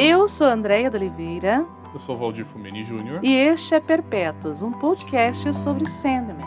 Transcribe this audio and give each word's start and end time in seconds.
Eu 0.00 0.28
sou 0.28 0.46
a 0.46 0.52
Andréia 0.52 0.88
da 0.88 0.96
Oliveira. 0.96 1.66
Eu 1.92 1.98
sou 1.98 2.14
o 2.14 2.18
Valdir 2.18 2.46
Fumeni 2.46 2.84
Júnior. 2.84 3.18
E 3.20 3.34
este 3.34 3.74
é 3.74 3.80
Perpétuos, 3.80 4.62
um 4.62 4.70
podcast 4.70 5.52
sobre 5.52 5.86
Sandman. 5.86 6.46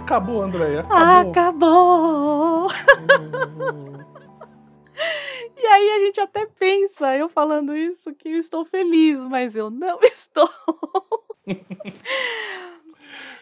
Acabou, 0.00 0.42
Andréia. 0.42 0.80
Acabou! 0.80 2.66
acabou. 2.66 2.66
e 5.56 5.64
aí 5.64 5.90
a 5.90 5.98
gente 6.06 6.18
até 6.18 6.44
pensa, 6.46 7.16
eu 7.16 7.28
falando 7.28 7.76
isso, 7.76 8.12
que 8.16 8.30
eu 8.30 8.36
estou 8.36 8.64
feliz, 8.64 9.20
mas 9.20 9.54
eu 9.54 9.70
não 9.70 10.00
estou. 10.02 10.50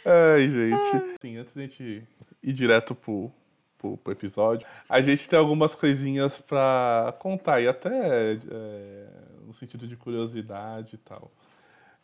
Ai, 0.04 0.50
gente. 0.50 1.16
Sim, 1.22 1.38
antes 1.38 1.54
da 1.54 1.62
gente 1.62 2.06
ir 2.42 2.52
direto 2.52 2.94
pro, 2.94 3.32
pro, 3.78 3.96
pro, 3.96 4.12
episódio, 4.12 4.66
a 4.86 5.00
gente 5.00 5.26
tem 5.26 5.38
algumas 5.38 5.74
coisinhas 5.74 6.38
pra 6.42 7.14
contar, 7.20 7.62
e 7.62 7.68
até 7.68 8.34
é, 8.34 9.06
no 9.46 9.54
sentido 9.54 9.86
de 9.86 9.96
curiosidade 9.96 10.96
e 10.96 10.98
tal. 10.98 11.30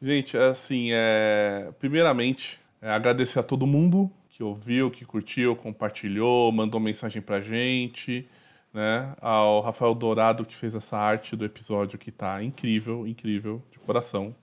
Gente, 0.01 0.37
assim, 0.37 0.89
é, 0.93 1.73
primeiramente, 1.79 2.61
é, 2.81 2.91
agradecer 2.91 3.39
a 3.39 3.43
todo 3.43 3.67
mundo 3.67 4.11
que 4.31 4.43
ouviu, 4.43 4.91
que 4.91 5.05
curtiu, 5.05 5.55
compartilhou, 5.55 6.51
mandou 6.51 6.81
mensagem 6.81 7.21
pra 7.21 7.41
gente, 7.41 8.27
né? 8.73 9.15
Ao 9.21 9.61
Rafael 9.61 9.95
Dourado 9.95 10.45
que 10.45 10.57
fez 10.57 10.75
essa 10.75 10.97
arte 10.97 11.37
do 11.37 11.45
episódio 11.45 11.99
que 11.99 12.11
tá 12.11 12.43
incrível, 12.43 13.07
incrível, 13.07 13.63
de 13.71 13.79
coração, 13.79 14.35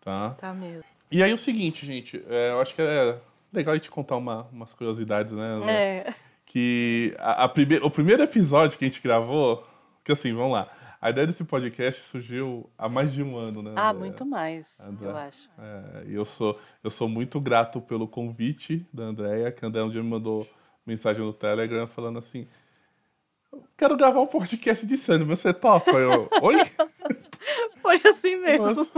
tá? 0.00 0.30
Tá 0.38 0.54
mesmo. 0.54 0.84
E 1.10 1.22
aí 1.22 1.32
o 1.32 1.38
seguinte, 1.38 1.84
gente, 1.84 2.22
é, 2.28 2.50
eu 2.50 2.60
acho 2.60 2.74
que 2.74 2.82
é 2.82 3.18
legal 3.52 3.74
a 3.74 3.76
gente 3.76 3.90
contar 3.90 4.16
uma, 4.16 4.46
umas 4.52 4.72
curiosidades, 4.74 5.32
né? 5.32 5.60
É. 5.70 6.14
Que 6.46 7.14
a, 7.18 7.44
a 7.44 7.48
prime 7.48 7.76
o 7.78 7.90
primeiro 7.90 8.22
episódio 8.22 8.78
que 8.78 8.84
a 8.84 8.88
gente 8.88 9.02
gravou, 9.02 9.66
que 10.04 10.12
assim, 10.12 10.32
vamos 10.32 10.52
lá. 10.52 10.68
A 11.04 11.10
ideia 11.10 11.26
desse 11.26 11.44
podcast 11.44 12.00
surgiu 12.04 12.70
há 12.78 12.88
mais 12.88 13.12
de 13.12 13.22
um 13.22 13.36
ano, 13.36 13.62
né? 13.62 13.74
Ah, 13.76 13.92
muito 13.92 14.24
mais, 14.24 14.80
André. 14.80 15.06
eu 15.06 15.14
acho. 15.14 15.50
É, 15.58 16.04
eu, 16.08 16.24
sou, 16.24 16.58
eu 16.82 16.90
sou 16.90 17.06
muito 17.10 17.38
grato 17.38 17.78
pelo 17.78 18.08
convite 18.08 18.88
da 18.90 19.02
Andréia, 19.02 19.52
que 19.52 19.62
a 19.62 19.68
Andréia 19.68 19.84
um 19.84 19.90
dia 19.90 20.02
me 20.02 20.08
mandou 20.08 20.48
mensagem 20.86 21.22
no 21.22 21.34
Telegram 21.34 21.86
falando 21.88 22.20
assim: 22.20 22.48
Quero 23.76 23.98
gravar 23.98 24.22
um 24.22 24.26
podcast 24.26 24.86
de 24.86 24.96
Sandro, 24.96 25.26
você 25.26 25.52
topa? 25.52 25.90
Eu, 25.90 26.26
oi? 26.40 26.56
Foi 27.82 28.00
assim 28.08 28.36
mesmo. 28.36 28.88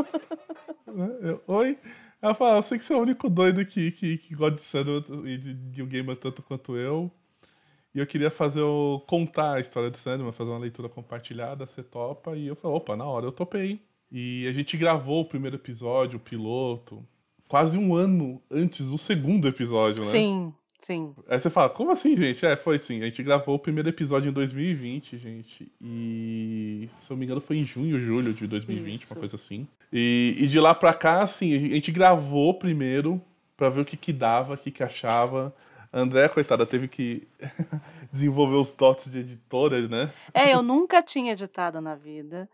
Eu, 1.20 1.42
oi? 1.48 1.76
Ela 2.22 2.34
fala, 2.36 2.58
eu 2.58 2.62
sei 2.62 2.78
que 2.78 2.84
você 2.84 2.92
é 2.92 2.96
o 2.96 3.02
único 3.02 3.28
doido 3.28 3.66
que, 3.66 3.90
que, 3.90 4.18
que 4.18 4.32
gosta 4.36 4.60
de 4.60 4.64
Sandman 4.64 5.04
e 5.24 5.38
de, 5.38 5.54
de 5.54 5.82
um 5.82 5.86
gamer 5.86 6.14
tanto 6.14 6.40
quanto 6.40 6.76
eu. 6.76 7.10
E 7.96 7.98
eu 7.98 8.06
queria 8.06 8.30
fazer 8.30 8.60
o, 8.60 9.02
contar 9.06 9.54
a 9.54 9.60
história 9.60 9.90
de 9.90 9.96
Sandman, 9.96 10.30
fazer 10.30 10.50
uma 10.50 10.58
leitura 10.58 10.86
compartilhada, 10.86 11.64
você 11.64 11.82
topa. 11.82 12.36
E 12.36 12.46
eu 12.46 12.54
falei, 12.54 12.76
opa, 12.76 12.94
na 12.94 13.06
hora 13.06 13.24
eu 13.24 13.32
topei. 13.32 13.80
E 14.12 14.46
a 14.46 14.52
gente 14.52 14.76
gravou 14.76 15.22
o 15.22 15.24
primeiro 15.24 15.56
episódio, 15.56 16.18
o 16.18 16.20
piloto, 16.20 17.02
quase 17.48 17.78
um 17.78 17.94
ano 17.94 18.38
antes 18.50 18.84
do 18.84 18.98
segundo 18.98 19.48
episódio, 19.48 20.04
né? 20.04 20.10
Sim, 20.10 20.52
sim. 20.78 21.14
Aí 21.26 21.38
você 21.38 21.48
fala, 21.48 21.70
como 21.70 21.90
assim, 21.90 22.14
gente? 22.14 22.44
É, 22.44 22.54
foi 22.54 22.78
sim. 22.78 23.00
A 23.00 23.06
gente 23.06 23.22
gravou 23.22 23.54
o 23.54 23.58
primeiro 23.58 23.88
episódio 23.88 24.28
em 24.28 24.32
2020, 24.32 25.16
gente. 25.16 25.72
E, 25.80 26.90
se 27.00 27.10
eu 27.10 27.14
não 27.14 27.16
me 27.16 27.24
engano, 27.24 27.40
foi 27.40 27.56
em 27.56 27.64
junho, 27.64 27.98
julho 27.98 28.34
de 28.34 28.46
2020, 28.46 29.04
Isso. 29.04 29.14
uma 29.14 29.20
coisa 29.20 29.36
assim. 29.36 29.66
E, 29.90 30.36
e, 30.38 30.46
de 30.46 30.60
lá 30.60 30.74
pra 30.74 30.92
cá, 30.92 31.22
assim, 31.22 31.54
a 31.54 31.58
gente 31.58 31.90
gravou 31.90 32.52
primeiro 32.52 33.18
pra 33.56 33.70
ver 33.70 33.80
o 33.80 33.84
que 33.86 33.96
que 33.96 34.12
dava, 34.12 34.52
o 34.52 34.58
que 34.58 34.70
que 34.70 34.82
achava. 34.82 35.56
André, 35.96 36.28
coitada, 36.28 36.66
teve 36.66 36.88
que 36.88 37.26
desenvolver 38.12 38.56
os 38.56 38.70
dotes 38.70 39.10
de 39.10 39.20
editora, 39.20 39.88
né? 39.88 40.12
É, 40.34 40.52
eu 40.52 40.62
nunca 40.62 41.02
tinha 41.02 41.32
editado 41.32 41.80
na 41.80 41.94
vida. 41.94 42.46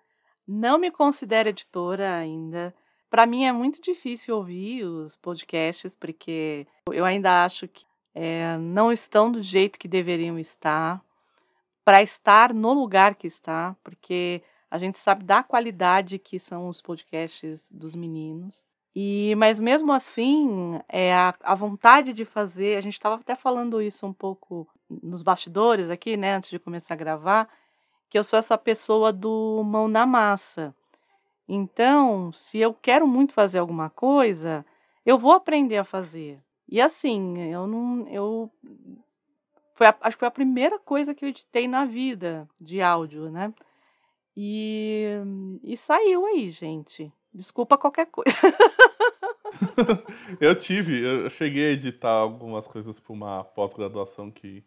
Não 0.46 0.78
me 0.78 0.92
considero 0.92 1.48
editora 1.48 2.14
ainda. 2.14 2.72
Para 3.10 3.26
mim 3.26 3.44
é 3.44 3.50
muito 3.50 3.82
difícil 3.82 4.36
ouvir 4.36 4.84
os 4.84 5.16
podcasts, 5.16 5.96
porque 5.96 6.68
eu 6.92 7.04
ainda 7.04 7.44
acho 7.44 7.66
que 7.66 7.84
é, 8.14 8.56
não 8.58 8.92
estão 8.92 9.30
do 9.30 9.42
jeito 9.42 9.76
que 9.76 9.88
deveriam 9.88 10.38
estar. 10.38 11.02
Para 11.84 12.00
estar 12.00 12.54
no 12.54 12.72
lugar 12.72 13.16
que 13.16 13.26
está, 13.26 13.74
porque 13.82 14.40
a 14.70 14.78
gente 14.78 14.98
sabe 14.98 15.24
da 15.24 15.42
qualidade 15.42 16.16
que 16.16 16.38
são 16.38 16.68
os 16.68 16.80
podcasts 16.80 17.68
dos 17.72 17.96
meninos. 17.96 18.64
E, 18.94 19.34
mas 19.36 19.58
mesmo 19.58 19.92
assim, 19.92 20.78
é 20.88 21.14
a, 21.14 21.34
a 21.42 21.54
vontade 21.54 22.12
de 22.12 22.24
fazer, 22.24 22.76
a 22.76 22.80
gente 22.80 22.94
estava 22.94 23.14
até 23.14 23.34
falando 23.34 23.80
isso 23.80 24.06
um 24.06 24.12
pouco 24.12 24.68
nos 25.02 25.22
bastidores 25.22 25.88
aqui, 25.88 26.16
né, 26.16 26.34
antes 26.34 26.50
de 26.50 26.58
começar 26.58 26.94
a 26.94 26.96
gravar, 26.96 27.48
que 28.10 28.18
eu 28.18 28.24
sou 28.24 28.38
essa 28.38 28.58
pessoa 28.58 29.10
do 29.10 29.62
mão 29.64 29.88
na 29.88 30.04
massa. 30.04 30.74
Então, 31.48 32.30
se 32.32 32.58
eu 32.58 32.74
quero 32.74 33.06
muito 33.06 33.32
fazer 33.32 33.58
alguma 33.58 33.88
coisa, 33.88 34.64
eu 35.04 35.18
vou 35.18 35.32
aprender 35.32 35.78
a 35.78 35.84
fazer. 35.84 36.38
E 36.68 36.80
assim, 36.80 37.38
eu 37.50 37.66
não, 37.66 38.06
eu 38.08 38.50
foi 39.74 39.86
a, 39.86 39.96
acho 40.02 40.16
que 40.16 40.20
foi 40.20 40.28
a 40.28 40.32
primeira 40.32 40.78
coisa 40.78 41.14
que 41.14 41.24
eu 41.24 41.28
editei 41.28 41.66
na 41.66 41.84
vida 41.84 42.48
de 42.60 42.80
áudio, 42.80 43.30
né? 43.30 43.52
E, 44.36 45.06
e 45.62 45.76
saiu 45.76 46.24
aí, 46.26 46.50
gente. 46.50 47.12
Desculpa 47.34 47.78
qualquer 47.78 48.06
coisa. 48.06 48.36
eu 50.40 50.54
tive, 50.54 51.00
eu 51.00 51.30
cheguei 51.30 51.68
a 51.68 51.72
editar 51.72 52.10
algumas 52.10 52.66
coisas 52.66 52.98
para 52.98 53.12
uma 53.12 53.44
pós-graduação 53.44 54.30
que 54.30 54.62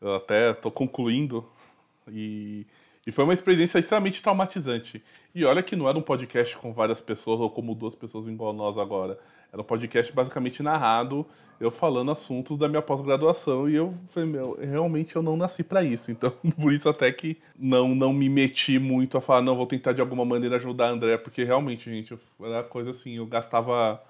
eu 0.00 0.14
até 0.14 0.52
estou 0.52 0.70
concluindo. 0.70 1.44
E, 2.08 2.66
e 3.06 3.12
foi 3.12 3.24
uma 3.24 3.32
experiência 3.32 3.78
extremamente 3.78 4.22
traumatizante. 4.22 5.02
E 5.34 5.44
olha 5.44 5.62
que 5.62 5.74
não 5.74 5.88
era 5.88 5.98
um 5.98 6.02
podcast 6.02 6.56
com 6.58 6.72
várias 6.72 7.00
pessoas 7.00 7.40
ou 7.40 7.50
como 7.50 7.74
duas 7.74 7.94
pessoas 7.94 8.26
igual 8.28 8.52
nós 8.52 8.78
agora. 8.78 9.18
Era 9.54 9.62
um 9.62 9.64
podcast 9.64 10.12
basicamente 10.12 10.62
narrado 10.62 11.24
eu 11.60 11.70
falando 11.70 12.10
assuntos 12.10 12.58
da 12.58 12.68
minha 12.68 12.82
pós-graduação 12.82 13.68
e 13.68 13.74
eu 13.74 13.94
falei, 14.10 14.28
meu, 14.28 14.58
realmente 14.60 15.14
eu 15.14 15.22
não 15.22 15.36
nasci 15.36 15.62
para 15.62 15.82
isso. 15.82 16.10
Então, 16.10 16.30
por 16.60 16.72
isso 16.72 16.88
até 16.88 17.10
que 17.12 17.38
não 17.58 17.94
não 17.94 18.12
me 18.12 18.28
meti 18.28 18.78
muito 18.78 19.16
a 19.16 19.20
falar, 19.20 19.42
não, 19.42 19.56
vou 19.56 19.66
tentar 19.66 19.92
de 19.92 20.00
alguma 20.00 20.24
maneira 20.24 20.56
ajudar 20.56 20.88
a 20.88 20.90
André, 20.90 21.16
porque 21.16 21.44
realmente, 21.44 21.90
gente, 21.90 22.18
era 22.40 22.62
coisa 22.62 22.90
assim, 22.90 23.16
eu 23.16 23.26
gastava 23.26 24.02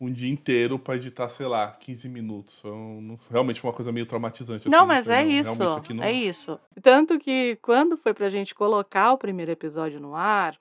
um 0.00 0.10
dia 0.10 0.28
inteiro 0.28 0.78
para 0.78 0.96
editar, 0.96 1.28
sei 1.28 1.46
lá, 1.46 1.68
15 1.68 2.08
minutos. 2.08 2.58
Foi 2.58 2.72
um, 2.72 3.16
realmente 3.30 3.62
uma 3.62 3.72
coisa 3.72 3.92
meio 3.92 4.06
traumatizante. 4.06 4.68
Não, 4.68 4.80
assim, 4.80 4.88
mas 4.88 5.08
é 5.08 5.24
isso. 5.24 5.58
Não... 5.58 6.02
É 6.02 6.10
isso. 6.10 6.58
Tanto 6.82 7.20
que 7.20 7.56
quando 7.62 7.96
foi 7.96 8.12
pra 8.12 8.28
gente 8.28 8.52
colocar 8.52 9.12
o 9.12 9.18
primeiro 9.18 9.52
episódio 9.52 10.00
no 10.00 10.16
ar, 10.16 10.56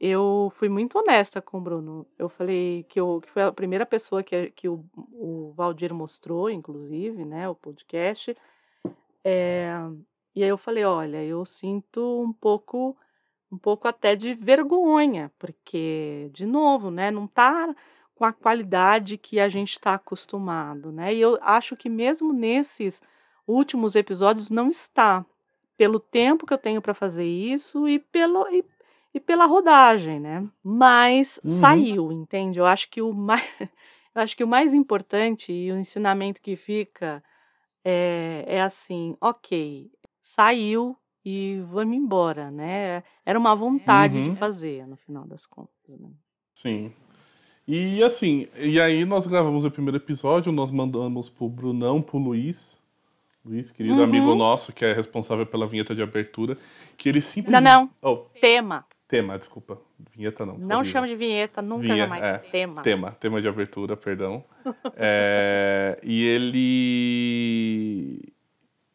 eu 0.00 0.50
fui 0.56 0.70
muito 0.70 0.98
honesta 0.98 1.42
com 1.42 1.58
o 1.58 1.60
Bruno. 1.60 2.06
Eu 2.18 2.30
falei 2.30 2.84
que, 2.88 2.98
eu, 2.98 3.20
que 3.20 3.30
foi 3.30 3.42
a 3.42 3.52
primeira 3.52 3.84
pessoa 3.84 4.22
que, 4.22 4.50
que 4.52 4.66
o, 4.66 4.82
o 5.12 5.52
Valdir 5.54 5.92
mostrou, 5.92 6.48
inclusive, 6.48 7.22
né, 7.26 7.46
o 7.48 7.54
podcast. 7.54 8.34
É, 9.22 9.74
e 10.34 10.42
aí 10.42 10.48
eu 10.48 10.56
falei, 10.56 10.84
olha, 10.84 11.22
eu 11.22 11.44
sinto 11.44 12.22
um 12.22 12.32
pouco, 12.32 12.96
um 13.52 13.58
pouco 13.58 13.86
até 13.86 14.16
de 14.16 14.32
vergonha, 14.32 15.30
porque, 15.38 16.30
de 16.32 16.46
novo, 16.46 16.90
né, 16.90 17.10
não 17.10 17.26
tá 17.26 17.74
com 18.14 18.24
a 18.24 18.32
qualidade 18.32 19.18
que 19.18 19.38
a 19.38 19.50
gente 19.50 19.72
está 19.72 19.94
acostumado, 19.94 20.90
né? 20.92 21.14
E 21.14 21.20
eu 21.20 21.38
acho 21.42 21.76
que 21.76 21.88
mesmo 21.90 22.32
nesses 22.32 23.02
últimos 23.46 23.96
episódios 23.96 24.48
não 24.50 24.70
está, 24.70 25.26
pelo 25.76 26.00
tempo 26.00 26.46
que 26.46 26.54
eu 26.54 26.58
tenho 26.58 26.80
para 26.80 26.94
fazer 26.94 27.24
isso 27.24 27.88
e 27.88 27.98
pelo, 27.98 28.46
e 28.48 28.64
e 29.12 29.20
pela 29.20 29.46
rodagem, 29.46 30.20
né? 30.20 30.46
Mas 30.62 31.40
uhum. 31.44 31.50
saiu, 31.50 32.12
entende? 32.12 32.58
Eu 32.58 32.66
acho 32.66 32.88
que 32.88 33.02
o 33.02 33.12
mais, 33.14 33.44
eu 33.60 34.22
acho 34.22 34.36
que 34.36 34.44
o 34.44 34.48
mais 34.48 34.72
importante 34.72 35.52
e 35.52 35.70
o 35.72 35.78
ensinamento 35.78 36.40
que 36.40 36.56
fica 36.56 37.22
é, 37.84 38.44
é 38.46 38.62
assim, 38.62 39.16
ok, 39.20 39.90
saiu 40.22 40.96
e 41.24 41.62
vamos 41.70 41.96
embora, 41.96 42.50
né? 42.50 43.02
Era 43.24 43.38
uma 43.38 43.54
vontade 43.54 44.16
uhum. 44.18 44.22
de 44.30 44.36
fazer, 44.36 44.86
no 44.86 44.96
final 44.96 45.26
das 45.26 45.46
contas. 45.46 45.98
Né? 45.98 46.10
Sim. 46.54 46.92
E 47.66 48.02
assim, 48.02 48.48
e 48.56 48.80
aí 48.80 49.04
nós 49.04 49.26
gravamos 49.26 49.64
o 49.64 49.70
primeiro 49.70 49.98
episódio, 49.98 50.50
nós 50.50 50.70
mandamos 50.70 51.28
pro 51.28 51.48
Brunão, 51.48 52.00
pro 52.00 52.18
Luiz, 52.18 52.80
Luiz, 53.44 53.70
querido 53.70 53.96
uhum. 53.96 54.04
amigo 54.04 54.34
nosso, 54.34 54.72
que 54.72 54.84
é 54.84 54.92
responsável 54.92 55.46
pela 55.46 55.66
vinheta 55.66 55.94
de 55.94 56.02
abertura, 56.02 56.58
que 56.96 57.08
ele 57.08 57.20
simplesmente... 57.20 57.62
Não, 57.62 57.90
não. 58.02 58.12
Oh. 58.12 58.16
Tema. 58.40 58.84
Tema, 59.10 59.36
desculpa. 59.36 59.76
Vinheta 60.16 60.46
não. 60.46 60.56
Não 60.56 60.84
chama 60.84 61.08
de 61.08 61.16
vinheta, 61.16 61.60
nunca 61.60 61.82
Vinha, 61.82 61.96
jamais. 61.96 62.24
É, 62.24 62.38
tema. 62.38 62.80
Tema, 62.80 63.10
tema 63.18 63.42
de 63.42 63.48
abertura, 63.48 63.96
perdão. 63.96 64.44
é, 64.96 65.98
e 66.00 66.24
ele. 66.24 68.32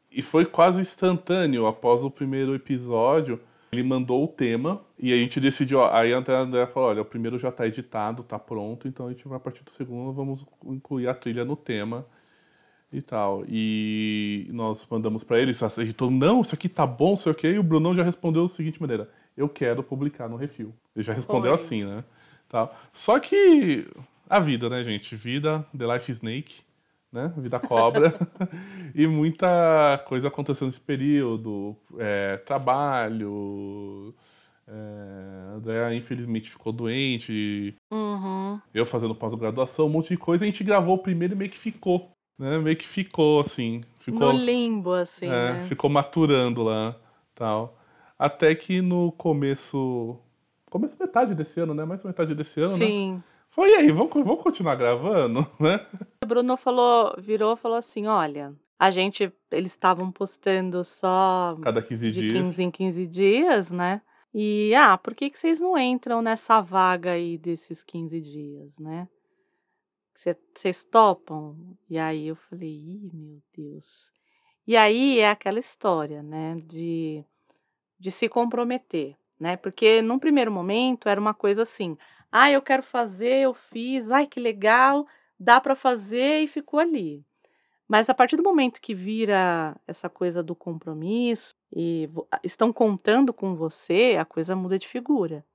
E 0.10 0.22
foi 0.22 0.46
quase 0.46 0.80
instantâneo. 0.80 1.68
Após 1.68 2.02
o 2.02 2.10
primeiro 2.10 2.56
episódio, 2.56 3.42
ele 3.74 3.84
mandou 3.84 4.24
o 4.24 4.28
tema 4.30 4.82
e 4.98 5.12
a 5.12 5.18
gente 5.18 5.38
decidiu. 5.38 5.84
Aí 5.84 6.14
a 6.14 6.18
André 6.18 6.66
falou: 6.68 6.92
olha, 6.92 7.02
o 7.02 7.06
primeiro 7.06 7.38
já 7.38 7.50
está 7.50 7.68
editado, 7.68 8.22
está 8.22 8.40
pronto, 8.40 8.88
então 8.88 9.08
a 9.08 9.12
gente 9.12 9.28
vai 9.28 9.36
a 9.36 9.42
partir 9.42 9.66
do 9.66 9.72
segundo, 9.72 10.14
vamos 10.14 10.46
incluir 10.64 11.10
a 11.10 11.14
trilha 11.14 11.44
no 11.44 11.58
tema. 11.58 12.08
E 12.92 13.02
tal. 13.02 13.44
E 13.48 14.48
nós 14.52 14.86
mandamos 14.90 15.24
para 15.24 15.40
eles, 15.40 15.62
a 15.62 15.72
editor, 15.78 16.10
não, 16.10 16.42
isso 16.42 16.56
aqui 16.56 16.70
tá 16.70 16.86
bom, 16.86 17.16
sei 17.16 17.32
o 17.32 17.36
quê, 17.36 17.52
e 17.52 17.60
o 17.60 17.64
Brunão 17.64 17.96
já 17.96 18.04
respondeu 18.04 18.48
da 18.48 18.54
seguinte 18.54 18.82
maneira: 18.82 19.10
eu 19.36 19.50
quero 19.50 19.84
publicar 19.84 20.30
no 20.30 20.38
Refil. 20.38 20.74
Ele 20.96 21.04
já 21.04 21.14
respondeu 21.14 21.56
Foi. 21.58 21.66
assim, 21.66 21.84
né? 21.84 22.04
Tá. 22.48 22.72
Só 22.94 23.20
que 23.20 23.88
a 24.30 24.40
vida, 24.40 24.70
né, 24.70 24.84
gente? 24.84 25.16
Vida, 25.16 25.66
The 25.78 25.94
Life 25.94 26.12
Snake, 26.12 26.56
né? 27.12 27.34
Vida 27.38 27.60
cobra. 27.60 28.14
e 28.96 29.06
muita 29.08 30.04
coisa 30.08 30.28
aconteceu 30.28 30.68
nesse 30.68 30.80
período. 30.80 31.76
É, 31.98 32.38
trabalho. 32.38 34.14
É, 34.68 35.56
André, 35.56 35.96
infelizmente, 35.96 36.50
ficou 36.50 36.74
doente. 36.74 37.76
Uhum. 37.92 38.60
Eu 38.74 38.86
fazendo 38.86 39.14
pós-graduação, 39.14 39.86
um 39.86 39.90
monte 39.90 40.10
de 40.10 40.18
coisa. 40.18 40.44
A 40.44 40.48
gente 40.48 40.64
gravou 40.64 40.96
o 40.96 41.04
primeiro 41.04 41.34
e 41.34 41.38
meio 41.38 41.52
que 41.52 41.60
ficou. 41.60 42.15
Né? 42.38 42.58
Meio 42.60 42.78
que 42.78 42.88
ficou, 42.88 43.40
assim. 43.40 43.82
Ficou, 44.00 44.34
no 44.34 44.40
limbo, 44.40 44.94
assim, 44.94 45.26
é, 45.26 45.30
né? 45.30 45.66
Ficou 45.68 45.90
maturando 45.90 46.64
lá, 46.64 46.96
tal. 47.34 47.78
Até 48.18 48.54
que 48.56 48.82
no 48.82 49.12
começo... 49.12 50.18
Começo 50.70 50.96
metade 51.00 51.34
desse 51.34 51.60
ano, 51.60 51.74
né? 51.74 51.86
Mais 51.86 52.04
metade 52.04 52.36
desse 52.36 52.60
ano, 52.60 52.78
né? 52.78 52.86
Sim. 52.86 53.14
Né? 53.14 53.24
Foi 53.50 53.74
aí, 53.74 53.92
vamos, 53.92 54.12
vamos 54.14 54.42
continuar 54.42 54.76
gravando, 54.76 55.48
né? 55.60 55.86
O 56.24 56.28
Bruno 56.28 56.58
falou, 56.58 57.16
virou 57.18 57.54
e 57.54 57.58
falou 57.58 57.78
assim, 57.78 58.08
olha... 58.08 58.54
A 58.78 58.92
gente, 58.92 59.32
eles 59.52 59.72
estavam 59.72 60.12
postando 60.12 60.84
só 60.84 61.58
Cada 61.62 61.82
15 61.82 62.12
de 62.12 62.22
dias. 62.22 62.34
15 62.34 62.64
em 62.64 62.70
15 62.70 63.08
dias, 63.08 63.72
né? 63.72 64.02
E, 64.34 64.76
ah, 64.76 64.98
por 64.98 65.16
que, 65.16 65.30
que 65.30 65.40
vocês 65.40 65.62
não 65.62 65.78
entram 65.78 66.22
nessa 66.22 66.60
vaga 66.60 67.12
aí 67.12 67.38
desses 67.38 67.82
15 67.82 68.20
dias, 68.20 68.78
né? 68.78 69.08
Vocês 70.16 70.84
topam? 70.84 71.56
E 71.90 71.98
aí 71.98 72.28
eu 72.28 72.36
falei, 72.36 72.70
ih, 72.70 73.12
meu 73.14 73.42
Deus. 73.56 74.10
E 74.66 74.76
aí 74.76 75.20
é 75.20 75.30
aquela 75.30 75.60
história, 75.60 76.24
né, 76.24 76.56
de, 76.66 77.24
de 78.00 78.10
se 78.10 78.28
comprometer, 78.28 79.16
né? 79.40 79.56
Porque 79.58 80.02
num 80.02 80.18
primeiro 80.18 80.52
momento 80.52 81.08
era 81.08 81.22
uma 81.22 81.34
coisa 81.34 81.62
assim, 81.62 81.96
ah, 82.32 82.50
eu 82.50 82.62
quero 82.62 82.82
fazer, 82.82 83.42
eu 83.42 83.54
fiz, 83.54 84.10
ai, 84.10 84.26
que 84.26 84.40
legal, 84.40 85.06
dá 85.40 85.62
para 85.62 85.76
fazer 85.76 86.40
e 86.40 86.48
ficou 86.48 86.80
ali. 86.80 87.24
Mas 87.88 88.10
a 88.10 88.14
partir 88.16 88.36
do 88.36 88.44
momento 88.44 88.82
que 88.82 88.96
vira 88.96 89.76
essa 89.88 90.10
coisa 90.10 90.42
do 90.42 90.56
compromisso 90.56 91.54
e 91.72 92.10
estão 92.44 92.74
contando 92.74 93.32
com 93.32 93.54
você, 93.54 94.18
a 94.20 94.26
coisa 94.26 94.56
muda 94.56 94.80
de 94.80 94.88
figura. 94.88 95.46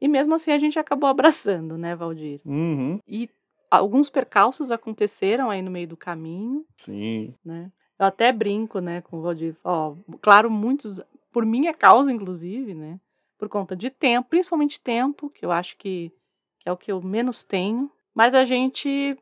E 0.00 0.08
mesmo 0.08 0.34
assim 0.34 0.50
a 0.50 0.58
gente 0.58 0.78
acabou 0.78 1.08
abraçando, 1.10 1.76
né, 1.76 1.94
Valdir? 1.94 2.40
Uhum. 2.44 2.98
E 3.06 3.28
alguns 3.76 4.10
percalços 4.10 4.70
aconteceram 4.70 5.50
aí 5.50 5.62
no 5.62 5.70
meio 5.70 5.88
do 5.88 5.96
caminho. 5.96 6.64
Sim. 6.78 7.34
Né? 7.44 7.70
Eu 7.98 8.06
até 8.06 8.32
brinco, 8.32 8.80
né, 8.80 9.00
com 9.02 9.18
o 9.18 9.22
Valdir. 9.22 9.56
Ó, 9.62 9.94
claro, 10.20 10.50
muitos, 10.50 11.00
por 11.32 11.46
minha 11.46 11.72
causa, 11.72 12.12
inclusive, 12.12 12.74
né? 12.74 12.98
Por 13.38 13.48
conta 13.48 13.76
de 13.76 13.90
tempo, 13.90 14.28
principalmente 14.28 14.80
tempo, 14.80 15.30
que 15.30 15.44
eu 15.44 15.52
acho 15.52 15.76
que, 15.76 16.12
que 16.60 16.68
é 16.68 16.72
o 16.72 16.76
que 16.76 16.90
eu 16.90 17.00
menos 17.00 17.42
tenho. 17.42 17.90
Mas 18.14 18.34
a 18.34 18.44
gente, 18.44 19.16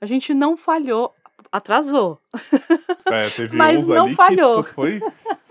a 0.00 0.06
gente 0.06 0.32
não 0.34 0.56
falhou, 0.56 1.14
atrasou. 1.50 2.20
É, 3.06 3.30
teve 3.30 3.54
Mas 3.56 3.86
não 3.86 4.14
falhou. 4.14 4.62
foi, 4.62 5.00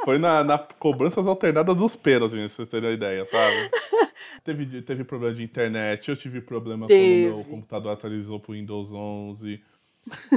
foi 0.07 0.17
na, 0.17 0.41
na 0.41 0.57
cobranças 0.57 1.27
alternadas 1.27 1.75
dos 1.75 1.93
pênaltis, 1.93 2.37
pra 2.37 2.47
vocês 2.47 2.69
terem 2.69 2.89
uma 2.89 2.95
ideia, 2.95 3.27
sabe? 3.29 3.69
teve, 4.41 4.81
teve 4.81 5.03
problema 5.03 5.35
de 5.35 5.43
internet, 5.43 6.07
eu 6.07 6.15
tive 6.15 6.39
problema 6.39 6.87
teve. 6.87 7.25
quando 7.25 7.33
o 7.33 7.35
meu 7.35 7.45
computador 7.45 7.91
atualizou 7.91 8.39
pro 8.39 8.53
Windows 8.53 8.89
11. 8.89 9.61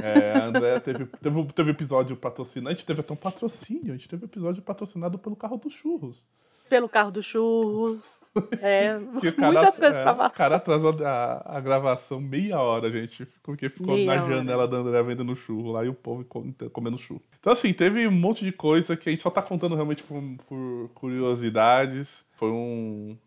É, 0.03 0.33
a 0.33 0.51
teve, 0.83 1.07
teve, 1.07 1.53
teve 1.53 1.71
episódio 1.71 2.17
patrocinado. 2.17 2.71
A 2.71 2.73
gente 2.73 2.85
teve 2.85 2.99
até 2.99 3.13
um 3.13 3.17
patrocínio. 3.17 3.93
A 3.93 3.97
gente 3.97 4.09
teve 4.09 4.25
episódio 4.25 4.61
patrocinado 4.61 5.21
pelo 5.21 5.37
carro 5.37 5.57
dos 5.57 5.73
churros. 5.75 6.27
Pelo 6.71 6.89
carro 6.89 7.11
dos 7.11 7.27
churros. 7.27 8.19
É, 8.63 8.97
muitas 8.97 9.77
coisas 9.77 9.97
é, 9.97 10.05
pra 10.05 10.15
falar. 10.15 10.29
O 10.29 10.33
cara 10.33 10.55
atrasou 10.55 11.05
a, 11.05 11.57
a 11.57 11.61
gravação 11.61 12.21
meia 12.21 12.61
hora, 12.61 12.89
gente. 12.89 13.27
Porque 13.43 13.69
ficou 13.69 13.97
meia 13.97 14.15
na 14.15 14.23
hora. 14.23 14.37
janela 14.37 14.69
da 14.69 14.77
André 14.77 15.03
vendendo 15.03 15.35
churro 15.35 15.73
lá 15.73 15.85
e 15.85 15.89
o 15.89 15.95
povo 15.95 16.25
comendo 16.73 16.97
churro. 16.97 17.21
Então, 17.41 17.53
assim, 17.53 17.73
teve 17.73 18.07
um 18.07 18.13
monte 18.13 18.45
de 18.45 18.53
coisa 18.53 18.97
que 18.97 19.09
a 19.09 19.13
gente 19.13 19.21
só 19.21 19.31
tá 19.31 19.43
contando 19.43 19.75
realmente 19.75 20.05
por, 20.05 20.23
por 20.47 20.91
curiosidades. 20.95 22.25
Foi 22.37 22.51
um, 22.51 23.19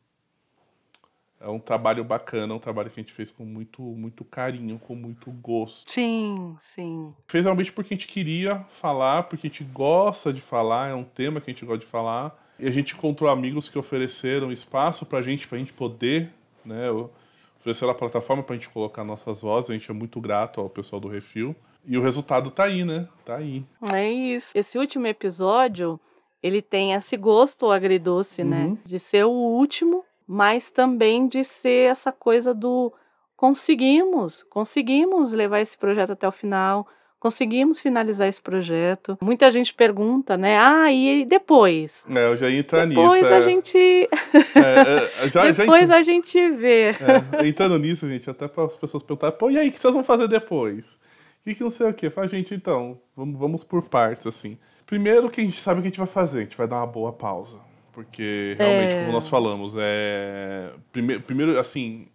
é 1.43 1.49
um 1.49 1.59
trabalho 1.59 2.05
bacana, 2.05 2.53
um 2.53 2.59
trabalho 2.59 2.89
que 2.89 2.97
a 2.97 3.03
gente 3.03 3.13
fez 3.13 3.29
com 3.29 3.43
muito, 3.43 3.81
muito 3.81 4.23
carinho, 4.23 4.79
com 4.79 4.95
muito 4.95 5.29
gosto. 5.29 5.91
Sim, 5.91 6.55
sim. 6.61 7.13
Fez 7.27 7.43
realmente 7.43 7.73
porque 7.73 7.93
a 7.93 7.97
gente 7.97 8.07
queria 8.07 8.65
falar, 8.79 9.23
porque 9.23 9.47
a 9.47 9.49
gente 9.49 9.63
gosta 9.65 10.31
de 10.31 10.39
falar, 10.39 10.91
é 10.91 10.93
um 10.93 11.03
tema 11.03 11.41
que 11.41 11.51
a 11.51 11.53
gente 11.53 11.65
gosta 11.65 11.83
de 11.83 11.91
falar. 11.91 12.41
E 12.59 12.67
a 12.67 12.71
gente 12.71 12.93
encontrou 12.93 13.29
amigos 13.29 13.67
que 13.67 13.77
ofereceram 13.77 14.51
espaço 14.51 15.05
pra 15.05 15.21
gente, 15.21 15.47
pra 15.47 15.57
gente 15.57 15.73
poder, 15.73 16.29
né, 16.63 16.89
oferecer 17.59 17.89
a 17.89 17.93
plataforma 17.93 18.43
pra 18.43 18.55
gente 18.55 18.69
colocar 18.69 19.03
nossas 19.03 19.41
vozes. 19.41 19.69
A 19.69 19.73
gente 19.73 19.89
é 19.89 19.93
muito 19.93 20.21
grato 20.21 20.61
ao 20.61 20.69
pessoal 20.69 20.99
do 20.99 21.07
Refil. 21.07 21.55
E 21.85 21.97
o 21.97 22.01
resultado 22.01 22.49
tá 22.49 22.65
aí, 22.65 22.85
né? 22.85 23.09
Tá 23.25 23.37
aí. 23.37 23.65
É 23.91 24.09
isso. 24.09 24.57
Esse 24.57 24.77
último 24.77 25.05
episódio, 25.07 25.99
ele 26.41 26.61
tem 26.61 26.93
esse 26.93 27.17
gosto 27.17 27.69
agridoce, 27.69 28.43
né? 28.43 28.63
uhum. 28.63 28.71
né? 28.71 28.77
De 28.85 28.99
ser 28.99 29.25
o 29.25 29.31
último 29.31 30.05
mas 30.27 30.71
também 30.71 31.27
de 31.27 31.43
ser 31.43 31.91
essa 31.91 32.11
coisa 32.11 32.53
do 32.53 32.93
conseguimos, 33.35 34.43
conseguimos 34.43 35.33
levar 35.33 35.59
esse 35.59 35.77
projeto 35.77 36.13
até 36.13 36.27
o 36.27 36.31
final, 36.31 36.87
conseguimos 37.23 37.79
finalizar 37.79 38.27
esse 38.27 38.41
projeto. 38.41 39.17
Muita 39.21 39.49
gente 39.49 39.73
pergunta, 39.73 40.35
né? 40.35 40.57
Ah, 40.59 40.91
e 40.91 41.23
depois? 41.23 42.05
É, 42.09 42.27
eu 42.27 42.35
já 42.35 42.49
ia 42.49 42.59
entrar 42.59 42.85
depois 42.85 43.21
nisso. 43.21 43.23
Depois 43.23 43.31
a 43.31 43.37
é... 43.37 43.41
gente. 43.41 43.77
É, 44.53 45.25
é 45.25 45.29
já, 45.29 45.47
depois 45.49 45.87
já... 45.87 45.95
a 45.95 46.03
gente 46.03 46.49
vê. 46.51 46.89
É, 46.89 47.47
entrando 47.47 47.79
nisso, 47.79 48.09
gente, 48.09 48.29
até 48.29 48.45
para 48.45 48.65
as 48.65 48.75
pessoas 48.75 49.01
perguntarem, 49.03 49.37
pô, 49.37 49.49
e 49.49 49.57
aí, 49.57 49.69
o 49.69 49.71
que 49.71 49.79
vocês 49.79 49.93
vão 49.93 50.03
fazer 50.03 50.27
depois? 50.27 50.85
O 50.85 51.43
que, 51.45 51.55
que 51.55 51.63
não 51.63 51.71
sei 51.71 51.87
o 51.87 51.93
quê? 51.93 52.09
Fala, 52.09 52.27
gente, 52.27 52.53
então, 52.53 52.99
vamos, 53.15 53.39
vamos 53.39 53.63
por 53.63 53.83
partes, 53.83 54.27
assim. 54.27 54.57
Primeiro 54.85 55.29
que 55.29 55.39
a 55.39 55.45
gente 55.45 55.61
sabe 55.61 55.79
o 55.79 55.81
que 55.81 55.87
a 55.87 55.91
gente 55.91 55.99
vai 55.99 56.07
fazer, 56.07 56.39
a 56.39 56.43
gente 56.43 56.57
vai 56.57 56.67
dar 56.67 56.75
uma 56.75 56.87
boa 56.87 57.13
pausa. 57.13 57.57
Porque 57.93 58.57
realmente, 58.59 58.95
é... 58.95 58.99
como 58.99 59.13
nós 59.13 59.29
falamos, 59.29 59.75
é. 59.77 60.73
Primeiro, 60.91 61.21
primeiro, 61.21 61.57
assim, 61.57 62.09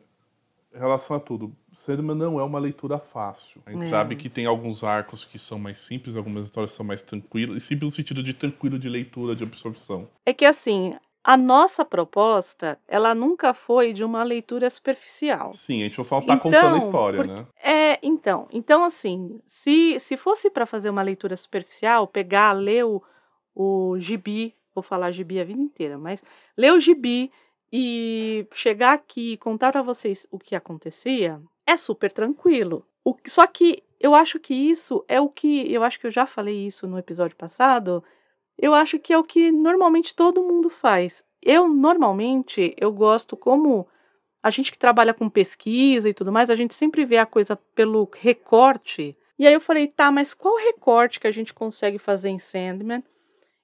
em 0.75 0.78
relação 0.78 1.16
a 1.16 1.20
tudo, 1.20 1.50
Sandman 1.88 2.17
não 2.17 2.38
é 2.38 2.43
uma 2.43 2.58
leitura 2.58 2.99
fácil. 2.99 3.62
A 3.64 3.73
gente 3.73 3.85
é. 3.85 3.88
sabe 3.88 4.14
que 4.14 4.29
tem 4.29 4.44
alguns 4.44 4.85
arcos 4.85 5.25
que 5.25 5.38
são 5.38 5.58
mais 5.58 5.79
simples, 5.79 6.17
algumas 6.17 6.44
histórias 6.44 6.73
são 6.73 6.85
mais 6.85 7.00
tranquilas, 7.00 7.62
e 7.62 7.67
simples 7.67 7.90
no 7.90 7.96
sentido 7.96 8.23
de 8.23 8.35
tranquilo 8.35 8.79
de 8.79 8.88
leitura, 8.88 9.35
de 9.35 9.42
absorção. 9.42 10.07
É 10.26 10.35
que 10.35 10.45
assim, 10.45 10.95
a 11.25 11.37
nossa 11.37 11.85
proposta, 11.85 12.78
ela 12.87 13.14
nunca 13.14 13.54
foi 13.54 13.92
de 13.92 14.04
uma 14.04 14.23
leitura 14.23 14.68
superficial. 14.68 15.54
Sim, 15.54 15.80
a 15.80 15.85
gente 15.85 15.95
só 15.97 16.02
está 16.02 16.18
então, 16.18 16.38
contando 16.38 16.75
a 16.75 16.78
história, 16.78 17.25
porque, 17.25 17.40
né? 17.40 17.47
É, 17.62 17.99
então, 18.02 18.47
então 18.52 18.85
assim, 18.85 19.40
se, 19.47 19.99
se 19.99 20.16
fosse 20.16 20.50
para 20.50 20.66
fazer 20.66 20.90
uma 20.90 21.02
leitura 21.02 21.37
superficial, 21.37 22.07
pegar, 22.07 22.52
ler 22.52 22.85
o, 22.85 23.02
o 23.54 23.99
gibi 23.99 24.54
vou 24.78 24.83
falar 24.83 25.11
gibi 25.11 25.40
a 25.40 25.45
vida 25.45 25.61
inteira, 25.61 25.99
mas 25.99 26.23
ler 26.57 26.73
o 26.73 26.80
gibi 26.80 27.33
e 27.73 28.47
chegar 28.52 28.95
aqui 28.95 29.33
e 29.33 29.37
contar 29.37 29.73
para 29.73 29.83
vocês 29.83 30.26
o 30.30 30.38
que 30.38 30.54
acontecia 30.54 31.40
é 31.68 31.76
super 31.76 32.10
tranquilo. 32.10 32.84
O, 33.04 33.14
só 33.26 33.46
que 33.46 33.82
eu 34.00 34.14
acho 34.14 34.40
que 34.40 34.54
isso 34.54 35.04
é 35.06 35.20
o 35.20 35.28
que. 35.28 35.72
Eu 35.72 35.84
acho 35.84 36.00
que 36.00 36.06
eu 36.06 36.10
já 36.10 36.26
falei 36.26 36.66
isso 36.66 36.87
no 36.87 36.98
episódio 36.98 37.37
passado. 37.37 38.02
Eu 38.56 38.75
acho 38.75 38.98
que 38.98 39.12
é 39.12 39.18
o 39.18 39.25
que 39.25 39.52
normalmente 39.52 40.14
todo 40.14 40.42
mundo 40.42 40.70
faz. 40.70 41.22
Eu, 41.42 41.68
normalmente, 41.68 42.75
eu 42.78 42.92
gosto 42.92 43.37
como 43.37 43.87
a 44.42 44.50
gente 44.50 44.72
que 44.72 44.78
trabalha 44.78 45.12
com 45.12 45.28
pesquisa 45.28 46.08
e 46.08 46.14
tudo 46.14 46.32
mais, 46.32 46.50
a 46.50 46.56
gente 46.56 46.75
sempre 46.75 47.04
vê 47.04 47.18
a 47.18 47.26
coisa 47.26 47.56
pelo 47.75 48.08
recorte. 48.16 49.16
E 49.38 49.46
aí 49.46 49.52
eu 49.52 49.60
falei, 49.60 49.87
tá, 49.87 50.10
mas 50.10 50.34
qual 50.34 50.56
recorte 50.56 51.20
que 51.20 51.26
a 51.26 51.30
gente 51.30 51.54
consegue 51.54 51.98
fazer 51.98 52.30
em 52.30 52.38
Sandman 52.38 53.04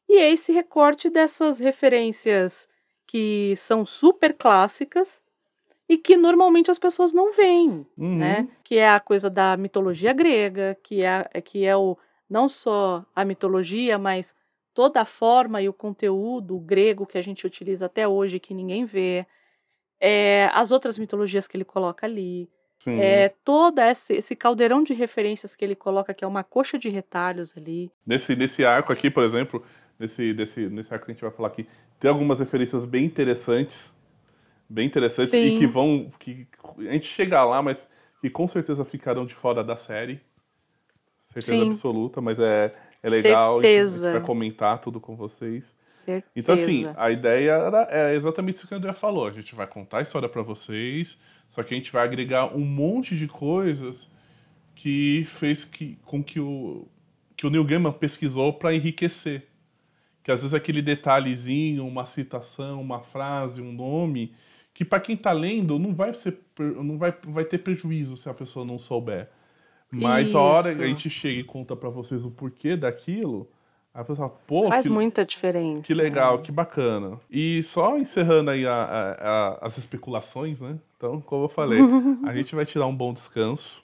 e 0.09 0.17
é 0.17 0.31
esse 0.31 0.53
recorte 0.53 1.09
dessas 1.09 1.59
referências 1.59 2.69
que 3.07 3.55
são 3.57 3.85
super 3.87 4.35
clássicas 4.35 5.21
e 5.89 5.99
que 5.99 6.17
normalmente 6.17 6.71
as 6.71 6.79
pessoas 6.79 7.13
não 7.13 7.33
veem, 7.33 7.87
uhum. 7.97 8.17
né? 8.17 8.49
Que 8.63 8.77
é 8.77 8.89
a 8.89 9.01
coisa 9.01 9.29
da 9.29 9.57
mitologia 9.57 10.13
grega, 10.13 10.77
que 10.83 11.03
é, 11.03 11.23
que 11.43 11.65
é 11.65 11.77
o 11.77 11.97
não 12.29 12.49
só 12.49 13.05
a 13.15 13.25
mitologia, 13.25 13.99
mas 13.99 14.35
toda 14.73 15.01
a 15.01 15.05
forma 15.05 15.61
e 15.61 15.69
o 15.69 15.73
conteúdo 15.73 16.59
grego 16.59 17.07
que 17.07 17.19
a 17.19 17.23
gente 17.23 17.47
utiliza 17.47 17.87
até 17.87 18.09
hoje 18.09 18.41
que 18.41 18.55
ninguém 18.55 18.85
vê, 18.85 19.27
é, 20.01 20.51
as 20.53 20.73
outras 20.73 20.99
mitologias 20.99 21.47
que 21.47 21.57
ele 21.57 21.65
coloca 21.65 22.07
ali, 22.07 22.51
Sim. 22.81 22.99
é 23.01 23.29
todo 23.45 23.79
esse, 23.79 24.15
esse 24.15 24.35
caldeirão 24.35 24.83
de 24.83 24.93
referências 24.93 25.55
que 25.55 25.65
ele 25.65 25.77
coloca 25.77 26.13
que 26.13 26.25
é 26.25 26.27
uma 26.27 26.43
coxa 26.43 26.79
de 26.79 26.89
retalhos 26.89 27.57
ali. 27.57 27.91
Nesse 28.07 28.35
nesse 28.35 28.65
arco 28.65 28.93
aqui, 28.93 29.11
por 29.11 29.23
exemplo, 29.23 29.65
nesse, 29.99 30.33
nesse, 30.33 30.69
nesse 30.69 30.93
arco 30.93 31.07
que 31.07 31.13
a 31.13 31.15
gente 31.15 31.23
vai 31.23 31.31
falar 31.31 31.49
aqui, 31.49 31.67
tem 32.01 32.11
algumas 32.11 32.41
referências 32.41 32.85
bem 32.85 33.05
interessantes, 33.05 33.77
bem 34.75 34.87
interessantes, 34.87 35.31
Sim. 35.31 35.57
e 35.57 35.59
que 35.59 35.67
vão, 35.67 36.11
que 36.19 36.47
a 36.79 36.93
gente 36.93 37.07
chega 37.07 37.45
lá, 37.45 37.63
mas 37.63 37.89
que 38.21 38.29
com 38.29 38.49
certeza 38.49 38.85
ficarão 38.85 39.25
de 39.25 39.35
fora 39.35 39.63
da 39.63 39.77
série, 39.77 40.21
certeza 41.33 41.65
Sim. 41.65 41.73
absoluta, 41.73 42.21
mas 42.21 42.39
é, 42.39 42.75
é 43.03 43.09
legal. 43.09 43.61
Certeza. 43.61 44.13
Vai 44.13 44.21
comentar 44.21 44.79
tudo 44.81 45.01
com 45.01 45.15
vocês. 45.15 45.65
Certeza. 45.85 46.33
Então, 46.35 46.55
assim, 46.55 46.87
a 46.97 47.11
ideia 47.11 47.53
era, 47.53 47.89
é 47.91 48.15
exatamente 48.15 48.57
isso 48.57 48.69
que 48.69 48.75
o 48.75 48.77
André 48.77 48.93
falou. 48.93 49.27
A 49.27 49.31
gente 49.31 49.55
vai 49.55 49.67
contar 49.67 49.99
a 49.99 50.03
história 50.03 50.29
para 50.29 50.43
vocês, 50.43 51.17
só 51.51 51.63
que 51.63 51.73
a 51.73 51.77
gente 51.77 51.93
vai 51.93 52.05
agregar 52.05 52.55
um 52.55 52.65
monte 52.65 53.17
de 53.17 53.29
coisas 53.29 54.09
que 54.75 55.27
fez 55.39 55.65
que, 55.65 55.97
com 56.05 56.23
que 56.23 56.41
o, 56.41 56.87
que 57.37 57.47
o 57.47 57.51
Neil 57.51 57.65
Gaiman 57.65 57.93
pesquisou 57.93 58.53
para 58.53 58.75
enriquecer. 58.75 59.47
Que 60.23 60.33
às 60.33 60.41
vezes 60.41 60.55
aquele 60.55 60.81
detalhezinho, 60.81 61.87
uma 61.87 62.07
citação, 62.07 62.81
uma 62.81 63.01
frase, 63.01 63.61
um 63.61 63.73
nome, 63.73 64.35
que 64.75 64.85
para 64.85 65.01
quem 65.01 65.15
está 65.15 65.31
lendo 65.31 65.79
não 65.79 65.95
vai 65.95 66.13
ser 66.15 66.37
não 66.59 66.99
vai, 66.99 67.15
vai 67.23 67.45
ter 67.45 67.59
prejuízo 67.59 68.17
se 68.17 68.29
a 68.29 68.35
pessoa 68.35 68.67
não 68.67 68.79
souber. 68.79 69.31
Mas 69.91 70.29
Isso. 70.29 70.37
a 70.37 70.43
hora 70.43 70.75
que 70.75 70.83
a 70.83 70.87
gente 70.87 71.09
chega 71.09 71.41
e 71.41 71.45
conta 71.45 71.77
para 71.77 71.89
vocês 71.89 72.25
o 72.25 72.31
porquê 72.31 72.77
daquilo, 72.77 73.49
a 73.93 74.01
pessoa 74.01 74.29
fala, 74.29 74.41
pô, 74.45 74.69
faz 74.69 74.85
que, 74.85 74.93
muita 74.93 75.25
diferença. 75.25 75.83
Que 75.83 75.95
legal, 75.95 76.39
né? 76.39 76.43
que 76.43 76.51
bacana. 76.51 77.21
E 77.31 77.63
só 77.63 77.97
encerrando 77.97 78.51
aí 78.51 78.67
a, 78.67 78.75
a, 78.75 79.13
a, 79.13 79.67
as 79.69 79.79
especulações, 79.79 80.59
né? 80.59 80.77
Então, 80.97 81.21
como 81.21 81.45
eu 81.45 81.49
falei, 81.49 81.79
a 82.25 82.35
gente 82.35 82.57
vai 82.57 82.67
tirar 82.67 82.87
um 82.87 82.97
bom 82.97 83.13
descanso. 83.13 83.81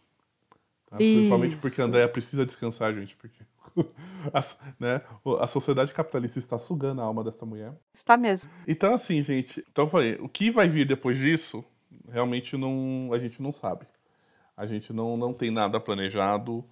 Tá? 0.90 0.97
Principalmente 0.97 1.56
porque 1.56 1.80
a 1.80 1.85
Andréia 1.85 2.09
precisa 2.09 2.44
descansar, 2.44 2.92
gente, 2.92 3.14
porque 3.14 3.44
a, 4.32 4.44
né, 4.78 5.00
a 5.40 5.46
sociedade 5.46 5.92
capitalista 5.92 6.38
está 6.38 6.58
sugando 6.58 7.00
a 7.00 7.04
alma 7.04 7.25
dessa 7.25 7.44
mulher. 7.44 7.72
Está 7.94 8.16
mesmo. 8.16 8.50
Então, 8.66 8.94
assim, 8.94 9.22
gente, 9.22 9.64
então 9.70 9.84
eu 9.84 9.90
falei, 9.90 10.14
o 10.20 10.28
que 10.28 10.50
vai 10.50 10.68
vir 10.68 10.87
depois 10.87 11.18
disso, 11.18 11.64
realmente 12.08 12.56
não, 12.56 13.10
a 13.12 13.18
gente 13.18 13.40
não 13.42 13.52
sabe. 13.52 13.87
A 14.56 14.66
gente 14.66 14.92
não, 14.92 15.16
não 15.16 15.32
tem 15.32 15.50
nada 15.50 15.80
planejado 15.80 16.64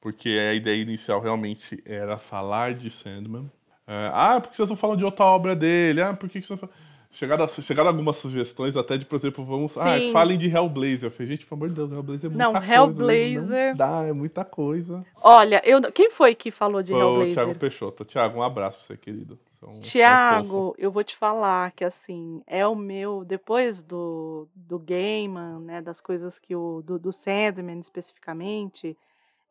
porque 0.00 0.28
a 0.28 0.54
ideia 0.54 0.82
inicial 0.82 1.20
realmente 1.20 1.82
era 1.86 2.18
falar 2.18 2.74
de 2.74 2.90
Sandman. 2.90 3.50
É, 3.86 4.10
ah, 4.12 4.40
por 4.40 4.50
que 4.50 4.56
vocês 4.56 4.68
não 4.68 4.76
falam 4.76 4.96
de 4.96 5.04
outra 5.04 5.24
obra 5.24 5.56
dele? 5.56 6.02
Ah, 6.02 6.12
por 6.12 6.28
que 6.28 6.40
vocês 6.40 6.50
não 6.50 6.58
falam... 6.58 6.74
Chegaram, 7.14 7.46
chegaram 7.46 7.90
algumas 7.90 8.16
sugestões 8.16 8.76
até 8.76 8.98
de, 8.98 9.04
por 9.04 9.14
exemplo, 9.14 9.44
vamos. 9.44 9.78
Ah, 9.78 9.98
Sim. 9.98 10.10
Ah, 10.10 10.12
falem 10.12 10.36
de 10.36 10.48
Hellblazer. 10.48 11.04
Eu 11.04 11.10
falei, 11.12 11.28
gente, 11.28 11.46
pelo 11.46 11.60
amor 11.60 11.68
de 11.68 11.74
Deus, 11.76 11.92
Hellblazer 11.92 12.24
é 12.24 12.28
muita 12.28 12.44
não, 12.44 12.52
coisa. 12.52 12.74
Hellblazer... 12.74 13.42
Né? 13.42 13.68
Não 13.70 13.76
dá, 13.76 14.02
é 14.02 14.12
muita 14.12 14.44
coisa. 14.44 15.06
Olha, 15.22 15.62
eu, 15.64 15.80
quem 15.92 16.10
foi 16.10 16.34
que 16.34 16.50
falou 16.50 16.82
de 16.82 16.92
Ô, 16.92 16.98
Hellblazer? 16.98 17.34
Thiago 17.34 17.54
Peixoto. 17.54 18.04
Thiago, 18.04 18.38
um 18.40 18.42
abraço 18.42 18.78
pra 18.78 18.86
você, 18.86 18.96
querido. 18.96 19.38
Tiago, 19.80 20.70
um 20.70 20.74
eu 20.76 20.90
vou 20.90 21.04
te 21.04 21.16
falar 21.16 21.70
que 21.70 21.84
assim, 21.84 22.42
é 22.46 22.66
o 22.66 22.74
meu, 22.74 23.24
depois 23.24 23.80
do, 23.80 24.48
do 24.54 24.78
Gaiman, 24.78 25.60
né, 25.60 25.80
das 25.80 26.00
coisas 26.00 26.38
que 26.38 26.54
o, 26.54 26.82
do, 26.82 26.98
do 26.98 27.12
Sandman 27.12 27.78
especificamente, 27.78 28.98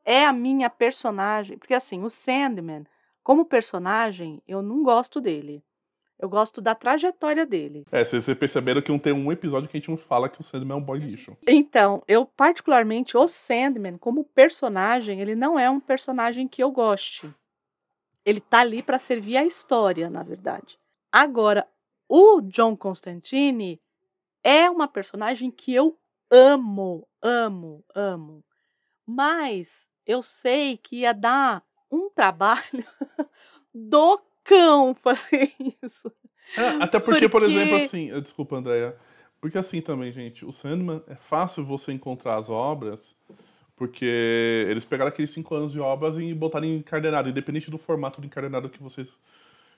é 0.05 0.25
a 0.25 0.34
minha 0.34 0.70
personagem, 0.70 1.58
porque 1.58 1.74
assim, 1.74 2.03
o 2.03 2.10
Sandman, 2.10 2.86
como 3.24 3.46
personagem, 3.46 4.41
eu 4.46 4.62
não 4.62 4.84
gosto 4.84 5.22
dele. 5.22 5.63
Eu 6.24 6.30
gosto 6.30 6.62
da 6.62 6.74
trajetória 6.74 7.46
dele. 7.46 7.86
É, 7.92 8.01
vocês 8.01 8.25
perceberam 8.38 8.82
que 8.82 8.89
não 8.89 8.98
tem 8.98 9.12
um 9.12 9.30
episódio 9.30 9.68
que 9.68 9.75
a 9.75 9.80
gente 9.82 9.89
não 9.89 9.98
fala 9.98 10.30
que 10.30 10.39
o 10.39 10.44
Sandman 10.44 10.77
é 10.77 10.80
um 10.80 10.82
boy 10.82 10.98
lixo. 10.98 11.36
Então, 11.46 12.01
eu 12.08 12.25
particularmente, 12.25 13.18
o 13.18 13.27
Sandman, 13.27 13.98
como 13.98 14.24
personagem, 14.24 15.20
ele 15.20 15.36
não 15.36 15.60
é 15.60 15.70
um 15.70 15.82
personagem 15.82 16.48
que 16.48 16.63
eu 16.63 16.72
goste. 16.72 17.30
Ele 18.24 18.39
tá 18.39 18.62
ali 18.62 18.82
para 18.82 18.98
servir 18.98 19.36
a 19.36 19.44
história, 19.44 20.10
na 20.10 20.24
verdade. 20.24 20.80
Agora, 21.12 21.68
o 22.08 22.39
John 22.39 22.77
Constantine 22.77 23.82
é 24.42 24.70
uma 24.70 24.88
personagem 24.88 25.51
que 25.51 25.74
eu 25.74 26.00
amo, 26.32 27.06
amo, 27.22 27.84
amo. 27.94 28.46
Mas 29.06 29.89
eu 30.06 30.24
sei 30.24 30.77
que 30.77 31.01
ia 31.01 31.13
dar 31.13 31.62
um 31.92 32.10
trabalho 32.10 32.86
do 33.75 34.22
cão 34.44 34.94
fazer 34.94 35.52
isso. 35.84 36.12
É, 36.58 36.84
até 36.84 37.00
porque, 37.00 37.28
porque, 37.28 37.30
por 37.30 37.44
exemplo, 37.44 37.78
assim, 37.78 38.12
eh, 38.12 38.22
desculpa, 38.22 38.56
Andréia, 38.56 38.96
porque 39.42 39.58
assim 39.58 39.82
também, 39.82 40.12
gente, 40.12 40.46
o 40.46 40.52
Sandman 40.52 41.02
é 41.08 41.16
fácil 41.16 41.66
você 41.66 41.92
encontrar 41.92 42.38
as 42.38 42.50
obras, 42.50 43.16
porque 43.76 44.06
eles 44.70 44.86
pegaram 44.86 45.10
aqueles 45.10 45.32
cinco 45.32 45.56
anos 45.56 45.72
de 45.72 45.80
obras 45.80 46.18
e 46.18 46.34
botaram 46.34 46.66
em 46.66 46.78
encadernado, 46.78 47.30
independente 47.30 47.72
do 47.72 47.78
formato 47.78 48.22
do 48.22 48.28
encadernado 48.28 48.70
que 48.70 48.82
vocês 48.82 49.10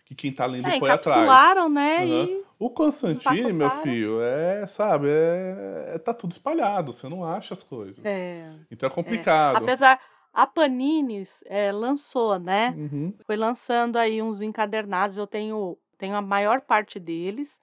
que 0.06 0.14
quem 0.14 0.32
tá 0.32 0.46
lendo 0.46 0.68
é, 0.68 0.78
foi 0.78 0.90
atrás. 0.92 1.28
né? 1.68 2.06
Uhum. 2.06 2.24
E... 2.26 2.46
O 2.58 2.70
Constantine, 2.70 3.52
meu 3.52 3.70
filho, 3.82 4.22
é, 4.22 4.66
sabe, 4.68 5.08
é, 5.10 5.94
é, 5.96 5.98
tá 5.98 6.14
tudo 6.14 6.32
espalhado, 6.32 6.94
você 6.94 7.10
não 7.10 7.26
acha 7.26 7.54
as 7.54 7.62
coisas. 7.62 8.04
É. 8.06 8.50
Então 8.72 8.88
é 8.88 8.92
complicado. 8.92 9.56
É. 9.56 9.58
Apesar, 9.58 10.00
a 10.36 10.46
Panini 10.46 11.24
é, 11.46 11.72
lançou, 11.72 12.38
né? 12.38 12.75
Uhum. 12.77 13.13
Foi 13.25 13.38
lançando 13.38 13.96
aí 13.96 14.22
uns 14.22 14.42
encadernados. 14.42 15.18
Eu 15.18 15.25
tenho, 15.25 15.77
tenho 15.98 16.13
a 16.13 16.22
maior 16.22 16.60
parte 16.60 17.00
deles, 17.00 17.58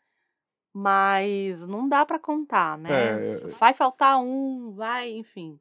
mas 0.72 1.62
não 1.66 1.86
dá 1.86 2.06
para 2.06 2.18
contar, 2.18 2.78
né? 2.78 3.28
É... 3.28 3.30
Vai 3.60 3.74
faltar 3.74 4.18
um, 4.18 4.72
vai, 4.72 5.10
enfim, 5.10 5.60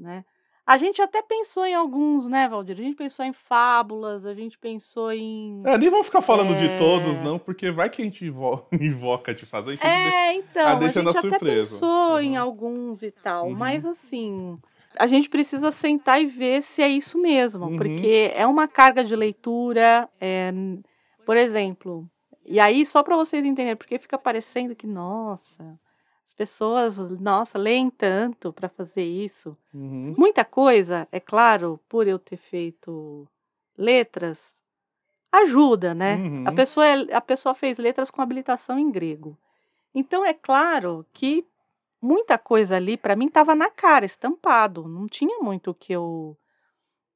né? 0.00 0.24
A 0.66 0.78
gente 0.78 1.00
até 1.00 1.22
pensou 1.22 1.64
em 1.66 1.74
alguns, 1.74 2.26
né, 2.26 2.48
Valdir? 2.48 2.76
A 2.76 2.82
gente 2.82 2.96
pensou 2.96 3.24
em 3.24 3.34
fábulas, 3.34 4.24
a 4.24 4.34
gente 4.34 4.58
pensou 4.58 5.12
em. 5.12 5.62
É, 5.64 5.76
nem 5.76 5.90
vamos 5.90 6.06
ficar 6.06 6.22
falando 6.22 6.54
é... 6.54 6.56
de 6.56 6.78
todos, 6.78 7.20
não, 7.20 7.38
porque 7.38 7.70
vai 7.70 7.90
que 7.90 8.00
a 8.00 8.04
gente 8.04 8.24
invoca 8.72 9.34
de 9.34 9.44
fazer. 9.44 9.72
A 9.72 9.74
gente 9.74 9.86
é, 9.86 10.34
então, 10.34 10.66
a, 10.66 10.78
a 10.78 10.88
gente 10.88 11.06
até 11.06 11.20
surpresa. 11.20 11.70
pensou 11.74 12.12
uhum. 12.14 12.20
em 12.20 12.36
alguns 12.38 13.02
e 13.02 13.10
tal, 13.10 13.48
uhum. 13.48 13.54
mas 13.54 13.84
assim 13.84 14.58
a 14.98 15.06
gente 15.06 15.28
precisa 15.28 15.70
sentar 15.70 16.20
e 16.20 16.26
ver 16.26 16.62
se 16.62 16.82
é 16.82 16.88
isso 16.88 17.18
mesmo, 17.18 17.66
uhum. 17.66 17.76
porque 17.76 18.30
é 18.34 18.46
uma 18.46 18.66
carga 18.66 19.04
de 19.04 19.14
leitura, 19.14 20.08
é, 20.20 20.52
por 21.24 21.36
exemplo. 21.36 22.08
E 22.44 22.60
aí, 22.60 22.86
só 22.86 23.02
para 23.02 23.16
vocês 23.16 23.44
entenderem, 23.44 23.76
porque 23.76 23.98
fica 23.98 24.16
parecendo 24.16 24.74
que, 24.74 24.86
nossa, 24.86 25.78
as 26.24 26.32
pessoas, 26.32 26.96
nossa, 27.20 27.58
leem 27.58 27.90
tanto 27.90 28.52
para 28.52 28.68
fazer 28.68 29.04
isso. 29.04 29.56
Uhum. 29.74 30.14
Muita 30.16 30.44
coisa, 30.44 31.08
é 31.10 31.18
claro, 31.18 31.80
por 31.88 32.06
eu 32.06 32.18
ter 32.18 32.36
feito 32.36 33.28
letras, 33.76 34.60
ajuda, 35.32 35.94
né? 35.94 36.16
Uhum. 36.16 36.44
A, 36.46 36.52
pessoa, 36.52 36.86
é, 36.86 37.14
a 37.14 37.20
pessoa 37.20 37.54
fez 37.54 37.78
letras 37.78 38.10
com 38.10 38.22
habilitação 38.22 38.78
em 38.78 38.90
grego. 38.90 39.36
Então, 39.94 40.24
é 40.24 40.32
claro 40.32 41.04
que 41.12 41.44
muita 42.06 42.38
coisa 42.38 42.76
ali 42.76 42.96
para 42.96 43.16
mim 43.16 43.26
estava 43.26 43.54
na 43.54 43.70
cara, 43.70 44.04
estampado. 44.06 44.86
Não 44.88 45.06
tinha 45.08 45.38
muito 45.40 45.72
o 45.72 45.74
que 45.74 45.92
eu 45.92 46.36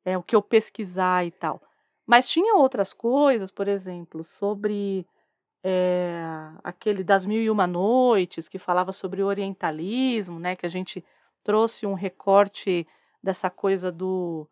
é 0.04 0.18
o 0.18 0.22
que 0.22 0.34
eu 0.34 0.42
pesquisar 0.42 1.24
e 1.26 1.30
tal. 1.30 1.62
Mas 2.06 2.28
tinha 2.28 2.56
outras 2.56 2.92
coisas, 2.92 3.50
por 3.52 3.68
exemplo, 3.68 4.24
sobre 4.24 5.06
é, 5.64 6.22
aquele 6.64 7.04
das 7.04 7.26
mil 7.26 7.40
e 7.42 7.50
uma 7.50 7.66
noites 7.66 8.48
que 8.48 8.58
falava 8.58 8.92
sobre 8.92 9.22
orientalismo, 9.22 10.40
né? 10.40 10.56
Que 10.56 10.66
a 10.66 10.70
gente 10.70 11.04
trouxe 11.44 11.86
um 11.86 11.94
recorte 11.94 12.86
dessa 13.22 13.50
coisa 13.50 13.92
do 13.92 14.48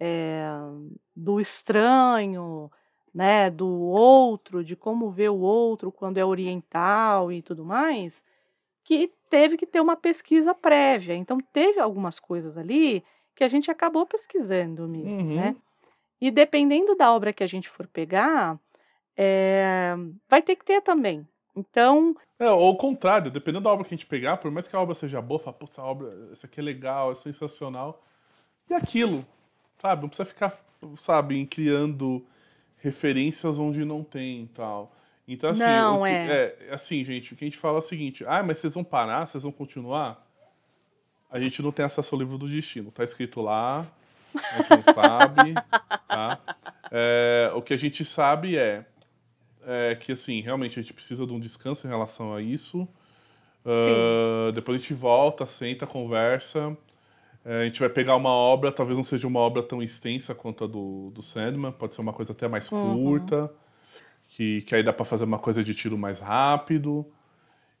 é, 0.00 0.44
do 1.16 1.40
estranho, 1.40 2.70
né? 3.14 3.50
Do 3.50 3.68
outro, 3.68 4.64
de 4.64 4.76
como 4.76 5.10
ver 5.10 5.30
o 5.30 5.40
outro 5.40 5.90
quando 5.92 6.18
é 6.18 6.24
oriental 6.24 7.32
e 7.32 7.42
tudo 7.42 7.64
mais 7.64 8.24
que 8.84 9.12
teve 9.32 9.56
que 9.56 9.66
ter 9.66 9.80
uma 9.80 9.96
pesquisa 9.96 10.54
prévia. 10.54 11.14
Então, 11.14 11.38
teve 11.54 11.80
algumas 11.80 12.20
coisas 12.20 12.58
ali 12.58 13.02
que 13.34 13.42
a 13.42 13.48
gente 13.48 13.70
acabou 13.70 14.04
pesquisando 14.04 14.86
mesmo, 14.86 15.30
uhum. 15.30 15.36
né? 15.36 15.56
E 16.20 16.30
dependendo 16.30 16.94
da 16.94 17.10
obra 17.10 17.32
que 17.32 17.42
a 17.42 17.46
gente 17.46 17.66
for 17.66 17.86
pegar, 17.86 18.60
é, 19.16 19.94
vai 20.28 20.42
ter 20.42 20.54
que 20.54 20.66
ter 20.66 20.82
também. 20.82 21.26
Então. 21.56 22.14
É, 22.38 22.50
ou 22.50 22.66
ao 22.66 22.76
contrário, 22.76 23.30
dependendo 23.30 23.64
da 23.64 23.70
obra 23.70 23.86
que 23.86 23.94
a 23.94 23.96
gente 23.96 24.06
pegar, 24.06 24.36
por 24.36 24.50
mais 24.50 24.68
que 24.68 24.76
a 24.76 24.80
obra 24.80 24.94
seja 24.94 25.22
boa, 25.22 25.40
fala, 25.40 25.56
pô, 25.56 25.64
essa 25.64 25.82
obra, 25.82 26.14
isso 26.30 26.44
aqui 26.44 26.60
é 26.60 26.62
legal, 26.62 27.12
é 27.12 27.14
sensacional. 27.14 28.04
E 28.68 28.74
aquilo, 28.74 29.24
sabe? 29.80 30.02
Não 30.02 30.10
precisa 30.10 30.28
ficar, 30.28 30.62
sabe, 31.04 31.46
criando 31.46 32.22
referências 32.76 33.58
onde 33.58 33.82
não 33.82 34.04
tem 34.04 34.42
e 34.42 34.48
tal. 34.48 34.92
Então, 35.26 35.50
assim, 35.50 35.60
não, 35.60 36.02
que, 36.02 36.08
é. 36.08 36.56
é. 36.68 36.74
Assim, 36.74 37.04
gente, 37.04 37.32
o 37.32 37.36
que 37.36 37.44
a 37.44 37.48
gente 37.48 37.58
fala 37.58 37.76
é 37.76 37.78
o 37.78 37.82
seguinte: 37.82 38.24
ah, 38.26 38.42
mas 38.42 38.58
vocês 38.58 38.74
vão 38.74 38.84
parar, 38.84 39.26
vocês 39.26 39.42
vão 39.42 39.52
continuar? 39.52 40.26
A 41.30 41.38
gente 41.38 41.62
não 41.62 41.72
tem 41.72 41.84
acesso 41.84 42.14
ao 42.14 42.20
livro 42.20 42.36
do 42.36 42.48
destino. 42.48 42.90
Tá 42.90 43.04
escrito 43.04 43.40
lá, 43.40 43.86
a 44.34 44.56
gente 44.56 44.70
não 44.70 44.94
sabe, 44.94 45.54
tá? 46.08 46.38
É, 46.90 47.50
o 47.54 47.62
que 47.62 47.72
a 47.72 47.76
gente 47.76 48.04
sabe 48.04 48.56
é, 48.56 48.84
é, 49.64 49.94
que, 49.94 50.12
assim, 50.12 50.40
realmente 50.42 50.78
a 50.78 50.82
gente 50.82 50.92
precisa 50.92 51.26
de 51.26 51.32
um 51.32 51.40
descanso 51.40 51.86
em 51.86 51.90
relação 51.90 52.34
a 52.34 52.42
isso. 52.42 52.86
Uh, 53.64 54.50
depois 54.52 54.78
a 54.78 54.82
gente 54.82 54.92
volta, 54.92 55.46
senta, 55.46 55.86
conversa. 55.86 56.76
É, 57.44 57.62
a 57.62 57.64
gente 57.64 57.80
vai 57.80 57.88
pegar 57.88 58.16
uma 58.16 58.30
obra, 58.30 58.72
talvez 58.72 58.98
não 58.98 59.04
seja 59.04 59.26
uma 59.26 59.40
obra 59.40 59.62
tão 59.62 59.82
extensa 59.82 60.34
quanto 60.34 60.64
a 60.64 60.66
do, 60.66 61.10
do 61.14 61.22
Sandman, 61.22 61.72
pode 61.72 61.94
ser 61.94 62.00
uma 62.00 62.12
coisa 62.12 62.32
até 62.32 62.48
mais 62.48 62.70
uhum. 62.70 63.04
curta 63.04 63.50
que, 64.32 64.62
que 64.62 64.74
aí 64.74 64.82
dá 64.82 64.92
para 64.92 65.04
fazer 65.04 65.24
uma 65.24 65.38
coisa 65.38 65.62
de 65.62 65.74
tiro 65.74 65.96
mais 65.96 66.18
rápido. 66.18 67.06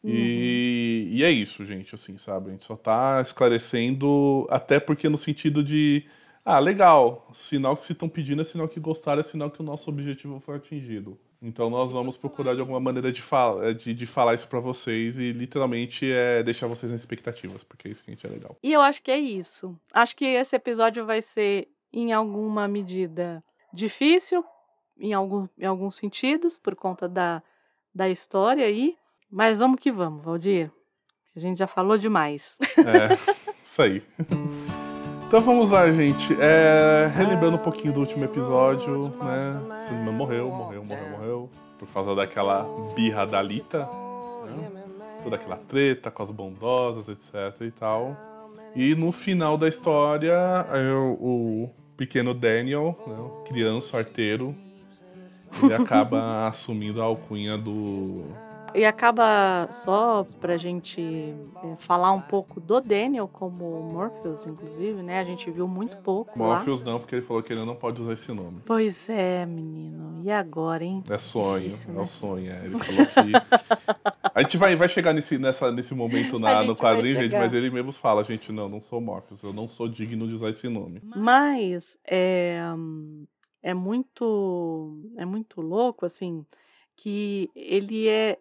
Uhum. 0.02 0.10
E, 0.10 1.08
e 1.12 1.22
é 1.22 1.30
isso, 1.30 1.64
gente, 1.64 1.94
assim, 1.94 2.18
sabe? 2.18 2.48
A 2.48 2.52
gente 2.52 2.64
só 2.64 2.76
tá 2.76 3.20
esclarecendo, 3.22 4.46
até 4.50 4.78
porque 4.78 5.08
no 5.08 5.16
sentido 5.16 5.62
de 5.62 6.04
ah, 6.44 6.58
legal, 6.58 7.30
sinal 7.34 7.76
que 7.76 7.84
se 7.84 7.92
estão 7.92 8.08
pedindo 8.08 8.40
é 8.42 8.44
sinal 8.44 8.68
que 8.68 8.80
gostaram, 8.80 9.20
é 9.20 9.22
sinal 9.22 9.50
que 9.50 9.60
o 9.60 9.64
nosso 9.64 9.88
objetivo 9.88 10.40
foi 10.40 10.56
atingido. 10.56 11.18
Então 11.40 11.70
nós 11.70 11.90
vamos 11.90 12.16
procurar 12.16 12.54
de 12.54 12.60
alguma 12.60 12.78
maneira 12.78 13.10
de, 13.10 13.22
fala, 13.22 13.74
de, 13.74 13.94
de 13.94 14.06
falar 14.06 14.34
isso 14.34 14.46
para 14.46 14.60
vocês 14.60 15.18
e 15.18 15.32
literalmente 15.32 16.08
é 16.10 16.42
deixar 16.42 16.66
vocês 16.66 16.90
nas 16.90 17.00
expectativas, 17.00 17.64
porque 17.64 17.88
é 17.88 17.90
isso 17.92 18.02
que 18.02 18.10
a 18.10 18.14
gente 18.14 18.26
é 18.26 18.30
legal. 18.30 18.56
E 18.62 18.72
eu 18.72 18.80
acho 18.80 19.02
que 19.02 19.10
é 19.10 19.18
isso. 19.18 19.76
Acho 19.92 20.14
que 20.16 20.24
esse 20.24 20.54
episódio 20.54 21.06
vai 21.06 21.22
ser, 21.22 21.68
em 21.92 22.12
alguma 22.12 22.68
medida, 22.68 23.42
difícil, 23.72 24.44
em, 24.98 25.12
algum, 25.12 25.48
em 25.58 25.66
alguns 25.66 25.96
sentidos, 25.96 26.58
por 26.58 26.74
conta 26.74 27.08
da, 27.08 27.42
da 27.94 28.08
história 28.08 28.64
aí. 28.64 28.96
Mas 29.30 29.58
vamos 29.58 29.80
que 29.80 29.90
vamos, 29.90 30.24
Valdir. 30.24 30.70
A 31.34 31.40
gente 31.40 31.58
já 31.58 31.66
falou 31.66 31.96
demais. 31.96 32.58
É, 32.78 33.16
isso 33.64 33.80
aí. 33.82 34.02
Então 35.26 35.40
vamos 35.40 35.70
lá, 35.70 35.90
gente. 35.90 36.36
É, 36.38 37.06
relembrando 37.06 37.56
um 37.56 37.62
pouquinho 37.62 37.94
do 37.94 38.00
último 38.00 38.24
episódio, 38.24 39.08
né? 39.24 39.86
Cinnamon 39.88 40.12
morreu, 40.12 40.50
morreu, 40.50 40.84
morreu, 40.84 41.08
morreu. 41.08 41.50
Por 41.78 41.88
causa 41.88 42.14
daquela 42.14 42.66
birra 42.94 43.26
da 43.26 43.40
Lita. 43.40 43.88
Né? 44.44 44.84
Toda 45.22 45.36
aquela 45.36 45.56
treta 45.56 46.10
com 46.10 46.22
as 46.22 46.30
bondosas, 46.30 47.08
etc 47.08 47.62
e 47.62 47.70
tal. 47.70 48.14
E 48.74 48.94
no 48.94 49.12
final 49.12 49.56
da 49.56 49.68
história, 49.68 50.36
o 51.18 51.70
pequeno 51.96 52.34
Daniel, 52.34 52.98
né, 53.06 53.46
criança 53.48 53.98
arteiro, 53.98 54.54
ele 55.62 55.74
acaba 55.74 56.48
assumindo 56.48 57.00
a 57.00 57.04
alcunha 57.04 57.58
do 57.58 58.24
e 58.74 58.84
acaba 58.84 59.68
só 59.70 60.26
pra 60.40 60.56
gente 60.56 61.00
é, 61.62 61.76
falar 61.76 62.12
um 62.12 62.20
pouco 62.20 62.60
do 62.60 62.80
Daniel 62.80 63.28
como 63.28 63.82
Morpheus, 63.82 64.46
inclusive, 64.46 65.02
né? 65.02 65.20
A 65.20 65.24
gente 65.24 65.50
viu 65.50 65.68
muito 65.68 65.96
pouco. 65.98 66.36
Morpheus 66.38 66.80
lá. 66.80 66.92
não, 66.92 66.98
porque 66.98 67.16
ele 67.16 67.22
falou 67.22 67.42
que 67.42 67.52
ele 67.52 67.64
não 67.64 67.76
pode 67.76 68.00
usar 68.00 68.14
esse 68.14 68.32
nome. 68.32 68.62
Pois 68.64 69.08
é, 69.10 69.44
menino. 69.44 70.22
E 70.24 70.30
agora, 70.30 70.84
hein? 70.84 71.04
É 71.10 71.18
sonho, 71.18 71.62
Difícil, 71.62 71.90
é 71.90 71.94
né? 71.94 72.02
o 72.02 72.06
sonho. 72.06 72.52
É. 72.52 72.64
Ele 72.64 72.78
falou 72.78 73.06
que. 73.06 74.12
a 74.34 74.42
gente 74.42 74.56
vai, 74.56 74.74
vai 74.74 74.88
chegar 74.88 75.12
nesse, 75.12 75.36
nessa, 75.36 75.70
nesse 75.70 75.94
momento 75.94 76.38
na, 76.38 76.64
no 76.64 76.74
quadrinho, 76.74 77.20
gente, 77.20 77.32
mas 77.32 77.52
ele 77.52 77.70
mesmo 77.70 77.92
fala, 77.92 78.24
gente, 78.24 78.50
não, 78.50 78.68
não 78.68 78.80
sou 78.80 79.00
Morpheus, 79.00 79.42
eu 79.42 79.52
não 79.52 79.68
sou 79.68 79.88
digno 79.88 80.26
de 80.26 80.34
usar 80.34 80.48
esse 80.48 80.68
nome. 80.68 81.02
Mas 81.14 81.98
é, 82.08 82.62
é 83.62 83.72
muito 83.74 84.98
é 85.16 85.24
muito 85.24 85.60
louco, 85.60 86.04
assim, 86.04 86.44
que 86.96 87.50
ele 87.54 88.08
é 88.08 88.38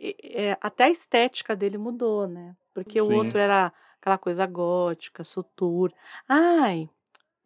é, 0.00 0.56
até 0.60 0.84
a 0.84 0.90
estética 0.90 1.54
dele 1.54 1.76
mudou, 1.76 2.26
né? 2.26 2.56
Porque 2.72 3.00
Sim. 3.00 3.06
o 3.06 3.12
outro 3.12 3.38
era 3.38 3.72
aquela 4.00 4.16
coisa 4.16 4.46
gótica, 4.46 5.22
sutur. 5.22 5.92
Ai, 6.26 6.88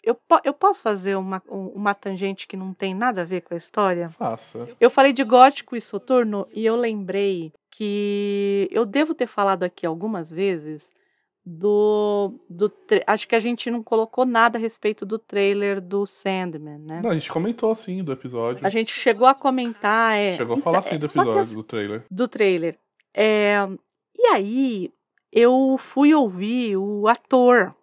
eu, 0.05 0.17
eu 0.45 0.53
posso 0.53 0.83
fazer 0.83 1.17
uma, 1.17 1.43
uma 1.49 1.95
tangente 1.95 2.47
que 2.47 2.57
não 2.57 2.73
tem 2.73 2.95
nada 2.95 3.23
a 3.23 3.25
ver 3.25 3.41
com 3.41 3.55
a 3.55 3.57
história? 3.57 4.11
Faça. 4.11 4.69
Eu 4.79 4.91
falei 4.91 5.13
de 5.13 5.25
gótico 5.25 5.75
e 5.75 5.81
soturno 5.81 6.47
e 6.53 6.65
eu 6.65 6.77
lembrei 6.77 7.53
que 7.71 8.69
eu 8.71 8.85
devo 8.85 9.15
ter 9.15 9.27
falado 9.27 9.65
aqui 9.65 9.85
algumas 9.85 10.31
vezes 10.31 10.93
do, 11.47 12.41
do 12.49 12.73
acho 13.07 13.29
que 13.29 13.35
a 13.35 13.41
gente 13.41 13.71
não 13.71 13.83
colocou 13.83 14.25
nada 14.25 14.57
a 14.57 14.61
respeito 14.61 15.05
do 15.05 15.19
trailer 15.19 15.81
do 15.81 16.07
Sandman, 16.07 16.79
né? 16.79 17.01
Não, 17.03 17.11
a 17.11 17.15
gente 17.15 17.31
comentou 17.31 17.71
assim 17.71 18.03
do 18.03 18.13
episódio. 18.13 18.67
A 18.67 18.71
gente 18.71 18.93
chegou 18.93 19.27
a 19.27 19.35
comentar, 19.35 20.17
é. 20.17 20.35
Chegou 20.35 20.57
a 20.57 20.61
falar 20.61 20.79
assim 20.79 20.97
do 20.97 21.05
episódio 21.05 21.39
as, 21.39 21.51
do 21.51 21.63
trailer. 21.63 22.05
Do 22.11 22.29
trailer. 22.29 22.79
É, 23.13 23.57
e 24.17 24.27
aí 24.29 24.93
eu 25.31 25.77
fui 25.79 26.15
ouvir 26.15 26.77
o 26.79 27.07
ator 27.07 27.75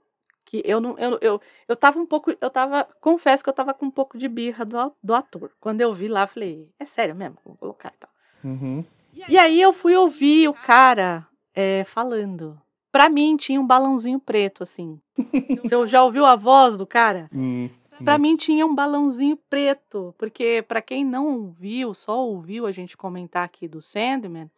que 0.43 0.63
eu 0.65 0.81
não 0.81 0.97
eu, 0.97 1.17
eu, 1.21 1.41
eu 1.67 1.75
tava 1.75 1.99
um 1.99 2.05
pouco 2.05 2.35
eu 2.41 2.49
tava 2.49 2.85
confesso 2.99 3.43
que 3.43 3.49
eu 3.49 3.53
tava 3.53 3.73
com 3.73 3.85
um 3.85 3.91
pouco 3.91 4.17
de 4.17 4.27
birra 4.27 4.65
do, 4.65 4.93
do 5.01 5.13
ator 5.13 5.51
quando 5.61 5.79
eu 5.79 5.93
vi 5.93 6.09
lá 6.09 6.27
falei 6.27 6.69
é 6.77 6.85
sério 6.85 7.15
mesmo 7.15 7.37
vou 7.45 7.55
colocar 7.55 7.93
e 7.95 7.99
tal 7.99 8.09
uhum. 8.43 8.83
e 9.29 9.37
aí 9.37 9.61
eu 9.61 9.71
fui 9.71 9.95
ouvir 9.95 10.49
o 10.49 10.53
cara 10.53 11.25
é, 11.53 11.85
falando 11.85 12.59
Pra 12.91 13.09
mim, 13.09 13.37
tinha 13.37 13.59
um 13.59 13.65
balãozinho 13.65 14.19
preto, 14.19 14.63
assim. 14.63 14.99
Você 15.63 15.87
já 15.87 16.03
ouviu 16.03 16.25
a 16.25 16.35
voz 16.35 16.75
do 16.75 16.85
cara? 16.85 17.29
Hum, 17.33 17.69
pra 18.03 18.17
mim, 18.17 18.35
tinha 18.35 18.65
um 18.65 18.75
balãozinho 18.75 19.37
preto. 19.49 20.13
Porque, 20.17 20.63
para 20.67 20.81
quem 20.81 21.05
não 21.05 21.49
viu, 21.51 21.93
só 21.93 22.19
ouviu 22.25 22.65
a 22.65 22.71
gente 22.71 22.97
comentar 22.97 23.45
aqui 23.45 23.67
do 23.67 23.81
Sandman, 23.81 24.51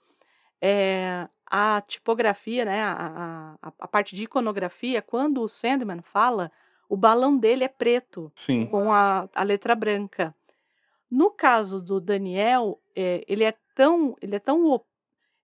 é, 0.59 1.27
a 1.45 1.81
tipografia, 1.81 2.65
né, 2.65 2.81
a, 2.81 3.57
a, 3.61 3.71
a, 3.79 3.87
parte 3.87 4.15
de 4.15 4.23
iconografia, 4.23 5.01
quando 5.01 5.41
o 5.41 5.47
Sandman 5.47 6.01
fala, 6.01 6.51
o 6.89 6.97
balão 6.97 7.37
dele 7.37 7.63
é 7.63 7.67
preto, 7.67 8.31
Sim. 8.33 8.65
com 8.65 8.91
a, 8.91 9.29
a 9.35 9.43
letra 9.43 9.75
branca. 9.75 10.33
No 11.11 11.29
caso 11.29 11.79
do 11.79 11.99
Daniel, 11.99 12.79
é, 12.95 13.23
ele 13.27 13.43
é 13.43 13.53
tão 13.75 14.15
ele 14.19 14.35
é 14.35 14.39
tão 14.39 14.81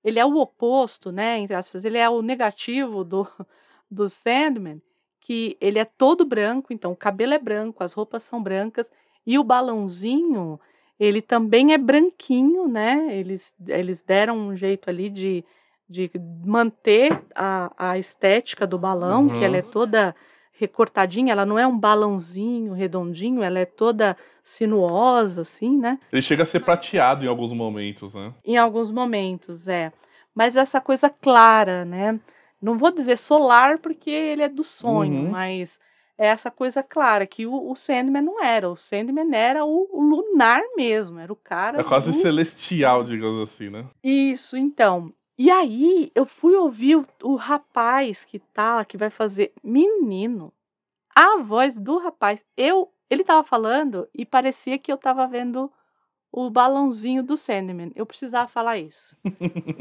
ele 0.04 0.20
é 0.20 0.26
o 0.26 0.38
oposto, 0.38 1.12
né, 1.12 1.40
entre 1.40 1.56
aspas, 1.56 1.86
ele 1.86 1.98
é 1.98 2.10
o 2.10 2.22
negativo 2.22 3.04
do, 3.04 3.28
do 3.90 4.10
Sandman, 4.10 4.82
que 5.20 5.58
ele 5.60 5.80
é 5.80 5.86
todo 5.86 6.26
branco, 6.26 6.72
então 6.72 6.92
o 6.92 6.96
cabelo 6.96 7.34
é 7.34 7.40
branco, 7.40 7.84
as 7.84 7.94
roupas 7.94 8.24
são 8.24 8.42
brancas, 8.42 8.92
e 9.26 9.38
o 9.38 9.44
balãozinho, 9.44 10.60
ele 11.00 11.22
também 11.22 11.74
é 11.74 11.78
branquinho, 11.78 12.68
né, 12.68 13.08
eles, 13.12 13.54
eles 13.68 14.02
deram 14.02 14.38
um 14.38 14.56
jeito 14.56 14.90
ali 14.90 15.10
de, 15.10 15.44
de 15.88 16.10
manter 16.46 17.22
a, 17.36 17.72
a 17.78 17.98
estética 17.98 18.66
do 18.66 18.78
balão, 18.78 19.28
uhum. 19.28 19.38
que 19.38 19.44
ela 19.44 19.58
é 19.58 19.64
uhum. 19.64 19.70
toda 19.70 20.16
recortadinha, 20.60 21.32
ela 21.32 21.46
não 21.46 21.58
é 21.58 21.66
um 21.66 21.78
balãozinho 21.78 22.74
redondinho, 22.74 23.42
ela 23.42 23.60
é 23.60 23.66
toda 23.66 24.18
sinuosa, 24.44 25.42
assim, 25.42 25.78
né? 25.78 25.98
Ele 26.12 26.22
chega 26.22 26.44
a 26.44 26.46
ser 26.46 26.60
prateado 26.60 27.24
em 27.24 27.30
alguns 27.30 27.54
momentos, 27.54 28.14
né? 28.14 28.34
Em 28.44 28.58
alguns 28.58 28.92
momentos, 28.92 29.70
é. 29.70 29.94
Mas 30.36 30.58
essa 30.58 30.82
coisa 30.82 31.10
clara, 31.10 31.86
né? 31.86 32.20
Não 32.62 32.78
vou 32.78 32.92
dizer 32.92 33.18
solar 33.18 33.80
porque 33.80 34.10
ele 34.10 34.44
é 34.44 34.50
do 34.50 34.64
sonho, 34.64 35.24
uhum. 35.24 35.30
mas 35.30 35.80
é 36.18 36.28
essa 36.28 36.52
coisa 36.52 36.84
clara 36.84 37.26
que 37.26 37.48
o, 37.48 37.72
o 37.72 37.76
Sandman 37.76 38.22
não 38.22 38.44
era. 38.44 38.70
O 38.70 38.76
Sandman 38.76 39.34
era 39.34 39.64
o, 39.64 39.88
o 39.90 40.02
lunar 40.02 40.62
mesmo, 40.76 41.20
era 41.20 41.32
o 41.32 41.38
cara. 41.38 41.80
É 41.80 41.84
quase 41.84 42.12
do... 42.12 42.22
celestial, 42.22 43.06
digamos 43.06 43.50
assim, 43.50 43.70
né? 43.70 43.86
Isso, 44.04 44.58
então. 44.58 45.14
E 45.42 45.50
aí 45.50 46.12
eu 46.14 46.26
fui 46.26 46.54
ouvir 46.58 46.98
o, 46.98 47.08
o 47.24 47.36
rapaz 47.38 48.26
que 48.26 48.40
tá, 48.40 48.84
que 48.84 48.98
vai 48.98 49.10
fazer 49.10 49.54
menino. 49.64 50.52
A 51.16 51.38
voz 51.38 51.80
do 51.80 51.98
rapaz, 51.98 52.46
eu, 52.58 52.92
ele 53.10 53.24
tava 53.24 53.42
falando 53.42 54.06
e 54.14 54.26
parecia 54.26 54.78
que 54.78 54.92
eu 54.92 54.98
tava 54.98 55.26
vendo 55.28 55.72
o 56.32 56.50
balãozinho 56.50 57.24
do 57.24 57.36
Sandman. 57.36 57.92
Eu 57.96 58.06
precisava 58.06 58.48
falar 58.48 58.78
isso. 58.78 59.18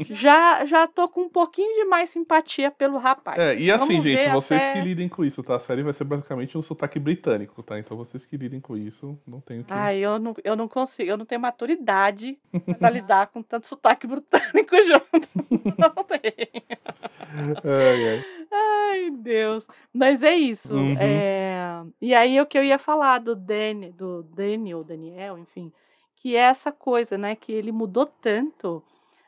já 0.01 0.65
já 0.65 0.87
tô 0.87 1.07
com 1.07 1.21
um 1.21 1.29
pouquinho 1.29 1.75
de 1.75 1.85
mais 1.85 2.09
simpatia 2.09 2.71
pelo 2.71 2.97
rapaz. 2.97 3.37
É, 3.37 3.55
e 3.55 3.71
assim, 3.71 3.87
Vamos 3.87 4.03
gente, 4.03 4.29
vocês 4.31 4.61
até... 4.61 4.73
que 4.73 4.81
lidem 4.81 5.07
com 5.07 5.23
isso, 5.23 5.43
tá? 5.43 5.55
A 5.55 5.59
série 5.59 5.83
vai 5.83 5.93
ser 5.93 6.03
basicamente 6.03 6.57
um 6.57 6.61
sotaque 6.61 6.99
britânico, 6.99 7.61
tá? 7.61 7.77
Então 7.77 7.95
vocês 7.95 8.25
que 8.25 8.35
lidem 8.35 8.59
com 8.59 8.75
isso, 8.75 9.17
não 9.27 9.39
tenho 9.39 9.63
que... 9.63 9.71
Ai, 9.71 9.99
eu 9.99 10.17
não, 10.17 10.35
eu 10.43 10.55
não 10.55 10.67
consigo, 10.67 11.09
eu 11.09 11.17
não 11.17 11.25
tenho 11.25 11.41
maturidade 11.41 12.37
pra 12.79 12.89
lidar 12.89 13.27
com 13.27 13.43
tanto 13.43 13.67
sotaque 13.67 14.07
britânico 14.07 14.75
junto. 14.81 15.29
não 15.77 16.03
tenho. 16.03 16.63
Ai, 17.63 18.09
ai. 18.09 18.25
Ai, 18.51 19.11
Deus. 19.11 19.67
Mas 19.93 20.23
é 20.23 20.35
isso. 20.35 20.73
Uhum. 20.73 20.95
É... 20.99 21.83
E 22.01 22.15
aí 22.15 22.41
o 22.41 22.45
que 22.47 22.57
eu 22.57 22.63
ia 22.63 22.79
falar 22.79 23.19
do 23.19 23.35
Danny, 23.35 23.91
do 23.91 24.23
Daniel, 24.23 24.83
Daniel, 24.83 25.37
enfim 25.37 25.71
que 26.19 26.35
é 26.35 26.41
essa 26.41 26.71
coisa, 26.71 27.17
né, 27.17 27.33
que 27.33 27.51
ele 27.51 27.71
mudou 27.71 28.05
tanto, 28.05 28.83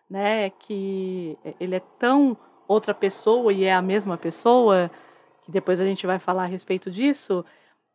né, 0.09 0.49
que 0.49 1.37
ele 1.59 1.75
é 1.75 1.81
tão 1.97 2.37
outra 2.67 2.93
pessoa 2.93 3.51
e 3.51 3.63
é 3.63 3.73
a 3.73 3.81
mesma 3.81 4.17
pessoa, 4.17 4.91
que 5.43 5.51
depois 5.51 5.79
a 5.79 5.85
gente 5.85 6.05
vai 6.05 6.19
falar 6.19 6.43
a 6.43 6.47
respeito 6.47 6.91
disso, 6.91 7.45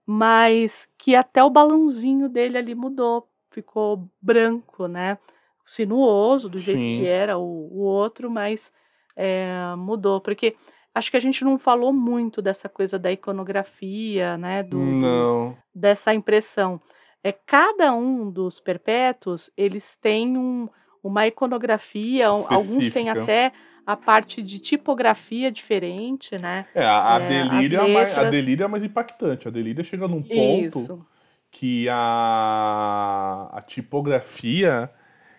mas 0.07 0.89
que 0.99 1.15
até 1.15 1.45
o 1.45 1.51
balãozinho 1.51 2.29
dele 2.29 2.57
ali 2.57 2.75
mudou, 2.75 3.29
ficou 3.51 4.09
branco, 4.21 4.89
né, 4.89 5.19
sinuoso 5.65 6.49
do 6.49 6.59
jeito 6.59 6.83
Sim. 6.83 7.01
que 7.01 7.07
era 7.07 7.37
o, 7.37 7.43
o 7.43 7.81
outro, 7.81 8.31
mas 8.31 8.73
é, 9.15 9.75
mudou, 9.77 10.23
porque 10.23 10.57
acho 10.95 11.11
que 11.11 11.17
a 11.19 11.21
gente 11.21 11.45
não 11.45 11.59
falou 11.59 11.93
muito 11.93 12.41
dessa 12.41 12.67
coisa 12.67 12.99
da 12.99 13.13
iconografia, 13.13 14.39
né, 14.39 14.63
do, 14.63 14.79
do 14.79 15.57
dessa 15.75 16.15
impressão 16.15 16.81
é 17.27 17.33
cada 17.33 17.93
um 17.93 18.31
dos 18.31 18.61
perpétuos, 18.61 19.51
eles 19.57 19.97
têm 19.97 20.39
um, 20.39 20.69
uma 21.03 21.27
iconografia, 21.27 22.27
Específica. 22.27 22.55
alguns 22.55 22.91
têm 22.93 23.11
até 23.11 23.51
a 23.85 23.97
parte 23.97 24.41
de 24.41 24.61
tipografia 24.61 25.51
diferente, 25.51 26.39
né? 26.39 26.67
É, 26.73 26.87
a, 26.87 27.19
é, 27.21 27.29
delíria, 27.29 27.83
letras... 27.83 27.95
mais, 28.15 28.19
a 28.19 28.31
delíria 28.31 28.65
é 28.65 28.69
mais 28.69 28.85
impactante. 28.85 29.49
A 29.49 29.51
delíria 29.51 29.83
chega 29.83 30.07
num 30.07 30.23
ponto 30.23 30.79
Isso. 30.79 31.07
que 31.51 31.89
a, 31.89 33.51
a 33.53 33.61
tipografia 33.63 34.89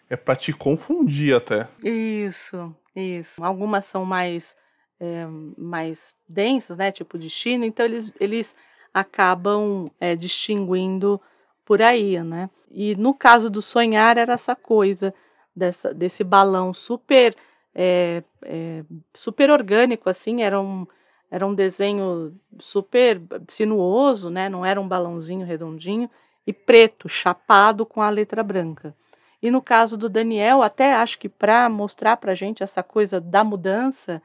é 0.10 0.18
para 0.18 0.36
te 0.36 0.52
confundir 0.52 1.38
até. 1.38 1.70
Isso, 1.82 2.76
isso. 2.94 3.42
Algumas 3.42 3.86
são 3.86 4.04
mais, 4.04 4.58
é, 5.00 5.26
mais 5.58 6.14
densas, 6.28 6.78
né? 6.78 6.92
Tipo 6.92 7.18
de 7.18 7.30
China, 7.30 7.66
então 7.66 7.86
eles, 7.86 8.12
eles 8.20 8.54
acabam 8.94 9.90
é, 10.02 10.18
distinguindo 10.18 11.22
por 11.68 11.82
aí, 11.82 12.24
né? 12.24 12.50
E 12.72 12.96
no 12.96 13.14
caso 13.14 13.50
do 13.50 13.62
sonhar 13.62 14.18
era 14.18 14.32
essa 14.32 14.56
coisa 14.56 15.14
dessa, 15.54 15.94
desse 15.94 16.24
balão 16.24 16.74
super 16.74 17.36
é, 17.76 18.24
é, 18.42 18.86
super 19.14 19.52
orgânico 19.52 20.10
assim, 20.10 20.42
era 20.44 20.62
um, 20.62 20.88
era 21.30 21.46
um 21.46 21.54
desenho 21.54 22.34
super 22.58 23.22
sinuoso, 23.50 24.30
né? 24.30 24.48
Não 24.48 24.66
era 24.66 24.80
um 24.80 24.88
balãozinho 24.88 25.46
redondinho 25.46 26.10
e 26.48 26.54
preto, 26.54 27.10
chapado 27.10 27.86
com 27.86 28.02
a 28.02 28.10
letra 28.10 28.42
branca. 28.42 28.96
E 29.42 29.52
no 29.52 29.62
caso 29.62 29.98
do 29.98 30.08
Daniel, 30.08 30.62
até 30.64 30.96
acho 30.96 31.20
que 31.20 31.28
para 31.28 31.68
mostrar 31.68 32.16
para 32.16 32.34
gente 32.34 32.64
essa 32.64 32.82
coisa 32.82 33.20
da 33.20 33.44
mudança 33.44 34.22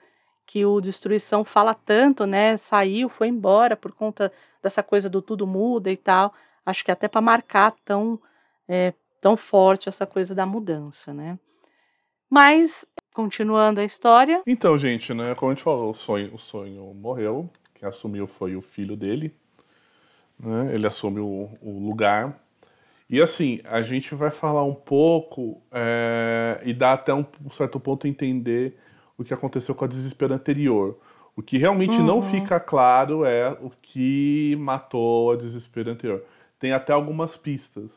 que 0.46 0.64
o 0.64 0.81
Destruição 0.81 1.44
fala 1.44 1.74
tanto, 1.74 2.24
né? 2.24 2.57
Saiu, 2.57 3.09
foi 3.09 3.26
embora 3.26 3.76
por 3.76 3.90
conta 3.90 4.33
dessa 4.62 4.81
coisa 4.81 5.11
do 5.11 5.20
tudo 5.20 5.44
muda 5.44 5.90
e 5.90 5.96
tal. 5.96 6.33
Acho 6.64 6.85
que 6.85 6.90
até 6.90 7.09
para 7.09 7.20
marcar 7.20 7.75
tão 7.85 8.20
é, 8.68 8.94
tão 9.20 9.37
forte 9.37 9.88
essa 9.88 10.07
coisa 10.07 10.35
da 10.35 10.46
mudança, 10.46 11.12
né? 11.12 11.38
Mas 12.29 12.87
continuando 13.12 13.81
a 13.81 13.85
história. 13.85 14.42
Então, 14.46 14.79
gente, 14.79 15.12
né? 15.12 15.35
Como 15.35 15.53
a 15.53 15.55
gente 15.55 15.64
falou, 15.64 15.90
o 15.90 15.94
sonho, 15.94 16.35
o 16.35 16.38
sonho 16.38 16.94
morreu. 16.94 17.51
Quem 17.75 17.88
assumiu 17.88 18.27
foi 18.27 18.57
o 18.57 18.62
filho 18.62 18.96
dele. 18.96 19.35
Né? 20.38 20.75
Ele 20.75 20.87
assume 20.87 21.20
o, 21.20 21.51
o 21.61 21.87
lugar 21.87 22.42
e 23.12 23.20
assim, 23.20 23.61
a 23.64 23.83
gente 23.83 24.14
vai 24.14 24.31
falar 24.31 24.64
um 24.64 24.75
pouco 24.75 25.61
é, 25.70 26.62
e 26.64 26.72
dar 26.72 26.94
até 26.94 27.12
um, 27.12 27.27
um, 27.44 27.51
certo 27.51 27.79
ponto 27.79 28.07
entender 28.07 28.79
o 29.18 29.22
que 29.22 29.35
aconteceu 29.35 29.75
com 29.75 29.85
a 29.85 29.88
desespero 29.88 30.33
anterior. 30.33 30.98
O 31.37 31.42
que 31.42 31.59
realmente 31.59 31.98
uhum. 31.98 32.07
não 32.07 32.22
fica 32.22 32.59
claro 32.59 33.27
é 33.27 33.51
o 33.61 33.70
que 33.83 34.57
matou 34.59 35.33
a 35.33 35.37
desespero 35.37 35.90
anterior. 35.90 36.25
Tem 36.62 36.72
até 36.72 36.92
algumas 36.92 37.37
pistas, 37.37 37.90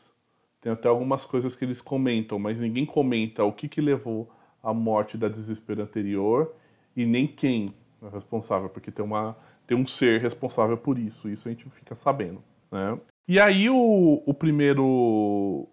tem 0.60 0.72
até 0.72 0.88
algumas 0.88 1.24
coisas 1.24 1.54
que 1.54 1.64
eles 1.64 1.80
comentam, 1.80 2.36
mas 2.36 2.60
ninguém 2.60 2.84
comenta 2.84 3.44
o 3.44 3.52
que, 3.52 3.68
que 3.68 3.80
levou 3.80 4.28
à 4.60 4.74
morte 4.74 5.16
da 5.16 5.28
desespero 5.28 5.82
anterior 5.82 6.52
e 6.96 7.06
nem 7.06 7.28
quem 7.28 7.72
é 8.02 8.08
responsável, 8.08 8.68
porque 8.68 8.90
tem, 8.90 9.04
uma, 9.04 9.36
tem 9.68 9.78
um 9.78 9.86
ser 9.86 10.20
responsável 10.20 10.76
por 10.76 10.98
isso. 10.98 11.28
Isso 11.28 11.46
a 11.46 11.52
gente 11.52 11.70
fica 11.70 11.94
sabendo. 11.94 12.42
Né? 12.72 12.98
E 13.28 13.38
aí 13.38 13.70
o, 13.70 14.20
o 14.26 14.34
primeiro. 14.34 15.68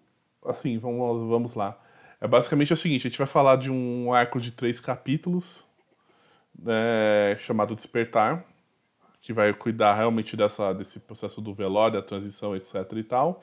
Assim, 0.46 0.78
vamos, 0.78 1.28
vamos 1.28 1.54
lá. 1.54 1.76
É 2.20 2.28
basicamente 2.28 2.72
o 2.72 2.76
seguinte: 2.76 3.08
a 3.08 3.10
gente 3.10 3.18
vai 3.18 3.26
falar 3.26 3.56
de 3.56 3.72
um 3.72 4.14
arco 4.14 4.40
de 4.40 4.52
três 4.52 4.78
capítulos, 4.78 5.44
né, 6.56 7.34
chamado 7.40 7.74
Despertar, 7.74 8.44
que 9.24 9.32
vai 9.32 9.52
cuidar 9.54 9.94
realmente 9.94 10.36
dessa, 10.36 10.74
desse 10.74 11.00
processo 11.00 11.40
do 11.40 11.54
velório, 11.54 11.98
da 11.98 12.06
transição, 12.06 12.54
etc. 12.54 12.74
e 12.92 13.02
tal. 13.02 13.42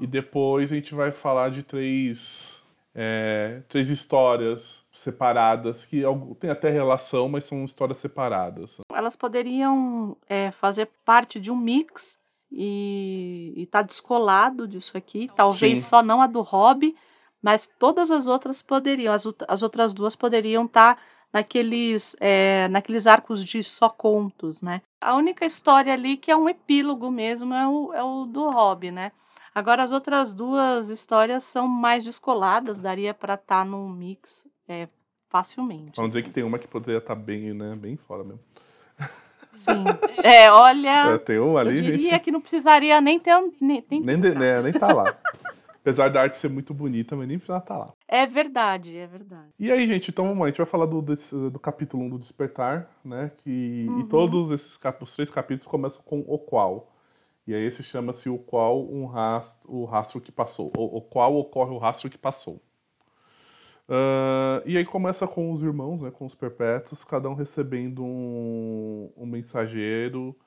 E 0.00 0.06
depois 0.06 0.72
a 0.72 0.74
gente 0.74 0.94
vai 0.94 1.12
falar 1.12 1.50
de 1.50 1.62
três, 1.62 2.50
é, 2.94 3.60
três 3.68 3.90
histórias 3.90 4.80
separadas, 5.04 5.84
que 5.84 6.02
tem 6.40 6.48
até 6.48 6.70
relação, 6.70 7.28
mas 7.28 7.44
são 7.44 7.64
histórias 7.64 7.98
separadas. 7.98 8.78
Elas 8.90 9.14
poderiam 9.14 10.16
é, 10.26 10.50
fazer 10.52 10.88
parte 11.04 11.38
de 11.38 11.50
um 11.50 11.56
mix 11.56 12.18
e 12.50 13.52
está 13.58 13.82
descolado 13.82 14.66
disso 14.66 14.96
aqui. 14.96 15.30
Talvez 15.36 15.80
Sim. 15.80 15.84
só 15.84 16.02
não 16.02 16.22
a 16.22 16.26
do 16.26 16.40
hobby, 16.40 16.96
mas 17.42 17.70
todas 17.78 18.10
as 18.10 18.26
outras 18.26 18.62
poderiam, 18.62 19.12
as, 19.12 19.26
as 19.46 19.62
outras 19.62 19.92
duas 19.92 20.16
poderiam 20.16 20.64
estar 20.64 20.96
tá 20.96 21.02
naqueles, 21.30 22.16
é, 22.20 22.68
naqueles 22.68 23.06
arcos 23.06 23.44
de 23.44 23.62
só 23.62 23.90
contos, 23.90 24.62
né? 24.62 24.80
A 25.00 25.14
única 25.14 25.46
história 25.46 25.92
ali 25.92 26.16
que 26.16 26.30
é 26.30 26.36
um 26.36 26.48
epílogo 26.48 27.10
mesmo 27.10 27.54
é 27.54 27.66
o, 27.66 27.94
é 27.94 28.02
o 28.02 28.26
do 28.26 28.50
hobby, 28.50 28.90
né? 28.90 29.12
Agora 29.54 29.82
as 29.82 29.92
outras 29.92 30.32
duas 30.34 30.90
histórias 30.90 31.42
são 31.44 31.66
mais 31.66 32.04
descoladas, 32.04 32.78
daria 32.78 33.12
para 33.12 33.34
estar 33.34 33.60
tá 33.60 33.64
no 33.64 33.88
mix 33.88 34.46
é, 34.68 34.88
facilmente. 35.28 35.96
Vamos 35.96 36.10
assim. 36.12 36.18
dizer 36.18 36.22
que 36.24 36.30
tem 36.30 36.44
uma 36.44 36.58
que 36.58 36.68
poderia 36.68 36.98
estar 36.98 37.16
tá 37.16 37.20
bem, 37.20 37.52
né, 37.54 37.74
bem 37.74 37.96
fora 37.96 38.22
mesmo. 38.22 38.40
Sim. 39.56 39.84
É, 40.22 40.50
olha. 40.50 41.14
É, 41.14 41.18
tem 41.18 41.36
ali, 41.58 41.76
eu 41.76 41.82
diria 41.82 42.10
gente... 42.12 42.22
que 42.22 42.30
não 42.30 42.40
precisaria 42.40 43.00
nem 43.00 43.18
ter. 43.18 43.34
Nem, 43.60 43.84
nem, 43.90 44.00
nem, 44.00 44.20
de, 44.20 44.34
né, 44.34 44.62
nem 44.62 44.72
tá 44.72 44.92
lá. 44.92 45.04
Apesar 45.90 46.08
da 46.08 46.22
arte 46.22 46.38
ser 46.38 46.48
muito 46.48 46.72
bonita, 46.72 47.16
mas 47.16 47.26
nem 47.26 47.36
precisa 47.36 47.58
estar 47.58 47.74
tá 47.74 47.78
lá. 47.80 47.92
É 48.06 48.24
verdade, 48.26 48.96
é 48.96 49.06
verdade. 49.08 49.50
E 49.58 49.72
aí, 49.72 49.86
gente, 49.88 50.10
então 50.10 50.24
vamos 50.24 50.38
lá. 50.38 50.44
A 50.44 50.48
gente 50.48 50.58
vai 50.58 50.66
falar 50.66 50.86
do, 50.86 51.02
desse, 51.02 51.34
do 51.34 51.58
capítulo 51.58 52.04
1 52.04 52.10
do 52.10 52.18
Despertar, 52.18 52.88
né? 53.04 53.32
Que, 53.38 53.86
uhum. 53.88 54.00
E 54.00 54.04
todos 54.04 54.52
esses 54.52 54.76
cap 54.76 55.02
os 55.02 55.12
três 55.14 55.30
capítulos 55.30 55.66
começam 55.66 56.00
com 56.04 56.20
o 56.20 56.38
qual. 56.38 56.92
E 57.44 57.54
aí 57.54 57.64
esse 57.64 57.82
chama-se 57.82 58.28
o 58.28 58.38
qual 58.38 58.88
um 58.88 59.06
rastro, 59.06 59.68
o 59.68 59.84
rastro 59.84 60.20
que 60.20 60.30
passou. 60.30 60.70
O, 60.76 60.98
o 60.98 61.02
qual 61.02 61.34
ocorre 61.36 61.72
o 61.72 61.78
rastro 61.78 62.08
que 62.08 62.18
passou. 62.18 62.62
Uh, 63.88 64.62
e 64.64 64.76
aí 64.76 64.84
começa 64.84 65.26
com 65.26 65.50
os 65.50 65.60
irmãos, 65.60 66.00
né, 66.00 66.12
com 66.12 66.24
os 66.24 66.36
perpétuos, 66.36 67.02
cada 67.02 67.28
um 67.28 67.34
recebendo 67.34 68.04
um, 68.04 69.12
um 69.16 69.26
mensageiro 69.26 70.38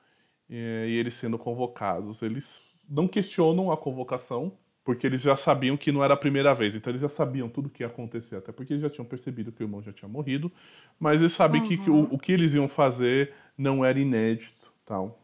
e, 0.48 0.56
e, 0.56 0.96
eles 0.96 1.12
sendo 1.12 1.38
convocados. 1.38 2.22
Eles 2.22 2.62
não 2.88 3.06
questionam 3.06 3.70
a 3.70 3.76
convocação, 3.76 4.56
porque 4.84 5.06
eles 5.06 5.22
já 5.22 5.36
sabiam 5.36 5.76
que 5.76 5.90
não 5.90 6.04
era 6.04 6.14
a 6.14 6.16
primeira 6.16 6.54
vez, 6.54 6.74
então 6.74 6.90
eles 6.90 7.00
já 7.00 7.08
sabiam 7.08 7.48
tudo 7.48 7.66
o 7.66 7.70
que 7.70 7.82
ia 7.82 7.86
acontecer, 7.86 8.36
até 8.36 8.52
porque 8.52 8.74
eles 8.74 8.82
já 8.82 8.90
tinham 8.90 9.06
percebido 9.06 9.50
que 9.50 9.62
o 9.62 9.64
irmão 9.64 9.82
já 9.82 9.92
tinha 9.92 10.08
morrido, 10.08 10.52
mas 11.00 11.20
eles 11.20 11.32
sabem 11.32 11.62
uhum. 11.62 11.68
que, 11.68 11.78
que 11.78 11.90
o, 11.90 12.02
o, 12.10 12.18
que 12.18 12.32
eles 12.32 12.52
iam 12.52 12.68
fazer 12.68 13.32
não 13.56 13.84
era 13.84 13.98
inédito. 13.98 14.72
Tal. 14.84 15.18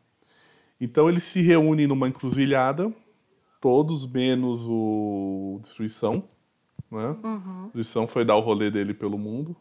Então 0.80 1.08
eles 1.08 1.24
se 1.24 1.42
reúnem 1.42 1.86
numa 1.86 2.08
encruzilhada, 2.08 2.90
todos 3.60 4.10
menos 4.10 4.62
o 4.66 5.58
Destruição 5.60 6.24
né? 6.90 7.16
Uhum. 7.22 7.70
Lição 7.74 8.06
foi 8.06 8.24
dar 8.24 8.36
o 8.36 8.40
rolê 8.40 8.70
dele 8.70 8.92
pelo 8.92 9.16
mundo. 9.16 9.54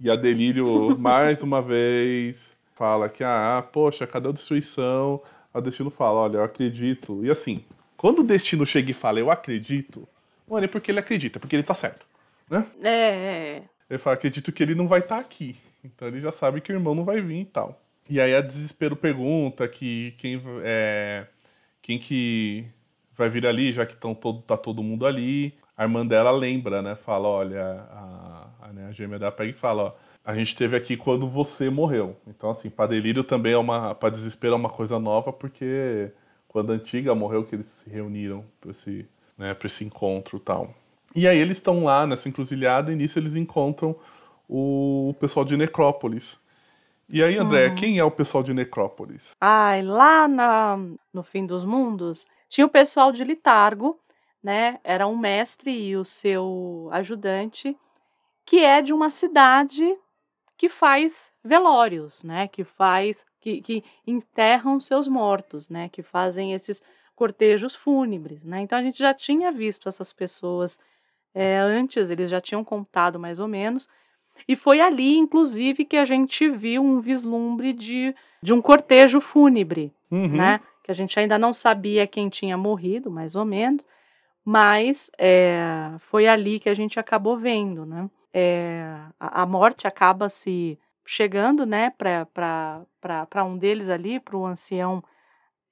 E 0.00 0.10
a 0.10 0.16
Delírio, 0.16 0.96
mais 0.98 1.42
uma 1.42 1.60
vez, 1.60 2.56
fala 2.74 3.08
que, 3.08 3.22
ah, 3.22 3.64
poxa, 3.72 4.06
cadê 4.06 4.28
a 4.28 4.32
destruição? 4.32 5.20
A 5.52 5.60
Destino 5.60 5.90
fala, 5.90 6.20
olha, 6.20 6.38
eu 6.38 6.44
acredito. 6.44 7.24
E 7.24 7.30
assim, 7.30 7.62
quando 8.02 8.18
o 8.18 8.24
Destino 8.24 8.66
chega 8.66 8.90
e 8.90 8.94
fala, 8.94 9.20
eu 9.20 9.30
acredito, 9.30 10.08
não 10.48 10.58
é 10.58 10.66
porque 10.66 10.90
ele 10.90 10.98
acredita, 10.98 11.38
porque 11.38 11.54
ele 11.54 11.62
tá 11.62 11.72
certo, 11.72 12.04
né? 12.50 12.66
É, 12.82 12.90
é, 12.90 13.56
é. 13.56 13.62
Ele 13.88 13.98
fala, 13.98 14.14
acredito 14.14 14.50
que 14.50 14.60
ele 14.60 14.74
não 14.74 14.88
vai 14.88 14.98
estar 14.98 15.16
tá 15.16 15.22
aqui. 15.22 15.56
Então 15.84 16.08
ele 16.08 16.20
já 16.20 16.32
sabe 16.32 16.60
que 16.60 16.72
o 16.72 16.74
irmão 16.74 16.94
não 16.94 17.04
vai 17.04 17.20
vir 17.20 17.42
e 17.42 17.44
tal. 17.44 17.80
E 18.10 18.20
aí 18.20 18.34
a 18.34 18.40
Desespero 18.40 18.96
pergunta 18.96 19.68
que 19.68 20.14
quem 20.18 20.42
é 20.64 21.26
quem 21.80 21.98
que 21.98 22.66
vai 23.16 23.28
vir 23.28 23.46
ali, 23.46 23.72
já 23.72 23.86
que 23.86 23.96
tão 23.96 24.14
todo, 24.14 24.42
tá 24.42 24.56
todo 24.56 24.82
mundo 24.82 25.06
ali 25.06 25.54
a 25.76 25.84
irmã 25.84 26.06
dela 26.06 26.30
lembra, 26.30 26.82
né? 26.82 26.94
Fala, 26.94 27.28
olha, 27.28 27.62
a, 27.90 28.46
a, 28.62 28.72
né, 28.72 28.86
a 28.88 28.92
gêmea 28.92 29.18
da 29.18 29.32
pega 29.32 29.50
e 29.50 29.54
fala, 29.54 29.84
ó, 29.84 29.92
a 30.24 30.34
gente 30.34 30.54
teve 30.54 30.76
aqui 30.76 30.96
quando 30.96 31.28
você 31.28 31.70
morreu. 31.70 32.16
Então, 32.26 32.50
assim, 32.50 32.70
para 32.70 32.90
delírio 32.90 33.24
também 33.24 33.52
é 33.52 33.58
uma, 33.58 33.94
para 33.94 34.10
desespero 34.10 34.54
é 34.54 34.56
uma 34.56 34.68
coisa 34.68 34.98
nova, 34.98 35.32
porque 35.32 36.12
quando 36.52 36.70
a 36.70 36.74
antiga 36.74 37.14
morreu 37.14 37.44
que 37.44 37.54
eles 37.54 37.66
se 37.82 37.88
reuniram 37.88 38.44
para 38.60 38.70
esse, 38.70 39.06
né, 39.38 39.54
para 39.54 39.66
esse 39.66 39.84
encontro, 39.84 40.38
tal. 40.38 40.74
E 41.14 41.26
aí 41.26 41.38
eles 41.38 41.56
estão 41.56 41.84
lá 41.84 42.06
nessa 42.06 42.28
encruzilhada 42.28 42.92
e 42.92 42.96
nisso 42.96 43.18
eles 43.18 43.34
encontram 43.34 43.96
o 44.48 45.14
pessoal 45.18 45.44
de 45.44 45.56
Necrópolis. 45.56 46.38
E 47.08 47.22
aí, 47.22 47.36
André, 47.36 47.68
uhum. 47.68 47.74
quem 47.74 47.98
é 47.98 48.04
o 48.04 48.10
pessoal 48.10 48.42
de 48.42 48.54
Necrópolis? 48.54 49.30
Ai, 49.40 49.82
lá 49.82 50.26
na, 50.26 50.78
no 51.12 51.22
fim 51.22 51.44
dos 51.44 51.64
mundos, 51.64 52.26
tinha 52.48 52.66
o 52.66 52.70
pessoal 52.70 53.12
de 53.12 53.24
Litargo, 53.24 53.98
né? 54.42 54.78
Era 54.82 55.06
um 55.06 55.16
mestre 55.16 55.70
e 55.70 55.96
o 55.96 56.04
seu 56.04 56.88
ajudante, 56.92 57.76
que 58.44 58.64
é 58.64 58.80
de 58.80 58.92
uma 58.92 59.10
cidade 59.10 59.96
que 60.62 60.68
faz 60.68 61.32
velórios, 61.42 62.22
né? 62.22 62.46
Que 62.46 62.62
faz, 62.62 63.26
que, 63.40 63.60
que 63.60 63.82
enterram 64.06 64.78
seus 64.78 65.08
mortos, 65.08 65.68
né? 65.68 65.88
Que 65.88 66.04
fazem 66.04 66.52
esses 66.52 66.80
cortejos 67.16 67.74
fúnebres, 67.74 68.44
né? 68.44 68.60
Então 68.60 68.78
a 68.78 68.82
gente 68.82 68.96
já 68.96 69.12
tinha 69.12 69.50
visto 69.50 69.88
essas 69.88 70.12
pessoas 70.12 70.78
é, 71.34 71.58
antes, 71.58 72.10
eles 72.10 72.30
já 72.30 72.40
tinham 72.40 72.62
contado 72.62 73.18
mais 73.18 73.40
ou 73.40 73.48
menos, 73.48 73.88
e 74.46 74.54
foi 74.54 74.80
ali, 74.80 75.16
inclusive, 75.18 75.84
que 75.84 75.96
a 75.96 76.04
gente 76.04 76.48
viu 76.48 76.80
um 76.80 77.00
vislumbre 77.00 77.72
de, 77.72 78.14
de 78.40 78.52
um 78.52 78.62
cortejo 78.62 79.20
fúnebre, 79.20 79.92
uhum. 80.12 80.28
né? 80.28 80.60
Que 80.84 80.92
a 80.92 80.94
gente 80.94 81.18
ainda 81.18 81.40
não 81.40 81.52
sabia 81.52 82.06
quem 82.06 82.28
tinha 82.28 82.56
morrido, 82.56 83.10
mais 83.10 83.34
ou 83.34 83.44
menos, 83.44 83.84
mas 84.44 85.10
é, 85.18 85.94
foi 85.98 86.26
ali 86.26 86.58
que 86.58 86.68
a 86.68 86.74
gente 86.74 86.98
acabou 86.98 87.38
vendo, 87.38 87.86
né? 87.86 88.10
É, 88.34 88.84
a, 89.20 89.42
a, 89.42 89.46
morte 89.46 89.86
acaba 89.86 90.28
se 90.28 90.78
chegando, 91.04 91.66
né, 91.66 91.92
para 91.98 93.44
um 93.44 93.58
deles 93.58 93.88
ali, 93.88 94.18
para 94.18 94.36
o 94.36 94.46
ancião. 94.46 95.02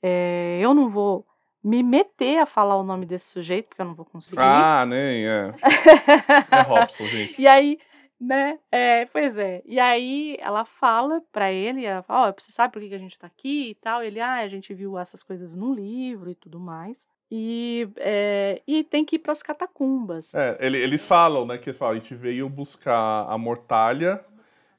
É, 0.03 0.59
eu 0.61 0.75
não 0.75 0.89
vou 0.89 1.27
me 1.63 1.83
meter 1.83 2.39
a 2.39 2.47
falar 2.47 2.77
o 2.77 2.83
nome 2.83 3.07
desse 3.07 3.29
sujeito, 3.31 3.69
porque 3.69 3.81
eu 3.81 3.87
não 3.87 3.95
vou 3.95 4.05
conseguir. 4.05 4.41
Ah, 4.41 4.85
nem 4.87 5.27
é. 5.27 5.55
é 6.51 6.61
Robson, 6.63 7.05
gente. 7.05 7.41
E 7.41 7.47
aí, 7.47 7.79
né? 8.21 8.59
É, 8.71 9.07
pois 9.07 9.37
é. 9.37 9.63
E 9.65 9.81
aí 9.81 10.37
ela 10.41 10.65
fala 10.65 11.23
para 11.33 11.53
ele, 11.53 11.85
ela 11.85 12.03
fala, 12.03 12.29
ó, 12.29 12.31
oh, 12.31 12.35
você 12.39 12.51
sabe 12.51 12.73
por 12.73 12.83
que 12.83 12.95
a 12.95 12.99
gente 12.99 13.19
tá 13.19 13.27
aqui 13.27 13.71
e 13.71 13.75
tal? 13.75 14.03
Ele, 14.03 14.21
ah, 14.21 14.37
a 14.37 14.49
gente 14.49 14.73
viu 14.75 14.99
essas 14.99 15.23
coisas 15.23 15.55
num 15.55 15.75
livro 15.75 16.31
e 16.31 16.35
tudo 16.35 16.61
mais. 16.61 17.09
E, 17.31 17.89
é, 17.97 18.61
e 18.67 18.83
tem 18.83 19.05
que 19.05 19.17
ir 19.17 19.19
para 19.21 19.33
as 19.33 19.43
catacumbas. 19.43 20.35
É, 20.35 20.57
eles 20.61 21.05
falam, 21.05 21.47
né, 21.47 21.59
que 21.59 21.71
a 21.71 21.95
gente 21.95 22.15
veio 22.15 22.49
buscar 22.49 23.27
a 23.29 23.39
mortalha 23.39 24.25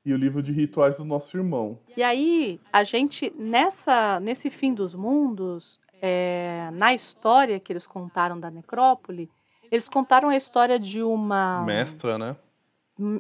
e 0.06 0.14
o 0.14 0.18
livro 0.18 0.44
de 0.44 0.52
rituais 0.52 0.98
do 0.98 1.06
nosso 1.06 1.38
irmão. 1.38 1.80
E 1.96 2.04
aí, 2.04 2.60
a 2.74 2.84
gente, 2.84 3.32
nessa, 3.38 4.20
nesse 4.20 4.50
fim 4.50 4.74
dos 4.74 4.94
mundos, 4.96 5.80
é, 6.02 6.70
na 6.74 6.94
história 6.94 7.60
que 7.60 7.72
eles 7.72 7.88
contaram 7.88 8.40
da 8.40 8.50
necrópole, 8.50 9.30
eles 9.72 9.88
contaram 9.88 10.28
a 10.30 10.36
história 10.36 10.78
de 10.78 11.02
uma. 11.02 11.64
Mestra, 11.64 12.18
né? 12.18 12.36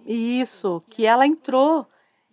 Isso, 0.05 0.83
que 0.89 1.05
ela 1.05 1.25
entrou 1.25 1.87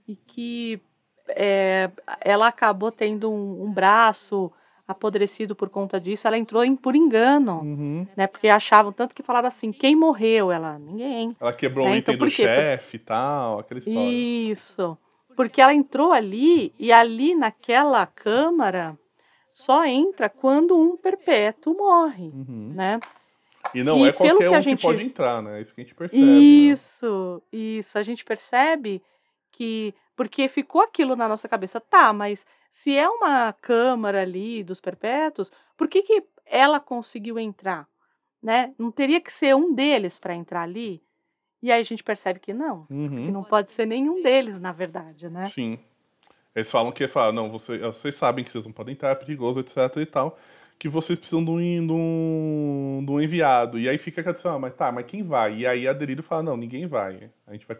e 0.06 0.16
que 0.16 0.82
é, 1.28 1.90
ela 2.20 2.48
acabou 2.48 2.90
tendo 2.90 3.30
um, 3.30 3.64
um, 3.64 3.72
braço 3.72 4.52
apodrecido 4.88 5.54
por 5.54 5.68
conta 5.68 6.00
disso. 6.00 6.26
Ela 6.26 6.38
entrou 6.38 6.64
em, 6.64 6.74
por 6.74 6.96
engano, 6.96 7.60
uhum. 7.60 8.06
né? 8.16 8.26
Porque 8.26 8.48
achavam 8.48 8.90
tanto 8.90 9.14
que 9.14 9.22
falaram 9.22 9.46
assim: 9.46 9.70
quem 9.70 9.94
morreu? 9.94 10.50
Ela, 10.50 10.78
ninguém. 10.78 11.36
Ela 11.38 11.52
quebrou 11.52 11.86
né? 11.86 11.92
o 11.92 11.96
então, 11.96 12.14
item 12.14 12.26
do 12.26 12.30
chefe 12.32 12.96
e 12.96 13.00
tal, 13.00 13.58
aquela 13.58 13.78
história. 13.78 14.00
Isso. 14.00 14.98
Porque 15.36 15.60
ela 15.60 15.74
entrou 15.74 16.12
ali 16.12 16.74
e 16.78 16.90
ali 16.90 17.34
naquela 17.34 18.06
câmara 18.06 18.98
só 19.48 19.84
entra 19.84 20.28
quando 20.28 20.76
um 20.76 20.96
perpétuo 20.96 21.76
morre, 21.76 22.30
uhum. 22.34 22.72
né? 22.74 22.98
E 23.74 23.84
não 23.84 23.98
e 23.98 24.08
é 24.08 24.12
qualquer 24.12 24.36
que 24.38 24.48
um 24.48 24.62
gente... 24.62 24.78
que 24.78 24.86
pode 24.86 25.02
entrar, 25.02 25.42
né? 25.42 25.58
É 25.58 25.62
isso 25.62 25.74
que 25.74 25.80
a 25.80 25.84
gente 25.84 25.94
percebe. 25.94 26.22
Né? 26.22 26.32
Isso, 26.32 27.42
né? 27.52 27.58
isso. 27.58 27.98
A 27.98 28.02
gente 28.02 28.24
percebe 28.24 29.02
que. 29.52 29.94
Porque 30.16 30.48
ficou 30.48 30.80
aquilo 30.80 31.14
na 31.14 31.28
nossa 31.28 31.48
cabeça, 31.48 31.78
tá, 31.78 32.12
mas 32.12 32.44
se 32.70 32.96
é 32.96 33.08
uma 33.08 33.52
câmara 33.52 34.22
ali 34.22 34.62
dos 34.62 34.80
perpétuos, 34.80 35.52
por 35.76 35.88
que, 35.88 36.02
que 36.02 36.22
ela 36.46 36.80
conseguiu 36.80 37.38
entrar? 37.38 37.88
Né? 38.42 38.74
Não 38.78 38.90
teria 38.90 39.20
que 39.20 39.32
ser 39.32 39.54
um 39.54 39.74
deles 39.74 40.18
para 40.18 40.34
entrar 40.34 40.62
ali? 40.62 41.02
E 41.60 41.72
aí 41.72 41.80
a 41.80 41.84
gente 41.84 42.04
percebe 42.04 42.38
que 42.38 42.54
não, 42.54 42.86
uhum. 42.88 43.26
que 43.26 43.32
não 43.32 43.42
pode 43.42 43.72
ser 43.72 43.84
nenhum 43.84 44.22
deles, 44.22 44.60
na 44.60 44.70
verdade, 44.70 45.28
né? 45.28 45.46
Sim. 45.46 45.78
Eles 46.54 46.70
falam 46.70 46.92
que 46.92 47.08
falam, 47.08 47.32
não, 47.32 47.50
vocês, 47.50 47.80
vocês 47.80 48.14
sabem 48.14 48.44
que 48.44 48.50
vocês 48.50 48.64
não 48.64 48.72
podem 48.72 48.94
entrar, 48.94 49.10
é 49.10 49.14
perigoso, 49.14 49.60
etc 49.60 49.96
e 49.96 50.06
tal 50.06 50.38
que 50.78 50.88
vocês 50.88 51.18
precisam 51.18 51.44
de 51.44 51.50
um, 51.50 51.86
de 51.86 51.92
um, 51.92 53.04
de 53.04 53.10
um 53.10 53.20
enviado. 53.20 53.78
E 53.78 53.88
aí 53.88 53.98
fica 53.98 54.20
aquela 54.20 54.34
discussão, 54.34 54.56
ah, 54.56 54.58
mas 54.60 54.74
tá, 54.74 54.92
mas 54.92 55.06
quem 55.06 55.22
vai? 55.22 55.56
E 55.56 55.66
aí 55.66 55.88
a 55.88 55.92
Delírio 55.92 56.22
fala, 56.22 56.44
não, 56.44 56.56
ninguém 56.56 56.86
vai. 56.86 57.30
A 57.46 57.52
gente 57.52 57.66
vai... 57.66 57.76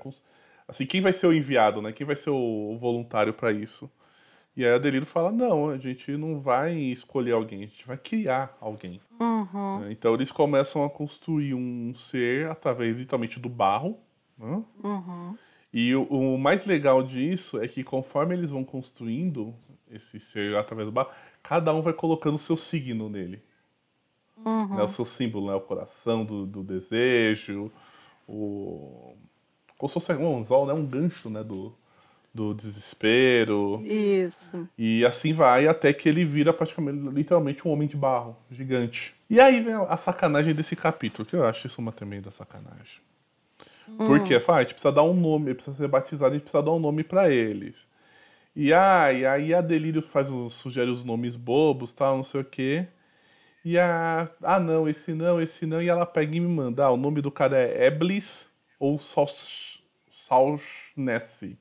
Assim, 0.67 0.85
quem 0.85 1.01
vai 1.01 1.13
ser 1.13 1.29
o 1.29 1.33
enviado, 1.33 1.81
né? 1.81 1.93
Quem 1.93 2.07
vai 2.07 2.17
ser 2.17 2.31
o 2.31 2.77
voluntário 2.79 3.33
para 3.33 3.53
isso? 3.53 3.89
E 4.59 4.65
aí 4.65 4.75
a 4.75 4.79
Delírio 4.79 5.07
fala, 5.07 5.31
não, 5.31 5.71
a 5.71 5.79
gente 5.79 6.11
não 6.17 6.41
vai 6.41 6.75
escolher 6.75 7.31
alguém, 7.31 7.63
a 7.63 7.67
gente 7.67 7.87
vai 7.87 7.97
criar 7.97 8.59
alguém. 8.61 9.01
Uhum. 9.21 9.89
Então 9.89 10.13
eles 10.15 10.33
começam 10.33 10.83
a 10.85 10.91
construir 10.91 11.55
um 11.55 11.95
ser 11.95 12.51
através, 12.51 12.97
literalmente, 12.97 13.39
do 13.39 13.49
barro. 13.49 14.01
Né? 14.37 14.61
Uhum. 14.83 15.37
E 15.73 15.95
o, 15.95 16.03
o 16.03 16.37
mais 16.37 16.67
legal 16.67 17.05
disso 17.05 17.63
é 17.63 17.69
que 17.69 17.85
conforme 17.85 18.35
eles 18.35 18.51
vão 18.51 18.65
construindo 18.65 19.55
esse 19.93 20.19
ser 20.19 20.57
através 20.57 20.89
do 20.89 20.93
barro, 20.93 21.11
cada 21.41 21.73
um 21.73 21.81
vai 21.81 21.93
colocando 21.93 22.35
o 22.35 22.41
seu 22.41 22.57
signo 22.57 23.09
nele. 23.09 23.41
Uhum. 24.45 24.75
Né, 24.75 24.83
o 24.83 24.89
seu 24.89 25.05
símbolo, 25.05 25.53
né? 25.53 25.55
O 25.55 25.61
coração 25.61 26.25
do, 26.25 26.45
do 26.45 26.65
desejo, 26.65 27.71
o. 28.27 29.15
Como 29.77 29.89
se 29.89 29.95
fosse 29.95 30.13
um 30.15 30.37
anzol, 30.37 30.67
né? 30.67 30.73
Um 30.73 30.85
gancho, 30.85 31.31
né? 31.31 31.45
Do, 31.45 31.73
do 32.35 32.55
desespero. 32.55 33.81
Isso. 33.85 34.69
E 34.77 35.05
assim 35.05 35.33
vai 35.33 35.67
até 35.67 35.93
que 35.93 36.09
ele 36.09 36.25
vira 36.25 36.53
praticamente, 36.53 36.99
literalmente, 37.15 37.67
um 37.67 37.71
homem 37.71 37.89
de 37.89 37.97
barro, 37.97 38.37
gigante. 38.51 39.15
E 39.29 39.41
aí 39.41 39.61
vem 39.61 39.75
a 39.75 39.97
sacanagem 39.97 40.55
desse 40.55 40.77
capítulo, 40.77 41.27
que 41.27 41.35
eu 41.35 41.45
acho 41.45 41.67
isso 41.67 41.81
uma 41.81 41.93
tremenda 41.93 42.31
sacanagem. 42.31 43.01
Hum. 43.89 44.07
Porque, 44.07 44.39
faz, 44.41 44.59
a 44.59 44.63
gente 44.63 44.75
precisa 44.75 44.93
dar 44.93 45.03
um 45.03 45.15
nome, 45.15 45.55
precisa 45.55 45.77
ser 45.77 45.89
batizado, 45.89 46.33
a 46.33 46.35
gente 46.35 46.43
precisa 46.43 46.63
dar 46.63 46.73
um 46.73 46.79
nome 46.79 47.03
para 47.03 47.31
eles. 47.31 47.77
E, 48.55 48.73
ah, 48.73 49.13
e 49.13 49.25
aí 49.25 49.55
a 49.55 49.61
Delírio 49.61 50.03
faz 50.03 50.29
sugere 50.55 50.91
os 50.91 51.05
nomes 51.05 51.37
bobos, 51.37 51.93
tal, 51.93 52.17
não 52.17 52.25
sei 52.25 52.41
o 52.41 52.45
quê. 52.45 52.87
E 53.65 53.79
a. 53.79 54.29
Ah, 54.43 54.59
não, 54.59 54.89
esse 54.89 55.13
não, 55.13 55.41
esse 55.41 55.67
não. 55.67 55.83
E 55.83 55.89
ela 55.89 56.07
pega 56.07 56.35
e 56.37 56.41
me 56.41 56.49
manda. 56.49 56.85
Ah, 56.85 56.91
o 56.91 56.97
nome 56.97 57.21
do 57.21 57.31
cara 57.31 57.59
é 57.59 57.87
Eblis 57.87 58.49
ou 58.79 58.99
Salnesse. 60.29 61.59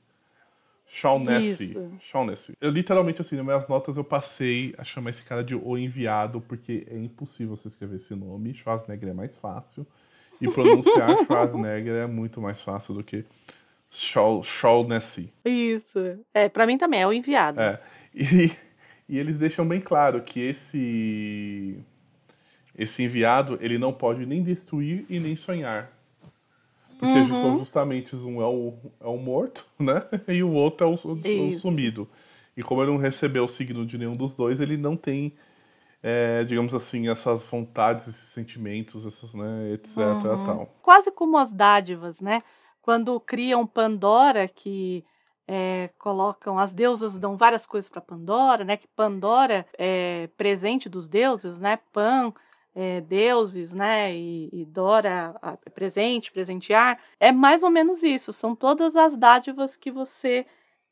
Shawnessy. 0.88 1.78
Shawnessy. 2.00 2.54
Eu 2.60 2.72
literalmente, 2.72 3.22
assim, 3.22 3.36
nas 3.36 3.46
minhas 3.46 3.68
notas 3.68 3.98
eu 3.98 4.04
passei 4.04 4.74
a 4.78 4.84
chamar 4.84 5.10
esse 5.10 5.24
cara 5.24 5.44
de 5.44 5.54
O 5.54 5.78
Enviado, 5.78 6.42
porque 6.42 6.88
é 6.90 6.98
impossível 6.98 7.56
você 7.56 7.68
escrever 7.68 7.98
esse 7.98 8.16
nome. 8.16 8.54
Schwarzenegger 8.54 9.10
é 9.10 9.14
mais 9.14 9.38
fácil. 9.38 9.86
E 10.40 10.48
pronunciar 10.50 11.10
Schwarzenegger 11.26 11.96
é 11.96 12.08
muito 12.08 12.42
mais 12.42 12.62
fácil 12.62 12.94
do 12.94 13.04
que 13.04 13.26
Shaughnessy. 13.90 15.32
Isso. 15.46 16.20
É, 16.34 16.48
para 16.50 16.66
mim 16.66 16.78
também 16.78 17.02
é 17.02 17.08
o 17.08 17.14
enviado. 17.14 17.60
É. 17.60 17.80
E, 18.14 18.52
e 19.08 19.18
eles 19.18 19.38
deixam 19.38 19.68
bem 19.68 19.82
claro 19.82 20.22
que 20.22 20.40
esse 20.40 21.78
esse 22.78 23.02
enviado, 23.02 23.58
ele 23.60 23.78
não 23.78 23.92
pode 23.92 24.26
nem 24.26 24.44
destruir 24.44 25.04
e 25.10 25.20
nem 25.20 25.36
sonhar. 25.36 25.92
Porque 26.98 27.20
uhum. 27.20 27.42
são 27.42 27.60
justamente 27.60 28.16
um 28.16 28.42
é 28.42 28.46
o, 28.46 28.74
é 29.00 29.08
o 29.08 29.18
morto, 29.18 29.66
né? 29.80 30.04
E 30.28 30.42
o 30.44 30.52
outro 30.52 30.88
é 30.88 30.90
o, 30.90 30.94
o 30.94 31.60
sumido. 31.60 32.08
E 32.56 32.64
como 32.64 32.82
ele 32.82 32.92
não 32.92 32.98
recebeu 32.98 33.46
o 33.46 33.50
signo 33.50 33.86
de 33.86 33.98
nenhum 33.98 34.16
dos 34.16 34.36
dois, 34.36 34.60
ele 34.60 34.78
não 34.78 34.98
tem, 34.98 35.34
é, 36.02 36.44
digamos 36.44 36.74
assim, 36.74 37.08
essas 37.08 37.44
vontades, 37.44 38.08
esses 38.08 38.30
sentimentos, 38.30 39.06
essas, 39.06 39.34
né, 39.34 39.74
etc. 39.74 39.98
Uhum. 39.98 40.46
Tal. 40.46 40.76
Quase 40.82 41.12
como 41.12 41.38
as 41.38 41.52
dádivas, 41.52 42.20
né? 42.20 42.42
quando 42.88 43.20
criam 43.20 43.68
Pandora, 43.68 44.48
que 44.48 45.04
é, 45.46 45.90
colocam 46.00 46.58
as 46.58 46.72
deusas 46.72 47.18
dão 47.18 47.36
várias 47.36 47.68
coisas 47.68 47.90
para 47.90 48.00
Pandora, 48.00 48.64
né? 48.64 48.78
Que 48.78 48.88
Pandora 48.88 49.66
é 49.78 50.30
presente 50.38 50.88
dos 50.88 51.10
deuses, 51.10 51.58
né? 51.58 51.80
Pan 51.92 52.32
é, 52.80 53.02
deuses, 53.02 53.74
né? 53.74 54.16
E, 54.16 54.50
e 54.54 54.64
Dora 54.64 55.36
é 55.66 55.70
presente, 55.72 56.32
presentear. 56.32 57.00
É 57.20 57.32
mais 57.32 57.64
ou 57.64 57.72
menos 57.72 58.04
isso. 58.04 58.32
São 58.32 58.56
todas 58.56 58.96
as 58.96 59.18
dádivas 59.18 59.76
que 59.76 59.90
você 59.90 60.46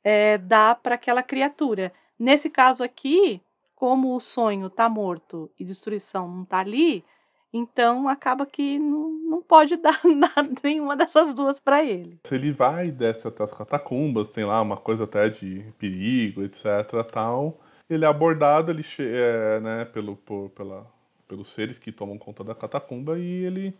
é, 0.03 0.39
dá 0.39 0.73
para 0.73 0.95
aquela 0.95 1.21
criatura. 1.21 1.93
Nesse 2.17 2.49
caso 2.49 2.83
aqui, 2.83 3.39
como 3.75 4.15
o 4.15 4.19
sonho 4.19 4.65
está 4.65 4.89
morto 4.89 5.51
e 5.59 5.63
destruição 5.63 6.27
não 6.27 6.41
está 6.41 6.57
ali, 6.57 7.05
então 7.53 8.09
acaba 8.09 8.47
que 8.47 8.79
não, 8.79 9.11
não 9.23 9.41
pode 9.43 9.77
dar 9.77 10.01
nada, 10.05 10.49
nenhuma 10.63 10.95
dessas 10.97 11.35
duas 11.35 11.59
para 11.59 11.83
ele. 11.83 12.19
Se 12.25 12.33
ele 12.33 12.51
vai 12.51 12.89
desce 12.89 13.27
até 13.27 13.43
as 13.43 13.53
catacumbas, 13.53 14.27
tem 14.29 14.43
lá 14.43 14.59
uma 14.59 14.77
coisa 14.77 15.03
até 15.03 15.29
de 15.29 15.63
perigo, 15.77 16.41
etc. 16.41 16.65
tal. 17.13 17.59
Ele 17.87 18.05
é 18.05 18.07
abordado 18.07 18.71
ele 18.71 18.83
é, 18.97 19.59
né, 19.59 19.85
pelo, 19.85 20.15
por, 20.15 20.49
pela, 20.49 20.94
pelos 21.27 21.49
seres 21.49 21.77
que 21.77 21.91
tomam 21.91 22.17
conta 22.17 22.43
da 22.43 22.55
catacumba 22.55 23.17
e 23.19 23.45
ele 23.45 23.73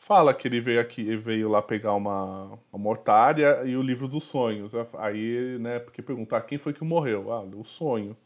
fala 0.00 0.34
que 0.34 0.48
ele 0.48 0.60
veio 0.60 0.80
aqui, 0.80 1.02
ele 1.02 1.18
veio 1.18 1.48
lá 1.48 1.62
pegar 1.62 1.94
uma, 1.94 2.58
uma 2.72 2.82
mortária 2.82 3.62
e 3.64 3.76
o 3.76 3.82
livro 3.82 4.08
dos 4.08 4.24
sonhos. 4.24 4.72
Aí, 4.98 5.58
né, 5.58 5.78
porque 5.78 6.02
perguntar 6.02 6.38
ah, 6.38 6.42
quem 6.42 6.58
foi 6.58 6.72
que 6.72 6.82
morreu? 6.82 7.32
Ah, 7.32 7.42
o 7.42 7.64
sonho. 7.64 8.16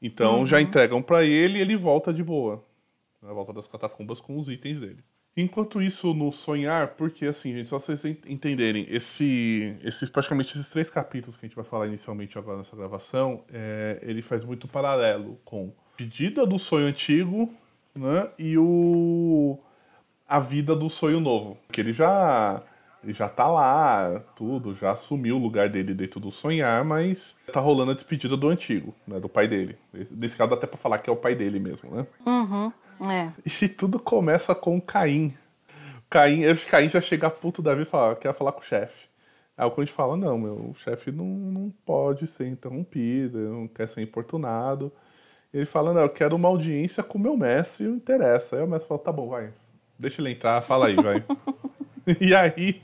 Então 0.00 0.40
uhum. 0.40 0.46
já 0.46 0.60
entregam 0.60 1.02
para 1.02 1.24
ele 1.24 1.58
e 1.58 1.60
ele 1.60 1.76
volta 1.76 2.12
de 2.12 2.22
boa 2.22 2.64
na 3.22 3.32
volta 3.32 3.52
das 3.52 3.66
catacumbas 3.66 4.20
com 4.20 4.38
os 4.38 4.48
itens 4.48 4.80
dele. 4.80 5.02
Enquanto 5.36 5.82
isso, 5.82 6.14
no 6.14 6.32
sonhar, 6.32 6.94
porque 6.94 7.26
assim, 7.26 7.52
gente, 7.52 7.68
só 7.68 7.78
vocês 7.78 8.02
entenderem, 8.26 8.86
esse, 8.88 9.76
esses, 9.84 10.08
praticamente 10.08 10.56
esses 10.56 10.70
três 10.70 10.88
capítulos 10.88 11.36
que 11.36 11.44
a 11.44 11.48
gente 11.48 11.56
vai 11.56 11.64
falar 11.64 11.86
inicialmente 11.86 12.38
agora 12.38 12.58
nessa 12.58 12.74
gravação, 12.74 13.44
é, 13.52 13.98
ele 14.00 14.22
faz 14.22 14.42
muito 14.42 14.66
paralelo 14.66 15.38
com 15.44 15.74
Pedida 15.94 16.46
do 16.46 16.58
Sonho 16.58 16.86
Antigo 16.86 17.52
né, 17.96 18.28
e 18.38 18.56
o 18.58 19.58
a 20.28 20.40
vida 20.40 20.74
do 20.74 20.90
sonho 20.90 21.20
novo. 21.20 21.56
Que 21.70 21.80
ele 21.80 21.92
já 21.92 22.62
ele 23.02 23.12
já 23.12 23.28
tá 23.28 23.46
lá, 23.46 24.20
tudo, 24.34 24.74
já 24.74 24.90
assumiu 24.90 25.36
o 25.36 25.38
lugar 25.40 25.68
dele 25.68 25.94
dentro 25.94 26.18
do 26.18 26.32
sonhar, 26.32 26.84
mas 26.84 27.36
tá 27.52 27.60
rolando 27.60 27.92
a 27.92 27.94
despedida 27.94 28.36
do 28.36 28.48
antigo, 28.48 28.94
né, 29.06 29.20
do 29.20 29.28
pai 29.28 29.46
dele. 29.46 29.78
Nesse 30.10 30.36
caso 30.36 30.50
dá 30.50 30.56
até 30.56 30.66
pra 30.66 30.76
falar 30.76 30.98
que 30.98 31.08
é 31.08 31.12
o 31.12 31.16
pai 31.16 31.34
dele 31.34 31.60
mesmo, 31.60 31.94
né? 31.94 32.06
Uhum. 32.26 32.72
É. 33.08 33.30
E 33.62 33.68
tudo 33.68 33.98
começa 33.98 34.54
com 34.54 34.80
Caim. 34.80 35.34
Caim, 36.10 36.42
Caim 36.68 36.88
já 36.88 37.00
chega 37.00 37.30
puto 37.30 37.62
da 37.62 37.74
vida 37.74 37.86
e 37.86 37.90
fala, 37.90 38.16
quer 38.16 38.34
falar 38.34 38.52
com 38.52 38.60
o 38.60 38.64
chefe. 38.64 39.06
Aí 39.56 39.66
o 39.66 39.70
Conde 39.70 39.92
fala, 39.92 40.16
não, 40.16 40.36
meu, 40.36 40.70
o 40.70 40.74
chefe 40.74 41.10
não, 41.10 41.24
não 41.24 41.72
pode 41.84 42.26
ser 42.26 42.46
interrompido, 42.46 43.38
não 43.38 43.68
quer 43.68 43.88
ser 43.88 44.02
importunado. 44.02 44.92
Ele 45.56 45.64
fala, 45.64 45.94
não, 45.94 46.02
eu 46.02 46.10
quero 46.10 46.36
uma 46.36 46.48
audiência 46.48 47.02
com 47.02 47.16
o 47.16 47.20
meu 47.20 47.34
mestre, 47.34 47.86
não 47.86 47.96
interessa. 47.96 48.56
Aí 48.56 48.62
o 48.62 48.66
mestre 48.66 48.86
fala, 48.86 49.00
tá 49.00 49.10
bom, 49.10 49.30
vai, 49.30 49.50
deixa 49.98 50.20
ele 50.20 50.32
entrar, 50.32 50.60
fala 50.60 50.88
aí, 50.88 50.96
vai. 50.96 51.24
e 52.20 52.34
aí, 52.34 52.82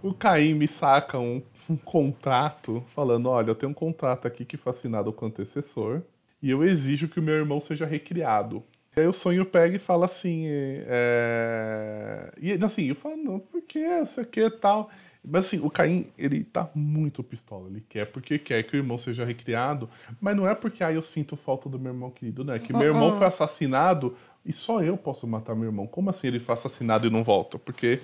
o 0.00 0.14
Caim 0.14 0.54
me 0.54 0.68
saca 0.68 1.18
um, 1.18 1.42
um 1.68 1.76
contrato 1.76 2.84
falando: 2.94 3.28
olha, 3.28 3.50
eu 3.50 3.54
tenho 3.56 3.72
um 3.72 3.74
contrato 3.74 4.28
aqui 4.28 4.44
que 4.44 4.56
foi 4.56 4.72
assinado 4.72 5.12
com 5.12 5.26
o 5.26 5.28
antecessor 5.28 6.02
e 6.40 6.50
eu 6.50 6.64
exijo 6.64 7.08
que 7.08 7.18
o 7.18 7.22
meu 7.22 7.34
irmão 7.34 7.60
seja 7.60 7.84
recriado. 7.84 8.62
E 8.96 9.00
aí 9.00 9.06
o 9.08 9.12
sonho 9.12 9.44
pega 9.44 9.74
e 9.74 9.80
fala 9.80 10.06
assim. 10.06 10.44
É... 10.46 12.32
E 12.40 12.52
assim, 12.64 12.84
eu 12.84 12.94
falo, 12.94 13.16
não, 13.16 13.40
por 13.40 13.60
que 13.62 13.80
isso 13.80 14.20
aqui 14.20 14.40
e 14.40 14.50
tal? 14.50 14.88
Mas 15.30 15.46
assim, 15.46 15.60
o 15.60 15.70
Caim, 15.70 16.06
ele 16.16 16.42
tá 16.42 16.68
muito 16.74 17.22
pistola. 17.22 17.68
Ele 17.68 17.84
quer 17.88 18.06
porque 18.06 18.38
quer 18.38 18.62
que 18.62 18.76
o 18.76 18.78
irmão 18.78 18.98
seja 18.98 19.24
recriado, 19.24 19.88
mas 20.20 20.36
não 20.36 20.48
é 20.48 20.54
porque 20.54 20.82
aí 20.82 20.94
ah, 20.94 20.96
eu 20.96 21.02
sinto 21.02 21.36
falta 21.36 21.68
do 21.68 21.78
meu 21.78 21.92
irmão 21.92 22.10
querido, 22.10 22.44
não. 22.44 22.54
É 22.54 22.58
que 22.58 22.72
meu 22.72 22.86
irmão 22.86 23.18
foi 23.18 23.26
assassinado 23.26 24.16
e 24.44 24.52
só 24.52 24.82
eu 24.82 24.96
posso 24.96 25.26
matar 25.26 25.54
meu 25.54 25.66
irmão. 25.66 25.86
Como 25.86 26.08
assim 26.10 26.28
ele 26.28 26.40
foi 26.40 26.54
assassinado 26.54 27.06
e 27.06 27.10
não 27.10 27.22
volta? 27.22 27.58
Porque. 27.58 28.00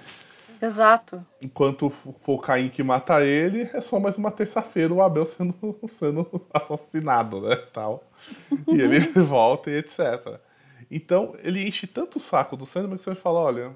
Exato. 0.61 1.25
Enquanto 1.41 1.91
for 1.91 2.35
o 2.35 2.39
Caim 2.39 2.69
que 2.69 2.83
mata 2.83 3.23
ele, 3.25 3.69
é 3.73 3.81
só 3.81 3.99
mais 3.99 4.17
uma 4.17 4.31
terça-feira 4.31 4.93
o 4.93 5.03
Abel 5.03 5.27
sendo, 5.27 5.55
sendo 5.99 6.43
assassinado, 6.53 7.41
né? 7.41 7.57
Tal. 7.73 8.05
E 8.69 8.81
ele 8.81 9.01
volta 9.25 9.71
e 9.71 9.79
etc. 9.79 10.39
Então, 10.91 11.35
ele 11.43 11.67
enche 11.67 11.87
tanto 11.87 12.19
o 12.19 12.21
saco 12.21 12.57
do 12.57 12.67
Sandman 12.67 12.99
que 12.99 13.05
você 13.05 13.15
fala, 13.15 13.41
olha, 13.41 13.73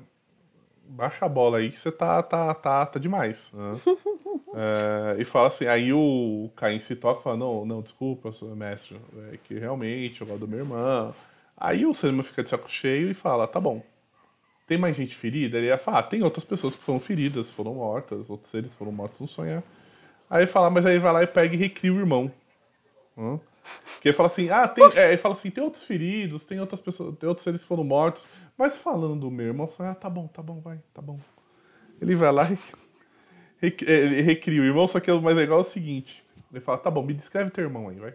baixa 0.89 1.27
a 1.27 1.29
bola 1.29 1.59
aí 1.59 1.71
que 1.71 1.79
você 1.79 1.93
tá, 1.93 2.23
tá, 2.23 2.55
tá, 2.55 2.87
tá 2.87 2.99
demais. 2.99 3.51
Né? 3.53 3.73
é, 5.17 5.21
e 5.21 5.25
fala 5.25 5.49
assim, 5.49 5.67
aí 5.67 5.93
o 5.93 6.51
Caim 6.57 6.81
se 6.81 6.97
toca 6.97 7.21
e 7.21 7.23
fala, 7.23 7.37
não, 7.37 7.65
não, 7.65 7.83
desculpa, 7.83 8.33
mestre, 8.57 9.01
é 9.33 9.37
que 9.37 9.59
realmente 9.59 10.21
eu 10.21 10.27
gosto 10.27 10.41
do 10.41 10.49
meu 10.49 10.61
irmão. 10.61 11.15
Aí 11.57 11.85
o 11.85 11.95
Sandman 11.95 12.23
fica 12.23 12.43
de 12.43 12.51
saco 12.51 12.71
cheio 12.71 13.11
e 13.11 13.15
fala, 13.15 13.47
tá 13.47 13.61
bom. 13.61 13.83
Tem 14.67 14.79
mais 14.79 14.97
gente 14.97 15.15
ferida? 15.15 15.59
Ele 15.59 15.69
ia 15.69 15.79
falar, 15.79 16.01
ah, 16.01 16.03
tem 16.03 16.23
outras 16.23 16.45
pessoas 16.45 16.77
que 16.77 16.83
foram 16.83 17.01
feridas, 17.01 17.51
foram 17.51 17.75
mortas, 17.75 18.29
outros 18.29 18.51
seres 18.51 18.73
foram 18.75 18.93
mortos 18.93 19.19
no 19.19 19.27
sonhar. 19.27 19.63
Aí 20.29 20.41
ele 20.43 20.47
fala, 20.47 20.69
mas 20.69 20.85
aí 20.85 20.99
vai 20.99 21.13
lá 21.13 21.23
e 21.23 21.27
pega 21.27 21.55
e 21.55 21.59
recria 21.59 21.93
o 21.93 21.99
irmão. 21.99 22.31
Hum? 23.17 23.41
Que 24.01 24.09
ele 24.09 24.17
fala 24.17 24.29
assim, 24.29 24.49
ah, 24.51 24.69
tem. 24.69 24.85
É, 24.95 25.09
ele 25.09 25.17
fala 25.17 25.35
assim, 25.35 25.51
tem 25.51 25.65
outros 25.65 25.83
feridos, 25.83 26.45
tem 26.45 26.61
outras 26.61 26.81
pessoas, 26.81 27.17
tem 27.17 27.29
outros 27.29 27.45
seres 27.45 27.63
que 27.63 27.67
foram 27.67 27.85
mortos. 27.85 28.27
Mas 28.59 28.77
falando 28.77 29.21
do 29.21 29.31
meu 29.31 29.47
irmão, 29.47 29.69
fala, 29.69 29.93
ah, 29.93 29.95
tá 29.95 30.11
bom, 30.11 30.27
tá 30.27 30.43
bom, 30.43 30.61
vai, 30.61 30.81
tá 30.93 31.01
bom. 31.01 31.21
Ele 32.01 32.17
vai 32.17 32.33
lá 32.33 32.49
e 32.51 32.59
ele 33.87 34.21
recria 34.21 34.61
o 34.61 34.65
irmão, 34.65 34.89
só 34.89 34.99
que 34.99 35.11
o 35.11 35.23
mais 35.23 35.37
legal 35.37 35.59
é 35.59 35.61
o 35.63 35.65
seguinte. 35.65 36.25
Ele 36.51 36.61
fala, 36.61 36.79
tá 36.79 36.91
bom, 36.91 37.05
me 37.05 37.15
descreve 37.15 37.51
teu 37.51 37.65
irmão 37.65 37.89
aí, 37.89 37.99
vai. 37.99 38.15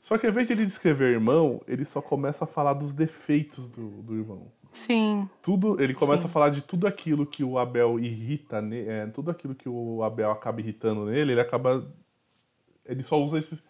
Só 0.00 0.16
que 0.18 0.26
ao 0.26 0.32
invés 0.32 0.46
de 0.46 0.54
ele 0.54 0.66
descrever 0.66 1.04
o 1.04 1.12
irmão, 1.12 1.62
ele 1.68 1.84
só 1.84 2.00
começa 2.00 2.44
a 2.44 2.46
falar 2.46 2.72
dos 2.72 2.92
defeitos 2.92 3.68
do, 3.68 4.02
do 4.02 4.16
irmão. 4.16 4.50
Sim. 4.72 5.28
Tudo, 5.42 5.80
ele 5.80 5.94
começa 5.94 6.22
Sim. 6.22 6.28
a 6.28 6.30
falar 6.30 6.50
de 6.50 6.62
tudo 6.62 6.86
aquilo 6.86 7.26
que 7.26 7.44
o 7.44 7.58
Abel 7.58 7.98
irrita, 7.98 8.58
é, 8.72 9.06
tudo 9.06 9.30
aquilo 9.30 9.54
que 9.54 9.68
o 9.68 10.02
Abel 10.02 10.30
acaba 10.30 10.60
irritando 10.60 11.06
nele, 11.06 11.32
ele 11.32 11.40
acaba. 11.40 11.86
Ele 12.84 13.02
só 13.02 13.20
usa 13.22 13.38
esses, 13.38 13.62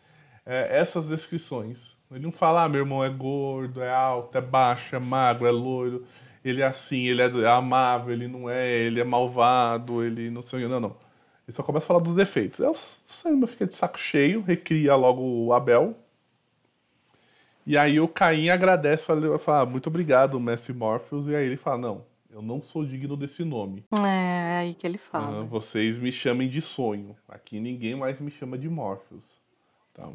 é, 0.47 0.79
essas 0.79 1.07
descrições. 1.07 1.98
Ele 2.11 2.25
não 2.25 2.33
fala, 2.33 2.65
ah, 2.65 2.69
meu 2.69 2.81
irmão 2.81 3.05
é 3.05 3.11
gordo, 3.11 3.83
é 3.83 3.93
alto, 3.93 4.37
é 4.37 4.41
baixo, 4.41 4.97
é 4.97 4.99
magro, 4.99 5.47
é 5.47 5.51
loiro, 5.51 6.07
ele 6.43 6.63
é 6.63 6.67
assim, 6.67 7.07
ele 7.07 7.21
é 7.21 7.47
amável, 7.47 8.13
ele 8.13 8.27
não 8.27 8.49
é, 8.49 8.79
ele 8.79 9.01
é 9.01 9.05
malvado, 9.05 10.03
ele 10.03 10.31
não 10.31 10.41
sei, 10.41 10.67
não, 10.67 10.81
não. 10.81 10.97
Ele 11.47 11.55
só 11.55 11.63
começa 11.63 11.85
a 11.85 11.89
falar 11.89 12.01
dos 12.01 12.15
defeitos. 12.15 12.61
Aí 12.61 12.69
o 12.69 12.75
Samba 13.07 13.47
fica 13.47 13.67
de 13.67 13.75
saco 13.75 13.99
cheio, 13.99 14.43
recria 14.43 14.95
logo 14.95 15.23
o 15.23 15.53
Abel. 15.53 15.97
E 17.67 17.77
aí 17.77 18.01
o 18.01 18.09
Caim 18.09 18.49
agradece, 18.49 19.05
fala, 19.05 19.39
fala 19.39 19.61
ah, 19.61 19.67
muito 19.67 19.89
obrigado, 19.89 20.41
Mestre 20.41 20.73
Morpheus. 20.73 21.27
E 21.29 21.35
aí 21.35 21.45
ele 21.47 21.57
fala, 21.57 21.79
não, 21.79 22.05
eu 22.31 22.41
não 22.41 22.63
sou 22.63 22.85
digno 22.85 23.17
desse 23.17 23.45
nome. 23.45 23.85
É, 23.99 24.55
é 24.55 24.59
aí 24.59 24.75
que 24.75 24.87
ele 24.87 24.99
fala. 24.99 25.43
vocês 25.45 25.99
me 25.99 26.13
chamem 26.13 26.49
de 26.49 26.61
sonho. 26.61 27.17
Aqui 27.29 27.61
ninguém 27.61 27.95
mais 27.95 28.19
me 28.21 28.31
chama 28.31 28.57
de 28.57 28.69
Morpheus. 28.69 29.25
Tá? 29.93 30.09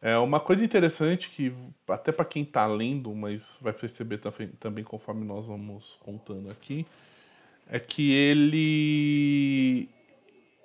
É 0.00 0.16
uma 0.16 0.38
coisa 0.38 0.64
interessante 0.64 1.28
que 1.28 1.52
até 1.88 2.12
para 2.12 2.24
quem 2.24 2.44
está 2.44 2.64
lendo, 2.66 3.12
mas 3.14 3.42
vai 3.60 3.72
perceber 3.72 4.20
também, 4.60 4.84
conforme 4.84 5.24
nós 5.24 5.44
vamos 5.44 5.98
contando 6.00 6.50
aqui, 6.50 6.86
é 7.68 7.80
que 7.80 8.12
ele 8.12 9.88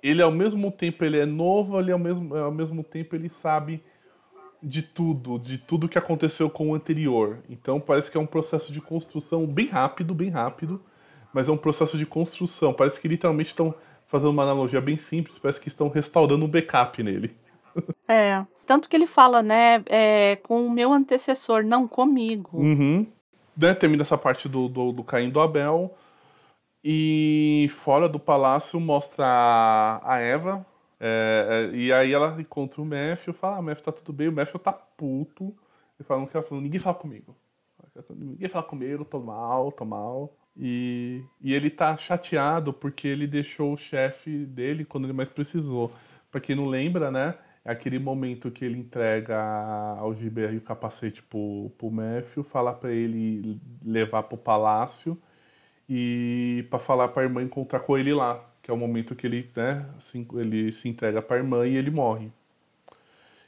ele 0.02 0.22
ao 0.22 0.30
mesmo 0.30 0.70
tempo 0.70 1.04
ele 1.04 1.18
é 1.18 1.26
novo, 1.26 1.80
ele 1.80 1.90
ao 1.90 1.98
mesmo 1.98 2.36
ao 2.36 2.52
mesmo 2.52 2.84
tempo 2.84 3.16
ele 3.16 3.28
sabe 3.28 3.82
de 4.62 4.82
tudo, 4.82 5.38
de 5.38 5.58
tudo 5.58 5.88
que 5.88 5.98
aconteceu 5.98 6.48
com 6.48 6.70
o 6.70 6.74
anterior. 6.74 7.38
Então 7.50 7.80
parece 7.80 8.10
que 8.10 8.16
é 8.16 8.20
um 8.20 8.26
processo 8.26 8.72
de 8.72 8.80
construção 8.80 9.46
bem 9.46 9.66
rápido, 9.68 10.14
bem 10.14 10.30
rápido, 10.30 10.80
mas 11.32 11.48
é 11.48 11.52
um 11.52 11.56
processo 11.56 11.98
de 11.98 12.06
construção. 12.06 12.72
Parece 12.72 13.00
que 13.00 13.08
literalmente 13.08 13.50
estão 13.50 13.74
fazendo 14.06 14.30
uma 14.30 14.44
analogia 14.44 14.80
bem 14.80 14.96
simples, 14.96 15.38
parece 15.40 15.60
que 15.60 15.68
estão 15.68 15.88
restaurando 15.88 16.44
um 16.44 16.48
backup 16.48 17.02
nele. 17.02 17.34
É. 18.08 18.44
Tanto 18.66 18.88
que 18.88 18.96
ele 18.96 19.06
fala, 19.06 19.42
né, 19.42 19.82
é, 19.86 20.36
com 20.36 20.66
o 20.66 20.70
meu 20.70 20.92
antecessor, 20.92 21.62
não 21.64 21.86
comigo. 21.86 22.58
Uhum. 22.58 23.06
Né, 23.56 23.74
termina 23.74 24.02
essa 24.02 24.16
parte 24.16 24.48
do, 24.48 24.68
do, 24.68 24.92
do 24.92 25.04
Caim 25.04 25.30
do 25.30 25.40
Abel. 25.40 25.94
E 26.82 27.70
fora 27.82 28.08
do 28.08 28.18
palácio 28.18 28.78
mostra 28.78 29.24
a, 29.26 30.14
a 30.14 30.18
Eva. 30.18 30.66
É, 31.00 31.70
é, 31.72 31.76
e 31.76 31.92
aí 31.92 32.12
ela 32.12 32.40
encontra 32.40 32.80
o 32.80 32.84
Matthew 32.84 33.32
e 33.32 33.36
fala, 33.36 33.56
ah, 33.56 33.62
Matthew 33.62 33.84
tá 33.84 33.92
tudo 33.92 34.12
bem. 34.12 34.28
O 34.28 34.32
Matthew 34.32 34.60
tá 34.60 34.72
puto. 34.72 35.54
Ele 35.98 36.06
fala, 36.06 36.20
não 36.20 36.26
quero 36.26 36.46
falar, 36.46 36.60
ninguém 36.60 36.80
fala 36.80 36.96
comigo. 36.96 37.36
Ninguém 38.10 38.48
fala 38.48 38.64
comigo, 38.64 39.04
tô 39.04 39.20
mal, 39.20 39.70
tô 39.72 39.84
mal. 39.84 40.32
E, 40.56 41.22
e 41.40 41.54
ele 41.54 41.70
tá 41.70 41.96
chateado 41.96 42.72
porque 42.72 43.08
ele 43.08 43.26
deixou 43.26 43.74
o 43.74 43.78
chefe 43.78 44.44
dele 44.46 44.84
quando 44.84 45.04
ele 45.04 45.12
mais 45.12 45.28
precisou. 45.28 45.92
Pra 46.30 46.40
quem 46.40 46.56
não 46.56 46.66
lembra, 46.66 47.10
né? 47.10 47.34
É 47.64 47.72
aquele 47.72 47.98
momento 47.98 48.50
que 48.50 48.64
ele 48.64 48.78
entrega 48.78 49.38
ao 49.98 50.14
Gilbert 50.14 50.54
o 50.56 50.60
capacete 50.60 51.22
pro, 51.22 51.72
pro 51.78 51.90
Matthew, 51.90 52.44
fala 52.44 52.74
para 52.74 52.92
ele 52.92 53.58
levar 53.82 54.24
pro 54.24 54.36
palácio 54.36 55.18
e 55.88 56.66
para 56.68 56.78
falar 56.78 57.08
para 57.08 57.22
a 57.22 57.24
irmã 57.24 57.42
encontrar 57.42 57.80
com 57.80 57.96
ele 57.96 58.12
lá, 58.12 58.44
que 58.62 58.70
é 58.70 58.74
o 58.74 58.76
momento 58.76 59.14
que 59.14 59.26
ele, 59.26 59.50
né, 59.56 59.86
se, 60.00 60.26
ele 60.34 60.72
se 60.72 60.88
entrega 60.90 61.22
para 61.22 61.36
a 61.36 61.38
irmã 61.38 61.66
e 61.66 61.76
ele 61.76 61.90
morre. 61.90 62.30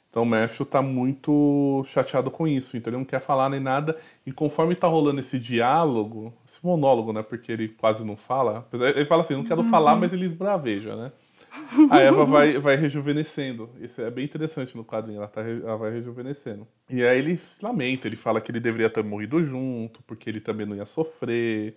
Então 0.09 0.22
o 0.22 0.26
Matthew 0.26 0.64
tá 0.64 0.81
muito 0.81 1.85
chateado 1.88 2.31
com 2.31 2.48
isso, 2.48 2.74
então 2.74 2.90
ele 2.90 2.96
não 2.96 3.05
quer 3.05 3.20
falar 3.20 3.50
nem 3.50 3.61
nada. 3.61 3.98
E 4.24 4.33
conforme 4.33 4.74
tá 4.74 4.87
rolando 4.87 5.20
esse 5.20 5.38
diálogo, 5.38 6.33
esse 6.48 6.64
monólogo, 6.64 7.12
né, 7.12 7.22
porque 7.22 7.52
ele 7.52 7.68
quase 7.68 8.02
não 8.02 8.16
fala, 8.16 8.66
ele 8.72 9.05
fala 9.05 9.24
assim, 9.24 9.35
não 9.35 9.44
quero 9.44 9.61
uhum. 9.61 9.68
falar, 9.68 9.94
mas 9.94 10.11
ele 10.14 10.24
esbraveja, 10.24 10.96
né? 10.96 11.12
a 11.90 11.99
Eva 11.99 12.25
vai, 12.25 12.59
vai 12.59 12.77
rejuvenescendo. 12.77 13.71
Isso 13.81 14.01
é 14.01 14.11
bem 14.11 14.25
interessante 14.25 14.77
no 14.77 14.85
quadrinho, 14.85 15.19
ela, 15.19 15.29
tá, 15.29 15.42
ela 15.42 15.77
vai 15.77 15.90
rejuvenescendo. 15.92 16.66
E 16.88 17.05
aí 17.05 17.19
ele 17.19 17.37
se 17.37 17.64
lamenta, 17.64 18.07
ele 18.07 18.16
fala 18.16 18.40
que 18.40 18.51
ele 18.51 18.61
deveria 18.61 18.90
ter 18.90 19.03
morrido 19.03 19.45
junto, 19.45 20.03
porque 20.03 20.29
ele 20.29 20.40
também 20.40 20.66
não 20.66 20.77
ia 20.77 20.87
sofrer. 20.87 21.77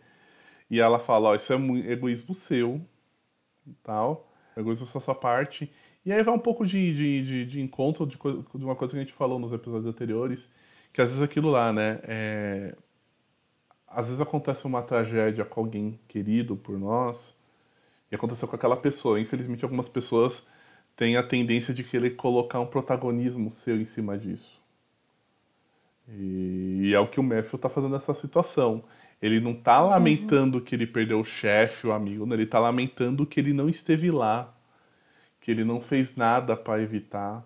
E 0.70 0.80
ela 0.80 1.00
fala, 1.00 1.30
ó, 1.30 1.36
isso 1.36 1.52
é 1.52 1.56
egoísmo 1.92 2.34
seu, 2.34 2.80
tal, 3.84 4.32
egoísmo 4.56 4.86
da 4.86 5.00
sua 5.00 5.16
parte. 5.16 5.72
E 6.06 6.12
aí 6.14 6.24
vai 6.24 6.34
um 6.34 6.40
pouco 6.40 6.66
de, 6.66 6.94
de, 6.94 7.26
de, 7.26 7.46
de 7.46 7.62
encontro 7.62 8.06
de, 8.06 8.18
de, 8.18 8.66
uma 8.66 8.76
coisa 8.76 8.94
que 8.94 9.00
a 9.00 9.04
gente 9.04 9.14
falou 9.14 9.40
nos 9.40 9.52
episódios 9.52 9.88
anteriores, 9.88 10.48
que 10.94 11.02
às 11.02 11.10
vezes 11.10 11.24
aquilo 11.24 11.50
lá, 11.50 11.74
né, 11.74 12.00
é... 12.04 12.76
Às 13.88 14.06
vezes 14.06 14.22
acontece 14.22 14.66
uma 14.66 14.84
tragédia 14.84 15.44
com 15.44 15.62
alguém 15.62 16.00
querido 16.08 16.56
por 16.56 16.78
nós, 16.78 17.36
e 18.12 18.16
aconteceu 18.16 18.48
com 18.48 18.56
aquela 18.56 18.78
pessoa. 18.78 19.20
Infelizmente, 19.20 19.64
algumas 19.64 19.88
pessoas 19.88 20.44
têm 20.96 21.16
a 21.18 21.24
tendência 21.24 21.74
de 21.74 21.84
querer 21.84 22.12
colocar 22.12 22.60
um 22.60 22.66
protagonismo 22.66 23.52
seu 23.52 23.80
em 23.80 23.86
cima 23.86 24.18
disso. 24.18 24.60
E, 26.08 26.92
é 26.94 27.00
o 27.00 27.08
que 27.08 27.20
o 27.20 27.24
Matthew 27.24 27.56
está 27.56 27.70
fazendo 27.70 27.94
nessa 27.94 28.14
situação. 28.14 28.84
Ele 29.22 29.40
não 29.40 29.52
está 29.52 29.82
uhum. 29.82 29.90
lamentando 29.90 30.58
uhum. 30.58 30.64
que 30.64 30.76
ele 30.76 30.88
perdeu 30.88 31.20
o 31.20 31.26
chefe, 31.26 31.88
o 31.88 31.92
amigo, 31.92 32.26
né? 32.26 32.36
ele 32.36 32.44
está 32.44 32.60
lamentando 32.60 33.26
que 33.26 33.40
ele 33.40 33.54
não 33.54 33.70
esteve 33.70 34.10
lá, 34.10 34.54
que 35.42 35.52
ele 35.52 35.64
não 35.64 35.82
fez 35.82 36.16
nada 36.16 36.56
para 36.56 36.82
evitar, 36.82 37.46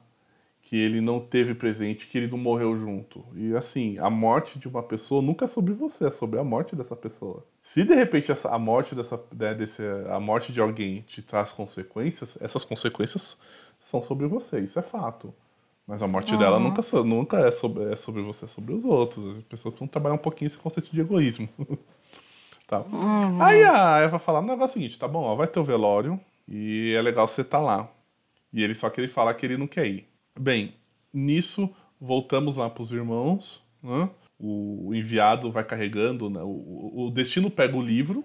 que 0.61 0.77
ele 0.77 1.01
não 1.01 1.19
teve 1.19 1.53
presente, 1.53 2.07
que 2.07 2.17
ele 2.17 2.27
não 2.27 2.37
morreu 2.37 2.77
junto. 2.77 3.25
E 3.35 3.55
assim, 3.55 3.97
a 3.97 4.09
morte 4.09 4.57
de 4.57 4.67
uma 4.67 4.83
pessoa 4.83 5.21
nunca 5.21 5.45
é 5.45 5.47
sobre 5.47 5.73
você, 5.73 6.07
é 6.07 6.11
sobre 6.11 6.39
a 6.39 6.43
morte 6.43 6.75
dessa 6.75 6.95
pessoa. 6.95 7.45
Se 7.63 7.83
de 7.83 7.95
repente 7.95 8.31
a 8.31 8.59
morte 8.59 8.93
dessa, 8.93 9.19
né, 9.33 9.53
desse, 9.53 9.81
a 10.11 10.19
morte 10.19 10.51
de 10.51 10.59
alguém 10.59 11.01
te 11.01 11.21
traz 11.21 11.51
consequências, 11.51 12.37
essas 12.41 12.65
consequências 12.65 13.37
são 13.89 14.03
sobre 14.03 14.27
você, 14.27 14.59
isso 14.59 14.77
é 14.77 14.81
fato. 14.81 15.33
Mas 15.87 16.01
a 16.01 16.07
morte 16.07 16.33
uhum. 16.33 16.39
dela 16.39 16.59
nunca, 16.59 16.81
nunca 17.03 17.39
é, 17.39 17.51
sobre, 17.51 17.91
é 17.91 17.95
sobre 17.95 18.21
você, 18.21 18.45
é 18.45 18.47
sobre 18.47 18.73
os 18.73 18.85
outros. 18.85 19.37
As 19.37 19.43
pessoas 19.43 19.73
precisam 19.73 19.87
trabalhar 19.87 20.15
um 20.15 20.19
pouquinho 20.19 20.47
esse 20.47 20.57
conceito 20.57 20.89
de 20.91 21.01
egoísmo. 21.01 21.47
tá. 22.67 22.79
Uhum. 22.81 23.41
Aí 23.41 23.63
a 23.63 23.99
Eva 23.99 24.19
fala, 24.19 24.41
negócio 24.41 24.63
é 24.63 24.69
o 24.69 24.73
seguinte, 24.73 24.99
tá 24.99 25.07
bom, 25.07 25.23
ó, 25.23 25.35
vai 25.35 25.47
ter 25.47 25.59
o 25.59 25.63
velório 25.63 26.19
e 26.47 26.93
é 26.95 27.01
legal 27.01 27.27
você 27.27 27.41
estar 27.41 27.57
tá 27.57 27.63
lá. 27.63 27.89
E 28.51 28.61
ele 28.61 28.75
só 28.75 28.89
que 28.89 29.01
ele 29.01 29.07
fala 29.07 29.33
que 29.33 29.45
ele 29.45 29.57
não 29.57 29.67
quer 29.67 29.87
ir. 29.87 30.07
Bem, 30.39 30.75
nisso 31.13 31.69
voltamos 31.99 32.55
lá 32.55 32.69
para 32.69 32.83
os 32.83 32.91
irmãos, 32.91 33.61
né? 33.81 34.09
O 34.39 34.93
enviado 34.93 35.51
vai 35.51 35.63
carregando, 35.63 36.29
né? 36.29 36.41
o, 36.43 37.07
o 37.07 37.11
destino 37.11 37.49
pega 37.49 37.77
o 37.77 37.81
livro 37.81 38.23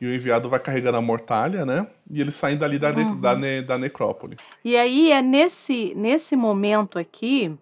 e 0.00 0.06
o 0.06 0.14
enviado 0.14 0.48
vai 0.48 0.58
carregando 0.58 0.96
a 0.96 1.02
mortalha, 1.02 1.66
né? 1.66 1.86
E 2.10 2.20
eles 2.20 2.34
saem 2.34 2.56
dali 2.56 2.78
da, 2.78 2.90
uhum. 2.90 3.20
da, 3.20 3.36
ne, 3.36 3.62
da 3.62 3.76
necrópole. 3.76 4.36
E 4.64 4.76
aí 4.76 5.12
é 5.12 5.20
nesse, 5.20 5.94
nesse 5.94 6.34
momento 6.34 6.98
aqui 6.98 7.54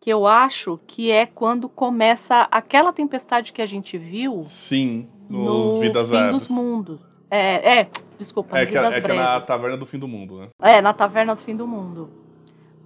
que 0.00 0.10
eu 0.10 0.26
acho 0.26 0.78
que 0.86 1.10
é 1.10 1.26
quando 1.26 1.68
começa 1.68 2.46
aquela 2.50 2.92
tempestade 2.92 3.52
que 3.52 3.62
a 3.62 3.66
gente 3.66 3.98
viu. 3.98 4.44
Sim, 4.44 5.08
no 5.28 5.80
Vidas 5.80 6.08
fim 6.08 6.28
dos 6.28 6.46
mundos. 6.46 7.00
É, 7.30 7.80
é, 7.80 7.88
desculpa, 8.18 8.58
é, 8.58 8.66
que, 8.66 8.76
é 8.76 9.00
que 9.00 9.10
é 9.10 9.14
na 9.14 9.40
Taverna 9.40 9.76
do 9.76 9.86
Fim 9.86 9.98
do 9.98 10.06
Mundo, 10.06 10.38
né? 10.38 10.48
É, 10.62 10.80
na 10.80 10.92
Taverna 10.92 11.34
do 11.34 11.40
Fim 11.40 11.56
do 11.56 11.66
Mundo. 11.66 12.23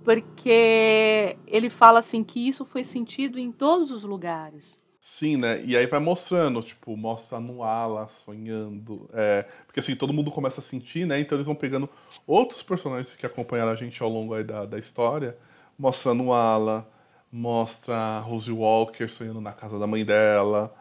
Porque 0.08 1.36
ele 1.46 1.68
fala 1.68 1.98
assim 1.98 2.24
que 2.24 2.48
isso 2.48 2.64
foi 2.64 2.82
sentido 2.82 3.38
em 3.38 3.52
todos 3.52 3.92
os 3.92 4.04
lugares. 4.04 4.80
Sim, 5.02 5.36
né? 5.36 5.62
E 5.66 5.76
aí 5.76 5.84
vai 5.84 6.00
mostrando, 6.00 6.62
tipo, 6.62 6.96
mostra 6.96 7.38
no 7.38 7.62
ala 7.62 8.08
sonhando. 8.24 9.06
É, 9.12 9.42
porque 9.66 9.80
assim, 9.80 9.94
todo 9.94 10.14
mundo 10.14 10.30
começa 10.30 10.62
a 10.62 10.64
sentir, 10.64 11.06
né? 11.06 11.20
Então 11.20 11.36
eles 11.36 11.44
vão 11.44 11.54
pegando 11.54 11.90
outros 12.26 12.62
personagens 12.62 13.14
que 13.14 13.26
acompanharam 13.26 13.70
a 13.70 13.74
gente 13.74 14.02
ao 14.02 14.08
longo 14.08 14.42
da, 14.42 14.64
da 14.64 14.78
história, 14.78 15.36
mostrando 15.78 16.24
o 16.24 16.32
ala, 16.32 16.90
mostra 17.30 18.20
Rose 18.20 18.50
Walker 18.50 19.08
sonhando 19.08 19.42
na 19.42 19.52
casa 19.52 19.78
da 19.78 19.86
mãe 19.86 20.06
dela, 20.06 20.74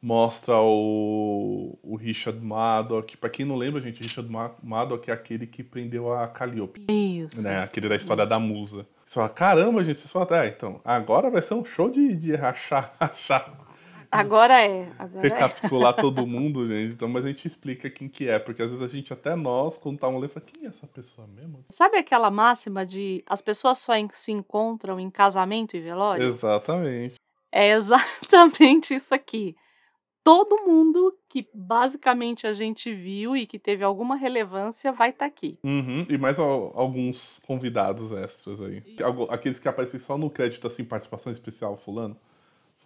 mostra 0.00 0.56
o, 0.58 1.78
o 1.82 1.96
Richard 1.96 2.40
Maddock. 2.40 3.16
Pra 3.16 3.30
quem 3.30 3.44
não 3.44 3.56
lembra, 3.56 3.80
gente, 3.80 4.02
Richard 4.02 4.30
Maddock 4.62 5.10
é 5.10 5.14
aquele 5.14 5.46
que 5.46 5.62
prendeu 5.62 6.12
a 6.12 6.28
Calliope. 6.28 6.86
Isso. 6.88 7.42
Né? 7.42 7.62
Aquele 7.62 7.88
da 7.88 7.96
história 7.96 8.22
Isso. 8.22 8.30
da 8.30 8.38
musa. 8.38 8.86
Você 9.06 9.14
fala, 9.14 9.28
caramba, 9.28 9.84
gente, 9.84 10.00
você 10.00 10.08
fala, 10.08 10.44
é, 10.44 10.48
então, 10.48 10.80
agora 10.84 11.30
vai 11.30 11.42
ser 11.42 11.54
um 11.54 11.64
show 11.64 11.88
de, 11.88 12.14
de 12.16 12.34
rachar, 12.34 12.94
rachar 13.00 13.66
Agora 14.10 14.60
é. 14.60 14.88
Agora 14.98 15.26
é. 15.26 15.30
recapitular 15.30 15.94
é. 15.96 16.00
todo 16.00 16.26
mundo, 16.26 16.66
gente. 16.66 16.94
Então, 16.94 17.08
mas 17.08 17.24
a 17.24 17.28
gente 17.28 17.46
explica 17.46 17.90
quem 17.90 18.08
que 18.08 18.28
é, 18.28 18.38
porque 18.38 18.62
às 18.62 18.70
vezes 18.70 18.84
a 18.84 18.88
gente, 18.88 19.12
até 19.12 19.34
nós, 19.34 19.76
quando 19.78 19.98
tá 19.98 20.08
um 20.08 20.18
lendo, 20.18 20.30
fala, 20.30 20.46
quem 20.46 20.64
é 20.64 20.68
essa 20.68 20.86
pessoa 20.86 21.26
mesmo? 21.28 21.64
Sabe 21.70 21.98
aquela 21.98 22.30
máxima 22.30 22.84
de 22.86 23.22
as 23.26 23.40
pessoas 23.40 23.78
só 23.78 23.92
se 24.12 24.32
encontram 24.32 24.98
em 24.98 25.10
casamento 25.10 25.76
e 25.76 25.80
velório? 25.80 26.26
Exatamente. 26.26 27.16
É 27.52 27.70
exatamente 27.70 28.94
isso 28.94 29.14
aqui. 29.14 29.56
Todo 30.26 30.66
mundo 30.66 31.16
que 31.28 31.48
basicamente 31.54 32.48
a 32.48 32.52
gente 32.52 32.92
viu 32.92 33.36
e 33.36 33.46
que 33.46 33.60
teve 33.60 33.84
alguma 33.84 34.16
relevância 34.16 34.90
vai 34.90 35.10
estar 35.10 35.20
tá 35.20 35.26
aqui. 35.26 35.56
Uhum. 35.62 36.04
E 36.08 36.18
mais 36.18 36.36
alguns 36.36 37.38
convidados 37.46 38.10
extras 38.10 38.60
aí. 38.60 38.82
Aqueles 39.30 39.60
que 39.60 39.68
aparecem 39.68 40.00
só 40.00 40.18
no 40.18 40.28
crédito, 40.28 40.66
assim, 40.66 40.82
participação 40.82 41.32
especial, 41.32 41.76
fulano 41.76 42.16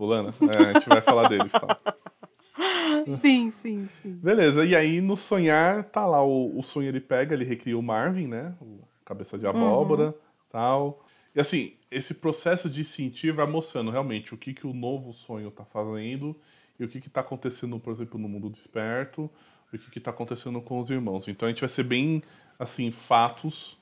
fulana. 0.00 0.30
É, 0.30 0.70
a 0.70 0.72
gente 0.72 0.88
vai 0.88 1.02
falar 1.02 1.28
deles, 1.28 1.52
tá? 1.52 1.78
Sim, 3.20 3.52
sim, 3.62 3.88
sim. 4.02 4.12
Beleza, 4.22 4.64
e 4.64 4.74
aí 4.74 5.00
no 5.00 5.16
sonhar, 5.16 5.84
tá 5.84 6.04
lá, 6.04 6.22
o, 6.22 6.58
o 6.58 6.62
sonho 6.62 6.88
ele 6.88 7.00
pega, 7.00 7.34
ele 7.34 7.44
recria 7.44 7.78
o 7.78 7.82
Marvin, 7.82 8.26
né? 8.26 8.54
O 8.60 8.80
cabeça 9.04 9.38
de 9.38 9.46
abóbora, 9.46 10.06
uhum. 10.08 10.14
tal. 10.50 11.06
E 11.34 11.40
assim, 11.40 11.74
esse 11.90 12.12
processo 12.12 12.68
de 12.68 12.84
sentir 12.84 13.32
vai 13.32 13.46
mostrando 13.46 13.90
realmente 13.90 14.34
o 14.34 14.36
que, 14.36 14.52
que 14.52 14.66
o 14.66 14.74
novo 14.74 15.12
sonho 15.12 15.50
tá 15.50 15.64
fazendo 15.64 16.36
e 16.80 16.84
o 16.84 16.88
que 16.88 17.00
que 17.00 17.10
tá 17.10 17.20
acontecendo, 17.20 17.78
por 17.78 17.92
exemplo, 17.92 18.18
no 18.18 18.28
mundo 18.28 18.48
desperto, 18.48 19.30
o 19.72 19.78
que 19.78 19.90
que 19.90 20.00
tá 20.00 20.10
acontecendo 20.10 20.60
com 20.62 20.80
os 20.80 20.90
irmãos. 20.90 21.28
Então 21.28 21.46
a 21.46 21.50
gente 21.50 21.60
vai 21.60 21.68
ser 21.68 21.84
bem, 21.84 22.22
assim, 22.58 22.90
fatos 22.90 23.78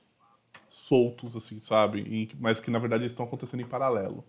soltos, 0.70 1.36
assim, 1.36 1.60
sabe? 1.60 2.00
E, 2.00 2.30
mas 2.40 2.60
que 2.60 2.70
na 2.70 2.78
verdade 2.78 3.04
eles 3.04 3.12
estão 3.12 3.24
acontecendo 3.24 3.60
em 3.60 3.66
paralelo. 3.66 4.24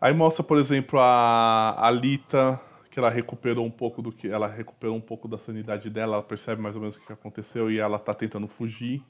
Aí 0.00 0.14
mostra, 0.14 0.42
por 0.42 0.58
exemplo, 0.58 0.98
a, 0.98 1.86
a 1.86 1.90
Lita, 1.90 2.58
que 2.90 2.98
ela 2.98 3.10
recuperou 3.10 3.66
um 3.66 3.70
pouco 3.70 4.00
do 4.00 4.10
que. 4.10 4.28
Ela 4.28 4.46
recuperou 4.46 4.96
um 4.96 5.00
pouco 5.00 5.28
da 5.28 5.36
sanidade 5.38 5.90
dela, 5.90 6.14
ela 6.14 6.22
percebe 6.22 6.62
mais 6.62 6.74
ou 6.74 6.80
menos 6.80 6.96
o 6.96 7.00
que 7.00 7.12
aconteceu 7.12 7.70
e 7.70 7.78
ela 7.78 7.98
tá 7.98 8.14
tentando 8.14 8.48
fugir. 8.48 9.02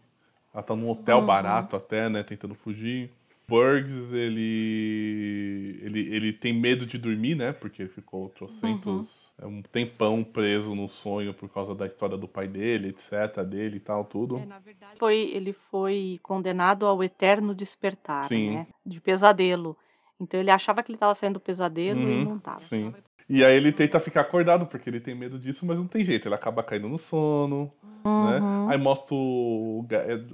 Ela 0.52 0.62
tá 0.62 0.74
num 0.74 0.90
hotel 0.90 1.18
uhum. 1.18 1.26
barato 1.26 1.76
até, 1.76 2.08
né? 2.08 2.22
Tentando 2.22 2.54
fugir. 2.54 3.12
Burgs, 3.48 4.12
ele, 4.12 5.80
ele. 5.82 6.14
ele 6.14 6.32
tem 6.34 6.52
medo 6.52 6.84
de 6.84 6.98
dormir, 6.98 7.34
né? 7.34 7.52
Porque 7.52 7.82
ele 7.82 7.88
ficou 7.88 8.28
trocentos. 8.30 8.86
Uhum. 8.86 9.06
É 9.40 9.46
um 9.46 9.62
tempão 9.62 10.24
preso 10.24 10.74
no 10.74 10.88
sonho 10.88 11.32
por 11.32 11.48
causa 11.48 11.72
da 11.72 11.86
história 11.86 12.18
do 12.18 12.26
pai 12.26 12.48
dele, 12.48 12.88
etc, 12.88 13.44
dele 13.44 13.76
e 13.76 13.80
tal, 13.80 14.04
tudo. 14.04 14.36
É, 14.36 14.44
na 14.44 14.58
verdade, 14.58 14.98
foi, 14.98 15.30
ele 15.32 15.52
foi 15.52 16.18
condenado 16.24 16.84
ao 16.84 17.02
eterno 17.04 17.54
despertar, 17.54 18.24
Sim. 18.24 18.50
né? 18.50 18.66
De 18.84 19.00
pesadelo. 19.00 19.76
Então 20.20 20.40
ele 20.40 20.50
achava 20.50 20.82
que 20.82 20.90
ele 20.90 20.96
estava 20.96 21.14
saindo 21.14 21.38
pesadelo 21.38 22.00
uhum, 22.00 22.10
e 22.10 22.24
não 22.24 22.36
estava. 22.36 22.64
Sim. 22.64 22.92
E 23.28 23.44
aí 23.44 23.56
ele 23.56 23.72
tenta 23.72 24.00
ficar 24.00 24.22
acordado, 24.22 24.64
porque 24.64 24.88
ele 24.88 25.00
tem 25.00 25.14
medo 25.14 25.38
disso, 25.38 25.66
mas 25.66 25.76
não 25.76 25.86
tem 25.86 26.02
jeito, 26.02 26.26
ele 26.26 26.34
acaba 26.34 26.62
caindo 26.62 26.88
no 26.88 26.98
sono, 26.98 27.70
né? 27.84 28.40
uhum. 28.40 28.66
né? 28.66 28.72
Aí 28.72 28.78
mostra 28.78 29.14
o, 29.14 29.84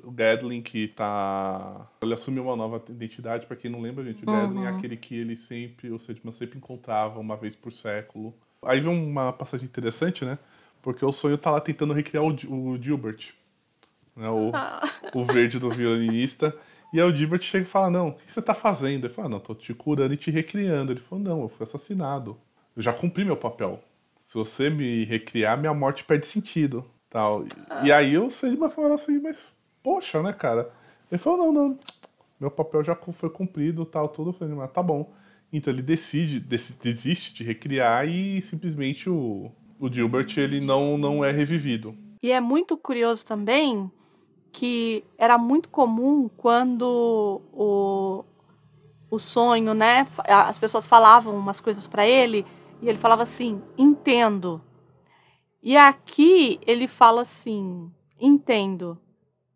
o 0.05 0.11
Gadlin 0.13 0.63
que 0.63 0.89
tá... 0.89 1.89
Ele 2.03 2.15
assumiu 2.15 2.45
uma 2.45 2.55
nova 2.55 2.81
identidade, 2.89 3.47
para 3.47 3.57
quem 3.57 3.69
não 3.69 3.81
lembra, 3.81 4.05
gente, 4.05 4.25
o 4.25 4.31
uhum. 4.31 4.37
Gadlin 4.37 4.65
é 4.65 4.69
aquele 4.69 4.97
que 4.97 5.17
ele 5.17 5.37
sempre, 5.37 5.91
ou 5.91 5.99
seja, 5.99 6.21
sempre 6.33 6.59
encontrava 6.59 7.19
uma 7.19 7.37
vez 7.37 7.57
por 7.57 7.73
século. 7.73 8.33
Aí 8.63 8.81
vem 8.81 8.93
uma 8.93 9.33
passagem 9.33 9.67
interessante, 9.67 10.25
né? 10.25 10.39
Porque 10.81 11.05
o 11.05 11.13
sonho 11.13 11.37
tá 11.37 11.51
lá 11.51 11.61
tentando 11.61 11.93
recriar 11.93 12.23
o, 12.23 12.29
o 12.29 12.81
Gilbert, 12.81 13.33
né? 14.15 14.29
o, 14.29 14.53
ah. 14.55 14.81
o 15.15 15.25
verde 15.25 15.59
do 15.59 15.69
violinista. 15.69 16.55
E 16.93 17.01
aí 17.01 17.11
o 17.11 17.17
Gilbert 17.17 17.43
chega 17.43 17.65
e 17.65 17.69
fala, 17.69 17.91
não, 17.91 18.09
o 18.09 18.13
que 18.13 18.31
você 18.31 18.41
tá 18.41 18.55
fazendo? 18.55 19.07
Ele 19.07 19.13
fala, 19.13 19.29
não, 19.29 19.41
tô 19.41 19.53
te 19.53 19.75
curando 19.75 20.15
e 20.15 20.17
te 20.17 20.31
recriando. 20.31 20.93
Ele 20.93 21.01
falou, 21.01 21.25
não, 21.25 21.43
eu 21.43 21.49
fui 21.49 21.67
assassinado. 21.67 22.39
Eu 22.77 22.83
já 22.83 22.93
cumpri 22.93 23.25
meu 23.25 23.37
papel. 23.37 23.81
Se 24.29 24.35
você 24.35 24.69
me 24.69 25.05
recriar, 25.05 25.59
minha 25.59 25.75
morte 25.75 26.05
perde 26.05 26.27
sentido. 26.27 26.85
Tal. 27.09 27.45
E 27.85 27.93
aí 27.93 28.15
eu 28.15 28.31
sei 28.31 28.57
forma 28.57 28.97
assim, 28.97 29.21
mas, 29.21 29.39
poxa, 29.83 30.21
né, 30.21 30.33
cara? 30.33 30.73
Ele 31.11 31.19
falou, 31.19 31.39
não, 31.39 31.53
não, 31.53 31.79
meu 32.41 32.51
papel 32.51 32.83
já 32.83 32.97
foi 32.97 33.31
cumprido, 33.31 33.85
tal, 33.85 34.09
tudo. 34.09 34.31
Eu 34.31 34.35
falei, 34.35 34.55
mas 34.55 34.73
tá 34.73 34.83
bom. 34.83 35.13
Então 35.53 35.73
ele 35.73 35.83
decide, 35.83 36.41
desiste 36.41 37.33
de 37.33 37.45
recriar 37.45 38.09
e 38.09 38.43
simplesmente 38.43 39.09
o, 39.09 39.53
o 39.79 39.89
Gilbert 39.89 40.27
ele 40.37 40.61
não, 40.61 40.99
não 40.99 41.25
é 41.25 41.31
revivido. 41.31 41.95
E 42.21 42.33
é 42.33 42.41
muito 42.41 42.77
curioso 42.77 43.25
também 43.25 43.89
que 44.51 45.05
era 45.17 45.39
muito 45.39 45.69
comum 45.69 46.29
quando 46.37 47.41
o, 47.53 48.25
o 49.11 49.19
sonho, 49.19 49.75
né? 49.75 50.09
As 50.27 50.59
pessoas 50.59 50.87
falavam 50.87 51.37
umas 51.37 51.61
coisas 51.61 51.87
para 51.87 52.07
ele 52.07 52.45
e 52.81 52.89
ele 52.89 52.99
falava 52.99 53.23
assim: 53.23 53.63
entendo. 53.77 54.63
E 55.63 55.77
aqui 55.77 56.61
ele 56.67 56.87
fala 56.87 57.23
assim: 57.23 57.91
entendo. 58.21 59.01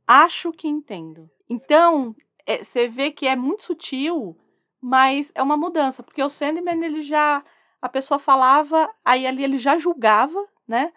Acho 0.07 0.53
que 0.53 0.67
entendo. 0.67 1.31
Então, 1.49 2.17
é, 2.47 2.65
você 2.65 2.89
vê 2.89 3.11
que 3.11 3.27
é 3.27 3.37
muito 3.37 3.65
sutil, 3.65 4.37
mas 4.81 5.31
é 5.35 5.43
uma 5.43 5.57
mudança, 5.57 6.03
porque 6.03 6.23
o 6.23 6.31
Sandman 6.31 6.83
ele 6.85 7.03
já 7.03 7.45
a 7.81 7.89
pessoa 7.89 8.19
falava, 8.19 8.93
aí 9.05 9.27
ali 9.27 9.45
ele 9.45 9.59
já 9.59 9.79
julgava, 9.79 10.45
né? 10.67 10.93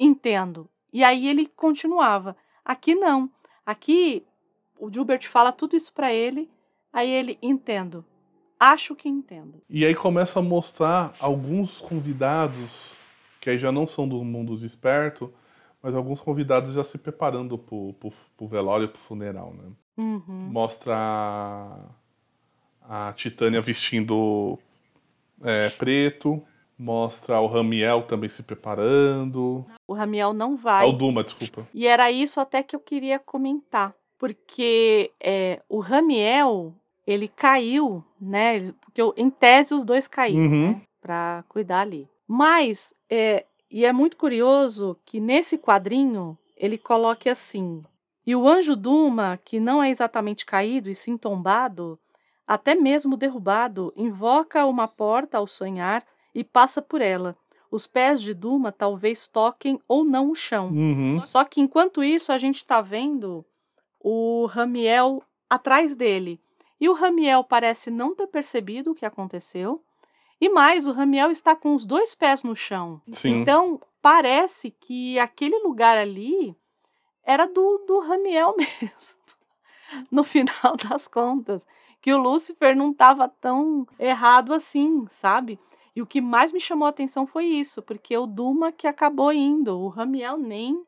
Entendo. 0.00 0.70
E 0.92 1.04
aí 1.04 1.28
ele 1.28 1.46
continuava. 1.46 2.36
Aqui 2.64 2.94
não. 2.94 3.30
Aqui 3.66 4.26
o 4.78 4.90
Gilbert 4.92 5.28
fala 5.28 5.52
tudo 5.52 5.76
isso 5.76 5.92
para 5.92 6.12
ele, 6.12 6.50
aí 6.92 7.10
ele 7.10 7.38
entendo. 7.42 8.04
Acho 8.72 8.94
que 8.94 9.08
entendo. 9.08 9.62
E 9.68 9.84
aí 9.84 9.94
começa 9.94 10.38
a 10.38 10.42
mostrar 10.42 11.14
alguns 11.18 11.78
convidados 11.78 12.94
que 13.40 13.50
aí 13.50 13.58
já 13.58 13.70
não 13.70 13.86
são 13.86 14.08
do 14.08 14.24
mundo 14.24 14.56
desperto, 14.56 15.32
mas 15.82 15.94
alguns 15.94 16.20
convidados 16.20 16.74
já 16.74 16.82
se 16.82 16.96
preparando 16.96 17.58
pro, 17.58 17.92
pro, 17.94 18.12
pro 18.36 18.48
velório, 18.48 18.88
pro 18.88 19.00
funeral, 19.02 19.52
né? 19.52 19.70
Uhum. 19.96 20.48
Mostra 20.50 20.94
a, 20.96 23.08
a 23.08 23.12
Titânia 23.12 23.60
vestindo 23.60 24.58
é, 25.42 25.68
preto, 25.70 26.42
Mostra 26.76 27.40
o 27.40 27.46
Ramiel 27.46 28.02
também 28.02 28.28
se 28.28 28.42
preparando. 28.42 29.64
O 29.86 29.94
Ramiel 29.94 30.32
não 30.32 30.56
vai. 30.56 30.84
Ah, 30.84 30.88
o 30.88 30.92
Duma, 30.92 31.22
desculpa. 31.22 31.68
E 31.72 31.86
era 31.86 32.10
isso 32.10 32.40
até 32.40 32.64
que 32.64 32.74
eu 32.74 32.80
queria 32.80 33.18
comentar. 33.18 33.94
Porque 34.18 35.12
é, 35.22 35.62
o 35.68 35.78
Ramiel, 35.78 36.74
ele 37.06 37.28
caiu, 37.28 38.04
né? 38.20 38.72
Porque 38.80 39.02
em 39.16 39.30
tese 39.30 39.74
os 39.74 39.84
dois 39.84 40.08
caíram, 40.08 40.42
uhum. 40.42 40.68
né? 40.70 40.82
Pra 41.00 41.44
cuidar 41.48 41.80
ali. 41.80 42.08
Mas, 42.26 42.94
é, 43.10 43.44
e 43.70 43.84
é 43.84 43.92
muito 43.92 44.16
curioso 44.16 44.96
que 45.04 45.20
nesse 45.20 45.58
quadrinho 45.58 46.38
ele 46.56 46.78
coloque 46.78 47.28
assim: 47.28 47.82
E 48.26 48.34
o 48.34 48.48
anjo 48.48 48.74
Duma, 48.74 49.38
que 49.44 49.60
não 49.60 49.82
é 49.82 49.90
exatamente 49.90 50.46
caído 50.46 50.88
e 50.88 50.94
sim 50.94 51.16
tombado, 51.16 51.98
até 52.46 52.74
mesmo 52.74 53.16
derrubado, 53.16 53.92
invoca 53.96 54.64
uma 54.66 54.88
porta 54.88 55.38
ao 55.38 55.46
sonhar 55.46 56.04
e 56.34 56.42
passa 56.42 56.80
por 56.82 57.00
ela. 57.00 57.36
Os 57.70 57.86
pés 57.86 58.22
de 58.22 58.32
Duma 58.32 58.70
talvez 58.70 59.26
toquem 59.26 59.80
ou 59.88 60.04
não 60.04 60.30
o 60.30 60.34
chão. 60.34 60.68
Uhum. 60.68 61.26
Só 61.26 61.44
que 61.44 61.60
enquanto 61.60 62.04
isso, 62.04 62.30
a 62.30 62.38
gente 62.38 62.58
está 62.58 62.80
vendo 62.80 63.44
o 63.98 64.46
Ramiel 64.46 65.22
atrás 65.50 65.96
dele. 65.96 66.40
E 66.84 66.88
o 66.90 66.92
Ramiel 66.92 67.42
parece 67.42 67.90
não 67.90 68.14
ter 68.14 68.26
percebido 68.26 68.90
o 68.90 68.94
que 68.94 69.06
aconteceu. 69.06 69.82
E 70.38 70.50
mais, 70.50 70.86
o 70.86 70.92
Ramiel 70.92 71.30
está 71.30 71.56
com 71.56 71.74
os 71.74 71.86
dois 71.86 72.14
pés 72.14 72.42
no 72.42 72.54
chão. 72.54 73.00
Sim. 73.10 73.40
Então, 73.40 73.80
parece 74.02 74.70
que 74.70 75.18
aquele 75.18 75.60
lugar 75.60 75.96
ali 75.96 76.54
era 77.24 77.46
do, 77.46 77.82
do 77.86 78.00
Ramiel 78.00 78.54
mesmo, 78.60 79.16
no 80.10 80.22
final 80.22 80.76
das 80.90 81.08
contas. 81.08 81.66
Que 82.02 82.12
o 82.12 82.18
Lúcifer 82.18 82.76
não 82.76 82.90
estava 82.90 83.30
tão 83.30 83.86
errado 83.98 84.52
assim, 84.52 85.06
sabe? 85.08 85.58
E 85.96 86.02
o 86.02 86.06
que 86.06 86.20
mais 86.20 86.52
me 86.52 86.60
chamou 86.60 86.84
a 86.84 86.90
atenção 86.90 87.26
foi 87.26 87.46
isso, 87.46 87.80
porque 87.80 88.14
o 88.14 88.26
Duma 88.26 88.70
que 88.70 88.86
acabou 88.86 89.32
indo, 89.32 89.80
o 89.80 89.88
Ramiel 89.88 90.36
nem. 90.36 90.84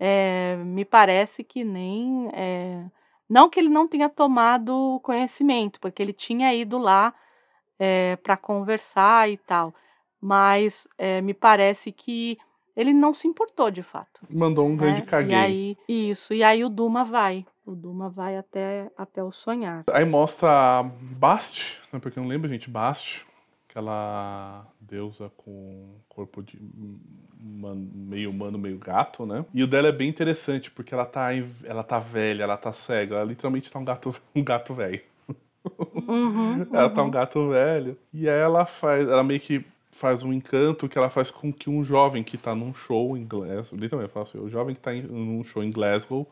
É, 0.00 0.56
me 0.64 0.86
parece 0.86 1.44
que 1.44 1.62
nem. 1.62 2.30
É, 2.32 2.86
não 3.28 3.48
que 3.48 3.58
ele 3.58 3.68
não 3.68 3.88
tenha 3.88 4.08
tomado 4.08 5.00
conhecimento, 5.02 5.80
porque 5.80 6.02
ele 6.02 6.12
tinha 6.12 6.54
ido 6.54 6.78
lá 6.78 7.14
é, 7.78 8.12
eh, 8.12 8.16
para 8.16 8.36
conversar 8.36 9.28
e 9.28 9.36
tal, 9.36 9.74
mas 10.20 10.88
me 11.22 11.34
parece 11.34 11.92
que 11.92 12.38
ele 12.76 12.92
não 12.92 13.14
se 13.14 13.26
importou 13.26 13.70
de 13.70 13.82
fato. 13.82 14.20
Mandou 14.28 14.66
um 14.66 14.76
grande 14.76 15.00
né? 15.00 15.06
caguei. 15.06 15.32
E 15.32 15.34
aí, 15.34 15.78
isso, 15.88 16.34
e 16.34 16.44
aí 16.44 16.62
o 16.62 16.68
Duma 16.68 17.04
vai. 17.04 17.46
O 17.64 17.74
Duma 17.74 18.10
vai 18.10 18.36
até, 18.36 18.90
até 18.96 19.24
o 19.24 19.32
sonhar. 19.32 19.84
Aí 19.90 20.04
mostra 20.04 20.82
Bast, 21.00 21.80
né, 21.90 21.98
porque 21.98 22.18
eu 22.18 22.22
não 22.22 22.30
lembro, 22.30 22.48
gente, 22.48 22.70
Bast, 22.70 23.26
aquela 23.76 24.66
deusa 24.80 25.30
com 25.36 25.96
corpo 26.08 26.42
de 26.42 26.58
meio 27.38 28.30
humano, 28.30 28.58
meio 28.58 28.78
gato, 28.78 29.26
né? 29.26 29.44
E 29.52 29.62
o 29.62 29.66
dela 29.66 29.88
é 29.88 29.92
bem 29.92 30.08
interessante, 30.08 30.70
porque 30.70 30.94
ela 30.94 31.04
tá, 31.04 31.28
ela 31.62 31.84
tá 31.84 31.98
velha, 31.98 32.44
ela 32.44 32.56
tá 32.56 32.72
cega, 32.72 33.16
ela 33.16 33.24
literalmente 33.24 33.70
tá 33.70 33.78
um 33.78 33.84
gato, 33.84 34.16
um 34.34 34.42
gato 34.42 34.72
velho. 34.72 35.02
Uhum, 36.08 36.66
ela 36.72 36.88
tá 36.88 37.02
um 37.02 37.10
gato 37.10 37.50
velho. 37.50 37.98
E 38.14 38.26
aí 38.26 38.40
ela 38.40 38.64
faz, 38.64 39.06
ela 39.06 39.22
meio 39.22 39.40
que 39.40 39.62
faz 39.90 40.22
um 40.22 40.32
encanto 40.32 40.88
que 40.88 40.96
ela 40.96 41.10
faz 41.10 41.30
com 41.30 41.52
que 41.52 41.68
um 41.68 41.84
jovem 41.84 42.24
que 42.24 42.38
tá 42.38 42.54
num 42.54 42.72
show 42.72 43.14
em 43.14 43.26
Glasgow, 43.26 43.78
literalmente, 43.78 44.12
fala 44.12 44.24
assim, 44.24 44.38
o 44.38 44.48
jovem 44.48 44.74
que 44.74 44.80
tá 44.80 44.94
em, 44.94 45.02
num 45.02 45.44
show 45.44 45.62
em 45.62 45.70
Glasgow, 45.70 46.26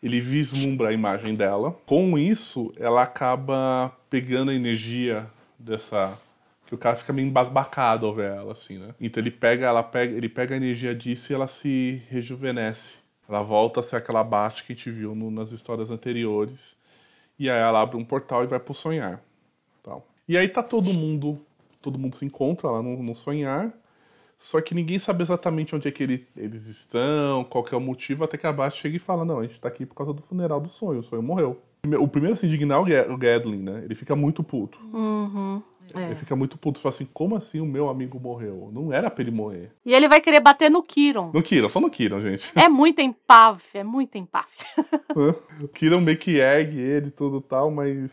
ele 0.00 0.20
vislumbra 0.20 0.90
a 0.90 0.92
imagem 0.92 1.34
dela. 1.34 1.76
Com 1.84 2.16
isso, 2.16 2.72
ela 2.76 3.02
acaba 3.02 3.90
pegando 4.08 4.52
a 4.52 4.54
energia 4.54 5.26
dessa 5.58 6.16
que 6.66 6.74
o 6.74 6.78
cara 6.78 6.96
fica 6.96 7.12
meio 7.12 7.28
embasbacado 7.28 8.06
ao 8.06 8.14
ver 8.14 8.32
ela, 8.32 8.52
assim, 8.52 8.78
né? 8.78 8.94
Então 9.00 9.22
ele 9.22 9.30
pega, 9.30 9.66
ela 9.66 9.82
pega, 9.82 10.14
ele 10.14 10.28
pega 10.28 10.54
a 10.54 10.56
energia 10.56 10.94
disso 10.94 11.32
e 11.32 11.34
ela 11.34 11.46
se 11.46 12.02
rejuvenesce. 12.08 12.98
Ela 13.28 13.42
volta 13.42 13.80
a 13.80 13.82
ser 13.82 13.96
aquela 13.96 14.22
Bate 14.22 14.64
que 14.64 14.72
a 14.72 14.76
gente 14.76 14.90
viu 14.90 15.14
no, 15.14 15.30
nas 15.30 15.52
histórias 15.52 15.90
anteriores. 15.90 16.76
E 17.38 17.50
aí 17.50 17.58
ela 17.58 17.82
abre 17.82 17.96
um 17.96 18.04
portal 18.04 18.44
e 18.44 18.46
vai 18.46 18.58
pro 18.58 18.74
sonhar. 18.74 19.22
Tal. 19.82 20.06
E 20.28 20.36
aí 20.36 20.48
tá 20.48 20.62
todo 20.62 20.92
mundo, 20.92 21.40
todo 21.80 21.98
mundo 21.98 22.16
se 22.16 22.24
encontra 22.24 22.70
lá 22.70 22.82
no, 22.82 23.02
no 23.02 23.14
sonhar. 23.14 23.72
Só 24.38 24.60
que 24.60 24.74
ninguém 24.74 24.98
sabe 24.98 25.22
exatamente 25.22 25.74
onde 25.74 25.88
é 25.88 25.90
que 25.90 26.02
ele, 26.02 26.26
eles 26.36 26.66
estão, 26.66 27.42
qual 27.44 27.64
é 27.72 27.76
o 27.76 27.80
motivo, 27.80 28.22
até 28.22 28.36
que 28.36 28.46
a 28.46 28.52
Bate 28.52 28.78
chega 28.78 28.96
e 28.96 29.00
fala, 29.00 29.24
não, 29.24 29.40
a 29.40 29.46
gente 29.46 29.58
tá 29.58 29.68
aqui 29.68 29.86
por 29.86 29.94
causa 29.94 30.12
do 30.12 30.22
funeral 30.22 30.60
do 30.60 30.68
sonho, 30.68 31.00
o 31.00 31.04
sonho 31.04 31.22
morreu. 31.22 31.60
O 32.00 32.08
primeiro 32.08 32.34
a 32.34 32.36
se 32.36 32.46
indignar 32.46 32.78
é 32.90 33.08
o 33.08 33.16
Gadlin, 33.16 33.62
né? 33.62 33.82
Ele 33.84 33.94
fica 33.94 34.16
muito 34.16 34.42
puto. 34.42 34.78
Uhum. 34.92 35.62
É. 35.94 36.06
Ele 36.06 36.14
fica 36.14 36.34
muito 36.36 36.56
puto, 36.58 36.80
fala 36.80 36.94
assim, 36.94 37.06
como 37.12 37.36
assim 37.36 37.60
o 37.60 37.66
meu 37.66 37.88
amigo 37.88 38.18
morreu? 38.18 38.70
Não 38.72 38.92
era 38.92 39.10
pra 39.10 39.22
ele 39.22 39.30
morrer. 39.30 39.70
E 39.84 39.94
ele 39.94 40.08
vai 40.08 40.20
querer 40.20 40.40
bater 40.40 40.70
no 40.70 40.82
Kiron. 40.82 41.30
No 41.32 41.42
Kiron, 41.42 41.68
só 41.68 41.80
no 41.80 41.90
Kiron, 41.90 42.20
gente. 42.20 42.50
É 42.54 42.68
muito 42.68 43.00
empave, 43.00 43.62
é 43.74 43.84
muito 43.84 44.16
empave. 44.16 44.46
o 45.60 45.68
Kiron 45.68 46.00
meio 46.00 46.18
que 46.18 46.38
ergue 46.38 46.78
ele 46.78 47.08
e 47.08 47.10
tudo 47.10 47.40
tal, 47.40 47.70
mas 47.70 48.10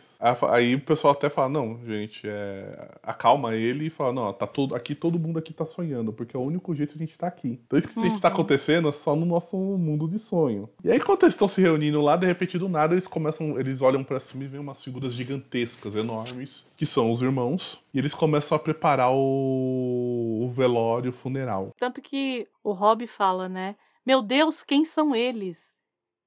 aí 0.50 0.76
o 0.76 0.82
pessoal 0.82 1.14
até 1.14 1.30
fala, 1.30 1.50
não, 1.50 1.80
gente, 1.86 2.22
é... 2.26 2.90
acalma 3.04 3.56
ele 3.56 3.88
e 3.88 3.90
fala, 3.90 4.14
não, 4.14 4.34
tá 4.34 4.48
todo... 4.48 4.76
aqui 4.76 4.96
todo 4.96 5.20
mundo 5.20 5.40
aqui 5.40 5.54
tá 5.54 5.66
sonhando, 5.66 6.14
porque 6.14 6.36
é 6.36 6.40
o 6.40 6.44
único 6.44 6.74
jeito 6.74 6.98
de 6.98 7.04
a 7.04 7.06
gente 7.06 7.18
tá 7.18 7.28
aqui. 7.28 7.60
Então 7.66 7.78
isso 7.78 7.88
que 7.88 8.00
uhum. 8.00 8.06
a 8.06 8.10
gente 8.10 8.22
tá 8.22 8.30
uhum. 8.30 8.34
acontecendo 8.34 8.88
é 8.88 8.92
só 8.92 9.16
no 9.16 9.26
nosso 9.26 9.58
mundo 9.58 10.08
de 10.08 10.20
sonho. 10.20 10.70
E 10.84 10.92
aí 10.92 11.00
quando 11.00 11.24
eles 11.24 11.34
estão 11.34 11.48
se 11.48 11.62
reunindo 11.62 12.02
lá, 12.02 12.16
de 12.16 12.26
repente 12.26 12.58
do 12.58 12.70
nada 12.70 12.94
eles 12.94 13.08
começam, 13.08 13.60
eles 13.60 13.82
olham 13.82 14.04
para 14.04 14.20
cima 14.20 14.44
e 14.44 14.48
veem 14.48 14.62
umas 14.62 14.84
figuras 14.84 15.14
gigantescas, 15.14 15.96
enormes, 15.96 16.66
que 16.78 16.86
são 16.86 17.12
os 17.12 17.22
irmãos, 17.22 17.63
e 17.94 18.00
eles 18.00 18.14
começam 18.14 18.56
a 18.56 18.60
preparar 18.60 19.12
o, 19.12 20.46
o 20.46 20.52
velório, 20.52 21.12
o 21.12 21.14
funeral. 21.14 21.72
Tanto 21.78 22.02
que 22.02 22.48
o 22.64 22.72
Rob 22.72 23.06
fala, 23.08 23.48
né? 23.48 23.76
Meu 24.06 24.22
Deus, 24.22 24.64
quem 24.64 24.84
são 24.84 25.16
eles? 25.16 25.74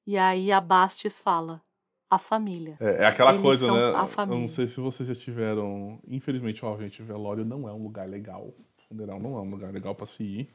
E 0.06 0.16
aí 0.16 0.52
a 0.52 0.60
Bastes 0.60 1.20
fala: 1.20 1.62
a 2.10 2.18
família. 2.18 2.76
É, 2.80 3.02
é 3.02 3.06
aquela 3.06 3.32
Eles 3.32 3.42
coisa, 3.42 3.66
né? 3.66 3.92
Eu 4.18 4.26
não 4.26 4.48
sei 4.48 4.68
se 4.68 4.80
vocês 4.80 5.08
já 5.08 5.14
tiveram. 5.14 6.00
Infelizmente, 6.06 6.62
gente, 6.78 7.02
velório 7.02 7.44
não 7.44 7.68
é 7.68 7.72
um 7.72 7.82
lugar 7.82 8.08
legal. 8.08 8.54
Funeral 8.88 9.18
não 9.18 9.36
é 9.36 9.40
um 9.40 9.50
lugar 9.50 9.72
legal 9.72 9.94
para 9.94 10.06
se 10.06 10.22
ir, 10.22 10.54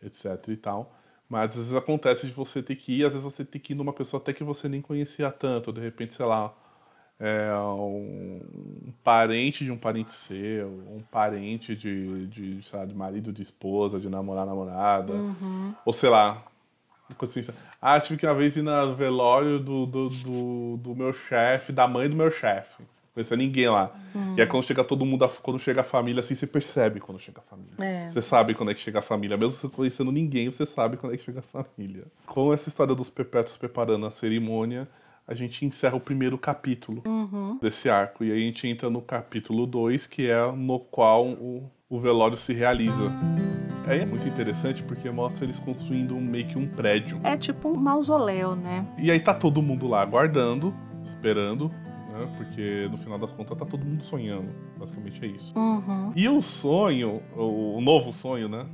etc 0.00 0.48
e 0.48 0.56
tal. 0.56 0.94
Mas 1.28 1.50
às 1.50 1.56
vezes 1.56 1.74
acontece 1.74 2.26
de 2.28 2.32
você 2.32 2.62
ter 2.62 2.76
que 2.76 3.00
ir, 3.00 3.04
às 3.04 3.12
vezes 3.12 3.24
você 3.24 3.44
tem 3.44 3.60
que 3.60 3.72
ir 3.72 3.76
numa 3.76 3.92
pessoa 3.92 4.20
até 4.22 4.32
que 4.32 4.44
você 4.44 4.68
nem 4.68 4.80
conhecia 4.80 5.30
tanto. 5.32 5.72
De 5.72 5.80
repente, 5.80 6.14
sei 6.14 6.24
lá, 6.24 6.54
é 7.18 7.50
um 7.56 8.92
parente 9.02 9.64
de 9.64 9.70
um 9.70 9.78
parente 9.78 10.14
seu, 10.14 10.68
um 10.68 11.00
parente 11.10 11.74
de, 11.74 12.26
de, 12.26 12.62
sei 12.62 12.78
lá, 12.78 12.84
de 12.84 12.94
marido 12.94 13.32
de 13.32 13.42
esposa, 13.42 13.98
de 13.98 14.08
namorar, 14.08 14.44
namorada. 14.44 15.12
Uhum. 15.12 15.74
Ou 15.84 15.92
sei 15.92 16.10
lá, 16.10 16.42
consciência. 17.16 17.54
Ah, 17.80 17.98
tive 18.00 18.18
que 18.18 18.26
uma 18.26 18.34
vez 18.34 18.56
ir 18.56 18.62
na 18.62 18.84
velório 18.86 19.58
do, 19.58 19.86
do, 19.86 20.08
do, 20.10 20.76
do 20.76 20.94
meu 20.94 21.12
chefe, 21.12 21.72
da 21.72 21.88
mãe 21.88 22.08
do 22.08 22.16
meu 22.16 22.30
chefe. 22.30 22.82
Não 22.82 23.14
conhecia 23.14 23.36
ninguém 23.36 23.68
lá. 23.68 23.90
Hum. 24.14 24.34
E 24.36 24.42
aí 24.42 24.46
quando 24.46 24.64
chega 24.64 24.84
todo 24.84 25.06
mundo, 25.06 25.26
quando 25.42 25.58
chega 25.58 25.80
a 25.80 25.84
família, 25.84 26.20
assim, 26.20 26.34
você 26.34 26.46
percebe 26.46 27.00
quando 27.00 27.18
chega 27.18 27.40
a 27.40 27.42
família. 27.42 27.74
É. 27.78 28.10
Você 28.10 28.20
sabe 28.20 28.54
quando 28.54 28.72
é 28.72 28.74
que 28.74 28.80
chega 28.80 28.98
a 28.98 29.02
família. 29.02 29.38
Mesmo 29.38 29.56
você 29.56 29.68
conhecendo 29.70 30.12
ninguém, 30.12 30.50
você 30.50 30.66
sabe 30.66 30.98
quando 30.98 31.14
é 31.14 31.16
que 31.16 31.24
chega 31.24 31.38
a 31.38 31.42
família. 31.42 32.04
Com 32.26 32.52
essa 32.52 32.68
história 32.68 32.94
dos 32.94 33.08
perpétuos 33.08 33.56
preparando 33.56 34.04
a 34.04 34.10
cerimônia, 34.10 34.86
a 35.26 35.34
gente 35.34 35.64
encerra 35.66 35.96
o 35.96 36.00
primeiro 36.00 36.38
capítulo 36.38 37.02
uhum. 37.06 37.58
desse 37.60 37.88
arco. 37.88 38.22
E 38.22 38.30
aí 38.30 38.42
a 38.42 38.46
gente 38.46 38.66
entra 38.68 38.88
no 38.88 39.02
capítulo 39.02 39.66
2, 39.66 40.06
que 40.06 40.30
é 40.30 40.52
no 40.52 40.78
qual 40.78 41.26
o, 41.26 41.68
o 41.88 42.00
velório 42.00 42.36
se 42.36 42.52
realiza. 42.52 43.12
É 43.88 44.04
muito 44.04 44.26
interessante 44.26 44.82
porque 44.82 45.10
mostra 45.10 45.44
eles 45.44 45.58
construindo 45.58 46.14
meio 46.16 46.46
que 46.48 46.58
um 46.58 46.68
prédio. 46.68 47.20
É 47.24 47.36
tipo 47.36 47.68
um 47.68 47.76
mausoléu, 47.76 48.54
né? 48.54 48.86
E 48.98 49.10
aí 49.10 49.20
tá 49.20 49.34
todo 49.34 49.60
mundo 49.62 49.88
lá 49.88 50.02
aguardando, 50.02 50.74
esperando, 51.04 51.68
né? 51.68 52.28
Porque 52.36 52.88
no 52.90 52.98
final 52.98 53.18
das 53.18 53.32
contas 53.32 53.58
tá 53.58 53.64
todo 53.64 53.84
mundo 53.84 54.04
sonhando. 54.04 54.48
Basicamente 54.76 55.24
é 55.24 55.28
isso. 55.28 55.52
Uhum. 55.56 56.12
E 56.14 56.28
o 56.28 56.40
sonho, 56.40 57.20
o 57.36 57.80
novo 57.80 58.12
sonho, 58.12 58.48
né? 58.48 58.66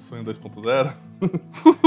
O 0.00 0.08
sonho 0.08 0.24
2.0 0.24 0.94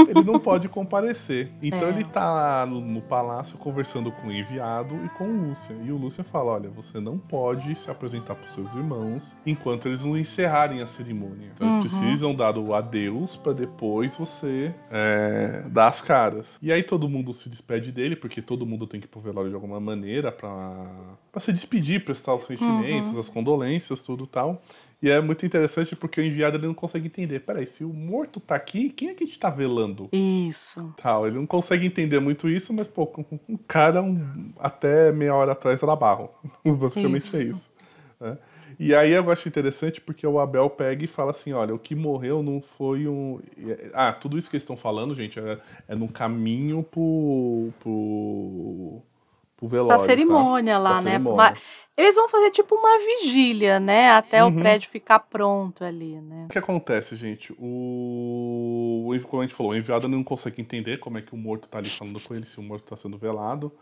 ele 0.08 0.22
não 0.24 0.38
pode 0.38 0.68
comparecer. 0.68 1.50
Então 1.62 1.88
é. 1.88 1.90
ele 1.90 2.04
tá 2.04 2.64
no, 2.66 2.80
no, 2.80 3.02
palácio 3.02 3.58
conversando 3.58 4.12
com 4.12 4.28
o 4.28 4.32
enviado 4.32 4.94
e 5.04 5.08
com 5.10 5.24
o 5.24 5.48
Lúcia. 5.48 5.76
E 5.84 5.90
o 5.90 5.96
Lúcia 5.96 6.24
fala: 6.24 6.52
Olha, 6.52 6.70
você 6.70 7.00
não 7.00 7.18
pode 7.18 7.74
se 7.74 7.90
apresentar 7.90 8.34
para 8.36 8.48
seus 8.50 8.72
irmãos 8.74 9.34
enquanto 9.44 9.88
eles 9.88 10.04
não 10.04 10.16
encerrarem 10.16 10.82
a 10.82 10.86
cerimônia. 10.86 11.50
Então 11.54 11.68
uhum. 11.68 11.80
eles 11.80 11.92
precisam 11.92 12.34
dar 12.34 12.56
o 12.56 12.74
adeus 12.74 13.36
para 13.36 13.52
depois 13.52 14.16
você 14.16 14.74
é, 14.90 15.64
dar 15.68 15.88
as 15.88 16.00
caras. 16.00 16.46
E 16.62 16.72
aí 16.72 16.82
todo 16.82 17.08
mundo 17.08 17.34
se 17.34 17.48
despede 17.48 17.90
dele, 17.90 18.16
porque 18.16 18.40
todo 18.40 18.64
mundo 18.64 18.86
tem 18.86 19.00
que 19.00 19.06
ir 19.06 19.10
pro 19.10 19.20
velório 19.20 19.50
de 19.50 19.54
alguma 19.54 19.80
maneira 19.80 20.30
para 20.30 21.40
se 21.40 21.52
despedir, 21.52 22.04
prestar 22.04 22.34
os 22.34 22.46
sentimentos, 22.46 23.12
uhum. 23.12 23.20
as 23.20 23.28
condolências, 23.28 24.00
tudo 24.00 24.26
tal. 24.26 24.62
E 25.04 25.10
é 25.10 25.20
muito 25.20 25.44
interessante 25.44 25.94
porque 25.94 26.18
o 26.18 26.24
enviado 26.24 26.56
ele 26.56 26.66
não 26.66 26.72
consegue 26.72 27.08
entender. 27.08 27.40
Peraí, 27.40 27.66
se 27.66 27.84
o 27.84 27.92
morto 27.92 28.40
tá 28.40 28.54
aqui, 28.54 28.88
quem 28.88 29.10
é 29.10 29.14
que 29.14 29.22
a 29.22 29.26
gente 29.26 29.38
tá 29.38 29.50
velando? 29.50 30.08
Isso. 30.10 30.94
Tal, 30.96 31.26
ele 31.26 31.36
não 31.36 31.44
consegue 31.44 31.84
entender 31.84 32.18
muito 32.20 32.48
isso, 32.48 32.72
mas, 32.72 32.86
pô, 32.86 33.12
um 33.46 33.58
cara 33.68 34.02
um, 34.02 34.50
até 34.58 35.12
meia 35.12 35.34
hora 35.34 35.52
atrás 35.52 35.82
era 35.82 35.94
barro. 35.94 36.30
Basicamente 36.64 37.26
isso. 37.26 37.36
é 37.36 37.42
isso. 37.42 37.72
Né? 38.18 38.38
E 38.80 38.94
aí 38.94 39.12
eu 39.12 39.30
acho 39.30 39.46
interessante 39.46 40.00
porque 40.00 40.26
o 40.26 40.40
Abel 40.40 40.70
pega 40.70 41.04
e 41.04 41.06
fala 41.06 41.32
assim: 41.32 41.52
olha, 41.52 41.74
o 41.74 41.78
que 41.78 41.94
morreu 41.94 42.42
não 42.42 42.62
foi 42.62 43.06
um. 43.06 43.40
Ah, 43.92 44.10
tudo 44.10 44.38
isso 44.38 44.48
que 44.48 44.56
eles 44.56 44.62
estão 44.62 44.76
falando, 44.76 45.14
gente, 45.14 45.38
é, 45.38 45.58
é 45.86 45.94
no 45.94 46.08
caminho 46.08 46.82
pro. 46.82 47.70
pro. 47.78 49.02
Pro 49.64 49.68
velório. 49.68 49.98
Pra 49.98 50.06
cerimônia 50.06 50.74
tá? 50.74 50.78
lá, 50.78 50.90
pra 50.92 51.02
né? 51.02 51.10
Cerimônia. 51.12 51.56
Eles 51.96 52.16
vão 52.16 52.28
fazer 52.28 52.50
tipo 52.50 52.74
uma 52.74 52.98
vigília, 52.98 53.78
né? 53.78 54.10
Até 54.10 54.42
uhum. 54.42 54.50
o 54.50 54.54
prédio 54.60 54.90
ficar 54.90 55.20
pronto 55.20 55.84
ali, 55.84 56.20
né? 56.20 56.46
O 56.46 56.52
que 56.52 56.58
acontece, 56.58 57.14
gente? 57.14 57.52
O. 57.56 59.12
Como 59.28 59.42
a 59.42 59.46
gente 59.46 59.54
falou, 59.54 59.72
o 59.72 59.76
enviado 59.76 60.08
não 60.08 60.24
consegue 60.24 60.60
entender 60.60 60.98
como 60.98 61.18
é 61.18 61.22
que 61.22 61.32
o 61.32 61.36
morto 61.36 61.68
tá 61.68 61.78
ali 61.78 61.88
falando 61.88 62.20
com 62.20 62.34
ele, 62.34 62.46
se 62.46 62.58
o 62.58 62.62
morto 62.62 62.84
tá 62.84 62.96
sendo 62.96 63.16
velado. 63.16 63.72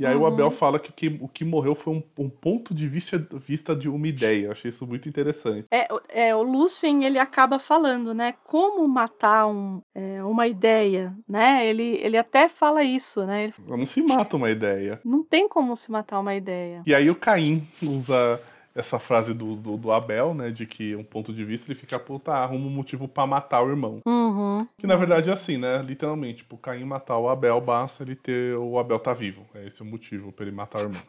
E 0.00 0.06
aí 0.06 0.14
uhum. 0.16 0.22
o 0.22 0.26
Abel 0.26 0.50
fala 0.50 0.78
que 0.78 0.88
o 0.88 0.92
que, 0.94 1.18
o 1.20 1.28
que 1.28 1.44
morreu 1.44 1.74
foi 1.74 1.92
um, 1.92 2.02
um, 2.18 2.30
ponto 2.30 2.74
de 2.74 2.88
vista, 2.88 3.18
vista 3.46 3.76
de 3.76 3.86
uma 3.86 4.08
ideia. 4.08 4.46
Eu 4.46 4.52
achei 4.52 4.70
isso 4.70 4.86
muito 4.86 5.06
interessante. 5.06 5.66
É, 5.70 5.86
é 6.08 6.34
o 6.34 6.42
Lúcio 6.42 6.88
ele 6.88 7.18
acaba 7.18 7.58
falando, 7.58 8.14
né? 8.14 8.34
Como 8.44 8.88
matar 8.88 9.46
um, 9.46 9.82
é, 9.94 10.24
uma 10.24 10.46
ideia, 10.46 11.14
né? 11.28 11.66
Ele, 11.66 12.00
ele 12.02 12.16
até 12.16 12.48
fala 12.48 12.82
isso, 12.82 13.26
né? 13.26 13.44
Ele... 13.44 13.54
Não 13.68 13.84
se 13.84 14.00
mata 14.00 14.36
uma 14.36 14.50
ideia. 14.50 14.98
Não 15.04 15.22
tem 15.22 15.46
como 15.46 15.76
se 15.76 15.90
matar 15.92 16.18
uma 16.18 16.34
ideia. 16.34 16.82
E 16.86 16.94
aí 16.94 17.10
o 17.10 17.14
Caim 17.14 17.68
usa 17.82 18.40
essa 18.74 18.98
frase 18.98 19.34
do, 19.34 19.56
do, 19.56 19.76
do, 19.76 19.92
Abel, 19.92 20.34
né? 20.34 20.50
De 20.50 20.66
que 20.66 20.94
um 20.94 21.04
ponto 21.04 21.32
de 21.32 21.44
vista 21.44 21.70
ele 21.70 21.78
fica, 21.78 21.98
puta, 21.98 22.32
arruma 22.32 22.66
um 22.66 22.70
motivo 22.70 23.08
para 23.08 23.26
matar 23.26 23.62
o 23.62 23.70
irmão. 23.70 24.00
Uhum. 24.06 24.66
Que 24.78 24.86
na 24.86 24.96
verdade 24.96 25.30
é 25.30 25.32
assim, 25.32 25.56
né? 25.56 25.82
Literalmente, 25.82 26.38
tipo, 26.38 26.56
Caim 26.56 26.84
matar 26.84 27.18
o 27.18 27.28
Abel, 27.28 27.60
basta 27.60 28.02
ele 28.02 28.14
ter 28.14 28.56
o 28.56 28.78
Abel 28.78 28.98
tá 28.98 29.12
vivo. 29.12 29.44
É 29.54 29.66
esse 29.66 29.82
o 29.82 29.84
motivo 29.84 30.32
para 30.32 30.46
ele 30.46 30.54
matar 30.54 30.80
o 30.80 30.82
irmão. 30.82 31.02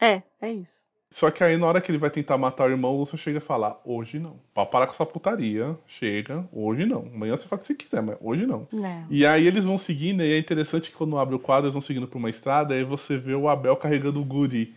É, 0.00 0.22
é 0.40 0.52
isso. 0.52 0.84
Só 1.14 1.30
que 1.30 1.44
aí 1.44 1.56
na 1.56 1.66
hora 1.68 1.80
que 1.80 1.92
ele 1.92 1.98
vai 1.98 2.10
tentar 2.10 2.36
matar 2.36 2.66
o 2.66 2.72
irmão, 2.72 2.98
você 2.98 3.16
chega 3.16 3.38
a 3.38 3.40
falar, 3.40 3.80
hoje 3.84 4.18
não. 4.18 4.40
Pode 4.52 4.68
parar 4.72 4.88
com 4.88 4.94
essa 4.94 5.06
putaria, 5.06 5.78
chega, 5.86 6.44
hoje 6.52 6.84
não. 6.84 7.08
Amanhã 7.14 7.36
você 7.36 7.46
faz 7.46 7.60
o 7.60 7.62
que 7.62 7.66
você 7.68 7.74
quiser, 7.76 8.02
mas 8.02 8.16
hoje 8.20 8.44
não. 8.44 8.66
não. 8.72 9.06
E 9.08 9.24
aí 9.24 9.46
eles 9.46 9.64
vão 9.64 9.78
seguindo, 9.78 10.24
e 10.24 10.32
é 10.32 10.38
interessante 10.38 10.90
que 10.90 10.96
quando 10.96 11.16
abre 11.16 11.36
o 11.36 11.38
quadro, 11.38 11.66
eles 11.66 11.72
vão 11.72 11.80
seguindo 11.80 12.08
por 12.08 12.18
uma 12.18 12.30
estrada, 12.30 12.74
aí 12.74 12.82
você 12.82 13.16
vê 13.16 13.32
o 13.32 13.48
Abel 13.48 13.76
carregando 13.76 14.20
o 14.20 14.24
Goody 14.24 14.74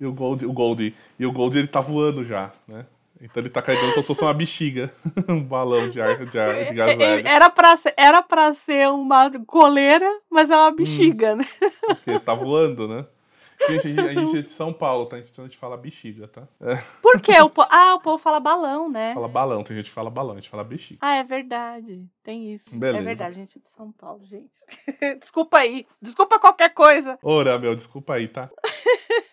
e 0.00 0.06
o 0.06 0.12
Gold, 0.12 0.46
o 0.46 0.52
Goldie. 0.52 0.94
E 1.18 1.26
o 1.26 1.32
Goldie 1.32 1.58
ele 1.58 1.68
tá 1.68 1.80
voando 1.80 2.24
já, 2.24 2.52
né? 2.66 2.86
Então 3.20 3.42
ele 3.42 3.50
tá 3.50 3.60
carregando 3.60 3.92
como 3.92 4.02
se 4.02 4.06
fosse 4.06 4.22
uma 4.22 4.32
bexiga, 4.32 4.92
um 5.28 5.42
balão 5.42 5.90
de 5.90 6.00
ar 6.00 6.24
de, 6.24 6.38
ar, 6.38 6.64
de 6.66 6.74
gás 6.74 6.96
leve. 6.96 7.28
Era 7.28 7.50
pra, 7.50 7.76
ser, 7.76 7.92
era 7.96 8.22
pra 8.22 8.54
ser 8.54 8.88
uma 8.88 9.28
coleira, 9.44 10.08
mas 10.30 10.50
é 10.50 10.56
uma 10.56 10.70
bexiga, 10.70 11.34
hum, 11.34 11.36
né? 11.36 11.44
Porque 11.88 12.10
ele 12.10 12.20
tá 12.20 12.34
voando, 12.34 12.86
né? 12.86 13.04
Gente, 13.66 14.00
a 14.00 14.14
gente 14.14 14.38
é 14.38 14.42
de 14.42 14.50
São 14.50 14.72
Paulo, 14.72 15.06
tá? 15.06 15.18
Então 15.18 15.44
a 15.44 15.48
gente 15.48 15.58
fala 15.58 15.76
bexiga, 15.76 16.28
tá? 16.28 16.46
É. 16.60 16.76
Por 17.02 17.20
quê? 17.20 17.40
O 17.40 17.50
po... 17.50 17.62
Ah, 17.68 17.96
o 17.96 18.00
povo 18.00 18.18
fala 18.18 18.38
balão, 18.38 18.88
né? 18.88 19.12
Fala 19.14 19.26
balão, 19.26 19.64
tem 19.64 19.76
gente 19.76 19.88
que 19.88 19.94
fala 19.94 20.08
balão, 20.08 20.34
a 20.34 20.36
gente 20.36 20.48
fala 20.48 20.62
bexiga. 20.62 21.00
Ah, 21.02 21.16
é 21.16 21.24
verdade. 21.24 22.06
Tem 22.22 22.54
isso. 22.54 22.72
É 22.72 22.78
Beleza. 22.78 22.98
É 22.98 23.02
verdade, 23.02 23.30
a 23.30 23.38
gente 23.38 23.58
é 23.58 23.60
de 23.60 23.68
São 23.68 23.90
Paulo, 23.90 24.24
gente. 24.24 24.48
desculpa 25.18 25.58
aí. 25.58 25.86
Desculpa 26.00 26.38
qualquer 26.38 26.72
coisa. 26.72 27.18
Ora, 27.20 27.58
meu, 27.58 27.74
desculpa 27.74 28.14
aí, 28.14 28.28
tá? 28.28 28.48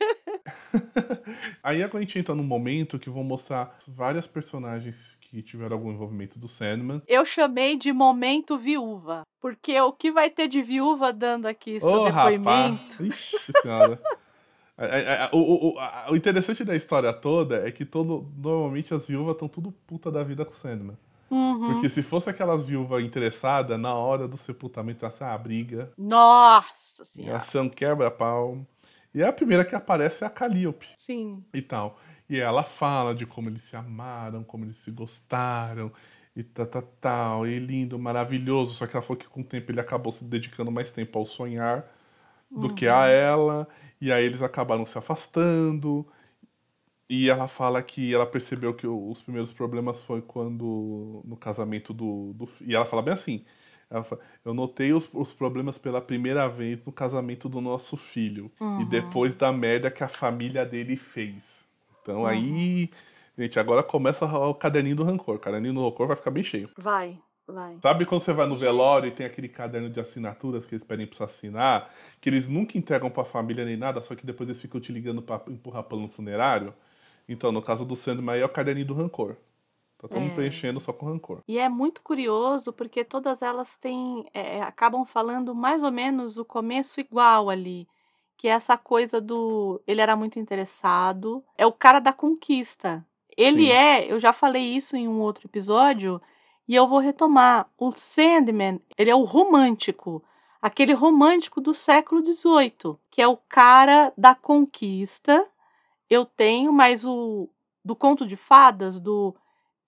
aí 1.64 1.84
agora 1.84 2.00
a 2.00 2.02
gente 2.02 2.20
entra 2.20 2.36
num 2.36 2.44
momento 2.44 3.00
que 3.00 3.10
vão 3.10 3.24
mostrar 3.24 3.78
várias 3.88 4.28
personagens 4.28 4.96
que 5.22 5.42
tiveram 5.42 5.76
algum 5.78 5.92
envolvimento 5.92 6.40
do 6.40 6.48
Sandman. 6.48 7.02
Eu 7.08 7.26
chamei 7.26 7.78
de 7.78 7.92
momento 7.92 8.58
viúva, 8.58 9.24
porque 9.42 9.80
o 9.82 9.92
que 9.92 10.12
vai 10.12 10.30
ter 10.30 10.48
de 10.48 10.62
viúva 10.62 11.12
dando 11.12 11.46
aqui 11.46 11.80
seu 11.80 11.90
oh, 11.90 12.06
depoimento? 12.06 12.94
Rapaz. 12.94 13.00
Ixi 13.02 13.52
senhora. 13.62 14.00
o, 15.34 15.38
o, 15.38 15.76
o, 16.12 16.16
interessante 16.16 16.64
da 16.64 16.76
história 16.76 17.12
toda 17.14 17.68
é 17.68 17.72
que 17.72 17.86
todo, 17.86 18.30
normalmente 18.38 18.94
as 18.94 19.06
viúvas 19.06 19.36
estão 19.36 19.48
tudo 19.48 19.72
puta 19.88 20.12
da 20.12 20.24
vida 20.24 20.46
com 20.46 20.54
o 20.54 20.58
Sandman. 20.58 20.98
Uhum. 21.30 21.74
Porque 21.74 21.90
se 21.90 22.04
fosse 22.04 22.30
aquelas 22.30 22.64
viúvas 22.64 23.04
interessadas, 23.04 23.80
na 23.80 23.94
hora 23.94 24.28
do 24.28 24.38
sepultamento 24.38 25.06
ia 25.06 25.12
ser 25.12 25.24
uma 25.24 25.38
briga. 25.38 25.92
Nossa 25.98 27.04
senhora. 27.04 27.40
Ia 27.40 27.44
ser 27.44 27.60
um 27.60 27.70
quebra-pau. 27.70 28.66
E 29.16 29.24
a 29.24 29.32
primeira 29.32 29.64
que 29.64 29.74
aparece 29.74 30.26
é 30.26 30.28
a 30.28 30.30
Calliope. 30.30 30.88
Sim. 30.98 31.42
E 31.54 31.62
tal. 31.62 31.98
E 32.30 32.38
ela 32.38 32.64
fala 32.64 33.16
de 33.16 33.26
como 33.26 33.48
eles 33.48 33.64
se 33.70 33.76
amaram, 33.76 34.44
como 34.44 34.66
eles 34.66 34.76
se 34.84 34.92
gostaram, 34.92 35.90
e 36.36 36.44
tal, 36.44 36.66
tal, 36.68 36.82
tal, 37.00 37.48
e 37.48 37.58
lindo, 37.58 37.98
maravilhoso. 37.98 38.74
Só 38.74 38.86
que 38.86 38.94
ela 38.94 39.02
falou 39.02 39.18
que 39.18 39.30
com 39.30 39.40
o 39.40 39.44
tempo 39.46 39.72
ele 39.72 39.80
acabou 39.80 40.12
se 40.12 40.24
dedicando 40.26 40.70
mais 40.70 40.92
tempo 40.92 41.18
ao 41.18 41.26
sonhar 41.26 41.90
do 42.52 42.68
uhum. 42.68 42.76
que 42.76 42.88
a 42.88 43.08
ela, 43.08 43.68
e 44.02 44.12
aí 44.12 44.26
eles 44.26 44.42
acabaram 44.42 44.86
se 44.86 44.98
afastando. 44.98 46.06
E 47.10 47.30
ela 47.30 47.48
fala 47.48 47.82
que 47.82 48.14
ela 48.14 48.26
percebeu 48.26 48.74
que 48.74 48.86
os 48.86 49.22
primeiros 49.22 49.54
problemas 49.54 50.02
foi 50.02 50.22
quando 50.22 51.22
no 51.24 51.38
casamento 51.38 51.94
do, 51.94 52.34
do 52.34 52.50
e 52.62 52.76
ela 52.76 52.86
fala 52.86 53.02
bem 53.02 53.14
assim. 53.14 53.46
Fala, 53.90 54.22
eu 54.44 54.54
notei 54.54 54.94
os, 54.94 55.08
os, 55.14 55.32
problemas 55.32 55.78
pela 55.78 56.02
primeira 56.02 56.48
vez 56.48 56.84
no 56.84 56.92
casamento 56.92 57.48
do 57.48 57.62
nosso 57.62 57.96
filho 57.96 58.52
uhum. 58.60 58.82
e 58.82 58.86
depois 58.86 59.36
da 59.36 59.52
merda 59.52 59.92
que 59.92 60.04
a 60.04 60.08
família 60.08 60.66
dele 60.66 60.96
fez. 60.96 61.36
Então 62.02 62.22
uhum. 62.22 62.26
aí, 62.26 62.90
gente, 63.38 63.60
agora 63.60 63.84
começa 63.84 64.26
o 64.26 64.54
caderninho 64.56 64.96
do 64.96 65.04
rancor. 65.04 65.36
O 65.36 65.40
caderninho 65.40 65.74
do 65.74 65.84
rancor 65.84 66.08
vai 66.08 66.16
ficar 66.16 66.32
bem 66.32 66.44
cheio. 66.44 66.70
Vai, 66.78 67.18
vai. 67.48 67.78
Sabe 67.82 68.06
quando 68.06 68.22
você 68.22 68.34
vai 68.34 68.48
no 68.48 68.58
velório 68.58 69.08
e 69.08 69.12
tem 69.12 69.26
aquele 69.26 69.48
caderno 69.48 69.90
de 69.90 70.00
assinaturas 70.00 70.66
que 70.66 70.76
eles 70.76 70.86
pedem 70.86 71.06
pra 71.06 71.18
você 71.18 71.24
assinar, 71.24 71.94
que 72.20 72.28
eles 72.28 72.48
nunca 72.48 72.78
entregam 72.78 73.10
pra 73.10 73.24
família 73.24 73.64
nem 73.64 73.78
nada, 73.78 74.02
só 74.02 74.16
que 74.16 74.26
depois 74.26 74.50
eles 74.50 74.62
ficam 74.62 74.82
te 74.82 74.92
ligando 74.92 75.22
pra 75.22 75.42
empurrar 75.48 75.84
plano 75.84 76.08
funerário? 76.10 76.74
Então, 77.30 77.52
no 77.52 77.62
caso 77.62 77.86
do 77.86 77.96
Sandman, 77.96 78.40
é 78.40 78.46
o 78.46 78.50
caderninho 78.50 78.88
do 78.88 78.94
rancor. 78.94 79.36
Tá 80.08 80.16
todo 80.16 80.22
mundo 80.22 80.32
é. 80.32 80.36
preenchendo 80.36 80.80
só 80.80 80.92
com 80.92 81.06
rancor. 81.06 81.42
E 81.48 81.58
é 81.58 81.70
muito 81.70 82.02
curioso 82.02 82.74
porque 82.74 83.04
todas 83.04 83.42
elas 83.42 83.78
têm. 83.78 84.26
É, 84.34 84.62
acabam 84.62 85.06
falando 85.06 85.54
mais 85.54 85.84
ou 85.84 85.92
menos 85.92 86.38
o 86.38 86.46
começo 86.46 87.00
igual 87.00 87.50
ali 87.50 87.88
que 88.38 88.48
é 88.48 88.52
essa 88.52 88.78
coisa 88.78 89.22
do 89.22 89.82
ele 89.88 90.02
era 90.02 90.16
muito 90.16 90.40
interessado, 90.40 91.44
é 91.58 91.66
o 91.66 91.72
cara 91.72 92.00
da 92.00 92.14
conquista. 92.14 93.06
Ele 93.36 93.66
Sim. 93.66 93.72
é, 93.72 94.12
eu 94.12 94.20
já 94.20 94.32
falei 94.32 94.64
isso 94.64 94.96
em 94.96 95.08
um 95.08 95.20
outro 95.20 95.48
episódio 95.48 96.22
e 96.68 96.76
eu 96.76 96.88
vou 96.88 97.00
retomar. 97.00 97.68
O 97.78 97.92
Sandman, 97.92 98.82
ele 98.98 99.10
é 99.10 99.16
o 99.16 99.24
romântico, 99.24 100.24
aquele 100.62 100.94
romântico 100.94 101.60
do 101.60 101.74
século 101.74 102.26
XVIII, 102.26 102.98
que 103.10 103.22
é 103.22 103.28
o 103.28 103.38
cara 103.38 104.14
da 104.18 104.36
conquista. 104.36 105.46
Eu 106.10 106.26
tenho, 106.26 106.72
mas 106.72 107.06
o 107.06 107.50
do 107.84 107.96
conto 107.96 108.26
de 108.26 108.36
fadas, 108.36 109.00
do 109.00 109.36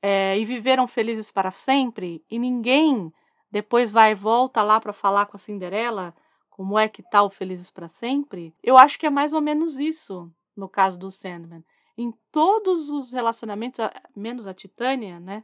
é, 0.02 0.38
e 0.38 0.46
viveram 0.46 0.88
felizes 0.88 1.32
para 1.32 1.52
sempre 1.52 2.24
e 2.30 2.38
ninguém 2.38 3.12
depois 3.52 3.90
vai 3.90 4.12
e 4.12 4.16
volta 4.16 4.62
lá 4.62 4.80
para 4.80 4.94
falar 4.94 5.26
com 5.26 5.38
a 5.38 5.40
Cinderela 5.40 6.14
como 6.58 6.78
é 6.78 6.88
que 6.90 7.04
tá 7.04 7.28
Felizes 7.30 7.70
para 7.70 7.88
Sempre, 7.88 8.52
eu 8.64 8.78
acho 8.80 8.98
que 8.98 9.06
é 9.06 9.12
mais 9.12 9.32
ou 9.32 9.40
menos 9.40 9.78
isso 9.78 10.32
no 10.56 10.68
caso 10.68 10.98
do 10.98 11.12
Sandman. 11.12 11.64
Em 11.96 12.12
todos 12.32 12.90
os 12.90 13.12
relacionamentos, 13.12 13.80
menos 14.16 14.48
a 14.48 14.56
Titânia, 14.56 15.20
né? 15.20 15.44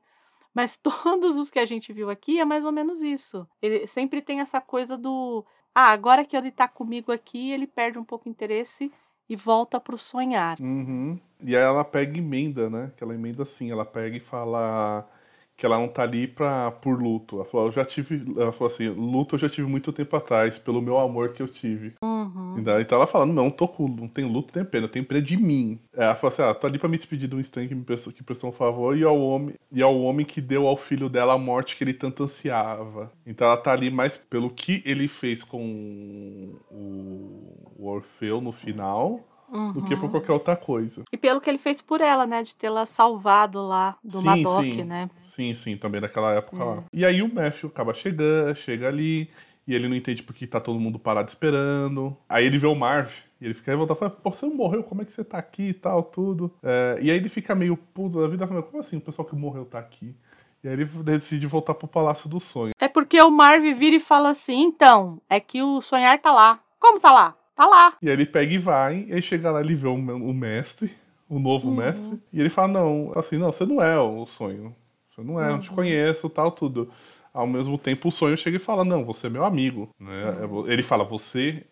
Mas 0.55 0.75
todos 0.81 1.37
os 1.37 1.51
que 1.51 1.59
a 1.59 1.65
gente 1.65 1.93
viu 1.93 2.09
aqui 2.09 2.39
é 2.39 2.45
mais 2.45 2.65
ou 2.65 2.71
menos 2.71 3.03
isso. 3.03 3.47
Ele 3.61 3.85
sempre 3.85 4.23
tem 4.23 4.39
essa 4.39 4.59
coisa 4.59 4.97
do. 4.97 5.45
Ah, 5.73 5.91
agora 5.91 6.25
que 6.25 6.35
ele 6.35 6.51
tá 6.51 6.67
comigo 6.67 7.11
aqui, 7.11 7.51
ele 7.51 7.67
perde 7.67 7.99
um 7.99 8.03
pouco 8.03 8.27
o 8.27 8.31
interesse 8.31 8.91
e 9.29 9.35
volta 9.35 9.79
pro 9.79 9.97
sonhar. 9.97 10.59
Uhum. 10.59 11.19
E 11.41 11.55
aí 11.55 11.61
ela 11.61 11.83
pega 11.83 12.17
emenda, 12.17 12.69
né? 12.69 12.91
Que 12.95 13.03
ela 13.03 13.13
emenda 13.13 13.43
assim, 13.43 13.71
ela 13.71 13.85
pega 13.85 14.15
e 14.15 14.19
fala 14.19 15.07
que 15.55 15.65
ela 15.65 15.77
não 15.77 15.87
tá 15.87 16.03
ali 16.03 16.27
pra, 16.27 16.71
por 16.71 17.01
luto. 17.01 17.37
Ela 17.37 17.45
falou, 17.45 17.67
eu 17.67 17.71
já 17.71 17.85
tive. 17.85 18.23
Ela 18.39 18.51
falou 18.51 18.73
assim, 18.73 18.89
luto 18.89 19.35
eu 19.35 19.39
já 19.39 19.49
tive 19.49 19.67
muito 19.67 19.93
tempo 19.93 20.15
atrás, 20.15 20.57
pelo 20.57 20.81
meu 20.81 20.97
amor 20.97 21.29
que 21.29 21.41
eu 21.41 21.47
tive. 21.47 21.93
Uhum. 22.03 22.55
Então, 22.57 22.81
então 22.81 22.97
ela 22.97 23.07
fala, 23.07 23.25
não, 23.25 23.49
tô 23.49 23.67
com, 23.67 23.87
não 23.87 24.07
tem 24.07 24.25
luto, 24.25 24.51
tem 24.51 24.65
pena, 24.65 24.87
tem 24.87 25.03
pena 25.03 25.21
de 25.21 25.37
mim. 25.37 25.79
Ela 25.93 26.15
falou 26.15 26.33
assim, 26.33 26.41
ah, 26.41 26.53
tô 26.53 26.67
ali 26.67 26.79
pra 26.79 26.89
me 26.89 26.97
despedir 26.97 27.29
de 27.29 27.35
um 27.35 27.39
estranho 27.39 27.69
que 27.69 27.75
me 27.75 27.83
prestou, 27.83 28.11
que 28.11 28.23
prestou 28.23 28.49
um 28.49 28.53
favor 28.53 28.97
e 28.97 29.03
ao, 29.03 29.19
homem, 29.19 29.55
e 29.71 29.81
ao 29.81 29.97
homem 30.01 30.25
que 30.25 30.41
deu 30.41 30.67
ao 30.67 30.75
filho 30.75 31.07
dela 31.07 31.33
a 31.33 31.37
morte 31.37 31.77
que 31.77 31.83
ele 31.83 31.93
tanto 31.93 32.23
ansiava. 32.23 33.11
Então 33.25 33.47
ela 33.47 33.57
tá 33.57 33.71
ali 33.71 33.91
mais 33.91 34.17
pelo 34.17 34.49
que 34.49 34.81
ele 34.85 35.07
fez 35.07 35.43
com 35.43 36.55
o, 36.71 37.73
o 37.77 37.87
Orfeu 37.87 38.41
no 38.41 38.51
final. 38.51 39.19
Uhum. 39.51 39.71
do 39.71 39.83
que 39.83 39.95
por 39.95 40.05
uhum. 40.05 40.09
qualquer 40.09 40.31
outra 40.31 40.55
coisa. 40.55 41.03
E 41.11 41.17
pelo 41.17 41.39
que 41.39 41.47
ele 41.47 41.59
fez 41.59 41.79
por 41.79 42.01
ela, 42.01 42.25
né? 42.25 42.41
De 42.41 42.55
tê-la 42.55 42.87
salvado 42.87 43.61
lá 43.61 43.95
do 44.03 44.17
sim, 44.17 44.25
Madoc, 44.25 44.63
sim. 44.63 44.83
né? 44.83 45.11
Sim, 45.35 45.53
sim, 45.55 45.77
também 45.77 46.01
naquela 46.01 46.33
época 46.33 46.61
é. 46.61 46.65
lá. 46.65 46.83
E 46.93 47.05
aí 47.05 47.21
o 47.21 47.33
Matthew 47.33 47.69
acaba 47.69 47.93
chegando, 47.93 48.55
chega 48.57 48.87
ali, 48.87 49.29
e 49.67 49.73
ele 49.73 49.87
não 49.87 49.95
entende 49.95 50.21
porque 50.23 50.45
tá 50.45 50.59
todo 50.59 50.79
mundo 50.79 50.99
parado 50.99 51.29
esperando. 51.29 52.15
Aí 52.29 52.45
ele 52.45 52.57
vê 52.57 52.67
o 52.67 52.75
Marv, 52.75 53.09
e 53.41 53.45
ele 53.45 53.53
fica 53.53 53.71
revoltado, 53.71 53.99
fala, 53.99 54.11
Pô, 54.11 54.31
você 54.31 54.45
não 54.45 54.55
morreu, 54.55 54.83
como 54.83 55.01
é 55.01 55.05
que 55.05 55.13
você 55.13 55.23
tá 55.23 55.37
aqui 55.37 55.69
e 55.69 55.73
tal, 55.73 56.03
tudo. 56.03 56.51
É, 56.61 56.99
e 57.01 57.11
aí 57.11 57.17
ele 57.17 57.29
fica 57.29 57.55
meio 57.55 57.75
puto 57.75 58.21
da 58.21 58.27
vida, 58.27 58.47
como 58.47 58.81
assim 58.81 58.97
o 58.97 59.01
pessoal 59.01 59.27
que 59.27 59.35
morreu 59.35 59.65
tá 59.65 59.79
aqui? 59.79 60.15
E 60.63 60.67
aí 60.67 60.73
ele 60.73 60.85
decide 60.85 61.45
voltar 61.45 61.73
pro 61.73 61.87
Palácio 61.87 62.29
do 62.29 62.39
Sonho. 62.39 62.71
É 62.79 62.87
porque 62.87 63.21
o 63.21 63.29
Marv 63.29 63.63
vira 63.73 63.97
e 63.97 63.99
fala 63.99 64.29
assim, 64.29 64.61
então, 64.61 65.21
é 65.29 65.39
que 65.39 65.61
o 65.61 65.81
sonhar 65.81 66.21
tá 66.21 66.31
lá. 66.31 66.59
Como 66.79 67.01
tá 67.01 67.11
lá? 67.11 67.35
Tá 67.53 67.65
lá. 67.65 67.97
E 68.01 68.07
aí 68.07 68.13
ele 68.13 68.25
pega 68.25 68.53
e 68.53 68.57
vai, 68.57 69.05
e 69.09 69.13
aí 69.13 69.21
chega 69.21 69.51
lá, 69.51 69.59
ele 69.59 69.75
vê 69.75 69.87
o, 69.87 69.93
o 69.93 70.33
mestre, 70.33 70.91
o 71.29 71.37
novo 71.37 71.67
uhum. 71.67 71.75
mestre, 71.75 72.19
e 72.31 72.39
ele 72.39 72.49
fala, 72.49 72.69
não, 72.69 73.11
assim, 73.15 73.37
não, 73.37 73.51
você 73.51 73.65
não 73.65 73.83
é 73.83 73.99
o 73.99 74.25
sonho. 74.25 74.73
Você 75.13 75.21
não 75.23 75.39
é, 75.39 75.49
uhum. 75.49 75.55
eu 75.55 75.61
te 75.61 75.69
conheço, 75.69 76.29
tal, 76.29 76.51
tudo. 76.51 76.89
Ao 77.33 77.47
mesmo 77.47 77.77
tempo, 77.79 78.07
o 78.07 78.11
sonho 78.11 78.37
chega 78.37 78.57
e 78.57 78.59
fala: 78.59 78.85
Não, 78.85 79.03
você 79.03 79.27
é 79.27 79.29
meu 79.29 79.43
amigo. 79.43 79.89
Né? 79.99 80.31
Uhum. 80.45 80.67
Ele 80.67 80.83
fala: 80.83 81.03
Você, 81.03 81.65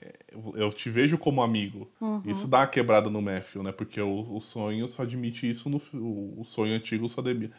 eu 0.56 0.72
te 0.72 0.90
vejo 0.90 1.18
como 1.18 1.42
amigo. 1.42 1.88
Uhum. 2.00 2.22
Isso 2.26 2.48
dá 2.48 2.60
uma 2.60 2.68
quebrada 2.68 3.10
no 3.10 3.22
Matthew, 3.22 3.62
né? 3.62 3.72
Porque 3.72 4.02
o, 4.02 4.36
o 4.36 4.42
sonho 4.42 4.88
só 4.88 5.04
admite 5.04 5.48
isso 5.48 5.70
no. 5.70 5.82
O, 5.94 6.42
o 6.42 6.46
sonho 6.46 6.74
antigo 6.74 7.08
só 7.08 7.22
admite 7.22 7.54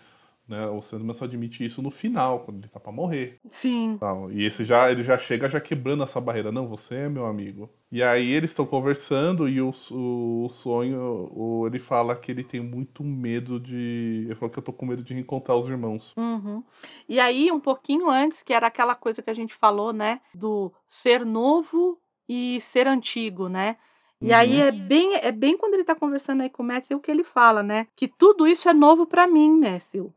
né? 0.52 0.66
O 0.66 0.82
Sandman 0.82 1.14
só 1.14 1.24
admite 1.24 1.64
isso 1.64 1.80
no 1.80 1.90
final, 1.90 2.40
quando 2.40 2.58
ele 2.58 2.68
tá 2.68 2.78
pra 2.78 2.92
morrer. 2.92 3.40
Sim. 3.48 3.96
Tal. 3.98 4.30
E 4.30 4.44
esse 4.44 4.64
já, 4.64 4.92
ele 4.92 5.02
já 5.02 5.16
chega 5.16 5.48
já 5.48 5.58
quebrando 5.60 6.02
essa 6.02 6.20
barreira. 6.20 6.52
Não, 6.52 6.68
você 6.68 6.94
é 6.94 7.08
meu 7.08 7.24
amigo. 7.24 7.70
E 7.90 8.02
aí 8.02 8.30
eles 8.30 8.50
estão 8.50 8.66
conversando 8.66 9.48
e 9.48 9.60
o, 9.60 9.72
o, 9.90 10.44
o 10.44 10.48
sonho, 10.50 11.30
o, 11.34 11.66
ele 11.66 11.78
fala 11.78 12.14
que 12.14 12.30
ele 12.30 12.44
tem 12.44 12.60
muito 12.60 13.02
medo 13.02 13.58
de. 13.58 14.24
Ele 14.26 14.34
falou 14.34 14.50
que 14.50 14.58
eu 14.58 14.62
tô 14.62 14.72
com 14.72 14.84
medo 14.84 15.02
de 15.02 15.14
reencontrar 15.14 15.56
os 15.56 15.68
irmãos. 15.68 16.12
Uhum. 16.16 16.62
E 17.08 17.18
aí, 17.18 17.50
um 17.50 17.60
pouquinho 17.60 18.10
antes, 18.10 18.42
que 18.42 18.52
era 18.52 18.66
aquela 18.66 18.94
coisa 18.94 19.22
que 19.22 19.30
a 19.30 19.34
gente 19.34 19.54
falou, 19.54 19.92
né? 19.92 20.20
Do 20.34 20.70
ser 20.86 21.24
novo 21.24 21.98
e 22.28 22.60
ser 22.60 22.86
antigo, 22.86 23.48
né? 23.48 23.76
E 24.22 24.32
aí 24.32 24.60
uhum. 24.60 24.68
é 24.68 24.70
bem, 24.70 25.14
é 25.16 25.32
bem 25.32 25.58
quando 25.58 25.74
ele 25.74 25.84
tá 25.84 25.96
conversando 25.96 26.42
aí 26.42 26.48
com 26.48 26.62
o 26.62 26.66
Matthew 26.66 27.00
que 27.00 27.10
ele 27.10 27.24
fala, 27.24 27.62
né? 27.62 27.88
Que 27.96 28.06
tudo 28.06 28.46
isso 28.46 28.68
é 28.68 28.72
novo 28.72 29.04
para 29.04 29.26
mim, 29.26 29.50
Matthew. 29.58 30.12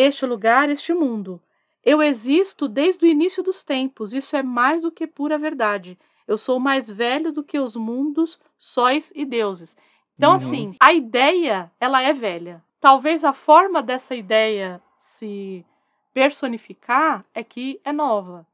Este 0.00 0.24
lugar, 0.24 0.70
este 0.70 0.94
mundo. 0.94 1.42
Eu 1.84 2.00
existo 2.00 2.68
desde 2.68 3.04
o 3.04 3.08
início 3.08 3.42
dos 3.42 3.64
tempos. 3.64 4.14
Isso 4.14 4.36
é 4.36 4.44
mais 4.44 4.80
do 4.80 4.92
que 4.92 5.08
pura 5.08 5.36
verdade. 5.36 5.98
Eu 6.24 6.38
sou 6.38 6.60
mais 6.60 6.88
velho 6.88 7.32
do 7.32 7.42
que 7.42 7.58
os 7.58 7.74
mundos, 7.74 8.38
sóis 8.56 9.12
e 9.12 9.24
deuses. 9.24 9.76
Então, 10.16 10.30
uhum. 10.30 10.36
assim, 10.36 10.76
a 10.78 10.92
ideia, 10.92 11.68
ela 11.80 12.00
é 12.00 12.12
velha. 12.12 12.62
Talvez 12.80 13.24
a 13.24 13.32
forma 13.32 13.82
dessa 13.82 14.14
ideia 14.14 14.80
se 14.98 15.66
personificar 16.14 17.24
é 17.34 17.42
que 17.42 17.80
é 17.84 17.92
nova. 17.92 18.46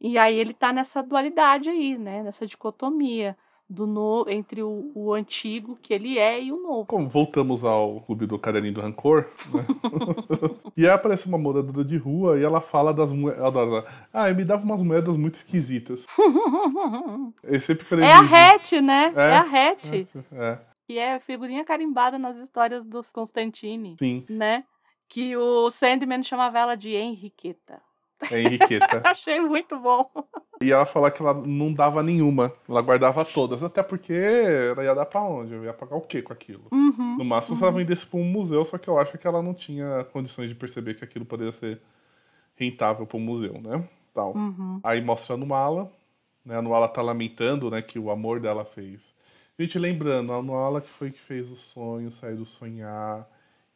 E 0.00 0.16
aí 0.16 0.34
ele 0.38 0.54
tá 0.54 0.72
nessa 0.72 1.02
dualidade 1.02 1.68
aí, 1.68 1.98
né? 1.98 2.22
Nessa 2.22 2.46
dicotomia 2.46 3.36
do 3.68 3.86
no, 3.86 4.24
entre 4.28 4.62
o, 4.62 4.92
o, 4.94 5.12
antigo 5.12 5.76
que 5.82 5.92
ele 5.92 6.18
é 6.18 6.40
e 6.40 6.52
o 6.52 6.62
novo. 6.62 6.86
Como 6.86 7.08
voltamos 7.08 7.64
ao 7.64 8.00
clube 8.02 8.26
do 8.26 8.38
caderninho 8.38 8.74
do 8.74 8.80
rancor, 8.80 9.26
né? 9.52 9.66
e 10.76 10.84
aí 10.84 10.90
aparece 10.90 11.26
uma 11.26 11.36
moradora 11.36 11.84
de 11.84 11.96
rua 11.96 12.38
e 12.38 12.44
ela 12.44 12.60
fala 12.60 12.94
das 12.94 13.12
moedas. 13.12 13.84
Ah, 14.12 14.32
me 14.32 14.44
dava 14.44 14.62
umas 14.62 14.82
moedas 14.82 15.16
muito 15.16 15.36
esquisitas. 15.36 16.04
eu 17.42 17.60
sempre 17.60 18.02
é 18.02 18.12
a 18.12 18.20
Hatch, 18.20 18.72
né? 18.72 19.12
É, 19.16 19.30
é 19.30 19.36
a 19.36 19.40
Hatch. 19.40 19.92
É. 20.32 20.58
Que 20.86 20.98
é 20.98 21.18
figurinha 21.18 21.64
carimbada 21.64 22.18
nas 22.18 22.36
histórias 22.36 22.84
dos 22.84 23.10
Constantine. 23.10 23.96
Sim. 23.98 24.24
Né? 24.30 24.64
Que 25.08 25.36
o 25.36 25.70
Sandman 25.70 26.22
chamava 26.22 26.58
ela 26.58 26.76
de 26.76 26.90
Henriqueta. 26.90 27.82
É 28.32 28.40
Henriqueta. 28.40 29.02
Achei 29.04 29.40
muito 29.40 29.78
bom. 29.78 30.10
E 30.62 30.72
ela 30.72 30.86
falou 30.86 31.10
que 31.10 31.20
ela 31.20 31.34
não 31.34 31.72
dava 31.72 32.02
nenhuma, 32.02 32.52
ela 32.66 32.80
guardava 32.80 33.24
todas, 33.24 33.62
até 33.62 33.82
porque 33.82 34.12
ela 34.12 34.82
ia 34.82 34.94
dar 34.94 35.04
pra 35.04 35.20
onde? 35.20 35.52
Eu 35.52 35.64
ia 35.64 35.74
pagar 35.74 35.96
o 35.96 36.00
quê 36.00 36.22
com 36.22 36.32
aquilo? 36.32 36.66
Uhum, 36.72 37.16
no 37.18 37.24
máximo 37.24 37.54
uhum. 37.54 37.58
se 37.58 37.62
ela 37.62 37.72
uhum. 37.72 37.78
vendesse 37.78 38.06
pra 38.06 38.18
um 38.18 38.24
museu, 38.24 38.64
só 38.64 38.78
que 38.78 38.88
eu 38.88 38.98
acho 38.98 39.18
que 39.18 39.26
ela 39.26 39.42
não 39.42 39.52
tinha 39.52 40.04
condições 40.12 40.48
de 40.48 40.54
perceber 40.54 40.94
que 40.94 41.04
aquilo 41.04 41.26
poderia 41.26 41.52
ser 41.52 41.80
rentável 42.54 43.06
para 43.06 43.18
um 43.18 43.20
museu, 43.20 43.60
né? 43.60 43.86
Tal. 44.14 44.34
Uhum. 44.34 44.80
Aí 44.82 45.02
mostra 45.02 45.36
no 45.36 45.46
Mala, 45.46 45.92
né? 46.42 46.56
A 46.56 46.62
Nuala 46.62 46.88
tá 46.88 47.02
lamentando, 47.02 47.70
né, 47.70 47.82
que 47.82 47.98
o 47.98 48.10
amor 48.10 48.40
dela 48.40 48.64
fez. 48.64 49.00
Gente, 49.58 49.78
lembrando, 49.78 50.32
a 50.32 50.42
Nuala 50.42 50.80
que 50.80 50.90
foi 50.90 51.10
que 51.10 51.20
fez 51.20 51.50
o 51.50 51.56
sonho, 51.56 52.10
sair 52.12 52.36
do 52.36 52.46
sonhar, 52.46 53.28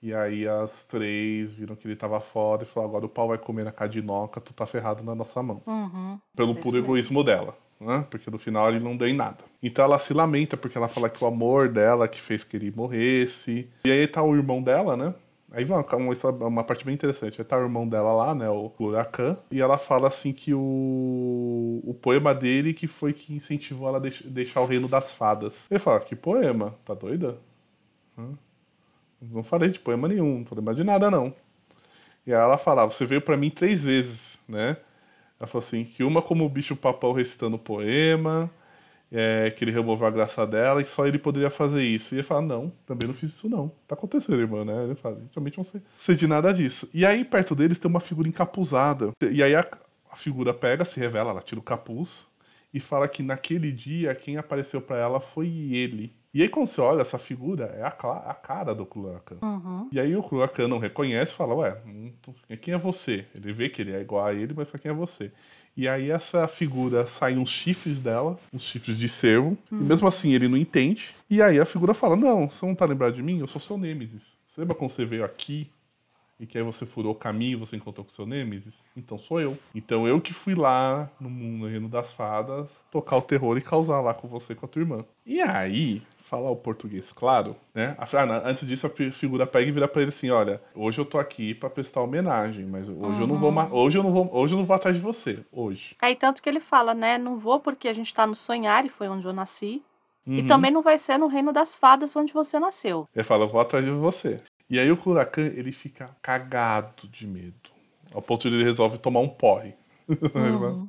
e 0.03 0.15
aí 0.15 0.49
as 0.49 0.71
três 0.85 1.53
viram 1.53 1.77
que 1.77 1.87
ele 1.87 1.97
tava 1.97 2.21
fora 2.21 2.63
e 2.63 2.67
falaram, 2.67 2.91
agora 2.91 3.07
o 3.07 3.09
pau 3.09 3.29
vai 3.29 3.39
comer 3.39 3.65
na 3.65 3.73
cadinoca, 3.73 4.41
tu 4.41 4.53
tá 4.55 4.67
ferrado 4.67 5.03
na 5.03 5.15
nossa 5.15 5.43
mão. 5.43 5.63
Uhum. 5.67 6.19
Pelo 6.35 6.55
puro 6.55 6.79
egoísmo 6.79 7.23
dela. 7.23 7.55
Né? 7.79 8.05
Porque 8.11 8.31
no 8.31 8.39
final 8.39 8.69
ele 8.69 8.83
não 8.83 8.97
deu 8.97 9.09
em 9.09 9.15
nada. 9.15 9.39
Então 9.63 9.85
ela 9.85 9.99
se 9.99 10.13
lamenta 10.13 10.57
porque 10.57 10.77
ela 10.77 10.89
fala 10.89 11.09
que 11.09 11.23
o 11.23 11.27
amor 11.27 11.69
dela 11.69 12.09
que 12.09 12.21
fez 12.21 12.45
que 12.45 12.57
ele 12.57 12.73
morresse. 12.75 13.69
E 13.85 13.91
aí 13.91 14.07
tá 14.07 14.23
o 14.23 14.35
irmão 14.35 14.63
dela, 14.63 14.97
né? 14.97 15.15
Aí 15.53 15.65
vai 15.65 15.79
uma, 15.79 16.15
uma 16.47 16.63
parte 16.63 16.85
bem 16.85 16.95
interessante. 16.95 17.41
Aí 17.41 17.45
tá 17.45 17.59
o 17.59 17.63
irmão 17.63 17.89
dela 17.89 18.13
lá, 18.13 18.35
né? 18.35 18.49
O 18.49 18.73
Huracan. 18.79 19.37
E 19.51 19.61
ela 19.61 19.79
fala 19.79 20.09
assim 20.09 20.33
que 20.33 20.55
o, 20.55 21.81
o 21.85 21.95
poema 22.01 22.35
dele 22.35 22.73
que 22.73 22.87
foi 22.87 23.13
que 23.13 23.35
incentivou 23.35 23.89
ela 23.89 23.99
a 23.99 24.11
deixar 24.27 24.61
o 24.61 24.67
reino 24.67 24.87
das 24.87 25.11
fadas. 25.11 25.55
Ele 25.71 25.81
fala, 25.81 26.01
que 26.01 26.15
poema? 26.15 26.75
Tá 26.85 26.95
doida? 26.95 27.39
Hum? 28.17 28.35
Não 29.21 29.43
falei 29.43 29.71
de 29.71 29.79
poema 29.79 30.09
nenhum, 30.09 30.39
não 30.39 30.47
falei 30.47 30.65
mais 30.65 30.77
de 30.77 30.85
nada 30.85 31.11
não. 31.11 31.35
E 32.27 32.33
aí 32.33 32.41
ela 32.41 32.59
falava, 32.59 32.91
você 32.93 33.05
veio 33.05 33.21
para 33.21 33.37
mim 33.37 33.51
três 33.51 33.85
vezes, 33.85 34.39
né? 34.49 34.77
Ela 35.39 35.47
falou 35.47 35.67
assim, 35.67 35.85
que 35.85 36.05
uma 36.05 36.23
como 36.23 36.45
o 36.45 36.49
bicho 36.49 36.77
papão 36.77 37.13
recitando 37.13 37.59
poema, 37.59 38.51
é, 39.11 39.51
que 39.51 39.65
ele 39.65 39.73
removeu 39.73 40.07
a 40.07 40.11
graça 40.11 40.47
dela 40.47 40.81
e 40.83 40.87
só 40.87 41.07
ele 41.07 41.19
poderia 41.19 41.51
fazer 41.51 41.83
isso. 41.83 42.15
E 42.15 42.19
ele 42.19 42.23
fala, 42.23 42.43
não, 42.43 42.73
também 42.87 43.09
não 43.09 43.15
fiz 43.15 43.31
isso 43.31 43.49
não. 43.49 43.73
Tá 43.89 43.95
acontecendo, 43.95 44.39
irmã, 44.39 44.65
né? 44.65 44.85
Ele 44.85 44.95
fala, 44.95 45.21
realmente 45.35 45.59
não 45.59 45.65
sei, 45.65 45.81
sei 45.99 46.15
de 46.15 46.27
nada 46.27 46.53
disso. 46.53 46.89
E 46.93 47.05
aí 47.05 47.25
perto 47.25 47.55
deles 47.55 47.79
tem 47.79 47.91
uma 47.91 48.01
figura 48.01 48.29
encapuzada. 48.29 49.11
E 49.21 49.43
aí 49.43 49.55
a, 49.55 49.67
a 50.11 50.17
figura 50.17 50.55
pega, 50.55 50.85
se 50.85 51.01
revela, 51.01 51.31
ela 51.31 51.43
tira 51.43 51.59
o 51.59 51.65
capuz 51.65 52.30
e 52.73 52.81
fala 52.81 53.09
que 53.09 53.23
naquele 53.23 53.73
dia 53.73 54.15
quem 54.15 54.37
apareceu 54.37 54.81
para 54.81 54.97
ela 54.97 55.21
foi 55.21 55.49
ele. 55.49 56.13
E 56.33 56.43
aí, 56.43 56.49
quando 56.49 56.69
você 56.69 56.81
olha 56.81 57.03
essa 57.03 57.19
figura, 57.19 57.65
é 57.77 57.83
a, 57.83 57.89
a 57.89 58.35
cara 58.35 58.73
do 58.73 58.87
Kulakan. 58.87 59.39
Uhum. 59.43 59.89
E 59.91 59.99
aí 59.99 60.15
o 60.15 60.23
Kulakan 60.23 60.69
não 60.69 60.79
reconhece 60.79 61.33
e 61.33 61.37
fala, 61.37 61.55
ué, 61.57 61.77
quem 62.63 62.73
é 62.73 62.79
você? 62.79 63.25
Ele 63.35 63.53
vê 63.53 63.69
que 63.69 63.83
ele 63.83 63.93
é 63.93 64.01
igual 64.01 64.25
a 64.25 64.33
ele, 64.33 64.55
mas 64.57 64.71
quem 64.81 64.93
é 64.93 64.95
você? 64.95 65.33
E 65.77 65.89
aí 65.89 66.11
essa 66.11 66.47
figura 66.47 67.07
sai 67.07 67.37
uns 67.37 67.51
chifres 67.51 67.99
dela, 67.99 68.39
uns 68.53 68.63
chifres 68.63 68.97
de 68.97 69.09
cervo, 69.09 69.59
uhum. 69.73 69.81
e 69.81 69.83
mesmo 69.83 70.07
assim 70.07 70.33
ele 70.33 70.47
não 70.47 70.57
entende. 70.57 71.09
E 71.29 71.43
aí 71.43 71.59
a 71.59 71.65
figura 71.65 71.95
fala, 71.95 72.15
não, 72.15 72.49
você 72.49 72.65
não 72.65 72.77
tá 72.77 72.85
lembrado 72.85 73.15
de 73.15 73.23
mim? 73.23 73.41
Eu 73.41 73.49
sou 73.49 73.61
seu 73.61 73.77
Nêmesis. 73.77 74.23
Você 74.47 74.61
lembra 74.61 74.77
quando 74.77 74.93
você 74.93 75.05
veio 75.05 75.25
aqui 75.25 75.69
e 76.41 76.47
que 76.47 76.57
aí 76.57 76.65
você 76.65 76.87
furou 76.87 77.13
o 77.13 77.15
caminho 77.15 77.53
e 77.53 77.61
você 77.61 77.77
encontrou 77.77 78.05
com 78.05 78.13
seu 78.13 78.27
Nêmesis? 78.27 78.73
Então 78.97 79.19
sou 79.19 79.41
eu. 79.41 79.57
Então 79.75 80.09
eu 80.09 80.21
que 80.21 80.33
fui 80.33 80.55
lá 80.55 81.09
no 81.21 81.29
mundo 81.29 81.67
reino 81.67 81.89
das 81.89 82.11
fadas 82.15 82.67
tocar 82.91 83.19
o 83.19 83.23
terror 83.23 83.57
e 83.59 83.61
causar 83.61 84.01
lá 84.01 84.15
com 84.15 84.27
você 84.27 84.55
com 84.55 84.65
a 84.65 84.69
tua 84.69 84.81
irmã. 84.81 85.05
E 85.27 85.41
aí 85.41 86.03
falar 86.31 86.49
o 86.49 86.57
português 86.57 87.11
claro, 87.13 87.57
né? 87.75 87.97
Ah, 87.99 88.07
antes 88.45 88.67
disso, 88.67 88.87
a 88.87 89.11
figura 89.11 89.47
pega 89.47 89.69
e 89.69 89.73
vira 89.73 89.89
para 89.89 90.01
ele 90.01 90.11
assim: 90.11 90.31
olha, 90.31 90.63
hoje 90.75 90.99
eu 90.99 91.05
tô 91.05 91.19
aqui 91.19 91.55
para 91.55 91.69
prestar 91.69 92.01
homenagem, 92.01 92.65
mas 92.65 92.89
hoje 92.89 92.99
uhum. 92.99 93.21
eu 93.21 93.27
não 93.27 93.39
vou 93.39 93.53
hoje 93.73 93.99
eu 93.99 94.03
não 94.03 94.13
vou 94.13 94.31
hoje 94.33 94.55
eu 94.55 94.59
não 94.59 94.65
vou 94.65 94.77
atrás 94.77 94.97
de 94.97 95.03
você, 95.03 95.41
hoje. 95.53 95.97
Aí 96.01 96.15
tanto 96.15 96.41
que 96.41 96.49
ele 96.49 96.61
fala, 96.61 96.95
né? 96.95 97.19
Não 97.19 97.37
vou 97.37 97.61
porque 97.61 97.89
a 97.89 97.93
gente 97.93 98.15
tá 98.15 98.27
no 98.27 98.35
sonhar 98.35 98.87
e 98.87 98.89
foi 98.89 99.09
onde 99.09 99.27
eu 99.27 99.33
nasci. 99.33 99.83
Uhum. 100.27 100.37
E 100.37 100.47
também 100.47 100.71
não 100.71 100.83
vai 100.83 100.97
ser 100.99 101.19
no 101.19 101.27
reino 101.27 101.53
das 101.53 101.75
fadas 101.75 102.15
onde 102.15 102.33
você 102.33 102.59
nasceu. 102.59 103.09
Ele 103.15 103.25
fala, 103.25 103.45
eu 103.45 103.49
vou 103.49 103.61
atrás 103.61 103.85
de 103.85 103.91
você. 103.91 104.41
E 104.71 104.79
aí 104.79 104.91
o 104.91 104.97
Kurakan, 104.97 105.47
ele 105.47 105.73
fica 105.73 106.17
cagado 106.23 107.09
de 107.09 107.27
medo. 107.27 107.71
Ao 108.13 108.23
ponto 108.23 108.49
de 108.49 108.55
ele 108.55 108.65
resolve 108.65 108.99
tomar 108.99 109.21
um 109.21 109.29
porre. 109.29 109.75
Uhum. 110.09 110.89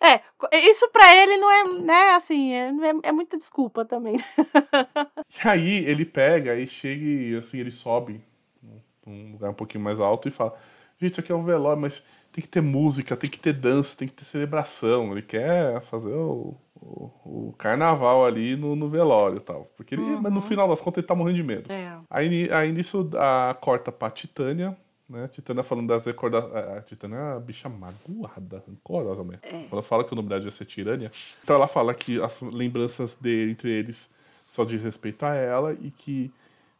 É, 0.00 0.20
isso 0.58 0.88
para 0.90 1.14
ele 1.14 1.36
não 1.36 1.50
é, 1.50 1.64
né, 1.80 2.10
assim, 2.14 2.52
é, 2.52 2.68
é, 2.68 3.08
é 3.08 3.12
muita 3.12 3.36
desculpa 3.36 3.84
também. 3.84 4.16
e 5.44 5.48
aí 5.48 5.84
ele 5.84 6.04
pega 6.04 6.54
e 6.54 6.66
chega 6.66 7.04
e, 7.04 7.36
assim, 7.36 7.58
ele 7.58 7.70
sobe 7.70 8.24
um 9.06 9.32
lugar 9.32 9.50
um 9.50 9.54
pouquinho 9.54 9.84
mais 9.84 10.00
alto 10.00 10.28
e 10.28 10.32
fala, 10.32 10.56
gente, 11.00 11.12
isso 11.12 11.20
aqui 11.20 11.30
é 11.30 11.34
um 11.34 11.44
velório, 11.44 11.80
mas 11.80 12.02
tem 12.32 12.42
que 12.42 12.48
ter 12.48 12.60
música, 12.60 13.16
tem 13.16 13.30
que 13.30 13.38
ter 13.38 13.52
dança, 13.52 13.96
tem 13.96 14.08
que 14.08 14.14
ter 14.14 14.24
celebração. 14.24 15.12
Ele 15.12 15.22
quer 15.22 15.80
fazer 15.82 16.12
o, 16.12 16.56
o, 16.80 17.10
o 17.24 17.54
carnaval 17.58 18.24
ali 18.24 18.56
no, 18.56 18.76
no 18.76 18.88
velório 18.88 19.38
e 19.38 19.40
tal. 19.40 19.70
Porque 19.76 19.94
ele, 19.94 20.02
uhum. 20.02 20.20
mas 20.20 20.32
no 20.32 20.42
final 20.42 20.68
das 20.68 20.80
contas 20.80 20.98
ele 20.98 21.06
tá 21.06 21.14
morrendo 21.14 21.36
de 21.36 21.42
medo. 21.42 21.72
É. 21.72 21.98
Aí, 22.10 22.50
aí 22.52 22.72
nisso 22.72 23.10
a 23.14 23.56
corta 23.60 23.90
pra 23.90 24.10
Titânia, 24.10 24.76
né? 25.08 25.28
Titânia 25.28 25.62
falando 25.62 25.88
das 25.88 26.04
recordações. 26.04 26.54
A 26.54 26.80
Titânia 26.82 27.16
é 27.16 27.32
uma 27.34 27.40
bicha 27.40 27.68
magoada, 27.68 28.62
rancorosa 28.66 29.22
mesmo. 29.24 29.40
É. 29.44 29.66
Ela 29.70 29.82
fala 29.82 30.04
que 30.04 30.12
o 30.12 30.16
nome 30.16 30.28
dela 30.28 30.40
devia 30.40 30.56
ser 30.56 30.64
Tirânia. 30.64 31.10
Então 31.42 31.56
ela 31.56 31.68
fala 31.68 31.94
que 31.94 32.20
as 32.20 32.40
lembranças 32.40 33.16
dele, 33.16 33.52
entre 33.52 33.70
eles, 33.70 34.08
só 34.34 34.64
diz 34.64 34.82
respeito 34.82 35.24
a 35.24 35.34
ela 35.34 35.72
e 35.74 35.90
que 35.90 36.30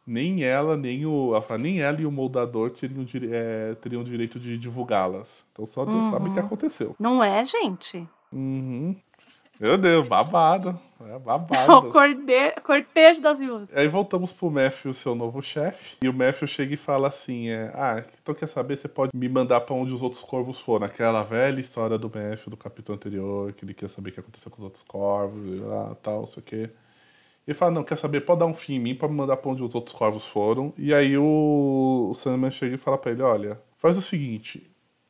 nem 0.05 0.43
ela, 0.43 0.77
nem 0.77 1.05
o. 1.05 1.31
Ela 1.33 1.41
fala, 1.41 1.59
nem 1.59 1.81
ela 1.81 1.99
e 1.99 2.05
o 2.05 2.11
moldador 2.11 2.71
teriam, 2.71 3.05
é, 3.31 3.75
teriam 3.75 4.03
direito 4.03 4.39
de 4.39 4.57
divulgá-las. 4.57 5.43
Então 5.51 5.65
só 5.67 5.83
Deus 5.83 5.97
uhum. 5.97 6.11
sabe 6.11 6.29
o 6.29 6.33
que 6.33 6.39
uhum. 6.39 6.45
aconteceu. 6.45 6.95
Não 6.97 7.23
é, 7.23 7.43
gente? 7.43 8.07
Uhum. 8.31 8.95
Meu 9.59 9.77
Deus, 9.77 10.07
babado. 10.07 10.79
É 11.01 11.19
babado. 11.19 11.71
o 11.71 11.91
corde... 11.91 12.51
cortejo 12.63 13.21
das 13.21 13.39
viúvas. 13.39 13.69
Aí 13.73 13.87
voltamos 13.87 14.31
pro 14.31 14.51
Matthew, 14.51 14.93
seu 14.93 15.15
novo 15.15 15.41
chefe. 15.41 15.97
E 16.03 16.09
o 16.09 16.13
Matthew 16.13 16.47
chega 16.47 16.73
e 16.73 16.77
fala 16.77 17.07
assim: 17.07 17.49
é, 17.49 17.71
Ah, 17.73 18.03
então 18.21 18.35
quer 18.35 18.47
saber? 18.47 18.77
Você 18.77 18.87
pode 18.87 19.11
me 19.15 19.29
mandar 19.29 19.61
pra 19.61 19.75
onde 19.75 19.93
os 19.93 20.01
outros 20.01 20.21
corvos 20.21 20.59
foram. 20.59 20.85
Aquela 20.85 21.23
velha 21.23 21.59
história 21.59 21.97
do 21.97 22.07
Matthew, 22.07 22.49
do 22.49 22.57
capítulo 22.57 22.95
anterior, 22.95 23.53
que 23.53 23.65
ele 23.65 23.73
quer 23.73 23.89
saber 23.89 24.09
o 24.09 24.13
que 24.13 24.19
aconteceu 24.19 24.51
com 24.51 24.57
os 24.57 24.63
outros 24.63 24.83
corvos, 24.83 25.45
e 25.47 25.59
lá, 25.59 25.95
tal, 26.01 26.21
não 26.21 26.27
sei 26.27 26.41
o 26.41 26.45
quê. 26.45 26.69
Ele 27.47 27.57
fala, 27.57 27.71
não, 27.71 27.83
quer 27.83 27.97
saber, 27.97 28.21
pode 28.21 28.41
dar 28.41 28.45
um 28.45 28.53
fim 28.53 28.73
em 28.73 28.79
mim 28.79 28.95
pra 28.95 29.07
me 29.07 29.15
mandar 29.15 29.37
pra 29.37 29.49
onde 29.49 29.63
os 29.63 29.73
outros 29.73 29.95
corvos 29.95 30.25
foram. 30.25 30.73
E 30.77 30.93
aí 30.93 31.17
o, 31.17 32.09
o 32.11 32.15
Sandman 32.15 32.51
chega 32.51 32.75
e 32.75 32.77
fala 32.77 32.97
pra 32.97 33.11
ele, 33.11 33.21
olha, 33.21 33.57
faz 33.77 33.97
o 33.97 34.01
seguinte, 34.01 34.69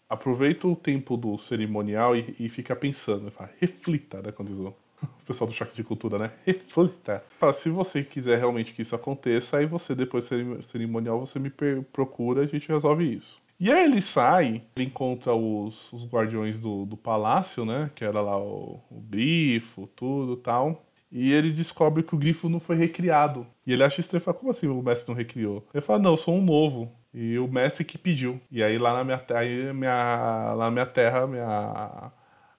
aproveita 0.10 0.68
o 0.68 0.76
tempo 0.76 1.18
do 1.18 1.38
cerimonial 1.40 2.16
e, 2.16 2.36
e 2.40 2.50
fica 2.50 2.76
pensando. 2.76 3.32
Fala, 3.32 3.50
reflita, 3.60 4.22
né? 4.22 4.32
Quando 4.32 4.50
diz 4.50 4.60
o, 4.60 4.74
pessoal 5.26 5.50
do 5.50 5.56
choque 5.56 5.76
de 5.76 5.84
cultura, 5.84 6.18
né? 6.18 6.32
Reflita. 6.46 7.24
Fala, 7.40 7.54
se 7.54 7.70
você 7.70 8.04
quiser 8.04 8.40
realmente 8.40 8.74
que 8.74 8.82
isso 8.82 8.96
aconteça, 8.96 9.58
aí 9.58 9.66
você, 9.66 9.94
depois 9.94 10.28
do 10.30 10.64
cerimonial, 10.64 11.20
você 11.20 11.40
me 11.40 11.52
procura 11.92 12.44
a 12.44 12.48
gente 12.48 12.68
resolve 12.68 13.14
isso. 13.14 13.42
E 13.60 13.72
aí 13.72 13.86
ele 13.86 14.04
sai, 14.04 14.62
ele 14.76 14.86
encontra 14.86 15.34
os, 15.34 15.92
os 15.92 16.06
guardiões 16.06 16.60
do, 16.60 16.86
do 16.86 16.96
palácio, 16.96 17.66
né? 17.66 17.90
Que 17.96 18.06
era 18.06 18.22
lá 18.22 18.38
o, 18.38 18.80
o 18.90 19.02
grifo, 19.02 19.88
tudo 19.96 20.38
tal. 20.38 20.86
E 21.12 21.32
ele 21.32 21.52
descobre 21.52 22.04
que 22.04 22.14
o 22.14 22.18
grifo 22.18 22.50
não 22.50 22.60
foi 22.60 22.76
recriado. 22.76 23.48
E 23.66 23.74
ele 23.74 23.84
acha 23.84 24.02
estranho, 24.02 24.24
fala, 24.24 24.38
como 24.38 24.52
assim 24.52 24.68
o 24.68 24.82
mestre 24.82 25.08
não 25.08 25.16
recriou? 25.16 25.66
Ele 25.74 25.82
fala, 25.82 26.00
não, 26.00 26.12
eu 26.12 26.18
sou 26.18 26.36
um 26.36 26.44
novo. 26.44 26.92
E 27.14 27.38
o 27.40 27.48
mestre 27.48 27.84
que 27.84 27.98
pediu. 27.98 28.40
E 28.52 28.64
aí 28.64 28.78
lá 28.78 28.94
na 28.94 29.04
minha 29.04 29.18
terra, 29.18 29.74
minha, 29.74 30.54
lá 30.54 30.66
na 30.66 30.72
minha 30.72 30.86
terra, 30.86 31.28
minha, 31.28 32.12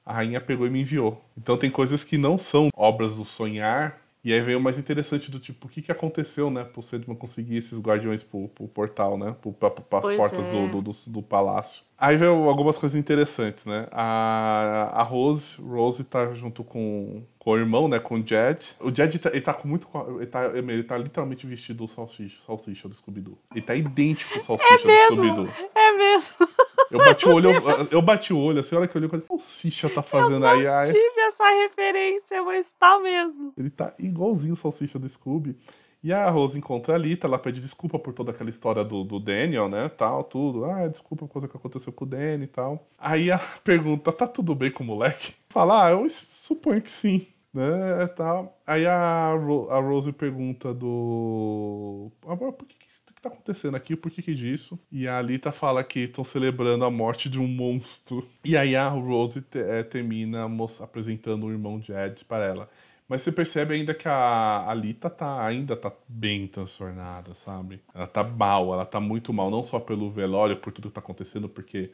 a 0.04 0.12
rainha 0.12 0.40
pegou 0.40 0.66
e 0.66 0.70
me 0.70 0.80
enviou. 0.80 1.24
Então 1.36 1.56
tem 1.56 1.70
coisas 1.70 2.02
que 2.04 2.18
não 2.18 2.38
são 2.38 2.70
obras 2.74 3.16
do 3.16 3.24
sonhar 3.24 4.00
E 4.24 4.32
aí 4.32 4.40
veio 4.40 4.58
o 4.58 4.60
mais 4.60 4.78
interessante 4.78 5.30
do 5.30 5.38
tipo, 5.38 5.66
o 5.66 5.70
que, 5.70 5.80
que 5.80 5.92
aconteceu, 5.92 6.50
né, 6.50 6.64
pro 6.64 6.82
Sandman 6.82 7.16
conseguir 7.16 7.56
esses 7.56 7.78
guardiões 7.78 8.22
pro, 8.22 8.48
pro 8.48 8.66
portal, 8.66 9.16
né, 9.16 9.34
pro, 9.40 9.52
pra, 9.52 9.70
pra 9.70 10.00
portas 10.00 10.44
é. 10.44 10.50
do, 10.50 10.68
do, 10.68 10.82
do, 10.82 10.96
do, 11.06 11.22
palácio. 11.22 11.82
Aí 11.96 12.16
veio 12.16 12.48
algumas 12.48 12.76
coisas 12.78 12.98
interessantes, 12.98 13.64
né, 13.64 13.86
a, 13.92 14.90
a 14.92 15.02
Rose, 15.02 15.56
Rose 15.60 16.02
tá 16.02 16.34
junto 16.34 16.64
com, 16.64 17.22
com 17.38 17.50
o 17.52 17.56
irmão, 17.56 17.86
né, 17.86 18.00
com 18.00 18.16
o 18.16 18.18
Jed. 18.18 18.58
O 18.80 18.90
Jed, 18.90 19.18
tá, 19.20 19.30
ele 19.30 19.40
tá 19.40 19.54
com 19.54 19.68
muito, 19.68 19.88
ele 20.16 20.26
tá, 20.26 20.46
ele 20.46 20.82
tá 20.82 20.98
literalmente 20.98 21.46
vestido 21.46 21.86
do 21.86 21.88
salsicha, 21.88 22.36
salsicha 22.44 22.88
do 22.88 22.94
Scooby-Doo. 22.94 23.38
Ele 23.52 23.64
tá 23.64 23.76
idêntico 23.76 24.34
ao 24.34 24.42
salsicha 24.58 24.74
é 24.74 25.08
do 25.10 25.14
Scooby-Doo. 25.14 25.48
É 25.76 25.92
mesmo! 25.96 26.48
Eu 26.90 26.98
bati 26.98 27.28
o 27.28 27.34
olho, 27.34 27.50
eu, 27.50 27.88
eu 27.90 28.02
bati 28.02 28.32
o 28.32 28.38
olho, 28.38 28.60
assim, 28.60 28.74
a 28.74 28.78
hora 28.78 28.88
que 28.88 28.96
eu 28.96 28.98
olhei, 28.98 29.06
eu 29.06 29.10
falei, 29.10 29.24
o 29.28 29.38
Salsicha 29.38 29.90
tá 29.90 30.02
fazendo 30.02 30.44
eu 30.44 30.48
aí? 30.48 30.88
Eu 30.88 30.94
tive 30.94 31.20
essa 31.20 31.44
referência, 31.62 32.42
mas 32.42 32.72
tá 32.78 32.98
mesmo. 32.98 33.52
Ele 33.56 33.70
tá 33.70 33.92
igualzinho 33.98 34.54
o 34.54 34.56
Salsicha 34.56 34.98
do 34.98 35.08
Scooby. 35.08 35.56
E 36.02 36.12
a 36.12 36.30
Rose 36.30 36.56
encontra 36.56 36.94
a 36.94 36.98
Lita, 36.98 37.26
ela 37.26 37.38
pede 37.38 37.60
desculpa 37.60 37.98
por 37.98 38.14
toda 38.14 38.30
aquela 38.30 38.48
história 38.48 38.84
do, 38.84 39.02
do 39.02 39.18
Daniel, 39.18 39.68
né, 39.68 39.88
tal, 39.88 40.22
tudo. 40.22 40.64
Ah, 40.64 40.86
desculpa 40.86 41.26
por 41.26 41.32
coisa 41.32 41.48
que 41.48 41.56
aconteceu 41.56 41.92
com 41.92 42.04
o 42.04 42.08
Danny 42.08 42.44
e 42.44 42.48
tal. 42.48 42.88
Aí 42.96 43.32
a 43.32 43.38
pergunta, 43.64 44.12
tá 44.12 44.26
tudo 44.26 44.54
bem 44.54 44.70
com 44.70 44.84
o 44.84 44.86
moleque? 44.86 45.34
Fala, 45.50 45.86
ah, 45.86 45.90
eu 45.90 46.08
suponho 46.42 46.80
que 46.80 46.90
sim, 46.90 47.26
né, 47.52 48.06
tal. 48.16 48.56
Aí 48.64 48.86
a, 48.86 49.32
Ro 49.34 49.68
a 49.70 49.80
Rose 49.80 50.12
pergunta 50.12 50.72
do... 50.72 52.12
Ah, 52.28 52.36
por 52.36 52.66
que 52.66 52.77
que 53.18 53.22
tá 53.22 53.28
acontecendo 53.28 53.76
aqui? 53.76 53.96
Por 53.96 54.10
que 54.10 54.22
que 54.22 54.34
disso? 54.34 54.78
E 54.90 55.08
a 55.08 55.18
Alita 55.18 55.50
fala 55.50 55.82
que 55.82 56.00
estão 56.00 56.24
celebrando 56.24 56.84
a 56.84 56.90
morte 56.90 57.28
de 57.28 57.38
um 57.38 57.48
monstro. 57.48 58.26
E 58.44 58.56
aí 58.56 58.76
a 58.76 58.88
Rose 58.88 59.42
te, 59.42 59.58
é, 59.58 59.82
termina 59.82 60.48
apresentando 60.80 61.46
o 61.46 61.50
irmão 61.50 61.82
Jed 61.82 62.24
para 62.24 62.44
ela. 62.44 62.70
Mas 63.08 63.22
você 63.22 63.32
percebe 63.32 63.74
ainda 63.74 63.92
que 63.94 64.06
a 64.06 64.68
Alita 64.68 65.10
tá, 65.10 65.44
ainda 65.44 65.74
tá 65.74 65.90
bem 66.06 66.46
transtornada, 66.46 67.34
sabe? 67.44 67.80
Ela 67.94 68.06
tá 68.06 68.22
mal, 68.22 68.72
ela 68.72 68.84
tá 68.86 69.00
muito 69.00 69.32
mal, 69.32 69.50
não 69.50 69.64
só 69.64 69.80
pelo 69.80 70.10
velório, 70.10 70.56
por 70.56 70.72
tudo 70.72 70.88
que 70.88 70.94
tá 70.94 71.00
acontecendo, 71.00 71.48
porque, 71.48 71.90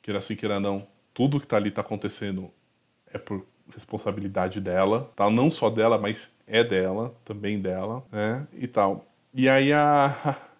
queira 0.00 0.20
assim, 0.20 0.36
queira 0.36 0.60
não, 0.60 0.86
tudo 1.12 1.40
que 1.40 1.46
tá 1.46 1.56
ali 1.56 1.70
tá 1.70 1.80
acontecendo 1.80 2.48
é 3.12 3.18
por 3.18 3.44
responsabilidade 3.74 4.60
dela, 4.60 5.10
tá? 5.16 5.28
Não 5.28 5.50
só 5.50 5.68
dela, 5.68 5.98
mas 5.98 6.30
é 6.46 6.62
dela, 6.62 7.14
também 7.24 7.60
dela, 7.60 8.04
né? 8.10 8.46
E 8.54 8.68
tal. 8.68 9.04
E 9.34 9.48
aí 9.48 9.72
a, 9.72 10.36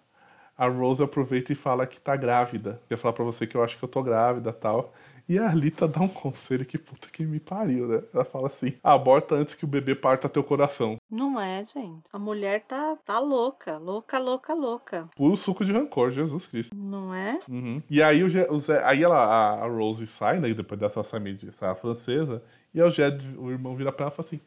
a 0.57 0.67
Rose 0.67 1.01
aproveita 1.01 1.51
e 1.51 1.55
fala 1.55 1.87
que 1.87 1.99
tá 1.99 2.15
grávida. 2.15 2.81
Quer 2.87 2.97
falar 2.97 3.13
pra 3.13 3.25
você 3.25 3.47
que 3.47 3.55
eu 3.55 3.63
acho 3.63 3.77
que 3.77 3.83
eu 3.83 3.89
tô 3.89 4.03
grávida 4.03 4.53
tal. 4.53 4.93
E 5.27 5.39
a 5.39 5.49
Alita 5.49 5.87
dá 5.87 6.01
um 6.01 6.07
conselho 6.09 6.65
que 6.65 6.77
puta 6.77 7.07
que 7.09 7.23
me 7.23 7.39
pariu, 7.39 7.87
né? 7.87 8.03
Ela 8.13 8.25
fala 8.25 8.47
assim: 8.47 8.73
aborta 8.83 9.35
antes 9.35 9.55
que 9.55 9.63
o 9.63 9.67
bebê 9.67 9.95
parta 9.95 10.27
teu 10.27 10.43
coração. 10.43 10.97
Não 11.09 11.39
é, 11.39 11.65
gente. 11.73 12.03
A 12.11 12.19
mulher 12.19 12.65
tá, 12.67 12.97
tá 13.05 13.19
louca, 13.19 13.77
louca, 13.77 14.19
louca, 14.19 14.53
louca. 14.53 15.09
Puro 15.15 15.37
suco 15.37 15.63
de 15.63 15.71
rancor, 15.71 16.11
Jesus 16.11 16.45
Cristo. 16.47 16.75
Não 16.75 17.13
é? 17.15 17.39
Uhum. 17.47 17.81
E 17.89 18.03
aí, 18.03 18.21
o, 18.21 18.53
o 18.53 18.59
Zé, 18.59 18.83
aí 18.83 19.01
ela, 19.01 19.17
a, 19.17 19.63
a, 19.63 19.67
Rose 19.67 20.05
sai, 20.07 20.39
né? 20.39 20.53
Depois 20.53 20.79
dessa 20.79 21.03
família 21.03 21.51
sai 21.53 21.69
a 21.69 21.75
francesa. 21.75 22.43
E 22.73 22.81
aí 22.81 22.87
o 22.87 22.91
Jed, 22.91 23.25
o 23.37 23.49
irmão, 23.49 23.77
vira 23.77 23.93
pra 23.93 24.05
ela 24.05 24.13
e 24.13 24.15
fala 24.17 24.27
assim: 24.27 24.41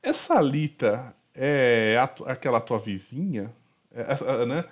Essa 0.00 0.34
Alita 0.34 1.12
é 1.34 1.96
a, 1.98 2.04
aquela 2.30 2.60
tua 2.60 2.78
vizinha? 2.78 3.52
É, 3.92 4.42
é, 4.42 4.46
né? 4.46 4.64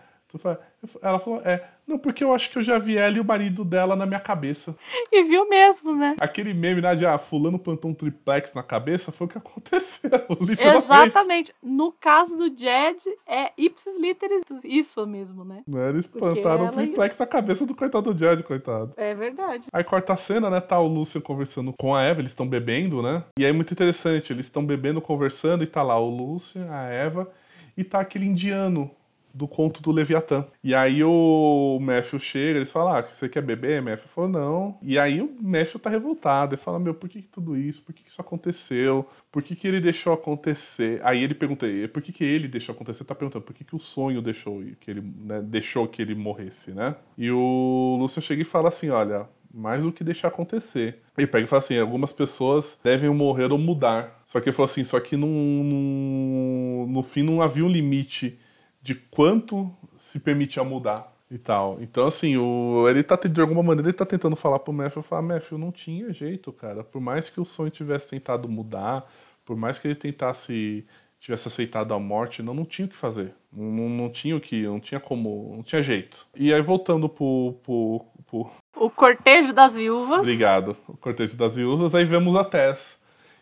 Ela 1.02 1.18
falou, 1.18 1.40
é, 1.44 1.64
não, 1.86 1.98
porque 1.98 2.24
eu 2.24 2.34
acho 2.34 2.50
que 2.50 2.58
eu 2.58 2.62
já 2.62 2.78
vi 2.78 2.96
ela 2.96 3.16
e 3.16 3.20
o 3.20 3.24
marido 3.24 3.64
dela 3.64 3.94
na 3.94 4.04
minha 4.04 4.18
cabeça. 4.18 4.74
E 5.12 5.22
viu 5.22 5.48
mesmo, 5.48 5.94
né? 5.94 6.16
Aquele 6.20 6.52
meme, 6.52 6.80
né, 6.80 6.94
de 6.96 7.06
ah, 7.06 7.16
fulano 7.16 7.58
plantou 7.58 7.90
um 7.90 7.94
triplex 7.94 8.52
na 8.52 8.62
cabeça, 8.62 9.12
foi 9.12 9.26
o 9.26 9.30
que 9.30 9.38
aconteceu. 9.38 10.10
Exatamente. 10.76 11.54
No 11.62 11.92
caso 11.92 12.36
do 12.36 12.48
Jed, 12.48 13.02
é 13.26 13.52
ipsis 13.56 13.96
literis 13.98 14.42
isso 14.64 15.06
mesmo, 15.06 15.44
né? 15.44 15.62
Não, 15.66 15.88
eles 15.88 16.06
plantaram 16.06 16.66
um 16.66 16.70
triplex 16.70 17.16
na 17.16 17.26
cabeça 17.26 17.64
do 17.64 17.74
coitado 17.74 18.12
do 18.12 18.18
Jed, 18.18 18.42
coitado. 18.42 18.92
É 18.96 19.14
verdade. 19.14 19.68
Aí 19.72 19.84
corta 19.84 20.12
a 20.12 20.16
cena, 20.16 20.50
né, 20.50 20.60
tá 20.60 20.78
o 20.80 20.88
Lúcio 20.88 21.20
conversando 21.20 21.72
com 21.78 21.94
a 21.94 22.02
Eva, 22.02 22.20
eles 22.20 22.32
estão 22.32 22.48
bebendo, 22.48 23.00
né? 23.00 23.22
E 23.38 23.44
aí 23.44 23.50
é 23.50 23.52
muito 23.52 23.72
interessante, 23.72 24.32
eles 24.32 24.46
estão 24.46 24.64
bebendo, 24.64 25.00
conversando, 25.00 25.62
e 25.62 25.66
tá 25.66 25.82
lá 25.82 25.98
o 25.98 26.10
Lúcio, 26.10 26.60
a 26.70 26.82
Eva, 26.82 27.30
e 27.76 27.84
tá 27.84 28.00
aquele 28.00 28.26
indiano 28.26 28.90
do 29.36 29.46
conto 29.46 29.82
do 29.82 29.92
Leviatã. 29.92 30.46
E 30.64 30.74
aí 30.74 31.04
o 31.04 31.78
Matthew 31.80 32.18
chega, 32.18 32.58
eles 32.58 32.70
falam, 32.70 32.96
ah, 32.96 33.02
você 33.02 33.28
quer 33.28 33.42
beber, 33.42 33.82
Matthew? 33.82 34.08
Falou, 34.08 34.30
não. 34.30 34.78
E 34.82 34.98
aí 34.98 35.20
o 35.20 35.30
Matthew 35.40 35.78
tá 35.78 35.90
revoltado, 35.90 36.54
ele 36.54 36.62
fala, 36.62 36.78
meu, 36.78 36.94
por 36.94 37.08
que, 37.08 37.20
que 37.20 37.28
tudo 37.28 37.56
isso? 37.56 37.82
Por 37.82 37.94
que, 37.94 38.02
que, 38.02 38.10
isso 38.10 38.20
aconteceu? 38.20 39.06
Por 39.30 39.42
que, 39.42 39.54
que 39.54 39.68
ele 39.68 39.80
deixou 39.80 40.14
acontecer? 40.14 41.00
Aí 41.04 41.22
ele 41.22 41.34
pergunta, 41.34 41.66
por 41.92 42.00
que, 42.00 42.12
que 42.12 42.24
ele 42.24 42.48
deixou 42.48 42.74
acontecer? 42.74 43.04
Tá 43.04 43.14
perguntando, 43.14 43.44
por 43.44 43.54
que, 43.54 43.62
que 43.62 43.76
o 43.76 43.78
sonho 43.78 44.22
deixou 44.22 44.62
que 44.80 44.90
ele, 44.90 45.02
né, 45.02 45.42
deixou 45.42 45.86
que 45.86 46.00
ele 46.00 46.14
morresse, 46.14 46.70
né? 46.70 46.96
E 47.18 47.30
o 47.30 47.96
Lúcio 48.00 48.22
chega 48.22 48.40
e 48.40 48.44
fala 48.44 48.68
assim, 48.68 48.88
olha, 48.88 49.28
mais 49.52 49.82
do 49.82 49.92
que 49.92 50.02
deixar 50.02 50.28
acontecer. 50.28 51.02
Ele 51.16 51.26
pega 51.26 51.44
e 51.44 51.48
fala 51.48 51.62
assim, 51.62 51.78
algumas 51.78 52.12
pessoas 52.12 52.78
devem 52.82 53.10
morrer 53.10 53.52
ou 53.52 53.58
mudar. 53.58 54.22
Só 54.26 54.40
que 54.40 54.48
ele 54.48 54.56
falou 54.56 54.70
assim, 54.70 54.84
só 54.84 54.98
que 54.98 55.16
no, 55.16 55.26
no, 55.26 56.86
no 56.86 57.02
fim 57.02 57.22
não 57.22 57.42
havia 57.42 57.64
um 57.64 57.68
limite 57.68 58.38
de 58.86 58.94
quanto 58.94 59.68
se 59.98 60.20
permitia 60.20 60.62
mudar 60.62 61.12
e 61.28 61.36
tal. 61.36 61.78
Então, 61.80 62.06
assim, 62.06 62.36
o, 62.36 62.88
ele 62.88 63.02
tá, 63.02 63.16
de 63.16 63.40
alguma 63.40 63.60
maneira, 63.60 63.88
ele 63.88 63.96
tá 63.96 64.06
tentando 64.06 64.36
falar 64.36 64.60
pro 64.60 64.72
Matthew, 64.72 65.02
falar, 65.02 65.22
Matthew, 65.22 65.58
não 65.58 65.72
tinha 65.72 66.12
jeito, 66.12 66.52
cara. 66.52 66.84
Por 66.84 67.00
mais 67.00 67.28
que 67.28 67.40
o 67.40 67.44
sonho 67.44 67.68
tivesse 67.68 68.10
tentado 68.10 68.48
mudar, 68.48 69.04
por 69.44 69.56
mais 69.56 69.76
que 69.80 69.88
ele 69.88 69.96
tentasse, 69.96 70.86
tivesse 71.18 71.48
aceitado 71.48 71.92
a 71.92 71.98
morte, 71.98 72.44
não, 72.44 72.54
não 72.54 72.64
tinha 72.64 72.86
o 72.86 72.88
que 72.88 72.96
fazer. 72.96 73.34
Não, 73.52 73.88
não, 73.88 74.08
tinha 74.08 74.36
o 74.36 74.40
que, 74.40 74.62
não 74.62 74.78
tinha 74.78 75.00
como, 75.00 75.54
não 75.56 75.64
tinha 75.64 75.82
jeito. 75.82 76.24
E 76.36 76.54
aí, 76.54 76.62
voltando 76.62 77.08
pro, 77.08 77.56
pro, 77.64 78.04
pro... 78.30 78.50
O 78.76 78.88
cortejo 78.88 79.52
das 79.52 79.74
viúvas. 79.74 80.20
Obrigado. 80.20 80.76
O 80.86 80.96
cortejo 80.96 81.36
das 81.36 81.56
viúvas, 81.56 81.92
aí 81.92 82.04
vemos 82.04 82.36
a 82.36 82.44
Tess 82.44 82.78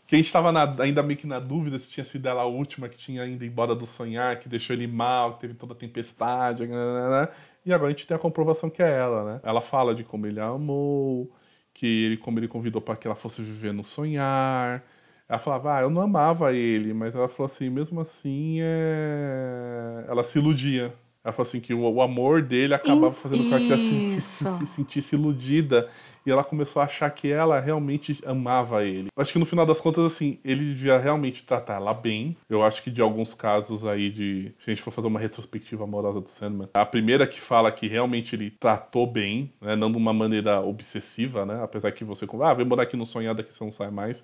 que 0.07 0.15
a 0.15 0.19
gente 0.19 0.27
estava 0.27 0.53
ainda 0.83 1.03
meio 1.03 1.19
que 1.19 1.27
na 1.27 1.39
dúvida 1.39 1.79
se 1.79 1.89
tinha 1.89 2.05
sido 2.05 2.29
ela 2.29 2.43
a 2.43 2.47
última 2.47 2.89
que 2.89 2.99
tinha 2.99 3.23
ainda 3.23 3.45
embora 3.45 3.75
do 3.75 3.87
sonhar, 3.87 4.39
que 4.39 4.49
deixou 4.49 4.75
ele 4.77 4.87
mal, 4.87 5.35
que 5.35 5.41
teve 5.41 5.55
toda 5.55 5.73
a 5.73 5.77
tempestade, 5.77 6.67
né, 6.67 6.75
né, 6.75 7.11
né, 7.11 7.29
e 7.65 7.73
agora 7.73 7.91
a 7.91 7.93
gente 7.95 8.07
tem 8.07 8.15
a 8.15 8.21
comprovação 8.21 8.69
que 8.69 8.83
é 8.83 8.91
ela, 8.91 9.25
né? 9.25 9.41
Ela 9.43 9.63
fala 9.63 9.95
de 9.95 10.05
como 10.05 10.27
ele 10.27 10.39
a 10.39 10.49
amou, 10.49 11.31
que 11.73 11.87
ele 11.87 12.17
como 12.19 12.39
ele 12.39 12.49
convidou 12.49 12.81
para 12.83 12.97
que 12.97 13.07
ela 13.07 13.17
fosse 13.17 13.43
viver 13.43 13.73
no 13.73 13.83
sonhar. 13.83 14.83
Ela 15.27 15.39
falava, 15.39 15.79
ah, 15.79 15.81
eu 15.83 15.89
não 15.91 16.03
amava 16.03 16.53
ele, 16.53 16.93
mas 16.93 17.15
ela 17.15 17.29
falou 17.29 17.51
assim, 17.51 17.71
mesmo 17.71 18.01
assim, 18.01 18.59
é... 18.61 20.05
ela 20.07 20.23
se 20.25 20.39
iludia. 20.39 20.95
Ela 21.25 21.33
falou 21.33 21.49
assim 21.49 21.61
que 21.61 21.73
o, 21.73 21.81
o 21.81 22.03
amor 22.03 22.43
dele 22.43 22.75
acabava 22.75 23.15
fazendo 23.15 23.49
com 23.49 23.57
que 23.57 23.73
ela 23.73 23.77
se, 23.79 24.21
se, 24.21 24.59
se 24.59 24.67
sentisse 24.67 25.17
iludida 25.17 25.89
e 26.27 26.31
ela 26.31 26.45
começou 26.45 26.81
a 26.81 26.87
achar 26.87 27.11
que 27.11 27.31
ela 27.31 27.61
realmente 27.61 28.18
amava 28.25 28.85
ele. 28.85 29.09
Acho 29.16 29.33
que 29.33 29.39
no 29.39 29.47
final 29.47 29.66
das 29.66 29.81
contas, 29.81 30.05
assim, 30.05 30.39
ele 30.45 30.75
devia 30.75 30.99
realmente 30.99 31.45
tratar 31.45 31.75
ela 31.75 31.93
bem. 31.93 32.37
Eu 32.49 32.62
acho 32.62 32.83
que 32.83 32.91
de 32.91 33.01
alguns 33.01 33.35
casos 33.35 33.85
aí 33.85 34.11
de. 34.11 34.55
Se 34.61 34.70
a 34.70 34.75
gente 34.75 34.83
for 34.83 34.91
fazer 34.91 35.09
uma 35.09 35.20
retrospectiva 35.20 35.85
amorosa 35.85 36.20
do 36.20 36.29
Sandman, 36.31 36.68
a 36.75 36.87
primeira 36.87 37.27
que 37.27 37.41
fala 37.41 37.70
que 37.70 37.87
realmente 37.87 38.35
ele 38.35 38.51
tratou 38.51 39.07
bem, 39.07 39.53
né? 39.61 39.77
Não 39.77 39.91
de 39.91 39.99
uma 39.99 40.12
maneira 40.12 40.61
obsessiva, 40.61 41.45
né? 41.45 41.62
Apesar 41.62 41.93
que 41.93 42.05
você. 42.05 42.27
Ah, 42.43 42.55
vem 42.55 42.66
morar 42.66 42.83
aqui 42.83 42.97
no 42.97 43.07
sonhada 43.07 43.43
que 43.43 43.55
você 43.55 43.62
não 43.62 43.72
sai 43.72 43.91
mais 43.91 44.22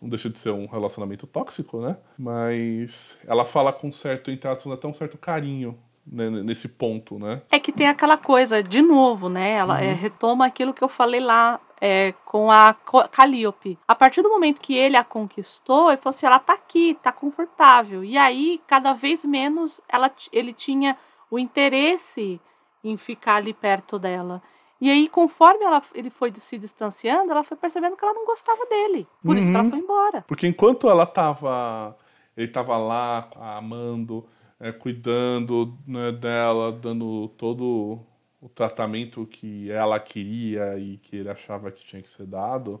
não 0.00 0.08
deixa 0.08 0.28
de 0.28 0.36
ser 0.36 0.50
um 0.50 0.66
relacionamento 0.66 1.28
tóxico, 1.28 1.80
né? 1.80 1.96
Mas 2.18 3.16
ela 3.24 3.44
fala 3.44 3.72
com 3.72 3.92
certo, 3.92 4.32
entre 4.32 4.48
aspas, 4.48 4.72
até 4.72 4.88
um 4.88 4.92
certo 4.92 5.16
carinho 5.16 5.78
né, 6.06 6.28
nesse 6.30 6.68
ponto, 6.68 7.18
né? 7.18 7.42
É 7.50 7.58
que 7.58 7.72
tem 7.72 7.88
aquela 7.88 8.16
coisa, 8.16 8.62
de 8.62 8.82
novo, 8.82 9.28
né? 9.28 9.52
Ela 9.52 9.80
é, 9.80 9.86
uhum. 9.86 9.90
é, 9.90 9.94
retoma 9.94 10.46
aquilo 10.46 10.74
que 10.74 10.82
eu 10.82 10.88
falei 10.88 11.20
lá 11.20 11.60
é, 11.80 12.12
com 12.24 12.50
a 12.50 12.74
Calliope. 13.10 13.78
A 13.88 13.94
partir 13.94 14.22
do 14.22 14.28
momento 14.28 14.60
que 14.60 14.74
ele 14.74 14.96
a 14.96 15.04
conquistou, 15.04 15.90
ele 15.90 16.00
falou 16.00 16.14
assim: 16.14 16.26
ela 16.26 16.38
tá 16.38 16.54
aqui, 16.54 16.96
tá 17.02 17.10
confortável. 17.10 18.04
E 18.04 18.16
aí, 18.16 18.60
cada 18.66 18.92
vez 18.92 19.24
menos, 19.24 19.80
ela, 19.88 20.10
ele 20.32 20.52
tinha 20.52 20.96
o 21.30 21.38
interesse 21.38 22.40
em 22.84 22.96
ficar 22.96 23.36
ali 23.36 23.54
perto 23.54 23.98
dela. 23.98 24.42
E 24.80 24.90
aí, 24.90 25.08
conforme 25.08 25.64
ela, 25.64 25.80
ele 25.94 26.10
foi 26.10 26.32
se 26.34 26.58
distanciando, 26.58 27.30
ela 27.30 27.44
foi 27.44 27.56
percebendo 27.56 27.96
que 27.96 28.04
ela 28.04 28.14
não 28.14 28.26
gostava 28.26 28.66
dele. 28.66 29.06
Por 29.22 29.30
uhum. 29.30 29.38
isso 29.38 29.48
que 29.48 29.54
ela 29.54 29.64
uhum. 29.64 29.70
foi 29.70 29.78
embora. 29.78 30.24
Porque 30.26 30.46
enquanto 30.46 30.88
ela 30.88 31.06
tava. 31.06 31.96
Ele 32.36 32.48
tava 32.48 32.76
lá 32.78 33.28
amando, 33.58 34.26
é, 34.62 34.70
cuidando 34.70 35.76
né, 35.84 36.12
dela, 36.12 36.70
dando 36.70 37.28
todo 37.36 37.98
o 38.40 38.48
tratamento 38.48 39.26
que 39.26 39.68
ela 39.70 39.98
queria 39.98 40.78
e 40.78 40.98
que 40.98 41.16
ele 41.16 41.28
achava 41.28 41.70
que 41.72 41.84
tinha 41.84 42.00
que 42.00 42.08
ser 42.08 42.26
dado, 42.26 42.80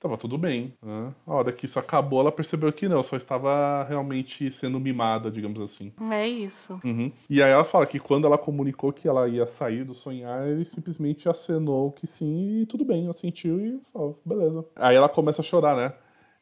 tava 0.00 0.18
tudo 0.18 0.36
bem. 0.36 0.74
Né? 0.82 1.14
A 1.24 1.32
hora 1.32 1.52
que 1.52 1.66
isso 1.66 1.78
acabou, 1.78 2.20
ela 2.20 2.32
percebeu 2.32 2.72
que 2.72 2.88
não, 2.88 3.04
só 3.04 3.16
estava 3.16 3.84
realmente 3.84 4.50
sendo 4.54 4.80
mimada, 4.80 5.30
digamos 5.30 5.60
assim. 5.60 5.92
É 6.10 6.26
isso. 6.26 6.80
Uhum. 6.84 7.12
E 7.30 7.40
aí 7.40 7.52
ela 7.52 7.64
fala 7.64 7.86
que 7.86 8.00
quando 8.00 8.26
ela 8.26 8.36
comunicou 8.36 8.92
que 8.92 9.06
ela 9.06 9.28
ia 9.28 9.46
sair 9.46 9.84
do 9.84 9.94
sonhar, 9.94 10.48
ele 10.48 10.64
simplesmente 10.64 11.28
acenou 11.28 11.92
que 11.92 12.06
sim 12.06 12.62
e 12.62 12.66
tudo 12.66 12.84
bem, 12.84 13.04
ela 13.04 13.14
sentiu 13.14 13.64
e 13.64 13.80
falou, 13.92 14.20
beleza. 14.24 14.66
Aí 14.74 14.96
ela 14.96 15.08
começa 15.08 15.40
a 15.40 15.44
chorar, 15.44 15.76
né? 15.76 15.92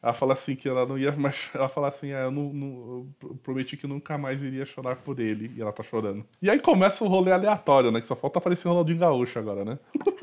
Ela 0.02 0.14
fala 0.14 0.32
assim 0.32 0.56
que 0.56 0.68
ela 0.68 0.86
não 0.86 0.98
ia 0.98 1.12
mais. 1.12 1.50
Ela 1.54 1.68
fala 1.68 1.88
assim, 1.88 2.12
ah, 2.12 2.20
eu, 2.20 2.30
não, 2.30 2.52
não, 2.52 3.06
eu 3.22 3.34
prometi 3.42 3.76
que 3.76 3.86
nunca 3.86 4.16
mais 4.16 4.42
iria 4.42 4.64
chorar 4.64 4.96
por 4.96 5.20
ele. 5.20 5.52
E 5.56 5.60
ela 5.60 5.72
tá 5.72 5.82
chorando. 5.82 6.24
E 6.40 6.48
aí 6.48 6.58
começa 6.58 7.04
o 7.04 7.08
rolê 7.08 7.32
aleatório, 7.32 7.90
né? 7.90 8.00
Que 8.00 8.06
só 8.06 8.16
falta 8.16 8.38
aparecer 8.38 8.66
o 8.66 8.70
Ronaldinho 8.70 8.98
Gaúcho 8.98 9.38
agora, 9.38 9.64
né? 9.64 9.78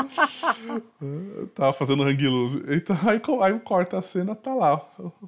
Tava 1.54 1.72
fazendo 1.72 2.02
hang 2.02 2.28
loose. 2.28 2.62
Então 2.68 2.96
aí, 3.02 3.20
aí 3.42 3.60
corta 3.60 3.98
a 3.98 4.02
cena, 4.02 4.34
tá 4.34 4.54
lá. 4.54 4.80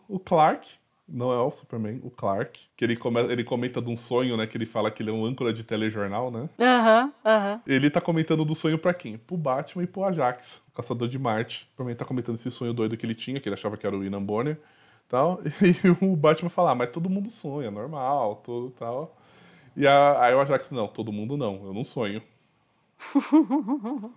O 0.09 0.19
Clark, 0.19 0.67
não 1.13 1.31
é 1.31 1.39
o 1.39 1.51
Superman, 1.51 2.01
o 2.03 2.11
Clark, 2.11 2.59
que 2.77 2.85
ele, 2.85 2.97
come, 2.97 3.21
ele 3.21 3.45
comenta 3.45 3.83
de 3.83 3.91
um 3.91 3.97
sonho, 3.97 4.37
né? 4.37 4.47
Que 4.47 4.57
ele 4.57 4.65
fala 4.67 4.91
que 4.91 5.03
ele 5.03 5.11
é 5.11 5.13
um 5.13 5.25
âncora 5.27 5.53
de 5.53 5.63
telejornal, 5.63 6.31
né? 6.31 6.49
Aham, 6.59 7.05
uhum, 7.05 7.13
aham. 7.25 7.53
Uhum. 7.55 7.61
Ele 7.67 7.91
tá 7.91 8.01
comentando 8.01 8.45
do 8.45 8.55
sonho 8.55 8.79
pra 8.79 8.95
quem? 8.95 9.19
Pro 9.19 9.37
Batman 9.37 9.85
e 9.85 9.87
pro 9.87 10.05
Ajax, 10.05 10.61
o 10.69 10.73
caçador 10.73 11.09
de 11.09 11.19
Marte. 11.19 11.69
Provavelmente 11.77 11.99
tá 11.99 12.05
comentando 12.05 12.37
esse 12.37 12.51
sonho 12.51 12.73
doido 12.73 12.97
que 12.97 13.05
ele 13.05 13.15
tinha, 13.15 13.39
que 13.41 13.49
ele 13.49 13.55
achava 13.55 13.77
que 13.77 13.87
era 13.87 13.95
o 13.95 14.01
William 14.01 14.23
Bonner. 14.23 14.59
Tal, 15.09 15.41
e 15.61 16.05
o 16.05 16.17
Batman 16.17 16.49
fala, 16.49 16.71
ah, 16.71 16.75
mas 16.75 16.91
todo 16.91 17.11
mundo 17.11 17.29
sonha, 17.31 17.71
normal, 17.71 18.37
tudo 18.45 18.71
tal. 18.71 19.15
E 19.77 19.87
a, 19.87 20.25
aí 20.25 20.35
o 20.35 20.41
Ajax, 20.41 20.71
não, 20.71 20.89
todo 20.89 21.13
mundo 21.13 21.37
não, 21.37 21.67
eu 21.67 21.75
não 21.75 21.85
sonho. 21.85 22.23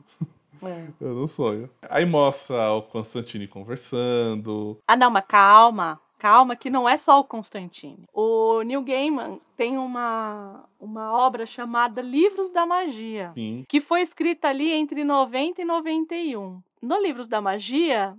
É. 0.64 0.88
Eu 1.02 1.14
não 1.14 1.28
sonho. 1.28 1.70
Aí 1.90 2.06
mostra 2.06 2.72
o 2.72 2.82
Constantine 2.82 3.48
conversando. 3.48 4.80
Ah, 4.88 4.96
não, 4.96 5.12
mas 5.12 5.26
calma. 5.28 6.00
Calma, 6.18 6.56
que 6.56 6.70
não 6.70 6.88
é 6.88 6.98
só 6.98 7.20
o 7.20 7.24
Constantine. 7.24 8.06
O 8.14 8.62
Neil 8.62 8.82
Gaiman 8.82 9.40
tem 9.56 9.78
uma, 9.78 10.64
uma 10.80 11.12
obra 11.12 11.46
chamada 11.46 12.02
Livros 12.02 12.50
da 12.50 12.66
Magia, 12.66 13.32
Sim. 13.34 13.66
que 13.68 13.82
foi 13.82 14.02
escrita 14.02 14.48
ali 14.48 14.72
entre 14.72 15.04
90 15.04 15.62
e 15.62 15.66
91. 15.66 16.62
No 16.82 17.02
Livros 17.02 17.28
da 17.28 17.42
Magia, 17.42 18.18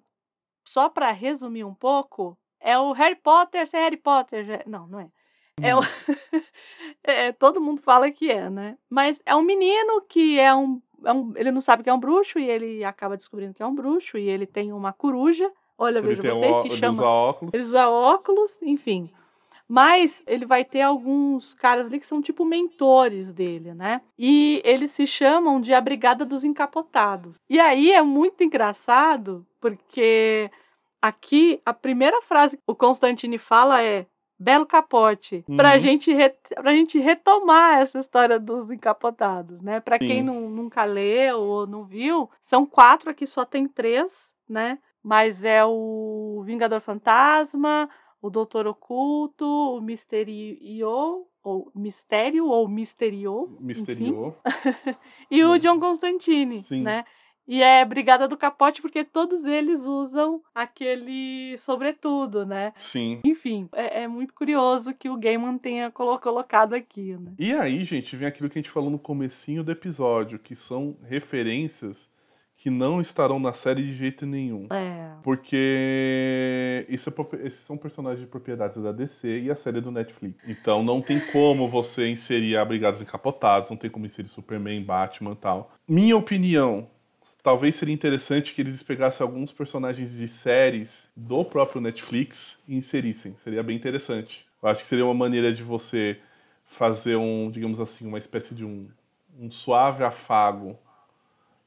só 0.64 0.88
para 0.88 1.10
resumir 1.10 1.64
um 1.64 1.74
pouco, 1.74 2.36
é 2.60 2.78
o 2.78 2.92
Harry 2.92 3.16
Potter, 3.16 3.66
se 3.66 3.76
é 3.76 3.80
Harry 3.80 3.96
Potter, 3.96 4.62
não, 4.66 4.86
não 4.86 5.00
é. 5.00 5.08
É, 5.60 5.74
o... 5.74 5.80
é, 7.02 7.32
todo 7.32 7.60
mundo 7.60 7.80
fala 7.80 8.10
que 8.10 8.30
é, 8.30 8.50
né? 8.50 8.76
Mas 8.90 9.22
é 9.24 9.34
um 9.34 9.42
menino 9.42 10.02
que 10.02 10.38
é 10.38 10.54
um, 10.54 10.82
é 11.02 11.12
um, 11.12 11.32
Ele 11.34 11.50
não 11.50 11.60
sabe 11.60 11.82
que 11.82 11.88
é 11.88 11.94
um 11.94 12.00
bruxo 12.00 12.38
e 12.38 12.48
ele 12.48 12.84
acaba 12.84 13.16
descobrindo 13.16 13.54
que 13.54 13.62
é 13.62 13.66
um 13.66 13.74
bruxo 13.74 14.18
e 14.18 14.28
ele 14.28 14.46
tem 14.46 14.72
uma 14.72 14.92
coruja 14.92 15.50
Olha, 15.78 16.00
veja 16.00 16.22
vocês 16.22 16.58
um, 16.58 16.62
que 16.62 16.70
chama. 16.70 16.94
Ele 16.94 17.02
usa 17.02 17.06
óculos. 17.06 17.54
Ele 17.54 17.62
usa 17.62 17.88
óculos, 17.88 18.62
enfim. 18.62 19.10
Mas 19.68 20.22
ele 20.26 20.46
vai 20.46 20.64
ter 20.64 20.82
alguns 20.82 21.52
caras 21.52 21.86
ali 21.86 21.98
que 21.98 22.06
são 22.06 22.22
tipo 22.22 22.44
mentores 22.44 23.32
dele, 23.32 23.74
né? 23.74 24.00
E 24.16 24.62
eles 24.64 24.92
se 24.92 25.06
chamam 25.06 25.60
de 25.60 25.74
a 25.74 25.80
Brigada 25.80 26.24
dos 26.24 26.44
Encapotados. 26.44 27.36
E 27.50 27.58
aí 27.58 27.90
é 27.90 28.00
muito 28.00 28.44
engraçado, 28.44 29.44
porque 29.60 30.50
aqui 31.02 31.60
a 31.66 31.74
primeira 31.74 32.22
frase 32.22 32.56
que 32.56 32.62
o 32.66 32.76
Constantine 32.76 33.38
fala 33.38 33.82
é 33.82 34.06
belo 34.38 34.66
capote, 34.66 35.44
uhum. 35.48 35.56
pra, 35.56 35.78
gente 35.78 36.12
re, 36.12 36.28
pra 36.54 36.72
gente 36.72 36.98
retomar 36.98 37.80
essa 37.80 37.98
história 37.98 38.38
dos 38.38 38.70
encapotados, 38.70 39.60
né? 39.62 39.80
Pra 39.80 39.98
Sim. 39.98 40.06
quem 40.06 40.22
não, 40.22 40.48
nunca 40.50 40.84
leu 40.84 41.40
ou 41.40 41.66
não 41.66 41.84
viu, 41.84 42.30
são 42.42 42.66
quatro, 42.66 43.10
aqui 43.10 43.26
só 43.26 43.44
tem 43.44 43.66
três, 43.66 44.32
né? 44.48 44.78
Mas 45.06 45.44
é 45.44 45.64
o 45.64 46.42
Vingador 46.44 46.80
Fantasma, 46.80 47.88
o 48.20 48.28
Doutor 48.28 48.66
Oculto, 48.66 49.46
o 49.46 49.80
Misterio, 49.80 50.58
ou 51.44 51.70
Mistério, 51.72 52.48
ou 52.48 52.66
Misterio. 52.66 53.56
Misterio. 53.60 54.34
e 55.30 55.44
o 55.44 55.58
John 55.58 55.78
Constantine, 55.78 56.64
Sim. 56.64 56.82
né? 56.82 57.04
E 57.46 57.62
é 57.62 57.84
Brigada 57.84 58.26
do 58.26 58.36
Capote 58.36 58.82
porque 58.82 59.04
todos 59.04 59.44
eles 59.44 59.82
usam 59.82 60.42
aquele 60.52 61.56
sobretudo, 61.58 62.44
né? 62.44 62.72
Sim. 62.80 63.20
Enfim, 63.24 63.68
é, 63.72 64.02
é 64.02 64.08
muito 64.08 64.34
curioso 64.34 64.92
que 64.92 65.08
o 65.08 65.16
Gaiman 65.16 65.56
tenha 65.56 65.88
colocado 65.92 66.74
aqui, 66.74 67.16
né? 67.16 67.32
E 67.38 67.52
aí, 67.52 67.84
gente, 67.84 68.16
vem 68.16 68.26
aquilo 68.26 68.50
que 68.50 68.58
a 68.58 68.62
gente 68.62 68.72
falou 68.72 68.90
no 68.90 68.98
comecinho 68.98 69.62
do 69.62 69.70
episódio, 69.70 70.40
que 70.40 70.56
são 70.56 70.96
referências 71.04 72.10
que 72.56 72.70
não 72.70 73.00
estarão 73.00 73.38
na 73.38 73.52
série 73.52 73.82
de 73.82 73.94
jeito 73.94 74.24
nenhum. 74.24 74.66
É. 74.70 75.12
Porque 75.22 76.86
isso 76.88 77.10
é, 77.10 77.46
esses 77.46 77.60
são 77.60 77.76
personagens 77.76 78.20
de 78.20 78.26
propriedades 78.26 78.82
da 78.82 78.92
DC 78.92 79.40
e 79.40 79.50
a 79.50 79.54
série 79.54 79.78
é 79.78 79.80
do 79.80 79.90
Netflix. 79.90 80.42
Então 80.48 80.82
não 80.82 81.02
tem 81.02 81.20
como 81.32 81.68
você 81.68 82.08
inserir 82.08 82.56
Abrigados 82.56 83.00
Encapotados, 83.00 83.70
não 83.70 83.76
tem 83.76 83.90
como 83.90 84.06
inserir 84.06 84.28
Superman, 84.28 84.82
Batman 84.82 85.32
e 85.32 85.36
tal. 85.36 85.72
Minha 85.86 86.16
opinião, 86.16 86.88
talvez 87.42 87.76
seria 87.76 87.94
interessante 87.94 88.54
que 88.54 88.62
eles 88.62 88.82
pegassem 88.82 89.24
alguns 89.24 89.52
personagens 89.52 90.10
de 90.12 90.26
séries 90.26 91.06
do 91.14 91.44
próprio 91.44 91.80
Netflix 91.80 92.56
e 92.66 92.76
inserissem. 92.76 93.36
Seria 93.44 93.62
bem 93.62 93.76
interessante. 93.76 94.46
Eu 94.62 94.68
acho 94.70 94.82
que 94.82 94.88
seria 94.88 95.04
uma 95.04 95.14
maneira 95.14 95.52
de 95.52 95.62
você 95.62 96.18
fazer 96.64 97.16
um, 97.16 97.50
digamos 97.50 97.78
assim, 97.78 98.06
uma 98.06 98.18
espécie 98.18 98.54
de 98.54 98.64
um, 98.64 98.88
um 99.38 99.50
suave 99.50 100.02
afago 100.02 100.78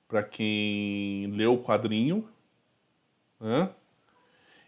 para 0.10 0.24
quem 0.24 1.28
leu 1.28 1.54
o 1.54 1.64
quadrinho, 1.64 2.28
né? 3.40 3.70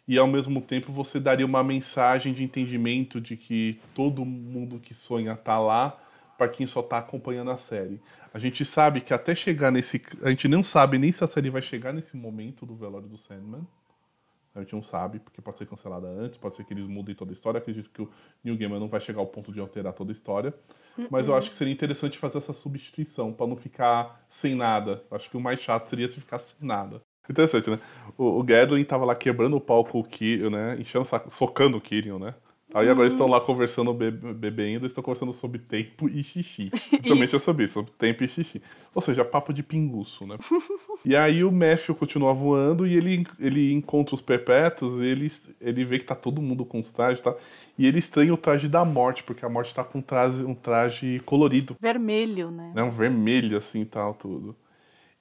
e 0.07 0.17
ao 0.17 0.27
mesmo 0.27 0.61
tempo 0.61 0.91
você 0.91 1.19
daria 1.19 1.45
uma 1.45 1.63
mensagem 1.63 2.31
de 2.31 2.43
entendimento 2.43 3.19
de 3.19 3.35
que 3.35 3.79
todo 3.95 4.23
mundo 4.23 4.79
que 4.79 4.93
sonha 4.93 5.35
tá 5.35 5.59
lá 5.59 5.99
para 6.37 6.47
quem 6.47 6.65
só 6.67 6.81
tá 6.81 6.99
acompanhando 6.99 7.51
a 7.51 7.57
série. 7.57 7.99
A 8.33 8.39
gente 8.39 8.63
sabe 8.63 9.01
que 9.01 9.13
até 9.13 9.35
chegar 9.35 9.71
nesse, 9.71 10.01
a 10.21 10.29
gente 10.29 10.47
não 10.47 10.63
sabe 10.63 10.97
nem 10.97 11.11
se 11.11 11.23
a 11.23 11.27
série 11.27 11.49
vai 11.49 11.61
chegar 11.61 11.91
nesse 11.91 12.15
momento 12.15 12.65
do 12.65 12.75
velório 12.75 13.07
do 13.07 13.17
Sandman. 13.17 13.65
A 14.53 14.59
gente 14.59 14.73
não 14.73 14.83
sabe, 14.83 15.19
porque 15.19 15.41
pode 15.41 15.57
ser 15.57 15.65
cancelada 15.65 16.07
antes, 16.07 16.37
pode 16.37 16.55
ser 16.55 16.65
que 16.65 16.73
eles 16.73 16.85
mudem 16.85 17.15
toda 17.15 17.31
a 17.31 17.33
história. 17.33 17.57
Acredito 17.57 17.89
que 17.89 18.01
o 18.01 18.09
New 18.43 18.57
Gamer 18.57 18.79
não 18.79 18.89
vai 18.89 18.99
chegar 18.99 19.19
ao 19.19 19.27
ponto 19.27 19.51
de 19.51 19.59
alterar 19.59 19.93
toda 19.93 20.11
a 20.11 20.13
história. 20.13 20.53
Mas 21.09 21.27
eu 21.27 21.33
uhum. 21.33 21.39
acho 21.39 21.49
que 21.49 21.55
seria 21.55 21.73
interessante 21.73 22.17
fazer 22.17 22.37
essa 22.37 22.53
substituição 22.53 23.31
para 23.33 23.47
não 23.47 23.55
ficar 23.55 24.25
sem 24.29 24.55
nada. 24.55 25.03
Acho 25.11 25.29
que 25.29 25.37
o 25.37 25.41
mais 25.41 25.59
chato 25.59 25.89
seria 25.89 26.07
se 26.07 26.19
ficar 26.19 26.39
sem 26.39 26.55
nada. 26.67 27.01
Interessante, 27.29 27.69
né? 27.69 27.79
O, 28.17 28.39
o 28.39 28.43
Gadwin 28.43 28.83
tava 28.83 29.05
lá 29.05 29.15
quebrando 29.15 29.55
o 29.55 29.61
palco 29.61 29.99
o 29.99 30.03
Kyrion, 30.03 30.49
né? 30.49 30.77
Enchendo, 30.79 31.07
socando 31.31 31.77
o 31.77 31.81
Kyrion, 31.81 32.19
né? 32.19 32.35
Aí 32.73 32.89
agora 32.89 33.07
eles 33.07 33.13
estão 33.13 33.27
lá 33.27 33.41
conversando, 33.41 33.93
bebendo, 33.93 34.85
estão 34.85 35.03
conversando 35.03 35.33
sobre 35.33 35.59
tempo 35.59 36.09
e 36.09 36.23
xixi. 36.23 36.69
Principalmente 36.89 37.39
sobre 37.39 37.65
isso, 37.65 37.73
sobre 37.73 37.91
tempo 37.97 38.23
e 38.23 38.27
xixi. 38.27 38.61
Ou 38.95 39.01
seja, 39.01 39.25
papo 39.25 39.53
de 39.53 39.61
pinguço, 39.61 40.25
né? 40.25 40.37
e 41.05 41.15
aí 41.15 41.43
o 41.43 41.51
Matthew 41.51 41.95
continua 41.95 42.33
voando 42.33 42.87
e 42.87 42.95
ele, 42.95 43.25
ele 43.39 43.73
encontra 43.73 44.15
os 44.15 44.21
perpétuos 44.21 45.01
e 45.03 45.05
ele, 45.05 45.31
ele 45.59 45.85
vê 45.85 45.99
que 45.99 46.05
tá 46.05 46.15
todo 46.15 46.41
mundo 46.41 46.65
com 46.65 46.79
os 46.79 46.91
trajes, 46.91 47.21
tá? 47.21 47.35
E 47.77 47.85
ele 47.85 47.99
estranha 47.99 48.33
o 48.33 48.37
traje 48.37 48.67
da 48.67 48.85
morte, 48.85 49.23
porque 49.23 49.45
a 49.45 49.49
morte 49.49 49.73
tá 49.73 49.83
com 49.83 49.99
um 49.99 50.01
traje, 50.01 50.43
um 50.43 50.53
traje 50.53 51.21
colorido. 51.25 51.75
Vermelho, 51.79 52.51
né? 52.51 52.73
É 52.75 52.83
um 52.83 52.91
vermelho, 52.91 53.57
assim, 53.57 53.83
tal, 53.85 54.13
tudo 54.13 54.55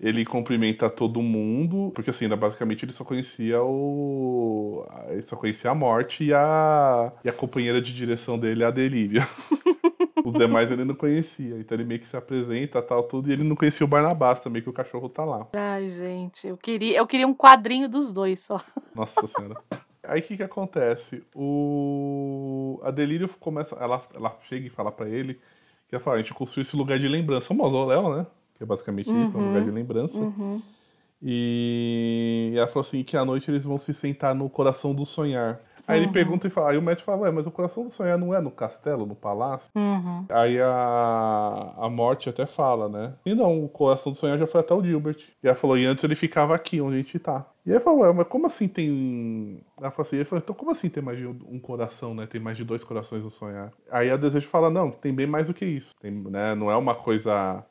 ele 0.01 0.25
cumprimenta 0.25 0.89
todo 0.89 1.21
mundo, 1.21 1.93
porque 1.95 2.09
assim, 2.09 2.27
basicamente 2.29 2.85
ele 2.85 2.93
só 2.93 3.05
conhecia 3.05 3.63
o. 3.63 4.87
Ele 5.11 5.23
só 5.23 5.37
conhecia 5.37 5.71
a 5.71 5.75
morte 5.75 6.25
e 6.25 6.33
a. 6.33 7.13
E 7.23 7.29
a 7.29 7.33
companheira 7.33 7.83
de 7.83 7.95
direção 7.95 8.39
dele, 8.39 8.65
a 8.65 8.71
Delíria. 8.71 9.27
Os 10.25 10.33
demais 10.35 10.71
ele 10.71 10.85
não 10.85 10.95
conhecia. 10.95 11.59
Então 11.59 11.77
ele 11.77 11.85
meio 11.85 12.01
que 12.01 12.07
se 12.07 12.17
apresenta, 12.17 12.81
tal, 12.81 13.03
tudo, 13.03 13.29
e 13.29 13.33
ele 13.33 13.45
não 13.45 13.55
conhecia 13.55 13.85
o 13.85 13.89
Barnabás 13.89 14.41
também, 14.41 14.63
que 14.63 14.71
o 14.71 14.73
cachorro 14.73 15.09
tá 15.09 15.25
lá. 15.25 15.47
Ai, 15.53 15.91
gente, 15.91 16.47
eu 16.47 16.57
queria, 16.57 16.97
eu 16.97 17.07
queria 17.07 17.27
um 17.27 17.35
quadrinho 17.35 17.89
dos 17.89 18.11
dois 18.11 18.41
só. 18.41 18.59
Nossa 18.95 19.27
senhora. 19.27 19.57
Aí 20.03 20.21
o 20.21 20.23
que 20.23 20.37
que 20.37 20.43
acontece? 20.43 21.23
O... 21.35 22.81
A 22.83 22.91
Delírio 22.91 23.29
começa. 23.39 23.77
Ela, 23.77 24.03
ela 24.15 24.39
chega 24.49 24.67
e 24.67 24.71
fala 24.71 24.91
para 24.91 25.09
ele 25.09 25.39
que 25.89 25.95
ela 25.95 26.03
fala, 26.03 26.17
a 26.17 26.21
gente 26.21 26.33
construiu 26.33 26.63
esse 26.63 26.77
lugar 26.77 26.99
de 26.99 27.09
lembrança. 27.09 27.53
O 27.53 27.57
mausoléu, 27.57 28.17
né? 28.17 28.27
Que 28.61 28.65
é 28.65 28.67
basicamente 28.67 29.09
uhum. 29.09 29.25
isso, 29.25 29.35
é 29.39 29.41
um 29.41 29.47
lugar 29.47 29.65
de 29.65 29.71
lembrança. 29.71 30.19
Uhum. 30.19 30.61
E 31.23 32.53
ela 32.55 32.67
falou 32.67 32.83
assim 32.83 33.03
que 33.03 33.17
à 33.17 33.25
noite 33.25 33.51
eles 33.51 33.65
vão 33.65 33.79
se 33.79 33.95
sentar 33.95 34.35
no 34.35 34.51
coração 34.51 34.95
do 34.95 35.07
sonhar. 35.07 35.59
Aí 35.89 35.99
uhum. 35.99 36.05
ele 36.05 36.13
pergunta 36.13 36.47
e 36.47 36.51
fala, 36.51 36.71
aí 36.71 36.77
o 36.77 36.83
médico 36.83 37.07
fala, 37.07 37.23
Ué, 37.23 37.31
mas 37.31 37.47
o 37.47 37.51
coração 37.51 37.85
do 37.85 37.91
sonhar 37.91 38.19
não 38.19 38.35
é 38.35 38.41
no 38.41 38.51
castelo, 38.51 39.07
no 39.07 39.15
palácio? 39.15 39.71
Uhum. 39.75 40.27
Aí 40.29 40.61
a, 40.61 41.75
a 41.79 41.89
morte 41.89 42.29
até 42.29 42.45
fala, 42.45 42.87
né? 42.87 43.15
E 43.25 43.35
não, 43.35 43.65
o 43.65 43.69
coração 43.69 44.13
do 44.13 44.19
sonhar 44.19 44.37
já 44.37 44.47
foi 44.47 44.61
até 44.61 44.75
o 44.75 44.85
Gilbert. 44.85 45.17
E 45.43 45.47
ela 45.47 45.57
falou, 45.57 45.79
e 45.79 45.87
antes 45.87 46.05
ele 46.05 46.15
ficava 46.15 46.55
aqui, 46.55 46.83
onde 46.83 46.97
a 46.97 46.99
gente 46.99 47.19
tá. 47.19 47.47
E 47.65 47.73
aí 47.73 47.81
falou, 47.81 48.01
Ué, 48.01 48.13
mas 48.13 48.29
como 48.29 48.47
assim 48.47 48.69
tem. 48.69 49.65
Ela 49.79 49.91
falou 49.91 50.07
assim, 50.07 50.17
ele 50.17 50.27
falou, 50.27 50.43
então 50.43 50.55
como 50.55 50.71
assim 50.71 50.91
tem 50.91 51.03
mais 51.03 51.17
de 51.17 51.27
um 51.27 51.59
coração, 51.59 52.15
né? 52.15 52.27
Tem 52.27 52.41
mais 52.41 52.59
de 52.59 52.65
dois 52.65 52.85
corações 52.85 53.25
no 53.25 53.31
sonhar. 53.31 53.73
Aí 53.91 54.11
a 54.11 54.19
desejo 54.19 54.49
fala, 54.49 54.69
não, 54.69 54.91
tem 54.91 55.15
bem 55.15 55.27
mais 55.27 55.47
do 55.47 55.55
que 55.55 55.65
isso. 55.65 55.95
Tem, 55.99 56.11
né? 56.11 56.55
Não 56.55 56.71
é 56.71 56.77
uma 56.77 56.95
coisa 56.95 57.65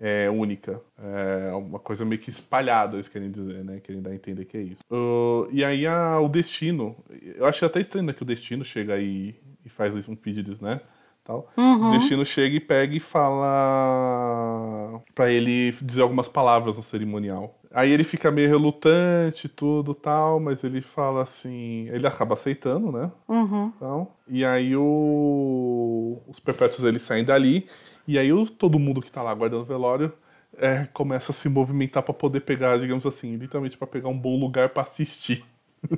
é, 0.00 0.28
única. 0.30 0.80
É 0.98 1.52
uma 1.54 1.78
coisa 1.78 2.04
meio 2.04 2.20
que 2.20 2.30
espalhada, 2.30 2.96
eles 2.96 3.08
querem 3.08 3.30
dizer, 3.30 3.64
né? 3.64 3.80
Querem 3.80 4.02
dar 4.02 4.10
a 4.10 4.14
entender 4.14 4.44
que 4.44 4.56
é 4.56 4.62
isso. 4.62 4.80
Uh, 4.90 5.48
e 5.50 5.64
aí 5.64 5.86
a, 5.86 6.20
o 6.20 6.28
destino. 6.28 6.96
Eu 7.34 7.46
achei 7.46 7.66
até 7.66 7.80
estranho 7.80 8.06
né, 8.06 8.12
que 8.12 8.22
o 8.22 8.26
destino 8.26 8.64
chega 8.64 8.94
aí 8.94 9.34
e 9.64 9.68
faz 9.68 10.08
um 10.08 10.14
pedido, 10.14 10.56
né? 10.60 10.80
Tal. 11.24 11.50
Uhum. 11.56 11.90
O 11.90 11.98
destino 11.98 12.24
chega 12.24 12.56
e 12.56 12.60
pega 12.60 12.94
e 12.94 13.00
fala. 13.00 15.02
para 15.14 15.30
ele 15.30 15.72
dizer 15.82 16.02
algumas 16.02 16.28
palavras 16.28 16.76
no 16.76 16.84
cerimonial. 16.84 17.58
Aí 17.72 17.90
ele 17.90 18.04
fica 18.04 18.30
meio 18.30 18.48
relutante, 18.48 19.48
tudo 19.48 19.92
tal, 19.92 20.38
mas 20.38 20.62
ele 20.62 20.80
fala 20.80 21.24
assim. 21.24 21.88
Ele 21.90 22.06
acaba 22.06 22.34
aceitando, 22.34 22.92
né? 22.92 23.10
Uhum. 23.28 23.72
Então, 23.76 24.08
e 24.28 24.44
aí 24.44 24.76
o, 24.76 26.22
os 26.28 26.38
perpétuos 26.38 26.84
eles 26.84 27.02
saem 27.02 27.24
dali, 27.24 27.66
e 28.06 28.18
aí 28.18 28.32
o, 28.32 28.46
todo 28.46 28.78
mundo 28.78 29.00
que 29.00 29.10
tá 29.10 29.22
lá 29.22 29.34
guardando 29.34 29.62
o 29.62 29.64
velório 29.64 30.12
é, 30.58 30.86
começa 30.92 31.32
a 31.32 31.34
se 31.34 31.48
movimentar 31.48 32.02
para 32.02 32.14
poder 32.14 32.40
pegar, 32.40 32.78
digamos 32.78 33.04
assim, 33.06 33.36
literalmente 33.36 33.76
para 33.76 33.86
pegar 33.86 34.08
um 34.08 34.18
bom 34.18 34.38
lugar 34.38 34.70
para 34.70 34.82
assistir. 34.82 35.44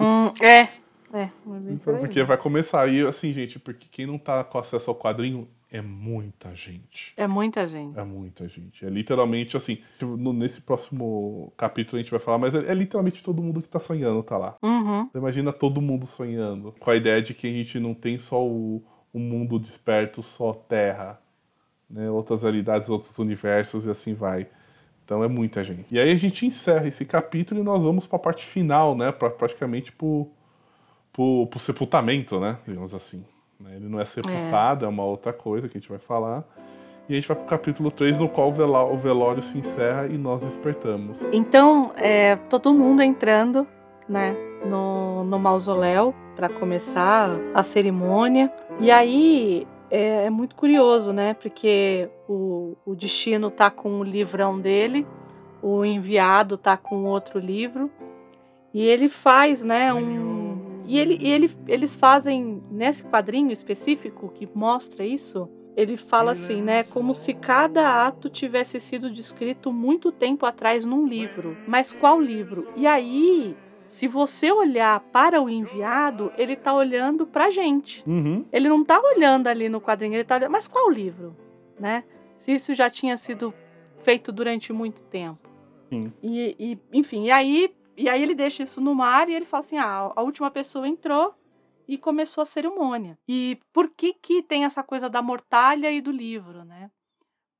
Hum, 0.00 0.32
é. 0.40 0.68
É, 1.12 1.30
então, 1.70 1.98
porque 1.98 2.22
vai 2.22 2.36
começar. 2.36 2.86
E 2.88 3.06
assim, 3.06 3.32
gente, 3.32 3.58
porque 3.58 3.86
quem 3.90 4.06
não 4.06 4.18
tá 4.18 4.44
com 4.44 4.58
acesso 4.58 4.90
ao 4.90 4.96
quadrinho 4.96 5.48
é 5.70 5.80
muita 5.80 6.54
gente. 6.54 7.12
É 7.16 7.26
muita 7.26 7.66
gente. 7.66 7.98
É 7.98 8.04
muita 8.04 8.48
gente. 8.48 8.84
É 8.84 8.88
literalmente 8.88 9.56
assim. 9.56 9.78
Tipo, 9.98 10.16
no, 10.16 10.32
nesse 10.32 10.60
próximo 10.60 11.52
capítulo 11.56 11.98
a 11.98 12.02
gente 12.02 12.10
vai 12.10 12.20
falar, 12.20 12.38
mas 12.38 12.54
é, 12.54 12.58
é, 12.70 12.74
literalmente 12.74 13.22
todo 13.22 13.42
mundo 13.42 13.62
que 13.62 13.68
tá 13.68 13.78
sonhando 13.78 14.22
tá 14.22 14.36
lá. 14.36 14.56
Uhum. 14.62 15.08
Você 15.08 15.18
imagina 15.18 15.52
todo 15.52 15.80
mundo 15.80 16.06
sonhando. 16.06 16.74
Com 16.78 16.90
a 16.90 16.96
ideia 16.96 17.22
de 17.22 17.34
que 17.34 17.46
a 17.46 17.52
gente 17.52 17.78
não 17.78 17.94
tem 17.94 18.18
só 18.18 18.44
o, 18.44 18.82
o 19.12 19.18
mundo 19.18 19.58
desperto, 19.58 20.22
só 20.22 20.52
Terra. 20.52 21.20
Né? 21.90 22.10
Outras 22.10 22.42
realidades, 22.42 22.88
outros 22.88 23.18
universos 23.18 23.86
e 23.86 23.90
assim 23.90 24.14
vai. 24.14 24.46
Então 25.04 25.24
é 25.24 25.28
muita 25.28 25.64
gente. 25.64 25.86
E 25.90 25.98
aí 25.98 26.10
a 26.12 26.16
gente 26.16 26.44
encerra 26.44 26.86
esse 26.86 27.04
capítulo 27.04 27.60
e 27.60 27.64
nós 27.64 27.82
vamos 27.82 28.06
para 28.06 28.16
a 28.16 28.20
parte 28.20 28.44
final, 28.46 28.94
né? 28.94 29.10
Pra, 29.10 29.30
praticamente 29.30 29.90
pro, 29.90 30.28
pro 31.12 31.58
sepultamento, 31.58 32.38
né? 32.38 32.58
Digamos 32.66 32.92
assim. 32.92 33.24
Né? 33.58 33.76
Ele 33.76 33.88
não 33.88 33.98
é 33.98 34.04
sepultado, 34.04 34.84
é. 34.84 34.86
é 34.86 34.88
uma 34.90 35.04
outra 35.04 35.32
coisa 35.32 35.68
que 35.68 35.78
a 35.78 35.80
gente 35.80 35.88
vai 35.88 35.98
falar. 35.98 36.44
E 37.08 37.14
a 37.14 37.16
gente 37.16 37.26
vai 37.26 37.38
pro 37.38 37.46
capítulo 37.46 37.90
3, 37.90 38.18
no 38.18 38.28
qual 38.28 38.50
o 38.50 38.98
velório 38.98 39.42
se 39.42 39.56
encerra 39.56 40.06
e 40.08 40.18
nós 40.18 40.42
despertamos. 40.42 41.16
Então, 41.32 41.90
é, 41.96 42.36
todo 42.36 42.70
mundo 42.74 43.02
entrando, 43.02 43.66
né, 44.06 44.36
no, 44.66 45.24
no 45.24 45.38
mausoléu 45.38 46.14
para 46.36 46.50
começar 46.50 47.30
a 47.54 47.62
cerimônia. 47.62 48.52
E 48.78 48.90
aí 48.90 49.66
é, 49.90 50.26
é, 50.26 50.30
muito 50.30 50.54
curioso, 50.54 51.12
né, 51.12 51.34
porque 51.34 52.08
o, 52.28 52.76
o 52.84 52.94
destino 52.94 53.50
tá 53.50 53.70
com 53.70 54.00
o 54.00 54.04
livrão 54.04 54.60
dele, 54.60 55.06
o 55.62 55.84
enviado 55.84 56.56
tá 56.56 56.76
com 56.76 57.04
outro 57.04 57.38
livro, 57.38 57.90
e 58.72 58.82
ele 58.82 59.08
faz, 59.08 59.64
né, 59.64 59.92
um 59.92 60.38
e, 60.88 60.98
ele, 60.98 61.18
e 61.20 61.30
ele, 61.30 61.50
eles 61.66 61.94
fazem, 61.94 62.62
nesse 62.70 63.04
quadrinho 63.04 63.52
específico 63.52 64.32
que 64.34 64.48
mostra 64.54 65.04
isso, 65.04 65.46
ele 65.76 65.98
fala 65.98 66.32
assim, 66.32 66.62
né? 66.62 66.82
Como 66.82 67.14
se 67.14 67.34
cada 67.34 68.06
ato 68.06 68.30
tivesse 68.30 68.80
sido 68.80 69.10
descrito 69.10 69.70
muito 69.70 70.10
tempo 70.10 70.46
atrás 70.46 70.86
num 70.86 71.06
livro. 71.06 71.56
Mas 71.68 71.92
qual 71.92 72.18
livro? 72.18 72.66
E 72.74 72.86
aí, 72.86 73.54
se 73.88 74.06
você 74.06 74.52
olhar 74.52 75.00
para 75.00 75.40
o 75.40 75.48
enviado, 75.48 76.30
ele 76.36 76.54
tá 76.54 76.74
olhando 76.74 77.26
pra 77.26 77.50
gente. 77.50 78.04
Uhum. 78.06 78.44
Ele 78.52 78.68
não 78.68 78.84
tá 78.84 79.00
olhando 79.00 79.46
ali 79.46 79.68
no 79.68 79.80
quadrinho, 79.80 80.14
ele 80.14 80.24
tá 80.24 80.36
olhando, 80.36 80.52
mas 80.52 80.68
qual 80.68 80.90
livro? 80.90 81.34
Né? 81.80 82.04
Se 82.36 82.52
isso 82.52 82.74
já 82.74 82.90
tinha 82.90 83.16
sido 83.16 83.52
feito 84.00 84.30
durante 84.30 84.72
muito 84.72 85.02
tempo. 85.04 85.48
Sim. 85.88 86.12
E, 86.22 86.54
e 86.58 86.78
enfim, 86.92 87.24
e 87.24 87.30
aí 87.30 87.74
e 87.96 88.08
aí 88.08 88.22
ele 88.22 88.34
deixa 88.34 88.62
isso 88.62 88.80
no 88.80 88.94
mar 88.94 89.28
e 89.28 89.34
ele 89.34 89.44
fala 89.44 89.64
assim: 89.64 89.78
ah, 89.78 90.12
a 90.14 90.22
última 90.22 90.50
pessoa 90.50 90.86
entrou 90.86 91.34
e 91.88 91.96
começou 91.96 92.42
a 92.42 92.46
cerimônia. 92.46 93.18
E 93.26 93.58
por 93.72 93.88
que 93.88 94.12
que 94.12 94.42
tem 94.42 94.64
essa 94.64 94.82
coisa 94.82 95.08
da 95.08 95.22
mortalha 95.22 95.90
e 95.90 96.00
do 96.00 96.12
livro, 96.12 96.62
né? 96.62 96.90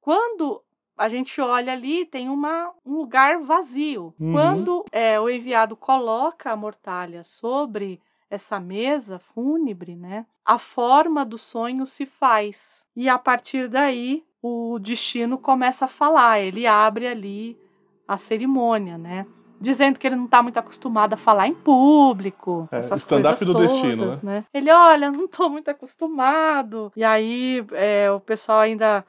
Quando 0.00 0.62
a 0.98 1.08
gente 1.08 1.40
olha 1.40 1.72
ali, 1.72 2.04
tem 2.04 2.28
uma, 2.28 2.70
um 2.84 2.96
lugar 2.96 3.40
vazio. 3.40 4.12
Uhum. 4.18 4.32
Quando 4.32 4.84
é, 4.90 5.18
o 5.20 5.30
enviado 5.30 5.76
coloca 5.76 6.50
a 6.50 6.56
mortalha 6.56 7.22
sobre 7.22 8.00
essa 8.28 8.60
mesa 8.60 9.18
fúnebre, 9.18 9.96
né? 9.96 10.26
A 10.44 10.58
forma 10.58 11.24
do 11.24 11.38
sonho 11.38 11.86
se 11.86 12.04
faz. 12.04 12.84
E 12.94 13.08
a 13.08 13.18
partir 13.18 13.68
daí, 13.68 14.24
o 14.42 14.78
destino 14.78 15.38
começa 15.38 15.86
a 15.86 15.88
falar. 15.88 16.40
Ele 16.40 16.66
abre 16.66 17.06
ali 17.06 17.58
a 18.06 18.18
cerimônia, 18.18 18.98
né? 18.98 19.26
dizendo 19.60 19.98
que 19.98 20.06
ele 20.06 20.16
não 20.16 20.26
está 20.26 20.42
muito 20.42 20.56
acostumado 20.58 21.14
a 21.14 21.16
falar 21.16 21.48
em 21.48 21.54
público, 21.54 22.68
é, 22.70 22.78
essas 22.78 23.04
coisas 23.04 23.40
do 23.40 23.52
todas, 23.52 23.72
destino, 23.72 24.06
né? 24.06 24.18
né? 24.22 24.44
Ele, 24.54 24.70
olha, 24.70 25.10
não 25.10 25.24
estou 25.24 25.50
muito 25.50 25.68
acostumado. 25.68 26.92
E 26.96 27.04
aí 27.04 27.64
é, 27.72 28.10
o 28.10 28.20
pessoal 28.20 28.60
ainda, 28.60 29.04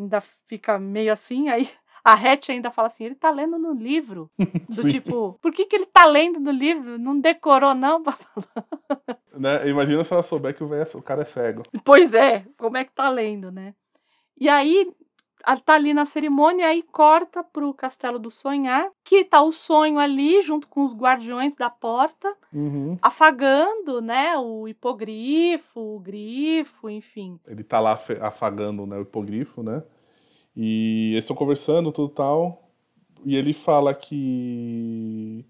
ainda 0.00 0.20
fica 0.20 0.78
meio 0.78 1.12
assim, 1.12 1.48
aí 1.48 1.68
a 2.04 2.14
Hatch 2.14 2.50
ainda 2.50 2.70
fala 2.70 2.88
assim, 2.88 3.04
ele 3.04 3.14
está 3.14 3.30
lendo 3.30 3.58
no 3.58 3.72
livro. 3.72 4.30
Do 4.68 4.88
tipo, 4.88 5.38
por 5.40 5.52
que, 5.52 5.66
que 5.66 5.76
ele 5.76 5.84
está 5.84 6.04
lendo 6.06 6.40
no 6.40 6.50
livro? 6.50 6.98
Não 6.98 7.18
decorou, 7.20 7.74
não, 7.74 8.02
pra 8.02 8.12
falar. 8.12 8.66
Né? 9.32 9.70
Imagina 9.70 10.04
se 10.04 10.12
ela 10.12 10.24
souber 10.24 10.54
que 10.54 10.62
o, 10.62 10.68
o 10.68 11.02
cara 11.02 11.22
é 11.22 11.24
cego. 11.24 11.62
Pois 11.82 12.12
é, 12.12 12.44
como 12.58 12.76
é 12.76 12.84
que 12.84 12.92
tá 12.92 13.08
lendo, 13.08 13.50
né? 13.50 13.74
E 14.36 14.50
aí, 14.50 14.92
tá 15.64 15.74
ali 15.74 15.92
na 15.94 16.04
cerimônia, 16.04 16.66
aí 16.66 16.82
corta 16.82 17.42
pro 17.42 17.74
Castelo 17.74 18.18
do 18.18 18.30
Sonhar, 18.30 18.90
que 19.04 19.24
tá 19.24 19.42
o 19.42 19.52
sonho 19.52 19.98
ali, 19.98 20.42
junto 20.42 20.68
com 20.68 20.84
os 20.84 20.94
guardiões 20.94 21.56
da 21.56 21.68
porta, 21.68 22.34
uhum. 22.52 22.98
afagando, 23.02 24.00
né, 24.00 24.36
o 24.36 24.68
hipogrifo, 24.68 25.80
o 25.80 25.98
grifo, 26.00 26.88
enfim. 26.88 27.38
Ele 27.46 27.64
tá 27.64 27.80
lá 27.80 28.00
afagando, 28.20 28.86
né, 28.86 28.96
o 28.96 29.02
hipogrifo, 29.02 29.62
né, 29.62 29.82
e 30.56 31.12
eles 31.12 31.24
estão 31.24 31.36
conversando, 31.36 31.92
tudo 31.92 32.08
tal, 32.08 32.70
e 33.24 33.36
ele 33.36 33.52
fala 33.52 33.94
que 33.94 35.44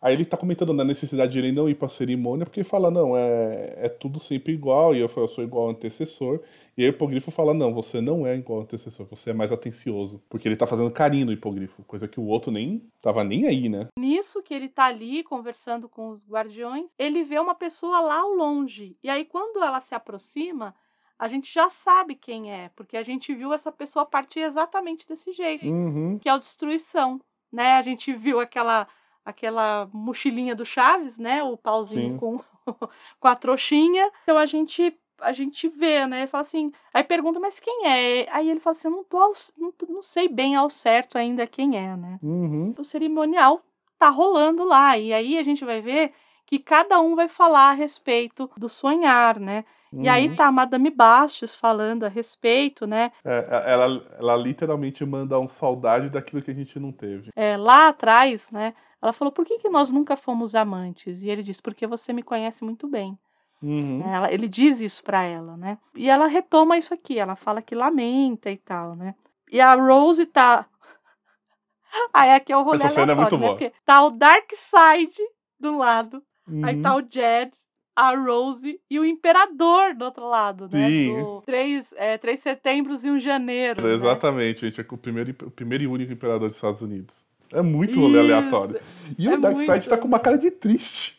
Aí 0.00 0.14
ele 0.14 0.24
tá 0.24 0.36
comentando 0.36 0.72
na 0.72 0.84
necessidade 0.84 1.32
de 1.32 1.38
ele 1.40 1.50
não 1.50 1.68
ir 1.68 1.74
pra 1.74 1.88
cerimônia, 1.88 2.46
porque 2.46 2.62
fala, 2.62 2.90
não, 2.90 3.16
é, 3.16 3.74
é 3.76 3.88
tudo 3.88 4.20
sempre 4.20 4.52
igual, 4.52 4.94
e 4.94 5.00
eu, 5.00 5.10
eu 5.16 5.28
sou 5.28 5.42
igual 5.42 5.64
ao 5.64 5.70
antecessor. 5.70 6.40
E 6.76 6.82
aí 6.82 6.88
o 6.88 6.90
hipogrifo 6.90 7.32
fala, 7.32 7.52
não, 7.52 7.74
você 7.74 8.00
não 8.00 8.24
é 8.24 8.36
igual 8.36 8.60
ao 8.60 8.64
antecessor, 8.64 9.06
você 9.06 9.30
é 9.30 9.32
mais 9.32 9.50
atencioso. 9.50 10.22
Porque 10.28 10.46
ele 10.46 10.56
tá 10.56 10.68
fazendo 10.68 10.90
carinho 10.92 11.26
no 11.26 11.32
hipogrifo, 11.32 11.82
coisa 11.82 12.06
que 12.06 12.20
o 12.20 12.26
outro 12.26 12.52
nem 12.52 12.80
tava 13.02 13.24
nem 13.24 13.48
aí, 13.48 13.68
né? 13.68 13.88
Nisso 13.98 14.40
que 14.40 14.54
ele 14.54 14.68
tá 14.68 14.84
ali 14.84 15.24
conversando 15.24 15.88
com 15.88 16.10
os 16.10 16.24
guardiões, 16.28 16.92
ele 16.96 17.24
vê 17.24 17.40
uma 17.40 17.56
pessoa 17.56 18.00
lá 18.00 18.20
ao 18.20 18.30
longe. 18.30 18.96
E 19.02 19.10
aí 19.10 19.24
quando 19.24 19.60
ela 19.64 19.80
se 19.80 19.96
aproxima, 19.96 20.72
a 21.18 21.26
gente 21.26 21.52
já 21.52 21.68
sabe 21.68 22.14
quem 22.14 22.52
é, 22.52 22.70
porque 22.76 22.96
a 22.96 23.02
gente 23.02 23.34
viu 23.34 23.52
essa 23.52 23.72
pessoa 23.72 24.06
partir 24.06 24.40
exatamente 24.40 25.08
desse 25.08 25.32
jeito, 25.32 25.66
uhum. 25.66 26.16
que 26.20 26.28
é 26.28 26.32
a 26.32 26.38
destruição, 26.38 27.20
né? 27.52 27.72
A 27.72 27.82
gente 27.82 28.12
viu 28.12 28.38
aquela 28.38 28.86
aquela 29.28 29.86
mochilinha 29.92 30.54
do 30.54 30.64
Chaves, 30.64 31.18
né? 31.18 31.42
O 31.42 31.54
pauzinho 31.54 32.16
com, 32.18 32.40
com 33.20 33.28
a 33.28 33.36
trouxinha. 33.36 34.10
Então 34.22 34.38
a 34.38 34.46
gente 34.46 34.96
a 35.20 35.32
gente 35.32 35.68
vê, 35.68 36.06
né? 36.06 36.28
Fala 36.28 36.42
assim, 36.42 36.70
aí 36.94 37.02
pergunta, 37.02 37.40
mas 37.40 37.58
quem 37.58 37.86
é? 37.86 38.28
Aí 38.30 38.48
ele 38.48 38.60
fala 38.60 38.76
assim, 38.76 38.86
eu 38.86 38.92
não 38.92 39.02
tô, 39.02 39.18
ao, 39.18 39.32
não, 39.58 39.72
não, 39.88 40.00
sei 40.00 40.28
bem 40.28 40.54
ao 40.54 40.70
certo 40.70 41.18
ainda 41.18 41.44
quem 41.44 41.76
é, 41.76 41.96
né? 41.96 42.20
Uhum. 42.22 42.72
O 42.78 42.84
cerimonial 42.84 43.60
tá 43.98 44.08
rolando 44.10 44.62
lá 44.62 44.96
e 44.96 45.12
aí 45.12 45.36
a 45.36 45.42
gente 45.42 45.64
vai 45.64 45.80
ver 45.80 46.12
que 46.46 46.56
cada 46.60 47.00
um 47.00 47.16
vai 47.16 47.28
falar 47.28 47.70
a 47.70 47.72
respeito 47.72 48.48
do 48.56 48.68
sonhar, 48.68 49.40
né? 49.40 49.64
Uhum. 49.92 50.04
E 50.04 50.08
aí 50.08 50.28
uhum. 50.28 50.36
tá 50.36 50.46
a 50.46 50.52
Madame 50.52 50.88
Bastos 50.88 51.56
falando 51.56 52.04
a 52.04 52.08
respeito, 52.08 52.86
né? 52.86 53.10
É, 53.24 53.46
é, 53.50 53.72
ela, 53.72 54.06
ela 54.18 54.36
literalmente 54.36 55.04
manda 55.04 55.38
um 55.38 55.48
saudade 55.48 56.08
daquilo 56.08 56.42
que 56.42 56.50
a 56.52 56.54
gente 56.54 56.78
não 56.78 56.92
teve. 56.92 57.30
É, 57.34 57.56
lá 57.56 57.88
atrás, 57.88 58.52
né? 58.52 58.72
Ela 59.00 59.12
falou, 59.12 59.30
por 59.30 59.44
que, 59.44 59.58
que 59.58 59.68
nós 59.68 59.90
nunca 59.90 60.16
fomos 60.16 60.54
amantes? 60.54 61.22
E 61.22 61.28
ele 61.28 61.42
disse, 61.42 61.62
porque 61.62 61.86
você 61.86 62.12
me 62.12 62.22
conhece 62.22 62.64
muito 62.64 62.88
bem. 62.88 63.16
Uhum. 63.62 64.02
Ela, 64.06 64.32
ele 64.32 64.48
diz 64.48 64.80
isso 64.80 65.02
para 65.02 65.22
ela, 65.22 65.56
né? 65.56 65.78
E 65.94 66.08
ela 66.08 66.26
retoma 66.26 66.78
isso 66.78 66.94
aqui, 66.94 67.18
ela 67.18 67.34
fala 67.34 67.62
que 67.62 67.74
lamenta 67.74 68.50
e 68.50 68.56
tal, 68.56 68.94
né? 68.94 69.14
E 69.50 69.60
a 69.60 69.74
Rose 69.74 70.26
tá. 70.26 70.66
Aí 72.12 72.30
aqui 72.32 72.52
é 72.52 72.56
o 72.56 72.62
rolê 72.62 72.84
Essa 72.84 72.94
cena 72.94 73.12
é 73.12 73.14
muito 73.14 73.36
né? 73.36 73.46
boa. 73.46 73.56
Porque 73.56 73.72
tá 73.84 74.04
o 74.04 74.10
Dark 74.10 74.50
Side 74.54 75.20
do 75.58 75.78
lado, 75.78 76.22
uhum. 76.46 76.64
aí 76.64 76.80
tá 76.80 76.94
uhum. 76.94 77.02
o 77.02 77.08
Jed, 77.10 77.50
a 77.96 78.14
Rose 78.14 78.80
e 78.88 79.00
o 79.00 79.04
Imperador 79.04 79.92
do 79.94 80.04
outro 80.04 80.28
lado, 80.28 80.68
né? 80.70 80.88
Sim. 80.88 81.20
Do 81.20 81.42
três, 81.42 81.92
é, 81.96 82.16
três 82.16 82.38
setembros 82.38 83.04
e 83.04 83.10
um 83.10 83.18
janeiro. 83.18 83.84
Né? 83.84 83.94
Exatamente, 83.94 84.64
né? 84.64 84.70
gente. 84.70 84.80
É 84.80 84.86
o 84.88 84.96
primeiro, 84.96 85.34
o 85.44 85.50
primeiro 85.50 85.82
e 85.82 85.86
único 85.88 86.12
imperador 86.12 86.48
dos 86.48 86.56
Estados 86.56 86.80
Unidos. 86.80 87.17
É 87.52 87.62
muito 87.62 87.98
rolê 87.98 88.18
aleatório. 88.18 88.80
E 89.18 89.28
é 89.28 89.34
o 89.34 89.40
Darkseid 89.40 89.70
muito... 89.70 89.88
tá 89.88 89.98
com 89.98 90.08
uma 90.08 90.20
cara 90.20 90.36
de 90.36 90.50
triste. 90.50 91.18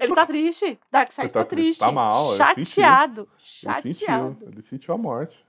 Ele 0.00 0.14
tá 0.14 0.26
triste. 0.26 0.78
Darkseid 0.90 1.32
tá, 1.32 1.40
tá 1.40 1.44
triste. 1.44 1.78
Tá 1.78 1.92
mal. 1.92 2.34
Chateado. 2.34 3.28
Chateado. 3.38 3.86
Ele 3.86 3.94
sentiu, 3.94 4.48
ele 4.48 4.62
sentiu 4.62 4.94
a 4.94 4.98
morte. 4.98 5.46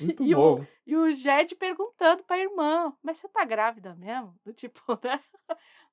Muito 0.00 0.24
e 0.24 0.34
bom. 0.34 0.60
O, 0.60 0.66
e 0.86 0.96
o 0.96 1.14
Jed 1.14 1.54
perguntando 1.54 2.22
pra 2.24 2.38
irmã, 2.38 2.92
mas 3.02 3.18
você 3.18 3.28
tá 3.28 3.44
grávida 3.44 3.94
mesmo? 3.94 4.34
Tipo, 4.54 4.80
né? 5.02 5.20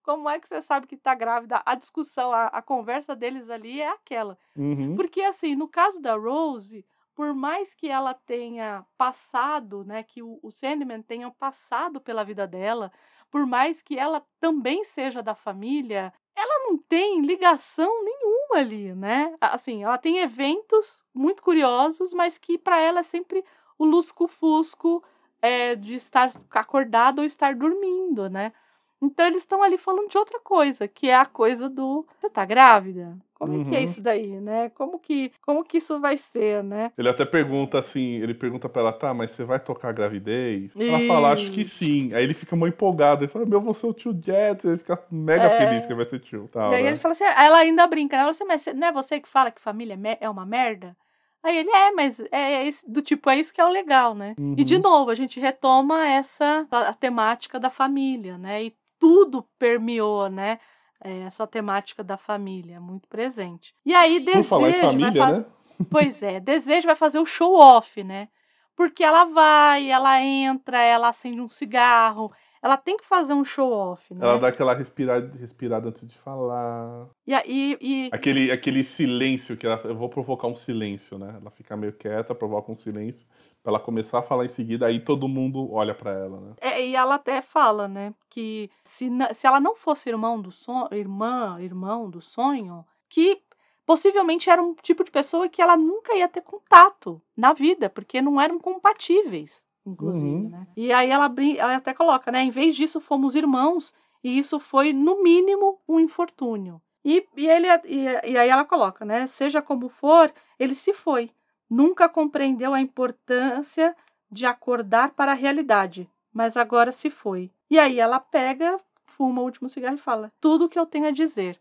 Como 0.03 0.27
é 0.27 0.39
que 0.39 0.47
você 0.47 0.61
sabe 0.61 0.87
que 0.87 0.97
tá 0.97 1.13
grávida? 1.13 1.61
A 1.65 1.75
discussão, 1.75 2.31
a, 2.31 2.47
a 2.47 2.61
conversa 2.61 3.15
deles 3.15 3.49
ali 3.49 3.81
é 3.81 3.89
aquela. 3.89 4.37
Uhum. 4.55 4.95
Porque, 4.95 5.21
assim, 5.21 5.55
no 5.55 5.67
caso 5.67 6.01
da 6.01 6.15
Rose, 6.15 6.83
por 7.15 7.33
mais 7.33 7.73
que 7.75 7.87
ela 7.87 8.13
tenha 8.13 8.85
passado, 8.97 9.83
né, 9.83 10.03
que 10.03 10.21
o, 10.23 10.39
o 10.41 10.51
Sandman 10.51 11.01
tenha 11.01 11.29
passado 11.31 11.99
pela 11.99 12.23
vida 12.23 12.47
dela, 12.47 12.91
por 13.29 13.45
mais 13.45 13.81
que 13.81 13.97
ela 13.97 14.23
também 14.39 14.83
seja 14.83 15.21
da 15.21 15.35
família, 15.35 16.13
ela 16.35 16.69
não 16.69 16.77
tem 16.77 17.21
ligação 17.21 18.03
nenhuma 18.03 18.57
ali, 18.57 18.93
né? 18.93 19.35
Assim, 19.39 19.83
ela 19.83 19.97
tem 19.97 20.19
eventos 20.19 21.03
muito 21.13 21.41
curiosos, 21.41 22.13
mas 22.13 22.37
que 22.37 22.57
para 22.57 22.79
ela 22.79 22.99
é 22.99 23.03
sempre 23.03 23.43
o 23.77 23.85
lusco-fusco 23.85 25.03
é, 25.41 25.75
de 25.75 25.95
estar 25.95 26.33
acordado 26.51 27.19
ou 27.19 27.25
estar 27.25 27.55
dormindo, 27.55 28.29
né? 28.29 28.53
Então 29.01 29.25
eles 29.25 29.41
estão 29.41 29.63
ali 29.63 29.77
falando 29.77 30.09
de 30.09 30.17
outra 30.17 30.39
coisa, 30.39 30.87
que 30.87 31.09
é 31.09 31.15
a 31.15 31.25
coisa 31.25 31.67
do 31.69 32.05
você 32.19 32.29
tá 32.29 32.45
grávida? 32.45 33.17
Como 33.41 33.53
uhum. 33.53 33.61
é 33.61 33.65
que 33.65 33.75
é 33.75 33.79
uhum. 33.79 33.85
isso 33.85 34.01
daí, 34.03 34.39
né? 34.39 34.69
Como 34.75 34.99
que, 34.99 35.31
como 35.41 35.63
que 35.63 35.77
isso 35.77 35.99
vai 35.99 36.15
ser, 36.15 36.63
né? 36.63 36.91
Ele 36.95 37.09
até 37.09 37.25
pergunta 37.25 37.79
assim, 37.79 38.21
ele 38.21 38.35
pergunta 38.35 38.69
pra 38.69 38.83
ela, 38.83 38.93
tá, 38.93 39.15
mas 39.15 39.31
você 39.31 39.43
vai 39.43 39.59
tocar 39.59 39.89
a 39.89 39.91
gravidez? 39.91 40.71
Ela 40.79 40.99
fala, 41.07 41.31
acho 41.31 41.49
que 41.49 41.65
sim. 41.65 42.13
Aí 42.13 42.23
ele 42.23 42.35
fica 42.35 42.55
muito 42.55 42.75
empolgado, 42.75 43.23
ele 43.23 43.31
fala, 43.31 43.47
meu, 43.47 43.59
vou 43.59 43.73
ser 43.73 43.87
o 43.87 43.93
tio 43.93 44.13
Jet, 44.13 44.63
ele 44.63 44.77
fica 44.77 45.03
mega 45.09 45.45
é... 45.45 45.57
feliz 45.57 45.87
que 45.87 45.93
vai 45.95 46.05
ser 46.05 46.19
tio. 46.19 46.47
Tal, 46.53 46.71
e 46.71 46.75
aí 46.75 46.83
né? 46.83 46.89
ele 46.89 46.99
fala 46.99 47.13
assim, 47.13 47.23
ela 47.23 47.57
ainda 47.57 47.87
brinca, 47.87 48.15
né? 48.15 48.21
Ela 48.21 48.31
fala 48.31 48.53
assim, 48.53 48.69
mas 48.69 48.79
não 48.79 48.87
é 48.87 48.91
você 48.91 49.19
que 49.19 49.27
fala 49.27 49.49
que 49.49 49.59
família 49.59 49.99
é, 50.03 50.17
é 50.21 50.29
uma 50.29 50.45
merda? 50.45 50.95
Aí 51.41 51.57
ele 51.57 51.71
é, 51.71 51.91
mas 51.93 52.19
é, 52.31 52.67
é 52.67 52.69
do 52.87 53.01
tipo, 53.01 53.27
é 53.27 53.39
isso 53.39 53.51
que 53.51 53.59
é 53.59 53.65
o 53.65 53.69
legal, 53.69 54.13
né? 54.13 54.35
Uhum. 54.37 54.53
E 54.55 54.63
de 54.63 54.75
uhum. 54.75 54.81
novo, 54.81 55.09
a 55.09 55.15
gente 55.15 55.39
retoma 55.39 56.05
essa 56.05 56.67
a, 56.69 56.89
a 56.89 56.93
temática 56.93 57.59
da 57.59 57.71
família, 57.71 58.37
né? 58.37 58.65
E 58.65 58.75
tudo 58.99 59.43
permeou, 59.57 60.29
né? 60.29 60.59
É, 61.03 61.21
essa 61.21 61.47
temática 61.47 62.03
da 62.03 62.17
família, 62.17 62.79
muito 62.79 63.07
presente. 63.07 63.73
E 63.85 63.93
aí, 63.93 64.19
Desejo. 64.19 64.47
Falar 64.47 64.69
em 64.69 64.81
família, 64.81 65.11
vai 65.11 65.31
né? 65.33 65.45
Pois 65.89 66.21
é, 66.21 66.39
Desejo 66.39 66.85
vai 66.85 66.95
fazer 66.95 67.19
o 67.19 67.25
show 67.25 67.55
off, 67.55 68.03
né? 68.03 68.27
Porque 68.75 69.03
ela 69.03 69.25
vai, 69.25 69.89
ela 69.89 70.21
entra, 70.21 70.79
ela 70.81 71.09
acende 71.09 71.41
um 71.41 71.49
cigarro, 71.49 72.31
ela 72.61 72.77
tem 72.77 72.97
que 72.97 73.05
fazer 73.05 73.33
um 73.33 73.43
show 73.43 73.71
off, 73.71 74.13
né? 74.13 74.23
Ela 74.23 74.39
dá 74.39 74.47
aquela 74.49 74.75
respirada, 74.75 75.35
respirada 75.39 75.89
antes 75.89 76.07
de 76.07 76.17
falar. 76.19 77.07
E, 77.25 77.33
e, 77.33 77.77
e... 77.81 78.09
Aquele, 78.11 78.51
aquele 78.51 78.83
silêncio 78.83 79.57
que 79.57 79.65
ela, 79.65 79.81
eu 79.83 79.95
vou 79.95 80.09
provocar 80.09 80.47
um 80.47 80.55
silêncio, 80.55 81.17
né? 81.17 81.37
Ela 81.41 81.49
fica 81.51 81.75
meio 81.75 81.93
quieta, 81.93 82.35
provoca 82.35 82.71
um 82.71 82.77
silêncio 82.77 83.25
pra 83.63 83.71
ela 83.71 83.79
começar 83.79 84.19
a 84.19 84.23
falar 84.23 84.45
em 84.45 84.49
seguida, 84.49 84.87
aí 84.87 84.99
todo 84.99 85.27
mundo 85.27 85.71
olha 85.71 85.93
para 85.93 86.11
ela, 86.11 86.39
né? 86.39 86.53
É, 86.59 86.85
e 86.85 86.95
ela 86.95 87.15
até 87.15 87.41
fala, 87.41 87.87
né, 87.87 88.13
que 88.29 88.69
se, 88.83 89.09
se 89.35 89.47
ela 89.47 89.59
não 89.59 89.75
fosse 89.75 90.09
irmão 90.09 90.41
do 90.41 90.51
sonho, 90.51 90.87
irmã, 90.91 91.57
irmão 91.59 92.09
do 92.09 92.21
sonho, 92.21 92.85
que 93.07 93.41
possivelmente 93.85 94.49
era 94.49 94.61
um 94.61 94.73
tipo 94.73 95.03
de 95.03 95.11
pessoa 95.11 95.47
que 95.47 95.61
ela 95.61 95.77
nunca 95.77 96.15
ia 96.15 96.27
ter 96.27 96.41
contato 96.41 97.21
na 97.37 97.53
vida, 97.53 97.89
porque 97.89 98.21
não 98.21 98.39
eram 98.41 98.59
compatíveis, 98.59 99.63
inclusive, 99.85 100.25
uhum. 100.25 100.49
né? 100.49 100.67
E 100.75 100.91
aí 100.91 101.09
ela, 101.09 101.31
ela 101.57 101.75
até 101.75 101.93
coloca, 101.93 102.31
né, 102.31 102.41
em 102.41 102.51
vez 102.51 102.75
disso 102.75 102.99
fomos 102.99 103.35
irmãos, 103.35 103.93
e 104.23 104.39
isso 104.39 104.59
foi, 104.59 104.93
no 104.93 105.21
mínimo, 105.21 105.79
um 105.87 105.99
infortúnio. 105.99 106.81
E, 107.03 107.25
e, 107.35 107.47
ele, 107.47 107.67
e, 107.85 108.31
e 108.31 108.37
aí 108.37 108.49
ela 108.49 108.63
coloca, 108.63 109.03
né, 109.03 109.27
seja 109.27 109.61
como 109.61 109.89
for, 109.89 110.31
ele 110.59 110.75
se 110.75 110.93
foi 110.93 111.31
Nunca 111.71 112.09
compreendeu 112.09 112.73
a 112.73 112.81
importância 112.81 113.95
de 114.29 114.45
acordar 114.45 115.11
para 115.11 115.31
a 115.31 115.35
realidade, 115.35 116.09
mas 116.33 116.57
agora 116.57 116.91
se 116.91 117.09
foi. 117.09 117.49
E 117.69 117.79
aí 117.79 117.97
ela 117.97 118.19
pega, 118.19 118.77
fuma 119.05 119.41
o 119.41 119.45
último 119.45 119.69
cigarro 119.69 119.95
e 119.95 119.97
fala: 119.97 120.33
Tudo 120.41 120.65
o 120.65 120.69
que 120.69 120.77
eu 120.77 120.85
tenho 120.85 121.07
a 121.07 121.11
dizer. 121.11 121.57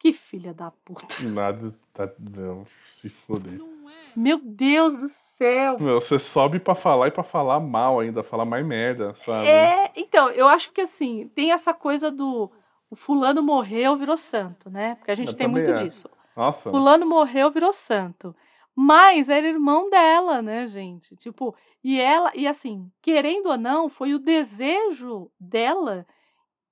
Que 0.00 0.12
filha 0.12 0.52
da 0.52 0.72
puta. 0.84 1.06
Nada 1.30 1.72
tá. 1.94 2.10
Não, 2.18 2.66
se 2.84 3.08
foder. 3.08 3.60
É. 3.60 3.72
Meu 4.16 4.40
Deus 4.42 4.96
do 4.98 5.08
céu. 5.08 5.78
Meu, 5.78 6.00
você 6.00 6.18
sobe 6.18 6.58
para 6.58 6.74
falar 6.74 7.06
e 7.06 7.12
para 7.12 7.22
falar 7.22 7.60
mal 7.60 8.00
ainda, 8.00 8.24
falar 8.24 8.44
mais 8.44 8.66
merda, 8.66 9.14
sabe? 9.24 9.46
É, 9.46 9.92
então, 9.94 10.28
eu 10.30 10.48
acho 10.48 10.72
que 10.72 10.80
assim, 10.80 11.30
tem 11.36 11.52
essa 11.52 11.72
coisa 11.72 12.10
do 12.10 12.50
o 12.90 12.96
fulano 12.96 13.42
morreu, 13.42 13.96
virou 13.96 14.16
santo, 14.16 14.68
né? 14.68 14.96
Porque 14.96 15.12
a 15.12 15.14
gente 15.14 15.28
eu 15.28 15.34
tem 15.36 15.46
muito 15.46 15.70
é. 15.70 15.84
disso. 15.84 16.10
Nossa. 16.36 16.68
Fulano 16.68 17.06
morreu, 17.06 17.48
virou 17.50 17.72
santo. 17.72 18.34
Mas 18.74 19.28
era 19.28 19.46
irmão 19.46 19.90
dela, 19.90 20.40
né, 20.40 20.66
gente? 20.66 21.14
Tipo, 21.16 21.54
e 21.84 22.00
ela, 22.00 22.32
e 22.34 22.46
assim, 22.46 22.90
querendo 23.02 23.50
ou 23.50 23.58
não, 23.58 23.88
foi 23.88 24.14
o 24.14 24.18
desejo 24.18 25.30
dela 25.38 26.06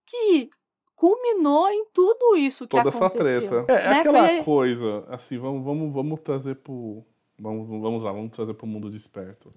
que 0.06 0.48
culminou 0.96 1.68
em 1.70 1.86
tudo 1.92 2.36
isso 2.36 2.66
que 2.66 2.76
Toda 2.76 2.88
aconteceu. 2.88 3.10
Toda 3.10 3.30
essa 3.30 3.64
treta. 3.64 3.72
É, 3.72 3.86
é 3.86 3.90
né? 3.90 4.00
aquela 4.00 4.28
foi... 4.28 4.42
coisa, 4.44 5.04
assim, 5.08 5.38
vamos, 5.38 5.64
vamos, 5.64 5.92
vamos 5.92 6.20
trazer 6.20 6.56
pro. 6.56 7.04
Vamos, 7.38 7.68
vamos 7.68 8.02
lá, 8.02 8.12
vamos 8.12 8.32
trazer 8.32 8.52
pro 8.52 8.66
mundo 8.66 8.90
desperto. 8.90 9.50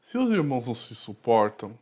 Se 0.00 0.16
os 0.16 0.30
irmãos 0.30 0.66
não 0.66 0.74
se 0.74 0.94
suportam 0.94 1.78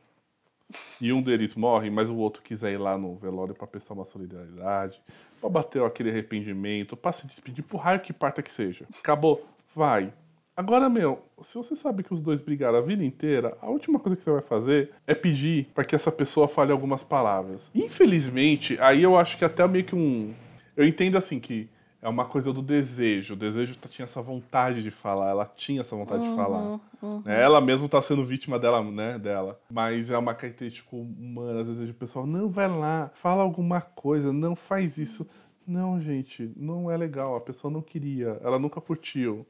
e 1.00 1.12
um 1.12 1.22
deles 1.22 1.54
morre, 1.54 1.90
mas 1.90 2.08
o 2.08 2.16
outro 2.16 2.42
quiser 2.42 2.72
ir 2.72 2.78
lá 2.78 2.98
no 2.98 3.16
velório 3.16 3.54
para 3.54 3.66
prestar 3.66 3.94
uma 3.94 4.04
solidariedade, 4.04 5.00
para 5.40 5.48
bater 5.48 5.82
aquele 5.82 6.10
arrependimento, 6.10 6.96
para 6.96 7.12
se 7.12 7.26
despedir, 7.26 7.62
por 7.62 7.78
raio 7.78 8.00
que 8.00 8.12
parta 8.12 8.42
que 8.42 8.50
seja. 8.50 8.84
Acabou 8.98 9.46
vai. 9.78 10.12
Agora, 10.56 10.88
meu, 10.88 11.22
se 11.44 11.54
você 11.54 11.76
sabe 11.76 12.02
que 12.02 12.12
os 12.12 12.20
dois 12.20 12.40
brigaram 12.40 12.78
a 12.78 12.80
vida 12.80 13.04
inteira, 13.04 13.56
a 13.62 13.70
última 13.70 14.00
coisa 14.00 14.16
que 14.16 14.24
você 14.24 14.32
vai 14.32 14.42
fazer 14.42 14.90
é 15.06 15.14
pedir 15.14 15.68
para 15.72 15.84
que 15.84 15.94
essa 15.94 16.10
pessoa 16.10 16.48
fale 16.48 16.72
algumas 16.72 17.04
palavras. 17.04 17.60
Infelizmente, 17.72 18.76
aí 18.80 19.04
eu 19.04 19.16
acho 19.16 19.38
que 19.38 19.44
até 19.44 19.64
meio 19.68 19.84
que 19.84 19.94
um. 19.94 20.34
Eu 20.76 20.84
entendo 20.84 21.16
assim 21.16 21.38
que 21.38 21.68
é 22.02 22.08
uma 22.08 22.24
coisa 22.24 22.52
do 22.52 22.60
desejo. 22.60 23.34
O 23.34 23.36
desejo 23.36 23.76
tinha 23.88 24.04
essa 24.04 24.20
vontade 24.20 24.82
de 24.82 24.90
falar, 24.90 25.30
ela 25.30 25.46
tinha 25.46 25.80
essa 25.80 25.94
vontade 25.94 26.24
uhum, 26.24 26.30
de 26.30 26.36
falar. 26.36 26.80
Uhum. 27.00 27.22
Né? 27.24 27.40
Ela 27.40 27.60
mesmo 27.60 27.86
está 27.86 28.02
sendo 28.02 28.24
vítima 28.24 28.58
dela, 28.58 28.82
né, 28.82 29.16
dela. 29.16 29.60
Mas 29.70 30.10
é 30.10 30.18
uma 30.18 30.34
característica 30.34 30.88
humana, 30.96 31.60
às 31.60 31.68
vezes 31.68 31.90
o 31.90 31.94
pessoal, 31.94 32.26
não, 32.26 32.48
vai 32.48 32.66
lá, 32.66 33.12
fala 33.22 33.44
alguma 33.44 33.80
coisa, 33.80 34.32
não 34.32 34.56
faz 34.56 34.98
isso. 34.98 35.24
Não, 35.64 36.00
gente, 36.00 36.50
não 36.56 36.90
é 36.90 36.96
legal, 36.96 37.36
a 37.36 37.40
pessoa 37.40 37.72
não 37.72 37.82
queria, 37.82 38.40
ela 38.42 38.58
nunca 38.58 38.80
curtiu 38.80 39.46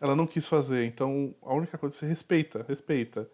ela 0.00 0.16
não 0.16 0.26
quis 0.26 0.46
fazer. 0.46 0.84
Então, 0.84 1.34
a 1.42 1.54
única 1.54 1.76
coisa 1.78 1.94
é 1.94 1.98
você 1.98 2.06
respeita, 2.06 2.64
respeita. 2.68 3.28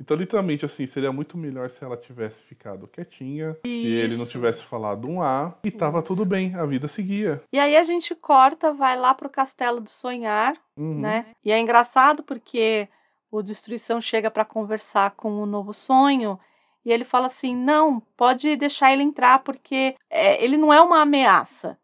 Então, 0.00 0.16
literalmente, 0.16 0.64
assim, 0.64 0.86
seria 0.86 1.12
muito 1.12 1.36
melhor 1.36 1.68
se 1.68 1.84
ela 1.84 1.96
tivesse 1.96 2.42
ficado 2.44 2.88
quietinha, 2.88 3.50
Isso. 3.62 3.82
se 3.82 3.86
ele 3.86 4.16
não 4.16 4.26
tivesse 4.26 4.64
falado 4.64 5.06
um 5.06 5.22
A, 5.22 5.54
e 5.62 5.70
tava 5.70 5.98
Isso. 5.98 6.06
tudo 6.06 6.24
bem, 6.24 6.54
a 6.54 6.64
vida 6.64 6.88
seguia. 6.88 7.42
E 7.52 7.58
aí 7.58 7.76
a 7.76 7.82
gente 7.82 8.14
corta, 8.14 8.72
vai 8.72 8.96
lá 8.96 9.12
pro 9.12 9.28
Castelo 9.28 9.78
do 9.78 9.90
Sonhar, 9.90 10.56
uhum. 10.74 11.00
né? 11.00 11.26
E 11.44 11.52
é 11.52 11.60
engraçado 11.60 12.22
porque 12.22 12.88
o 13.30 13.42
Destruição 13.42 14.00
chega 14.00 14.30
para 14.30 14.44
conversar 14.44 15.10
com 15.10 15.32
o 15.32 15.44
novo 15.44 15.74
sonho, 15.74 16.40
e 16.84 16.90
ele 16.90 17.04
fala 17.04 17.26
assim: 17.26 17.54
não, 17.54 18.00
pode 18.16 18.56
deixar 18.56 18.92
ele 18.92 19.02
entrar, 19.02 19.40
porque 19.40 19.94
é, 20.08 20.42
ele 20.42 20.56
não 20.56 20.72
é 20.72 20.80
uma 20.80 21.02
ameaça. 21.02 21.78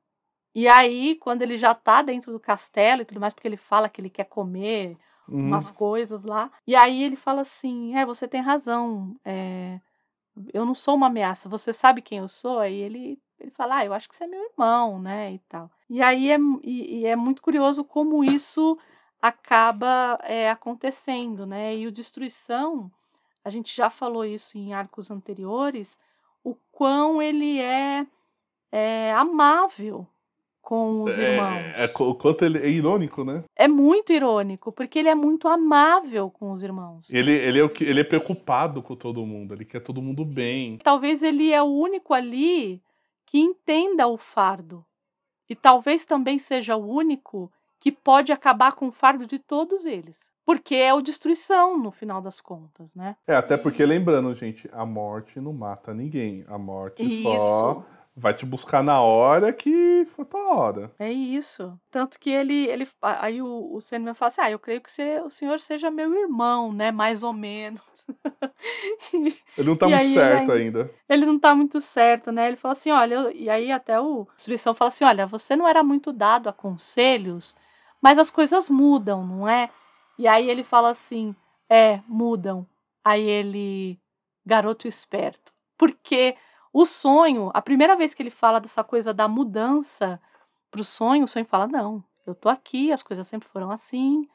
E 0.56 0.66
aí, 0.68 1.16
quando 1.16 1.42
ele 1.42 1.58
já 1.58 1.74
tá 1.74 2.00
dentro 2.00 2.32
do 2.32 2.40
castelo 2.40 3.02
e 3.02 3.04
tudo 3.04 3.20
mais, 3.20 3.34
porque 3.34 3.46
ele 3.46 3.58
fala 3.58 3.90
que 3.90 4.00
ele 4.00 4.08
quer 4.08 4.24
comer 4.24 4.96
uhum. 5.28 5.48
umas 5.48 5.70
coisas 5.70 6.24
lá. 6.24 6.50
E 6.66 6.74
aí 6.74 7.02
ele 7.02 7.14
fala 7.14 7.42
assim: 7.42 7.94
É, 7.94 8.06
você 8.06 8.26
tem 8.26 8.40
razão. 8.40 9.14
É, 9.22 9.78
eu 10.54 10.64
não 10.64 10.74
sou 10.74 10.94
uma 10.94 11.08
ameaça. 11.08 11.46
Você 11.46 11.74
sabe 11.74 12.00
quem 12.00 12.20
eu 12.20 12.26
sou? 12.26 12.58
Aí 12.58 12.74
ele, 12.74 13.20
ele 13.38 13.50
fala: 13.50 13.76
Ah, 13.76 13.84
eu 13.84 13.92
acho 13.92 14.08
que 14.08 14.16
você 14.16 14.24
é 14.24 14.26
meu 14.26 14.42
irmão, 14.44 14.98
né? 14.98 15.34
E 15.34 15.38
tal. 15.40 15.70
E 15.90 16.00
aí 16.00 16.30
é, 16.30 16.38
e, 16.62 17.00
e 17.00 17.06
é 17.06 17.14
muito 17.14 17.42
curioso 17.42 17.84
como 17.84 18.24
isso 18.24 18.78
acaba 19.20 20.18
é, 20.22 20.50
acontecendo, 20.50 21.44
né? 21.44 21.76
E 21.76 21.86
o 21.86 21.92
Destruição, 21.92 22.90
a 23.44 23.50
gente 23.50 23.76
já 23.76 23.90
falou 23.90 24.24
isso 24.24 24.56
em 24.56 24.72
arcos 24.72 25.10
anteriores, 25.10 26.00
o 26.42 26.54
quão 26.72 27.20
ele 27.20 27.60
é, 27.60 28.06
é 28.72 29.12
amável 29.12 30.08
com 30.66 31.05
os 31.05 31.16
é, 31.16 31.30
irmãos. 31.30 31.78
É, 31.78 32.02
o 32.02 32.14
quanto 32.16 32.44
ele 32.44 32.59
é 32.59 32.68
irônico, 32.68 33.22
né? 33.22 33.44
É 33.55 33.68
muito 33.68 34.12
irônico, 34.12 34.72
porque 34.72 34.98
ele 34.98 35.09
é 35.09 35.14
muito 35.14 35.47
amável 35.47 36.28
com 36.28 36.51
os 36.51 36.60
irmãos. 36.60 37.09
Ele, 37.12 37.30
ele, 37.30 37.60
é, 37.60 37.62
o 37.62 37.70
que, 37.70 37.84
ele 37.84 38.01
é 38.01 38.05
preocupado 38.05 38.82
com 38.82 38.97
todo 38.97 39.24
mundo, 39.24 39.55
ele 39.55 39.64
quer 39.64 39.78
todo 39.78 40.02
mundo 40.02 40.24
bem. 40.24 40.78
Talvez 40.78 41.22
ele 41.22 41.52
é 41.52 41.62
o 41.62 41.66
único 41.66 42.12
ali 42.12 42.82
que 43.24 43.38
entenda 43.38 44.09
o 44.09 44.16
fardo. 44.16 44.84
E 45.48 45.55
talvez 45.55 46.05
também 46.05 46.36
seja 46.36 46.74
o 46.74 46.84
único 46.84 47.48
que 47.78 47.93
pode 47.93 48.32
acabar 48.32 48.72
com 48.72 48.88
o 48.88 48.93
fardo 48.93 49.24
de 49.24 49.38
todos 49.38 49.86
eles. 49.86 50.28
Porque 50.44 50.74
é 50.74 50.93
o 50.93 51.01
destruição, 51.01 51.78
no 51.78 51.93
final 51.93 52.20
das 52.20 52.40
contas, 52.40 52.93
né? 52.93 53.14
É, 53.24 53.36
até 53.36 53.56
porque, 53.56 53.86
lembrando, 53.86 54.34
gente, 54.34 54.68
a 54.72 54.84
morte 54.84 55.38
não 55.38 55.52
mata 55.52 55.94
ninguém. 55.94 56.44
A 56.48 56.59
morte 56.59 57.05
Isso. 57.05 57.22
só 57.22 57.84
vai 58.16 58.32
te 58.34 58.47
buscar 58.47 58.82
na 58.82 59.01
hora 59.01 59.52
que 59.52 60.06
for 60.16 60.24
tua 60.24 60.55
hora. 60.55 60.93
É 60.98 61.12
isso. 61.12 61.78
Tanto 61.90 62.18
que 62.18 62.30
ele, 62.30 62.66
ele 62.68 62.88
aí 63.02 63.43
o, 63.43 63.74
o 63.74 63.80
Sandman 63.80 64.14
fala 64.14 64.28
assim, 64.28 64.40
ah, 64.40 64.51
eu 64.51 64.59
creio 64.59 64.80
que 64.80 64.90
você, 64.90 65.20
o 65.20 65.30
senhor 65.30 65.60
seja 65.60 65.90
meu 65.90 66.14
irmão, 66.14 66.72
né, 66.72 66.90
mais 66.90 67.22
ou 67.22 67.32
menos. 67.32 67.82
ele 69.12 69.68
não 69.68 69.76
tá 69.76 69.86
muito 69.88 70.14
certo 70.14 70.52
ele, 70.52 70.62
ainda. 70.62 70.90
Ele 71.09 71.26
não 71.26 71.38
tá 71.38 71.55
muito 71.55 71.80
certo, 71.80 72.32
né, 72.32 72.48
ele 72.48 72.56
fala 72.56 72.72
assim, 72.72 72.90
olha, 72.90 73.30
e 73.34 73.51
aí 73.51 73.70
até 73.70 74.01
o 74.01 74.26
Destruição 74.34 74.74
fala 74.74 74.88
assim, 74.88 75.05
olha, 75.05 75.26
você 75.26 75.55
não 75.55 75.68
era 75.68 75.82
muito 75.82 76.12
dado 76.12 76.48
a 76.48 76.52
conselhos, 76.52 77.55
mas 78.01 78.18
as 78.18 78.30
coisas 78.30 78.70
mudam, 78.70 79.26
não 79.26 79.48
é? 79.48 79.70
E 80.18 80.26
aí 80.26 80.48
ele 80.48 80.62
fala 80.62 80.90
assim: 80.90 81.34
é, 81.68 82.01
mudam. 82.06 82.66
Aí 83.05 83.22
ele, 83.22 83.98
garoto 84.44 84.88
esperto. 84.88 85.52
Porque 85.76 86.36
o 86.78 86.85
sonho, 86.85 87.51
a 87.55 87.62
primeira 87.62 87.97
vez 87.97 88.12
que 88.12 88.23
ele 88.23 88.31
fala 88.31 88.61
dessa 88.61 88.85
coisa 88.85 89.15
da 89.15 89.27
mudança 89.27 90.20
pro 90.70 90.85
sonho, 90.85 91.24
o 91.24 91.28
sonho 91.28 91.47
fala: 91.47 91.66
não, 91.66 92.05
eu 92.27 92.35
tô 92.35 92.48
aqui, 92.51 92.93
as 92.93 93.03
coisas 93.03 93.27
sempre 93.27 93.48
foram 93.48 93.70
assim. 93.70 94.28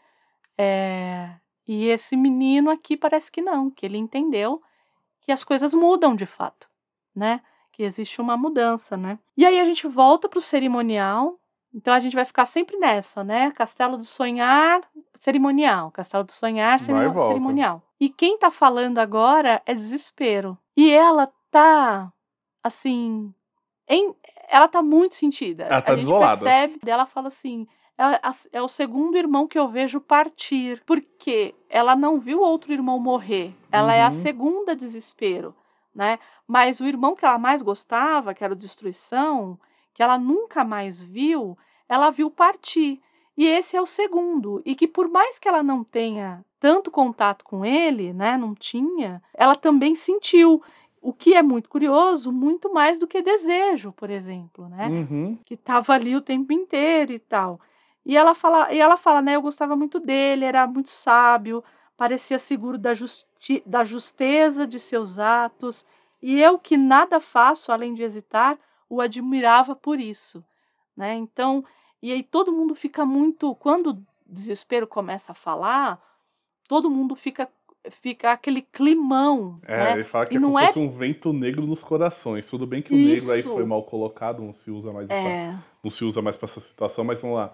É... 0.57 1.35
E 1.67 1.87
esse 1.87 2.17
menino 2.17 2.71
aqui 2.71 2.97
parece 2.97 3.31
que 3.31 3.41
não, 3.41 3.69
que 3.69 3.85
ele 3.85 3.97
entendeu 3.97 4.61
que 5.21 5.31
as 5.31 5.43
coisas 5.43 5.73
mudam 5.75 6.15
de 6.15 6.25
fato, 6.25 6.67
né? 7.15 7.41
Que 7.71 7.83
existe 7.83 8.19
uma 8.19 8.35
mudança, 8.35 8.97
né? 8.97 9.19
E 9.37 9.45
aí 9.45 9.59
a 9.59 9.65
gente 9.65 9.87
volta 9.87 10.27
pro 10.27 10.41
cerimonial 10.41 11.39
então 11.73 11.93
a 11.93 11.99
gente 11.99 12.15
vai 12.15 12.25
ficar 12.25 12.45
sempre 12.45 12.77
nessa, 12.77 13.23
né? 13.23 13.49
Castelo 13.51 13.97
do 13.97 14.03
Sonhar, 14.03 14.81
cerimonial. 15.15 15.89
Castelo 15.91 16.23
do 16.23 16.31
Sonhar, 16.31 16.79
cerimonial. 16.79 17.81
E 17.99 18.09
quem 18.09 18.37
tá 18.37 18.51
falando 18.51 18.97
agora 18.97 19.61
é 19.65 19.73
desespero. 19.73 20.57
E 20.75 20.91
ela 20.91 21.31
tá, 21.49 22.11
assim, 22.63 23.33
em, 23.87 24.13
ela 24.49 24.67
tá 24.67 24.81
muito 24.81 25.15
sentida. 25.15 25.63
Ela 25.63 25.81
tá 25.81 25.93
a 25.93 25.95
gente 25.95 26.05
desolada. 26.05 26.41
percebe, 26.41 26.79
ela 26.85 27.05
fala 27.05 27.27
assim, 27.27 27.67
é, 27.97 28.57
é, 28.57 28.61
o 28.61 28.67
segundo 28.67 29.17
irmão 29.17 29.47
que 29.47 29.59
eu 29.59 29.67
vejo 29.67 30.01
partir, 30.01 30.81
porque 30.85 31.53
ela 31.69 31.95
não 31.95 32.19
viu 32.19 32.41
outro 32.41 32.73
irmão 32.73 32.99
morrer. 32.99 33.55
Ela 33.71 33.87
uhum. 33.87 33.93
é 33.93 34.01
a 34.01 34.05
uhum. 34.05 34.11
segunda 34.11 34.75
desespero, 34.75 35.55
né? 35.93 36.17
Mas 36.47 36.79
o 36.79 36.85
irmão 36.85 37.15
que 37.15 37.25
ela 37.25 37.37
mais 37.37 37.61
gostava, 37.61 38.33
que 38.33 38.43
era 38.43 38.53
o 38.53 38.57
Destruição, 38.57 39.59
que 39.93 40.01
ela 40.01 40.17
nunca 40.17 40.63
mais 40.63 41.01
viu, 41.01 41.57
ela 41.87 42.09
viu 42.09 42.31
partir. 42.31 43.01
E 43.37 43.45
esse 43.45 43.77
é 43.77 43.81
o 43.81 43.85
segundo, 43.85 44.61
e 44.65 44.75
que 44.75 44.87
por 44.87 45.07
mais 45.07 45.39
que 45.39 45.47
ela 45.47 45.63
não 45.63 45.83
tenha 45.83 46.43
tanto 46.59 46.91
contato 46.91 47.43
com 47.43 47.65
ele, 47.65 48.13
né, 48.13 48.37
não 48.37 48.53
tinha, 48.53 49.21
ela 49.33 49.55
também 49.55 49.95
sentiu. 49.95 50.61
O 51.01 51.11
que 51.11 51.33
é 51.33 51.41
muito 51.41 51.67
curioso, 51.67 52.31
muito 52.31 52.71
mais 52.71 52.99
do 52.99 53.07
que 53.07 53.23
desejo, 53.23 53.91
por 53.91 54.09
exemplo, 54.11 54.69
né? 54.69 54.87
Uhum. 54.87 55.39
Que 55.43 55.55
estava 55.55 55.93
ali 55.93 56.15
o 56.15 56.21
tempo 56.21 56.53
inteiro 56.53 57.11
e 57.11 57.19
tal. 57.19 57.59
E 58.05 58.15
ela 58.15 58.35
fala, 58.35 58.71
e 58.71 58.79
ela 58.79 58.95
fala, 58.95 59.21
né? 59.21 59.35
Eu 59.35 59.41
gostava 59.41 59.75
muito 59.75 59.99
dele, 59.99 60.45
era 60.45 60.67
muito 60.67 60.91
sábio, 60.91 61.63
parecia 61.97 62.37
seguro 62.37 62.77
da, 62.77 62.93
justi 62.93 63.63
da 63.65 63.83
justeza 63.83 64.65
de 64.67 64.79
seus 64.79 65.17
atos, 65.17 65.85
e 66.21 66.39
eu 66.39 66.59
que 66.59 66.77
nada 66.77 67.19
faço 67.19 67.71
além 67.71 67.93
de 67.93 68.03
hesitar, 68.03 68.59
o 68.89 69.01
admirava 69.01 69.75
por 69.75 69.99
isso, 69.99 70.43
né? 70.95 71.15
Então, 71.15 71.63
e 72.01 72.11
aí 72.11 72.21
todo 72.21 72.51
mundo 72.51 72.75
fica 72.75 73.05
muito, 73.05 73.55
quando 73.55 73.91
o 73.91 74.05
desespero 74.25 74.85
começa 74.85 75.31
a 75.31 75.35
falar, 75.35 75.99
todo 76.67 76.89
mundo 76.89 77.15
fica 77.15 77.49
fica 77.89 78.31
aquele 78.31 78.61
climão, 78.61 79.59
é, 79.65 79.77
né? 79.77 79.93
ele 79.93 80.03
fala 80.03 80.25
que 80.25 80.35
e 80.35 80.37
é 80.37 80.39
como 80.39 80.57
se 80.57 80.63
é... 80.63 80.67
fosse 80.67 80.79
um 80.79 80.89
vento 80.89 81.33
negro 81.33 81.65
nos 81.65 81.81
corações. 81.81 82.45
Tudo 82.45 82.67
bem 82.67 82.81
que 82.81 82.93
o 82.93 82.97
Isso. 82.97 83.27
negro 83.27 83.31
aí 83.31 83.41
foi 83.41 83.65
mal 83.65 83.83
colocado, 83.83 84.41
não 84.41 84.53
se 84.53 84.69
usa 84.69 84.91
mais 84.91 85.09
é. 85.09 85.49
pra, 85.49 85.63
não 85.83 85.91
se 85.91 86.03
usa 86.05 86.21
mais 86.21 86.35
para 86.35 86.49
essa 86.49 86.59
situação, 86.59 87.03
mas 87.03 87.21
vamos 87.21 87.37
lá. 87.37 87.53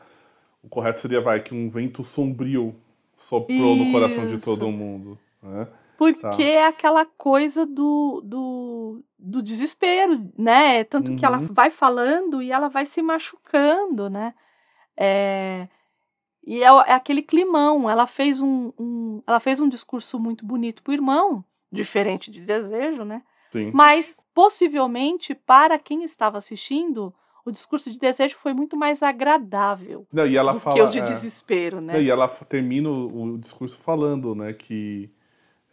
O 0.62 0.68
correto 0.68 1.02
seria 1.02 1.22
vai 1.22 1.42
que 1.42 1.54
um 1.54 1.70
vento 1.70 2.04
sombrio 2.04 2.76
soprou 3.18 3.76
Isso. 3.76 3.86
no 3.86 3.92
coração 3.92 4.28
de 4.28 4.38
todo 4.44 4.70
mundo, 4.72 5.18
né? 5.42 5.68
Porque 5.98 6.44
tá. 6.44 6.44
é 6.44 6.68
aquela 6.68 7.06
coisa 7.06 7.66
do, 7.66 8.22
do, 8.24 9.04
do 9.18 9.42
desespero, 9.42 10.30
né? 10.38 10.84
Tanto 10.84 11.10
uhum. 11.10 11.18
que 11.18 11.26
ela 11.26 11.40
uhum. 11.40 11.48
vai 11.50 11.72
falando 11.72 12.40
e 12.42 12.52
ela 12.52 12.68
vai 12.68 12.86
se 12.86 13.02
machucando, 13.02 14.08
né? 14.08 14.36
É, 14.96 15.68
e 16.48 16.64
é, 16.64 16.68
é, 16.68 16.94
aquele 16.94 17.22
climão. 17.22 17.90
Ela 17.90 18.08
fez 18.08 18.42
um, 18.42 18.72
um, 18.80 19.22
ela 19.28 19.40
fez 19.40 19.60
um 19.60 19.68
discurso 19.68 20.18
muito 20.18 20.46
bonito 20.46 20.82
pro 20.82 20.94
irmão, 20.94 21.44
diferente 21.70 22.32
de 22.32 22.40
desejo, 22.40 23.04
né? 23.04 23.22
Sim. 23.52 23.70
Mas 23.74 24.16
possivelmente 24.34 25.36
para 25.36 25.78
quem 25.78 26.04
estava 26.04 26.38
assistindo, 26.38 27.14
o 27.44 27.52
discurso 27.52 27.92
de 27.92 28.00
desejo 28.00 28.38
foi 28.38 28.54
muito 28.54 28.78
mais 28.78 29.04
agradável 29.04 30.08
Não, 30.12 30.26
e 30.26 30.38
ela 30.38 30.54
do 30.54 30.60
fala, 30.62 30.76
que 30.76 30.82
o 30.82 30.90
de 30.90 31.00
é, 31.00 31.04
desespero, 31.04 31.82
né? 31.82 31.94
Não, 31.94 32.02
e 32.02 32.10
ela 32.10 32.30
termina 32.30 32.90
o, 32.90 33.34
o 33.34 33.38
discurso 33.38 33.78
falando, 33.80 34.34
né, 34.34 34.54
que 34.54 35.10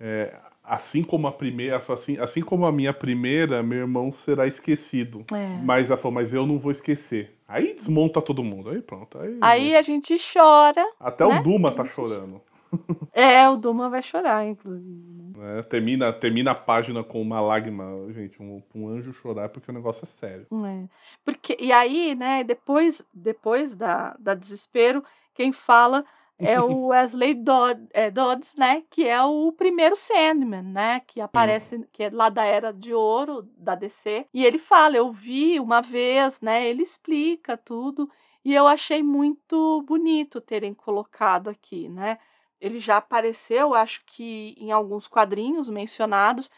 é, 0.01 0.35
assim 0.65 1.05
como 1.05 1.29
a 1.29 1.33
primeira, 1.33 1.77
assim, 1.77 2.19
assim 2.19 2.41
como 2.41 2.67
a 2.67 2.73
minha 2.73 2.93
primeira, 2.93 3.63
meu 3.63 3.79
irmão 3.79 4.13
será 4.25 4.47
esquecido. 4.47 5.25
É. 5.33 5.63
Mas 5.63 5.91
ela 5.91 5.97
falou, 5.97 6.15
mas 6.15 6.33
eu 6.33 6.45
não 6.47 6.59
vou 6.59 6.73
esquecer. 6.73 7.33
Aí 7.47 7.75
desmonta 7.75 8.23
todo 8.23 8.43
mundo. 8.43 8.71
Aí 8.71 8.81
pronto. 8.81 9.19
Aí, 9.19 9.39
aí 9.41 9.77
a 9.77 9.83
gente 9.83 10.17
chora. 10.33 10.85
Até 10.99 11.27
né? 11.27 11.39
o 11.39 11.43
Duma 11.43 11.71
tá 11.71 11.85
chorando. 11.85 12.41
É, 13.13 13.49
o 13.49 13.57
Duma 13.57 13.89
vai 13.89 14.03
chorar, 14.03 14.45
inclusive. 14.45 15.33
É, 15.41 15.63
termina, 15.63 16.13
termina 16.13 16.51
a 16.51 16.55
página 16.57 17.05
com 17.05 17.23
uma 17.23 17.41
lágrima, 17.41 17.85
gente, 18.13 18.43
um, 18.43 18.61
um 18.75 18.89
anjo 18.89 19.13
chorar 19.13 19.49
porque 19.49 19.71
o 19.71 19.75
negócio 19.75 20.05
é 20.05 20.19
sério. 20.19 20.47
É. 20.53 20.89
Porque, 21.25 21.57
e 21.61 21.73
aí, 21.73 22.17
né, 22.17 22.43
depois, 22.43 23.07
depois 23.15 23.77
da, 23.77 24.17
da 24.19 24.35
desespero, 24.35 25.05
quem 25.33 25.53
fala 25.53 26.05
é 26.39 26.61
o 26.61 26.87
Wesley 26.89 27.35
Dodd, 27.35 27.87
é, 27.93 28.11
Dodds, 28.11 28.55
né? 28.57 28.83
Que 28.91 29.07
é 29.09 29.23
o 29.23 29.53
primeiro 29.53 29.97
Sandman, 29.97 30.63
né? 30.63 31.01
Que 31.07 31.21
aparece, 31.21 31.77
hum. 31.77 31.85
que 31.93 32.05
é 32.05 32.11
lá 32.11 32.29
da 32.29 32.45
Era 32.45 32.73
de 32.73 32.93
Ouro, 32.93 33.49
da 33.57 33.75
DC. 33.75 34.27
E 34.33 34.45
ele 34.45 34.59
fala, 34.59 34.97
eu 34.97 35.13
vi 35.13 35.59
uma 35.61 35.81
vez, 35.81 36.41
né? 36.41 36.67
Ele 36.67 36.83
explica 36.83 37.57
tudo. 37.57 38.11
E 38.45 38.55
eu 38.55 38.67
achei 38.67 39.03
muito 39.03 39.83
bonito 39.83 40.41
terem 40.41 40.75
colocado 40.75 41.49
aqui, 41.49 41.89
né? 41.89 42.19
Ele 42.61 42.79
já 42.79 42.99
apareceu, 42.99 43.75
acho 43.75 44.03
que 44.07 44.55
em 44.59 44.71
alguns 44.71 45.07
quadrinhos 45.07 45.69
mencionados, 45.69 46.51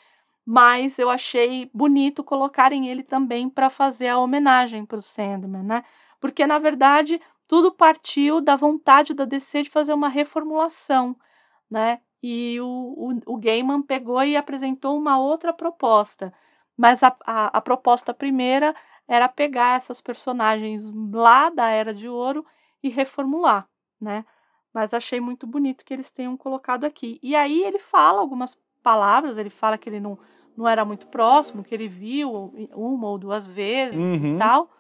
mas 0.44 0.98
eu 0.98 1.11
achei 1.11 1.70
bonito 1.74 2.23
colocarem 2.23 2.89
ele 2.89 3.03
também 3.03 3.48
para 3.48 3.69
fazer 3.69 4.09
a 4.09 4.19
homenagem 4.19 4.85
para 4.85 4.98
o 4.98 5.03
Sandman, 5.03 5.62
né? 5.62 5.85
Porque 6.20 6.47
na 6.47 6.59
verdade 6.59 7.20
tudo 7.47 7.73
partiu 7.73 8.40
da 8.40 8.56
vontade 8.56 9.14
da 9.14 9.24
DC 9.24 9.64
de 9.64 9.70
fazer 9.70 9.93
uma 9.93 10.09
reformulação, 10.09 11.16
né? 11.70 12.01
E 12.23 12.60
o, 12.60 12.66
o, 12.66 13.35
o 13.35 13.36
Gaiman 13.36 13.82
pegou 13.82 14.23
e 14.23 14.36
apresentou 14.36 14.97
uma 14.97 15.18
outra 15.18 15.52
proposta. 15.52 16.32
Mas 16.77 17.02
a, 17.02 17.16
a, 17.24 17.59
a 17.59 17.60
proposta 17.60 18.12
primeira 18.12 18.74
era 19.09 19.28
pegar 19.28 19.77
essas 19.77 20.01
personagens 20.01 20.85
lá 21.12 21.48
da 21.48 21.68
Era 21.70 21.94
de 21.94 22.09
Ouro 22.09 22.44
e 22.82 22.89
reformular, 22.89 23.68
né? 24.01 24.24
Mas 24.74 24.93
achei 24.93 25.20
muito 25.20 25.47
bonito 25.47 25.85
que 25.85 25.94
eles 25.94 26.10
tenham 26.10 26.36
colocado 26.36 26.85
aqui. 26.85 27.18
E 27.23 27.35
aí 27.35 27.62
ele 27.62 27.78
fala 27.78 28.20
algumas 28.20 28.59
palavras, 28.82 29.39
ele 29.39 29.48
fala 29.48 29.78
que 29.78 29.89
ele 29.89 30.01
não, 30.01 30.18
não 30.56 30.68
era 30.68 30.85
muito 30.85 31.06
próximo, 31.06 31.64
que 31.64 31.74
ele 31.74 31.89
viu 31.89 32.52
uma 32.74 33.09
ou 33.09 33.18
duas 33.18 33.51
vezes 33.51 33.98
uhum. 33.98 34.35
e 34.35 34.39
tal. 34.39 34.70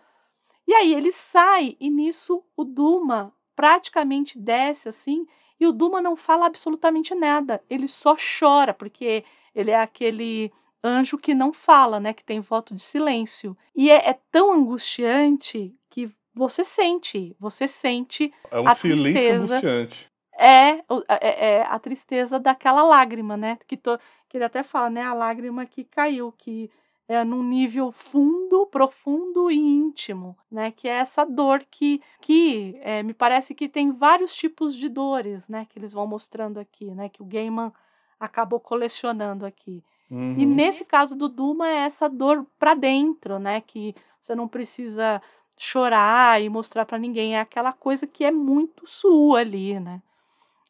E 0.66 0.74
aí 0.74 0.94
ele 0.94 1.12
sai 1.12 1.76
e 1.78 1.88
nisso 1.88 2.42
o 2.56 2.64
Duma 2.64 3.32
praticamente 3.54 4.38
desce 4.38 4.88
assim 4.88 5.26
e 5.58 5.66
o 5.66 5.72
Duma 5.72 6.00
não 6.00 6.16
fala 6.16 6.46
absolutamente 6.46 7.14
nada. 7.14 7.62
Ele 7.68 7.88
só 7.88 8.16
chora 8.16 8.74
porque 8.74 9.24
ele 9.54 9.70
é 9.70 9.80
aquele 9.80 10.52
anjo 10.84 11.18
que 11.18 11.34
não 11.34 11.52
fala, 11.52 11.98
né? 11.98 12.12
Que 12.12 12.24
tem 12.24 12.40
voto 12.40 12.74
de 12.74 12.82
silêncio. 12.82 13.56
E 13.74 13.90
é, 13.90 14.10
é 14.10 14.18
tão 14.30 14.52
angustiante 14.52 15.74
que 15.90 16.10
você 16.34 16.64
sente, 16.64 17.34
você 17.40 17.66
sente 17.66 18.32
é 18.50 18.60
um 18.60 18.68
a 18.68 18.74
silêncio 18.74 19.02
tristeza. 19.04 19.56
Angustiante. 19.56 20.10
É, 20.38 20.70
é, 21.08 21.46
é, 21.48 21.62
a 21.62 21.78
tristeza 21.78 22.38
daquela 22.38 22.82
lágrima, 22.82 23.38
né? 23.38 23.58
Que, 23.66 23.76
to, 23.76 23.98
que 24.28 24.36
ele 24.36 24.44
até 24.44 24.62
fala, 24.62 24.90
né? 24.90 25.02
A 25.02 25.14
lágrima 25.14 25.64
que 25.64 25.82
caiu, 25.82 26.30
que 26.36 26.70
é, 27.08 27.22
num 27.24 27.42
nível 27.42 27.92
fundo, 27.92 28.66
profundo 28.66 29.50
e 29.50 29.56
íntimo, 29.56 30.36
né? 30.50 30.70
Que 30.70 30.88
é 30.88 30.94
essa 30.94 31.24
dor 31.24 31.64
que, 31.70 32.00
que 32.20 32.78
é, 32.82 33.02
me 33.02 33.14
parece 33.14 33.54
que 33.54 33.68
tem 33.68 33.92
vários 33.92 34.34
tipos 34.34 34.74
de 34.74 34.88
dores, 34.88 35.46
né? 35.48 35.66
Que 35.68 35.78
eles 35.78 35.92
vão 35.92 36.06
mostrando 36.06 36.58
aqui, 36.58 36.90
né? 36.90 37.08
Que 37.08 37.22
o 37.22 37.26
Gaiman 37.26 37.72
acabou 38.18 38.58
colecionando 38.58 39.46
aqui. 39.46 39.84
Uhum. 40.10 40.34
E 40.38 40.46
nesse 40.46 40.84
caso 40.84 41.16
do 41.16 41.28
Duma 41.28 41.68
é 41.68 41.86
essa 41.86 42.08
dor 42.08 42.46
para 42.58 42.74
dentro, 42.74 43.38
né? 43.38 43.60
Que 43.60 43.94
você 44.20 44.34
não 44.34 44.48
precisa 44.48 45.22
chorar 45.56 46.42
e 46.42 46.48
mostrar 46.48 46.84
para 46.84 46.98
ninguém, 46.98 47.36
é 47.36 47.40
aquela 47.40 47.72
coisa 47.72 48.06
que 48.06 48.24
é 48.24 48.30
muito 48.30 48.86
sua 48.86 49.40
ali, 49.40 49.80
né? 49.80 50.02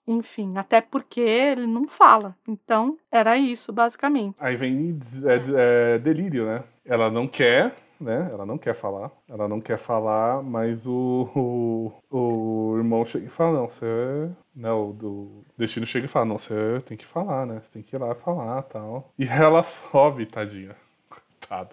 Enfim, 0.07 0.57
até 0.57 0.81
porque 0.81 1.21
ele 1.21 1.67
não 1.67 1.89
fala. 1.89 2.37
Então, 2.47 2.97
era 3.11 3.37
isso, 3.37 3.73
basicamente. 3.73 4.37
Aí 4.39 4.57
vem 4.57 4.99
é, 5.25 5.95
é, 5.95 5.99
delírio, 5.99 6.47
né? 6.47 6.63
Ela 6.85 7.11
não 7.11 7.27
quer, 7.27 7.75
né? 8.01 8.29
Ela 8.31 8.47
não 8.47 8.57
quer 8.57 8.75
falar. 8.75 9.11
Ela 9.29 9.49
não 9.49 9.61
quer 9.61 9.79
falar, 9.79 10.43
mas 10.43 10.87
o, 10.87 11.29
o, 11.35 11.93
o 12.11 12.77
irmão 12.77 13.05
chega 13.05 13.27
e 13.27 13.31
fala, 13.31 13.59
não, 13.59 13.69
você. 13.69 14.31
Né, 14.55 14.71
o 14.71 14.93
do 14.93 15.45
destino 15.59 15.85
chega 15.85 16.07
e 16.07 16.09
fala, 16.09 16.25
não, 16.25 16.39
você 16.39 16.81
tem 16.87 16.97
que 16.97 17.05
falar, 17.07 17.45
né? 17.45 17.61
Você 17.61 17.71
tem 17.73 17.83
que 17.83 17.97
ir 17.97 17.99
lá 17.99 18.15
falar 18.15 18.63
tal. 18.63 19.11
E 19.19 19.27
ela 19.27 19.65
sobe, 19.91 20.25
tadinha. 20.25 20.77
Coitada. 21.11 21.71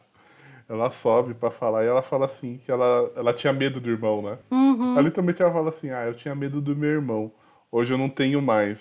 Ela 0.68 0.90
sobe 0.90 1.34
para 1.34 1.52
falar 1.52 1.84
e 1.84 1.88
ela 1.88 2.02
fala 2.02 2.26
assim 2.26 2.60
que 2.66 2.72
ela, 2.72 3.12
ela 3.16 3.34
tinha 3.34 3.54
medo 3.54 3.80
do 3.80 3.90
irmão, 3.90 4.22
né? 4.22 4.38
Uhum. 4.50 4.98
Ali 4.98 5.12
também 5.12 5.36
ela 5.38 5.52
fala 5.52 5.70
assim, 5.70 5.92
ah, 5.92 6.06
eu 6.06 6.16
tinha 6.16 6.34
medo 6.34 6.60
do 6.62 6.76
meu 6.76 6.90
irmão 6.90 7.32
Hoje 7.74 7.92
eu 7.92 7.98
não 7.98 8.08
tenho 8.08 8.40
mais. 8.40 8.80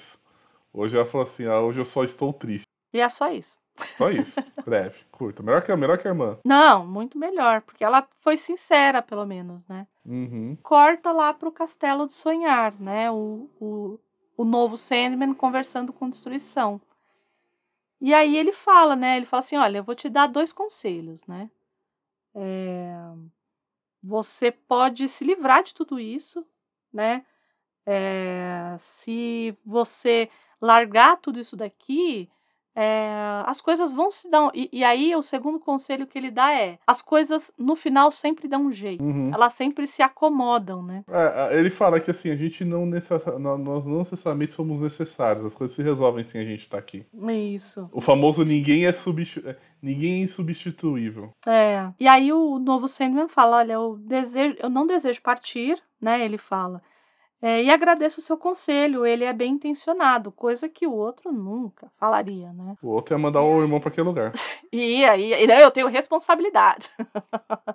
Hoje 0.71 0.95
ela 0.95 1.07
falou 1.07 1.27
assim: 1.27 1.47
ah, 1.47 1.59
hoje 1.61 1.81
eu 1.81 1.85
só 1.87 2.05
estou 2.05 2.31
triste. 2.31 2.67
E 2.93 3.01
é 3.01 3.09
só 3.09 3.33
isso. 3.33 3.59
Só 3.97 4.11
isso. 4.11 4.39
Breve, 4.67 4.99
curta. 5.11 5.43
Melhor 5.43 5.63
que, 5.63 5.75
melhor 5.75 5.97
que 5.97 6.07
a 6.07 6.11
irmã. 6.11 6.39
Não, 6.45 6.87
muito 6.87 7.17
melhor, 7.17 7.63
porque 7.63 7.83
ela 7.83 8.07
foi 8.21 8.37
sincera, 8.37 9.01
pelo 9.01 9.25
menos, 9.25 9.67
né? 9.67 9.87
Uhum. 10.05 10.59
Corta 10.63 11.11
lá 11.11 11.33
pro 11.33 11.51
Castelo 11.51 12.07
de 12.07 12.13
Sonhar, 12.13 12.75
né? 12.79 13.11
O, 13.11 13.49
o, 13.59 13.99
o 14.37 14.45
novo 14.45 14.77
Sandman 14.77 15.33
conversando 15.33 15.91
com 15.91 16.11
Destruição. 16.11 16.79
E 17.99 18.13
aí 18.13 18.37
ele 18.37 18.53
fala, 18.53 18.95
né? 18.95 19.17
Ele 19.17 19.25
fala 19.25 19.39
assim: 19.39 19.57
olha, 19.57 19.79
eu 19.79 19.85
vou 19.85 19.95
te 19.95 20.11
dar 20.11 20.27
dois 20.27 20.53
conselhos, 20.53 21.27
né? 21.27 21.51
É, 22.35 22.95
você 24.03 24.53
pode 24.53 25.09
se 25.09 25.25
livrar 25.25 25.63
de 25.63 25.73
tudo 25.73 25.99
isso, 25.99 26.47
né? 26.93 27.25
É, 27.87 28.77
se 28.79 29.57
você 29.65 30.29
largar 30.61 31.17
tudo 31.17 31.41
isso 31.41 31.57
daqui, 31.57 32.29
é, 32.75 33.43
as 33.45 33.61
coisas 33.61 33.93
vão 33.93 34.11
se 34.11 34.31
dar. 34.31 34.51
E, 34.55 34.69
e, 34.73 34.83
aí, 34.83 35.15
o 35.15 35.23
segundo 35.23 35.61
conselho 35.61 36.07
que 36.07 36.19
ele 36.19 36.31
dá 36.31 36.55
é: 36.55 36.79
as 36.87 37.03
coisas 37.03 37.53
no 37.59 37.77
final 37.77 38.11
sempre 38.11 38.49
dão 38.49 38.67
um 38.67 38.73
jeito. 38.73 39.05
Uhum. 39.05 39.31
Elas 39.33 39.53
sempre 39.53 39.87
se 39.87 40.03
acomodam, 40.03 40.83
né? 40.83 41.05
É, 41.09 41.59
ele 41.59 41.69
fala 41.69 42.01
que 42.01 42.11
assim, 42.11 42.31
a 42.31 42.37
gente 42.37 42.65
não 42.65 42.87
necess... 42.87 43.23
nós 43.39 43.85
não 43.85 43.99
necessariamente 43.99 44.55
somos 44.55 44.81
necessários, 44.81 45.45
as 45.45 45.55
coisas 45.55 45.77
se 45.77 45.83
resolvem 45.83 46.25
sem 46.25 46.41
a 46.41 46.45
gente 46.45 46.63
estar 46.63 46.79
tá 46.79 46.83
aqui. 46.83 47.05
Isso. 47.55 47.89
O 47.93 48.01
famoso 48.01 48.45
ninguém 48.45 48.87
é. 48.87 48.91
É, 48.91 49.57
ninguém 49.83 50.15
é 50.15 50.25
insubstituível. 50.25 51.31
É. 51.47 51.91
E 52.01 52.09
aí 52.09 52.33
o 52.33 52.59
novo 52.59 52.89
Sandman 52.89 53.29
fala: 53.29 53.59
olha, 53.59 53.75
eu 53.75 53.97
desejo, 53.99 54.57
eu 54.59 54.71
não 54.71 54.87
desejo 54.87 55.21
partir, 55.21 55.79
né? 56.01 56.25
Ele 56.25 56.39
fala. 56.39 56.81
É, 57.45 57.61
e 57.61 57.73
agradeço 57.73 58.21
o 58.21 58.23
seu 58.23 58.39
conselho, 58.39 59.05
ele 59.05 59.25
é 59.25 59.33
bem 59.33 59.55
intencionado, 59.55 60.31
coisa 60.31 60.69
que 60.69 60.87
o 60.87 60.93
outro 60.93 61.33
nunca 61.33 61.91
falaria, 61.99 62.53
né? 62.53 62.77
O 62.81 62.91
outro 62.91 63.15
ia 63.15 63.19
mandar 63.19 63.43
o 63.43 63.61
irmão 63.61 63.81
para 63.81 63.89
aquele 63.89 64.07
lugar. 64.07 64.31
e 64.73 65.05
aí, 65.05 65.33
eu 65.61 65.71
tenho 65.73 65.89
responsabilidade. 65.89 66.89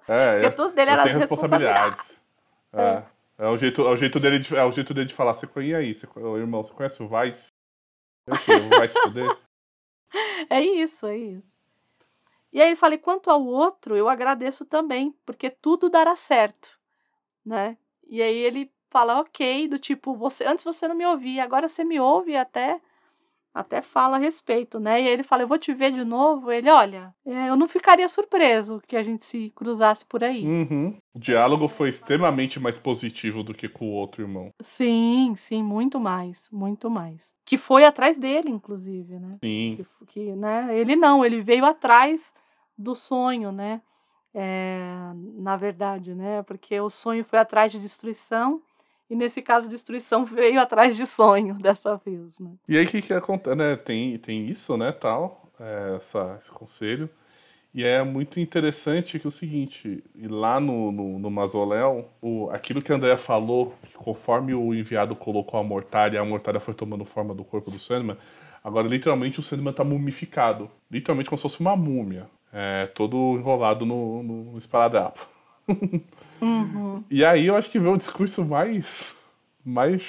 É, 0.10 0.40
Porque 0.40 0.56
tudo 0.56 0.74
dele 0.74 0.92
era 0.92 1.04
responsabilidades. 1.04 2.22
É. 2.72 2.82
é. 2.82 3.04
É 3.40 3.48
o 3.48 3.58
jeito, 3.58 3.82
é 3.82 3.90
o 3.90 3.98
jeito 3.98 4.20
dele 4.20 4.40
de, 4.40 4.56
é 4.56 4.64
o 4.64 4.72
jeito 4.72 4.94
dele 4.94 5.08
de 5.08 5.14
falar, 5.14 5.34
você 5.34 5.46
conhece 5.46 5.76
aí, 5.76 5.94
você, 5.94 6.08
o 6.16 6.38
irmão, 6.38 6.64
você 6.64 6.74
conhece 6.74 7.04
o 7.04 7.08
Vice? 7.08 7.52
O 8.26 8.82
Vice 8.82 8.94
poder? 9.04 9.38
É 10.50 10.62
isso, 10.62 11.06
é 11.06 11.18
isso. 11.18 11.60
E 12.54 12.62
aí 12.62 12.70
ele 12.70 12.76
fala, 12.78 12.94
e 12.94 12.98
quanto 12.98 13.30
ao 13.30 13.44
outro, 13.44 13.96
eu 13.96 14.08
agradeço 14.08 14.66
também, 14.66 15.14
porque 15.26 15.50
tudo 15.50 15.90
dará 15.90 16.16
certo, 16.16 16.80
né? 17.46 17.78
E 18.08 18.22
aí 18.22 18.38
ele 18.38 18.72
fala 18.90 19.20
ok, 19.20 19.68
do 19.68 19.80
tipo, 19.80 20.16
você 20.16 20.46
antes 20.46 20.66
você 20.66 20.88
não 20.88 20.96
me 20.96 21.06
ouvia, 21.06 21.44
agora 21.44 21.68
você 21.68 21.84
me 21.84 22.00
ouve 22.00 22.36
até 22.36 22.80
até 23.58 23.82
fala 23.82 24.18
a 24.18 24.20
respeito, 24.20 24.80
né? 24.80 25.02
E 25.02 25.08
ele 25.08 25.24
fala, 25.24 25.42
eu 25.42 25.48
vou 25.48 25.58
te 25.58 25.74
ver 25.74 25.92
de 25.92 26.04
novo. 26.04 26.52
Ele, 26.52 26.70
olha, 26.70 27.14
é, 27.26 27.50
eu 27.50 27.56
não 27.56 27.68
ficaria 27.68 28.08
surpreso 28.08 28.80
que 28.88 28.96
a 28.96 29.02
gente 29.02 29.26
se 29.26 29.52
cruzasse 29.56 30.06
por 30.06 30.24
aí. 30.24 30.46
Uhum. 30.46 30.96
O 31.16 31.20
diálogo 31.20 31.68
foi 31.68 31.90
extremamente 31.90 32.60
mais 32.60 32.78
positivo 32.78 33.42
do 33.42 33.54
que 33.54 33.68
com 33.68 33.86
o 33.86 33.94
outro 33.94 34.22
irmão. 34.22 34.52
Sim, 34.62 35.34
sim, 35.36 35.64
muito 35.64 36.00
mais, 36.00 36.48
muito 36.52 36.90
mais. 36.90 37.34
Que 37.44 37.58
foi 37.58 37.84
atrás 37.84 38.20
dele, 38.20 38.52
inclusive, 38.52 39.18
né? 39.18 39.38
Sim. 39.44 39.78
Que, 39.78 40.06
que 40.06 40.36
né? 40.36 40.78
Ele 40.78 40.96
não, 40.96 41.26
ele 41.26 41.42
veio 41.42 41.66
atrás 41.66 42.32
do 42.78 42.94
sonho, 42.94 43.52
né? 43.52 43.82
É, 44.36 45.12
na 45.34 45.58
verdade, 45.58 46.14
né? 46.14 46.44
Porque 46.44 46.80
o 46.80 46.92
sonho 46.92 47.26
foi 47.26 47.40
atrás 47.40 47.72
de 47.72 47.80
destruição 47.80 48.62
e 49.10 49.16
nesse 49.16 49.42
caso, 49.42 49.70
destruição 49.70 50.26
veio 50.26 50.60
atrás 50.60 50.96
de 50.96 51.06
sonho 51.06 51.56
dessa 51.62 51.96
vez, 51.98 52.40
né? 52.40 52.52
E 52.68 52.78
aí 52.78 52.86
o 52.86 52.88
que, 52.88 53.02
que 53.02 53.14
acontece, 53.14 53.56
né? 53.56 53.76
Tem, 53.76 54.18
tem 54.18 54.50
isso, 54.50 54.76
né, 54.78 54.92
tal, 54.92 55.50
é, 55.60 55.96
essa, 55.98 56.40
esse 56.42 56.52
conselho. 56.52 57.10
E 57.74 57.84
é 57.84 58.04
muito 58.04 58.40
interessante 58.40 59.20
que 59.20 59.28
é 59.28 59.30
o 59.30 59.32
seguinte, 59.32 60.04
lá 60.20 60.60
no, 60.60 60.92
no, 60.92 61.20
no 61.20 61.30
mausoléu, 61.30 62.10
o, 62.20 62.50
aquilo 62.50 62.82
que 62.82 62.92
a 62.92 62.96
Andrea 62.96 63.18
falou, 63.18 63.76
que 63.84 63.94
conforme 63.94 64.54
o 64.54 64.74
enviado 64.74 65.16
colocou 65.16 65.60
a 65.60 65.64
mortalha, 65.64 66.20
a 66.20 66.26
mortalha 66.26 66.60
foi 66.60 66.74
tomando 66.74 67.06
forma 67.06 67.36
do 67.36 67.44
corpo 67.44 67.70
do 67.70 67.78
Sandman, 67.78 68.18
agora 68.64 68.88
literalmente 68.88 69.40
o 69.40 69.44
Sandman 69.44 69.72
está 69.72 69.84
mumificado. 69.84 70.72
Literalmente 70.90 71.30
como 71.30 71.38
se 71.38 71.44
fosse 71.44 71.60
uma 71.60 71.76
múmia. 71.76 72.28
É, 72.52 72.88
todo 72.96 73.38
enrolado 73.38 73.86
no, 73.86 74.24
no, 74.24 74.58
esparadrapo. 74.58 75.20
Uhum. 76.42 77.04
E 77.10 77.24
aí 77.24 77.48
eu 77.48 77.56
acho 77.56 77.70
que 77.70 77.80
vê 77.80 77.88
o 77.88 77.98
discurso 77.98 78.44
mais. 78.46 79.16
mais 79.64 80.04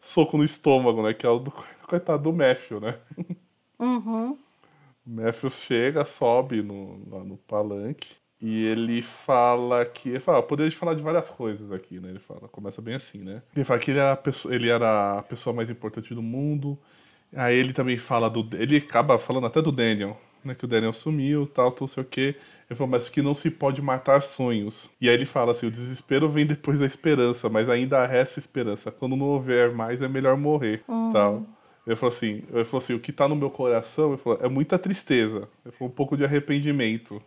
soco 0.00 0.36
no 0.38 0.44
estômago, 0.44 1.02
né? 1.02 1.14
Que 1.14 1.26
é 1.26 1.28
o 1.28 1.38
do 1.38 1.52
coitado 1.86 2.22
do 2.22 2.32
Matthew, 2.32 2.80
né? 2.80 2.98
Uhum. 3.78 4.32
O 5.06 5.10
Matthew 5.10 5.50
chega, 5.50 6.04
sobe 6.04 6.62
no, 6.62 6.98
no 7.24 7.36
palanque 7.38 8.18
e 8.40 8.64
ele 8.66 9.02
fala 9.02 9.84
que. 9.84 10.10
Ele 10.10 10.20
fala, 10.20 10.42
poderia 10.42 10.70
falar 10.72 10.94
de 10.94 11.02
várias 11.02 11.28
coisas 11.28 11.72
aqui, 11.72 11.98
né? 11.98 12.10
Ele 12.10 12.20
fala, 12.20 12.48
começa 12.48 12.80
bem 12.80 12.94
assim, 12.94 13.18
né? 13.18 13.42
Ele 13.54 13.64
fala 13.64 13.80
que 13.80 13.90
ele 13.90 13.98
era 13.98 14.12
a 14.12 14.16
pessoa, 14.16 14.54
ele 14.54 14.68
era 14.68 15.18
a 15.18 15.22
pessoa 15.22 15.54
mais 15.54 15.68
importante 15.68 16.14
do 16.14 16.22
mundo. 16.22 16.78
Aí 17.34 17.56
ele 17.56 17.72
também 17.72 17.98
fala 17.98 18.30
do. 18.30 18.48
Ele 18.56 18.76
acaba 18.76 19.18
falando 19.18 19.46
até 19.46 19.60
do 19.60 19.72
Daniel, 19.72 20.16
né? 20.44 20.54
Que 20.54 20.64
o 20.64 20.68
Daniel 20.68 20.92
sumiu, 20.92 21.46
tal, 21.46 21.74
não 21.80 21.88
sei 21.88 22.02
o 22.02 22.06
quê. 22.06 22.36
Ele 22.68 22.76
falou, 22.76 22.90
mas 22.90 23.08
que 23.08 23.22
não 23.22 23.34
se 23.34 23.50
pode 23.50 23.80
matar 23.80 24.22
sonhos. 24.22 24.90
E 25.00 25.08
aí 25.08 25.14
ele 25.14 25.24
fala 25.24 25.52
assim: 25.52 25.66
o 25.66 25.70
desespero 25.70 26.28
vem 26.28 26.44
depois 26.44 26.78
da 26.78 26.84
esperança, 26.84 27.48
mas 27.48 27.68
ainda 27.68 28.04
resta 28.06 28.38
esperança. 28.38 28.90
Quando 28.90 29.16
não 29.16 29.26
houver 29.26 29.72
mais, 29.72 30.02
é 30.02 30.08
melhor 30.08 30.36
morrer. 30.36 30.82
Uhum. 30.86 31.12
Tal. 31.12 31.46
Ele 31.86 31.96
falou 31.96 32.14
assim, 32.14 32.42
ele 32.52 32.64
falou 32.66 32.82
assim, 32.84 32.92
o 32.92 33.00
que 33.00 33.10
está 33.10 33.26
no 33.26 33.34
meu 33.34 33.48
coração, 33.48 34.10
ele 34.10 34.18
falou, 34.18 34.38
é 34.42 34.48
muita 34.48 34.78
tristeza. 34.78 35.48
Ele 35.64 35.72
falou, 35.72 35.90
um 35.90 35.94
pouco 35.94 36.18
de 36.18 36.22
arrependimento. 36.22 37.22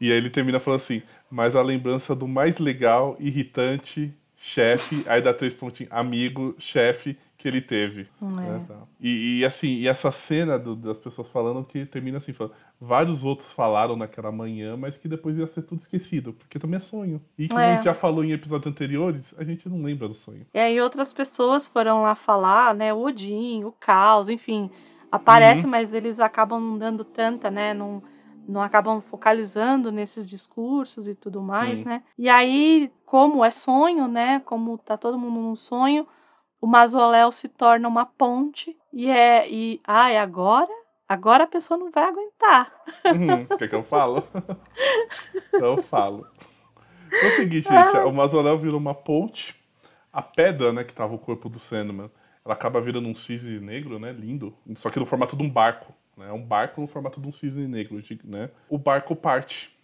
E 0.00 0.12
aí 0.12 0.16
ele 0.16 0.30
termina 0.30 0.60
falando 0.60 0.82
assim, 0.82 1.02
mas 1.28 1.56
a 1.56 1.62
lembrança 1.62 2.14
do 2.14 2.28
mais 2.28 2.58
legal, 2.58 3.16
irritante, 3.18 4.14
chefe, 4.36 5.04
aí 5.08 5.20
dá 5.20 5.34
três 5.34 5.52
pontinhos, 5.52 5.90
amigo, 5.92 6.54
chefe, 6.60 7.18
que 7.36 7.46
ele 7.46 7.60
teve. 7.60 8.08
É. 8.20 8.24
Né, 8.24 8.66
e, 9.00 9.40
e, 9.40 9.44
assim, 9.44 9.68
e 9.68 9.88
essa 9.88 10.10
cena 10.10 10.58
do, 10.58 10.74
das 10.74 10.98
pessoas 10.98 11.28
falando 11.28 11.64
que 11.64 11.84
termina 11.84 12.18
assim, 12.18 12.32
falando, 12.32 12.54
vários 12.80 13.22
outros 13.22 13.50
falaram 13.52 13.96
naquela 13.96 14.32
manhã, 14.32 14.76
mas 14.76 14.96
que 14.96 15.08
depois 15.08 15.36
ia 15.36 15.46
ser 15.46 15.62
tudo 15.62 15.82
esquecido, 15.82 16.32
porque 16.32 16.58
também 16.58 16.78
é 16.78 16.80
sonho. 16.80 17.20
E 17.38 17.48
como 17.48 17.60
é. 17.60 17.72
a 17.72 17.74
gente 17.74 17.84
já 17.84 17.94
falou 17.94 18.24
em 18.24 18.32
episódios 18.32 18.72
anteriores, 18.72 19.34
a 19.36 19.44
gente 19.44 19.68
não 19.68 19.82
lembra 19.82 20.08
do 20.08 20.14
sonho. 20.14 20.46
E 20.52 20.58
aí 20.58 20.80
outras 20.80 21.12
pessoas 21.12 21.68
foram 21.68 22.02
lá 22.02 22.14
falar, 22.14 22.74
né, 22.74 22.92
o 22.92 23.02
Odin, 23.02 23.64
o 23.64 23.72
Caos, 23.72 24.28
enfim, 24.28 24.70
aparece, 25.10 25.64
uhum. 25.64 25.70
mas 25.70 25.92
eles 25.92 26.20
acabam 26.20 26.60
não 26.60 26.78
dando 26.78 27.04
tanta, 27.04 27.50
né, 27.50 27.74
não 27.74 28.02
não 28.48 28.62
acabam 28.62 29.00
focalizando 29.00 29.90
nesses 29.90 30.24
discursos 30.24 31.08
e 31.08 31.16
tudo 31.16 31.42
mais, 31.42 31.84
né? 31.84 32.04
E 32.16 32.28
aí, 32.28 32.92
como 33.04 33.44
é 33.44 33.50
sonho, 33.50 34.06
né? 34.06 34.40
Como 34.44 34.78
tá 34.78 34.96
todo 34.96 35.18
mundo 35.18 35.40
num 35.40 35.56
sonho, 35.56 36.06
o 36.66 36.68
mausoléu 36.68 37.30
se 37.30 37.48
torna 37.48 37.86
uma 37.86 38.04
ponte 38.04 38.76
e 38.92 39.08
é 39.08 39.48
e 39.48 39.80
ai, 39.86 40.16
agora, 40.16 40.72
agora 41.08 41.44
a 41.44 41.46
pessoa 41.46 41.78
não 41.78 41.92
vai 41.92 42.02
aguentar. 42.02 42.72
O 43.48 43.56
que, 43.56 43.68
que 43.68 43.74
eu 43.76 43.84
falo? 43.84 44.24
eu 45.54 45.80
falo. 45.84 46.26
É 47.12 47.26
o 47.28 47.30
seguinte, 47.36 47.68
gente, 47.68 47.96
o 47.98 48.10
mausoléu 48.10 48.58
virou 48.58 48.80
uma 48.80 48.96
ponte. 48.96 49.54
A 50.12 50.20
pedra, 50.20 50.72
né, 50.72 50.82
que 50.82 50.92
tava 50.92 51.14
o 51.14 51.20
corpo 51.20 51.48
do 51.48 51.60
Sandman, 51.60 52.10
ela 52.44 52.54
acaba 52.54 52.80
virando 52.80 53.06
um 53.06 53.14
cisne 53.14 53.60
negro, 53.60 54.00
né, 54.00 54.10
lindo, 54.10 54.52
só 54.78 54.90
que 54.90 54.98
no 54.98 55.06
formato 55.06 55.36
de 55.36 55.44
um 55.44 55.50
barco, 55.50 55.94
né, 56.16 56.32
um 56.32 56.42
barco 56.42 56.80
no 56.80 56.88
formato 56.88 57.20
de 57.20 57.28
um 57.28 57.32
cisne 57.32 57.68
negro, 57.68 58.02
né. 58.24 58.50
O 58.68 58.76
barco 58.76 59.14
parte 59.14 59.75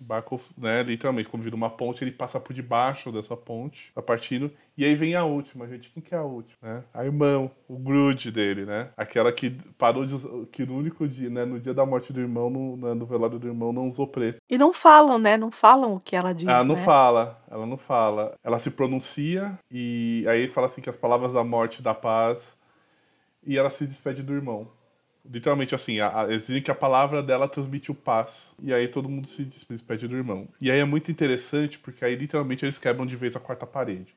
o 0.00 0.04
barco, 0.04 0.40
né, 0.56 0.82
literalmente, 0.82 1.28
como 1.28 1.42
vira 1.42 1.56
uma 1.56 1.70
ponte, 1.70 2.04
ele 2.04 2.12
passa 2.12 2.38
por 2.38 2.52
debaixo 2.52 3.10
dessa 3.10 3.36
ponte, 3.36 3.90
tá 3.94 4.02
partindo. 4.02 4.50
E 4.76 4.84
aí 4.84 4.94
vem 4.94 5.14
a 5.14 5.24
última, 5.24 5.66
gente. 5.66 5.90
Quem 5.90 6.02
que 6.02 6.14
é 6.14 6.18
a 6.18 6.22
última? 6.22 6.56
Né? 6.60 6.84
A 6.92 7.04
irmã, 7.04 7.50
o 7.66 7.78
grude 7.78 8.30
dele, 8.30 8.66
né? 8.66 8.90
Aquela 8.96 9.32
que 9.32 9.50
parou 9.78 10.04
de 10.04 10.16
que 10.48 10.66
no 10.66 10.76
único 10.76 11.08
dia, 11.08 11.30
né, 11.30 11.44
no 11.44 11.58
dia 11.58 11.72
da 11.72 11.86
morte 11.86 12.12
do 12.12 12.20
irmão, 12.20 12.50
no, 12.50 12.76
no 12.94 13.06
velório 13.06 13.38
do 13.38 13.46
irmão, 13.46 13.72
não 13.72 13.88
usou 13.88 14.06
preto. 14.06 14.38
E 14.50 14.58
não 14.58 14.72
falam, 14.72 15.18
né? 15.18 15.36
Não 15.36 15.50
falam 15.50 15.94
o 15.94 16.00
que 16.00 16.14
ela 16.14 16.34
diz. 16.34 16.46
Ela 16.46 16.64
não 16.64 16.76
né? 16.76 16.84
fala, 16.84 17.42
ela 17.50 17.64
não 17.64 17.78
fala. 17.78 18.34
Ela 18.44 18.58
se 18.58 18.70
pronuncia 18.70 19.58
e 19.70 20.24
aí 20.28 20.48
fala 20.48 20.66
assim 20.66 20.82
que 20.82 20.90
as 20.90 20.96
palavras 20.96 21.32
da 21.32 21.42
morte, 21.42 21.82
da 21.82 21.94
paz, 21.94 22.56
e 23.46 23.56
ela 23.56 23.70
se 23.70 23.86
despede 23.86 24.22
do 24.22 24.34
irmão. 24.34 24.68
Literalmente 25.30 25.74
assim, 25.74 26.00
a, 26.00 26.22
a, 26.22 26.32
exigem 26.32 26.62
que 26.62 26.70
a 26.70 26.74
palavra 26.74 27.22
dela 27.22 27.48
transmite 27.48 27.90
o 27.90 27.94
paz. 27.94 28.50
E 28.62 28.72
aí 28.72 28.88
todo 28.88 29.08
mundo 29.08 29.28
se 29.28 29.44
despede 29.44 30.06
do 30.06 30.16
irmão. 30.16 30.48
E 30.60 30.70
aí 30.70 30.78
é 30.78 30.84
muito 30.84 31.10
interessante, 31.10 31.78
porque 31.78 32.04
aí 32.04 32.14
literalmente 32.14 32.64
eles 32.64 32.78
quebram 32.78 33.06
de 33.06 33.16
vez 33.16 33.34
a 33.36 33.40
quarta 33.40 33.66
parede. 33.66 34.14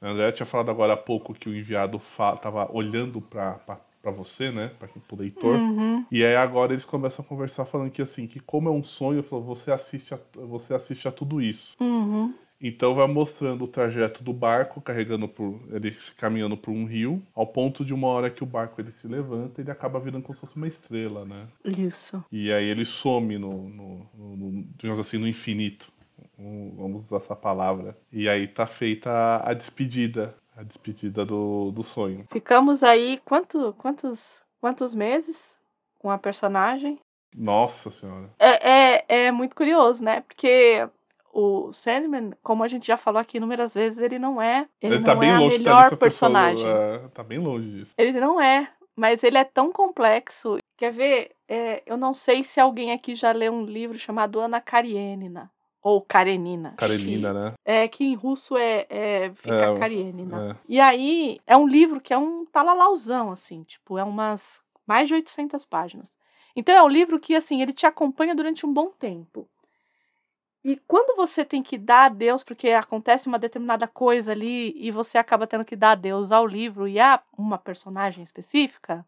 A 0.00 0.08
André 0.08 0.32
tinha 0.32 0.46
falado 0.46 0.70
agora 0.70 0.94
há 0.94 0.96
pouco 0.96 1.34
que 1.34 1.48
o 1.48 1.54
enviado 1.54 2.00
estava 2.36 2.70
olhando 2.72 3.20
para 3.20 3.60
para 4.02 4.10
você, 4.10 4.50
né, 4.50 4.70
para 4.78 4.88
o 4.88 5.16
leitor. 5.16 5.56
Uhum. 5.56 6.04
E 6.10 6.24
aí 6.24 6.34
agora 6.34 6.72
eles 6.72 6.84
começam 6.84 7.24
a 7.24 7.28
conversar 7.28 7.66
falando 7.66 7.90
que 7.90 8.00
assim, 8.00 8.26
que 8.26 8.40
como 8.40 8.68
é 8.68 8.72
um 8.72 8.82
sonho, 8.82 9.22
falou, 9.22 9.44
você 9.44 9.70
assiste 9.70 10.14
a, 10.14 10.18
você 10.34 10.74
assiste 10.74 11.06
a 11.06 11.12
tudo 11.12 11.40
isso. 11.40 11.74
Uhum. 11.78 12.34
Então 12.60 12.94
vai 12.94 13.06
mostrando 13.06 13.64
o 13.64 13.68
trajeto 13.68 14.22
do 14.22 14.32
barco, 14.32 14.80
carregando 14.80 15.26
por. 15.26 15.60
ele 15.70 15.96
caminhando 16.16 16.56
por 16.56 16.70
um 16.70 16.84
rio, 16.84 17.22
ao 17.34 17.46
ponto 17.46 17.84
de 17.84 17.94
uma 17.94 18.08
hora 18.08 18.30
que 18.30 18.42
o 18.42 18.46
barco 18.46 18.80
ele 18.80 18.92
se 18.92 19.08
levanta, 19.08 19.60
ele 19.60 19.70
acaba 19.70 19.98
virando 19.98 20.22
como 20.22 20.34
se 20.34 20.40
fosse 20.40 20.56
uma 20.56 20.68
estrela, 20.68 21.24
né? 21.24 21.46
Isso. 21.64 22.22
E 22.30 22.52
aí 22.52 22.64
ele 22.64 22.84
some 22.84 23.38
no, 23.38 23.68
no, 23.68 24.06
no, 24.14 24.64
digamos 24.76 24.98
assim, 24.98 25.16
no 25.16 25.26
infinito. 25.26 25.90
Vamos 26.38 27.04
usar 27.06 27.18
essa 27.18 27.36
palavra. 27.36 27.96
E 28.12 28.28
aí 28.28 28.46
tá 28.46 28.66
feita 28.66 29.10
a, 29.10 29.50
a 29.50 29.54
despedida. 29.54 30.34
A 30.56 30.62
despedida 30.62 31.24
do, 31.24 31.70
do 31.70 31.82
sonho. 31.82 32.26
Ficamos 32.30 32.82
aí 32.82 33.20
quanto, 33.24 33.74
quantos, 33.78 34.42
quantos 34.60 34.94
meses 34.94 35.56
com 35.98 36.10
a 36.10 36.18
personagem? 36.18 36.98
Nossa 37.34 37.90
senhora. 37.90 38.30
É, 38.38 38.70
é, 38.70 39.04
é 39.26 39.32
muito 39.32 39.54
curioso, 39.54 40.02
né? 40.02 40.22
Porque 40.22 40.88
o 41.32 41.72
Sandman, 41.72 42.32
como 42.42 42.64
a 42.64 42.68
gente 42.68 42.86
já 42.86 42.96
falou 42.96 43.20
aqui 43.20 43.36
inúmeras 43.36 43.74
vezes, 43.74 43.98
ele 43.98 44.18
não 44.18 44.40
é. 44.40 44.68
Ele, 44.80 44.96
ele 44.96 45.04
tá 45.04 45.14
não 45.14 45.22
é 45.22 45.30
a 45.30 45.38
melhor 45.38 45.96
personagem. 45.96 46.64
Falou, 46.64 46.82
é, 46.82 46.98
tá 47.08 47.22
bem 47.22 47.38
longe 47.38 47.70
disso. 47.70 47.92
Ele 47.96 48.20
não 48.20 48.40
é, 48.40 48.68
mas 48.96 49.22
ele 49.22 49.38
é 49.38 49.44
tão 49.44 49.72
complexo. 49.72 50.58
Quer 50.76 50.92
ver? 50.92 51.30
É, 51.48 51.82
eu 51.86 51.96
não 51.96 52.14
sei 52.14 52.42
se 52.42 52.60
alguém 52.60 52.92
aqui 52.92 53.14
já 53.14 53.32
leu 53.32 53.52
um 53.52 53.64
livro 53.64 53.98
chamado 53.98 54.40
Ana 54.40 54.60
Karenina. 54.60 55.50
Ou 55.82 56.02
Karenina. 56.02 56.74
Karenina, 56.76 57.32
né? 57.32 57.54
É, 57.64 57.88
que 57.88 58.04
em 58.04 58.14
russo 58.14 58.56
é, 58.56 58.86
é 58.90 59.32
fica 59.34 59.54
é, 59.54 59.78
Karenina. 59.78 60.50
É. 60.50 60.56
E 60.68 60.78
aí, 60.78 61.40
é 61.46 61.56
um 61.56 61.66
livro 61.66 62.00
que 62.00 62.12
é 62.12 62.18
um 62.18 62.44
talalauzão, 62.44 63.30
assim, 63.30 63.62
tipo, 63.62 63.96
é 63.96 64.04
umas 64.04 64.60
mais 64.86 65.08
de 65.08 65.14
800 65.14 65.64
páginas. 65.64 66.14
Então 66.54 66.74
é 66.74 66.82
um 66.82 66.88
livro 66.88 67.18
que, 67.18 67.34
assim, 67.34 67.62
ele 67.62 67.72
te 67.72 67.86
acompanha 67.86 68.34
durante 68.34 68.66
um 68.66 68.72
bom 68.72 68.90
tempo. 68.90 69.48
E 70.62 70.76
quando 70.86 71.16
você 71.16 71.44
tem 71.44 71.62
que 71.62 71.78
dar 71.78 72.10
Deus, 72.10 72.44
porque 72.44 72.68
acontece 72.70 73.26
uma 73.26 73.38
determinada 73.38 73.88
coisa 73.88 74.32
ali 74.32 74.72
e 74.76 74.90
você 74.90 75.16
acaba 75.16 75.46
tendo 75.46 75.64
que 75.64 75.74
dar 75.74 75.94
Deus 75.94 76.30
ao 76.30 76.46
livro 76.46 76.86
e 76.86 77.00
a 77.00 77.22
uma 77.36 77.56
personagem 77.58 78.22
específica, 78.22 79.06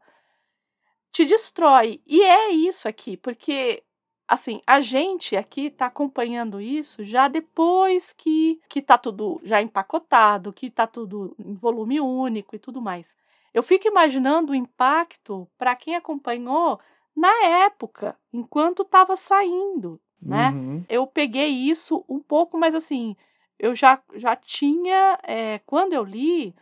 te 1.10 1.26
destrói. 1.26 2.00
E 2.06 2.22
é 2.22 2.50
isso 2.50 2.88
aqui, 2.88 3.16
porque 3.18 3.82
assim, 4.26 4.62
a 4.66 4.80
gente 4.80 5.36
aqui 5.36 5.66
está 5.66 5.86
acompanhando 5.86 6.58
isso 6.58 7.04
já 7.04 7.28
depois 7.28 8.14
que 8.14 8.58
que 8.68 8.80
tá 8.80 8.96
tudo 8.96 9.38
já 9.44 9.60
empacotado, 9.60 10.52
que 10.54 10.70
tá 10.70 10.86
tudo 10.86 11.34
em 11.38 11.54
volume 11.54 12.00
único 12.00 12.56
e 12.56 12.58
tudo 12.58 12.80
mais. 12.80 13.14
Eu 13.52 13.62
fico 13.62 13.86
imaginando 13.86 14.52
o 14.52 14.54
impacto 14.54 15.46
para 15.58 15.76
quem 15.76 15.94
acompanhou 15.96 16.80
na 17.14 17.44
época, 17.66 18.16
enquanto 18.32 18.82
estava 18.82 19.14
saindo, 19.16 20.00
né? 20.22 20.50
Uhum. 20.50 20.84
Eu 20.88 21.06
peguei 21.06 21.48
isso 21.48 22.04
um 22.08 22.20
pouco, 22.20 22.56
mas 22.56 22.74
assim, 22.74 23.16
eu 23.58 23.74
já, 23.74 24.00
já 24.14 24.36
tinha, 24.36 25.18
é, 25.22 25.60
quando 25.66 25.92
eu 25.92 26.04
li, 26.04 26.54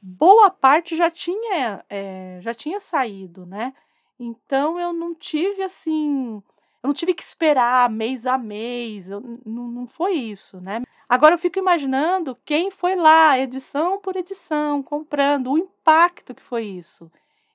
boa 0.00 0.50
parte 0.50 0.94
já 0.94 1.10
tinha, 1.10 1.84
é, 1.90 2.38
já 2.40 2.54
tinha 2.54 2.78
saído, 2.78 3.44
né? 3.44 3.74
Então 4.18 4.78
eu 4.78 4.92
não 4.92 5.14
tive 5.14 5.62
assim, 5.62 6.42
eu 6.82 6.86
não 6.86 6.94
tive 6.94 7.12
que 7.12 7.22
esperar 7.22 7.90
mês 7.90 8.24
a 8.24 8.38
mês, 8.38 9.10
eu, 9.10 9.20
não, 9.44 9.68
não 9.68 9.86
foi 9.86 10.14
isso, 10.14 10.60
né? 10.60 10.82
Agora 11.08 11.34
eu 11.34 11.38
fico 11.38 11.58
imaginando 11.58 12.36
quem 12.44 12.70
foi 12.70 12.96
lá, 12.96 13.38
edição 13.38 14.00
por 14.00 14.16
edição, 14.16 14.82
comprando, 14.82 15.52
o 15.52 15.58
impacto 15.58 16.34
que 16.34 16.42
foi 16.42 16.64
isso. 16.64 17.10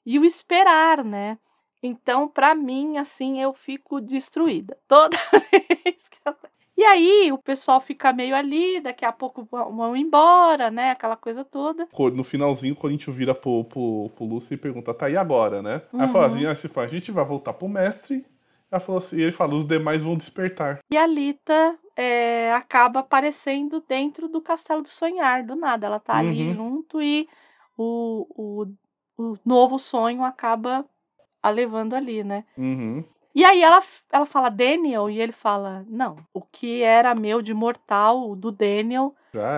E 0.06 0.18
o 0.18 0.26
esperar, 0.26 1.04
né? 1.04 1.38
Então, 1.84 2.28
para 2.28 2.54
mim, 2.54 2.98
assim, 2.98 3.42
eu 3.42 3.54
fico 3.54 4.00
destruída. 4.00 4.78
Toda 4.88 5.18
vez 5.52 5.98
que 6.10 6.20
eu... 6.26 6.36
E 6.78 6.84
aí, 6.84 7.32
o 7.32 7.38
pessoal 7.38 7.80
fica 7.80 8.12
meio 8.12 8.36
ali, 8.36 8.80
daqui 8.80 9.06
a 9.06 9.12
pouco 9.12 9.48
vão 9.52 9.96
embora, 9.96 10.72
né? 10.72 10.92
Aquela 10.92 11.16
coisa 11.16 11.44
toda. 11.46 11.88
No 12.14 12.24
finalzinho, 12.24 12.74
o 12.74 12.78
Corinthians 12.78 13.16
vira 13.16 13.36
pro, 13.36 13.64
pro, 13.66 14.10
pro 14.16 14.26
Lúcio 14.26 14.54
e 14.54 14.58
pergunta, 14.58 14.94
tá, 14.94 15.10
e 15.10 15.16
agora, 15.16 15.62
né? 15.62 15.82
Uhum. 15.94 16.02
Aí 16.02 16.12
fala 16.12 16.28
assim, 16.28 16.46
ah, 16.46 16.82
a 16.82 16.88
gente 16.88 17.12
vai 17.12 17.24
voltar 17.24 17.54
pro 17.54 17.68
mestre. 17.68 18.26
Ela 18.72 18.80
falou 18.80 19.00
assim, 19.00 19.18
e 19.18 19.22
ele 19.22 19.32
fala, 19.34 19.54
os 19.54 19.68
demais 19.68 20.02
vão 20.02 20.16
despertar. 20.16 20.80
E 20.92 20.98
a 20.98 21.06
Lita 21.06 21.78
é, 21.96 22.54
acaba 22.54 23.02
aparecendo 23.02 23.84
dentro 23.88 24.30
do 24.30 24.42
Castelo 24.42 24.82
do 24.82 24.88
Sonhar, 24.88 25.46
do 25.46 25.56
nada. 25.56 25.86
Ela 25.86 26.00
tá 26.00 26.14
uhum. 26.14 26.20
ali 26.20 26.54
junto 26.54 27.02
e 27.02 27.28
o, 27.78 28.26
o, 28.30 28.68
o 29.18 29.38
novo 29.46 29.78
sonho 29.78 30.24
acaba 30.24 30.86
a 31.42 31.50
levando 31.50 31.96
ali, 31.96 32.24
né? 32.24 32.44
Uhum. 32.58 33.04
E 33.34 33.46
aí 33.46 33.62
ela, 33.64 33.82
ela 34.12 34.26
fala 34.26 34.50
Daniel 34.50 35.10
e 35.10 35.20
ele 35.20 35.32
fala: 35.32 35.86
Não, 35.88 36.18
o 36.34 36.42
que 36.42 36.82
era 36.82 37.16
meu 37.16 37.42
de 37.42 37.54
mortal 37.54 38.36
do 38.36 38.52
Daniel 38.52 39.16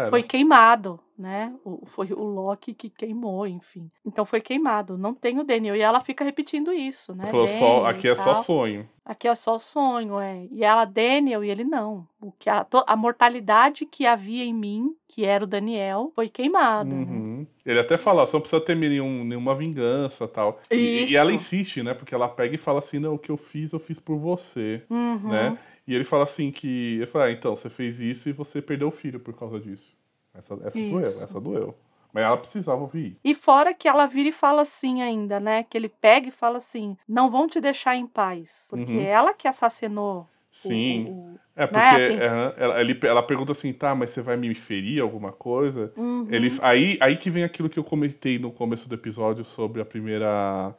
foi 0.09 0.21
queimado, 0.21 0.99
né? 1.17 1.51
O, 1.65 1.83
foi 1.87 2.13
o 2.13 2.23
Loki 2.23 2.73
que 2.73 2.89
queimou, 2.89 3.47
enfim. 3.47 3.89
Então 4.05 4.25
foi 4.25 4.39
queimado. 4.39 4.97
Não 4.97 5.15
tem 5.15 5.39
o 5.39 5.43
Daniel. 5.43 5.75
E 5.75 5.81
ela 5.81 5.99
fica 5.99 6.23
repetindo 6.23 6.71
isso, 6.71 7.15
né? 7.15 7.31
Só, 7.59 7.85
aqui 7.85 8.07
é 8.07 8.15
só 8.15 8.35
sonho. 8.43 8.87
Aqui 9.03 9.27
é 9.27 9.35
só 9.35 9.57
sonho, 9.57 10.19
é. 10.19 10.47
E 10.51 10.63
ela, 10.63 10.85
Daniel, 10.85 11.43
e 11.43 11.49
ele 11.49 11.63
não. 11.63 12.07
O 12.21 12.31
que 12.31 12.49
a, 12.49 12.65
a 12.87 12.95
mortalidade 12.95 13.85
que 13.85 14.05
havia 14.05 14.45
em 14.45 14.53
mim, 14.53 14.95
que 15.07 15.25
era 15.25 15.43
o 15.43 15.47
Daniel, 15.47 16.11
foi 16.13 16.29
queimada. 16.29 16.89
Né? 16.89 17.05
Uhum. 17.43 17.47
Ele 17.65 17.79
até 17.79 17.97
fala, 17.97 18.25
você 18.25 18.33
não 18.33 18.41
precisa 18.41 18.61
ter 18.61 18.75
nenhum, 18.75 19.23
nenhuma 19.23 19.55
vingança 19.55 20.27
tal. 20.27 20.59
E, 20.69 21.05
e, 21.09 21.15
ela 21.15 21.31
insiste, 21.31 21.83
né? 21.83 21.93
Porque 21.93 22.13
ela 22.13 22.27
pega 22.27 22.55
e 22.55 22.57
fala 22.57 22.79
assim, 22.79 22.99
não, 22.99 23.15
o 23.15 23.19
que 23.19 23.29
eu 23.29 23.37
fiz, 23.37 23.71
eu 23.71 23.79
fiz 23.79 23.99
por 23.99 24.17
você, 24.17 24.81
uhum. 24.89 25.29
né? 25.29 25.57
E 25.87 25.93
ele 25.93 26.03
fala 26.03 26.23
assim 26.23 26.51
que. 26.51 26.95
Ele 26.95 27.05
fala, 27.05 27.25
ah, 27.25 27.31
então, 27.31 27.55
você 27.55 27.69
fez 27.69 27.99
isso 27.99 28.29
e 28.29 28.31
você 28.31 28.61
perdeu 28.61 28.87
o 28.87 28.91
filho 28.91 29.19
por 29.19 29.33
causa 29.33 29.59
disso. 29.59 29.93
Essa, 30.33 30.53
essa 30.65 30.79
doeu, 30.79 31.01
essa 31.01 31.39
doeu. 31.39 31.75
Mas 32.13 32.23
ela 32.23 32.37
precisava 32.37 32.79
ouvir 32.79 33.13
isso. 33.13 33.21
E 33.23 33.33
fora 33.33 33.73
que 33.73 33.87
ela 33.87 34.05
vira 34.05 34.29
e 34.29 34.31
fala 34.31 34.61
assim 34.61 35.01
ainda, 35.01 35.39
né? 35.39 35.63
Que 35.63 35.77
ele 35.77 35.89
pega 35.89 36.27
e 36.27 36.31
fala 36.31 36.59
assim: 36.59 36.95
não 37.07 37.29
vão 37.29 37.47
te 37.47 37.59
deixar 37.59 37.95
em 37.95 38.05
paz. 38.05 38.67
Porque 38.69 38.93
uhum. 38.93 39.01
ela 39.01 39.33
que 39.33 39.47
assassinou. 39.47 40.27
Sim. 40.53 41.05
O, 41.05 41.11
o, 41.11 41.39
é 41.55 41.61
né, 41.61 41.67
porque 41.67 41.79
né? 41.79 41.95
assim, 41.95 42.17
ela, 42.17 42.55
ela, 42.57 42.97
ela, 43.03 43.23
pergunta 43.23 43.51
assim, 43.51 43.73
tá, 43.73 43.93
mas 43.93 44.11
você 44.11 44.21
vai 44.21 44.37
me 44.37 44.53
ferir 44.55 45.01
alguma 45.01 45.31
coisa? 45.31 45.91
Uhum. 45.97 46.27
Ele, 46.31 46.57
aí, 46.61 46.97
aí 47.01 47.17
que 47.17 47.29
vem 47.29 47.43
aquilo 47.43 47.69
que 47.69 47.77
eu 47.77 47.83
comentei 47.83 48.39
no 48.39 48.51
começo 48.51 48.87
do 48.87 48.95
episódio 48.95 49.43
sobre 49.43 49.81
a 49.81 49.85
primeira 49.85 50.73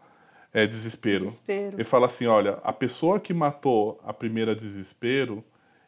é, 0.52 0.66
desespero. 0.66 1.24
desespero. 1.24 1.76
Ele 1.76 1.84
fala 1.84 2.06
assim: 2.06 2.26
olha, 2.26 2.58
a 2.64 2.72
pessoa 2.72 3.20
que 3.20 3.34
matou 3.34 4.00
a 4.04 4.12
primeira 4.12 4.54
desespero 4.54 5.44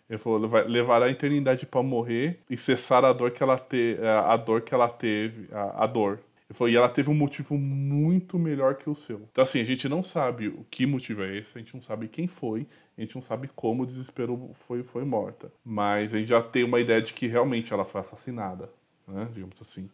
ele 0.09 0.19
falou, 0.19 0.49
vai 0.49 0.65
levará 0.67 1.07
a 1.07 1.11
eternidade 1.11 1.67
para 1.67 1.83
morrer 1.83 2.41
e 2.49 2.57
cessar 2.57 3.05
a 3.05 3.13
dor 3.13 3.33
que 3.33 3.43
ela 3.43 3.59
te, 3.59 3.99
é, 4.01 4.09
a 4.09 4.37
dor 4.37 4.63
que 4.63 4.73
ela 4.73 4.89
teve, 4.89 5.49
a, 5.53 5.85
a 5.85 5.87
dor. 5.87 6.21
Ele 6.49 6.57
falou, 6.57 6.73
e 6.73 6.77
ela 6.77 6.89
teve 6.89 7.11
um 7.11 7.15
motivo 7.15 7.59
muito 7.59 8.39
melhor 8.39 8.77
que 8.77 8.89
o 8.89 8.95
seu. 8.95 9.23
Então 9.33 9.43
assim, 9.43 9.61
a 9.61 9.65
gente 9.65 9.89
não 9.89 10.03
sabe 10.03 10.47
o 10.47 10.65
que 10.71 10.87
motivo 10.87 11.25
é 11.25 11.39
esse, 11.39 11.51
a 11.57 11.59
gente 11.59 11.75
não 11.75 11.83
sabe 11.83 12.07
quem 12.07 12.29
foi, 12.29 12.67
a 12.97 13.01
gente 13.01 13.14
não 13.14 13.23
sabe 13.23 13.48
como 13.55 13.82
o 13.82 13.86
desespero 13.86 14.51
foi 14.66 14.82
foi 14.82 15.05
morta, 15.05 15.52
mas 15.64 16.14
a 16.14 16.18
gente 16.18 16.28
já 16.28 16.43
tem 16.43 16.64
uma 16.64 16.81
ideia 16.81 17.02
de 17.02 17.12
que 17.12 17.27
realmente 17.27 17.73
ela 17.73 17.85
foi 17.85 18.01
assassinada, 18.01 18.70
né, 19.06 19.28
digamos 19.32 19.60
assim. 19.60 19.90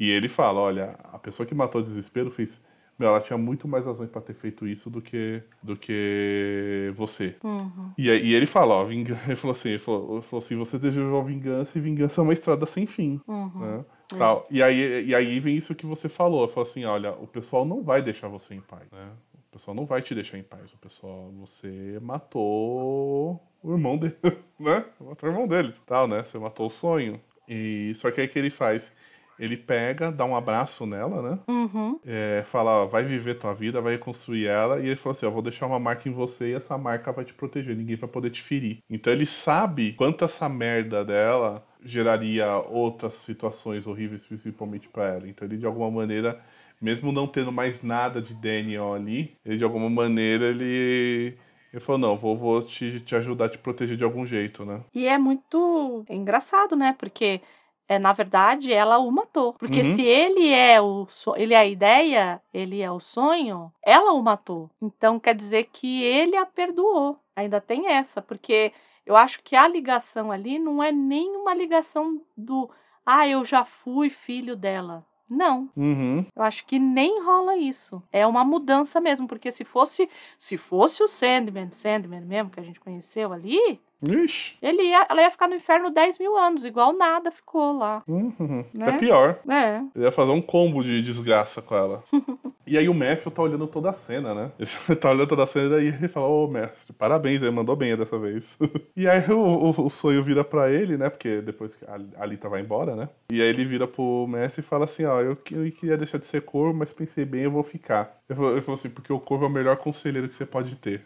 E 0.00 0.08
ele 0.10 0.28
fala, 0.28 0.60
olha, 0.60 0.98
a 1.12 1.18
pessoa 1.18 1.46
que 1.46 1.54
matou 1.54 1.80
o 1.80 1.84
desespero 1.84 2.30
fez 2.30 2.60
meu, 2.98 3.10
ela 3.10 3.20
tinha 3.20 3.38
muito 3.38 3.68
mais 3.68 3.84
razões 3.84 4.10
para 4.10 4.20
ter 4.20 4.34
feito 4.34 4.66
isso 4.66 4.90
do 4.90 5.00
que 5.00 5.40
do 5.62 5.76
que 5.76 6.92
você. 6.96 7.36
Uhum. 7.44 7.92
E, 7.96 8.08
e 8.08 8.34
ele 8.34 8.46
fala, 8.46 8.74
ó, 8.74 8.84
vingança, 8.84 9.22
ele 9.28 9.36
falou 9.36 9.54
assim, 9.54 9.68
ele 9.68 9.78
falou, 9.78 10.14
ele 10.14 10.22
falou 10.22 10.44
assim, 10.44 10.56
você 10.56 10.78
desejou 10.78 11.22
vingança 11.22 11.78
e 11.78 11.80
vingança 11.80 12.20
é 12.20 12.24
uma 12.24 12.32
estrada 12.32 12.66
sem 12.66 12.86
fim. 12.86 13.20
Uhum. 13.28 13.60
Né? 13.60 13.84
É. 14.14 14.16
Tal. 14.18 14.46
E, 14.50 14.60
aí, 14.62 15.06
e 15.06 15.14
aí 15.14 15.38
vem 15.38 15.56
isso 15.56 15.76
que 15.76 15.86
você 15.86 16.08
falou. 16.08 16.42
Ele 16.42 16.52
falou 16.52 16.68
assim, 16.68 16.84
olha, 16.84 17.12
o 17.12 17.26
pessoal 17.26 17.64
não 17.64 17.84
vai 17.84 18.02
deixar 18.02 18.26
você 18.26 18.54
em 18.54 18.60
paz, 18.60 18.90
né? 18.90 19.10
O 19.50 19.58
pessoal 19.58 19.74
não 19.74 19.86
vai 19.86 20.02
te 20.02 20.14
deixar 20.14 20.38
em 20.38 20.42
paz. 20.42 20.72
O 20.72 20.78
pessoal, 20.78 21.32
você 21.38 21.98
matou 22.02 23.40
o 23.62 23.72
irmão 23.72 23.96
dele, 23.96 24.16
né? 24.60 24.84
Matou 25.00 25.28
o 25.28 25.32
irmão 25.32 25.48
deles, 25.48 25.80
tal, 25.86 26.06
né? 26.06 26.22
Você 26.22 26.38
matou 26.38 26.66
o 26.66 26.70
sonho. 26.70 27.20
E 27.48 27.92
só 27.96 28.10
que 28.10 28.20
aí 28.20 28.28
que 28.28 28.38
ele 28.38 28.50
faz? 28.50 28.92
Ele 29.38 29.56
pega, 29.56 30.10
dá 30.10 30.24
um 30.24 30.34
abraço 30.36 30.84
nela, 30.84 31.22
né? 31.22 31.38
Uhum. 31.48 31.98
É, 32.04 32.42
fala, 32.46 32.84
vai 32.86 33.04
viver 33.04 33.38
tua 33.38 33.54
vida, 33.54 33.80
vai 33.80 33.92
reconstruir 33.92 34.46
ela. 34.46 34.80
E 34.80 34.86
ele 34.86 34.96
falou 34.96 35.16
assim: 35.16 35.26
eu 35.26 35.32
vou 35.32 35.42
deixar 35.42 35.66
uma 35.66 35.78
marca 35.78 36.08
em 36.08 36.12
você 36.12 36.50
e 36.50 36.54
essa 36.54 36.76
marca 36.76 37.12
vai 37.12 37.24
te 37.24 37.32
proteger, 37.32 37.76
ninguém 37.76 37.96
vai 37.96 38.08
poder 38.08 38.30
te 38.30 38.42
ferir. 38.42 38.82
Então 38.90 39.12
ele 39.12 39.24
sabe 39.26 39.92
quanto 39.92 40.24
essa 40.24 40.48
merda 40.48 41.04
dela 41.04 41.64
geraria 41.84 42.52
outras 42.68 43.14
situações 43.14 43.86
horríveis, 43.86 44.26
principalmente 44.26 44.88
para 44.88 45.08
ela. 45.08 45.28
Então 45.28 45.46
ele, 45.46 45.56
de 45.56 45.66
alguma 45.66 45.90
maneira, 45.90 46.42
mesmo 46.80 47.12
não 47.12 47.26
tendo 47.26 47.52
mais 47.52 47.82
nada 47.82 48.20
de 48.22 48.34
Daniel 48.34 48.94
ali, 48.94 49.36
ele, 49.44 49.58
de 49.58 49.64
alguma 49.64 49.88
maneira, 49.90 50.46
ele. 50.46 51.36
Ele 51.70 51.82
falou, 51.82 51.98
não, 52.00 52.16
vou, 52.16 52.34
vou 52.36 52.62
te, 52.62 53.00
te 53.00 53.14
ajudar 53.14 53.44
a 53.46 53.48
te 53.50 53.58
proteger 53.58 53.96
de 53.96 54.02
algum 54.02 54.24
jeito, 54.24 54.64
né? 54.64 54.80
E 54.94 55.06
é 55.06 55.18
muito 55.18 56.02
engraçado, 56.08 56.74
né? 56.74 56.96
Porque 56.98 57.42
é, 57.88 57.98
na 57.98 58.12
verdade, 58.12 58.72
ela 58.72 58.98
o 58.98 59.10
matou. 59.10 59.54
Porque 59.54 59.80
uhum. 59.80 59.94
se 59.94 60.02
ele 60.02 60.48
é 60.52 60.80
o 60.80 61.06
ele 61.36 61.54
é 61.54 61.56
a 61.58 61.66
ideia, 61.66 62.40
ele 62.52 62.82
é 62.82 62.90
o 62.90 63.00
sonho, 63.00 63.72
ela 63.82 64.12
o 64.12 64.22
matou. 64.22 64.70
Então 64.80 65.18
quer 65.18 65.34
dizer 65.34 65.68
que 65.72 66.02
ele 66.02 66.36
a 66.36 66.44
perdoou. 66.46 67.18
Ainda 67.34 67.60
tem 67.60 67.88
essa, 67.88 68.20
porque 68.20 68.72
Eu 69.06 69.16
acho 69.16 69.42
que 69.42 69.56
a 69.56 69.66
ligação 69.66 70.30
ali 70.30 70.58
não 70.58 70.82
é 70.82 70.92
nem 70.92 71.34
uma 71.34 71.54
ligação 71.54 72.20
do 72.36 72.70
ah, 73.06 73.26
eu 73.26 73.42
já 73.42 73.64
fui 73.64 74.10
filho 74.10 74.54
dela. 74.54 75.02
Não. 75.28 75.68
Uhum. 75.76 76.24
Eu 76.34 76.42
acho 76.42 76.64
que 76.64 76.78
nem 76.78 77.22
rola 77.22 77.56
isso. 77.56 78.02
É 78.12 78.26
uma 78.26 78.44
mudança 78.44 79.00
mesmo, 79.00 79.28
porque 79.28 79.50
se 79.50 79.64
fosse 79.64 80.08
se 80.38 80.56
fosse 80.56 81.02
o 81.02 81.08
Sandman, 81.08 81.70
Sandman 81.70 82.22
mesmo 82.22 82.50
que 82.50 82.60
a 82.60 82.62
gente 82.62 82.80
conheceu 82.80 83.32
ali, 83.32 83.80
Ixi. 84.02 84.56
Ele 84.62 84.82
ia, 84.82 85.06
ela 85.08 85.22
ia 85.22 85.30
ficar 85.30 85.48
no 85.48 85.56
inferno 85.56 85.90
10 85.90 86.18
mil 86.18 86.36
anos, 86.36 86.64
igual 86.64 86.92
nada 86.92 87.30
ficou 87.30 87.76
lá. 87.76 88.02
Uhum. 88.06 88.64
Né? 88.72 88.88
É 88.88 88.98
pior. 88.98 89.40
É. 89.48 89.82
Ele 89.94 90.04
ia 90.04 90.12
fazer 90.12 90.30
um 90.30 90.40
combo 90.40 90.82
de 90.82 91.02
desgraça 91.02 91.60
com 91.60 91.74
ela. 91.74 92.02
e 92.66 92.78
aí 92.78 92.88
o 92.88 92.94
Matthew 92.94 93.32
tá 93.32 93.42
olhando 93.42 93.66
toda 93.66 93.90
a 93.90 93.92
cena, 93.92 94.34
né? 94.34 94.52
Ele 94.58 94.68
tá 94.96 95.10
olhando 95.10 95.28
toda 95.28 95.42
a 95.42 95.46
cena 95.46 95.66
e 95.66 95.70
daí 95.70 95.86
ele 95.88 96.08
fala, 96.08 96.26
ô 96.26 96.46
mestre, 96.46 96.92
parabéns, 96.92 97.42
ele 97.42 97.50
mandou 97.50 97.74
bem 97.74 97.96
dessa 97.96 98.18
vez. 98.18 98.44
e 98.96 99.08
aí 99.08 99.28
o, 99.30 99.38
o, 99.38 99.86
o, 99.86 99.90
sonho 99.90 100.22
vira 100.22 100.44
pra 100.44 100.70
ele, 100.70 100.96
né? 100.96 101.10
Porque 101.10 101.40
depois 101.40 101.74
que 101.74 101.84
a 101.84 101.98
Alita 102.22 102.48
vai 102.48 102.60
embora, 102.60 102.94
né? 102.94 103.08
E 103.32 103.42
aí 103.42 103.48
ele 103.48 103.64
vira 103.64 103.88
pro 103.88 104.26
mestre 104.28 104.60
e 104.60 104.64
fala 104.64 104.84
assim, 104.84 105.04
ó, 105.04 105.20
eu, 105.20 105.36
eu 105.50 105.72
queria 105.72 105.96
deixar 105.96 106.18
de 106.18 106.26
ser 106.26 106.42
corvo, 106.42 106.72
mas 106.72 106.92
pensei 106.92 107.24
bem, 107.24 107.42
eu 107.42 107.50
vou 107.50 107.64
ficar. 107.64 108.16
Ele 108.28 108.60
falou 108.60 108.78
assim, 108.78 108.90
porque 108.90 109.12
o 109.12 109.18
corvo 109.18 109.44
é 109.44 109.48
o 109.48 109.50
melhor 109.50 109.76
conselheiro 109.76 110.28
que 110.28 110.34
você 110.34 110.46
pode 110.46 110.76
ter. 110.76 111.02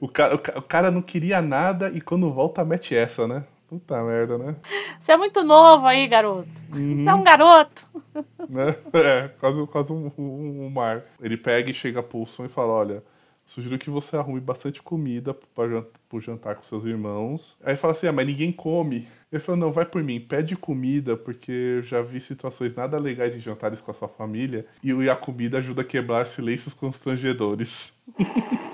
O 0.00 0.08
cara, 0.08 0.34
o 0.34 0.62
cara 0.62 0.90
não 0.90 1.02
queria 1.02 1.40
nada 1.40 1.90
e 1.90 2.00
quando 2.00 2.30
volta 2.30 2.64
mete 2.64 2.94
essa, 2.94 3.26
né? 3.26 3.44
Puta 3.68 4.02
merda, 4.02 4.38
né? 4.38 4.56
Você 4.98 5.12
é 5.12 5.16
muito 5.18 5.44
novo 5.44 5.86
aí, 5.86 6.08
garoto. 6.08 6.48
Uhum. 6.74 7.04
Você 7.04 7.08
é 7.08 7.14
um 7.14 7.22
garoto. 7.22 7.86
Né? 8.48 8.74
É, 8.94 9.28
quase, 9.38 9.66
quase 9.66 9.92
um, 9.92 10.10
um, 10.16 10.64
um, 10.64 10.70
mar. 10.70 11.02
Ele 11.20 11.36
pega 11.36 11.70
e 11.70 11.74
chega 11.74 12.02
pro 12.02 12.24
Son 12.24 12.46
e 12.46 12.48
fala: 12.48 12.72
Olha, 12.72 13.02
sugiro 13.44 13.78
que 13.78 13.90
você 13.90 14.16
arrume 14.16 14.40
bastante 14.40 14.82
comida 14.82 15.34
para 15.54 15.82
pro 16.08 16.20
jantar 16.20 16.56
com 16.56 16.62
seus 16.62 16.86
irmãos. 16.86 17.56
Aí 17.62 17.76
fala 17.76 17.92
assim: 17.92 18.06
Ah, 18.06 18.12
mas 18.12 18.26
ninguém 18.26 18.50
come. 18.50 19.06
Ele 19.30 19.42
falou: 19.42 19.60
Não, 19.60 19.70
vai 19.70 19.84
por 19.84 20.02
mim, 20.02 20.18
pede 20.18 20.56
comida, 20.56 21.14
porque 21.14 21.52
eu 21.52 21.82
já 21.82 22.00
vi 22.00 22.20
situações 22.20 22.74
nada 22.74 22.98
legais 22.98 23.36
em 23.36 23.40
jantares 23.40 23.82
com 23.82 23.90
a 23.90 23.94
sua 23.94 24.08
família 24.08 24.64
e 24.82 25.10
a 25.10 25.14
comida 25.14 25.58
ajuda 25.58 25.82
a 25.82 25.84
quebrar 25.84 26.26
silêncios 26.26 26.72
constrangedores. 26.72 27.92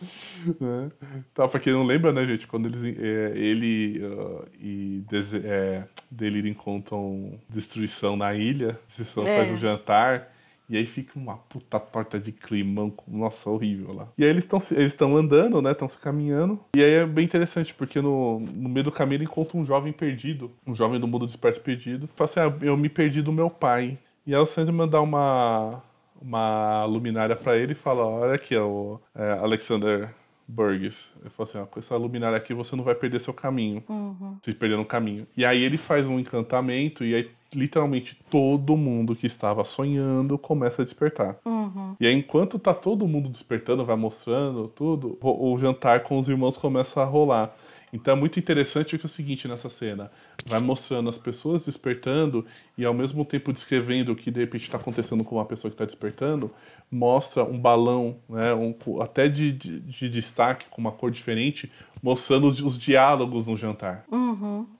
né? 0.60 0.90
Tá, 1.34 1.48
pra 1.48 1.60
quem 1.60 1.72
não 1.72 1.84
lembra, 1.84 2.12
né, 2.12 2.24
gente, 2.26 2.46
quando 2.46 2.66
eles, 2.66 2.98
é, 2.98 3.32
ele 3.36 4.04
uh, 4.04 4.44
e 4.60 5.02
Dese 5.08 5.40
é, 5.44 5.84
Delírio 6.10 6.50
encontram 6.50 7.38
destruição 7.48 8.16
na 8.16 8.34
ilha, 8.34 8.78
destruição 8.88 9.26
é. 9.26 9.36
faz 9.36 9.50
um 9.50 9.58
jantar, 9.58 10.32
e 10.68 10.76
aí 10.76 10.84
fica 10.84 11.18
uma 11.18 11.36
puta 11.36 11.80
torta 11.80 12.18
de 12.18 12.30
climão, 12.30 12.92
nossa, 13.06 13.48
horrível 13.48 13.94
lá. 13.94 14.08
E 14.18 14.24
aí 14.24 14.30
eles 14.30 14.44
estão 14.44 14.60
eles 14.70 14.94
andando, 15.00 15.62
né, 15.62 15.72
estão 15.72 15.88
se 15.88 15.98
caminhando, 15.98 16.60
e 16.76 16.82
aí 16.82 16.92
é 16.92 17.06
bem 17.06 17.24
interessante, 17.24 17.74
porque 17.74 18.00
no, 18.00 18.40
no 18.40 18.68
meio 18.68 18.84
do 18.84 18.92
caminho 18.92 19.18
ele 19.18 19.24
encontra 19.24 19.56
um 19.56 19.64
jovem 19.64 19.92
perdido, 19.92 20.50
um 20.66 20.74
jovem 20.74 21.00
do 21.00 21.08
mundo 21.08 21.26
desperto 21.26 21.60
perdido, 21.60 22.08
fala 22.16 22.30
assim, 22.30 22.40
ah, 22.40 22.66
eu 22.66 22.76
me 22.76 22.88
perdi 22.88 23.22
do 23.22 23.32
meu 23.32 23.50
pai. 23.50 23.98
E 24.26 24.34
aí 24.34 24.40
o 24.40 24.44
Sandman 24.44 24.86
dá 24.86 25.00
uma 25.00 25.82
uma 26.20 26.84
luminária 26.84 27.36
para 27.36 27.56
ele 27.56 27.72
e 27.72 27.76
fala: 27.76 28.04
Olha 28.04 28.34
aqui, 28.34 28.56
o 28.56 29.00
é, 29.14 29.32
Alexander 29.32 30.10
Burgess. 30.48 30.96
Ele 31.20 31.30
falou 31.30 31.48
assim: 31.48 31.58
ó, 31.58 31.66
com 31.66 31.78
essa 31.78 31.94
luminária 31.96 32.36
aqui 32.36 32.54
você 32.54 32.74
não 32.74 32.82
vai 32.82 32.94
perder 32.94 33.20
seu 33.20 33.34
caminho. 33.34 33.84
Uhum. 33.88 34.38
Se 34.42 34.54
perder 34.54 34.76
no 34.76 34.84
caminho. 34.86 35.26
E 35.36 35.44
aí 35.44 35.62
ele 35.62 35.76
faz 35.76 36.06
um 36.06 36.18
encantamento 36.18 37.04
e 37.04 37.14
aí 37.14 37.30
literalmente 37.54 38.18
todo 38.30 38.76
mundo 38.76 39.16
que 39.16 39.26
estava 39.26 39.64
sonhando 39.64 40.38
começa 40.38 40.82
a 40.82 40.84
despertar. 40.84 41.36
Uhum. 41.44 41.96
E 42.00 42.06
aí, 42.06 42.14
enquanto 42.14 42.58
tá 42.58 42.74
todo 42.74 43.08
mundo 43.08 43.28
despertando, 43.28 43.84
vai 43.84 43.96
mostrando 43.96 44.68
tudo, 44.68 45.18
o, 45.20 45.52
o 45.52 45.58
jantar 45.58 46.00
com 46.00 46.18
os 46.18 46.28
irmãos 46.28 46.56
começa 46.56 47.00
a 47.00 47.04
rolar. 47.04 47.54
Então 47.92 48.14
é 48.14 48.16
muito 48.16 48.38
interessante 48.38 48.98
que 48.98 49.04
é 49.04 49.06
o 49.06 49.08
seguinte 49.08 49.48
nessa 49.48 49.68
cena. 49.68 50.10
Vai 50.46 50.60
mostrando 50.60 51.08
as 51.08 51.18
pessoas 51.18 51.64
despertando 51.64 52.44
e 52.76 52.84
ao 52.84 52.94
mesmo 52.94 53.24
tempo 53.24 53.52
descrevendo 53.52 54.12
o 54.12 54.16
que 54.16 54.30
de 54.30 54.40
repente 54.40 54.62
está 54.62 54.76
acontecendo 54.76 55.24
com 55.24 55.36
uma 55.36 55.44
pessoa 55.44 55.70
que 55.70 55.74
está 55.74 55.84
despertando, 55.84 56.50
mostra 56.90 57.44
um 57.44 57.58
balão, 57.58 58.18
né, 58.28 58.54
um, 58.54 58.74
até 59.00 59.28
de, 59.28 59.52
de, 59.52 59.80
de, 59.80 60.08
destaque, 60.08 60.66
com 60.70 60.80
uma 60.80 60.92
cor 60.92 61.10
diferente, 61.10 61.70
mostrando 62.02 62.48
os, 62.48 62.60
os 62.60 62.78
diálogos 62.78 63.46
no 63.46 63.56
jantar. 63.56 64.04
Uhum 64.10 64.77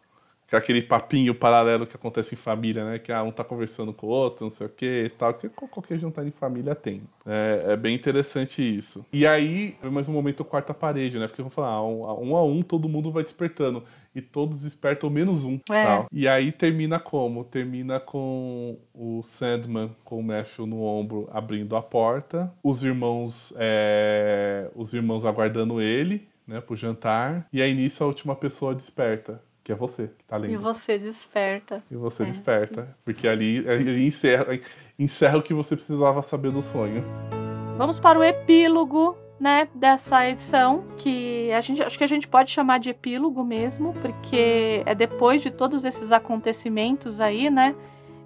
que 0.49 0.55
é 0.55 0.59
aquele 0.59 0.81
papinho 0.81 1.35
paralelo 1.35 1.87
que 1.87 1.95
acontece 1.95 2.35
em 2.35 2.39
família, 2.39 2.83
né? 2.83 2.99
Que 2.99 3.13
ah, 3.13 3.23
um 3.23 3.31
tá 3.31 3.45
conversando 3.45 3.93
com 3.93 4.07
o 4.07 4.11
outro, 4.11 4.47
não 4.47 4.51
sei 4.51 4.67
o 4.67 4.71
que 4.71 5.05
e 5.05 5.11
tal. 5.11 5.35
Que 5.35 5.47
qualquer 5.51 5.99
jantar 5.99 6.27
em 6.27 6.31
família 6.31 6.75
tem. 6.75 7.03
É, 7.27 7.65
é, 7.69 7.77
bem 7.77 7.95
interessante 7.95 8.63
isso. 8.63 9.05
E 9.13 9.27
aí, 9.27 9.77
mais 9.83 10.09
um 10.09 10.13
momento 10.13 10.43
quarta 10.47 10.73
parede, 10.73 11.19
né? 11.19 11.27
Porque 11.27 11.43
vamos 11.43 11.55
falar, 11.55 11.85
um, 11.85 12.31
um 12.31 12.35
a 12.35 12.43
um 12.43 12.63
todo 12.63 12.89
mundo 12.89 13.13
vai 13.13 13.23
despertando. 13.23 13.85
E 14.15 14.23
todos 14.23 14.63
despertam 14.63 15.11
menos 15.11 15.45
um. 15.45 15.61
É. 15.71 15.85
Tal. 15.85 16.07
E 16.11 16.27
aí 16.27 16.51
termina 16.51 16.99
como? 16.99 17.45
Termina 17.45 18.01
com 18.01 18.79
o 18.95 19.23
Sandman 19.23 19.91
com 20.03 20.19
o 20.19 20.23
Matthew 20.23 20.67
no 20.67 20.83
ombro 20.83 21.29
abrindo 21.31 21.77
a 21.77 21.83
porta. 21.83 22.51
Os 22.65 22.83
irmãos. 22.83 23.53
É, 23.55 24.71
os 24.75 24.95
irmãos 24.95 25.27
aguardando 25.27 25.79
ele, 25.79 26.27
né? 26.47 26.59
Pro 26.63 26.75
jantar. 26.75 27.47
E 27.53 27.61
aí 27.61 27.75
nisso 27.75 28.03
a 28.03 28.07
última 28.07 28.35
pessoa 28.35 28.75
desperta 28.75 29.47
que 29.69 29.73
é 29.73 29.75
você 29.75 30.07
que 30.07 30.25
tá 30.25 30.39
lendo. 30.39 30.55
E 30.55 30.57
você 30.57 30.99
desperta. 30.99 31.83
E 31.91 31.95
você 31.95 32.23
é. 32.23 32.27
desperta. 32.27 32.97
Porque 33.05 33.29
ali 33.29 33.59
ele 33.69 34.07
encerra, 34.07 34.59
encerra 34.99 35.37
o 35.37 35.43
que 35.43 35.53
você 35.53 35.77
precisava 35.77 36.23
saber 36.23 36.51
do 36.51 36.63
sonho. 36.73 37.05
Vamos 37.77 38.01
para 38.01 38.19
o 38.19 38.25
epílogo, 38.25 39.15
né, 39.39 39.69
dessa 39.75 40.27
edição, 40.27 40.85
que 40.97 41.53
a 41.53 41.61
gente 41.61 41.83
acho 41.83 41.99
que 41.99 42.05
a 42.05 42.09
gente 42.09 42.27
pode 42.27 42.51
chamar 42.51 42.79
de 42.79 42.89
epílogo 42.89 43.45
mesmo, 43.45 43.93
porque 44.01 44.83
é 44.87 44.95
depois 44.95 45.43
de 45.43 45.51
todos 45.51 45.85
esses 45.85 46.13
acontecimentos 46.13 47.21
aí, 47.21 47.51
né? 47.51 47.75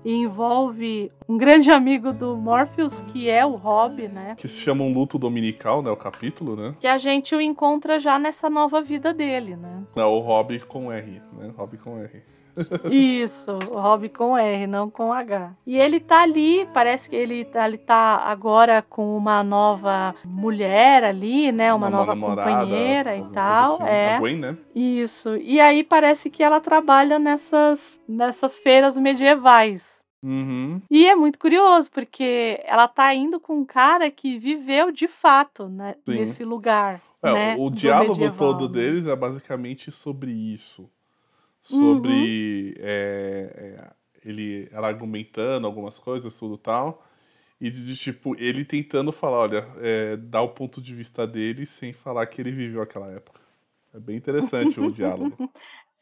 E 0.04 0.14
envolve 0.14 1.10
um 1.28 1.36
grande 1.36 1.70
amigo 1.70 2.12
do 2.12 2.36
Morpheus, 2.36 3.02
que 3.02 3.30
é 3.30 3.44
o 3.44 3.54
Rob, 3.54 4.08
né? 4.08 4.34
Que 4.36 4.48
se 4.48 4.58
chama 4.58 4.84
um 4.84 4.92
luto 4.92 5.18
dominical, 5.18 5.82
né? 5.82 5.90
O 5.90 5.96
capítulo, 5.96 6.56
né? 6.56 6.74
Que 6.80 6.86
a 6.86 6.98
gente 6.98 7.34
o 7.34 7.40
encontra 7.40 7.98
já 7.98 8.18
nessa 8.18 8.50
nova 8.50 8.80
vida 8.82 9.14
dele, 9.14 9.56
né? 9.56 9.84
Não, 9.96 10.12
o 10.12 10.20
Rob 10.20 10.58
com 10.60 10.92
R, 10.92 11.22
né? 11.32 11.52
Rob 11.56 11.76
com 11.78 11.98
R. 11.98 12.22
Isso, 12.90 13.52
o 13.52 13.80
Rob 13.80 14.08
com 14.08 14.36
R, 14.36 14.66
não 14.66 14.90
com 14.90 15.12
H. 15.12 15.54
E 15.66 15.76
ele 15.76 16.00
tá 16.00 16.22
ali, 16.22 16.66
parece 16.72 17.08
que 17.08 17.16
ele, 17.16 17.44
tá, 17.44 17.66
ele 17.66 17.78
tá 17.78 18.22
agora 18.24 18.82
com 18.82 19.16
uma 19.16 19.42
nova 19.42 20.14
mulher 20.26 21.04
ali, 21.04 21.50
né? 21.52 21.72
Uma, 21.72 21.88
uma 21.88 21.90
nova 21.90 22.14
namorada, 22.14 22.50
companheira 22.50 23.16
e 23.16 23.24
tal. 23.30 23.74
Assim, 23.76 23.90
é. 23.90 24.18
Gwen, 24.18 24.38
né? 24.38 24.56
Isso. 24.74 25.36
E 25.36 25.60
aí 25.60 25.82
parece 25.82 26.30
que 26.30 26.42
ela 26.42 26.60
trabalha 26.60 27.18
nessas, 27.18 28.00
nessas 28.08 28.58
feiras 28.58 28.96
medievais. 28.96 30.02
Uhum. 30.22 30.80
E 30.88 31.06
é 31.06 31.16
muito 31.16 31.38
curioso, 31.38 31.90
porque 31.90 32.60
ela 32.64 32.86
tá 32.86 33.12
indo 33.12 33.40
com 33.40 33.54
um 33.54 33.64
cara 33.64 34.08
que 34.10 34.38
viveu 34.38 34.92
de 34.92 35.08
fato 35.08 35.68
né, 35.68 35.96
nesse 36.06 36.44
lugar. 36.44 37.02
É, 37.24 37.32
né, 37.32 37.56
o 37.58 37.70
diálogo 37.70 38.12
medieval, 38.12 38.36
todo 38.36 38.68
né? 38.68 38.80
deles 38.80 39.06
é 39.06 39.14
basicamente 39.14 39.90
sobre 39.90 40.32
isso. 40.32 40.88
Sobre 41.62 42.12
uhum. 42.12 42.74
é, 42.78 43.52
é, 43.56 43.90
ele, 44.24 44.68
ela 44.72 44.88
argumentando 44.88 45.66
algumas 45.66 45.98
coisas, 45.98 46.34
tudo 46.36 46.58
tal. 46.58 47.06
E 47.60 47.70
de, 47.70 47.96
tipo, 47.96 48.34
ele 48.36 48.64
tentando 48.64 49.12
falar, 49.12 49.38
olha, 49.38 49.68
é, 49.78 50.16
dar 50.16 50.42
o 50.42 50.48
ponto 50.48 50.82
de 50.82 50.94
vista 50.94 51.26
dele 51.26 51.64
sem 51.64 51.92
falar 51.92 52.26
que 52.26 52.40
ele 52.40 52.50
viveu 52.50 52.82
aquela 52.82 53.10
época. 53.12 53.40
É 53.94 54.00
bem 54.00 54.16
interessante 54.16 54.80
o 54.80 54.90
diálogo. 54.90 55.36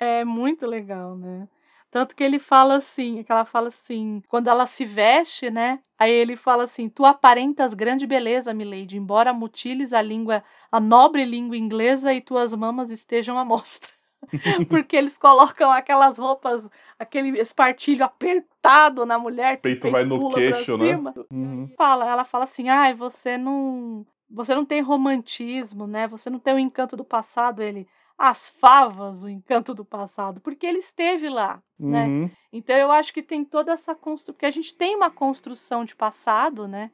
É 0.02 0.24
muito 0.24 0.66
legal, 0.66 1.14
né? 1.14 1.46
Tanto 1.90 2.16
que 2.16 2.24
ele 2.24 2.38
fala 2.38 2.76
assim, 2.76 3.22
que 3.22 3.30
ela 3.30 3.44
fala 3.44 3.68
assim, 3.68 4.22
quando 4.28 4.48
ela 4.48 4.64
se 4.64 4.82
veste, 4.86 5.50
né? 5.50 5.80
Aí 5.98 6.10
ele 6.10 6.36
fala 6.36 6.64
assim: 6.64 6.88
Tu 6.88 7.04
aparentas 7.04 7.74
grande 7.74 8.06
beleza, 8.06 8.54
milady, 8.54 8.96
embora 8.96 9.34
mutiles 9.34 9.92
a 9.92 10.00
língua, 10.00 10.42
a 10.72 10.80
nobre 10.80 11.26
língua 11.26 11.54
inglesa 11.54 12.14
e 12.14 12.22
tuas 12.22 12.54
mamas 12.54 12.90
estejam 12.90 13.38
à 13.38 13.44
mostra. 13.44 13.90
Porque 14.68 14.96
eles 14.96 15.16
colocam 15.16 15.70
aquelas 15.70 16.18
roupas, 16.18 16.68
aquele 16.98 17.38
espartilho 17.40 18.04
apertado 18.04 19.06
na 19.06 19.18
mulher. 19.18 19.56
O 19.56 19.58
peito, 19.58 19.82
peito 19.82 19.92
vai 19.92 20.04
no 20.04 20.32
queixo, 20.32 20.76
né? 20.76 20.96
Uhum. 21.30 21.70
Fala, 21.76 22.08
ela 22.08 22.24
fala 22.24 22.44
assim: 22.44 22.68
ai, 22.68 22.94
você 22.94 23.36
não. 23.36 24.06
Você 24.32 24.54
não 24.54 24.64
tem 24.64 24.80
romantismo, 24.80 25.88
né? 25.88 26.06
Você 26.06 26.30
não 26.30 26.38
tem 26.38 26.54
o 26.54 26.58
encanto 26.58 26.96
do 26.96 27.04
passado. 27.04 27.62
Ele 27.62 27.88
as 28.20 28.50
favas, 28.50 29.22
o 29.22 29.30
encanto 29.30 29.72
do 29.72 29.82
passado, 29.82 30.42
porque 30.42 30.66
ele 30.66 30.80
esteve 30.80 31.30
lá, 31.30 31.62
né? 31.78 32.04
uhum. 32.04 32.22
né? 32.24 32.30
Então 32.52 32.76
eu 32.76 32.92
acho 32.92 33.14
que 33.14 33.22
tem 33.22 33.42
toda 33.42 33.72
essa 33.72 33.94
construção, 33.94 34.34
porque 34.34 34.44
a 34.44 34.50
gente 34.50 34.74
tem 34.74 34.94
uma 34.94 35.10
construção 35.10 35.86
de 35.86 35.96
passado, 35.96 36.68
né? 36.68 36.90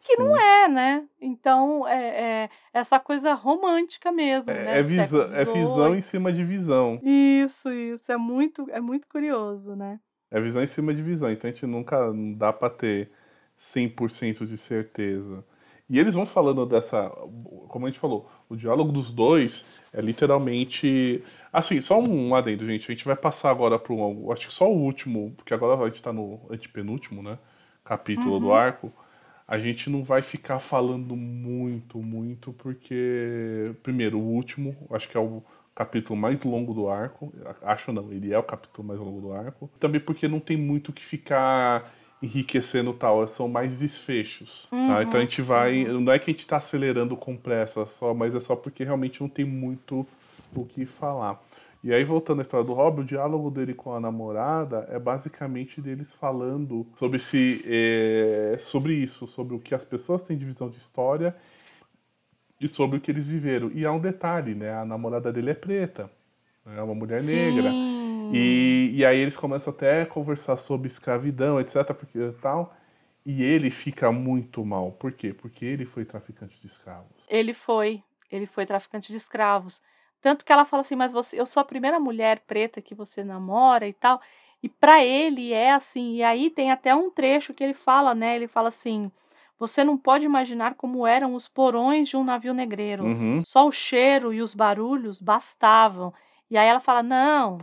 Que 0.00 0.16
Sim. 0.16 0.22
não 0.22 0.36
é, 0.36 0.68
né? 0.68 1.08
Então 1.20 1.86
é, 1.86 2.44
é, 2.44 2.50
essa 2.72 2.98
coisa 2.98 3.34
romântica 3.34 4.10
mesmo, 4.10 4.50
é, 4.50 4.64
né? 4.64 4.78
É, 4.78 4.82
visa, 4.82 5.28
é 5.32 5.44
visão 5.44 5.94
em 5.94 6.00
cima 6.00 6.32
de 6.32 6.42
visão. 6.42 6.98
Isso, 7.02 7.70
isso 7.70 8.10
é 8.10 8.16
muito, 8.16 8.66
é 8.70 8.80
muito 8.80 9.06
curioso, 9.06 9.76
né? 9.76 10.00
É 10.30 10.40
visão 10.40 10.62
em 10.62 10.66
cima 10.66 10.94
de 10.94 11.02
visão, 11.02 11.30
então 11.30 11.50
a 11.50 11.52
gente 11.52 11.66
nunca 11.66 12.12
não 12.12 12.32
dá 12.32 12.52
para 12.52 12.70
ter 12.70 13.10
100% 13.58 14.46
de 14.46 14.56
certeza. 14.56 15.44
E 15.90 15.98
eles 15.98 16.14
vão 16.14 16.24
falando 16.24 16.64
dessa, 16.64 17.10
como 17.68 17.84
a 17.84 17.90
gente 17.90 17.98
falou, 17.98 18.30
o 18.48 18.54
diálogo 18.54 18.92
dos 18.92 19.10
dois 19.12 19.64
É 19.92 20.00
literalmente. 20.00 21.22
Assim, 21.52 21.80
só 21.80 21.98
um 22.00 22.32
adendo, 22.32 22.64
gente. 22.64 22.84
A 22.90 22.94
gente 22.94 23.04
vai 23.04 23.16
passar 23.16 23.50
agora 23.50 23.76
para 23.76 23.92
um. 23.92 24.30
Acho 24.30 24.46
que 24.46 24.54
só 24.54 24.70
o 24.70 24.78
último, 24.78 25.32
porque 25.36 25.52
agora 25.52 25.82
a 25.82 25.86
gente 25.86 25.96
está 25.96 26.12
no 26.12 26.40
antepenúltimo, 26.48 27.22
né? 27.22 27.36
Capítulo 27.84 28.34
uhum. 28.34 28.40
do 28.40 28.52
arco. 28.52 28.92
A 29.50 29.58
gente 29.58 29.90
não 29.90 30.04
vai 30.04 30.22
ficar 30.22 30.60
falando 30.60 31.16
muito, 31.16 31.98
muito, 31.98 32.52
porque. 32.52 33.74
Primeiro, 33.82 34.16
o 34.16 34.22
último, 34.22 34.76
acho 34.92 35.08
que 35.08 35.16
é 35.16 35.20
o 35.20 35.42
capítulo 35.74 36.16
mais 36.16 36.40
longo 36.44 36.72
do 36.72 36.88
arco. 36.88 37.34
Acho 37.62 37.92
não, 37.92 38.12
ele 38.12 38.32
é 38.32 38.38
o 38.38 38.44
capítulo 38.44 38.86
mais 38.86 39.00
longo 39.00 39.20
do 39.20 39.32
arco. 39.32 39.68
Também 39.80 40.00
porque 40.00 40.28
não 40.28 40.38
tem 40.38 40.56
muito 40.56 40.92
que 40.92 41.04
ficar 41.04 41.92
enriquecendo 42.22 42.92
tal, 42.92 43.26
são 43.26 43.48
mais 43.48 43.76
desfechos. 43.76 44.68
Uhum. 44.70 44.86
Tá? 44.86 45.02
Então 45.02 45.18
a 45.18 45.24
gente 45.24 45.42
vai. 45.42 45.82
Não 45.82 46.12
é 46.12 46.20
que 46.20 46.30
a 46.30 46.32
gente 46.32 46.44
está 46.44 46.58
acelerando 46.58 47.16
com 47.16 47.36
pressa 47.36 47.86
só, 47.98 48.14
mas 48.14 48.32
é 48.36 48.38
só 48.38 48.54
porque 48.54 48.84
realmente 48.84 49.20
não 49.20 49.28
tem 49.28 49.44
muito 49.44 50.06
o 50.54 50.64
que 50.64 50.86
falar. 50.86 51.42
E 51.82 51.94
aí, 51.94 52.04
voltando 52.04 52.40
à 52.40 52.42
história 52.42 52.66
do 52.66 52.74
Rob, 52.74 53.00
o 53.00 53.04
diálogo 53.04 53.50
dele 53.50 53.72
com 53.72 53.94
a 53.94 54.00
namorada 54.00 54.86
é 54.90 54.98
basicamente 54.98 55.80
deles 55.80 56.12
falando 56.14 56.86
sobre, 56.98 57.18
se, 57.18 57.62
é, 57.66 58.58
sobre 58.60 58.92
isso, 58.94 59.26
sobre 59.26 59.54
o 59.54 59.58
que 59.58 59.74
as 59.74 59.84
pessoas 59.84 60.20
têm 60.20 60.36
de 60.36 60.44
visão 60.44 60.68
de 60.68 60.76
história 60.76 61.34
e 62.60 62.68
sobre 62.68 62.98
o 62.98 63.00
que 63.00 63.10
eles 63.10 63.26
viveram. 63.26 63.70
E 63.72 63.86
há 63.86 63.92
um 63.92 63.98
detalhe, 63.98 64.54
né? 64.54 64.74
A 64.74 64.84
namorada 64.84 65.32
dele 65.32 65.50
é 65.50 65.54
preta, 65.54 66.10
é 66.66 66.82
uma 66.82 66.94
mulher 66.94 67.22
Sim. 67.22 67.34
negra. 67.34 67.72
E, 68.32 68.90
e 68.94 69.04
aí 69.04 69.18
eles 69.18 69.36
começam 69.36 69.72
até 69.72 70.02
a 70.02 70.06
conversar 70.06 70.58
sobre 70.58 70.88
escravidão, 70.88 71.58
etc, 71.58 71.94
porque 71.94 72.32
tal. 72.42 72.76
E 73.24 73.42
ele 73.42 73.70
fica 73.70 74.12
muito 74.12 74.64
mal. 74.64 74.92
Por 74.92 75.12
quê? 75.12 75.32
Porque 75.32 75.64
ele 75.64 75.86
foi 75.86 76.04
traficante 76.04 76.60
de 76.60 76.66
escravos. 76.66 77.10
Ele 77.28 77.54
foi. 77.54 78.02
Ele 78.30 78.46
foi 78.46 78.66
traficante 78.66 79.10
de 79.10 79.16
escravos. 79.16 79.82
Tanto 80.20 80.44
que 80.44 80.52
ela 80.52 80.64
fala 80.64 80.82
assim, 80.82 80.96
mas 80.96 81.12
você, 81.12 81.40
eu 81.40 81.46
sou 81.46 81.60
a 81.60 81.64
primeira 81.64 81.98
mulher 81.98 82.40
preta 82.46 82.82
que 82.82 82.94
você 82.94 83.24
namora 83.24 83.88
e 83.88 83.92
tal. 83.92 84.20
E 84.62 84.68
para 84.68 85.02
ele 85.02 85.52
é 85.52 85.72
assim. 85.72 86.16
E 86.16 86.22
aí 86.22 86.50
tem 86.50 86.70
até 86.70 86.94
um 86.94 87.10
trecho 87.10 87.54
que 87.54 87.64
ele 87.64 87.74
fala, 87.74 88.14
né? 88.14 88.36
Ele 88.36 88.46
fala 88.46 88.68
assim: 88.68 89.10
você 89.58 89.82
não 89.82 89.96
pode 89.96 90.26
imaginar 90.26 90.74
como 90.74 91.06
eram 91.06 91.34
os 91.34 91.48
porões 91.48 92.08
de 92.08 92.16
um 92.16 92.24
navio 92.24 92.54
negreiro. 92.54 93.04
Uhum. 93.04 93.42
Só 93.42 93.66
o 93.66 93.72
cheiro 93.72 94.32
e 94.32 94.42
os 94.42 94.54
barulhos 94.54 95.20
bastavam. 95.20 96.12
E 96.50 96.58
aí 96.58 96.68
ela 96.68 96.80
fala: 96.80 97.02
não, 97.02 97.58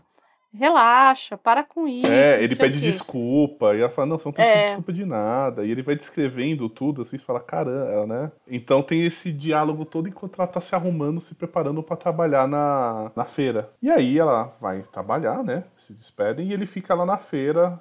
relaxa, 0.54 1.38
para 1.38 1.64
com 1.64 1.88
isso. 1.88 2.12
É, 2.12 2.44
ele 2.44 2.56
pede 2.56 2.80
desculpa, 2.80 3.76
e 3.76 3.80
ela 3.80 3.90
fala, 3.90 4.08
não, 4.08 4.18
você 4.18 4.26
não 4.26 4.34
tem 4.34 4.46
é. 4.46 4.66
desculpa 4.68 4.94
de 4.94 5.06
nada. 5.06 5.66
E 5.66 5.72
ele 5.72 5.82
vai 5.82 5.96
descrevendo 5.96 6.70
tudo, 6.70 7.02
assim, 7.02 7.18
fala, 7.18 7.40
caramba, 7.40 8.06
né? 8.06 8.32
Então 8.48 8.82
tem 8.82 9.04
esse 9.04 9.32
diálogo 9.32 9.86
todo 9.86 10.08
enquanto 10.08 10.40
ela 10.40 10.48
tá 10.48 10.62
se 10.62 10.76
arrumando, 10.76 11.22
se 11.22 11.36
preparando 11.36 11.84
para 11.84 11.98
trabalhar 11.98 12.48
na, 12.48 13.12
na 13.16 13.26
feira. 13.26 13.70
E 13.82 13.90
aí 13.90 14.18
ela 14.18 14.56
vai 14.60 14.82
trabalhar, 14.82 15.44
né? 15.44 15.64
Se 15.78 15.94
despedem, 15.94 16.48
e 16.48 16.54
ele 16.54 16.66
fica 16.66 16.94
lá 16.94 17.06
na 17.06 17.18
feira 17.18 17.80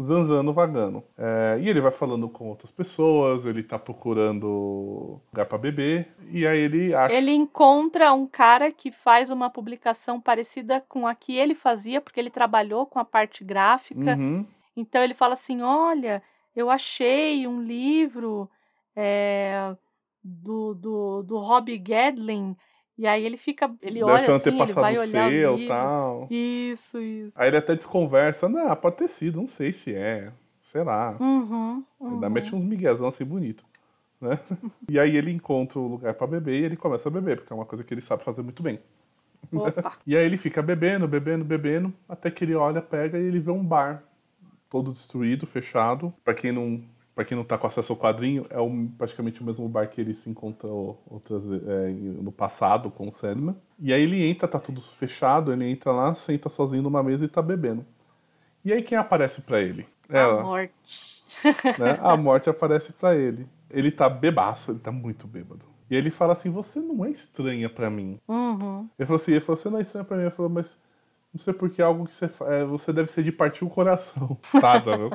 zanzando, 0.00 0.52
vagando. 0.52 1.02
É, 1.16 1.58
e 1.60 1.68
ele 1.68 1.80
vai 1.80 1.90
falando 1.90 2.28
com 2.28 2.48
outras 2.48 2.70
pessoas, 2.70 3.44
ele 3.44 3.62
tá 3.62 3.78
procurando 3.78 5.20
lugar 5.30 5.46
pra 5.46 5.58
beber, 5.58 6.14
e 6.30 6.46
aí 6.46 6.58
ele 6.58 6.94
acha... 6.94 7.14
Ele 7.14 7.32
encontra 7.32 8.12
um 8.12 8.26
cara 8.26 8.70
que 8.70 8.90
faz 8.90 9.30
uma 9.30 9.50
publicação 9.50 10.20
parecida 10.20 10.84
com 10.88 11.06
a 11.06 11.14
que 11.14 11.36
ele 11.36 11.54
fazia, 11.54 12.00
porque 12.00 12.20
ele 12.20 12.30
trabalhou 12.30 12.86
com 12.86 12.98
a 12.98 13.04
parte 13.04 13.44
gráfica. 13.44 14.16
Uhum. 14.16 14.46
Então 14.76 15.02
ele 15.02 15.14
fala 15.14 15.34
assim: 15.34 15.60
olha, 15.60 16.22
eu 16.54 16.70
achei 16.70 17.46
um 17.46 17.60
livro 17.60 18.48
é, 18.94 19.74
do, 20.22 20.74
do, 20.74 21.22
do 21.22 21.38
Rob 21.38 21.82
Gedlin 21.84 22.56
e 22.98 23.06
aí 23.06 23.24
ele 23.24 23.36
fica, 23.36 23.72
ele 23.80 24.00
Deve 24.00 24.10
olha 24.10 24.34
assim, 24.34 24.60
ele 24.60 24.72
vai 24.72 24.98
olhar 24.98 25.30
seu, 25.30 25.54
o 25.54 25.68
tal. 25.68 26.26
Isso, 26.28 26.98
isso. 26.98 27.32
Aí 27.36 27.48
ele 27.48 27.56
até 27.56 27.76
desconversa, 27.76 28.48
não, 28.48 28.74
pode 28.74 28.96
ter 28.96 29.08
sido, 29.08 29.40
não 29.40 29.46
sei 29.46 29.72
se 29.72 29.94
é, 29.94 30.32
sei 30.72 30.82
lá. 30.82 31.16
Uhum, 31.20 31.84
uhum. 32.00 32.14
Ainda 32.14 32.28
mete 32.28 32.52
uns 32.52 32.64
miguezão 32.64 33.06
assim 33.06 33.24
bonito, 33.24 33.64
né? 34.20 34.40
e 34.90 34.98
aí 34.98 35.16
ele 35.16 35.30
encontra 35.30 35.78
o 35.78 35.86
lugar 35.86 36.12
para 36.14 36.26
beber 36.26 36.60
e 36.60 36.64
ele 36.64 36.76
começa 36.76 37.08
a 37.08 37.12
beber, 37.12 37.36
porque 37.36 37.52
é 37.52 37.56
uma 37.56 37.64
coisa 37.64 37.84
que 37.84 37.94
ele 37.94 38.00
sabe 38.00 38.24
fazer 38.24 38.42
muito 38.42 38.64
bem. 38.64 38.80
Opa. 39.52 39.92
e 40.04 40.16
aí 40.16 40.26
ele 40.26 40.36
fica 40.36 40.60
bebendo, 40.60 41.06
bebendo, 41.06 41.44
bebendo, 41.44 41.94
até 42.08 42.32
que 42.32 42.44
ele 42.44 42.56
olha, 42.56 42.82
pega 42.82 43.16
e 43.16 43.22
ele 43.22 43.38
vê 43.38 43.52
um 43.52 43.64
bar 43.64 44.02
todo 44.68 44.90
destruído, 44.90 45.46
fechado. 45.46 46.12
Para 46.24 46.34
quem 46.34 46.50
não 46.50 46.82
para 47.18 47.24
quem 47.24 47.34
não 47.34 47.42
está 47.42 47.58
com 47.58 47.66
acesso 47.66 47.92
ao 47.92 47.98
quadrinho, 47.98 48.46
é 48.48 48.60
um, 48.60 48.86
praticamente 48.86 49.42
o 49.42 49.44
mesmo 49.44 49.68
bar 49.68 49.88
que 49.88 50.00
ele 50.00 50.14
se 50.14 50.30
encontrou 50.30 51.02
outras, 51.10 51.42
é, 51.66 51.88
no 51.90 52.30
passado 52.30 52.92
com 52.92 53.08
o 53.08 53.12
Sandman. 53.12 53.56
E 53.76 53.92
aí 53.92 54.00
ele 54.00 54.24
entra, 54.24 54.46
tá 54.46 54.60
tudo 54.60 54.80
fechado, 54.80 55.52
ele 55.52 55.68
entra 55.68 55.90
lá, 55.90 56.14
senta 56.14 56.48
sozinho 56.48 56.80
numa 56.80 57.02
mesa 57.02 57.24
e 57.24 57.28
tá 57.28 57.42
bebendo. 57.42 57.84
E 58.64 58.72
aí 58.72 58.84
quem 58.84 58.96
aparece 58.96 59.40
para 59.40 59.60
ele? 59.60 59.84
Ela. 60.08 60.42
A 60.42 60.44
morte. 60.44 61.18
Né? 61.76 61.98
A 62.00 62.16
morte 62.16 62.48
aparece 62.48 62.92
para 62.92 63.16
ele. 63.16 63.48
Ele 63.68 63.90
tá 63.90 64.08
bebaço, 64.08 64.70
ele 64.70 64.78
tá 64.78 64.92
muito 64.92 65.26
bêbado. 65.26 65.62
E 65.90 65.96
ele 65.96 66.10
fala 66.10 66.34
assim: 66.34 66.50
Você 66.50 66.78
não 66.78 67.04
é 67.04 67.10
estranha 67.10 67.68
para 67.68 67.90
mim. 67.90 68.20
Uhum. 68.28 68.88
Ele 68.96 69.06
falou 69.06 69.20
assim: 69.20 69.32
ele 69.32 69.40
falou, 69.40 69.56
Você 69.56 69.68
não 69.68 69.78
é 69.78 69.80
estranha 69.80 70.04
pra 70.04 70.16
mim. 70.16 70.22
Ele 70.22 70.30
falou, 70.30 70.50
Mas 70.50 70.66
não 71.34 71.40
sei 71.40 71.52
porque 71.52 71.82
é 71.82 71.84
algo 71.84 72.06
que 72.06 72.14
você, 72.14 72.30
é, 72.46 72.64
você 72.64 72.92
deve 72.92 73.10
ser 73.10 73.24
de 73.24 73.32
partir 73.32 73.64
o 73.64 73.68
coração. 73.68 74.38
Nada, 74.62 74.96
viu? 74.96 75.10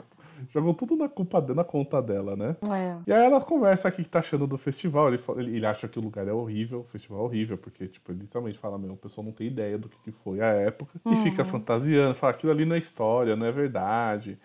Jogam 0.52 0.74
tudo 0.74 0.95
na 0.95 1.07
culpa 1.10 1.41
na 1.53 1.64
conta 1.64 2.02
dela, 2.02 2.36
né? 2.36 2.56
É. 2.70 2.98
E 3.07 3.14
aí 3.14 3.26
ela 3.26 3.41
conversa 3.41 3.88
aqui 3.88 4.03
que 4.03 4.10
tá 4.10 4.20
achando 4.20 4.48
do 4.48 4.57
festival. 4.57 5.07
Ele, 5.10 5.24
ele, 5.38 5.57
ele, 5.57 5.65
acha 5.65 5.88
que 5.88 5.99
o 5.99 6.02
lugar 6.02 6.28
é 6.28 6.34
horrível, 6.34 6.82
o 6.82 6.91
festival 6.91 7.20
é 7.20 7.24
horrível, 7.24 7.57
porque, 7.57 7.88
tipo, 7.88 8.11
ele 8.11 8.22
literalmente 8.22 8.57
fala, 8.57 8.78
meu, 8.78 8.94
o 8.94 8.98
pessoal 8.98 9.26
não 9.26 9.32
tem 9.32 9.48
ideia 9.48 9.78
do 9.78 9.90
que, 9.90 9.98
que 10.03 10.11
foi 10.24 10.41
a 10.41 10.48
época. 10.48 10.91
Uhum. 11.06 11.14
E 11.14 11.15
fica 11.18 11.45
fantasiando, 11.45 12.15
fala, 12.15 12.34
aquilo 12.34 12.52
ali 12.52 12.65
não 12.65 12.76
é 12.76 12.80
história, 12.80 13.36
não 13.36 13.45
é 13.45 13.52
verdade. 13.52 14.38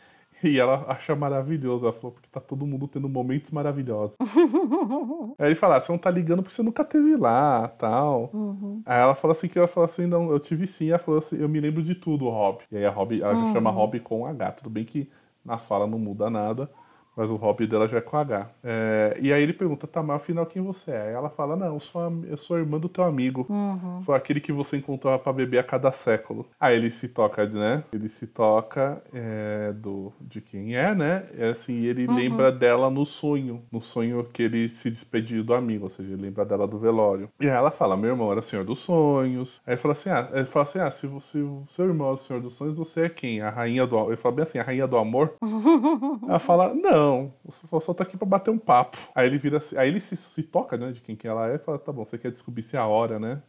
E 0.43 0.59
ela 0.59 0.85
acha 0.89 1.15
maravilhoso. 1.17 1.85
Ela 1.85 1.93
falou, 1.93 2.13
porque 2.13 2.29
tá 2.31 2.41
todo 2.41 2.67
mundo 2.67 2.87
tendo 2.87 3.09
momentos 3.09 3.51
maravilhosos. 3.51 4.17
aí 5.39 5.49
ele 5.49 5.55
fala, 5.55 5.77
ah, 5.77 5.81
você 5.81 5.91
não 5.91 5.99
tá 5.99 6.11
ligando 6.11 6.43
porque 6.43 6.55
você 6.55 6.63
nunca 6.63 6.85
teve 6.85 7.17
lá, 7.17 7.69
tal. 7.69 8.31
Uhum. 8.33 8.83
Aí 8.87 9.01
ela 9.01 9.15
fala 9.15 9.33
assim, 9.33 9.49
que 9.49 9.59
ela 9.59 9.69
fala 9.69 9.87
assim, 9.87 10.07
não, 10.07 10.31
eu 10.31 10.39
tive 10.39 10.67
sim. 10.67 10.91
Ela 10.91 10.99
falou 10.99 11.19
assim, 11.19 11.37
eu 11.39 11.49
me 11.49 11.61
lembro 11.61 11.83
de 11.83 11.95
tudo, 11.95 12.29
Rob. 12.29 12.63
E 12.71 12.77
aí 12.77 12.87
a 12.87 12.91
Rob, 12.91 13.21
ela 13.21 13.35
uhum. 13.35 13.53
chama 13.53 13.71
Rob 13.71 13.99
com 14.01 14.27
H. 14.27 14.53
Tudo 14.53 14.71
bem 14.71 14.85
que 14.85 15.09
na 15.49 15.59
fala 15.59 15.87
não 15.87 15.99
muda 15.99 16.29
nada, 16.31 16.71
mas 17.19 17.29
o 17.29 17.35
hobby 17.35 17.67
dela 17.67 17.89
já 17.89 17.99
é 17.99 18.01
com 18.01 18.17
H. 18.17 18.49
É, 18.63 19.19
e 19.21 19.33
aí 19.33 19.43
ele 19.43 19.53
pergunta, 19.53 19.89
tá, 19.89 20.01
mas 20.01 20.19
afinal 20.19 20.47
quem 20.47 20.63
você 20.63 20.93
é? 20.93 21.09
Aí 21.09 21.13
ela 21.13 21.29
fala, 21.29 21.57
não, 21.57 21.75
eu 21.75 21.81
sou, 21.81 22.01
a, 22.01 22.13
eu 22.29 22.37
sou 22.37 22.57
a 22.57 22.61
irmã 22.61 22.79
do 22.79 22.89
teu 22.89 23.03
amigo. 23.03 23.45
Uhum. 23.49 24.03
Foi 24.07 24.17
aquele 24.17 24.41
que 24.41 24.53
você 24.53 24.77
encontrava 24.77 25.19
para 25.19 25.33
beber 25.33 25.59
a 25.59 25.65
cada 25.65 25.91
século. 25.91 26.47
Aí 26.61 26.77
ele 26.77 26.93
se 26.93 27.09
toca, 27.09 27.45
né? 27.47 27.83
Ele 27.93 28.09
se 28.09 28.25
toca 28.25 29.03
é, 29.13 29.73
do, 29.75 30.13
de 30.21 30.41
quem 30.41 30.77
é, 30.77 30.95
né? 30.95 31.27
É 31.37 31.49
assim, 31.49 31.87
ele 31.87 32.07
uhum. 32.07 32.15
lembra 32.15 32.53
dela 32.53 32.89
no 32.89 33.05
sonho. 33.05 33.65
No 33.73 33.81
sonho 33.81 34.23
que 34.33 34.45
ele 34.45 34.69
se 34.69 34.89
despediu 34.89 35.43
do 35.43 35.55
amigo, 35.55 35.87
ou 35.87 35.91
seja, 35.91 36.13
ele 36.13 36.23
lembra 36.23 36.45
dela 36.45 36.69
do 36.69 36.79
velório. 36.79 37.29
E 37.41 37.47
aí 37.47 37.57
ela 37.57 37.73
fala, 37.73 37.97
meu 37.97 38.11
irmão 38.11 38.31
era 38.31 38.43
senhor 38.43 38.65
dos 38.65 38.79
sonhos. 38.79 39.61
Aí 39.67 39.73
ele 39.73 39.81
fala 39.81 39.93
assim, 39.93 40.11
ah, 40.11 40.29
ele 40.33 40.45
fala 40.45 40.63
assim, 40.65 40.79
ah, 40.79 40.91
se, 40.93 41.09
você, 41.09 41.41
o 41.41 41.65
seu 41.71 41.85
irmão 41.85 42.11
é 42.11 42.13
o 42.13 42.17
senhor 42.17 42.41
dos 42.41 42.55
sonhos, 42.55 42.79
você 42.79 43.07
é 43.07 43.09
quem? 43.09 43.41
A 43.41 43.51
rainha 43.51 43.85
do... 43.85 44.07
Ele 44.07 44.17
fala 44.17 44.37
bem 44.37 44.45
assim, 44.45 44.59
a 44.61 44.63
rainha 44.63 44.87
do 44.87 44.97
amor? 44.97 45.35
ela 46.29 46.39
fala, 46.39 46.73
não 46.73 47.08
não, 47.09 47.33
eu 47.73 47.81
só 47.81 47.95
tô 47.95 48.03
aqui 48.03 48.17
pra 48.17 48.27
bater 48.27 48.51
um 48.51 48.59
papo. 48.59 48.99
Aí 49.15 49.27
ele 49.27 49.39
vira 49.39 49.59
assim, 49.59 49.77
aí 49.77 49.89
ele 49.89 50.01
se, 50.01 50.17
se 50.17 50.43
toca, 50.43 50.77
né, 50.77 50.93
de 50.93 51.01
quem 51.01 51.17
que 51.17 51.27
ela 51.27 51.51
é 51.51 51.57
e 51.57 51.59
fala, 51.59 51.79
tá 51.79 51.93
bom, 51.93 52.05
você 52.05 52.19
quer 52.19 52.31
descobrir 52.31 52.63
se 52.63 52.77
é 52.77 52.79
a 52.79 52.87
hora, 52.87 53.19
né? 53.19 53.43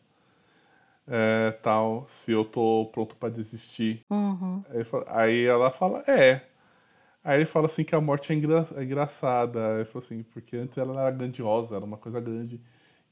É, 1.07 1.51
tal, 1.63 2.07
se 2.09 2.31
eu 2.31 2.45
tô 2.45 2.89
pronto 2.91 3.15
para 3.15 3.29
desistir. 3.29 4.05
Uhum. 4.09 4.63
Aí, 4.69 4.85
aí, 5.07 5.45
ela 5.45 5.71
fala, 5.71 6.03
é. 6.07 6.41
Aí 7.23 7.39
ele 7.39 7.45
fala 7.45 7.67
assim 7.67 7.83
que 7.83 7.95
a 7.95 8.01
morte 8.01 8.31
é, 8.31 8.35
engra, 8.35 8.67
é 8.75 8.83
engraçada. 8.83 9.59
Ele 9.75 9.85
fala 9.85 10.05
assim, 10.05 10.23
porque 10.23 10.55
antes 10.55 10.77
ela 10.77 11.01
era 11.01 11.11
grandiosa, 11.11 11.75
era 11.75 11.85
uma 11.85 11.97
coisa 11.97 12.19
grande. 12.19 12.61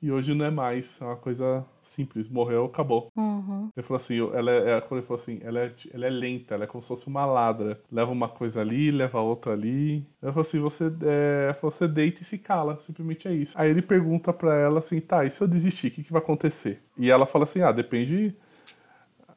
E 0.01 0.11
hoje 0.11 0.33
não 0.33 0.45
é 0.45 0.51
mais, 0.51 0.95
é 1.01 1.03
uma 1.03 1.15
coisa 1.15 1.65
simples. 1.87 2.29
Morreu, 2.29 2.65
acabou. 2.65 3.11
Uhum. 3.15 3.69
Ele 3.75 3.85
falou 3.85 4.01
assim, 4.01 4.19
ela 4.35 4.51
é, 4.51 4.81
quando 4.81 4.99
ele 4.99 5.07
falou 5.07 5.21
assim, 5.21 5.39
ela 5.41 5.59
é, 5.59 5.73
ela 5.93 6.05
é 6.05 6.09
lenta, 6.09 6.53
ela 6.53 6.65
é 6.65 6.67
como 6.67 6.81
se 6.81 6.87
fosse 6.87 7.07
uma 7.07 7.25
ladra. 7.25 7.81
Leva 7.91 8.11
uma 8.11 8.29
coisa 8.29 8.61
ali, 8.61 8.91
leva 8.91 9.19
outra 9.19 9.53
ali. 9.53 10.05
Ela 10.21 10.31
falou 10.31 10.47
assim, 10.47 10.59
você, 10.59 10.91
é, 11.03 11.55
você 11.61 11.87
deita 11.87 12.21
e 12.21 12.25
se 12.25 12.37
cala, 12.37 12.79
simplesmente 12.85 13.27
é 13.27 13.33
isso. 13.33 13.53
Aí 13.55 13.69
ele 13.69 13.81
pergunta 13.81 14.31
pra 14.31 14.55
ela 14.55 14.79
assim, 14.79 14.99
tá, 14.99 15.25
e 15.25 15.31
se 15.31 15.41
eu 15.41 15.47
desistir, 15.47 15.87
o 15.87 15.91
que, 15.91 16.03
que 16.03 16.11
vai 16.11 16.21
acontecer? 16.21 16.81
E 16.97 17.09
ela 17.09 17.25
fala 17.25 17.45
assim, 17.45 17.61
ah, 17.61 17.71
depende... 17.71 18.35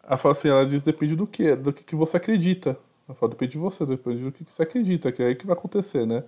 Ela 0.03 0.16
fala 0.16 0.32
assim, 0.32 0.49
ela 0.49 0.66
diz, 0.66 0.82
depende 0.82 1.15
do 1.15 1.27
que, 1.27 1.55
do 1.55 1.73
que, 1.73 1.85
que 1.85 1.95
você 1.95 2.16
acredita. 2.16 2.77
Ela 3.09 3.15
fala, 3.15 3.31
depende 3.31 3.53
de 3.53 3.59
você, 3.59 3.87
depende 3.87 4.24
do 4.24 4.32
que, 4.32 4.45
que 4.45 4.53
você 4.53 4.62
acredita, 4.65 5.12
que 5.12 5.23
é 5.23 5.27
aí 5.27 5.35
que 5.37 5.47
vai 5.47 5.57
acontecer, 5.57 6.07
né? 6.07 6.24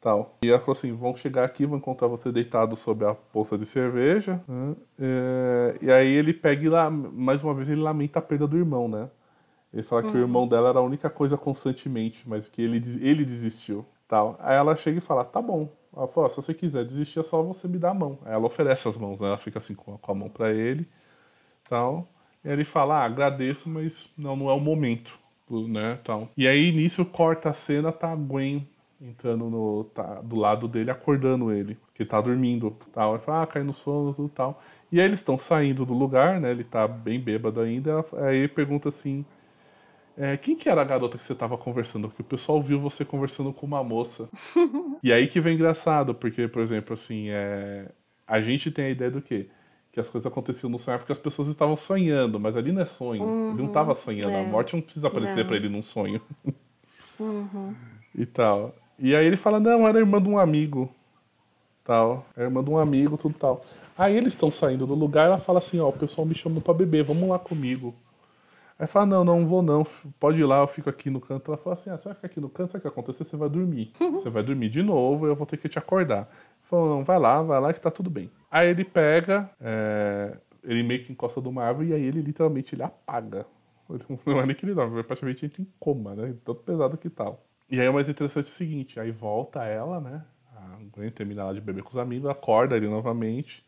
Tal. 0.00 0.36
E 0.42 0.48
ela 0.48 0.58
falou 0.58 0.72
assim: 0.72 0.92
vão 0.92 1.16
chegar 1.16 1.44
aqui, 1.44 1.66
vão 1.66 1.78
encontrar 1.78 2.08
você 2.08 2.30
deitado 2.30 2.76
sobre 2.76 3.06
a 3.06 3.14
poça 3.14 3.56
de 3.58 3.66
cerveja. 3.66 4.40
Né? 4.46 4.76
É, 4.98 5.78
e 5.82 5.90
aí 5.90 6.08
ele 6.08 6.32
pega 6.32 6.64
e 6.64 6.68
lá, 6.68 6.90
mais 6.90 7.42
uma 7.42 7.54
vez 7.54 7.68
ele 7.68 7.80
lamenta 7.80 8.18
a 8.18 8.22
perda 8.22 8.46
do 8.46 8.56
irmão, 8.56 8.88
né? 8.88 9.10
Ele 9.72 9.82
fala 9.82 10.02
uhum. 10.02 10.10
que 10.10 10.16
o 10.16 10.20
irmão 10.20 10.42
uhum. 10.42 10.48
dela 10.48 10.70
era 10.70 10.78
a 10.78 10.82
única 10.82 11.10
coisa 11.10 11.36
constantemente, 11.36 12.26
mas 12.28 12.48
que 12.48 12.62
ele, 12.62 12.82
ele 13.00 13.24
desistiu. 13.24 13.84
Tal. 14.06 14.36
Aí 14.40 14.56
ela 14.56 14.74
chega 14.74 14.98
e 14.98 15.02
fala: 15.02 15.24
tá 15.24 15.42
bom. 15.42 15.68
Ela 15.94 16.08
fala: 16.08 16.30
se 16.30 16.36
você 16.36 16.54
quiser 16.54 16.84
desistir, 16.84 17.20
é 17.20 17.22
só 17.22 17.42
você 17.42 17.68
me 17.68 17.78
dar 17.78 17.90
a 17.90 17.94
mão. 17.94 18.18
Aí 18.24 18.32
ela 18.32 18.46
oferece 18.46 18.88
as 18.88 18.96
mãos, 18.96 19.18
né? 19.18 19.26
Ela 19.26 19.38
fica 19.38 19.58
assim 19.58 19.74
com 19.74 19.94
a, 19.94 19.98
com 19.98 20.12
a 20.12 20.14
mão 20.14 20.28
para 20.28 20.52
ele. 20.52 20.86
tal. 21.68 22.08
E 22.44 22.48
ele 22.48 22.64
fala, 22.64 23.00
ah, 23.00 23.04
agradeço, 23.04 23.68
mas 23.68 24.08
não, 24.16 24.36
não 24.36 24.48
é 24.48 24.54
o 24.54 24.60
momento, 24.60 25.10
né, 25.50 25.98
tal. 26.04 26.28
E 26.36 26.46
aí, 26.46 26.70
nisso, 26.70 27.04
corta 27.04 27.50
a 27.50 27.52
cena, 27.52 27.90
tá 27.90 28.12
a 28.12 28.16
Gwen 28.16 28.64
entrando 29.00 29.48
no, 29.48 29.84
tá, 29.84 30.20
do 30.20 30.36
lado 30.36 30.66
dele, 30.66 30.90
acordando 30.90 31.52
ele, 31.52 31.76
que 31.94 32.04
tá 32.04 32.20
dormindo, 32.20 32.76
tal. 32.92 33.14
Ele 33.14 33.22
fala, 33.22 33.42
ah, 33.42 33.46
cai 33.46 33.62
no 33.62 33.72
sono, 33.72 34.12
tudo 34.12 34.28
tal. 34.28 34.62
E 34.90 35.00
aí 35.00 35.06
eles 35.06 35.20
estão 35.20 35.38
saindo 35.38 35.84
do 35.84 35.94
lugar, 35.94 36.40
né, 36.40 36.50
ele 36.50 36.64
tá 36.64 36.88
bem 36.88 37.20
bêbado 37.20 37.60
ainda, 37.60 38.04
aí 38.16 38.38
ele 38.38 38.48
pergunta 38.48 38.88
assim, 38.88 39.24
é, 40.16 40.36
quem 40.36 40.56
que 40.56 40.68
era 40.68 40.80
a 40.80 40.84
garota 40.84 41.16
que 41.16 41.24
você 41.24 41.32
estava 41.32 41.56
conversando? 41.56 42.08
Porque 42.08 42.22
o 42.22 42.24
pessoal 42.24 42.60
viu 42.60 42.80
você 42.80 43.04
conversando 43.04 43.52
com 43.52 43.64
uma 43.64 43.84
moça. 43.84 44.28
e 45.00 45.12
aí 45.12 45.28
que 45.28 45.40
vem 45.40 45.54
engraçado, 45.54 46.12
porque, 46.12 46.48
por 46.48 46.60
exemplo, 46.60 46.94
assim, 46.94 47.28
é... 47.28 47.88
a 48.26 48.40
gente 48.40 48.70
tem 48.72 48.86
a 48.86 48.90
ideia 48.90 49.12
do 49.12 49.22
quê? 49.22 49.48
Que 49.92 50.00
as 50.00 50.08
coisas 50.08 50.26
aconteciam 50.26 50.68
no 50.68 50.78
sonho 50.78 50.98
porque 50.98 51.12
as 51.12 51.18
pessoas 51.18 51.48
estavam 51.48 51.76
sonhando, 51.76 52.40
mas 52.40 52.56
ali 52.56 52.72
não 52.72 52.82
é 52.82 52.86
sonho. 52.86 53.22
Uhum, 53.22 53.50
ele 53.50 53.58
não 53.58 53.68
estava 53.68 53.94
sonhando. 53.94 54.30
É. 54.30 54.40
A 54.40 54.44
morte 54.44 54.74
não 54.74 54.82
precisa 54.82 55.06
aparecer 55.06 55.46
para 55.46 55.56
ele 55.56 55.68
num 55.68 55.82
sonho. 55.82 56.20
uhum. 57.20 57.74
E 58.14 58.26
tal. 58.26 58.74
E 58.98 59.14
aí 59.14 59.26
ele 59.26 59.36
fala, 59.36 59.60
não, 59.60 59.86
era 59.86 59.98
irmã 59.98 60.20
de 60.20 60.28
um 60.28 60.38
amigo. 60.38 60.90
Tal. 61.84 62.26
É 62.36 62.42
irmã 62.42 62.62
de 62.62 62.70
um 62.70 62.78
amigo, 62.78 63.16
tudo 63.16 63.34
tal. 63.38 63.64
Aí 63.96 64.16
eles 64.16 64.32
estão 64.32 64.50
saindo 64.50 64.86
do 64.86 64.94
lugar 64.94 65.26
ela 65.26 65.38
fala 65.38 65.58
assim, 65.58 65.80
ó, 65.80 65.88
o 65.88 65.92
pessoal 65.92 66.26
me 66.26 66.34
chamou 66.34 66.60
para 66.60 66.74
beber, 66.74 67.04
vamos 67.04 67.28
lá 67.28 67.38
comigo. 67.38 67.94
Aí 68.78 68.86
fala, 68.86 69.06
não, 69.06 69.24
não 69.24 69.44
vou 69.44 69.60
não, 69.60 69.84
pode 70.20 70.40
ir 70.40 70.44
lá, 70.44 70.60
eu 70.60 70.68
fico 70.68 70.88
aqui 70.88 71.10
no 71.10 71.20
canto. 71.20 71.50
Ela 71.50 71.56
fala 71.56 71.74
assim, 71.74 71.90
ah, 71.90 71.96
você 71.96 72.04
vai 72.04 72.14
ficar 72.14 72.26
aqui 72.28 72.40
no 72.40 72.48
canto, 72.48 72.72
sabe 72.72 72.78
o 72.78 72.82
que 72.82 72.88
acontecer? 72.88 73.24
Você 73.24 73.36
vai 73.36 73.48
dormir. 73.48 73.92
Você 73.98 74.30
vai 74.30 74.42
dormir 74.42 74.68
de 74.68 74.82
novo, 74.82 75.26
eu 75.26 75.34
vou 75.34 75.46
ter 75.46 75.56
que 75.56 75.68
te 75.68 75.78
acordar. 75.78 76.28
Falou, 76.70 76.96
não, 76.96 77.04
vai 77.04 77.18
lá, 77.18 77.42
vai 77.42 77.60
lá 77.60 77.72
que 77.72 77.80
tá 77.80 77.90
tudo 77.90 78.08
bem. 78.08 78.30
Aí 78.48 78.68
ele 78.68 78.84
pega, 78.84 79.50
é, 79.60 80.36
ele 80.62 80.82
meio 80.84 81.04
que 81.04 81.10
encosta 81.10 81.40
de 81.40 81.48
uma 81.48 81.64
árvore 81.64 81.88
e 81.88 81.94
aí 81.94 82.02
ele 82.02 82.20
literalmente 82.20 82.74
ele 82.74 82.84
apaga. 82.84 83.46
Não 84.24 84.40
é 84.40 84.46
nem 84.46 84.54
que 84.54 84.64
ele 84.64 84.74
dorme, 84.74 85.02
praticamente 85.02 85.44
entra 85.44 85.62
em 85.62 85.66
coma, 85.80 86.14
né? 86.14 86.34
Tanto 86.44 86.60
pesado 86.60 86.96
que 86.96 87.08
tal. 87.10 87.47
E 87.70 87.80
aí 87.80 87.88
o 87.88 87.92
mais 87.92 88.08
interessante 88.08 88.48
é 88.48 88.52
o 88.52 88.54
seguinte, 88.54 88.98
aí 88.98 89.10
volta 89.10 89.64
ela, 89.64 90.00
né? 90.00 90.24
A 90.56 90.78
Gwen 90.92 91.10
termina 91.10 91.44
lá 91.44 91.52
de 91.52 91.60
beber 91.60 91.82
com 91.82 91.90
os 91.90 91.98
amigos, 91.98 92.28
acorda 92.28 92.76
ele 92.76 92.88
novamente. 92.88 93.62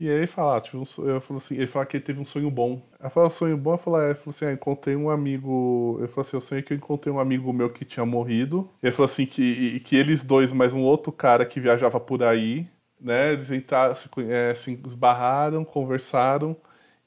E 0.00 0.08
aí 0.10 0.16
ele 0.16 0.26
fala, 0.26 0.60
tipo, 0.60 0.84
eu 1.02 1.20
falo 1.20 1.38
assim, 1.40 1.54
ele 1.56 1.66
fala 1.68 1.86
que 1.86 1.96
ele 1.96 2.04
teve 2.04 2.20
um 2.20 2.26
sonho 2.26 2.50
bom. 2.50 2.82
Ela 3.00 3.10
fala, 3.10 3.30
sonho 3.30 3.56
bom, 3.56 3.74
eu 3.74 3.78
falo, 3.78 4.00
é, 4.00 4.06
ele 4.10 4.14
falou 4.16 4.34
assim, 4.34 4.46
ah, 4.46 4.52
encontrei 4.52 4.96
um 4.96 5.10
amigo. 5.10 5.98
Eu 6.00 6.08
falei 6.08 6.28
assim, 6.28 6.36
eu 6.36 6.40
sonhei 6.40 6.62
que 6.64 6.72
eu 6.72 6.76
encontrei 6.76 7.12
um 7.12 7.20
amigo 7.20 7.52
meu 7.52 7.70
que 7.72 7.84
tinha 7.84 8.04
morrido. 8.06 8.68
Ele 8.82 8.92
falou 8.92 9.06
assim 9.10 9.26
que, 9.26 9.80
que 9.80 9.96
eles 9.96 10.24
dois, 10.24 10.52
mais 10.52 10.72
um 10.74 10.80
outro 10.82 11.12
cara 11.12 11.46
que 11.46 11.60
viajava 11.60 12.00
por 12.00 12.22
aí, 12.24 12.66
né? 13.00 13.34
Eles 13.34 13.50
entraram, 13.50 13.94
se, 13.96 14.08
é, 14.30 14.54
se 14.54 14.72
esbarraram, 14.86 15.64
conversaram 15.64 16.56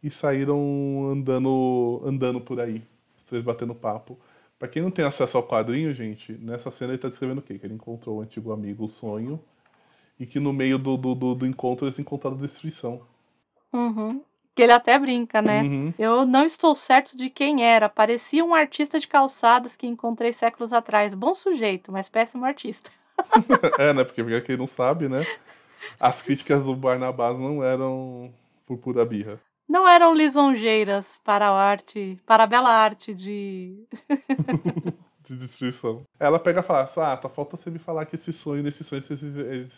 e 0.01 0.09
saíram 0.09 1.09
andando, 1.11 2.01
andando 2.05 2.41
por 2.41 2.59
aí. 2.59 2.81
Os 3.17 3.23
três 3.25 3.43
batendo 3.43 3.75
papo. 3.75 4.17
Pra 4.57 4.67
quem 4.67 4.81
não 4.81 4.91
tem 4.91 5.05
acesso 5.05 5.38
ao 5.38 5.47
quadrinho, 5.47 5.93
gente, 5.93 6.34
nessa 6.34 6.71
cena 6.71 6.93
ele 6.93 7.01
tá 7.01 7.09
descrevendo 7.09 7.39
o 7.39 7.43
quê? 7.43 7.59
Que 7.59 7.65
ele 7.65 7.75
encontrou 7.75 8.17
o 8.17 8.21
antigo 8.21 8.51
amigo, 8.51 8.85
o 8.85 8.89
sonho 8.89 9.39
e 10.19 10.25
que 10.25 10.39
no 10.39 10.51
meio 10.51 10.77
do, 10.77 10.97
do, 10.97 11.13
do, 11.13 11.35
do 11.35 11.45
encontro 11.45 11.88
eles 11.88 11.99
encontraram 11.99 12.38
destruição. 12.38 13.01
Uhum. 13.71 14.21
Que 14.55 14.63
ele 14.63 14.71
até 14.71 14.97
brinca, 14.97 15.41
né? 15.41 15.61
Uhum. 15.61 15.93
Eu 15.99 16.25
não 16.25 16.43
estou 16.43 16.75
certo 16.75 17.15
de 17.15 17.29
quem 17.29 17.63
era. 17.63 17.88
Parecia 17.88 18.43
um 18.43 18.55
artista 18.55 18.99
de 18.99 19.07
calçadas 19.07 19.77
que 19.77 19.85
encontrei 19.85 20.34
séculos 20.34 20.73
atrás. 20.73 21.13
Bom 21.13 21.35
sujeito, 21.35 21.91
mas 21.91 22.09
péssimo 22.09 22.43
artista. 22.43 22.89
é, 23.77 23.93
né? 23.93 24.03
Porque 24.03 24.23
pra 24.23 24.41
quem 24.41 24.57
não 24.57 24.67
sabe, 24.67 25.07
né? 25.07 25.23
As 25.99 26.21
críticas 26.21 26.63
do 26.63 26.75
Barnabás 26.75 27.38
não 27.38 27.63
eram 27.63 28.34
por 28.65 28.77
pura 28.79 29.05
birra. 29.05 29.39
Não 29.68 29.88
eram 29.88 30.14
lisonjeiras 30.14 31.19
para 31.23 31.49
a 31.49 31.53
arte, 31.53 32.18
para 32.26 32.44
a 32.44 32.48
bela 32.48 32.69
arte 32.69 33.14
de. 33.14 33.85
de 35.27 35.35
destruição. 35.35 36.03
Ela 36.19 36.39
pega 36.39 36.61
e 36.61 36.64
fala 36.64 36.89
ah, 37.14 37.18
tá 37.18 37.27
falta 37.27 37.57
você 37.57 37.69
me 37.69 37.80
falar 37.80 38.06
que 38.06 38.15
esse 38.15 38.31
sonho, 38.31 38.64
nesse 38.64 38.84
sonho, 38.84 39.02
vocês, 39.02 39.19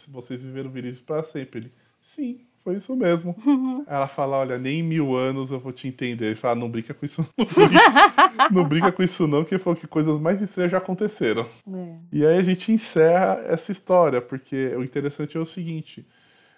vocês 0.07 0.44
viveram 0.44 0.72
felizes 0.72 1.02
para 1.02 1.24
sempre. 1.24 1.60
Ele, 1.60 1.72
sim, 2.02 2.41
foi 2.64 2.76
isso 2.78 2.95
mesmo. 2.95 3.36
Uhum. 3.45 3.84
Ela 3.88 4.07
fala, 4.07 4.38
olha, 4.38 4.60
nem 4.60 4.80
em 4.80 4.84
mil 4.84 5.16
anos 5.16 5.49
eu 5.49 5.60
vou 5.60 5.72
te 5.72 5.88
entender. 5.88 6.28
Ele 6.28 6.36
fala, 6.36 6.56
não 6.56 6.70
brinca 6.70 6.94
com 6.94 7.06
isso 7.06 7.26
não. 7.38 7.45
não 8.52 8.68
brinca 8.68 8.91
com 8.91 9.02
isso 9.02 9.28
não, 9.28 9.44
que 9.44 9.57
foi 9.57 9.76
que 9.76 9.88
coisas 9.88 10.20
mais 10.20 10.40
estranhas 10.41 10.72
já 10.72 10.78
aconteceram. 10.78 11.48
É. 11.68 11.95
E 12.11 12.26
aí 12.26 12.38
a 12.38 12.44
gente 12.44 12.72
encerra 12.72 13.41
essa 13.48 13.72
história, 13.72 14.22
porque 14.22 14.76
o 14.76 14.84
interessante 14.84 15.36
é 15.36 15.40
o 15.40 15.45
seguinte, 15.45 16.06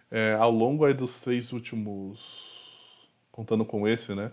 é, 0.09 0.35
ao 0.37 0.51
longo 0.51 0.91
dos 0.93 1.17
três 1.21 1.53
últimos, 1.53 2.50
contando 3.41 3.65
com 3.65 3.87
esse, 3.87 4.13
né, 4.13 4.31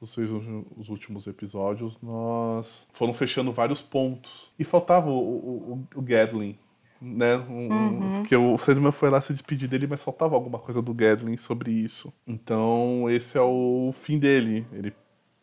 os 0.00 0.10
seis 0.10 0.30
os 0.30 0.88
últimos 0.88 1.26
episódios, 1.26 1.96
nós 2.02 2.86
foram 2.92 3.14
fechando 3.14 3.52
vários 3.52 3.80
pontos. 3.80 4.50
E 4.58 4.64
faltava 4.64 5.08
o, 5.10 5.18
o, 5.18 5.88
o 5.94 6.02
Gadlin, 6.02 6.56
né? 7.00 7.36
Um, 7.36 7.68
uhum. 7.72 8.22
Que 8.24 8.36
o 8.36 8.56
Sandman 8.58 8.92
foi 8.92 9.10
lá 9.10 9.20
se 9.20 9.32
despedir 9.32 9.68
dele, 9.68 9.86
mas 9.86 10.02
faltava 10.02 10.34
alguma 10.34 10.58
coisa 10.58 10.80
do 10.80 10.94
Gadlin 10.94 11.36
sobre 11.36 11.70
isso. 11.70 12.12
Então 12.26 13.10
esse 13.10 13.36
é 13.36 13.40
o 13.40 13.92
fim 13.94 14.18
dele, 14.18 14.66
ele 14.72 14.92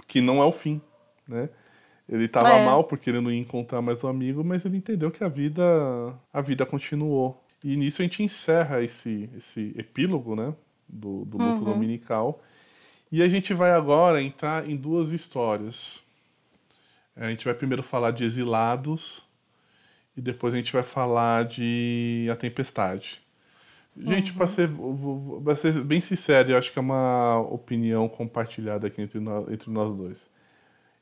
que 0.07 0.21
não 0.21 0.41
é 0.41 0.45
o 0.45 0.51
fim, 0.51 0.81
né? 1.27 1.49
Ele 2.07 2.27
tava 2.27 2.49
é. 2.49 2.65
mal 2.65 2.83
porque 2.83 3.09
ele 3.09 3.19
não 3.19 3.31
ia 3.31 3.39
encontrar 3.39 3.81
mais 3.81 4.03
um 4.03 4.07
amigo, 4.07 4.43
mas 4.43 4.63
ele 4.63 4.77
entendeu 4.77 5.09
que 5.09 5.23
a 5.23 5.27
vida 5.27 5.63
a 6.31 6.41
vida 6.41 6.65
continuou. 6.65 7.43
E 7.63 7.75
nisso 7.75 8.01
a 8.01 8.05
gente 8.05 8.23
encerra 8.23 8.81
esse 8.83 9.29
esse 9.35 9.73
epílogo, 9.75 10.35
né? 10.35 10.53
Do, 10.87 11.25
do 11.25 11.37
luto 11.37 11.59
uhum. 11.59 11.73
dominical. 11.73 12.41
E 13.11 13.21
a 13.21 13.27
gente 13.27 13.53
vai 13.53 13.71
agora 13.71 14.21
entrar 14.21 14.69
em 14.69 14.75
duas 14.75 15.11
histórias. 15.11 16.03
A 17.15 17.29
gente 17.29 17.45
vai 17.45 17.53
primeiro 17.53 17.83
falar 17.83 18.11
de 18.11 18.25
Exilados 18.25 19.23
e 20.17 20.21
depois 20.21 20.53
a 20.53 20.57
gente 20.57 20.73
vai 20.73 20.83
falar 20.83 21.45
de 21.45 22.27
A 22.31 22.35
Tempestade. 22.35 23.21
Gente, 23.97 24.31
uhum. 24.31 24.37
para 24.37 24.47
ser, 24.47 24.69
pra 25.43 25.55
ser 25.55 25.83
bem 25.83 26.01
sincero, 26.01 26.51
eu 26.51 26.57
acho 26.57 26.71
que 26.71 26.77
é 26.77 26.81
uma 26.81 27.39
opinião 27.39 28.09
compartilhada 28.09 28.87
aqui 28.87 29.01
entre 29.01 29.19
nós, 29.19 29.49
entre 29.49 29.71
nós 29.71 29.95
dois. 29.95 30.29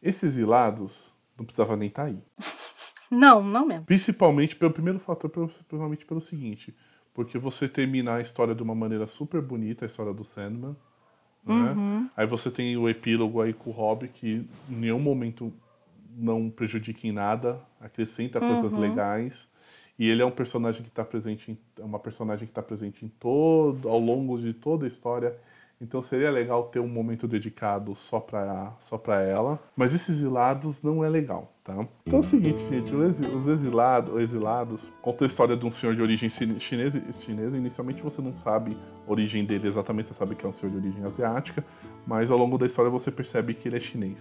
Esses 0.02 0.24
exilados 0.24 1.12
não 1.38 1.46
precisava 1.46 1.76
nem 1.76 1.88
estar 1.88 2.04
tá 2.04 2.08
aí. 2.10 2.18
Não, 3.12 3.44
não 3.44 3.68
mesmo. 3.68 3.86
Principalmente 3.86 4.56
pelo 4.56 4.72
primeiro 4.72 4.98
fator, 4.98 5.30
principalmente 5.30 6.04
pelo 6.04 6.20
seguinte, 6.20 6.76
porque 7.14 7.38
você 7.38 7.68
termina 7.68 8.16
a 8.16 8.22
história 8.22 8.56
de 8.56 8.64
uma 8.64 8.74
maneira 8.74 9.06
super 9.06 9.40
bonita, 9.40 9.86
a 9.86 9.88
história 9.88 10.12
do 10.12 10.24
Sandman, 10.24 10.76
né? 11.46 11.72
Uhum. 11.72 12.10
Aí 12.16 12.26
você 12.26 12.50
tem 12.50 12.78
o 12.78 12.88
epílogo 12.88 13.42
aí 13.42 13.54
com 13.54 13.70
o 13.70 13.74
Rob, 13.74 14.08
que 14.08 14.46
em 14.70 14.76
nenhum 14.76 15.00
momento 15.00 15.52
não 16.16 16.50
prejudica 16.50 17.08
em 17.08 17.12
nada, 17.12 17.60
acrescenta 17.82 18.40
uhum. 18.40 18.62
coisas 18.62 18.80
legais. 18.80 19.34
E 19.98 20.10
ele 20.10 20.22
é 20.22 20.26
um 20.26 20.32
personagem 20.32 20.82
que 20.82 20.90
está 20.90 21.04
presente, 21.04 21.52
em, 21.52 21.58
é 21.80 21.84
uma 21.84 22.00
personagem 22.00 22.46
que 22.46 22.52
está 22.52 22.64
presente 22.64 23.06
em 23.06 23.10
todo, 23.10 23.88
ao 23.88 24.00
longo 24.00 24.40
de 24.40 24.54
toda 24.54 24.86
a 24.86 24.88
história. 24.88 25.36
Então 25.84 26.02
seria 26.02 26.32
legal 26.32 26.64
ter 26.68 26.80
um 26.80 26.88
momento 26.88 27.28
dedicado 27.28 27.94
só 27.94 28.18
para 28.18 28.72
só 28.88 28.98
pra 28.98 29.22
ela. 29.22 29.60
Mas 29.76 29.94
esses 29.94 30.16
exilados 30.16 30.82
não 30.82 31.04
é 31.04 31.10
legal, 31.10 31.54
tá? 31.62 31.74
Então 32.08 32.20
é 32.20 32.22
o 32.22 32.24
seguinte, 32.24 32.58
gente, 32.70 32.96
os 32.96 33.48
exilados, 33.50 34.18
exilados 34.22 34.80
conta 35.02 35.26
a 35.26 35.28
história 35.28 35.58
de 35.58 35.66
um 35.66 35.72
senhor 35.72 35.94
de 35.94 36.02
origem 36.02 36.30
chinesa, 36.30 37.02
chinesa. 37.12 37.58
Inicialmente 37.58 38.02
você 38.02 38.22
não 38.22 38.32
sabe 38.32 38.78
a 39.06 39.12
origem 39.12 39.44
dele 39.44 39.68
exatamente, 39.68 40.08
você 40.08 40.14
sabe 40.14 40.36
que 40.36 40.46
é 40.46 40.50
um 40.50 40.54
senhor 40.54 40.72
de 40.72 40.78
origem 40.78 41.04
asiática, 41.04 41.66
mas 42.08 42.32
ao 42.32 42.38
longo 42.38 42.58
da 42.58 42.66
história 42.66 42.90
você 42.90 43.12
percebe 43.12 43.54
que 43.54 43.68
ele 43.68 43.76
é 43.76 43.82
chinês. 43.82 44.20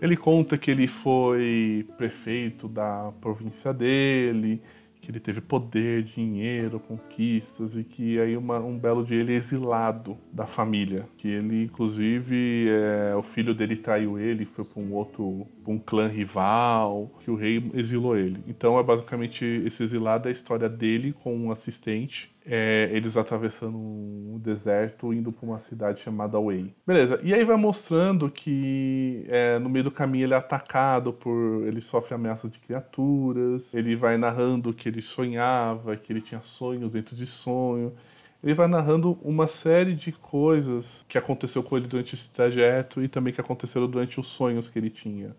Ele 0.00 0.16
conta 0.16 0.58
que 0.58 0.72
ele 0.72 0.88
foi 0.88 1.86
prefeito 1.96 2.66
da 2.66 3.12
província 3.20 3.72
dele, 3.72 4.60
que 5.02 5.10
ele 5.10 5.20
teve 5.20 5.40
poder, 5.40 6.04
dinheiro, 6.04 6.78
conquistas 6.78 7.76
e 7.76 7.82
que 7.82 8.20
aí 8.20 8.36
uma, 8.36 8.60
um 8.60 8.78
belo 8.78 9.04
dia 9.04 9.18
ele 9.18 9.34
é 9.34 9.36
exilado 9.36 10.16
da 10.32 10.46
família, 10.46 11.06
que 11.18 11.28
ele 11.28 11.64
inclusive 11.64 12.68
é, 12.70 13.14
o 13.16 13.22
filho 13.22 13.52
dele 13.52 13.76
traiu 13.76 14.18
ele, 14.18 14.46
foi 14.46 14.64
para 14.64 14.80
um 14.80 14.92
outro, 14.94 15.46
um 15.66 15.78
clã 15.78 16.06
rival, 16.06 17.10
que 17.20 17.30
o 17.30 17.34
rei 17.34 17.70
exilou 17.74 18.16
ele. 18.16 18.38
Então 18.46 18.78
é 18.78 18.82
basicamente 18.82 19.44
esse 19.44 19.82
exilado 19.82 20.28
é 20.28 20.30
a 20.30 20.32
história 20.32 20.68
dele 20.68 21.12
com 21.12 21.36
um 21.36 21.50
assistente 21.50 22.31
é, 22.46 22.88
eles 22.92 23.16
atravessando 23.16 23.76
um 23.76 24.38
deserto 24.42 25.12
indo 25.12 25.32
para 25.32 25.46
uma 25.46 25.58
cidade 25.60 26.00
chamada 26.00 26.38
Wei. 26.38 26.74
Beleza, 26.86 27.20
e 27.22 27.32
aí 27.32 27.44
vai 27.44 27.56
mostrando 27.56 28.30
que 28.30 29.24
é, 29.28 29.58
no 29.58 29.68
meio 29.68 29.84
do 29.84 29.90
caminho 29.90 30.26
ele 30.26 30.34
é 30.34 30.36
atacado 30.36 31.12
por. 31.12 31.66
ele 31.66 31.80
sofre 31.80 32.14
ameaças 32.14 32.50
de 32.50 32.58
criaturas, 32.58 33.62
ele 33.72 33.94
vai 33.96 34.16
narrando 34.16 34.72
que 34.72 34.88
ele 34.88 35.02
sonhava, 35.02 35.96
que 35.96 36.12
ele 36.12 36.20
tinha 36.20 36.40
sonhos 36.42 36.90
dentro 36.90 37.14
de 37.14 37.26
sonho. 37.26 37.92
Ele 38.42 38.54
vai 38.54 38.66
narrando 38.66 39.16
uma 39.22 39.46
série 39.46 39.94
de 39.94 40.10
coisas 40.10 40.84
que 41.08 41.16
aconteceu 41.16 41.62
com 41.62 41.76
ele 41.76 41.86
durante 41.86 42.16
esse 42.16 42.28
trajeto 42.28 43.00
e 43.00 43.06
também 43.06 43.32
que 43.32 43.40
aconteceram 43.40 43.86
durante 43.86 44.18
os 44.18 44.26
sonhos 44.26 44.68
que 44.68 44.78
ele 44.78 44.90
tinha 44.90 45.32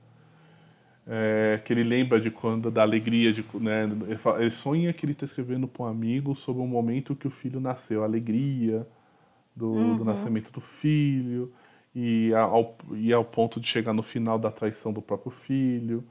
é, 1.08 1.60
que 1.64 1.74
ele 1.74 1.84
lembra 1.84 2.20
de 2.20 2.32
quando 2.32 2.72
da 2.72 2.82
alegria 2.82 3.34
de 3.34 3.46
né, 3.56 3.84
ele, 4.08 4.18
fala, 4.18 4.42
ele 4.42 4.52
sonha 4.52 4.94
que 4.94 5.06
ele 5.06 5.14
está 5.14 5.26
escrevendo 5.26 5.68
para 5.68 5.84
um 5.84 5.88
amigo 5.88 6.36
sobre 6.36 6.62
o 6.62 6.68
momento 6.68 7.16
que 7.16 7.28
o 7.28 7.32
filho 7.32 7.60
nasceu, 7.60 8.04
a 8.04 8.06
alegria, 8.06 8.88
do, 9.56 9.72
uhum. 9.72 9.98
do 9.98 10.06
nascimento 10.06 10.52
do 10.52 10.62
filho, 10.62 11.54
e 11.96 12.34
ao, 12.34 12.78
e 12.94 13.14
ao 13.14 13.24
ponto 13.24 13.60
de 13.60 13.68
chegar 13.68 13.94
no 13.94 14.02
final 14.02 14.40
da 14.40 14.50
traição 14.50 14.92
do 14.92 15.02
próprio 15.02 15.32
filho. 15.32 16.04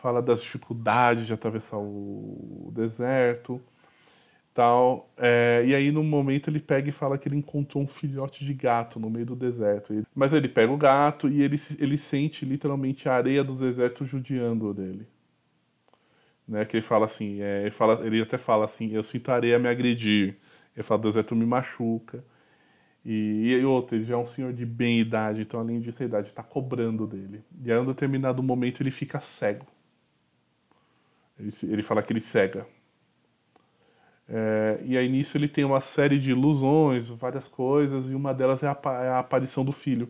Fala 0.00 0.22
das 0.22 0.40
dificuldades 0.40 1.26
de 1.26 1.32
atravessar 1.32 1.78
o 1.78 2.70
deserto 2.74 3.60
tal. 4.56 5.10
É, 5.18 5.62
e 5.66 5.74
aí, 5.74 5.92
no 5.92 6.02
momento, 6.02 6.48
ele 6.48 6.58
pega 6.58 6.88
e 6.88 6.92
fala 6.92 7.18
que 7.18 7.28
ele 7.28 7.36
encontrou 7.36 7.84
um 7.84 7.86
filhote 7.86 8.44
de 8.44 8.54
gato 8.54 8.98
no 8.98 9.10
meio 9.10 9.26
do 9.26 9.36
deserto. 9.36 9.92
Mas 10.14 10.32
ele 10.32 10.48
pega 10.48 10.72
o 10.72 10.78
gato 10.78 11.28
e 11.28 11.42
ele, 11.42 11.60
ele 11.78 11.98
sente 11.98 12.44
literalmente 12.44 13.08
a 13.08 13.14
areia 13.14 13.44
do 13.44 13.54
deserto 13.54 14.06
judiando 14.06 14.72
dele. 14.72 15.06
Né, 16.48 16.64
que 16.64 16.76
ele 16.76 16.86
fala 16.86 17.06
assim, 17.06 17.42
é, 17.42 17.62
ele, 17.62 17.72
fala, 17.72 18.06
ele 18.06 18.22
até 18.22 18.38
fala 18.38 18.64
assim, 18.64 18.92
eu 18.92 19.02
sinto 19.04 19.30
a 19.30 19.34
areia 19.34 19.58
me 19.58 19.68
agredir. 19.68 20.36
Ele 20.74 20.82
fala, 20.82 21.00
o 21.00 21.04
deserto 21.04 21.36
me 21.36 21.44
machuca. 21.44 22.24
E, 23.04 23.58
e 23.60 23.64
outro, 23.64 23.96
ele 23.96 24.04
já 24.04 24.14
é 24.14 24.16
um 24.16 24.26
senhor 24.26 24.52
de 24.52 24.64
bem 24.64 25.00
idade, 25.00 25.42
então 25.42 25.60
além 25.60 25.80
disso 25.80 26.02
a 26.02 26.06
idade 26.06 26.28
está 26.28 26.42
cobrando 26.42 27.06
dele. 27.06 27.42
E 27.64 27.70
aí, 27.70 27.78
em 27.78 27.80
um 27.82 27.86
determinado 27.86 28.42
momento, 28.42 28.82
ele 28.82 28.90
fica 28.90 29.20
cego. 29.20 29.66
Ele, 31.38 31.52
ele 31.64 31.82
fala 31.82 32.02
que 32.02 32.12
ele 32.12 32.20
cega. 32.20 32.66
É, 34.28 34.80
e 34.84 34.96
aí 34.98 35.08
nisso 35.08 35.36
ele 35.36 35.48
tem 35.48 35.64
uma 35.64 35.80
série 35.80 36.18
de 36.18 36.30
ilusões, 36.30 37.08
várias 37.10 37.46
coisas, 37.48 38.10
e 38.10 38.14
uma 38.14 38.34
delas 38.34 38.62
é 38.62 38.68
a, 38.68 38.78
é 39.04 39.08
a 39.10 39.18
aparição 39.20 39.64
do 39.64 39.72
filho. 39.72 40.08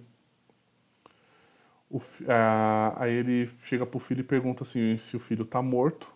O, 1.90 2.00
a, 2.28 2.94
aí 3.02 3.12
ele 3.12 3.50
chega 3.62 3.86
pro 3.86 3.98
filho 4.00 4.20
e 4.20 4.24
pergunta 4.24 4.62
assim 4.64 4.96
se 4.98 5.16
o 5.16 5.20
filho 5.20 5.44
tá 5.44 5.62
morto. 5.62 6.12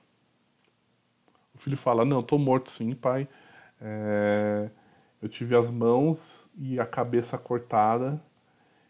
O 1.54 1.58
filho 1.58 1.76
fala, 1.76 2.04
não, 2.04 2.22
tô 2.22 2.38
morto 2.38 2.70
sim, 2.70 2.94
pai. 2.94 3.28
É, 3.80 4.70
eu 5.22 5.28
tive 5.28 5.56
as 5.56 5.70
mãos 5.70 6.48
e 6.58 6.78
a 6.80 6.86
cabeça 6.86 7.38
cortada 7.38 8.22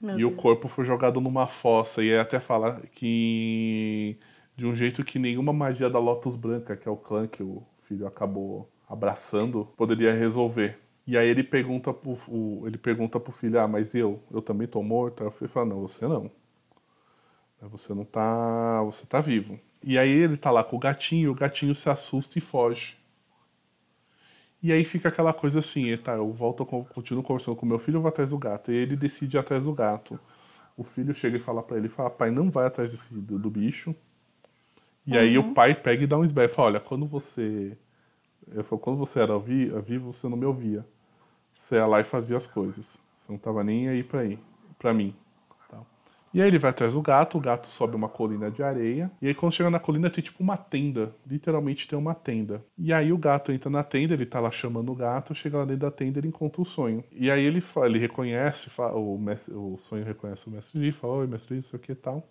Meu 0.00 0.18
e 0.18 0.20
Deus. 0.20 0.24
o 0.24 0.32
corpo 0.32 0.68
foi 0.68 0.84
jogado 0.84 1.20
numa 1.20 1.46
fossa. 1.46 2.02
E 2.02 2.10
aí 2.12 2.18
até 2.18 2.40
fala 2.40 2.82
que 2.94 4.18
de 4.56 4.66
um 4.66 4.74
jeito 4.74 5.04
que 5.04 5.18
nenhuma 5.18 5.52
magia 5.52 5.90
da 5.90 5.98
Lotus 5.98 6.36
Branca, 6.36 6.76
que 6.76 6.88
é 6.88 6.92
o 6.92 6.96
clã 6.96 7.26
que 7.28 7.42
o 7.42 7.64
filho 7.80 8.06
acabou 8.06 8.70
abraçando, 8.90 9.68
poderia 9.76 10.12
resolver. 10.12 10.76
E 11.06 11.16
aí 11.16 11.28
ele 11.28 11.44
pergunta 11.44 11.94
pro, 11.94 12.18
o, 12.28 12.64
ele 12.66 12.76
pergunta 12.76 13.20
pro 13.20 13.32
filho, 13.32 13.60
ah, 13.60 13.68
mas 13.68 13.94
eu? 13.94 14.20
Eu 14.30 14.42
também 14.42 14.66
tô 14.66 14.82
morto? 14.82 15.22
Aí 15.22 15.28
o 15.28 15.32
filho 15.32 15.48
fala, 15.48 15.66
não, 15.66 15.80
você 15.80 16.06
não. 16.08 16.30
Você 17.62 17.94
não 17.94 18.04
tá. 18.04 18.82
Você 18.84 19.06
tá 19.06 19.20
vivo. 19.20 19.58
E 19.82 19.96
aí 19.96 20.10
ele 20.10 20.36
tá 20.36 20.50
lá 20.50 20.64
com 20.64 20.76
o 20.76 20.78
gatinho, 20.78 21.26
e 21.26 21.28
o 21.28 21.34
gatinho 21.34 21.74
se 21.74 21.88
assusta 21.88 22.38
e 22.38 22.40
foge. 22.40 22.96
E 24.62 24.72
aí 24.72 24.84
fica 24.84 25.08
aquela 25.08 25.32
coisa 25.32 25.60
assim, 25.60 25.96
tá, 25.96 26.12
eu 26.12 26.30
volto, 26.32 26.66
continuo 26.66 27.22
conversando 27.22 27.56
com 27.56 27.64
meu 27.64 27.78
filho, 27.78 27.96
eu 27.96 28.02
vou 28.02 28.10
atrás 28.10 28.28
do 28.28 28.36
gato. 28.36 28.70
E 28.70 28.74
ele 28.76 28.96
decide 28.96 29.36
ir 29.36 29.40
atrás 29.40 29.62
do 29.62 29.72
gato. 29.72 30.20
O 30.76 30.84
filho 30.84 31.14
chega 31.14 31.36
e 31.38 31.40
fala 31.40 31.62
para 31.62 31.78
ele, 31.78 31.88
fala, 31.88 32.10
pai, 32.10 32.30
não 32.30 32.50
vai 32.50 32.66
atrás 32.66 32.90
desse, 32.90 33.14
do, 33.14 33.38
do 33.38 33.50
bicho. 33.50 33.94
E 35.06 35.12
uhum. 35.12 35.18
aí 35.18 35.38
o 35.38 35.54
pai 35.54 35.74
pega 35.74 36.04
e 36.04 36.06
dá 36.06 36.18
um 36.18 36.24
esbé, 36.24 36.48
fala, 36.48 36.68
olha, 36.68 36.80
quando 36.80 37.06
você 37.06 37.76
ele 38.48 38.62
falou, 38.62 38.80
quando 38.80 38.98
você 38.98 39.20
era 39.20 39.38
vivo, 39.38 40.12
você 40.12 40.28
não 40.28 40.36
me 40.36 40.44
ouvia. 40.44 40.84
Você 41.58 41.76
ia 41.76 41.86
lá 41.86 42.00
e 42.00 42.04
fazia 42.04 42.36
as 42.36 42.46
coisas. 42.46 42.84
Você 42.84 43.26
não 43.28 43.36
estava 43.36 43.62
nem 43.62 43.88
aí 43.88 44.02
para 44.02 44.24
ir, 44.24 44.38
para 44.78 44.92
mim. 44.92 45.14
Tá? 45.68 45.80
E 46.32 46.40
aí 46.40 46.48
ele 46.48 46.58
vai 46.58 46.70
atrás 46.70 46.92
do 46.92 47.02
gato, 47.02 47.38
o 47.38 47.40
gato 47.40 47.68
sobe 47.68 47.94
uma 47.94 48.08
colina 48.08 48.50
de 48.50 48.62
areia. 48.62 49.10
E 49.20 49.28
aí 49.28 49.34
quando 49.34 49.52
chega 49.52 49.70
na 49.70 49.78
colina 49.78 50.10
tem 50.10 50.24
tipo 50.24 50.42
uma 50.42 50.56
tenda. 50.56 51.14
Literalmente 51.26 51.86
tem 51.86 51.98
uma 51.98 52.14
tenda. 52.14 52.64
E 52.76 52.92
aí 52.92 53.12
o 53.12 53.18
gato 53.18 53.52
entra 53.52 53.70
na 53.70 53.84
tenda, 53.84 54.14
ele 54.14 54.26
tá 54.26 54.40
lá 54.40 54.50
chamando 54.50 54.90
o 54.90 54.94
gato, 54.94 55.34
chega 55.34 55.58
lá 55.58 55.64
dentro 55.64 55.82
da 55.82 55.90
tenda 55.90 56.18
ele 56.18 56.28
encontra 56.28 56.60
o 56.60 56.64
sonho. 56.64 57.04
E 57.12 57.30
aí 57.30 57.44
ele, 57.44 57.62
ele 57.84 57.98
reconhece, 57.98 58.70
o, 58.78 59.18
mestre, 59.18 59.54
o 59.54 59.78
sonho 59.88 60.04
reconhece 60.04 60.46
o 60.48 60.50
mestre 60.50 60.78
Lee, 60.78 60.92
fala, 60.92 61.14
oi 61.14 61.26
mestre 61.26 61.54
Lee, 61.54 61.60
isso 61.64 61.76
aqui 61.76 61.92
e 61.92 61.96
tal. 61.96 62.26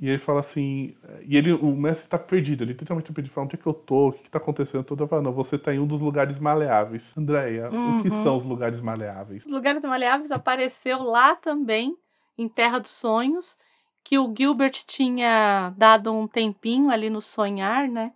E 0.00 0.08
ele 0.08 0.18
fala 0.18 0.40
assim, 0.40 0.96
e 1.24 1.36
ele, 1.36 1.52
o 1.52 1.74
mestre 1.74 2.08
tá 2.08 2.18
perdido, 2.18 2.64
ele 2.64 2.72
literalmente 2.72 3.08
tá 3.08 3.14
perdido, 3.14 3.32
fala, 3.32 3.46
onde 3.46 3.54
é 3.54 3.58
que 3.58 3.66
eu 3.66 3.72
tô, 3.72 4.08
o 4.08 4.12
que, 4.12 4.24
que 4.24 4.30
tá 4.30 4.38
acontecendo? 4.38 4.82
Todo 4.82 5.06
fala, 5.06 5.22
não, 5.22 5.32
você 5.32 5.56
tá 5.56 5.72
em 5.72 5.78
um 5.78 5.86
dos 5.86 6.00
lugares 6.00 6.36
maleáveis. 6.38 7.04
Andréia, 7.16 7.70
uhum. 7.70 8.00
o 8.00 8.02
que 8.02 8.08
uhum. 8.08 8.22
são 8.24 8.36
os 8.36 8.44
lugares 8.44 8.80
maleáveis? 8.80 9.44
Os 9.44 9.52
lugares 9.52 9.82
maleáveis 9.84 10.32
apareceu 10.32 11.00
lá 11.02 11.36
também, 11.36 11.96
em 12.36 12.48
Terra 12.48 12.80
dos 12.80 12.90
Sonhos, 12.90 13.56
que 14.02 14.18
o 14.18 14.34
Gilbert 14.36 14.82
tinha 14.86 15.72
dado 15.76 16.12
um 16.12 16.26
tempinho 16.26 16.90
ali 16.90 17.08
no 17.08 17.22
sonhar, 17.22 17.88
né? 17.88 18.12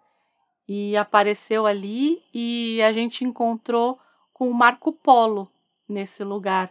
E 0.68 0.96
apareceu 0.96 1.64
ali 1.64 2.22
e 2.34 2.82
a 2.82 2.92
gente 2.92 3.24
encontrou 3.24 3.98
com 4.32 4.50
o 4.50 4.54
Marco 4.54 4.92
Polo 4.92 5.50
nesse 5.88 6.22
lugar, 6.22 6.70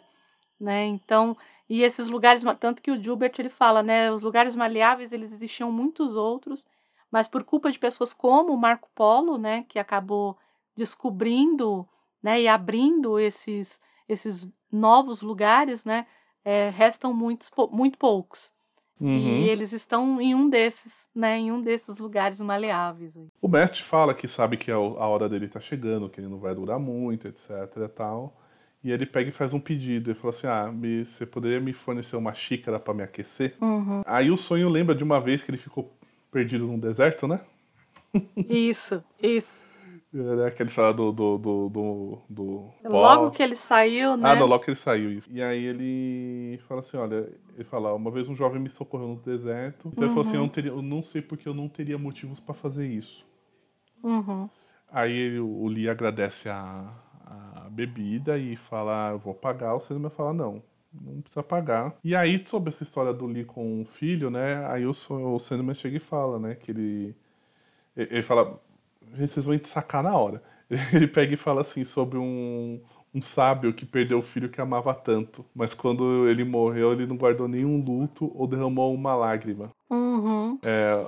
né? 0.60 0.86
Então, 0.86 1.36
e 1.70 1.84
esses 1.84 2.08
lugares, 2.08 2.44
tanto 2.60 2.82
que 2.82 2.92
o 2.92 3.02
Gilbert 3.02 3.34
ele 3.38 3.50
fala, 3.50 3.84
né, 3.84 4.12
os 4.12 4.24
lugares 4.24 4.56
maleáveis 4.56 5.12
eles 5.12 5.34
existiam 5.34 5.72
muitos 5.72 6.16
outros, 6.16 6.66
mas 7.12 7.28
por 7.28 7.44
culpa 7.44 7.72
de 7.72 7.80
pessoas 7.80 8.14
como 8.14 8.54
o 8.54 8.58
Marco 8.58 8.90
Polo, 8.96 9.38
né, 9.38 9.66
que 9.68 9.80
acabou 9.80 10.38
descobrindo, 10.76 11.88
né, 12.22 12.42
e 12.42 12.48
abrindo 12.48 13.20
esses 13.20 13.82
esses 14.08 14.50
novos 14.72 15.22
lugares, 15.22 15.84
né, 15.84 16.08
é, 16.46 16.70
restam 16.70 17.14
muitos 17.14 17.52
muito 17.72 17.98
poucos. 17.98 18.54
Uhum. 19.00 19.16
E 19.16 19.50
eles 19.50 19.74
estão 19.74 20.20
em 20.20 20.34
um 20.34 20.50
desses, 20.50 21.08
né, 21.14 21.38
em 21.38 21.52
um 21.52 21.62
desses 21.62 22.00
lugares 22.00 22.40
maleáveis. 22.40 23.14
O 23.42 23.48
mestre 23.48 23.84
fala 23.84 24.14
que 24.14 24.28
sabe 24.28 24.58
que 24.58 24.72
a 24.72 24.80
hora 24.80 25.30
dele 25.30 25.46
está 25.46 25.60
chegando, 25.60 26.10
que 26.10 26.20
ele 26.20 26.28
não 26.28 26.40
vai 26.40 26.56
durar 26.56 26.80
muito, 26.80 27.28
etc, 27.28 27.88
tal. 27.96 28.34
E 28.84 28.92
ele 28.92 29.06
pega 29.06 29.30
e 29.30 29.34
faz 29.34 29.54
um 29.54 29.60
pedido. 29.60 30.12
Ele 30.12 30.20
fala 30.20 30.34
assim: 30.34 30.48
Ah, 30.48 30.72
me, 30.72 31.06
você 31.06 31.26
poderia 31.26 31.60
me 31.60 31.74
fornecer 31.74 32.16
uma 32.16 32.34
xícara 32.34 32.80
para 32.80 32.94
me 32.94 33.04
aquecer? 33.04 33.56
Uhum. 33.62 34.02
Aí 34.06 34.30
o 34.30 34.38
sonho 34.38 34.70
lembra 34.70 34.96
de 34.96 35.04
uma 35.04 35.20
vez 35.20 35.42
que 35.44 35.52
ele 35.52 35.58
ficou 35.58 35.92
perdido 36.32 36.68
num 36.68 36.80
deserto, 36.80 37.28
né? 37.28 37.42
Isso, 38.36 39.04
isso. 39.22 39.68
É, 40.16 40.48
aquele 40.48 40.70
fala 40.70 40.94
do. 40.94 41.12
do, 41.12 41.38
do, 41.38 41.70
do, 41.70 42.22
do 42.30 42.72
logo 42.86 43.30
que 43.30 43.44
ele 43.44 43.58
saiu, 43.58 44.16
né? 44.16 44.32
Ah, 44.32 44.36
não, 44.36 44.48
logo 44.48 44.64
que 44.64 44.72
ele 44.72 44.78
saiu, 44.78 45.12
isso. 45.12 45.30
E 45.30 45.44
aí 45.44 45.66
ele 45.66 46.58
fala 46.68 46.80
assim: 46.80 46.96
olha, 46.96 47.30
ele 47.54 47.66
fala, 47.66 47.94
uma 47.94 48.10
vez 48.10 48.30
um 48.30 48.36
jovem 48.36 48.60
me 48.60 48.70
socorreu 48.70 49.10
no 49.10 49.16
deserto. 49.18 49.90
Então 49.90 50.04
uhum. 50.04 50.06
ele 50.06 50.16
falou 50.16 50.26
assim: 50.26 50.36
eu 50.36 50.42
não, 50.42 50.50
teria, 50.50 50.72
eu 50.72 50.82
não 50.82 51.04
sei 51.04 51.22
porque 51.22 51.48
eu 51.48 51.54
não 51.54 51.68
teria 51.68 51.98
motivos 51.98 52.40
para 52.40 52.54
fazer 52.56 52.88
isso. 52.88 53.26
Uhum. 54.02 54.50
Aí 54.90 55.12
ele, 55.12 55.40
o 55.40 55.68
Lee 55.68 55.90
agradece 55.90 56.48
a, 56.48 56.90
a 57.30 57.70
bebida 57.70 58.38
e 58.38 58.56
fala, 58.56 59.10
ah, 59.10 59.12
eu 59.12 59.20
vou 59.20 59.34
pagar, 59.34 59.76
o 59.76 59.82
Sandman 59.82 60.10
fala, 60.10 60.34
não, 60.34 60.64
não 60.94 61.22
precisa 61.22 61.44
pagar. 61.44 61.96
E 62.04 62.16
aí, 62.16 62.44
sobre 62.48 62.72
essa 62.72 62.84
história 62.84 63.14
do 63.14 63.26
Lee 63.26 63.46
com 63.46 63.82
o 63.82 63.86
filho, 63.86 64.30
né, 64.30 64.66
aí 64.68 64.86
o, 64.86 64.92
o 64.92 65.40
Sandman 65.40 65.76
chega 65.76 65.98
e 65.98 66.02
fala, 66.02 66.40
né, 66.40 66.56
que 66.56 66.72
ele, 66.72 67.16
ele 67.96 68.24
fala, 68.24 68.60
vocês 69.16 69.46
vão 69.46 69.60
sacar 69.66 70.04
na 70.04 70.16
hora. 70.16 70.42
Ele 70.92 71.08
pega 71.08 71.34
e 71.34 71.38
fala 71.38 71.62
assim 71.62 71.86
sobre 71.86 72.18
um, 72.18 72.82
um 73.14 73.22
sábio 73.22 73.74
que 73.74 73.86
perdeu 73.86 74.20
o 74.20 74.24
filho 74.24 74.50
que 74.50 74.60
amava 74.60 74.94
tanto, 74.94 75.46
mas 75.56 75.74
quando 75.74 76.28
ele 76.28 76.44
morreu, 76.44 76.92
ele 76.92 77.08
não 77.08 77.16
guardou 77.16 77.48
nenhum 77.48 77.82
luto 77.82 78.32
ou 78.36 78.48
derramou 78.48 78.94
uma 78.94 79.16
lágrima. 79.16 79.72
Uhum. 79.90 80.60
É, 80.64 81.06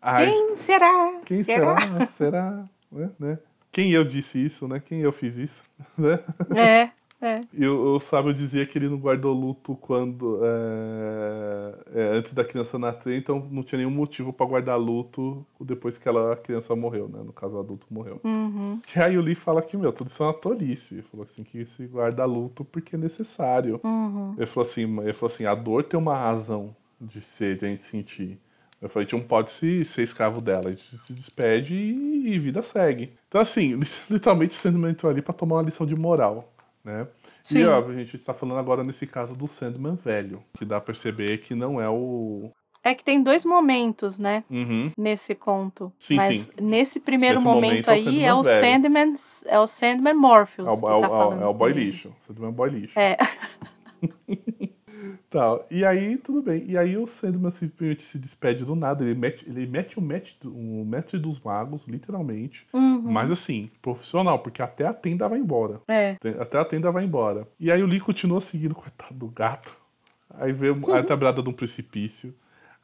ai, 0.00 0.26
quem 0.26 0.56
será? 0.56 1.20
Quem 1.24 1.42
será? 1.42 1.80
Será? 1.80 2.06
será? 2.06 2.64
É, 2.96 3.08
né? 3.18 3.38
Quem 3.76 3.90
eu 3.92 4.04
disse 4.04 4.42
isso, 4.42 4.66
né? 4.66 4.80
Quem 4.80 5.00
eu 5.00 5.12
fiz 5.12 5.36
isso, 5.36 5.62
né? 5.98 6.18
É, 6.56 6.90
é. 7.20 7.42
E 7.52 7.66
o, 7.66 7.96
o 7.96 8.00
sábio 8.00 8.32
dizia 8.32 8.64
que 8.64 8.78
ele 8.78 8.88
não 8.88 8.96
guardou 8.96 9.34
luto 9.34 9.76
quando 9.76 10.40
é, 10.42 11.74
é, 11.94 12.02
antes 12.16 12.32
da 12.32 12.42
criança 12.42 12.78
nascer, 12.78 13.18
então 13.18 13.46
não 13.50 13.62
tinha 13.62 13.76
nenhum 13.76 13.90
motivo 13.90 14.32
para 14.32 14.46
guardar 14.46 14.78
luto 14.78 15.44
depois 15.60 15.98
que 15.98 16.08
ela, 16.08 16.32
a 16.32 16.36
criança 16.36 16.74
morreu, 16.74 17.06
né? 17.06 17.20
No 17.22 17.34
caso, 17.34 17.54
o 17.56 17.60
adulto 17.60 17.86
morreu. 17.90 18.18
Uhum. 18.24 18.80
Que 18.86 18.98
aí 18.98 19.18
o 19.18 19.20
Lee 19.20 19.34
fala 19.34 19.60
que, 19.60 19.76
meu, 19.76 19.92
tudo 19.92 20.08
isso 20.08 20.22
é 20.22 20.26
uma 20.26 20.32
tolice. 20.32 20.94
Ele 20.94 21.02
falou 21.02 21.26
assim, 21.30 21.44
que 21.44 21.66
se 21.66 21.86
guarda 21.86 22.24
luto 22.24 22.64
porque 22.64 22.96
é 22.96 22.98
necessário. 22.98 23.78
Uhum. 23.84 24.36
Ele, 24.38 24.46
falou 24.46 24.70
assim, 24.70 25.00
ele 25.00 25.12
falou 25.12 25.34
assim, 25.34 25.44
a 25.44 25.54
dor 25.54 25.84
tem 25.84 26.00
uma 26.00 26.16
razão 26.16 26.74
de 26.98 27.20
ser, 27.20 27.58
de 27.58 27.66
a 27.66 27.68
gente 27.68 27.82
sentir. 27.82 28.40
Eu 28.80 28.88
falei, 28.88 29.06
a 29.06 29.10
gente 29.10 29.20
não 29.20 29.26
pode 29.26 29.50
se, 29.52 29.84
ser 29.84 30.02
escravo 30.02 30.40
dela. 30.40 30.68
A 30.68 30.70
gente 30.70 30.84
se 30.84 31.12
despede 31.12 31.74
e, 31.74 32.34
e 32.34 32.38
vida 32.38 32.62
segue. 32.62 33.12
Então, 33.28 33.40
assim, 33.40 33.80
literalmente 34.10 34.56
o 34.56 34.60
Sandman 34.60 34.90
entrou 34.90 35.10
ali 35.10 35.22
pra 35.22 35.32
tomar 35.32 35.56
uma 35.56 35.62
lição 35.62 35.86
de 35.86 35.96
moral, 35.96 36.52
né? 36.84 37.06
Sim. 37.42 37.60
E 37.60 37.66
ó, 37.66 37.78
a 37.78 37.94
gente 37.94 38.18
tá 38.18 38.34
falando 38.34 38.58
agora 38.58 38.82
nesse 38.82 39.06
caso 39.06 39.34
do 39.34 39.46
Sandman 39.46 39.94
velho, 39.94 40.42
que 40.58 40.64
dá 40.64 40.80
pra 40.80 40.92
perceber 40.92 41.38
que 41.38 41.54
não 41.54 41.80
é 41.80 41.88
o. 41.88 42.50
É 42.82 42.94
que 42.94 43.02
tem 43.02 43.22
dois 43.22 43.44
momentos, 43.44 44.18
né? 44.18 44.44
Uhum. 44.50 44.92
Nesse 44.96 45.34
conto. 45.34 45.92
Sim, 45.98 46.16
Mas 46.16 46.42
sim. 46.42 46.50
nesse 46.60 47.00
primeiro 47.00 47.40
momento, 47.40 47.88
momento, 47.88 47.90
aí 47.90 48.22
é 48.22 48.32
o 48.32 48.44
Sandman, 48.44 49.14
é 49.46 49.58
o 49.58 49.66
Sandman 49.66 50.14
Morpheus. 50.14 50.68
É 50.68 50.84
o, 50.84 51.04
é, 51.04 51.08
tá 51.08 51.42
é 51.42 51.46
o 51.46 51.54
boy 51.54 51.72
lixo. 51.72 52.12
Sandman 52.26 52.52
boy 52.52 52.70
lixo. 52.70 52.98
É. 52.98 53.16
Tal. 55.30 55.66
E 55.70 55.84
aí, 55.84 56.16
tudo 56.18 56.42
bem. 56.42 56.64
E 56.66 56.76
aí 56.76 56.96
o 56.96 57.06
Sandman 57.06 57.50
simplesmente 57.52 58.02
se 58.04 58.18
despede 58.18 58.64
do 58.64 58.74
nada. 58.74 59.04
Ele 59.04 59.14
mete, 59.14 59.48
ele 59.48 59.66
mete 59.66 59.98
o, 59.98 60.02
mestre, 60.02 60.48
o 60.48 60.84
mestre 60.84 61.18
dos 61.18 61.40
magos, 61.40 61.82
literalmente. 61.86 62.66
Uhum. 62.72 63.02
Mas 63.02 63.30
assim, 63.30 63.70
profissional, 63.82 64.38
porque 64.38 64.62
até 64.62 64.86
a 64.86 64.92
tenda 64.92 65.28
vai 65.28 65.38
embora. 65.38 65.80
É. 65.88 66.16
Até 66.38 66.58
a 66.58 66.64
tenda 66.64 66.90
vai 66.90 67.04
embora. 67.04 67.46
E 67.58 67.70
aí 67.70 67.82
o 67.82 67.86
Lee 67.86 68.00
continua 68.00 68.40
seguindo, 68.40 68.74
coitado 68.74 69.14
do 69.14 69.28
gato. 69.28 69.76
Aí 70.30 70.52
vê 70.52 70.68
a 70.70 71.02
tabrada 71.02 71.40
de 71.42 71.48
um 71.48 71.52
precipício. 71.52 72.34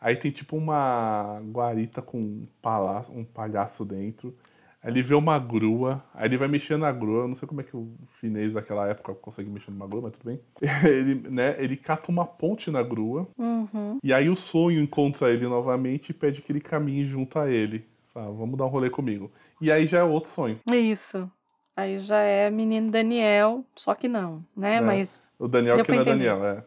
Aí 0.01 0.17
tem 0.17 0.33
tipo 0.33 0.57
uma 0.57 1.41
guarita 1.53 2.03
com 2.03 2.19
um, 2.19 2.47
palhaço, 2.61 3.13
um 3.13 3.25
palhaço 3.25 3.85
dentro. 3.85 4.35
Aí 4.83 4.91
ele 4.91 5.03
vê 5.03 5.15
uma 5.15 5.39
grua, 5.39 6.03
aí 6.13 6.27
ele 6.27 6.37
vai 6.37 6.49
mexendo 6.49 6.81
na 6.81 6.91
grua. 6.91 7.23
Eu 7.23 7.29
não 7.29 7.37
sei 7.37 7.47
como 7.47 7.61
é 7.61 7.65
que 7.65 7.77
o 7.77 7.89
chinês 8.19 8.53
daquela 8.53 8.89
época 8.89 9.15
consegue 9.15 9.49
mexer 9.49 9.71
numa 9.71 9.87
grua, 9.87 10.03
mas 10.03 10.13
tudo 10.13 10.25
bem. 10.25 10.41
Ele, 10.85 11.15
né, 11.31 11.55
ele 11.59 11.77
cata 11.77 12.11
uma 12.11 12.27
ponte 12.27 12.71
na 12.71 12.83
grua. 12.83 13.29
Uhum. 13.39 13.99
E 14.03 14.13
aí 14.13 14.29
o 14.29 14.35
sonho 14.35 14.83
encontra 14.83 15.31
ele 15.31 15.47
novamente 15.47 16.11
e 16.11 16.15
pede 16.15 16.43
que 16.43 16.51
ele 16.51 16.61
caminhe 16.61 17.07
junto 17.07 17.39
a 17.39 17.49
ele. 17.49 17.85
Fala, 18.13 18.33
vamos 18.33 18.59
dar 18.59 18.67
um 18.67 18.69
rolê 18.69 18.91
comigo. 18.91 19.31
E 19.61 19.71
aí 19.71 19.87
já 19.87 19.99
é 19.99 20.03
outro 20.03 20.31
sonho. 20.31 20.59
Isso. 20.71 21.31
Aí 21.77 21.99
já 21.99 22.19
é 22.19 22.51
menino 22.51 22.91
Daniel, 22.91 23.65
só 23.75 23.95
que 23.95 24.09
não, 24.09 24.45
né? 24.57 24.77
É. 24.77 24.81
Mas. 24.81 25.31
O 25.39 25.49
Daniel 25.49 25.83
que 25.85 25.93
não 25.93 26.01
é 26.01 26.05
Daniel, 26.05 26.45
é. 26.45 26.65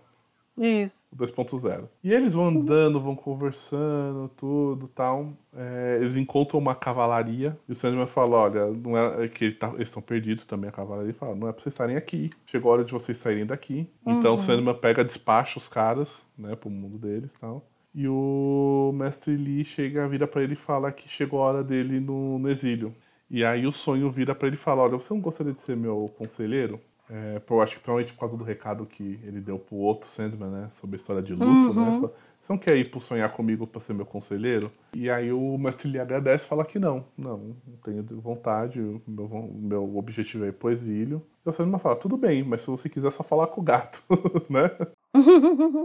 Isso. 0.57 1.05
2.0. 1.15 1.89
E 2.03 2.13
eles 2.13 2.33
vão 2.33 2.47
andando, 2.47 2.99
vão 2.99 3.15
conversando, 3.15 4.29
tudo 4.37 4.87
tal. 4.87 5.33
É, 5.53 5.99
eles 6.01 6.15
encontram 6.15 6.59
uma 6.59 6.73
cavalaria 6.73 7.57
e 7.67 7.73
o 7.73 7.75
Sandman 7.75 8.07
fala: 8.07 8.37
Olha, 8.37 8.67
não 8.67 8.97
é, 8.97 9.25
é 9.25 9.27
que 9.27 9.51
tá, 9.51 9.69
eles 9.75 9.87
estão 9.87 10.01
perdidos 10.01 10.45
também. 10.45 10.69
A 10.69 10.73
cavalaria 10.73 11.13
fala: 11.13 11.35
Não 11.35 11.47
é 11.47 11.51
pra 11.51 11.61
vocês 11.61 11.73
estarem 11.73 11.97
aqui. 11.97 12.29
Chegou 12.45 12.71
a 12.71 12.75
hora 12.75 12.85
de 12.85 12.93
vocês 12.93 13.17
saírem 13.17 13.45
daqui. 13.45 13.87
Uhum. 14.05 14.19
Então 14.19 14.35
o 14.35 14.39
Sandman 14.39 14.75
pega, 14.75 15.03
despacha 15.03 15.57
os 15.57 15.67
caras, 15.67 16.09
né, 16.37 16.55
pro 16.55 16.69
mundo 16.69 16.97
deles 16.97 17.31
tal. 17.39 17.65
E 17.93 18.07
o 18.07 18.91
mestre 18.93 19.35
Lee 19.35 19.63
chega, 19.63 20.07
vira 20.07 20.27
para 20.27 20.43
ele 20.43 20.53
e 20.53 20.57
fala 20.57 20.91
que 20.91 21.07
chegou 21.07 21.41
a 21.41 21.45
hora 21.45 21.63
dele 21.63 21.99
no, 21.99 22.37
no 22.39 22.49
exílio. 22.49 22.93
E 23.29 23.43
aí 23.43 23.65
o 23.65 23.71
sonho 23.71 24.11
vira 24.11 24.35
para 24.35 24.47
ele 24.47 24.57
e 24.57 24.59
fala: 24.59 24.83
Olha, 24.83 24.97
você 24.97 25.13
não 25.13 25.21
gostaria 25.21 25.53
de 25.53 25.61
ser 25.61 25.75
meu 25.75 26.13
conselheiro? 26.17 26.79
É, 27.09 27.41
eu 27.47 27.61
acho 27.61 27.75
que 27.77 27.83
provavelmente 27.83 28.13
por 28.13 28.21
causa 28.21 28.37
do 28.37 28.43
recado 28.43 28.85
que 28.85 29.19
ele 29.23 29.39
deu 29.39 29.59
pro 29.59 29.75
outro 29.75 30.07
Sandman, 30.07 30.49
né? 30.49 30.69
Sobre 30.79 30.95
a 30.95 30.99
história 30.99 31.21
de 31.21 31.33
luto, 31.33 31.73
né, 31.73 31.81
uhum. 31.81 32.01
né? 32.01 32.09
Você 32.45 32.53
não 32.53 32.59
quer 32.59 32.77
ir 32.77 32.91
pro 32.91 33.01
sonhar 33.01 33.31
comigo 33.31 33.65
para 33.65 33.81
ser 33.81 33.93
meu 33.93 34.05
conselheiro? 34.05 34.71
E 34.93 35.09
aí 35.09 35.31
o 35.33 35.57
mestre 35.57 35.89
lhe 35.89 35.99
agradece 35.99 36.45
e 36.45 36.47
fala 36.47 36.63
que 36.63 36.77
não. 36.77 37.03
Não, 37.17 37.55
não 37.67 37.77
tenho 37.83 38.03
vontade, 38.21 38.79
o 38.79 39.01
meu, 39.07 39.49
meu 39.51 39.97
objetivo 39.97 40.45
é 40.45 40.49
ir 40.49 40.53
pro 40.53 40.69
exílio. 40.69 41.23
E 41.43 41.49
o 41.49 41.53
Sandman 41.53 41.79
fala, 41.79 41.95
tudo 41.95 42.15
bem, 42.15 42.43
mas 42.43 42.61
se 42.61 42.67
você 42.67 42.87
quiser 42.87 43.11
só 43.11 43.23
falar 43.23 43.47
com 43.47 43.61
o 43.61 43.63
gato, 43.63 44.03
né? 44.47 44.69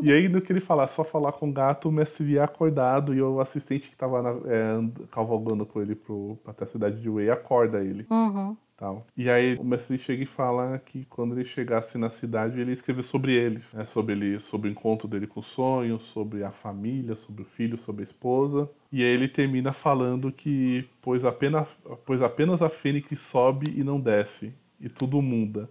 e 0.03 0.13
aí, 0.13 0.29
no 0.29 0.43
que 0.43 0.53
ele 0.53 0.61
fala, 0.61 0.87
só 0.89 1.03
falar 1.03 1.33
com 1.33 1.49
o 1.49 1.53
gato, 1.53 1.89
o 1.89 1.93
mestre 1.93 2.25
via 2.25 2.45
acordado 2.45 3.15
e 3.15 3.23
o 3.23 3.41
assistente 3.41 3.89
que 3.89 3.97
tava 3.97 4.21
na, 4.21 4.31
é, 4.31 5.07
cavalgando 5.11 5.65
com 5.65 5.81
ele 5.81 5.95
pro, 5.95 6.39
até 6.47 6.65
a 6.65 6.69
cidade 6.69 7.01
de 7.01 7.09
Wei 7.09 7.31
acorda 7.31 7.83
ele. 7.83 8.07
Uhum. 8.11 8.55
Tal. 8.81 9.07
E 9.15 9.29
aí 9.29 9.57
o 9.57 9.63
mestre 9.63 9.99
chega 9.99 10.23
e 10.23 10.27
fala 10.27 10.79
que 10.79 11.05
quando 11.05 11.35
ele 11.35 11.45
chegasse 11.45 11.99
na 11.99 12.09
cidade, 12.09 12.59
ele 12.59 12.71
ia 12.71 12.75
escrever 12.75 13.03
sobre 13.03 13.35
eles, 13.35 13.75
né? 13.75 13.85
sobre 13.85 14.15
ele, 14.15 14.41
sobre 14.41 14.71
o 14.71 14.73
encontro 14.73 15.07
dele 15.07 15.27
com 15.27 15.41
o 15.41 15.43
sonho, 15.43 16.01
sobre 16.01 16.43
a 16.43 16.51
família, 16.51 17.15
sobre 17.15 17.43
o 17.43 17.45
filho, 17.45 17.77
sobre 17.77 18.01
a 18.01 18.05
esposa. 18.05 18.71
E 18.91 19.03
aí 19.03 19.11
ele 19.11 19.29
termina 19.29 19.75
falando 19.75 20.33
que 20.33 20.89
pois 21.03 21.27
apenas, 21.27 21.69
pois 22.07 22.23
apenas 22.23 22.63
a 22.63 22.71
fênix 22.71 23.21
sobe 23.21 23.71
e 23.79 23.85
não 23.85 24.01
desce, 24.01 24.51
e 24.81 24.89
tudo 24.89 25.21
muda 25.21 25.69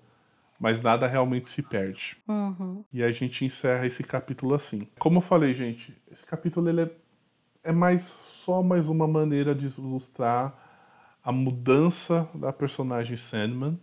mas 0.60 0.82
nada 0.82 1.08
realmente 1.08 1.48
se 1.48 1.62
perde. 1.62 2.18
Uhum. 2.28 2.84
E 2.92 3.02
a 3.02 3.10
gente 3.14 3.46
encerra 3.46 3.88
esse 3.88 4.04
capítulo 4.04 4.54
assim. 4.54 4.86
Como 5.00 5.20
eu 5.20 5.22
falei, 5.22 5.54
gente, 5.54 5.96
esse 6.12 6.26
capítulo 6.26 6.68
ele 6.68 6.82
é, 6.82 6.92
é 7.64 7.72
mais 7.72 8.02
só 8.44 8.62
mais 8.62 8.86
uma 8.86 9.08
maneira 9.08 9.56
de 9.56 9.68
ilustrar 9.68 10.69
a 11.24 11.32
mudança 11.32 12.28
da 12.34 12.52
personagem 12.52 13.18
Sandman, 13.18 13.80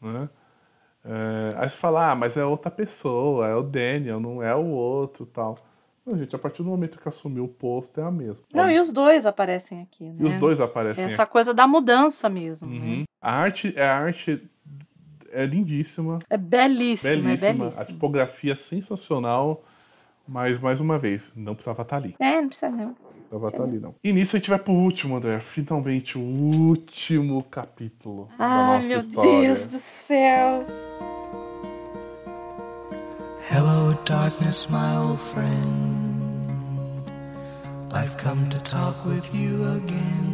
né? 0.00 0.28
É, 1.02 1.54
aí 1.56 1.70
você 1.70 1.76
fala, 1.76 2.10
ah, 2.10 2.14
mas 2.14 2.36
é 2.36 2.44
outra 2.44 2.70
pessoa, 2.70 3.46
é 3.48 3.54
o 3.54 3.62
Daniel, 3.62 4.20
não 4.20 4.42
é 4.42 4.54
o 4.54 4.66
outro 4.66 5.24
tal. 5.24 5.58
Não, 6.04 6.16
gente, 6.18 6.34
a 6.34 6.38
partir 6.38 6.62
do 6.62 6.68
momento 6.68 6.98
que 6.98 7.08
assumiu 7.08 7.44
o 7.44 7.48
posto 7.48 8.00
é 8.00 8.04
a 8.04 8.10
mesma. 8.10 8.44
Não, 8.52 8.70
e 8.70 8.78
os 8.78 8.90
dois 8.90 9.24
aparecem 9.24 9.80
aqui, 9.82 10.04
né? 10.04 10.16
E 10.18 10.24
os 10.24 10.34
dois 10.34 10.60
aparecem 10.60 11.04
Essa 11.04 11.22
aqui. 11.22 11.32
coisa 11.32 11.54
da 11.54 11.66
mudança 11.66 12.28
mesmo, 12.28 12.68
né? 12.68 12.76
uhum. 12.76 12.98
né? 13.00 13.04
A 13.20 13.32
arte, 13.32 13.78
a 13.78 13.98
arte 13.98 14.42
é 15.30 15.46
lindíssima. 15.46 16.18
É 16.28 16.36
belíssima, 16.36 17.12
belíssima. 17.12 17.48
É 17.48 17.52
belíssima. 17.52 17.82
A 17.82 17.84
tipografia 17.84 18.52
é 18.52 18.56
sensacional. 18.56 19.64
Mas, 20.26 20.60
mais 20.60 20.80
uma 20.80 20.96
vez, 20.96 21.28
não 21.34 21.54
precisava 21.54 21.82
estar 21.82 21.96
ali. 21.96 22.14
É, 22.20 22.40
não 22.40 22.48
precisa 22.48 22.70
não. 22.70 22.94
Precisava 23.30 23.46
estar 23.46 23.62
ali, 23.62 23.78
não. 23.78 23.94
E 24.02 24.12
nisso 24.12 24.34
a 24.34 24.38
gente 24.40 24.50
vai 24.50 24.58
pro 24.58 24.72
último, 24.72 25.16
André. 25.16 25.38
Finalmente, 25.38 26.18
o 26.18 26.20
último 26.20 27.44
capítulo 27.44 28.28
Ai, 28.36 28.48
da 28.48 28.66
nossa 28.66 28.88
meu 28.88 28.98
história. 28.98 29.30
meu 29.30 29.42
Deus 29.42 29.66
do 29.66 29.78
céu. 29.78 30.66
Hello, 33.52 33.96
darkness, 34.04 34.66
my 34.66 34.96
old 35.06 35.20
friend. 35.20 36.10
I've 37.92 38.16
come 38.20 38.48
to 38.48 38.60
talk 38.62 38.98
with 39.06 39.22
you 39.32 39.64
again. 39.76 40.30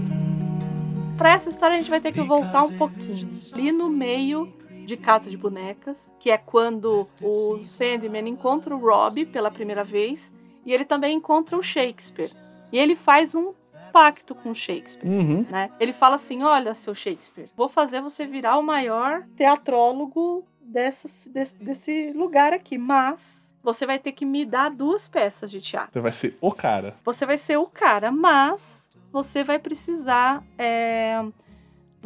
Pra 1.18 1.32
essa 1.32 1.51
história 1.51 1.74
a 1.77 1.78
gente 1.78 1.90
vai 1.90 2.01
ter 2.01 2.12
que 2.12 2.23
voltar 2.23 2.64
um 2.64 2.78
pouquinho. 2.78 3.28
Ali 3.52 3.73
no 3.73 3.90
meio 3.90 4.51
de 4.86 4.97
Casa 4.97 5.28
de 5.28 5.36
Bonecas, 5.36 6.10
que 6.18 6.31
é 6.31 6.39
quando 6.39 7.06
o 7.20 7.59
Sandman 7.59 8.28
encontra 8.28 8.74
o 8.74 8.78
Rob 8.78 9.27
pela 9.27 9.51
primeira 9.51 9.85
vez 9.85 10.32
e 10.64 10.73
ele 10.73 10.85
também 10.85 11.16
encontra 11.16 11.56
o 11.59 11.62
Shakespeare. 11.62 12.45
E 12.72 12.78
ele 12.78 12.97
faz 12.97 13.34
um 13.34 13.55
pacto 13.93 14.34
com 14.34 14.52
Shakespeare, 14.52 15.09
uhum. 15.09 15.47
né? 15.48 15.70
Ele 15.80 15.93
fala 15.93 16.16
assim: 16.16 16.43
"Olha, 16.43 16.74
seu 16.74 16.94
Shakespeare, 16.94 17.48
vou 17.56 17.68
fazer 17.68 18.01
você 18.01 18.26
virar 18.26 18.59
o 18.59 18.62
maior 18.62 19.26
teatrólogo 19.36 20.44
desse, 20.60 21.30
desse, 21.30 21.56
desse 21.56 22.12
lugar 22.16 22.52
aqui, 22.52 22.76
mas 22.76 23.55
você 23.62 23.86
vai 23.86 23.98
ter 23.98 24.12
que 24.12 24.24
me 24.24 24.44
dar 24.44 24.70
duas 24.70 25.09
peças 25.09 25.51
de 25.51 25.60
teatro. 25.60 25.93
Você 25.93 26.01
vai 26.01 26.12
ser 26.12 26.36
o 26.40 26.52
cara. 26.52 26.97
Você 27.05 27.26
vai 27.26 27.38
ser 27.38 27.56
o 27.56 27.66
cara, 27.66 28.12
mas 28.12 28.86
você 29.10 29.43
vai 29.43 29.59
precisar 29.59 30.44
é, 30.59 31.24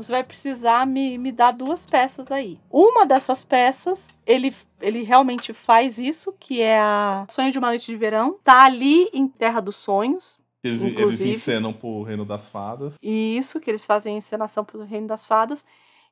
você 0.02 0.12
vai 0.12 0.24
precisar 0.24 0.86
me, 0.86 1.18
me 1.18 1.30
dar 1.30 1.52
duas 1.52 1.84
peças 1.84 2.30
aí. 2.30 2.58
Uma 2.70 3.04
dessas 3.04 3.44
peças, 3.44 4.18
ele, 4.26 4.54
ele 4.80 5.02
realmente 5.02 5.52
faz 5.52 5.98
isso, 5.98 6.34
que 6.40 6.62
é 6.62 6.80
a 6.80 7.26
Sonho 7.28 7.52
de 7.52 7.58
uma 7.58 7.68
Noite 7.68 7.86
de 7.86 7.96
Verão. 7.96 8.38
Tá 8.42 8.64
ali 8.64 9.10
em 9.12 9.28
Terra 9.28 9.60
dos 9.60 9.76
Sonhos. 9.76 10.39
Eles, 10.62 10.82
inclusive. 10.82 11.30
eles 11.30 11.42
encenam 11.42 11.72
pro 11.72 12.02
Reino 12.02 12.24
das 12.24 12.48
Fadas. 12.48 12.94
Isso, 13.02 13.60
que 13.60 13.70
eles 13.70 13.84
fazem 13.84 14.16
encenação 14.16 14.64
pro 14.64 14.84
Reino 14.84 15.06
das 15.06 15.26
Fadas. 15.26 15.64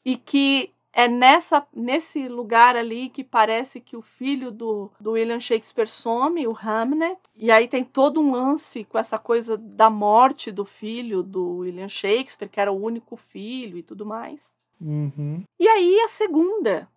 E 0.04 0.16
que 0.16 0.72
é 0.92 1.06
nessa, 1.06 1.66
nesse 1.74 2.28
lugar 2.28 2.74
ali 2.74 3.08
que 3.08 3.22
parece 3.22 3.80
que 3.80 3.96
o 3.96 4.02
filho 4.02 4.50
do, 4.50 4.90
do 4.98 5.12
William 5.12 5.38
Shakespeare 5.38 5.88
some, 5.88 6.46
o 6.46 6.56
Hamnet, 6.56 7.18
e 7.36 7.50
aí 7.50 7.68
tem 7.68 7.84
todo 7.84 8.20
um 8.20 8.32
lance 8.32 8.84
com 8.84 8.98
essa 8.98 9.18
coisa 9.18 9.56
da 9.56 9.90
morte 9.90 10.50
do 10.50 10.64
filho 10.64 11.22
do 11.22 11.58
William 11.58 11.88
Shakespeare, 11.88 12.48
que 12.48 12.60
era 12.60 12.72
o 12.72 12.82
único 12.82 13.16
filho 13.16 13.78
e 13.78 13.82
tudo 13.82 14.04
mais. 14.06 14.50
Uhum. 14.80 15.42
E 15.58 15.68
aí 15.68 16.00
a 16.00 16.08
segunda 16.08 16.88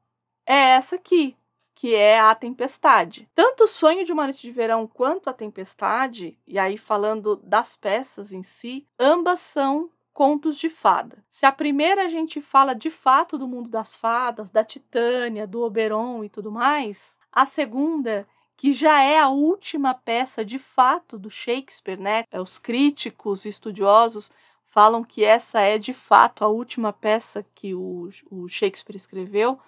é 0.45 0.71
essa 0.71 0.95
aqui, 0.95 1.35
que 1.73 1.95
é 1.95 2.19
a 2.19 2.33
Tempestade. 2.35 3.29
Tanto 3.33 3.63
o 3.63 3.67
Sonho 3.67 4.05
de 4.05 4.11
uma 4.11 4.25
Noite 4.25 4.41
de 4.41 4.51
Verão 4.51 4.87
quanto 4.87 5.29
a 5.29 5.33
Tempestade, 5.33 6.37
e 6.47 6.59
aí 6.59 6.77
falando 6.77 7.37
das 7.37 7.75
peças 7.75 8.31
em 8.31 8.43
si, 8.43 8.85
ambas 8.99 9.39
são 9.39 9.89
contos 10.13 10.57
de 10.57 10.69
fada. 10.69 11.23
Se 11.29 11.45
a 11.45 11.51
primeira 11.51 12.03
a 12.03 12.09
gente 12.09 12.41
fala 12.41 12.73
de 12.73 12.91
fato 12.91 13.37
do 13.37 13.47
mundo 13.47 13.69
das 13.69 13.95
fadas, 13.95 14.51
da 14.51 14.63
Titânia, 14.63 15.47
do 15.47 15.61
Oberon 15.61 16.23
e 16.23 16.29
tudo 16.29 16.51
mais, 16.51 17.13
a 17.31 17.45
segunda 17.45 18.27
que 18.57 18.73
já 18.73 19.01
é 19.01 19.17
a 19.17 19.29
última 19.29 19.95
peça 19.95 20.45
de 20.45 20.59
fato 20.59 21.17
do 21.17 21.31
Shakespeare, 21.31 21.99
né? 21.99 22.25
É, 22.29 22.39
os 22.39 22.59
críticos 22.59 23.43
estudiosos 23.45 24.29
falam 24.65 25.03
que 25.03 25.23
essa 25.23 25.61
é 25.61 25.79
de 25.79 25.93
fato 25.93 26.45
a 26.45 26.47
última 26.47 26.93
peça 26.93 27.43
que 27.55 27.73
o, 27.73 28.09
o 28.29 28.47
Shakespeare 28.47 28.95
escreveu. 28.95 29.59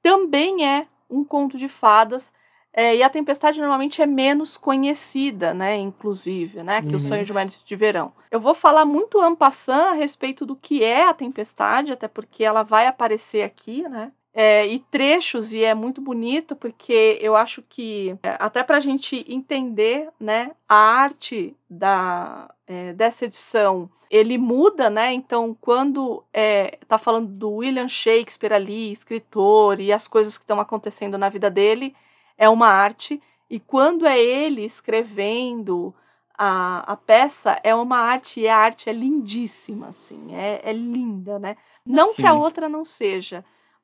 Também 0.00 0.66
é 0.66 0.88
um 1.12 1.24
conto 1.24 1.56
de 1.56 1.68
fadas 1.68 2.32
é, 2.74 2.96
e 2.96 3.02
a 3.02 3.10
tempestade 3.10 3.60
normalmente 3.60 4.00
é 4.00 4.06
menos 4.06 4.56
conhecida, 4.56 5.52
né? 5.52 5.76
Inclusive, 5.76 6.62
né? 6.62 6.80
Que 6.80 6.88
uhum. 6.88 6.96
o 6.96 7.00
sonho 7.00 7.24
de 7.24 7.30
uma 7.30 7.42
noite 7.42 7.62
de 7.64 7.76
verão. 7.76 8.14
Eu 8.30 8.40
vou 8.40 8.54
falar 8.54 8.86
muito 8.86 9.20
ampassã 9.20 9.90
a 9.90 9.92
respeito 9.92 10.46
do 10.46 10.56
que 10.56 10.82
é 10.82 11.06
a 11.06 11.12
tempestade, 11.12 11.92
até 11.92 12.08
porque 12.08 12.42
ela 12.42 12.62
vai 12.62 12.86
aparecer 12.86 13.42
aqui, 13.42 13.86
né? 13.88 14.10
É, 14.34 14.66
e 14.66 14.78
trechos, 14.78 15.52
e 15.52 15.62
é 15.62 15.74
muito 15.74 16.00
bonito, 16.00 16.56
porque 16.56 17.18
eu 17.20 17.36
acho 17.36 17.62
que, 17.62 18.16
é, 18.22 18.36
até 18.38 18.62
para 18.62 18.78
a 18.78 18.80
gente 18.80 19.24
entender 19.28 20.08
né, 20.18 20.52
a 20.66 20.74
arte 20.74 21.54
da, 21.68 22.50
é, 22.66 22.94
dessa 22.94 23.26
edição, 23.26 23.90
ele 24.12 24.36
muda, 24.36 24.90
né? 24.90 25.12
Então, 25.12 25.56
quando 25.58 26.22
é, 26.32 26.78
tá 26.86 26.98
falando 26.98 27.28
do 27.28 27.50
William 27.50 27.88
Shakespeare 27.88 28.52
ali, 28.52 28.92
escritor, 28.92 29.80
e 29.80 29.90
as 29.90 30.06
coisas 30.06 30.36
que 30.36 30.44
estão 30.44 30.60
acontecendo 30.60 31.16
na 31.16 31.30
vida 31.30 31.50
dele, 31.50 31.94
é 32.36 32.46
uma 32.48 32.68
arte. 32.68 33.22
E 33.48 33.58
quando 33.58 34.06
é 34.06 34.18
ele 34.18 34.64
escrevendo 34.64 35.94
a, 36.36 36.92
a 36.92 36.96
peça, 36.96 37.58
é 37.64 37.74
uma 37.74 37.98
arte, 37.98 38.40
e 38.40 38.48
a 38.48 38.56
arte 38.56 38.90
é 38.90 38.92
lindíssima, 38.92 39.88
assim, 39.88 40.34
é, 40.34 40.60
é 40.62 40.72
linda, 40.72 41.38
né? 41.38 41.56
Não 41.84 42.10
Sim. 42.10 42.16
que 42.16 42.26
a 42.26 42.34
outra 42.34 42.68
não 42.68 42.84
seja, 42.84 43.42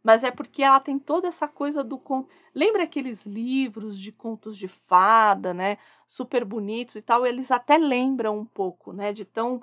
mas 0.08 0.24
é 0.24 0.30
porque 0.30 0.62
ela 0.62 0.80
tem 0.80 0.98
toda 0.98 1.28
essa 1.28 1.46
coisa 1.46 1.84
do. 1.84 2.00
Lembra 2.54 2.84
aqueles 2.84 3.26
livros 3.26 4.00
de 4.00 4.10
contos 4.10 4.56
de 4.56 4.66
fada, 4.66 5.52
né? 5.52 5.76
Super 6.06 6.46
bonitos 6.46 6.96
e 6.96 7.02
tal, 7.02 7.26
eles 7.26 7.50
até 7.50 7.76
lembram 7.76 8.38
um 8.38 8.44
pouco, 8.46 8.90
né? 8.90 9.12
De 9.12 9.26
tão 9.26 9.62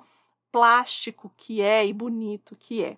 plástico 0.52 1.32
que 1.36 1.60
é 1.60 1.84
e 1.84 1.92
bonito 1.92 2.54
que 2.54 2.84
é. 2.84 2.96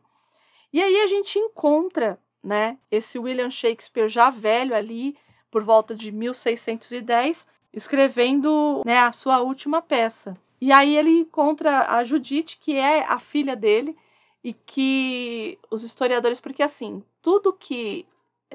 E 0.70 0.82
aí 0.82 1.00
a 1.00 1.06
gente 1.06 1.38
encontra, 1.38 2.20
né, 2.44 2.76
esse 2.90 3.18
William 3.18 3.50
Shakespeare 3.50 4.10
já 4.10 4.28
velho 4.28 4.76
ali, 4.76 5.16
por 5.50 5.64
volta 5.64 5.94
de 5.94 6.12
1610, 6.12 7.46
escrevendo 7.72 8.82
né, 8.84 8.98
a 8.98 9.10
sua 9.10 9.40
última 9.40 9.80
peça. 9.80 10.36
E 10.60 10.70
aí 10.70 10.94
ele 10.94 11.20
encontra 11.20 11.88
a 11.96 12.04
Judith, 12.04 12.58
que 12.60 12.76
é 12.76 13.06
a 13.06 13.18
filha 13.18 13.56
dele, 13.56 13.96
e 14.42 14.52
que 14.52 15.58
os 15.70 15.82
historiadores, 15.82 16.40
porque 16.40 16.62
assim, 16.62 17.02
tudo 17.22 17.52
que 17.52 18.06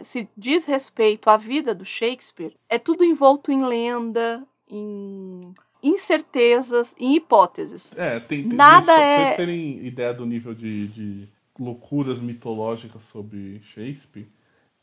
se 0.01 0.27
diz 0.35 0.65
respeito 0.65 1.29
à 1.29 1.37
vida 1.37 1.75
do 1.75 1.85
Shakespeare 1.85 2.55
é 2.67 2.79
tudo 2.79 3.03
envolto 3.03 3.51
em 3.51 3.63
lenda, 3.63 4.43
em 4.67 5.41
incertezas, 5.83 6.95
em 6.97 7.15
hipóteses. 7.15 7.91
É, 7.95 8.19
tem, 8.19 8.47
tem 8.47 8.57
Nada 8.57 8.95
gente, 8.95 9.03
é. 9.03 9.15
Pra 9.15 9.25
vocês 9.25 9.37
terem 9.37 9.85
ideia 9.85 10.13
do 10.13 10.25
nível 10.25 10.53
de, 10.53 10.87
de 10.87 11.29
loucuras 11.59 12.19
mitológicas 12.19 13.01
sobre 13.11 13.61
Shakespeare, 13.73 14.27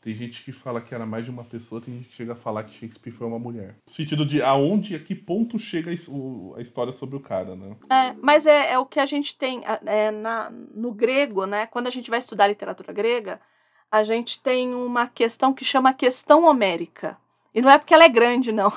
tem 0.01 0.15
gente 0.15 0.43
que 0.43 0.51
fala 0.51 0.81
que 0.81 0.95
era 0.95 1.05
mais 1.05 1.23
de 1.23 1.29
uma 1.29 1.43
pessoa, 1.43 1.79
tem 1.79 1.93
gente 1.93 2.09
que 2.09 2.15
chega 2.15 2.33
a 2.33 2.35
falar 2.35 2.63
que 2.63 2.73
Shakespeare 2.73 3.13
foi 3.13 3.27
uma 3.27 3.37
mulher. 3.37 3.75
No 3.85 3.93
sentido 3.93 4.25
de 4.25 4.41
aonde, 4.41 4.95
a 4.95 4.99
que 4.99 5.13
ponto 5.13 5.59
chega 5.59 5.91
a 5.91 6.61
história 6.61 6.91
sobre 6.91 7.15
o 7.15 7.19
cara, 7.19 7.55
né? 7.55 7.75
É, 7.89 8.13
mas 8.19 8.47
é, 8.47 8.71
é 8.71 8.79
o 8.79 8.85
que 8.85 8.99
a 8.99 9.05
gente 9.05 9.37
tem 9.37 9.61
é, 9.85 10.09
na, 10.09 10.49
no 10.49 10.91
grego, 10.91 11.45
né? 11.45 11.67
Quando 11.67 11.85
a 11.85 11.91
gente 11.91 12.09
vai 12.09 12.17
estudar 12.17 12.47
literatura 12.47 12.91
grega, 12.91 13.39
a 13.91 14.03
gente 14.03 14.41
tem 14.41 14.73
uma 14.73 15.05
questão 15.05 15.53
que 15.53 15.63
chama 15.63 15.93
questão 15.93 16.45
homérica. 16.45 17.15
E 17.53 17.61
não 17.61 17.69
é 17.69 17.77
porque 17.77 17.93
ela 17.93 18.05
é 18.05 18.09
grande, 18.09 18.51
não. 18.51 18.71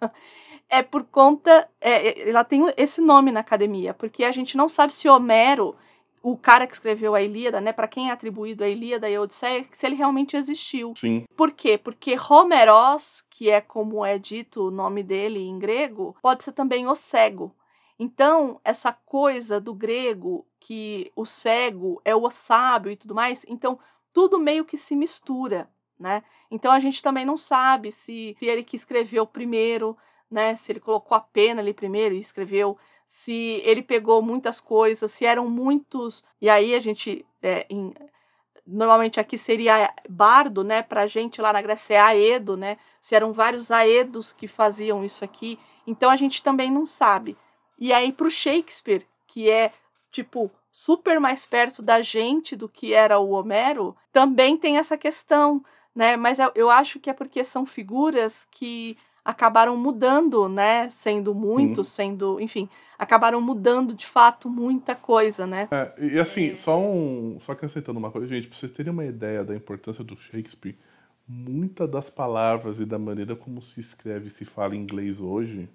é 0.70 0.82
por 0.82 1.04
conta. 1.04 1.68
É, 1.78 2.08
é, 2.08 2.30
ela 2.30 2.42
tem 2.42 2.62
esse 2.76 3.02
nome 3.02 3.30
na 3.30 3.40
academia, 3.40 3.92
porque 3.92 4.24
a 4.24 4.32
gente 4.32 4.56
não 4.56 4.68
sabe 4.68 4.94
se 4.94 5.08
Homero 5.10 5.76
o 6.24 6.38
cara 6.38 6.66
que 6.66 6.72
escreveu 6.72 7.14
a 7.14 7.20
Ilíada, 7.20 7.60
né, 7.60 7.70
para 7.70 7.86
quem 7.86 8.08
é 8.08 8.12
atribuído 8.12 8.64
a 8.64 8.68
Ilíada 8.68 9.10
e 9.10 9.14
a 9.14 9.20
Odisseia, 9.20 9.66
se 9.70 9.84
ele 9.84 9.94
realmente 9.94 10.38
existiu. 10.38 10.94
Sim. 10.96 11.26
Por 11.36 11.52
quê? 11.52 11.76
Porque 11.76 12.16
Homeros, 12.18 13.22
que 13.28 13.50
é 13.50 13.60
como 13.60 14.02
é 14.02 14.16
dito 14.16 14.68
o 14.68 14.70
nome 14.70 15.02
dele 15.02 15.40
em 15.40 15.58
grego, 15.58 16.16
pode 16.22 16.42
ser 16.42 16.52
também 16.52 16.86
o 16.86 16.94
cego. 16.94 17.54
Então, 17.98 18.58
essa 18.64 18.90
coisa 18.90 19.60
do 19.60 19.74
grego 19.74 20.46
que 20.58 21.12
o 21.14 21.26
cego 21.26 22.00
é 22.06 22.16
o 22.16 22.30
sábio 22.30 22.90
e 22.90 22.96
tudo 22.96 23.14
mais, 23.14 23.44
então 23.46 23.78
tudo 24.10 24.38
meio 24.38 24.64
que 24.64 24.78
se 24.78 24.96
mistura, 24.96 25.68
né? 26.00 26.22
Então 26.50 26.72
a 26.72 26.78
gente 26.78 27.02
também 27.02 27.26
não 27.26 27.36
sabe 27.36 27.92
se, 27.92 28.34
se 28.38 28.46
ele 28.46 28.64
que 28.64 28.76
escreveu 28.76 29.26
primeiro, 29.26 29.94
né, 30.30 30.54
se 30.54 30.72
ele 30.72 30.80
colocou 30.80 31.14
a 31.14 31.20
pena 31.20 31.60
ali 31.60 31.74
primeiro 31.74 32.14
e 32.14 32.18
escreveu 32.18 32.78
se 33.14 33.62
ele 33.64 33.80
pegou 33.80 34.20
muitas 34.20 34.60
coisas, 34.60 35.08
se 35.08 35.24
eram 35.24 35.48
muitos. 35.48 36.24
E 36.42 36.50
aí 36.50 36.74
a 36.74 36.80
gente. 36.80 37.24
É, 37.40 37.64
em, 37.70 37.94
normalmente 38.66 39.20
aqui 39.20 39.38
seria 39.38 39.94
bardo, 40.08 40.64
né? 40.64 40.82
Pra 40.82 41.06
gente 41.06 41.40
lá 41.40 41.52
na 41.52 41.62
Grécia 41.62 41.94
é 41.94 42.00
aedo, 42.00 42.56
né? 42.56 42.76
Se 43.00 43.14
eram 43.14 43.32
vários 43.32 43.70
aedos 43.70 44.32
que 44.32 44.48
faziam 44.48 45.04
isso 45.04 45.24
aqui. 45.24 45.60
Então 45.86 46.10
a 46.10 46.16
gente 46.16 46.42
também 46.42 46.72
não 46.72 46.88
sabe. 46.88 47.38
E 47.78 47.92
aí 47.92 48.12
pro 48.12 48.28
Shakespeare, 48.28 49.06
que 49.28 49.48
é 49.48 49.70
tipo 50.10 50.50
super 50.72 51.20
mais 51.20 51.46
perto 51.46 51.80
da 51.82 52.02
gente 52.02 52.56
do 52.56 52.68
que 52.68 52.92
era 52.92 53.20
o 53.20 53.30
Homero, 53.30 53.96
também 54.12 54.56
tem 54.56 54.76
essa 54.76 54.98
questão, 54.98 55.64
né? 55.94 56.16
Mas 56.16 56.38
eu 56.56 56.68
acho 56.68 56.98
que 56.98 57.08
é 57.08 57.12
porque 57.12 57.44
são 57.44 57.64
figuras 57.64 58.44
que 58.50 58.98
acabaram 59.24 59.76
mudando, 59.76 60.48
né? 60.48 60.88
Sendo 60.88 61.34
muitos, 61.34 61.88
sendo, 61.88 62.40
enfim, 62.40 62.68
acabaram 62.98 63.40
mudando 63.40 63.94
de 63.94 64.06
fato 64.06 64.48
muita 64.50 64.94
coisa, 64.94 65.46
né? 65.46 65.68
É, 65.70 65.92
e 65.98 66.18
assim, 66.18 66.54
só 66.54 66.78
um, 66.78 67.38
só 67.44 67.52
acrescentando 67.52 67.98
uma 67.98 68.10
coisa, 68.10 68.26
gente, 68.26 68.48
para 68.48 68.58
vocês 68.58 68.72
terem 68.72 68.92
uma 68.92 69.04
ideia 69.04 69.42
da 69.42 69.54
importância 69.54 70.04
do 70.04 70.16
Shakespeare, 70.16 70.76
muitas 71.26 71.90
das 71.90 72.10
palavras 72.10 72.78
e 72.78 72.84
da 72.84 72.98
maneira 72.98 73.34
como 73.34 73.62
se 73.62 73.80
escreve 73.80 74.28
e 74.28 74.30
se 74.30 74.44
fala 74.44 74.76
inglês 74.76 75.20
hoje 75.20 75.68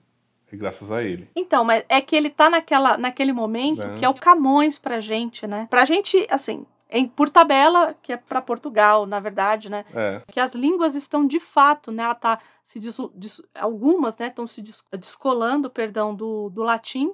é 0.51 0.57
graças 0.57 0.91
a 0.91 1.03
ele. 1.03 1.29
Então, 1.35 1.63
mas 1.63 1.83
é 1.87 2.01
que 2.01 2.15
ele 2.15 2.29
tá 2.29 2.49
naquela, 2.49 2.97
naquele 2.97 3.31
momento 3.31 3.81
é. 3.81 3.95
que 3.95 4.05
é 4.05 4.09
o 4.09 4.13
Camões 4.13 4.79
pra 4.79 4.99
gente, 4.99 5.45
né? 5.45 5.67
Pra 5.69 5.85
gente, 5.85 6.25
assim, 6.29 6.65
em, 6.89 7.07
por 7.07 7.29
tabela, 7.29 7.95
que 8.01 8.11
é 8.13 8.17
para 8.17 8.41
Portugal, 8.41 9.05
na 9.05 9.19
verdade, 9.19 9.69
né? 9.69 9.85
É. 9.93 10.21
Que 10.31 10.39
as 10.39 10.55
línguas 10.55 10.95
estão 10.95 11.25
de 11.25 11.39
fato, 11.39 11.91
né? 11.91 12.03
Ela 12.03 12.15
tá 12.15 12.39
se 12.65 12.79
des, 12.79 12.97
des, 13.13 13.41
algumas, 13.53 14.17
né, 14.17 14.27
estão 14.27 14.47
se 14.47 14.61
des, 14.61 14.83
descolando, 14.97 15.69
perdão, 15.69 16.15
do, 16.15 16.49
do 16.49 16.63
latim 16.63 17.13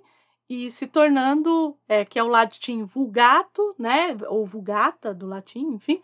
e 0.49 0.71
se 0.71 0.87
tornando, 0.87 1.75
é, 1.89 2.05
que 2.05 2.17
é 2.17 2.23
o 2.23 2.27
latim 2.27 2.85
vulgato, 2.85 3.75
né? 3.77 4.15
Ou 4.27 4.45
vulgata 4.45 5.13
do 5.13 5.27
latim, 5.27 5.73
enfim. 5.73 6.01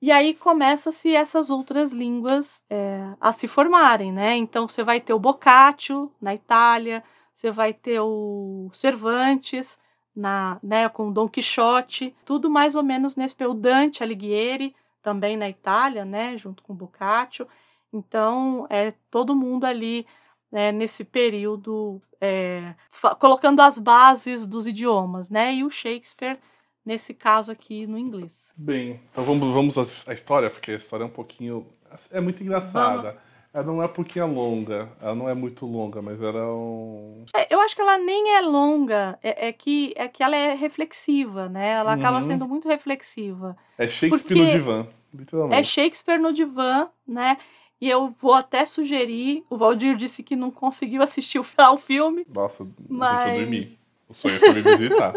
E 0.00 0.12
aí 0.12 0.34
começa-se 0.34 1.14
essas 1.16 1.48
outras 1.48 1.92
línguas 1.92 2.62
é, 2.68 3.14
a 3.18 3.32
se 3.32 3.48
formarem, 3.48 4.12
né? 4.12 4.36
Então 4.36 4.68
você 4.68 4.84
vai 4.84 5.00
ter 5.00 5.14
o 5.14 5.18
Boccaccio 5.18 6.12
na 6.20 6.34
Itália, 6.34 7.02
você 7.34 7.50
vai 7.50 7.72
ter 7.72 8.00
o 8.00 8.68
Cervantes, 8.72 9.78
na, 10.16 10.58
né, 10.62 10.88
com 10.88 11.12
Dom 11.12 11.28
Quixote, 11.28 12.14
tudo 12.24 12.48
mais 12.48 12.74
ou 12.74 12.82
menos 12.82 13.14
nesse 13.14 13.36
o 13.44 13.52
Dante 13.52 14.02
Alighieri, 14.02 14.74
também 15.02 15.36
na 15.36 15.48
Itália, 15.48 16.04
né, 16.04 16.36
junto 16.36 16.62
com 16.62 16.74
Boccaccio. 16.74 17.46
Então, 17.92 18.66
é 18.70 18.94
todo 19.10 19.36
mundo 19.36 19.64
ali 19.64 20.06
né, 20.50 20.72
nesse 20.72 21.04
período 21.04 22.00
é, 22.20 22.74
colocando 23.18 23.60
as 23.60 23.78
bases 23.78 24.46
dos 24.46 24.66
idiomas, 24.66 25.30
né? 25.30 25.54
E 25.54 25.64
o 25.64 25.70
Shakespeare 25.70 26.38
nesse 26.84 27.12
caso 27.12 27.50
aqui 27.50 27.86
no 27.86 27.98
inglês. 27.98 28.52
Bem, 28.56 29.00
então 29.10 29.24
vamos 29.24 29.52
vamos 29.52 30.06
à 30.06 30.12
história, 30.12 30.48
porque 30.48 30.72
a 30.72 30.76
história 30.76 31.02
é 31.02 31.06
um 31.06 31.10
pouquinho 31.10 31.66
é 32.10 32.20
muito 32.20 32.42
engraçada. 32.42 33.10
Vamos. 33.10 33.25
Ela 33.56 33.64
não 33.64 33.82
é 33.82 33.88
porque 33.88 34.20
é 34.20 34.24
longa, 34.24 34.92
ela 35.00 35.14
não 35.14 35.30
é 35.30 35.32
muito 35.32 35.64
longa, 35.64 36.02
mas 36.02 36.20
ela 36.20 36.40
é 36.40 36.46
um. 36.46 37.24
É, 37.34 37.54
eu 37.54 37.58
acho 37.62 37.74
que 37.74 37.80
ela 37.80 37.96
nem 37.96 38.34
é 38.34 38.42
longa, 38.42 39.18
é, 39.22 39.48
é, 39.48 39.52
que, 39.52 39.94
é 39.96 40.06
que 40.08 40.22
ela 40.22 40.36
é 40.36 40.52
reflexiva, 40.52 41.48
né? 41.48 41.70
Ela 41.70 41.94
uhum. 41.94 41.98
acaba 41.98 42.20
sendo 42.20 42.46
muito 42.46 42.68
reflexiva. 42.68 43.56
É 43.78 43.88
Shakespeare 43.88 44.36
no 44.36 44.52
divã, 44.52 44.86
literalmente. 45.14 45.58
É 45.58 45.62
Shakespeare 45.62 46.18
no 46.18 46.34
divã, 46.34 46.90
né? 47.08 47.38
E 47.80 47.88
eu 47.88 48.10
vou 48.10 48.34
até 48.34 48.66
sugerir, 48.66 49.42
o 49.48 49.56
Valdir 49.56 49.96
disse 49.96 50.22
que 50.22 50.36
não 50.36 50.50
conseguiu 50.50 51.02
assistir 51.02 51.38
o 51.38 51.78
filme. 51.78 52.26
Nossa, 52.28 52.66
mas... 52.86 53.38
eu 53.38 53.40
dormi. 53.40 53.78
O 54.06 54.12
sonho 54.12 54.38
foi 54.38 54.52
me 54.52 54.76
visitar. 54.76 55.14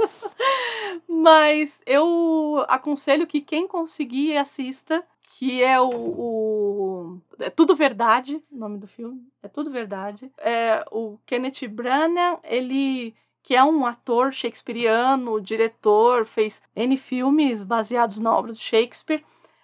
mas 1.10 1.82
eu 1.86 2.64
aconselho 2.70 3.28
que 3.28 3.42
quem 3.42 3.68
conseguir 3.68 4.38
assista, 4.38 5.04
que 5.30 5.64
é 5.64 5.80
o, 5.80 5.90
o, 5.90 7.22
É 7.40 7.50
Tudo 7.50 7.76
Verdade, 7.76 8.44
o 8.52 8.58
nome 8.58 8.78
do 8.78 8.88
filme. 8.88 9.22
É 9.42 9.48
Tudo 9.48 9.70
Verdade. 9.70 10.32
É, 10.38 10.84
o 10.92 11.18
Kenneth 11.26 11.68
Branagh, 11.70 12.40
ele 12.44 13.16
que 13.42 13.56
é 13.56 13.64
um 13.64 13.86
ator 13.86 14.34
shakespeariano, 14.34 15.40
diretor, 15.40 16.26
fez 16.26 16.62
N 16.76 16.98
filmes 16.98 17.64
baseados 17.64 18.20
na 18.20 18.36
obra 18.36 18.52
do 18.52 18.58
Shakespeare. 18.58 19.24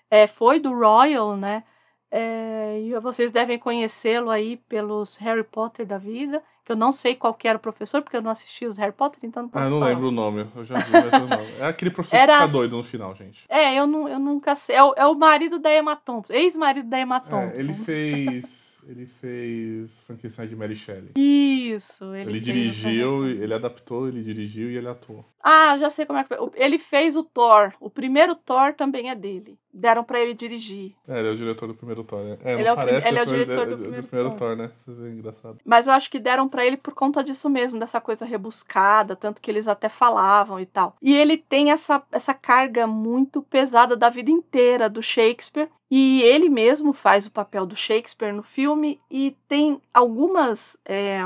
É, 0.09 0.27
foi 0.27 0.59
do 0.59 0.71
Royal, 0.73 1.35
né? 1.35 1.63
É, 2.11 2.79
e 2.81 2.99
vocês 2.99 3.31
devem 3.31 3.59
conhecê-lo 3.59 4.29
aí 4.29 4.57
pelos 4.69 5.15
Harry 5.17 5.43
Potter 5.43 5.85
da 5.85 5.97
vida 5.97 6.41
que 6.65 6.71
eu 6.71 6.75
não 6.75 6.91
sei 6.91 7.13
qual 7.13 7.37
era 7.43 7.57
o 7.57 7.61
professor, 7.61 8.01
porque 8.01 8.17
eu 8.17 8.23
não 8.23 8.31
assisti 8.31 8.65
os 8.65 8.75
Harry 8.77 8.91
Potter, 8.91 9.19
então 9.21 9.43
não 9.43 9.49
posso 9.49 9.63
Ah, 9.63 9.67
eu 9.67 9.71
não 9.71 9.79
falar. 9.79 9.91
lembro 9.91 10.07
o 10.07 10.11
nome, 10.11 10.47
eu 10.55 10.65
já 10.65 10.75
vi, 10.79 10.91
mas 10.91 11.13
eu 11.13 11.27
não. 11.27 11.39
É 11.63 11.67
aquele 11.67 11.91
professor 11.91 12.15
Era... 12.15 12.33
que 12.33 12.39
fica 12.39 12.51
doido 12.51 12.77
no 12.77 12.83
final, 12.83 13.13
gente. 13.15 13.43
É, 13.47 13.75
eu, 13.75 13.85
não, 13.85 14.07
eu 14.09 14.17
nunca 14.17 14.55
sei. 14.55 14.75
É 14.75 14.83
o, 14.83 14.93
é 14.97 15.05
o 15.05 15.13
marido 15.13 15.59
da 15.59 15.71
Emma 15.71 15.95
Thompson, 15.95 16.33
ex-marido 16.33 16.89
da 16.89 16.99
Emma 16.99 17.19
Thompson. 17.19 17.55
É, 17.55 17.59
ele 17.59 17.73
fez... 17.85 18.65
Ele 18.87 19.07
fez 19.19 19.89
Frankenstein 20.05 20.47
de 20.47 20.55
Mary 20.55 20.75
Shelley. 20.75 21.13
Isso, 21.15 22.13
ele, 22.13 22.29
ele 22.29 22.39
dirigiu, 22.39 23.27
ele 23.27 23.51
adaptou, 23.51 24.07
ele 24.07 24.21
dirigiu 24.21 24.69
e 24.69 24.77
ele 24.77 24.87
atuou. 24.87 25.25
Ah, 25.47 25.77
já 25.77 25.91
sei 25.91 26.07
como 26.07 26.17
é 26.17 26.23
que 26.23 26.35
foi. 26.35 26.49
Ele 26.55 26.79
fez 26.79 27.15
o 27.15 27.23
Thor. 27.23 27.71
O 27.79 27.87
primeiro 27.87 28.33
Thor 28.33 28.73
também 28.73 29.11
é 29.11 29.15
dele. 29.15 29.59
deram 29.71 30.03
para 30.03 30.19
ele 30.19 30.33
dirigir. 30.33 30.95
É, 31.07 31.19
ele 31.19 31.27
é 31.27 31.31
o 31.31 31.37
diretor 31.37 31.67
do 31.67 31.75
primeiro 31.75 32.03
Thor. 32.03 32.23
Né? 32.23 32.37
É, 32.43 32.53
ele, 32.53 32.67
é 32.67 32.73
o, 32.73 32.75
parece, 32.75 33.07
ele 33.07 33.19
é 33.19 33.21
o 33.21 33.25
diretor 33.27 33.67
do, 33.67 33.77
primeiro, 33.77 34.01
do 34.01 34.07
primeiro 34.07 34.29
Thor. 34.31 34.39
Thor. 34.39 34.55
né? 34.55 34.71
Isso 34.87 35.05
é 35.05 35.09
engraçado. 35.09 35.57
Mas 35.63 35.85
eu 35.85 35.93
acho 35.93 36.09
que 36.09 36.17
deram 36.17 36.49
para 36.49 36.65
ele 36.65 36.77
por 36.77 36.95
conta 36.95 37.23
disso 37.23 37.47
mesmo, 37.47 37.79
dessa 37.79 38.01
coisa 38.01 38.25
rebuscada, 38.25 39.15
tanto 39.15 39.39
que 39.39 39.51
eles 39.51 39.67
até 39.67 39.87
falavam 39.87 40.59
e 40.59 40.65
tal. 40.65 40.95
E 40.99 41.15
ele 41.15 41.37
tem 41.37 41.69
essa, 41.69 42.01
essa 42.11 42.33
carga 42.33 42.87
muito 42.87 43.43
pesada 43.43 43.95
da 43.95 44.09
vida 44.09 44.31
inteira 44.31 44.89
do 44.89 45.03
Shakespeare. 45.03 45.69
E 45.91 46.23
ele 46.23 46.49
mesmo 46.49 46.91
faz 46.91 47.27
o 47.27 47.31
papel 47.31 47.67
do 47.67 47.75
Shakespeare 47.75 48.33
no 48.33 48.41
filme 48.41 48.99
e 49.11 49.37
tem 49.47 49.79
algumas. 49.93 50.75
É, 50.83 51.23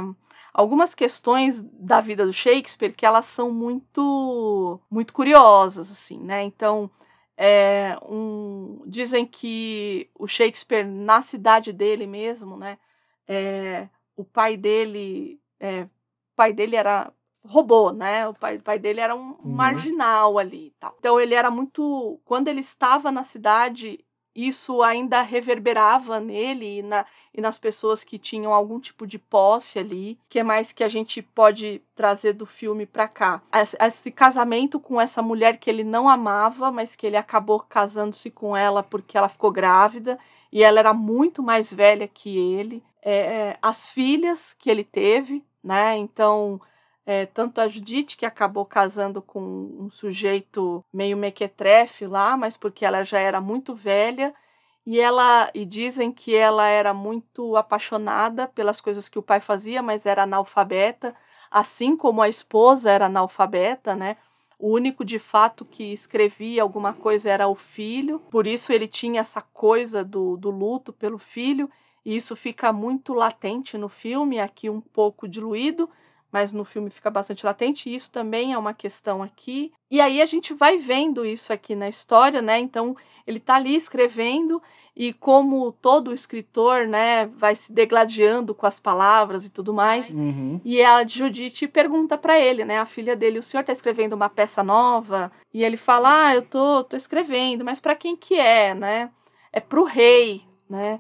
algumas 0.54 0.96
questões 0.96 1.62
da 1.62 2.02
vida 2.02 2.26
do 2.26 2.34
Shakespeare 2.34 2.94
que 2.94 3.06
elas 3.06 3.26
são 3.26 3.52
muito 3.52 4.80
muito 4.90 5.14
curiosas 5.14 5.92
assim 5.92 6.20
né 6.20 6.44
então 6.44 6.90
é, 7.42 7.98
um, 8.04 8.84
dizem 8.86 9.26
que 9.26 10.10
o 10.14 10.28
Shakespeare, 10.28 10.86
na 10.86 11.22
cidade 11.22 11.72
dele 11.72 12.06
mesmo, 12.06 12.58
né, 12.58 12.78
é, 13.26 13.88
o 14.14 14.26
pai 14.26 14.58
dele, 14.58 15.40
é, 15.58 15.84
o 15.84 16.36
pai 16.36 16.52
dele 16.52 16.76
era 16.76 17.14
robô, 17.42 17.92
né? 17.92 18.28
O 18.28 18.34
pai, 18.34 18.58
o 18.58 18.62
pai 18.62 18.78
dele 18.78 19.00
era 19.00 19.16
um 19.16 19.30
uhum. 19.30 19.52
marginal 19.52 20.38
ali, 20.38 20.76
tal. 20.78 20.96
Então 21.00 21.20
ele 21.20 21.34
era 21.34 21.50
muito, 21.50 22.20
quando 22.26 22.50
ele 22.50 22.60
estava 22.60 23.10
na 23.10 23.24
cidade, 23.24 24.04
isso 24.48 24.82
ainda 24.82 25.22
reverberava 25.22 26.20
nele 26.20 26.80
e, 26.80 26.82
na, 26.82 27.06
e 27.34 27.42
nas 27.42 27.58
pessoas 27.58 28.04
que 28.04 28.18
tinham 28.18 28.54
algum 28.54 28.80
tipo 28.80 29.06
de 29.06 29.20
posse 29.20 29.80
ali, 29.80 30.18
que 30.30 30.40
é 30.40 30.44
mais 30.44 30.72
que 30.72 30.84
a 30.84 30.88
gente 30.88 31.22
pode 31.22 31.82
trazer 31.96 32.34
do 32.34 32.46
filme 32.46 32.86
para 32.86 33.08
cá. 33.08 33.42
Esse, 33.54 33.78
esse, 33.80 34.12
casamento 34.12 34.80
com 34.80 35.00
essa 35.00 35.22
mulher 35.22 35.58
que 35.58 35.70
ele 35.70 35.84
não 35.84 36.08
amava, 36.08 36.72
mas 36.72 36.96
que 36.96 37.06
ele 37.06 37.18
acabou 37.18 37.60
casando-se 37.60 38.30
com 38.30 38.56
ela 38.56 38.82
porque 38.84 39.18
ela 39.18 39.28
ficou 39.30 39.52
grávida 39.52 40.18
e 40.52 40.64
ela 40.64 40.80
era 40.80 40.94
muito 40.94 41.44
mais 41.44 41.74
velha 41.74 42.08
que 42.08 42.38
ele. 42.38 42.84
É, 43.02 43.14
é 43.14 43.58
as 43.62 43.90
filhas 43.90 44.54
que 44.54 44.70
ele 44.70 44.84
teve, 44.84 45.44
né? 45.64 45.98
Então 45.98 46.62
é, 47.12 47.26
tanto 47.26 47.60
a 47.60 47.68
Judith, 47.68 48.16
que 48.16 48.24
acabou 48.24 48.64
casando 48.64 49.20
com 49.20 49.42
um 49.42 49.90
sujeito 49.90 50.86
meio 50.94 51.18
mequetrefe 51.18 52.06
lá, 52.06 52.38
mas 52.38 52.56
porque 52.56 52.86
ela 52.86 53.04
já 53.04 53.18
era 53.18 53.42
muito 53.42 53.74
velha, 53.74 54.32
e 54.86 55.00
ela 55.00 55.50
e 55.56 55.66
dizem 55.66 56.12
que 56.12 56.36
ela 56.36 56.68
era 56.68 56.94
muito 56.94 57.56
apaixonada 57.56 58.48
pelas 58.48 58.80
coisas 58.80 59.10
que 59.10 59.18
o 59.18 59.24
pai 59.24 59.40
fazia, 59.42 59.82
mas 59.82 60.06
era 60.06 60.22
analfabeta, 60.22 61.16
assim 61.50 61.98
como 61.98 62.22
a 62.22 62.30
esposa 62.30 62.92
era 62.92 63.08
analfabeta, 63.08 63.96
né? 63.96 64.16
O 64.60 64.70
único 64.72 65.04
de 65.04 65.18
fato 65.18 65.66
que 65.66 65.92
escrevia 65.92 66.62
alguma 66.62 66.94
coisa 66.94 67.28
era 67.32 67.48
o 67.48 67.56
filho, 67.56 68.20
por 68.30 68.46
isso 68.46 68.72
ele 68.72 68.88
tinha 68.88 69.22
essa 69.22 69.42
coisa 69.42 70.04
do, 70.04 70.38
do 70.38 70.52
luto 70.52 70.94
pelo 70.94 71.18
filho, 71.18 71.72
e 72.06 72.16
isso 72.16 72.36
fica 72.36 72.72
muito 72.72 73.16
latente 73.16 73.80
no 73.80 73.90
filme, 73.90 74.40
aqui 74.40 74.70
um 74.70 74.80
pouco 74.80 75.28
diluído, 75.28 75.90
mas 76.32 76.52
no 76.52 76.64
filme 76.64 76.90
fica 76.90 77.10
bastante 77.10 77.46
latente, 77.46 77.90
e 77.90 77.96
isso 77.96 78.12
também 78.12 78.54
é 78.54 78.58
uma 78.58 78.74
questão 78.74 79.24
aqui. 79.24 79.72
E 79.90 80.00
aí 80.00 80.22
a 80.22 80.26
gente 80.26 80.54
vai 80.54 80.78
vendo 80.78 81.26
isso 81.26 81.52
aqui 81.52 81.76
na 81.76 81.90
história, 81.90 82.42
né? 82.42 82.60
Então, 82.60 82.96
ele 83.26 83.40
tá 83.40 83.56
ali 83.56 83.76
escrevendo 83.76 84.62
e 84.96 85.14
como 85.14 85.72
todo 85.72 86.14
escritor, 86.14 86.88
né, 86.88 87.28
vai 87.28 87.56
se 87.56 87.72
degladiando 87.72 88.54
com 88.54 88.66
as 88.66 88.80
palavras 88.80 89.46
e 89.46 89.50
tudo 89.50 89.74
mais. 89.74 90.14
Uhum. 90.14 90.60
E 90.66 90.82
a 90.84 91.06
Judite 91.06 91.68
pergunta 91.68 92.18
para 92.18 92.40
ele, 92.40 92.66
né, 92.66 92.80
a 92.80 92.86
filha 92.86 93.16
dele, 93.16 93.40
o 93.40 93.44
senhor 93.44 93.64
tá 93.64 93.72
escrevendo 93.72 94.14
uma 94.14 94.30
peça 94.30 94.64
nova? 94.64 95.32
E 95.54 95.64
ele 95.64 95.78
fala: 95.78 96.28
"Ah, 96.28 96.36
eu 96.36 96.42
tô, 96.42 96.84
tô 96.84 96.98
escrevendo, 96.98 97.64
mas 97.64 97.80
para 97.80 97.96
quem 97.96 98.16
que 98.16 98.36
é, 98.36 98.74
né? 98.74 99.10
É 99.54 99.60
pro 99.60 99.84
rei, 99.84 100.44
né? 100.70 101.00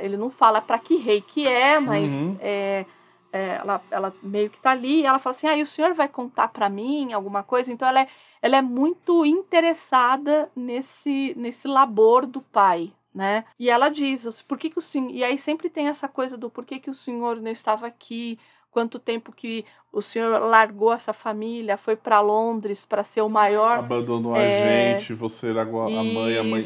Ele 0.00 0.16
não 0.16 0.30
fala 0.30 0.60
para 0.60 0.78
que 0.78 0.96
rei 0.96 1.20
que 1.20 1.46
é, 1.46 1.80
mas 1.80 2.12
uhum. 2.12 2.36
é 2.40 2.86
é, 3.32 3.56
ela, 3.56 3.82
ela 3.90 4.14
meio 4.22 4.50
que 4.50 4.60
tá 4.60 4.72
ali 4.72 5.00
e 5.00 5.06
ela 5.06 5.18
fala 5.18 5.34
assim, 5.34 5.46
ah, 5.48 5.56
e 5.56 5.62
o 5.62 5.66
senhor 5.66 5.94
vai 5.94 6.08
contar 6.08 6.48
para 6.48 6.68
mim 6.68 7.12
alguma 7.12 7.42
coisa? 7.42 7.72
Então 7.72 7.88
ela 7.88 8.00
é, 8.00 8.08
ela 8.42 8.56
é 8.58 8.62
muito 8.62 9.24
interessada 9.24 10.50
nesse, 10.54 11.34
nesse 11.36 11.66
labor 11.66 12.26
do 12.26 12.42
pai, 12.42 12.92
né? 13.14 13.44
E 13.58 13.70
ela 13.70 13.88
diz, 13.88 14.42
por 14.42 14.58
que, 14.58 14.68
que 14.70 14.78
o 14.78 14.82
senhor... 14.82 15.10
E 15.10 15.24
aí 15.24 15.38
sempre 15.38 15.70
tem 15.70 15.88
essa 15.88 16.06
coisa 16.06 16.36
do 16.36 16.50
por 16.50 16.64
que, 16.64 16.78
que 16.78 16.90
o 16.90 16.94
senhor 16.94 17.40
não 17.40 17.50
estava 17.50 17.86
aqui, 17.86 18.38
quanto 18.70 18.98
tempo 18.98 19.32
que 19.32 19.64
o 19.92 20.00
senhor 20.00 20.40
largou 20.40 20.92
essa 20.92 21.12
família, 21.12 21.76
foi 21.76 21.96
para 21.96 22.20
Londres 22.20 22.84
para 22.84 23.04
ser 23.04 23.20
o 23.20 23.28
maior. 23.28 23.78
Abandonou 23.78 24.34
é... 24.36 24.96
a 24.96 24.98
gente, 24.98 25.14
você 25.14 25.48
era 25.48 25.62
a 25.62 25.64
mãe, 25.64 26.38
a 26.38 26.42
mãe. 26.42 26.62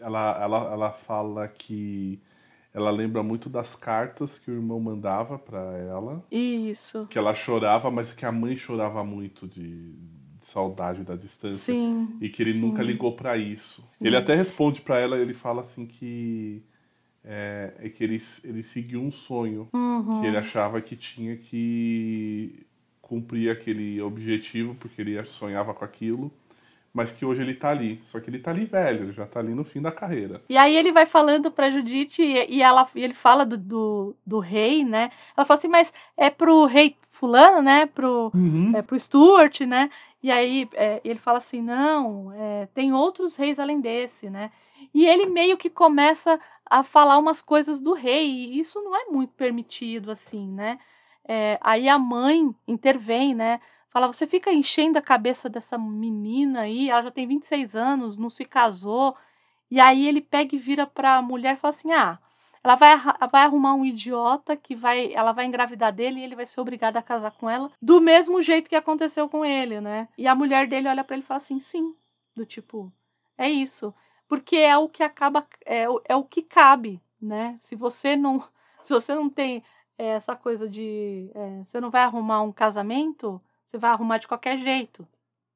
Ela, 0.00 0.38
ela, 0.40 0.72
ela 0.72 0.90
fala 0.90 1.46
que 1.46 2.20
ela 2.72 2.90
lembra 2.90 3.22
muito 3.22 3.48
das 3.48 3.74
cartas 3.74 4.38
que 4.38 4.50
o 4.50 4.54
irmão 4.54 4.78
mandava 4.78 5.38
para 5.38 5.76
ela. 5.78 6.24
Isso. 6.30 7.06
Que 7.08 7.18
ela 7.18 7.34
chorava, 7.34 7.90
mas 7.90 8.12
que 8.12 8.24
a 8.24 8.30
mãe 8.30 8.56
chorava 8.56 9.02
muito 9.02 9.48
de, 9.48 9.92
de 9.92 10.46
saudade 10.46 11.02
da 11.02 11.16
distância. 11.16 11.74
Sim. 11.74 12.16
E 12.20 12.28
que 12.28 12.42
ele 12.42 12.52
sim. 12.52 12.60
nunca 12.60 12.82
ligou 12.82 13.16
para 13.16 13.36
isso. 13.36 13.82
Sim. 13.92 14.06
Ele 14.06 14.16
até 14.16 14.34
responde 14.34 14.80
para 14.80 14.98
ela, 14.98 15.18
ele 15.18 15.34
fala 15.34 15.62
assim 15.62 15.84
que 15.84 16.62
é, 17.24 17.74
é, 17.78 17.88
que 17.88 18.02
ele, 18.02 18.22
ele 18.42 18.62
seguiu 18.62 19.02
um 19.02 19.12
sonho 19.12 19.68
uhum. 19.72 20.20
que 20.20 20.26
ele 20.26 20.36
achava 20.36 20.80
que 20.80 20.96
tinha 20.96 21.36
que 21.36 22.66
cumprir 23.02 23.50
aquele 23.50 24.00
objetivo 24.00 24.74
porque 24.76 25.02
ele 25.02 25.22
sonhava 25.24 25.74
com 25.74 25.84
aquilo 25.84 26.32
mas 26.92 27.12
que 27.12 27.24
hoje 27.24 27.40
ele 27.42 27.54
tá 27.54 27.70
ali. 27.70 28.02
Só 28.10 28.18
que 28.20 28.28
ele 28.28 28.38
tá 28.38 28.50
ali 28.50 28.64
velho, 28.64 29.04
ele 29.04 29.12
já 29.12 29.26
tá 29.26 29.40
ali 29.40 29.54
no 29.54 29.64
fim 29.64 29.80
da 29.80 29.92
carreira. 29.92 30.42
E 30.48 30.56
aí 30.56 30.76
ele 30.76 30.92
vai 30.92 31.06
falando 31.06 31.50
pra 31.50 31.70
Judite 31.70 32.22
e, 32.22 32.62
ela, 32.62 32.88
e 32.94 33.02
ele 33.02 33.14
fala 33.14 33.46
do, 33.46 33.56
do, 33.56 34.16
do, 34.26 34.38
rei, 34.38 34.84
né? 34.84 35.10
Ela 35.36 35.46
fala 35.46 35.58
assim, 35.58 35.68
mas 35.68 35.92
é 36.16 36.28
pro 36.28 36.64
rei 36.64 36.96
fulano, 37.08 37.62
né? 37.62 37.86
Pro, 37.86 38.30
uhum. 38.34 38.72
é, 38.74 38.82
pro 38.82 38.98
Stuart, 38.98 39.60
né? 39.60 39.90
E 40.22 40.30
aí 40.30 40.68
é, 40.74 41.00
ele 41.04 41.18
fala 41.18 41.38
assim, 41.38 41.62
não, 41.62 42.32
é, 42.32 42.68
tem 42.74 42.92
outros 42.92 43.36
reis 43.36 43.58
além 43.58 43.80
desse, 43.80 44.28
né? 44.28 44.50
E 44.92 45.06
ele 45.06 45.26
meio 45.26 45.56
que 45.56 45.70
começa 45.70 46.38
a 46.66 46.82
falar 46.82 47.18
umas 47.18 47.42
coisas 47.42 47.80
do 47.80 47.92
rei, 47.92 48.28
e 48.28 48.60
isso 48.60 48.80
não 48.82 48.96
é 48.96 49.04
muito 49.06 49.32
permitido, 49.34 50.10
assim, 50.10 50.46
né? 50.52 50.78
É, 51.26 51.58
aí 51.60 51.88
a 51.88 51.98
mãe 51.98 52.54
intervém, 52.66 53.34
né? 53.34 53.60
Fala, 53.90 54.06
você 54.06 54.26
fica 54.26 54.52
enchendo 54.52 54.98
a 54.98 55.02
cabeça 55.02 55.48
dessa 55.48 55.76
menina 55.76 56.60
aí, 56.62 56.88
ela 56.90 57.02
já 57.02 57.10
tem 57.10 57.26
26 57.26 57.74
anos, 57.74 58.16
não 58.16 58.30
se 58.30 58.44
casou. 58.44 59.16
E 59.70 59.80
aí 59.80 60.06
ele 60.06 60.20
pega 60.20 60.54
e 60.54 60.58
vira 60.58 60.86
para 60.86 61.16
a 61.16 61.22
mulher 61.22 61.54
e 61.56 61.60
fala 61.60 61.74
assim: 61.74 61.92
"Ah, 61.92 62.18
ela 62.62 62.76
vai, 62.76 62.96
vai 63.32 63.42
arrumar 63.44 63.74
um 63.74 63.84
idiota 63.84 64.56
que 64.56 64.76
vai, 64.76 65.12
ela 65.14 65.32
vai 65.32 65.46
engravidar 65.46 65.92
dele 65.92 66.20
e 66.20 66.24
ele 66.24 66.36
vai 66.36 66.46
ser 66.46 66.60
obrigado 66.60 66.96
a 66.96 67.02
casar 67.02 67.32
com 67.32 67.48
ela, 67.50 67.70
do 67.82 68.00
mesmo 68.00 68.40
jeito 68.42 68.68
que 68.68 68.76
aconteceu 68.76 69.28
com 69.28 69.44
ele, 69.44 69.80
né? 69.80 70.08
E 70.18 70.26
a 70.28 70.34
mulher 70.34 70.68
dele 70.68 70.88
olha 70.88 71.02
para 71.04 71.16
ele 71.16 71.24
e 71.24 71.26
fala 71.26 71.38
assim: 71.38 71.58
"Sim", 71.60 71.94
do 72.36 72.46
tipo, 72.46 72.92
é 73.38 73.48
isso, 73.50 73.92
porque 74.28 74.56
é 74.56 74.76
o 74.78 74.88
que 74.88 75.02
acaba 75.02 75.46
é, 75.66 75.86
é 76.08 76.16
o 76.16 76.24
que 76.24 76.42
cabe, 76.42 77.00
né? 77.20 77.56
Se 77.58 77.74
você 77.76 78.16
não 78.16 78.40
se 78.84 78.92
você 78.92 79.14
não 79.14 79.28
tem 79.30 79.64
é, 79.98 80.08
essa 80.10 80.36
coisa 80.36 80.68
de 80.68 81.30
é, 81.34 81.64
você 81.64 81.80
não 81.80 81.90
vai 81.90 82.02
arrumar 82.02 82.42
um 82.42 82.52
casamento, 82.52 83.40
você 83.70 83.78
vai 83.78 83.90
arrumar 83.90 84.18
de 84.18 84.26
qualquer 84.26 84.58
jeito, 84.58 85.06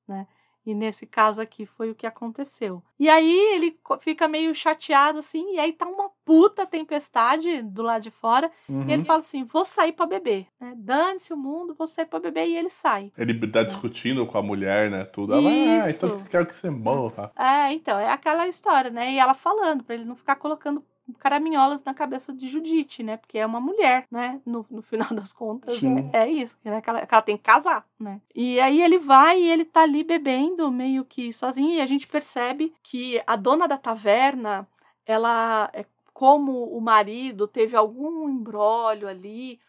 né? 0.06 0.26
E 0.66 0.74
nesse 0.74 1.04
caso 1.04 1.42
aqui 1.42 1.66
foi 1.66 1.90
o 1.90 1.94
que 1.94 2.06
aconteceu. 2.06 2.82
E 2.98 3.06
aí 3.10 3.54
ele 3.54 3.76
fica 4.00 4.26
meio 4.26 4.54
chateado 4.54 5.18
assim, 5.18 5.56
e 5.56 5.58
aí 5.58 5.74
tá 5.74 5.84
uma 5.84 6.08
puta 6.24 6.64
tempestade 6.64 7.60
do 7.60 7.82
lado 7.82 8.02
de 8.02 8.10
fora. 8.10 8.50
Uhum. 8.66 8.80
E 8.88 8.92
ele 8.92 9.00
uhum. 9.00 9.04
fala 9.04 9.18
assim: 9.18 9.44
vou 9.44 9.64
sair 9.64 9.92
para 9.92 10.06
beber. 10.06 10.46
Né? 10.58 10.72
Dane-se 10.76 11.34
o 11.34 11.36
mundo, 11.36 11.74
vou 11.74 11.86
sair 11.86 12.06
para 12.06 12.18
beber. 12.18 12.46
E 12.46 12.56
ele 12.56 12.70
sai. 12.70 13.12
Ele 13.18 13.46
tá 13.48 13.60
é. 13.60 13.64
discutindo 13.64 14.26
com 14.26 14.38
a 14.38 14.42
mulher, 14.42 14.90
né? 14.90 15.04
Tudo. 15.04 15.34
Ela, 15.34 15.50
ah, 15.50 15.90
então 15.90 16.22
quero 16.30 16.46
que 16.46 16.56
você 16.56 16.70
morra. 16.70 17.30
É, 17.36 17.70
então, 17.72 17.98
é 17.98 18.10
aquela 18.10 18.48
história, 18.48 18.90
né? 18.90 19.12
E 19.12 19.18
ela 19.18 19.34
falando, 19.34 19.84
para 19.84 19.96
ele 19.96 20.06
não 20.06 20.16
ficar 20.16 20.36
colocando 20.36 20.82
caraminholas 21.18 21.82
na 21.84 21.92
cabeça 21.92 22.32
de 22.32 22.48
Judite, 22.48 23.02
né? 23.02 23.16
Porque 23.16 23.38
é 23.38 23.46
uma 23.46 23.60
mulher, 23.60 24.06
né? 24.10 24.40
No, 24.44 24.64
no 24.70 24.82
final 24.82 25.08
das 25.14 25.32
contas, 25.32 25.78
é, 26.12 26.24
é, 26.24 26.30
isso, 26.30 26.56
né? 26.64 26.80
Que 26.80 26.90
ela, 26.90 27.06
que 27.06 27.14
ela, 27.14 27.22
tem 27.22 27.36
que 27.36 27.42
casar, 27.42 27.86
né? 27.98 28.20
E 28.34 28.58
aí 28.60 28.80
ele 28.80 28.98
vai 28.98 29.40
e 29.40 29.50
ele 29.50 29.64
tá 29.64 29.82
ali 29.82 30.02
bebendo, 30.02 30.70
meio 30.70 31.04
que 31.04 31.32
sozinho, 31.32 31.74
e 31.74 31.80
a 31.80 31.86
gente 31.86 32.06
percebe 32.06 32.74
que 32.82 33.22
a 33.26 33.36
dona 33.36 33.68
da 33.68 33.76
taverna, 33.76 34.66
ela, 35.04 35.70
é 35.72 35.84
como 36.12 36.64
o 36.64 36.80
marido 36.80 37.46
teve 37.46 37.76
algum 37.76 38.28
embrólio 38.28 39.08
ali, 39.08 39.60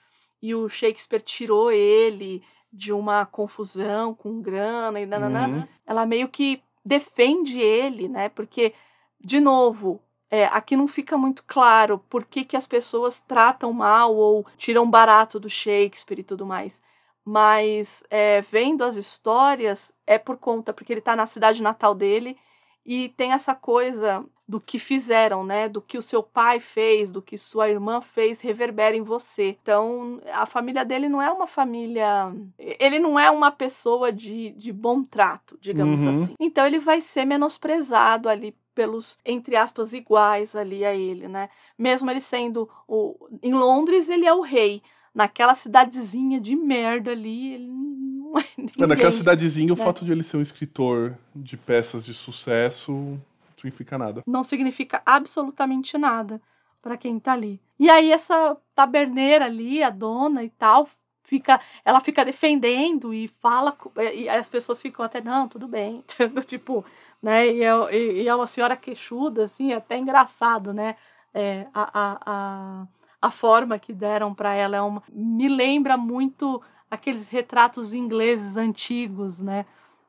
e 0.41 0.53
o 0.53 0.69
Shakespeare 0.69 1.21
tirou 1.21 1.71
ele 1.71 2.43
de 2.71 2.93
uma 2.93 3.25
confusão 3.25 4.13
com 4.13 4.41
grana 4.41 4.99
e 4.99 5.05
nananã, 5.05 5.47
uhum. 5.47 5.67
ela 5.85 6.05
meio 6.05 6.27
que 6.27 6.61
defende 6.83 7.59
ele, 7.59 8.07
né? 8.07 8.29
Porque, 8.29 8.73
de 9.19 9.39
novo, 9.39 10.01
é, 10.29 10.45
aqui 10.45 10.75
não 10.75 10.87
fica 10.87 11.17
muito 11.17 11.43
claro 11.45 11.99
por 12.09 12.25
que, 12.25 12.43
que 12.43 12.57
as 12.57 12.65
pessoas 12.65 13.21
tratam 13.21 13.71
mal 13.71 14.15
ou 14.15 14.45
tiram 14.57 14.89
barato 14.89 15.39
do 15.39 15.49
Shakespeare 15.49 16.19
e 16.19 16.23
tudo 16.23 16.45
mais. 16.45 16.81
Mas 17.23 18.03
é, 18.09 18.41
vendo 18.41 18.83
as 18.83 18.97
histórias, 18.97 19.91
é 20.05 20.17
por 20.17 20.37
conta, 20.37 20.73
porque 20.73 20.93
ele 20.93 20.99
está 20.99 21.15
na 21.15 21.25
cidade 21.25 21.61
natal 21.61 21.95
dele 21.95 22.37
e 22.85 23.09
tem 23.09 23.31
essa 23.31 23.55
coisa 23.55 24.23
do 24.47 24.61
que 24.61 24.77
fizeram, 24.77 25.43
né? 25.43 25.67
Do 25.67 25.81
que 25.81 25.97
o 25.97 26.03
seu 26.03 26.21
pai 26.21 26.59
fez, 26.59 27.09
do 27.09 27.21
que 27.21 27.35
sua 27.35 27.67
irmã 27.67 27.99
fez, 27.99 28.41
reverbera 28.41 28.95
em 28.95 29.01
você. 29.01 29.57
Então, 29.59 30.21
a 30.31 30.45
família 30.45 30.85
dele 30.85 31.09
não 31.09 31.19
é 31.19 31.31
uma 31.31 31.47
família. 31.47 32.31
Ele 32.59 32.99
não 32.99 33.19
é 33.19 33.31
uma 33.31 33.51
pessoa 33.51 34.11
de, 34.11 34.51
de 34.51 34.71
bom 34.71 35.03
trato, 35.03 35.57
digamos 35.59 36.05
uhum. 36.05 36.11
assim. 36.11 36.35
Então, 36.39 36.65
ele 36.67 36.77
vai 36.77 37.01
ser 37.01 37.25
menosprezado 37.25 38.29
ali 38.29 38.55
pelos, 38.75 39.17
entre 39.25 39.55
aspas, 39.55 39.93
iguais 39.93 40.55
ali 40.55 40.83
a 40.85 40.93
ele, 40.93 41.27
né? 41.27 41.49
Mesmo 41.77 42.11
ele 42.11 42.21
sendo 42.21 42.69
o. 42.87 43.15
Em 43.41 43.53
Londres, 43.53 44.09
ele 44.09 44.25
é 44.25 44.33
o 44.33 44.41
rei. 44.41 44.83
Naquela 45.13 45.55
cidadezinha 45.55 46.41
de 46.41 46.57
merda 46.57 47.11
ali, 47.11 47.53
ele 47.53 47.71
não 47.71 48.37
é 48.37 48.43
ninguém. 48.57 48.87
Naquela 48.87 49.13
cidadezinha, 49.13 49.73
o 49.73 49.77
né? 49.77 49.83
fato 49.83 50.03
de 50.03 50.11
ele 50.11 50.23
ser 50.23 50.35
um 50.35 50.41
escritor 50.41 51.17
de 51.33 51.55
peças 51.55 52.05
de 52.05 52.13
sucesso 52.13 53.17
significa 53.55 53.97
nada. 53.97 54.21
Não 54.27 54.43
significa 54.43 55.01
absolutamente 55.05 55.97
nada 55.97 56.41
para 56.81 56.97
quem 56.97 57.17
tá 57.17 57.31
ali. 57.31 57.61
E 57.79 57.89
aí 57.89 58.11
essa 58.11 58.57
taberneira 58.75 59.45
ali, 59.45 59.81
a 59.81 59.89
dona 59.89 60.43
e 60.43 60.49
tal, 60.49 60.87
fica, 61.25 61.59
ela 61.83 61.99
fica 61.99 62.23
defendendo 62.23 63.13
e 63.13 63.27
fala 63.27 63.75
e 64.13 64.29
as 64.29 64.47
pessoas 64.47 64.81
ficam 64.81 65.03
até 65.03 65.21
não, 65.21 65.47
tudo 65.47 65.67
bem, 65.67 66.03
tipo, 66.47 66.85
né? 67.21 67.47
E 67.47 67.63
é, 67.63 67.95
e 67.95 68.27
é 68.27 68.35
uma 68.35 68.47
senhora 68.47 68.75
queixuda 68.75 69.43
assim, 69.43 69.73
é 69.73 69.75
até 69.75 69.97
engraçado, 69.97 70.73
né? 70.73 70.95
É, 71.33 71.67
a, 71.73 71.89
a, 71.93 72.19
a, 72.25 72.87
a 73.21 73.31
forma 73.31 73.77
que 73.77 73.91
deram 73.91 74.33
para 74.33 74.53
ela 74.53 74.77
é 74.77 74.81
uma, 74.81 75.03
me 75.11 75.49
lembra 75.49 75.97
muito 75.97 76.61
aqueles 76.89 77.27
retratos 77.27 77.93
ingleses 77.93 78.55
antigos, 78.55 79.41
né? 79.41 79.65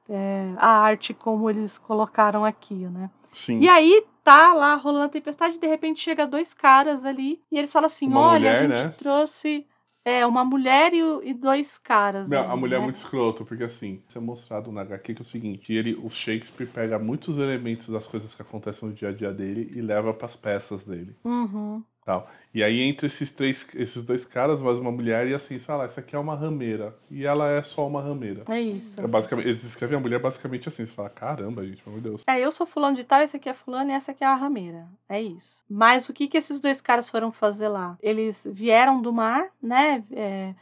É, 0.09 0.53
a 0.59 0.69
arte 0.69 1.13
como 1.13 1.51
eles 1.51 1.79
colocaram 1.79 2.45
aqui, 2.45 2.75
né? 2.75 3.11
Sim. 3.35 3.61
E 3.61 3.69
aí 3.69 4.05
tá 4.23 4.53
lá 4.55 4.75
rolando 4.77 5.07
a 5.07 5.09
tempestade, 5.09 5.57
e 5.57 5.61
de 5.61 5.67
repente 5.67 6.01
chega 6.01 6.27
dois 6.27 6.55
caras 6.55 7.05
ali 7.05 7.41
e 7.51 7.59
eles 7.59 7.73
falam 7.73 7.87
assim: 7.87 8.07
uma 8.07 8.21
olha, 8.21 8.39
mulher, 8.39 8.57
a 8.57 8.63
gente 8.63 8.87
né? 8.87 8.95
trouxe. 8.99 9.67
É, 10.07 10.25
uma 10.25 10.45
mulher 10.45 10.95
e, 10.95 11.01
e 11.29 11.35
dois 11.35 11.79
caras. 11.79 12.29
Não, 12.29 12.49
a 12.49 12.57
mulher 12.57 12.77
né? 12.77 12.83
é 12.83 12.85
muito 12.85 12.97
escroto, 12.99 13.45
porque 13.45 13.65
assim, 13.65 14.01
isso 14.09 14.17
é 14.17 14.21
mostrado 14.21 14.71
na 14.71 14.83
HQ 14.83 15.15
que 15.17 15.21
é 15.21 15.25
o 15.25 15.27
seguinte, 15.27 15.73
ele, 15.73 15.97
o 15.97 16.09
Shakespeare 16.09 16.69
pega 16.69 16.97
muitos 16.97 17.37
elementos 17.39 17.89
das 17.89 18.07
coisas 18.07 18.33
que 18.33 18.41
acontecem 18.41 18.89
no 18.89 18.95
dia 18.95 19.09
a 19.09 19.13
dia 19.13 19.33
dele 19.33 19.69
e 19.75 19.81
leva 19.81 20.15
para 20.15 20.27
as 20.29 20.37
peças 20.37 20.85
dele. 20.85 21.17
Uhum. 21.25 21.83
Tal. 22.07 22.31
E 22.55 22.63
aí 22.63 22.83
entre 22.83 23.09
esses 23.09 23.33
três, 23.33 23.67
esses 23.75 24.03
dois 24.05 24.25
caras, 24.25 24.61
mais 24.61 24.79
uma 24.79 24.93
mulher, 24.93 25.27
e 25.27 25.35
assim, 25.35 25.59
fala, 25.59 25.83
ah, 25.83 25.87
essa 25.87 25.99
aqui 25.99 26.15
é 26.15 26.19
uma 26.19 26.37
rameira. 26.37 26.97
E 27.11 27.27
ela 27.27 27.51
é 27.51 27.65
só 27.65 27.85
uma 27.85 28.01
rameira. 28.01 28.45
É 28.49 28.61
isso. 28.61 28.99
É 29.01 29.07
basicamente, 29.09 29.49
eles 29.49 29.65
escrevem 29.65 29.99
a 29.99 30.01
mulher 30.01 30.21
basicamente 30.21 30.69
assim, 30.69 30.87
você 30.87 30.93
fala, 30.93 31.11
caramba, 31.11 31.67
gente, 31.67 31.83
pelo 31.83 31.97
amor 31.97 32.03
de 32.03 32.09
Deus. 32.09 32.23
É, 32.25 32.39
eu 32.39 32.53
sou 32.53 32.65
fulano 32.65 32.95
de 32.95 33.03
tal, 33.03 33.21
esse 33.23 33.37
aqui 33.37 33.49
é 33.49 33.53
fulano 33.53 33.91
e 33.91 33.93
essa 33.93 34.13
aqui 34.13 34.23
é 34.23 34.27
a 34.29 34.37
rameira. 34.37 34.87
É 35.09 35.21
isso. 35.21 35.65
Mas 35.69 36.09
o 36.09 36.13
que 36.15 36.29
que 36.29 36.39
esses 36.39 36.61
dois 36.61 36.81
caras 36.81 37.11
foram 37.11 37.33
fazer 37.33 37.67
lá? 37.67 37.99
Eles 38.01 38.47
vieram 38.49 39.03
do 39.03 39.13
mar, 39.13 39.51
né? 39.61 40.05
É, 40.13 40.55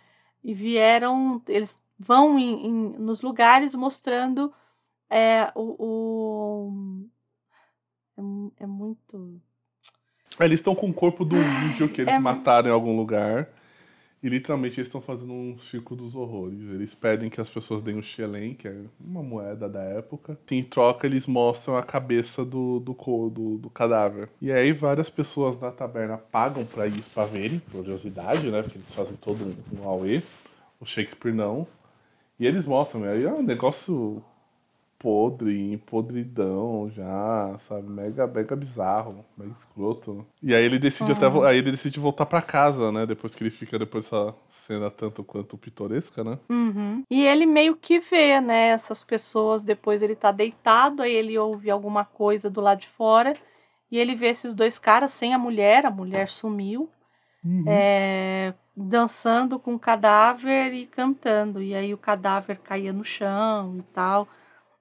e 0.42 0.54
vieram, 0.54 1.42
eles 1.46 1.78
vão 1.98 2.38
em, 2.38 2.66
em, 2.66 2.72
nos 2.98 3.20
lugares 3.20 3.74
mostrando 3.74 4.50
é, 5.10 5.52
o, 5.54 5.76
o 5.78 7.06
é, 8.58 8.64
é 8.64 8.66
muito 8.66 9.42
eles 10.40 10.60
estão 10.60 10.74
com 10.74 10.88
o 10.88 10.94
corpo 10.94 11.24
do 11.24 11.36
índio 11.36 11.88
que 11.88 12.00
eles 12.00 12.14
é... 12.14 12.18
mataram 12.18 12.68
em 12.68 12.72
algum 12.72 12.96
lugar. 12.96 13.48
E 14.22 14.28
literalmente 14.30 14.80
eles 14.80 14.88
estão 14.88 15.02
fazendo 15.02 15.34
um 15.34 15.58
ciclo 15.70 15.94
dos 15.94 16.14
horrores. 16.14 16.58
Eles 16.58 16.94
pedem 16.94 17.28
que 17.28 17.42
as 17.42 17.48
pessoas 17.50 17.82
deem 17.82 17.98
um 17.98 18.02
xelém, 18.02 18.54
que 18.54 18.66
é 18.66 18.74
uma 18.98 19.22
moeda 19.22 19.68
da 19.68 19.82
época. 19.82 20.38
Em 20.50 20.62
troca, 20.62 21.06
eles 21.06 21.26
mostram 21.26 21.76
a 21.76 21.82
cabeça 21.82 22.42
do, 22.42 22.80
do, 22.80 22.94
do, 23.28 23.58
do 23.58 23.68
cadáver. 23.68 24.30
E 24.40 24.50
aí 24.50 24.72
várias 24.72 25.10
pessoas 25.10 25.60
na 25.60 25.70
taberna 25.70 26.16
pagam 26.16 26.64
para 26.64 26.86
isso, 26.86 27.10
pra 27.12 27.26
verem, 27.26 27.60
curiosidade, 27.70 28.50
né? 28.50 28.62
Porque 28.62 28.78
eles 28.78 28.94
fazem 28.94 29.14
todo 29.16 29.44
um, 29.44 29.78
um 29.78 29.86
auê. 29.86 30.22
O 30.80 30.86
Shakespeare 30.86 31.34
não. 31.34 31.66
E 32.40 32.46
eles 32.46 32.64
mostram, 32.64 33.04
aí 33.04 33.24
é 33.24 33.30
um 33.30 33.42
negócio 33.42 34.24
podre, 35.04 35.54
em 35.54 35.76
podridão 35.76 36.90
já, 36.90 37.60
sabe? 37.68 37.86
Mega, 37.90 38.26
mega 38.26 38.56
bizarro, 38.56 39.22
mega 39.36 39.52
escroto. 39.60 40.26
E 40.42 40.54
aí 40.54 40.64
ele 40.64 40.78
decide 40.78 41.12
até 41.12 41.26
aí 41.46 41.58
ele 41.58 41.72
decide 41.72 42.00
voltar 42.00 42.24
para 42.24 42.40
casa, 42.40 42.90
né? 42.90 43.04
Depois 43.04 43.34
que 43.34 43.42
ele 43.42 43.50
fica 43.50 43.78
depois 43.78 44.04
dessa 44.04 44.34
cena 44.66 44.90
tanto 44.90 45.22
quanto 45.22 45.58
pitoresca, 45.58 46.24
né? 46.24 46.38
Uhum. 46.48 47.04
E 47.10 47.22
ele 47.22 47.44
meio 47.44 47.76
que 47.76 48.00
vê, 48.00 48.40
né, 48.40 48.68
essas 48.68 49.04
pessoas, 49.04 49.62
depois 49.62 50.00
ele 50.00 50.16
tá 50.16 50.32
deitado, 50.32 51.02
aí 51.02 51.12
ele 51.12 51.36
ouve 51.36 51.70
alguma 51.70 52.06
coisa 52.06 52.48
do 52.48 52.62
lado 52.62 52.80
de 52.80 52.88
fora, 52.88 53.36
e 53.92 53.98
ele 53.98 54.14
vê 54.14 54.28
esses 54.28 54.54
dois 54.54 54.78
caras 54.78 55.12
sem 55.12 55.34
a 55.34 55.38
mulher, 55.38 55.84
a 55.84 55.90
mulher 55.90 56.28
sumiu, 56.28 56.88
uhum. 57.44 57.64
é, 57.68 58.54
dançando 58.74 59.58
com 59.58 59.74
o 59.74 59.78
cadáver 59.78 60.72
e 60.72 60.86
cantando, 60.86 61.60
e 61.62 61.74
aí 61.74 61.92
o 61.92 61.98
cadáver 61.98 62.58
caía 62.58 62.92
no 62.92 63.04
chão 63.04 63.76
e 63.76 63.82
tal 63.92 64.26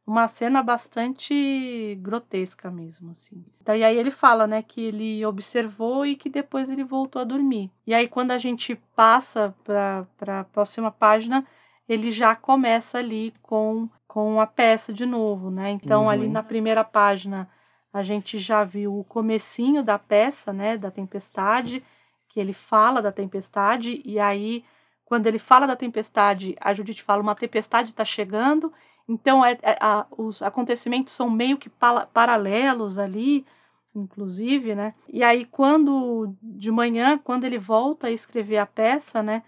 uma 0.06 0.28
cena 0.28 0.62
bastante 0.62 1.98
grotesca 2.02 2.70
mesmo, 2.70 3.12
assim. 3.12 3.44
Então, 3.62 3.76
e 3.76 3.84
aí 3.84 3.98
ele 3.98 4.12
fala, 4.12 4.46
né, 4.46 4.62
que 4.62 4.82
ele 4.82 5.26
observou 5.26 6.06
e 6.06 6.16
que 6.16 6.30
depois 6.30 6.70
ele 6.70 6.84
voltou 6.84 7.22
a 7.22 7.26
dormir. 7.26 7.72
E 7.88 7.94
aí 7.94 8.08
quando 8.08 8.32
a 8.32 8.38
gente 8.38 8.76
passa 8.96 9.56
para 9.64 10.42
a 10.42 10.44
próxima 10.44 10.92
página, 10.92 11.46
ele 11.88 12.12
já 12.12 12.36
começa 12.36 12.98
ali 12.98 13.34
com, 13.42 13.90
com 14.08 14.40
a 14.42 14.48
peça 14.48 14.92
de 14.92 15.06
novo, 15.06 15.50
né? 15.50 15.72
Então, 15.72 16.04
uhum. 16.04 16.10
ali 16.10 16.28
na 16.28 16.44
primeira 16.44 16.84
página, 16.84 17.50
a 17.92 18.02
gente 18.04 18.38
já 18.38 18.64
viu 18.64 18.98
o 18.98 19.04
comecinho 19.04 19.84
da 19.84 20.00
peça, 20.00 20.52
né, 20.52 20.78
da 20.78 20.90
tempestade, 20.90 21.84
que 22.28 22.40
ele 22.40 22.54
fala 22.54 23.02
da 23.02 23.12
tempestade, 23.12 24.02
e 24.04 24.20
aí, 24.20 24.66
quando 25.06 25.28
ele 25.28 25.40
fala 25.40 25.68
da 25.68 25.76
tempestade, 25.76 26.56
a 26.60 26.74
Judith 26.74 27.04
fala, 27.04 27.22
uma 27.22 27.36
tempestade 27.36 27.92
está 27.92 28.04
chegando, 28.04 28.74
então, 29.08 29.44
é, 29.44 29.58
é, 29.62 29.78
a, 29.82 30.06
os 30.18 30.42
acontecimentos 30.42 31.14
são 31.14 31.30
meio 31.30 31.58
que 31.58 31.70
pa 31.70 32.06
paralelos 32.08 32.98
ali, 32.98 33.46
inclusive, 33.96 34.76
né? 34.76 34.96
E 35.10 35.24
aí, 35.24 35.46
quando 35.46 36.34
de 36.42 36.72
manhã, 36.72 37.18
quando 37.18 37.44
ele 37.44 37.58
volta 37.58 38.08
a 38.08 38.12
escrever 38.12 38.58
a 38.58 38.66
peça, 38.66 39.22
né? 39.22 39.44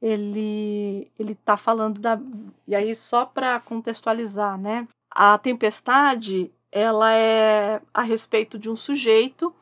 Ele 0.00 1.10
ele 1.18 1.34
tá 1.34 1.56
falando 1.56 2.00
da 2.00 2.20
e 2.66 2.74
aí 2.74 2.94
só 2.94 3.24
para 3.26 3.60
contextualizar, 3.60 4.58
né? 4.58 4.88
A 5.10 5.38
tempestade, 5.38 6.52
ela 6.72 7.12
é 7.14 7.80
a 7.92 8.02
respeito 8.02 8.58
de 8.58 8.68
um 8.70 8.76
sujeito 8.76 9.54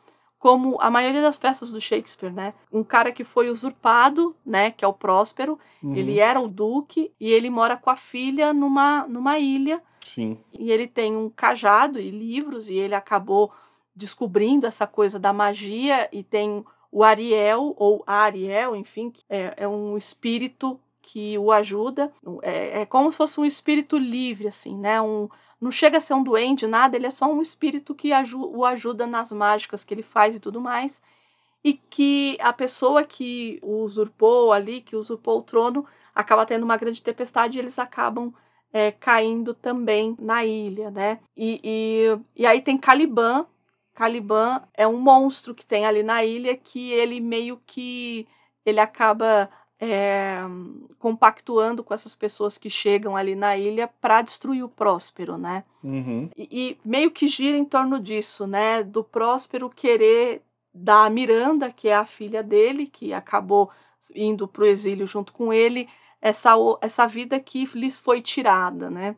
como 0.43 0.77
a 0.81 0.91
maioria 0.91 1.23
das 1.23 1.39
peças 1.39 1.71
do 1.71 1.81
Shakespeare, 1.81 2.33
né? 2.33 2.53
Um 2.73 2.83
cara 2.83 3.13
que 3.13 3.23
foi 3.23 3.49
usurpado, 3.49 4.35
né? 4.45 4.73
Que 4.73 4.85
é 4.85 4.89
o 4.89 4.93
Próspero. 4.93 5.57
Uhum. 5.81 5.95
Ele 5.95 6.19
era 6.19 6.41
o 6.41 6.49
duque 6.49 7.13
e 7.21 7.31
ele 7.31 7.49
mora 7.49 7.77
com 7.77 7.89
a 7.89 7.95
filha 7.95 8.53
numa, 8.53 9.07
numa 9.07 9.39
ilha. 9.39 9.81
Sim. 10.05 10.37
E 10.53 10.73
ele 10.73 10.89
tem 10.89 11.17
um 11.17 11.31
cajado 11.31 12.01
e 12.01 12.11
livros 12.11 12.69
e 12.69 12.75
ele 12.75 12.97
acabou 12.97 13.53
descobrindo 13.95 14.67
essa 14.67 14.85
coisa 14.85 15.17
da 15.17 15.33
magia 15.33 16.09
e 16.11 16.25
tem 16.25 16.65
o 16.91 17.05
Ariel 17.05 17.73
ou 17.79 18.03
Ariel, 18.05 18.75
enfim, 18.75 19.13
é, 19.31 19.55
é 19.59 19.69
um 19.69 19.97
espírito 19.97 20.77
que 21.01 21.39
o 21.39 21.53
ajuda. 21.53 22.13
É, 22.43 22.81
é 22.81 22.87
como 22.87 23.13
se 23.13 23.19
fosse 23.19 23.39
um 23.39 23.45
espírito 23.45 23.97
livre, 23.97 24.49
assim, 24.49 24.77
né? 24.77 25.01
Um, 25.01 25.29
não 25.63 25.71
chega 25.71 25.99
a 25.99 26.01
ser 26.01 26.15
um 26.15 26.25
duende, 26.25 26.67
nada, 26.67 26.97
ele 26.97 27.07
é 27.07 27.11
só 27.11 27.27
um 27.27 27.41
espírito 27.41 27.95
que 27.95 28.11
o 28.35 28.65
ajuda 28.65 29.07
nas 29.07 29.31
mágicas 29.31 29.85
que 29.85 29.95
ele 29.95 30.03
faz 30.03 30.35
e 30.35 30.41
tudo 30.41 30.61
mais. 30.61 31.01
E 31.63 31.75
que 31.75 32.37
a 32.41 32.53
pessoa 32.53 33.05
que 33.05 33.61
usurpou 33.63 34.53
ali, 34.53 34.81
que 34.81 34.97
usurpou 34.97 35.39
o 35.39 35.43
trono, 35.43 35.87
acaba 36.13 36.45
tendo 36.45 36.65
uma 36.65 36.77
grande 36.77 37.01
tempestade 37.01 37.57
e 37.57 37.61
eles 37.61 37.79
acabam 37.79 38.35
é, 38.73 38.91
caindo 38.91 39.55
também 39.55 40.17
na 40.19 40.45
ilha, 40.45 40.91
né? 40.91 41.21
E, 41.37 41.61
e, 41.63 42.19
e 42.35 42.45
aí 42.45 42.61
tem 42.61 42.77
Caliban. 42.77 43.47
Caliban 43.95 44.63
é 44.75 44.89
um 44.89 44.99
monstro 44.99 45.55
que 45.55 45.65
tem 45.65 45.87
ali 45.87 46.03
na 46.03 46.25
ilha 46.25 46.57
que 46.57 46.91
ele 46.91 47.21
meio 47.21 47.63
que 47.65 48.27
ele 48.67 48.81
acaba 48.81 49.49
é, 49.85 50.39
compactuando 50.97 51.83
com 51.83 51.93
essas 51.93 52.15
pessoas 52.15 52.57
que 52.57 52.71
chegam 52.71 53.17
ali 53.17 53.35
na 53.35 53.57
ilha 53.57 53.91
para 54.01 54.23
destruir 54.23 54.63
o 54.63 54.69
Próspero, 54.69 55.37
né? 55.37 55.65
Uhum. 55.83 56.31
E, 56.37 56.49
e, 56.53 56.89
meio 56.89 57.11
que 57.11 57.27
gira 57.27 57.59
em 57.59 57.65
torno 57.65 57.99
disso, 57.99 58.47
né? 58.47 58.85
Do 58.85 59.03
Próspero 59.03 59.69
querer 59.69 60.41
da 60.73 61.11
Miranda, 61.11 61.69
que 61.69 61.89
é 61.89 61.97
a 61.97 62.05
filha 62.05 62.45
dele, 62.45 62.87
que 62.87 63.13
acabou 63.13 63.71
indo 64.15 64.47
para 64.47 64.63
o 64.63 64.67
exílio 64.67 65.05
junto 65.05 65.33
com 65.33 65.53
ele, 65.53 65.89
essa, 66.21 66.55
essa 66.81 67.05
vida 67.09 67.41
que 67.41 67.65
lhes 67.75 67.99
foi 67.99 68.23
tirada, 68.23 68.89
né? 68.89 69.17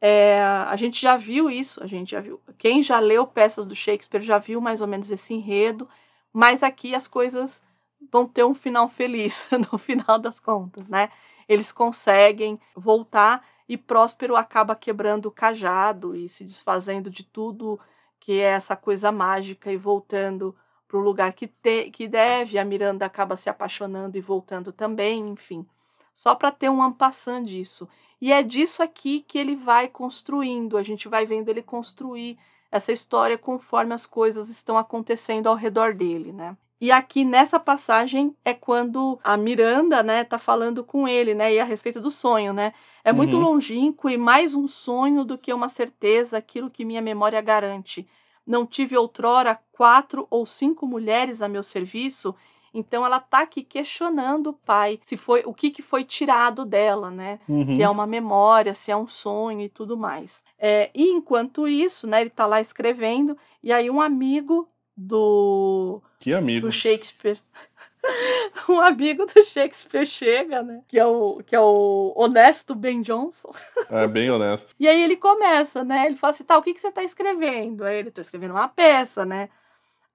É, 0.00 0.40
a 0.40 0.76
gente 0.76 1.02
já 1.02 1.16
viu 1.16 1.50
isso, 1.50 1.82
a 1.82 1.86
gente 1.88 2.12
já 2.12 2.20
viu. 2.20 2.40
Quem 2.56 2.80
já 2.80 3.00
leu 3.00 3.26
peças 3.26 3.66
do 3.66 3.74
Shakespeare 3.74 4.22
já 4.22 4.38
viu 4.38 4.60
mais 4.60 4.80
ou 4.80 4.86
menos 4.86 5.10
esse 5.10 5.34
enredo, 5.34 5.88
mas 6.32 6.62
aqui 6.62 6.94
as 6.94 7.08
coisas 7.08 7.60
vão 8.10 8.26
ter 8.26 8.44
um 8.44 8.54
final 8.54 8.88
feliz 8.88 9.48
no 9.72 9.78
final 9.78 10.18
das 10.18 10.38
contas, 10.40 10.88
né? 10.88 11.10
Eles 11.48 11.72
conseguem 11.72 12.60
voltar 12.74 13.44
e 13.68 13.76
Próspero 13.76 14.36
acaba 14.36 14.76
quebrando 14.76 15.26
o 15.26 15.30
cajado 15.30 16.14
e 16.14 16.28
se 16.28 16.44
desfazendo 16.44 17.10
de 17.10 17.24
tudo 17.24 17.78
que 18.18 18.40
é 18.40 18.54
essa 18.54 18.76
coisa 18.76 19.12
mágica 19.12 19.70
e 19.70 19.76
voltando 19.76 20.54
para 20.88 20.98
o 20.98 21.00
lugar 21.00 21.32
que, 21.32 21.46
te, 21.46 21.90
que 21.90 22.08
deve. 22.08 22.58
A 22.58 22.64
Miranda 22.64 23.06
acaba 23.06 23.36
se 23.36 23.48
apaixonando 23.48 24.16
e 24.16 24.20
voltando 24.20 24.72
também, 24.72 25.28
enfim. 25.28 25.66
Só 26.14 26.34
para 26.34 26.50
ter 26.50 26.68
um 26.68 26.82
ampassant 26.82 27.44
disso. 27.44 27.88
E 28.20 28.32
é 28.32 28.42
disso 28.42 28.82
aqui 28.82 29.20
que 29.20 29.38
ele 29.38 29.54
vai 29.54 29.88
construindo, 29.88 30.76
a 30.76 30.82
gente 30.82 31.08
vai 31.08 31.26
vendo 31.26 31.48
ele 31.48 31.62
construir 31.62 32.38
essa 32.70 32.90
história 32.90 33.36
conforme 33.36 33.94
as 33.94 34.06
coisas 34.06 34.48
estão 34.48 34.78
acontecendo 34.78 35.48
ao 35.48 35.54
redor 35.54 35.94
dele, 35.94 36.32
né? 36.32 36.56
E 36.80 36.92
aqui 36.92 37.24
nessa 37.24 37.58
passagem 37.58 38.36
é 38.44 38.52
quando 38.52 39.18
a 39.24 39.36
Miranda, 39.36 40.02
né, 40.02 40.24
tá 40.24 40.38
falando 40.38 40.84
com 40.84 41.08
ele, 41.08 41.34
né, 41.34 41.54
e 41.54 41.58
a 41.58 41.64
respeito 41.64 42.00
do 42.00 42.10
sonho, 42.10 42.52
né? 42.52 42.74
É 43.02 43.12
muito 43.12 43.36
uhum. 43.36 43.44
longínquo 43.44 44.10
e 44.10 44.18
mais 44.18 44.54
um 44.54 44.68
sonho 44.68 45.24
do 45.24 45.38
que 45.38 45.52
uma 45.52 45.68
certeza, 45.68 46.36
aquilo 46.36 46.70
que 46.70 46.84
minha 46.84 47.00
memória 47.00 47.40
garante. 47.40 48.06
Não 48.46 48.66
tive 48.66 48.96
outrora 48.96 49.58
quatro 49.72 50.26
ou 50.30 50.44
cinco 50.44 50.86
mulheres 50.86 51.40
a 51.40 51.48
meu 51.48 51.62
serviço 51.62 52.34
então 52.78 53.06
ela 53.06 53.18
tá 53.18 53.40
aqui 53.40 53.62
questionando 53.62 54.48
o 54.48 54.52
pai, 54.52 55.00
se 55.02 55.16
foi 55.16 55.42
o 55.46 55.54
que, 55.54 55.70
que 55.70 55.80
foi 55.80 56.04
tirado 56.04 56.62
dela, 56.66 57.10
né? 57.10 57.40
Uhum. 57.48 57.74
Se 57.74 57.82
é 57.82 57.88
uma 57.88 58.06
memória, 58.06 58.74
se 58.74 58.90
é 58.90 58.96
um 58.96 59.06
sonho 59.06 59.62
e 59.62 59.68
tudo 59.70 59.96
mais. 59.96 60.44
É, 60.58 60.90
e 60.94 61.08
enquanto 61.08 61.66
isso, 61.66 62.06
né, 62.06 62.20
ele 62.20 62.28
tá 62.28 62.46
lá 62.46 62.60
escrevendo, 62.60 63.34
e 63.62 63.72
aí 63.72 63.88
um 63.88 63.98
amigo 63.98 64.68
do. 64.96 66.00
Que 66.18 66.32
amigo? 66.32 66.66
Do 66.66 66.72
Shakespeare. 66.72 67.38
um 68.68 68.80
amigo 68.80 69.26
do 69.26 69.42
Shakespeare 69.42 70.06
chega, 70.06 70.62
né? 70.62 70.82
Que 70.88 70.98
é 70.98 71.04
o, 71.04 71.42
que 71.44 71.54
é 71.54 71.60
o 71.60 72.12
honesto 72.16 72.74
Ben 72.74 73.02
Johnson. 73.02 73.52
É, 73.90 74.06
bem 74.06 74.30
honesto. 74.30 74.74
e 74.80 74.88
aí 74.88 75.02
ele 75.02 75.16
começa, 75.16 75.84
né? 75.84 76.06
Ele 76.06 76.16
fala 76.16 76.32
assim: 76.32 76.44
tá, 76.44 76.56
o 76.56 76.62
que, 76.62 76.72
que 76.72 76.80
você 76.80 76.90
tá 76.90 77.02
escrevendo? 77.02 77.84
Aí 77.84 77.98
ele, 77.98 78.10
tô 78.10 78.20
escrevendo 78.20 78.52
uma 78.52 78.68
peça, 78.68 79.24
né? 79.24 79.48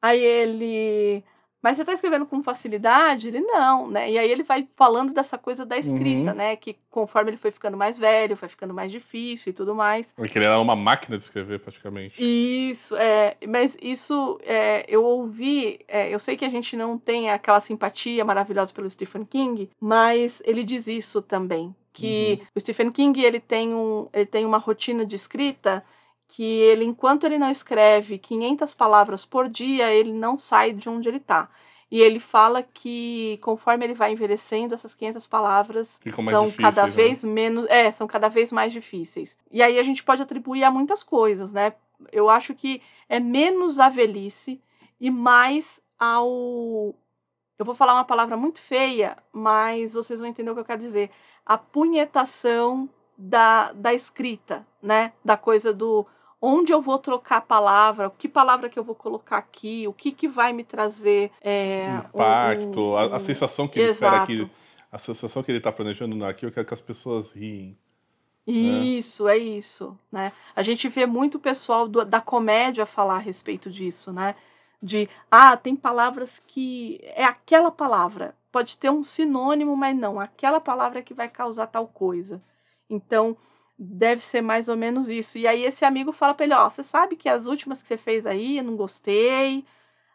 Aí 0.01 0.19
ele. 0.19 1.23
Mas 1.61 1.77
você 1.77 1.83
está 1.83 1.93
escrevendo 1.93 2.25
com 2.25 2.41
facilidade? 2.41 3.27
Ele 3.27 3.41
não, 3.41 3.87
né? 3.87 4.09
E 4.09 4.17
aí 4.17 4.29
ele 4.29 4.43
vai 4.43 4.67
falando 4.75 5.13
dessa 5.13 5.37
coisa 5.37 5.65
da 5.65 5.77
escrita, 5.77 6.31
uhum. 6.31 6.37
né? 6.37 6.55
Que 6.55 6.75
conforme 6.89 7.31
ele 7.31 7.37
foi 7.37 7.51
ficando 7.51 7.77
mais 7.77 7.99
velho, 7.99 8.35
foi 8.35 8.49
ficando 8.49 8.73
mais 8.73 8.91
difícil 8.91 9.51
e 9.51 9.53
tudo 9.53 9.75
mais. 9.75 10.13
Porque 10.13 10.37
ele 10.37 10.45
era 10.45 10.59
uma 10.59 10.75
máquina 10.75 11.17
de 11.17 11.23
escrever, 11.23 11.59
praticamente. 11.59 12.15
Isso, 12.17 12.95
é. 12.95 13.37
Mas 13.47 13.77
isso 13.81 14.39
é, 14.43 14.85
eu 14.87 15.03
ouvi. 15.03 15.79
É, 15.87 16.13
eu 16.13 16.19
sei 16.19 16.35
que 16.35 16.45
a 16.45 16.49
gente 16.49 16.75
não 16.75 16.97
tem 16.97 17.29
aquela 17.29 17.59
simpatia 17.59 18.25
maravilhosa 18.25 18.73
pelo 18.73 18.89
Stephen 18.89 19.25
King, 19.25 19.69
mas 19.79 20.41
ele 20.45 20.63
diz 20.63 20.87
isso 20.87 21.21
também. 21.21 21.75
Que 21.93 22.39
uhum. 22.39 22.47
o 22.55 22.59
Stephen 22.59 22.91
King 22.91 23.21
ele 23.21 23.39
tem, 23.39 23.73
um, 23.73 24.07
ele 24.13 24.25
tem 24.25 24.45
uma 24.45 24.57
rotina 24.57 25.05
de 25.05 25.15
escrita 25.15 25.83
que 26.31 26.43
ele, 26.43 26.85
enquanto 26.85 27.25
ele 27.25 27.37
não 27.37 27.51
escreve 27.51 28.17
500 28.17 28.73
palavras 28.73 29.25
por 29.25 29.49
dia, 29.49 29.93
ele 29.93 30.13
não 30.13 30.37
sai 30.37 30.71
de 30.71 30.87
onde 30.87 31.09
ele 31.09 31.17
está. 31.17 31.49
E 31.91 31.99
ele 31.99 32.21
fala 32.21 32.63
que 32.63 33.37
conforme 33.41 33.85
ele 33.85 33.93
vai 33.93 34.13
envelhecendo, 34.13 34.73
essas 34.73 34.95
500 34.95 35.27
palavras 35.27 35.99
são 36.29 36.49
cada 36.49 36.83
né? 36.83 36.89
vez 36.89 37.21
menos, 37.21 37.65
é, 37.69 37.91
são 37.91 38.07
cada 38.07 38.29
vez 38.29 38.49
mais 38.49 38.71
difíceis. 38.71 39.37
E 39.51 39.61
aí 39.61 39.77
a 39.77 39.83
gente 39.83 40.05
pode 40.05 40.21
atribuir 40.21 40.63
a 40.63 40.71
muitas 40.71 41.03
coisas, 41.03 41.51
né? 41.51 41.73
Eu 42.13 42.29
acho 42.29 42.55
que 42.55 42.81
é 43.09 43.19
menos 43.19 43.77
a 43.77 43.89
velhice 43.89 44.61
e 45.01 45.11
mais 45.11 45.81
ao 45.99 46.95
eu 47.59 47.65
vou 47.65 47.75
falar 47.75 47.93
uma 47.93 48.05
palavra 48.05 48.37
muito 48.37 48.61
feia, 48.61 49.17
mas 49.33 49.93
vocês 49.93 50.21
vão 50.21 50.29
entender 50.29 50.49
o 50.49 50.53
que 50.53 50.61
eu 50.61 50.65
quero 50.65 50.79
dizer. 50.79 51.11
A 51.45 51.57
punhetação 51.57 52.89
da, 53.17 53.73
da 53.73 53.93
escrita, 53.93 54.65
né? 54.81 55.11
Da 55.23 55.35
coisa 55.35 55.73
do 55.73 56.07
onde 56.41 56.73
eu 56.73 56.81
vou 56.81 56.97
trocar 56.97 57.37
a 57.37 57.41
palavra, 57.41 58.11
que 58.17 58.27
palavra 58.27 58.67
que 58.67 58.79
eu 58.79 58.83
vou 58.83 58.95
colocar 58.95 59.37
aqui, 59.37 59.87
o 59.87 59.93
que, 59.93 60.11
que 60.11 60.27
vai 60.27 60.51
me 60.51 60.63
trazer 60.63 61.31
é, 61.39 61.83
impacto, 62.09 62.79
um, 62.79 62.91
um, 62.93 62.97
a, 62.97 63.15
a, 63.17 63.19
sensação 63.19 63.67
que 63.67 63.79
ele 63.79 63.91
espera 63.91 64.25
que 64.25 64.49
a 64.91 64.97
sensação 64.97 65.43
que 65.43 65.51
ele 65.51 65.59
está 65.59 65.71
planejando 65.71 66.25
aqui, 66.25 66.45
eu 66.45 66.51
quero 66.51 66.65
que 66.65 66.73
as 66.73 66.81
pessoas 66.81 67.31
riem. 67.31 67.77
Né? 68.45 68.53
Isso, 68.53 69.25
né? 69.25 69.33
é 69.33 69.37
isso, 69.37 69.97
né? 70.11 70.33
A 70.55 70.63
gente 70.63 70.89
vê 70.89 71.05
muito 71.05 71.39
pessoal 71.39 71.87
do, 71.87 72.03
da 72.03 72.19
comédia 72.19 72.85
falar 72.85 73.15
a 73.15 73.19
respeito 73.19 73.69
disso, 73.69 74.11
né? 74.11 74.35
De, 74.81 75.07
ah, 75.29 75.55
tem 75.55 75.75
palavras 75.75 76.41
que 76.45 76.99
é 77.15 77.23
aquela 77.23 77.71
palavra, 77.71 78.35
pode 78.51 78.77
ter 78.77 78.89
um 78.89 79.03
sinônimo, 79.03 79.77
mas 79.77 79.95
não, 79.95 80.19
aquela 80.19 80.59
palavra 80.59 81.03
que 81.03 81.13
vai 81.13 81.29
causar 81.29 81.67
tal 81.67 81.87
coisa. 81.87 82.41
Então, 82.89 83.37
deve 83.83 84.23
ser 84.23 84.41
mais 84.41 84.69
ou 84.69 84.77
menos 84.77 85.09
isso. 85.09 85.39
E 85.39 85.47
aí 85.47 85.63
esse 85.63 85.83
amigo 85.83 86.11
fala 86.11 86.35
para 86.35 86.45
ele, 86.45 86.53
ó, 86.53 86.69
você 86.69 86.83
sabe 86.83 87.15
que 87.15 87.27
as 87.27 87.47
últimas 87.47 87.81
que 87.81 87.87
você 87.87 87.97
fez 87.97 88.27
aí, 88.27 88.59
eu 88.59 88.63
não 88.63 88.75
gostei, 88.75 89.65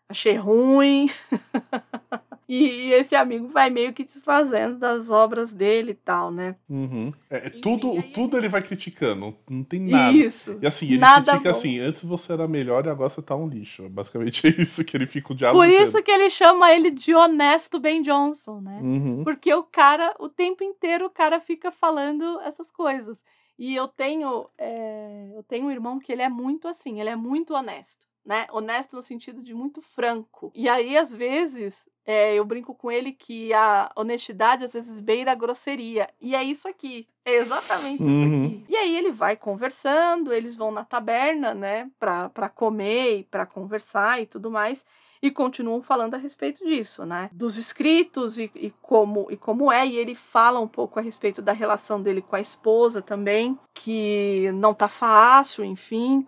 achei 0.09 0.36
ruim. 0.36 1.10
e 2.48 2.93
esse 2.93 3.16
amigo 3.16 3.48
vai 3.48 3.68
meio 3.68 3.93
que 3.93 4.05
desfazendo 4.05 4.78
das 4.78 5.10
obras 5.10 5.52
dele 5.52 5.90
e 5.90 5.94
tal, 5.94 6.30
né? 6.30 6.55
Uhum. 6.70 7.12
É, 7.28 7.48
é 7.48 7.51
tudo, 7.51 7.90
aí... 7.90 8.02
tudo 8.05 8.36
ele 8.36 8.48
vai 8.48 8.62
criticando, 8.62 9.34
não 9.51 9.64
tem 9.64 9.80
nada. 9.80 10.16
Isso. 10.16 10.56
E 10.62 10.66
assim, 10.66 10.86
ele 10.86 10.98
nada 10.98 11.32
critica 11.32 11.52
bom. 11.52 11.59
assim, 11.59 11.80
antes 11.80 12.05
você 12.05 12.34
era 12.34 12.47
melhor 12.47 12.86
e 12.86 12.88
agora 12.88 13.10
você 13.10 13.20
tá 13.20 13.34
um 13.34 13.48
lixo. 13.48 13.88
Basicamente 13.88 14.47
é 14.47 14.51
isso 14.62 14.84
que 14.84 14.97
ele 14.97 15.09
fica 15.09 15.32
o 15.32 15.36
diabo. 15.36 15.59
Por 15.59 15.68
isso 15.68 16.01
que 16.05 16.10
ele 16.12 16.30
chama 16.30 16.72
ele 16.72 16.93
de 16.93 17.12
honesto 17.16 17.80
Ben 17.80 18.01
Johnson, 18.01 18.60
né? 18.60 18.78
Uhum. 18.80 19.24
Porque 19.24 19.52
o 19.52 19.64
cara, 19.64 20.14
o 20.20 20.28
tempo 20.28 20.62
inteiro 20.62 21.06
o 21.06 21.10
cara 21.10 21.40
fica 21.40 21.72
falando 21.72 22.40
essas 22.43 22.70
coisas. 22.70 23.20
E 23.59 23.74
eu 23.74 23.89
tenho, 23.89 24.49
é, 24.59 25.31
eu 25.35 25.43
tenho 25.43 25.66
um 25.66 25.70
irmão 25.70 25.99
que 25.99 26.12
ele 26.12 26.23
é 26.23 26.28
muito 26.28 26.69
assim, 26.69 27.01
ele 27.01 27.09
é 27.09 27.16
muito 27.16 27.55
honesto, 27.55 28.07
né? 28.24 28.47
Honesto 28.53 28.97
no 28.97 29.03
sentido 29.03 29.43
de 29.43 29.55
muito 29.55 29.81
franco. 29.81 30.53
E 30.55 30.69
aí, 30.69 30.97
às 30.97 31.15
vezes, 31.15 31.89
é, 32.05 32.35
eu 32.35 32.45
brinco 32.45 32.74
com 32.74 32.91
ele 32.91 33.12
que 33.12 33.53
a 33.55 33.91
honestidade 33.97 34.65
às 34.65 34.74
vezes 34.74 35.01
beira 35.01 35.33
a 35.33 35.35
grosseria. 35.35 36.09
E 36.20 36.37
é 36.37 36.43
isso 36.43 36.69
aqui. 36.69 37.09
É 37.24 37.37
exatamente 37.37 38.03
uhum. 38.03 38.11
isso 38.11 38.45
aqui. 38.45 38.65
E 38.69 38.77
aí 38.77 38.97
ele 38.97 39.11
vai 39.11 39.37
conversando, 39.37 40.33
eles 40.33 40.55
vão 40.55 40.70
na 40.70 40.85
taberna, 40.85 41.55
né, 41.55 41.91
pra, 41.99 42.28
pra 42.28 42.49
comer 42.49 43.20
e 43.20 43.24
pra 43.24 43.47
conversar 43.47 44.20
e 44.20 44.27
tudo 44.27 44.51
mais 44.51 44.85
e 45.27 45.31
continuam 45.31 45.82
falando 45.82 46.15
a 46.15 46.19
respeito 46.19 46.65
disso, 46.65 47.05
né? 47.05 47.28
Dos 47.32 47.57
escritos 47.57 48.39
e, 48.39 48.51
e, 48.55 48.73
como, 48.81 49.27
e 49.31 49.36
como 49.36 49.70
é. 49.70 49.86
E 49.86 49.97
ele 49.97 50.15
fala 50.15 50.61
um 50.61 50.69
pouco 50.69 50.98
a 50.98 51.03
respeito 51.03 51.43
da 51.43 51.53
relação 51.53 52.01
dele 52.01 52.23
com 52.23 52.36
a 52.36 52.40
esposa 52.40 53.03
também, 53.03 53.59
que 53.74 54.51
não 54.55 54.73
tá 54.73 54.89
fácil, 54.89 55.65
enfim. 55.65 56.27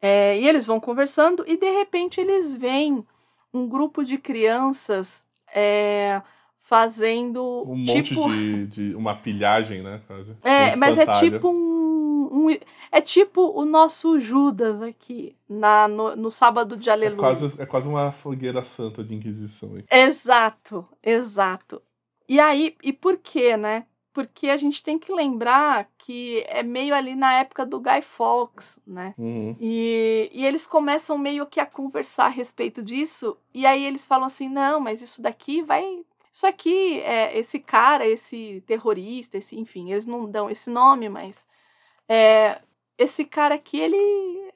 É, 0.00 0.38
e 0.38 0.46
eles 0.46 0.66
vão 0.66 0.78
conversando 0.78 1.44
e 1.46 1.56
de 1.56 1.70
repente 1.70 2.20
eles 2.20 2.54
veem 2.54 3.04
um 3.52 3.66
grupo 3.66 4.04
de 4.04 4.18
crianças 4.18 5.24
é, 5.54 6.20
fazendo 6.60 7.64
um 7.66 7.82
tipo... 7.82 8.20
monte 8.20 8.34
de, 8.34 8.66
de, 8.66 8.94
uma 8.94 9.16
pilhagem, 9.16 9.82
né? 9.82 10.00
É, 10.42 10.76
mas 10.76 10.98
é 10.98 11.06
tipo 11.06 11.48
um 11.48 11.75
um, 12.48 12.58
é 12.92 13.00
tipo 13.00 13.40
o 13.58 13.64
nosso 13.64 14.18
Judas 14.18 14.82
aqui, 14.82 15.36
na, 15.48 15.88
no, 15.88 16.16
no 16.16 16.30
sábado 16.30 16.76
de 16.76 16.88
é 16.88 16.92
Aleluia. 16.92 17.16
É 17.16 17.20
quase, 17.20 17.62
é 17.62 17.66
quase 17.66 17.88
uma 17.88 18.12
fogueira 18.12 18.62
santa 18.62 19.02
de 19.02 19.14
Inquisição. 19.14 19.74
Aí. 19.74 19.84
Exato, 19.90 20.86
exato. 21.02 21.82
E 22.28 22.40
aí, 22.40 22.76
e 22.82 22.92
por 22.92 23.18
quê, 23.18 23.56
né? 23.56 23.86
Porque 24.12 24.48
a 24.48 24.56
gente 24.56 24.82
tem 24.82 24.98
que 24.98 25.12
lembrar 25.12 25.88
que 25.98 26.42
é 26.48 26.62
meio 26.62 26.94
ali 26.94 27.14
na 27.14 27.34
época 27.34 27.66
do 27.66 27.78
Guy 27.78 28.00
Fawkes, 28.00 28.78
né? 28.86 29.14
Uhum. 29.18 29.54
E, 29.60 30.30
e 30.32 30.46
eles 30.46 30.66
começam 30.66 31.18
meio 31.18 31.46
que 31.46 31.60
a 31.60 31.66
conversar 31.66 32.26
a 32.26 32.30
respeito 32.30 32.82
disso, 32.82 33.36
e 33.52 33.66
aí 33.66 33.84
eles 33.84 34.06
falam 34.06 34.26
assim: 34.26 34.48
não, 34.48 34.80
mas 34.80 35.02
isso 35.02 35.20
daqui 35.20 35.60
vai 35.62 36.02
isso 36.36 36.46
aqui, 36.46 37.00
é, 37.00 37.38
esse 37.38 37.58
cara, 37.58 38.06
esse 38.06 38.62
terrorista, 38.66 39.38
esse, 39.38 39.58
enfim, 39.58 39.90
eles 39.90 40.04
não 40.04 40.30
dão 40.30 40.50
esse 40.50 40.68
nome, 40.68 41.08
mas 41.08 41.48
é, 42.08 42.60
esse 42.98 43.24
cara 43.24 43.56
aqui, 43.56 43.78
ele 43.78 43.96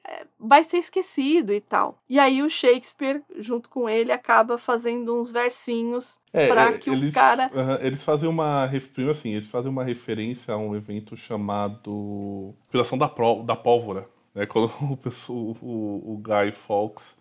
é, 0.03 0.25
vai 0.39 0.63
ser 0.63 0.77
esquecido 0.77 1.53
e 1.53 1.61
tal. 1.61 1.99
E 2.09 2.19
aí 2.19 2.41
o 2.41 2.49
Shakespeare, 2.49 3.21
junto 3.37 3.69
com 3.69 3.87
ele, 3.87 4.11
acaba 4.11 4.57
fazendo 4.57 5.19
uns 5.19 5.31
versinhos 5.31 6.19
é, 6.33 6.47
para 6.47 6.69
é, 6.69 6.77
que 6.77 6.89
eles, 6.89 7.11
o 7.11 7.13
cara... 7.13 7.47
Uh, 7.53 7.85
eles 7.85 8.03
fazem 8.03 8.27
uma... 8.27 8.67
Primeiro 8.93 9.11
assim, 9.11 9.31
eles 9.31 9.47
fazem 9.47 9.69
uma 9.69 9.83
referência 9.83 10.53
a 10.53 10.57
um 10.57 10.75
evento 10.75 11.15
chamado 11.15 12.55
Inspiração 12.63 12.97
da, 12.97 13.11
da 13.45 13.55
Pólvora. 13.55 14.07
Né? 14.33 14.45
Quando 14.47 14.71
o, 14.79 15.33
o, 15.61 16.13
o 16.13 16.17
Guy 16.17 16.51
Fawkes, 16.67 17.15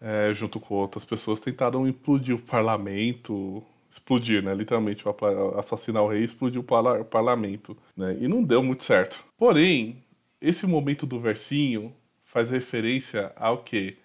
é, 0.00 0.34
junto 0.34 0.60
com 0.60 0.74
outras 0.74 1.04
pessoas, 1.04 1.40
tentaram 1.40 1.88
implodir 1.88 2.34
o 2.34 2.38
parlamento 2.38 3.64
explodir, 3.92 4.42
né? 4.42 4.54
Literalmente, 4.54 5.04
assassinar 5.58 6.02
o 6.02 6.08
rei 6.08 6.22
e 6.22 6.24
explodir 6.24 6.60
o, 6.60 7.04
parlamento, 7.04 7.76
né? 7.96 8.16
E 8.18 8.26
não 8.26 8.42
deu 8.42 8.62
muito 8.62 8.84
certo. 8.84 9.22
Porém, 9.36 10.02
esse 10.40 10.66
momento 10.66 11.06
do 11.06 11.20
versinho 11.20 11.94
faz 12.24 12.50
referência 12.50 13.32
ao 13.36 13.58
quê? 13.58 13.98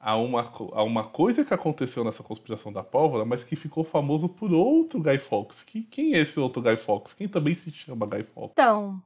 A 0.00 0.16
uma, 0.16 0.52
a 0.72 0.82
uma 0.82 1.04
coisa 1.04 1.44
que 1.44 1.52
aconteceu 1.52 2.04
nessa 2.04 2.22
conspiração 2.22 2.72
da 2.72 2.84
pólvora, 2.84 3.24
mas 3.24 3.42
que 3.42 3.56
ficou 3.56 3.82
famoso 3.82 4.28
por 4.28 4.52
outro 4.52 5.00
Guy 5.00 5.18
Fawkes. 5.18 5.62
Que, 5.64 5.82
quem 5.82 6.14
é 6.14 6.20
esse 6.20 6.38
outro 6.38 6.62
Guy 6.62 6.76
Fawkes? 6.76 7.14
Quem 7.14 7.28
também 7.28 7.54
se 7.54 7.70
chama 7.72 8.06
Guy 8.06 8.22
Fawkes? 8.22 8.52
Então, 8.52 9.02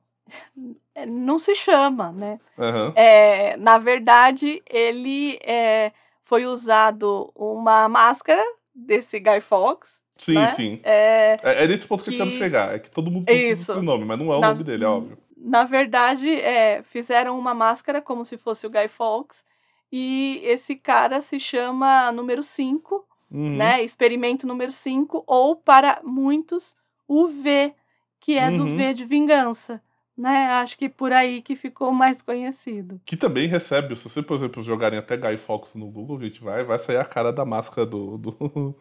não 1.09 1.38
se 1.38 1.54
chama, 1.54 2.12
né? 2.12 2.38
Uhum. 2.59 2.92
É, 2.94 3.56
na 3.56 3.78
verdade, 3.78 4.62
ele 4.68 5.38
é, 5.42 5.92
foi 6.24 6.44
usado 6.44 7.32
uma 7.34 7.88
máscara 7.88 8.44
desse 8.74 9.18
Guy 9.18 9.40
Fawkes. 9.40 10.02
Sim, 10.23 10.35
né? 10.35 10.53
sim. 10.53 10.81
É, 10.82 11.39
é, 11.43 11.65
é 11.65 11.69
nesse 11.69 11.86
ponto 11.86 12.05
que, 12.05 12.11
que 12.11 12.16
eu 12.16 12.27
quero 12.27 12.39
chegar. 12.39 12.74
É 12.74 12.78
que 12.78 12.90
todo 12.90 13.11
mundo 13.11 13.27
tem 13.27 13.53
o 13.53 13.82
nome, 13.82 14.05
mas 14.05 14.19
não 14.19 14.32
é 14.32 14.36
o 14.36 14.40
na, 14.40 14.49
nome 14.49 14.65
dele, 14.65 14.85
é 14.85 14.89
óbvio. 14.89 15.19
Na 15.36 15.65
verdade, 15.65 16.31
é, 16.40 16.82
fizeram 16.85 17.39
uma 17.39 17.53
máscara 17.53 18.01
como 18.01 18.24
se 18.24 18.39
fosse 18.39 18.66
o 18.66 18.70
Guy 18.70 18.89
Fawkes. 18.89 19.44
E 19.90 20.40
esse 20.44 20.77
cara 20.77 21.20
se 21.20 21.39
chama 21.39 22.11
número 22.12 22.43
5, 22.43 23.05
uhum. 23.31 23.57
né? 23.57 23.82
Experimento 23.82 24.47
número 24.47 24.73
5, 24.73 25.24
ou 25.27 25.57
para 25.57 26.01
muitos, 26.03 26.77
o 27.07 27.28
V, 27.28 27.74
que 28.20 28.39
é 28.39 28.49
uhum. 28.49 28.57
do 28.57 28.77
V 28.77 28.94
de 28.94 29.05
vingança 29.05 29.82
né? 30.16 30.47
Acho 30.47 30.78
que 30.78 30.89
por 30.89 31.12
aí 31.12 31.43
que 31.43 31.57
ficou 31.57 31.90
mais 31.90 32.20
conhecido. 32.23 33.01
Que 33.05 33.16
também 33.16 33.49
recebe, 33.49 33.97
se 33.97 34.05
você, 34.05 34.23
por 34.23 34.36
exemplo, 34.36 34.62
jogarem 34.62 34.99
até 34.99 35.16
Guy 35.16 35.36
Fawkes 35.39 35.74
no 35.74 35.90
Google, 35.90 36.19
a 36.19 36.23
gente 36.23 36.43
vai, 36.43 36.62
vai 36.65 36.78
sair 36.78 36.99
a 36.99 37.05
cara 37.05 37.32
da 37.32 37.44
máscara 37.44 37.86
do, 37.86 38.19
do, 38.19 38.77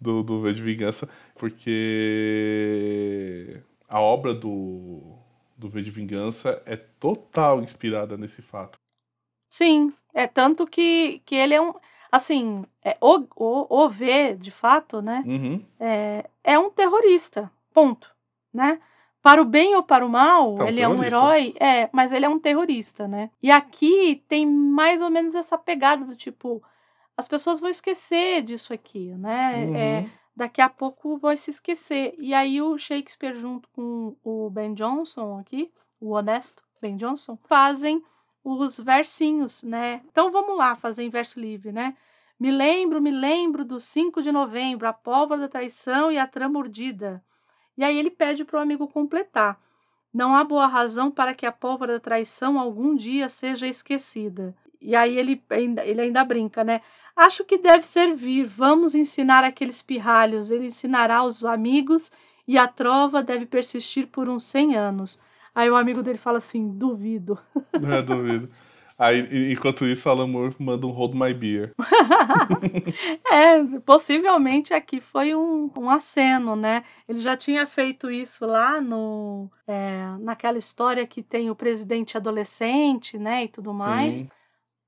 do, 0.00 0.22
do 0.22 0.40
V 0.40 0.52
de 0.52 0.62
Vingança, 0.62 1.08
porque 1.36 1.62
a 3.88 4.00
obra 4.00 4.32
do, 4.34 5.18
do 5.56 5.68
V 5.68 5.82
de 5.82 5.90
Vingança 5.90 6.62
é 6.64 6.76
total 6.76 7.60
inspirada 7.60 8.16
nesse 8.16 8.40
fato. 8.40 8.78
Sim, 9.48 9.92
é 10.14 10.26
tanto 10.26 10.66
que, 10.66 11.20
que 11.24 11.34
ele 11.34 11.54
é 11.54 11.60
um. 11.60 11.74
Assim, 12.10 12.64
é, 12.84 12.96
o, 13.00 13.24
o, 13.36 13.84
o 13.84 13.88
V, 13.88 14.34
de 14.36 14.50
fato, 14.50 15.00
né? 15.00 15.22
Uhum. 15.26 15.64
É, 15.78 16.28
é 16.42 16.58
um 16.58 16.70
terrorista. 16.70 17.50
Ponto. 17.72 18.12
Né? 18.52 18.80
Para 19.22 19.42
o 19.42 19.44
bem 19.44 19.76
ou 19.76 19.82
para 19.82 20.04
o 20.04 20.08
mal, 20.08 20.54
um 20.54 20.66
ele 20.66 20.80
é 20.80 20.88
um 20.88 21.04
herói, 21.04 21.54
é, 21.60 21.88
mas 21.92 22.10
ele 22.10 22.24
é 22.24 22.28
um 22.28 22.38
terrorista, 22.38 23.06
né? 23.06 23.30
E 23.42 23.50
aqui 23.50 24.24
tem 24.26 24.46
mais 24.46 25.00
ou 25.02 25.10
menos 25.10 25.34
essa 25.34 25.58
pegada 25.58 26.04
do 26.04 26.16
tipo, 26.16 26.62
as 27.20 27.28
pessoas 27.28 27.60
vão 27.60 27.68
esquecer 27.68 28.42
disso 28.42 28.72
aqui, 28.72 29.12
né? 29.14 29.66
Uhum. 29.66 29.76
É, 29.76 30.10
daqui 30.34 30.60
a 30.60 30.68
pouco 30.68 31.18
vai 31.18 31.36
se 31.36 31.50
esquecer. 31.50 32.14
E 32.18 32.32
aí 32.32 32.60
o 32.60 32.76
Shakespeare 32.78 33.34
junto 33.34 33.68
com 33.68 34.16
o 34.24 34.48
Ben 34.50 34.74
Jonson 34.74 35.38
aqui, 35.38 35.70
o 36.00 36.12
honesto 36.12 36.62
Ben 36.80 36.96
Jonson, 36.96 37.36
fazem 37.44 38.02
os 38.42 38.80
versinhos, 38.80 39.62
né? 39.62 40.00
Então 40.10 40.32
vamos 40.32 40.56
lá 40.56 40.74
fazer 40.74 41.04
em 41.04 41.10
verso 41.10 41.38
livre, 41.38 41.72
né? 41.72 41.94
Me 42.38 42.50
lembro, 42.50 43.02
me 43.02 43.10
lembro 43.10 43.66
do 43.66 43.78
5 43.78 44.22
de 44.22 44.32
novembro, 44.32 44.88
a 44.88 44.94
pólvora 44.94 45.42
da 45.42 45.48
traição 45.48 46.10
e 46.10 46.16
a 46.16 46.26
trama 46.26 46.58
urdida. 46.58 47.22
E 47.76 47.84
aí 47.84 47.98
ele 47.98 48.10
pede 48.10 48.46
para 48.46 48.58
o 48.58 48.62
amigo 48.62 48.88
completar. 48.88 49.60
Não 50.12 50.34
há 50.34 50.42
boa 50.42 50.66
razão 50.66 51.10
para 51.10 51.34
que 51.34 51.44
a 51.44 51.52
pólvora 51.52 51.92
da 51.92 52.00
traição 52.00 52.58
algum 52.58 52.94
dia 52.94 53.28
seja 53.28 53.66
esquecida. 53.66 54.56
E 54.80 54.96
aí 54.96 55.18
ele 55.18 55.42
ainda, 55.50 55.84
ele 55.84 56.00
ainda 56.00 56.24
brinca, 56.24 56.64
né? 56.64 56.80
Acho 57.14 57.44
que 57.44 57.58
deve 57.58 57.86
servir. 57.86 58.44
Vamos 58.46 58.94
ensinar 58.94 59.44
aqueles 59.44 59.82
pirralhos. 59.82 60.50
Ele 60.50 60.66
ensinará 60.66 61.18
aos 61.18 61.44
amigos 61.44 62.10
e 62.46 62.56
a 62.56 62.66
trova 62.66 63.22
deve 63.22 63.46
persistir 63.46 64.06
por 64.06 64.28
uns 64.28 64.44
100 64.44 64.76
anos. 64.76 65.20
Aí 65.54 65.68
o 65.70 65.76
amigo 65.76 66.02
dele 66.02 66.18
fala 66.18 66.38
assim: 66.38 66.68
duvido. 66.70 67.38
É, 67.74 68.02
duvido. 68.02 68.50
Aí, 68.98 69.50
enquanto 69.50 69.86
isso, 69.86 70.10
Alan 70.10 70.26
Moore 70.26 70.54
manda 70.58 70.86
um 70.86 70.90
Hold 70.90 71.14
My 71.14 71.32
Beer. 71.32 71.72
é, 73.32 73.78
possivelmente 73.80 74.74
aqui 74.74 75.00
foi 75.00 75.34
um, 75.34 75.70
um 75.74 75.88
aceno, 75.88 76.54
né? 76.54 76.84
Ele 77.08 77.18
já 77.18 77.34
tinha 77.34 77.66
feito 77.66 78.10
isso 78.10 78.44
lá 78.44 78.78
no 78.78 79.48
é, 79.66 80.04
naquela 80.20 80.58
história 80.58 81.06
que 81.06 81.22
tem 81.22 81.48
o 81.48 81.54
presidente 81.54 82.18
adolescente, 82.18 83.18
né? 83.18 83.44
E 83.44 83.48
tudo 83.48 83.72
mais. 83.72 84.16
Sim. 84.16 84.28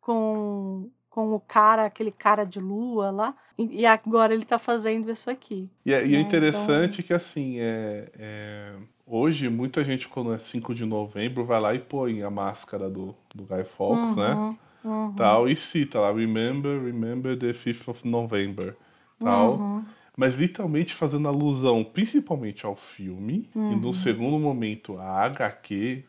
Com, 0.03 0.91
com 1.09 1.35
o 1.35 1.41
cara, 1.41 1.87
aquele 1.87 2.13
cara 2.13 2.45
de 2.45 2.61
lua 2.61 3.11
lá. 3.11 3.35
E, 3.57 3.87
agora 3.87 4.35
ele 4.35 4.45
tá 4.45 4.59
fazendo 4.59 5.11
isso 5.11 5.31
aqui. 5.31 5.71
E 5.87 5.95
é, 5.95 6.03
né? 6.03 6.09
e 6.09 6.15
é 6.15 6.19
né? 6.19 6.21
interessante 6.21 7.01
então... 7.01 7.07
que, 7.07 7.15
assim, 7.15 7.59
é, 7.59 8.11
é 8.19 8.73
Hoje, 9.15 9.49
muita 9.51 9.85
gente, 9.85 10.09
quando 10.09 10.33
é 10.33 10.39
5 10.39 10.75
de 10.75 10.87
novembro, 10.87 11.45
vai 11.45 11.61
lá 11.61 11.75
e 11.75 11.79
põe 11.79 12.23
a 12.23 12.31
máscara 12.31 12.89
do, 12.89 13.15
do 13.35 13.45
Guy 13.45 13.65
Fawkes, 13.77 14.17
né? 14.17 14.35
uhum, 14.35 14.51
né? 14.51 14.57
Uhum. 14.85 15.13
Tal, 15.13 15.49
e 15.49 15.55
cita 15.55 16.01
lá, 16.01 16.11
remember, 16.11 16.83
remember 16.83 17.39
the 17.39 17.53
5th 17.53 17.91
of 17.91 18.09
November. 18.09 18.75
Tal. 19.21 19.59
Uhum. 19.59 19.85
Mas 20.17 20.35
literalmente 20.35 20.95
fazendo 20.95 21.29
alusão 21.29 21.85
principalmente 21.85 22.65
ao 22.65 22.75
filme, 22.75 23.51
e 23.55 23.59
no 23.59 23.89
uhum. 23.89 23.93
segundo 23.93 24.39
momento 24.39 24.99
a 24.99 25.25
HQ, 25.25 26.05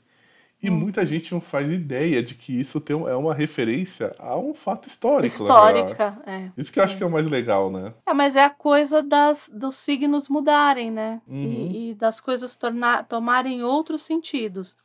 e 0.64 0.69
hum. 0.69 0.77
muita 0.77 1.06
gente 1.06 1.34
não 1.34 1.41
faz 1.41 1.69
ideia 1.69 2.23
de 2.23 2.35
que 2.35 2.57
isso 2.57 2.80
tem, 2.80 2.95
é 2.95 3.15
uma 3.15 3.34
referência 3.34 4.15
a 4.18 4.38
um 4.38 4.53
fato 4.53 4.88
histórico. 4.88 5.26
Histórica, 5.26 6.18
é. 6.26 6.49
Isso 6.57 6.72
que 6.72 6.80
eu 6.80 6.84
acho 6.85 6.95
é. 6.95 6.98
que 6.98 7.03
é 7.03 7.06
o 7.06 7.11
mais 7.11 7.30
legal, 7.30 7.69
né? 7.69 7.94
É, 8.07 8.14
mas 8.14 8.38
é 8.38 8.45
a 8.45 8.49
coisa 8.49 9.03
das, 9.03 9.52
dos 9.53 9.76
signos 9.76 10.30
mudarem, 10.30 10.90
né? 10.90 11.22
Uhum. 11.27 11.69
E, 11.69 11.91
e, 11.91 11.94
das 11.94 12.22
coisas 12.22 12.56
tornar, 12.56 13.06
tomarem 13.10 13.61
outros 13.61 14.03
sentidos. 14.03 14.77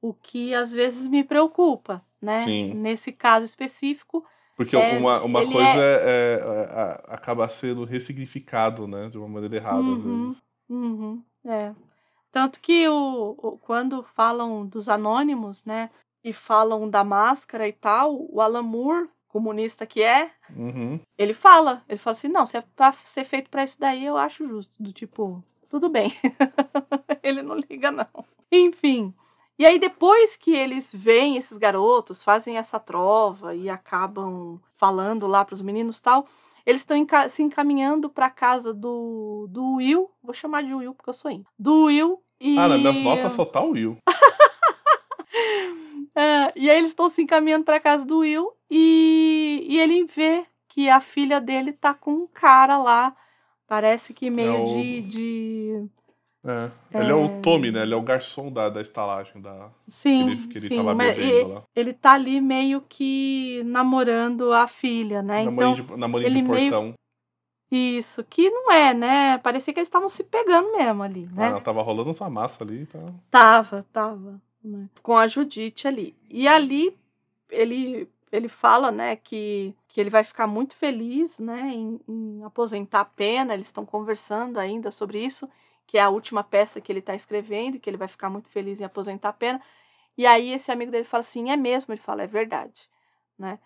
O 0.00 0.14
que 0.14 0.54
às 0.54 0.72
vezes 0.72 1.06
me 1.06 1.22
preocupa, 1.22 2.02
né? 2.20 2.42
Sim. 2.42 2.72
Nesse 2.72 3.12
caso 3.12 3.44
específico. 3.44 4.24
Porque 4.56 4.74
é, 4.74 4.96
uma, 4.96 5.22
uma 5.22 5.44
coisa 5.44 5.80
é... 5.80 6.00
É, 6.02 6.40
é 6.40 7.14
acaba 7.14 7.46
sendo 7.50 7.84
ressignificado, 7.84 8.88
né? 8.88 9.10
De 9.10 9.18
uma 9.18 9.28
maneira 9.28 9.56
errada, 9.56 9.82
uhum. 9.82 9.96
às 9.96 10.02
vezes. 10.02 10.44
Uhum. 10.70 11.22
É. 11.44 11.72
Tanto 12.30 12.60
que 12.60 12.88
o, 12.88 13.34
o, 13.38 13.58
quando 13.58 14.02
falam 14.02 14.66
dos 14.66 14.88
anônimos, 14.88 15.64
né, 15.64 15.90
e 16.22 16.32
falam 16.32 16.88
da 16.90 17.04
máscara 17.04 17.68
e 17.68 17.72
tal, 17.72 18.26
o 18.30 18.40
Alan 18.40 18.62
Moore, 18.62 19.08
comunista 19.28 19.86
que 19.86 20.02
é, 20.02 20.30
uhum. 20.56 20.98
ele 21.16 21.34
fala, 21.34 21.84
ele 21.88 21.98
fala 21.98 22.16
assim, 22.16 22.28
não, 22.28 22.46
se 22.46 22.56
é 22.56 22.64
pra 22.74 22.92
ser 22.92 23.24
feito 23.24 23.50
para 23.50 23.64
isso 23.64 23.78
daí, 23.78 24.04
eu 24.04 24.16
acho 24.16 24.46
justo, 24.46 24.82
do 24.82 24.92
tipo, 24.92 25.42
tudo 25.68 25.88
bem. 25.88 26.12
ele 27.22 27.42
não 27.42 27.54
liga 27.54 27.90
não. 27.90 28.24
Enfim, 28.50 29.14
e 29.58 29.64
aí 29.64 29.78
depois 29.78 30.36
que 30.36 30.54
eles 30.54 30.92
veem 30.92 31.36
esses 31.36 31.56
garotos, 31.56 32.22
fazem 32.22 32.58
essa 32.58 32.78
trova 32.78 33.54
e 33.54 33.70
acabam 33.70 34.60
falando 34.74 35.26
lá 35.26 35.44
para 35.44 35.54
os 35.54 35.62
meninos 35.62 36.00
tal, 36.00 36.26
eles 36.66 36.80
estão 36.80 36.96
se 37.28 37.42
encaminhando 37.44 38.10
para 38.10 38.28
casa 38.28 38.74
do, 38.74 39.46
do 39.48 39.76
Will, 39.76 40.10
vou 40.20 40.34
chamar 40.34 40.64
de 40.64 40.74
Will 40.74 40.92
porque 40.92 41.08
eu 41.08 41.14
sou 41.14 41.30
in, 41.30 41.44
do 41.56 41.84
Will 41.84 42.20
e... 42.40 42.58
Ah, 42.58 42.66
na 42.66 42.76
minha 42.76 42.92
nota 42.92 43.30
só 43.30 43.44
tá 43.44 43.62
o 43.62 43.70
Will. 43.70 43.96
é, 46.14 46.52
e 46.56 46.68
aí 46.68 46.76
eles 46.76 46.90
estão 46.90 47.08
se 47.08 47.22
encaminhando 47.22 47.64
para 47.64 47.78
casa 47.78 48.04
do 48.04 48.18
Will 48.18 48.50
e, 48.68 49.64
e 49.68 49.78
ele 49.78 50.04
vê 50.04 50.44
que 50.68 50.90
a 50.90 51.00
filha 51.00 51.40
dele 51.40 51.72
tá 51.72 51.94
com 51.94 52.12
um 52.12 52.26
cara 52.26 52.78
lá, 52.78 53.16
parece 53.68 54.12
que 54.12 54.28
meio 54.28 54.56
é 54.56 54.58
o... 54.58 54.64
de, 54.64 55.02
de... 55.02 55.88
É. 56.46 56.98
Ele 56.98 57.08
é... 57.08 57.10
é... 57.10 57.14
o 57.14 57.40
Tommy, 57.40 57.72
né? 57.72 57.82
Ele 57.82 57.94
é 57.94 57.96
o 57.96 58.02
garçom 58.02 58.50
da, 58.52 58.68
da 58.68 58.80
estalagem 58.80 59.40
da. 59.40 59.68
Sim. 59.88 60.30
Ele, 60.30 60.46
que 60.46 60.58
ele 60.58 60.68
sim, 60.68 60.76
tá 60.76 60.94
mas 60.94 61.18
ele, 61.18 61.44
lá. 61.44 61.62
ele 61.74 61.92
tá 61.92 62.12
ali 62.12 62.40
meio 62.40 62.80
que 62.88 63.62
namorando 63.64 64.52
a 64.52 64.66
filha, 64.66 65.22
né? 65.22 65.44
Namorinho 65.44 65.72
então, 65.72 65.94
de, 65.94 66.00
namorinho 66.00 66.28
ele 66.28 66.42
de 66.42 66.46
portão. 66.46 66.82
Meio... 66.82 66.94
Isso, 67.68 68.22
que 68.22 68.48
não 68.48 68.70
é, 68.70 68.94
né? 68.94 69.38
Parecia 69.38 69.74
que 69.74 69.80
eles 69.80 69.88
estavam 69.88 70.08
se 70.08 70.22
pegando 70.22 70.70
mesmo 70.72 71.02
ali, 71.02 71.28
né? 71.32 71.48
Ah, 71.48 71.60
tava 71.60 71.82
rolando 71.82 72.10
essa 72.10 72.30
massa 72.30 72.62
ali. 72.62 72.86
Tá... 72.86 72.98
Tava, 73.28 73.84
tava. 73.92 74.40
Né? 74.62 74.88
Com 75.02 75.16
a 75.16 75.26
Judite 75.26 75.88
ali. 75.88 76.14
E 76.30 76.46
ali 76.46 76.96
ele, 77.50 78.08
ele 78.30 78.48
fala, 78.48 78.90
né, 78.90 79.16
que, 79.16 79.74
que 79.88 80.00
ele 80.00 80.10
vai 80.10 80.22
ficar 80.22 80.46
muito 80.46 80.74
feliz, 80.74 81.38
né, 81.38 81.72
em, 81.72 82.00
em 82.08 82.44
aposentar 82.44 83.00
a 83.00 83.04
pena. 83.04 83.54
Eles 83.54 83.66
estão 83.66 83.84
conversando 83.84 84.58
ainda 84.58 84.90
sobre 84.90 85.24
isso, 85.24 85.48
que 85.86 85.98
é 85.98 86.02
a 86.02 86.08
última 86.10 86.42
peça 86.42 86.80
que 86.80 86.90
ele 86.90 86.98
está 86.98 87.14
escrevendo, 87.14 87.78
que 87.78 87.88
ele 87.88 87.96
vai 87.96 88.08
ficar 88.08 88.28
muito 88.28 88.48
feliz 88.48 88.80
em 88.80 88.84
aposentar 88.84 89.28
a 89.30 89.32
pena. 89.32 89.62
E 90.18 90.26
aí 90.26 90.52
esse 90.52 90.72
amigo 90.72 90.90
dele 90.90 91.04
fala 91.04 91.20
assim, 91.20 91.50
é 91.50 91.56
mesmo? 91.56 91.92
Ele 91.92 92.00
fala, 92.00 92.22
é 92.22 92.26
verdade, 92.26 92.88
né? 93.38 93.58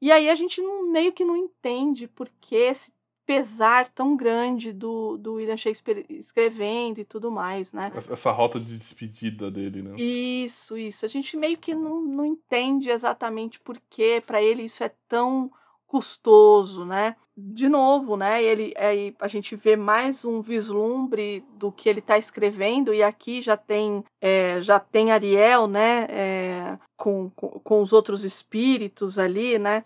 E 0.00 0.12
aí 0.12 0.28
a 0.28 0.34
gente 0.34 0.60
não, 0.60 0.90
meio 0.90 1.12
que 1.12 1.24
não 1.24 1.36
entende 1.36 2.06
por 2.06 2.28
que 2.40 2.54
esse 2.54 2.92
pesar 3.26 3.88
tão 3.88 4.16
grande 4.16 4.72
do, 4.72 5.16
do 5.16 5.34
William 5.34 5.56
Shakespeare 5.56 6.04
escrevendo 6.10 7.00
e 7.00 7.04
tudo 7.04 7.30
mais, 7.30 7.72
né? 7.72 7.90
Essa 8.10 8.30
rota 8.30 8.60
de 8.60 8.76
despedida 8.76 9.50
dele, 9.50 9.82
né? 9.82 9.96
Isso, 9.96 10.76
isso. 10.76 11.06
A 11.06 11.08
gente 11.08 11.36
meio 11.36 11.56
que 11.56 11.74
não, 11.74 12.02
não 12.02 12.24
entende 12.24 12.90
exatamente 12.90 13.58
por 13.58 13.80
que 13.88 14.20
para 14.20 14.42
ele 14.42 14.64
isso 14.64 14.84
é 14.84 14.90
tão 15.08 15.50
custoso, 15.94 16.84
né? 16.84 17.14
De 17.36 17.68
novo, 17.68 18.16
né? 18.16 18.42
Ele 18.42 18.74
aí 18.76 19.14
a 19.20 19.28
gente 19.28 19.54
vê 19.54 19.76
mais 19.76 20.24
um 20.24 20.40
vislumbre 20.40 21.44
do 21.52 21.70
que 21.70 21.88
ele 21.88 22.00
está 22.00 22.18
escrevendo 22.18 22.92
e 22.92 23.00
aqui 23.00 23.40
já 23.40 23.56
tem 23.56 24.02
é, 24.20 24.60
já 24.60 24.80
tem 24.80 25.12
Ariel, 25.12 25.68
né? 25.68 26.06
É, 26.10 26.78
com, 26.96 27.30
com, 27.30 27.60
com 27.60 27.80
os 27.80 27.92
outros 27.92 28.24
espíritos 28.24 29.20
ali, 29.20 29.56
né? 29.56 29.84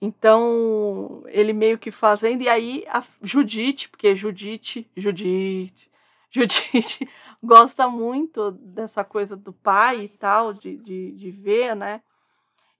Então, 0.00 1.24
ele 1.26 1.52
meio 1.52 1.76
que 1.76 1.90
fazendo, 1.90 2.42
e 2.42 2.48
aí 2.48 2.84
a 2.86 3.02
Judite, 3.20 3.88
porque 3.88 4.14
Judite, 4.14 4.88
Judite, 4.96 5.90
Judite 6.30 7.08
gosta 7.42 7.88
muito 7.88 8.52
dessa 8.52 9.02
coisa 9.02 9.36
do 9.36 9.52
pai 9.52 10.02
e 10.04 10.08
tal, 10.08 10.54
de, 10.54 10.76
de, 10.76 11.10
de 11.10 11.30
ver, 11.32 11.74
né? 11.74 12.00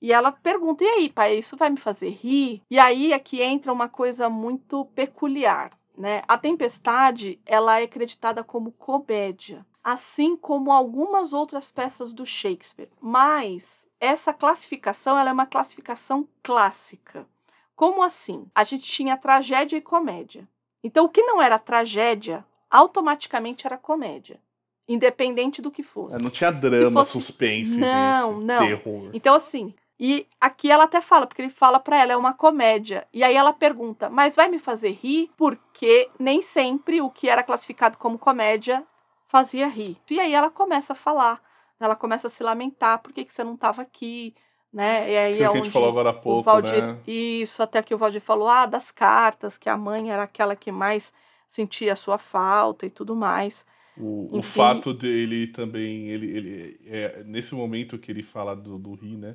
E 0.01 0.13
ela 0.13 0.33
pergunta: 0.33 0.85
e 0.85 0.87
aí, 0.87 1.09
pai, 1.09 1.39
isso 1.39 1.57
vai 1.57 1.71
me 1.71 1.77
fazer 1.77 2.11
rir? 2.11 2.63
E 2.71 2.79
aí 2.79 3.13
aqui 3.13 3.43
entra 3.43 3.73
uma 3.73 3.89
coisa 3.89 4.29
muito 4.29 4.85
peculiar. 4.87 5.73
Né? 5.97 6.23
A 6.29 6.39
Tempestade 6.39 7.41
ela 7.45 7.81
é 7.81 7.85
acreditada 7.85 8.45
como 8.45 8.71
comédia, 8.73 9.67
assim 9.83 10.37
como 10.37 10.71
algumas 10.71 11.33
outras 11.33 11.71
peças 11.73 12.13
do 12.13 12.25
Shakespeare. 12.25 12.89
Mas 13.01 13.85
essa 14.01 14.33
classificação 14.33 15.19
ela 15.19 15.31
é 15.31 15.33
uma 15.33 15.47
classificação 15.47 16.29
clássica. 16.43 17.27
Como 17.75 18.03
assim? 18.03 18.47
A 18.55 18.65
gente 18.65 18.85
tinha 18.85 19.17
tragédia 19.17 19.77
e 19.77 19.81
comédia. 19.81 20.49
Então, 20.83 21.05
o 21.05 21.09
que 21.09 21.23
não 21.23 21.43
era 21.43 21.59
tragédia, 21.59 22.45
automaticamente 22.71 23.67
era 23.67 23.77
comédia. 23.77 24.41
Independente 24.89 25.61
do 25.61 25.71
que 25.71 25.83
fosse. 25.83 26.17
É, 26.17 26.19
não 26.19 26.31
tinha 26.31 26.51
drama, 26.51 27.05
fosse... 27.05 27.13
suspense, 27.13 27.77
não, 27.77 28.41
não. 28.41 28.67
terror. 28.67 29.11
Então, 29.13 29.35
assim, 29.35 29.75
e 30.01 30.27
aqui 30.41 30.71
ela 30.71 30.85
até 30.85 31.01
fala, 31.01 31.27
porque 31.27 31.43
ele 31.43 31.51
fala 31.51 31.81
para 31.81 32.01
ela, 32.01 32.13
é 32.13 32.17
uma 32.17 32.33
comédia. 32.33 33.07
E 33.13 33.25
aí 33.25 33.35
ela 33.35 33.53
pergunta, 33.53 34.09
mas 34.09 34.37
vai 34.37 34.49
me 34.49 34.59
fazer 34.59 34.91
rir? 34.91 35.29
Porque 35.37 36.09
nem 36.19 36.41
sempre 36.41 37.01
o 37.01 37.11
que 37.11 37.29
era 37.29 37.43
classificado 37.43 37.99
como 37.99 38.19
comédia 38.19 38.85
fazia 39.27 39.67
rir. 39.67 39.97
E 40.09 40.21
aí 40.21 40.33
ela 40.33 40.51
começa 40.51 40.93
a 40.93 40.97
falar, 40.97 41.43
ela 41.81 41.97
começa 41.97 42.29
a 42.29 42.31
se 42.31 42.45
lamentar, 42.45 43.01
por 43.01 43.13
que, 43.13 43.25
que 43.25 43.35
você 43.35 43.43
não 43.43 43.55
estava 43.55 43.83
aqui? 43.83 44.35
Né? 44.73 45.11
E 45.11 45.17
aí 45.17 45.43
é 45.43 45.49
onde 45.49 45.61
a 45.61 45.65
gente 45.65 45.73
falou 45.73 45.89
agora 45.89 46.11
há 46.11 46.15
pouco, 46.15 46.41
o 46.41 46.43
Valdir, 46.43 46.87
né? 46.87 47.01
Isso, 47.07 47.63
até 47.63 47.83
que 47.83 47.95
o 47.95 47.99
Valdir 47.99 48.21
falou, 48.21 48.49
ah, 48.49 48.67
das 48.67 48.93
cartas, 48.93 49.59
que 49.59 49.69
a 49.69 49.77
mãe 49.77 50.13
era 50.13 50.23
aquela 50.23 50.55
que 50.55 50.71
mais 50.71 51.13
sentia 51.49 51.95
a 51.95 51.97
sua 51.97 52.19
falta 52.19 52.87
e 52.87 52.91
tudo 52.91 53.17
mais. 53.17 53.67
O, 53.97 54.39
o 54.39 54.43
fato 54.43 54.95
dele 54.95 55.49
também, 55.49 56.09
ele, 56.09 56.27
ele 56.37 56.81
é, 56.87 57.25
nesse 57.25 57.53
momento 57.55 57.99
que 57.99 58.13
ele 58.13 58.23
fala 58.23 58.55
do, 58.55 58.79
do 58.79 58.95
rir, 58.95 59.17
né? 59.17 59.35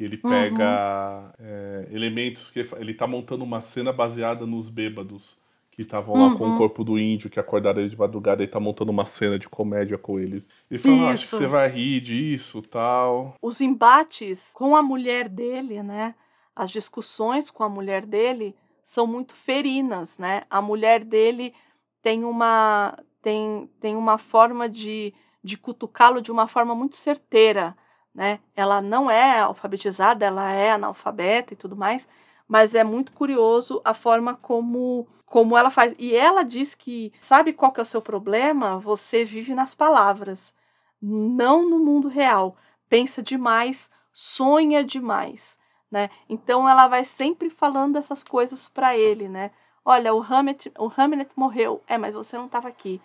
Que 0.00 0.04
ele 0.04 0.16
pega 0.16 1.30
uhum. 1.38 1.46
é, 1.46 1.88
elementos 1.90 2.48
que 2.48 2.66
ele 2.78 2.94
tá 2.94 3.06
montando 3.06 3.44
uma 3.44 3.60
cena 3.60 3.92
baseada 3.92 4.46
nos 4.46 4.70
bêbados 4.70 5.36
que 5.70 5.82
estavam 5.82 6.14
uhum. 6.14 6.28
lá 6.30 6.38
com 6.38 6.44
o 6.44 6.48
uhum. 6.52 6.56
corpo 6.56 6.82
do 6.82 6.98
índio 6.98 7.28
que 7.28 7.38
acordaram 7.38 7.80
ele 7.80 7.90
de 7.90 7.98
madrugada 7.98 8.42
e 8.42 8.46
tá 8.46 8.58
montando 8.58 8.90
uma 8.90 9.04
cena 9.04 9.38
de 9.38 9.46
comédia 9.46 9.98
com 9.98 10.18
eles. 10.18 10.48
Ele 10.70 10.82
fala, 10.82 11.10
ah, 11.10 11.10
acho 11.10 11.24
que 11.24 11.36
você 11.36 11.46
vai 11.46 11.68
rir 11.68 12.00
disso, 12.00 12.62
tal. 12.62 13.34
Os 13.42 13.60
embates 13.60 14.50
com 14.54 14.74
a 14.74 14.82
mulher 14.82 15.28
dele, 15.28 15.82
né? 15.82 16.14
As 16.56 16.70
discussões 16.70 17.50
com 17.50 17.62
a 17.62 17.68
mulher 17.68 18.06
dele 18.06 18.56
são 18.82 19.06
muito 19.06 19.34
ferinas, 19.34 20.18
né? 20.18 20.44
A 20.48 20.62
mulher 20.62 21.04
dele 21.04 21.52
tem 22.00 22.24
uma 22.24 22.98
tem, 23.20 23.68
tem 23.78 23.94
uma 23.96 24.16
forma 24.16 24.66
de, 24.66 25.12
de 25.44 25.58
cutucá-lo 25.58 26.22
de 26.22 26.32
uma 26.32 26.48
forma 26.48 26.74
muito 26.74 26.96
certeira 26.96 27.76
né? 28.14 28.40
Ela 28.54 28.80
não 28.80 29.10
é 29.10 29.40
alfabetizada, 29.40 30.24
ela 30.24 30.52
é 30.52 30.72
analfabeta 30.72 31.54
e 31.54 31.56
tudo 31.56 31.76
mais, 31.76 32.08
mas 32.48 32.74
é 32.74 32.82
muito 32.82 33.12
curioso 33.12 33.80
a 33.84 33.94
forma 33.94 34.34
como 34.34 35.06
como 35.30 35.56
ela 35.56 35.70
faz. 35.70 35.94
E 35.96 36.14
ela 36.14 36.42
diz 36.42 36.74
que 36.74 37.12
sabe 37.20 37.52
qual 37.52 37.70
que 37.70 37.78
é 37.80 37.82
o 37.84 37.86
seu 37.86 38.02
problema? 38.02 38.78
Você 38.78 39.24
vive 39.24 39.54
nas 39.54 39.74
palavras, 39.76 40.52
não 41.00 41.68
no 41.68 41.78
mundo 41.78 42.08
real. 42.08 42.56
Pensa 42.88 43.22
demais, 43.22 43.88
sonha 44.12 44.82
demais, 44.82 45.56
né? 45.88 46.10
Então 46.28 46.68
ela 46.68 46.88
vai 46.88 47.04
sempre 47.04 47.48
falando 47.48 47.96
essas 47.96 48.24
coisas 48.24 48.66
para 48.66 48.96
ele, 48.96 49.28
né? 49.28 49.52
Olha, 49.84 50.12
o 50.12 50.20
Hamlet, 50.20 50.72
o 50.78 50.90
Hamlet 50.96 51.30
morreu. 51.36 51.80
É, 51.86 51.96
mas 51.96 52.14
você 52.14 52.36
não 52.36 52.46
estava 52.46 52.68
aqui. 52.68 53.00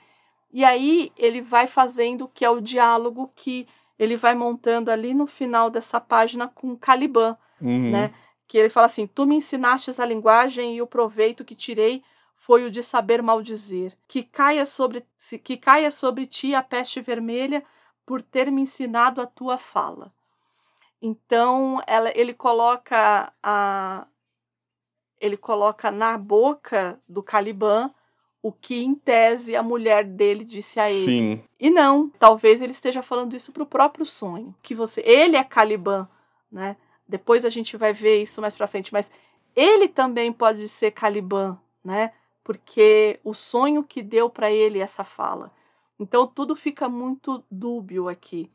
E 0.51 0.63
aí 0.63 1.11
ele 1.17 1.41
vai 1.41 1.67
fazendo 1.67 2.27
que 2.27 2.43
é 2.43 2.49
o 2.49 2.61
diálogo 2.61 3.31
que 3.35 3.67
ele 3.97 4.15
vai 4.15 4.35
montando 4.35 4.91
ali 4.91 5.13
no 5.13 5.27
final 5.27 5.69
dessa 5.69 5.99
página 5.99 6.47
com 6.47 6.75
Caliban, 6.77 7.37
uhum. 7.61 7.91
né? 7.91 8.13
Que 8.47 8.57
ele 8.57 8.69
fala 8.69 8.85
assim: 8.85 9.07
Tu 9.07 9.25
me 9.25 9.35
ensinastes 9.35 9.99
a 9.99 10.05
linguagem 10.05 10.75
e 10.75 10.81
o 10.81 10.87
proveito 10.87 11.45
que 11.45 11.55
tirei 11.55 12.03
foi 12.35 12.65
o 12.65 12.71
de 12.71 12.83
saber 12.83 13.21
maldizer. 13.21 13.97
Que 14.07 14.23
caia 14.23 14.65
sobre, 14.65 15.05
que 15.43 15.57
caia 15.57 15.89
sobre 15.89 16.25
ti 16.27 16.53
a 16.53 16.61
peste 16.61 17.01
vermelha 17.01 17.63
por 18.05 18.21
ter 18.21 18.51
me 18.51 18.61
ensinado 18.61 19.21
a 19.21 19.25
tua 19.25 19.57
fala. 19.57 20.13
Então, 21.01 21.81
ela, 21.87 22.11
ele 22.15 22.33
coloca 22.33 23.31
a 23.41 24.07
ele 25.19 25.37
coloca 25.37 25.89
na 25.89 26.17
boca 26.17 26.99
do 27.07 27.23
Caliban 27.23 27.89
o 28.45 28.51
que, 28.51 28.83
em 28.83 28.93
tese, 28.93 29.55
a 29.55 29.63
mulher 29.63 30.03
dele 30.03 30.45
disse 30.45 30.79
a 30.79 30.91
ele. 30.91 31.05
Sim. 31.05 31.43
E 31.59 31.71
não, 31.71 32.11
talvez 32.19 32.61
ele 32.61 32.73
esteja 32.73 33.01
falando 33.01 33.35
isso 33.35 33.51
para 33.51 33.63
o 33.63 33.65
próprio 33.65 34.05
sonho. 34.05 34.53
Que 34.61 34.75
você. 34.75 35.01
Ele 35.01 35.35
é 35.35 35.43
Caliban, 35.43 36.07
né? 36.51 36.77
Depois 37.07 37.43
a 37.43 37.49
gente 37.49 37.75
vai 37.75 37.91
ver 37.91 38.21
isso 38.21 38.39
mais 38.41 38.55
para 38.55 38.67
frente, 38.67 38.93
mas 38.93 39.11
ele 39.55 39.87
também 39.87 40.31
pode 40.31 40.67
ser 40.67 40.91
Caliban, 40.91 41.59
né? 41.83 42.11
Porque 42.43 43.19
o 43.23 43.33
sonho 43.33 43.83
que 43.83 44.03
deu 44.03 44.29
para 44.29 44.51
ele 44.51 44.77
essa 44.77 45.03
fala. 45.03 45.51
Então 45.99 46.27
tudo 46.27 46.55
fica 46.55 46.87
muito 46.87 47.43
dúbio 47.49 48.07
aqui. 48.07 48.51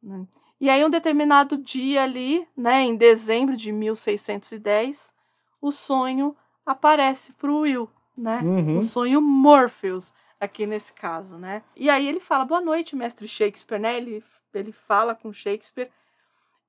Né? 0.00 0.24
E 0.60 0.70
aí, 0.70 0.84
um 0.84 0.90
determinado 0.90 1.58
dia 1.58 2.04
ali, 2.04 2.46
né, 2.56 2.82
em 2.82 2.94
dezembro 2.94 3.56
de 3.56 3.72
1610, 3.72 5.12
o 5.60 5.72
sonho 5.72 6.36
aparece 6.64 7.32
para 7.32 7.50
o 7.50 7.62
Will 7.62 7.90
né? 8.16 8.40
Uhum. 8.42 8.78
O 8.78 8.82
sonho 8.82 9.20
Morpheus, 9.20 10.12
aqui 10.40 10.66
nesse 10.66 10.92
caso, 10.92 11.36
né? 11.38 11.62
E 11.76 11.88
aí 11.88 12.06
ele 12.06 12.20
fala, 12.20 12.44
boa 12.44 12.60
noite, 12.60 12.96
mestre 12.96 13.28
Shakespeare, 13.28 13.80
né? 13.80 13.96
Ele, 13.96 14.24
ele 14.54 14.72
fala 14.72 15.14
com 15.14 15.32
Shakespeare. 15.32 15.90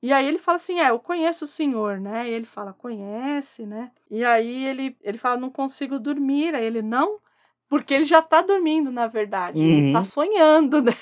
E 0.02 0.12
aí 0.12 0.28
ele 0.28 0.38
fala 0.38 0.58
assim, 0.58 0.80
é, 0.80 0.90
eu 0.90 1.00
conheço 1.00 1.46
o 1.46 1.48
senhor, 1.48 2.00
né? 2.00 2.30
E 2.30 2.34
ele 2.34 2.46
fala, 2.46 2.74
conhece, 2.74 3.66
né? 3.66 3.90
E 4.12 4.24
aí 4.24 4.66
ele, 4.66 4.98
ele 5.02 5.18
fala, 5.18 5.38
não 5.38 5.50
consigo 5.50 5.98
dormir. 5.98 6.54
Aí 6.54 6.66
ele, 6.66 6.82
não, 6.82 7.20
porque 7.70 7.94
ele 7.94 8.04
já 8.04 8.22
tá 8.22 8.42
dormindo, 8.42 8.92
na 8.92 9.08
verdade. 9.08 9.58
Uhum. 9.58 9.66
Ele 9.66 9.92
tá 9.94 10.00
uhum. 10.00 10.04
sonhando, 10.04 10.82
né? 10.84 10.94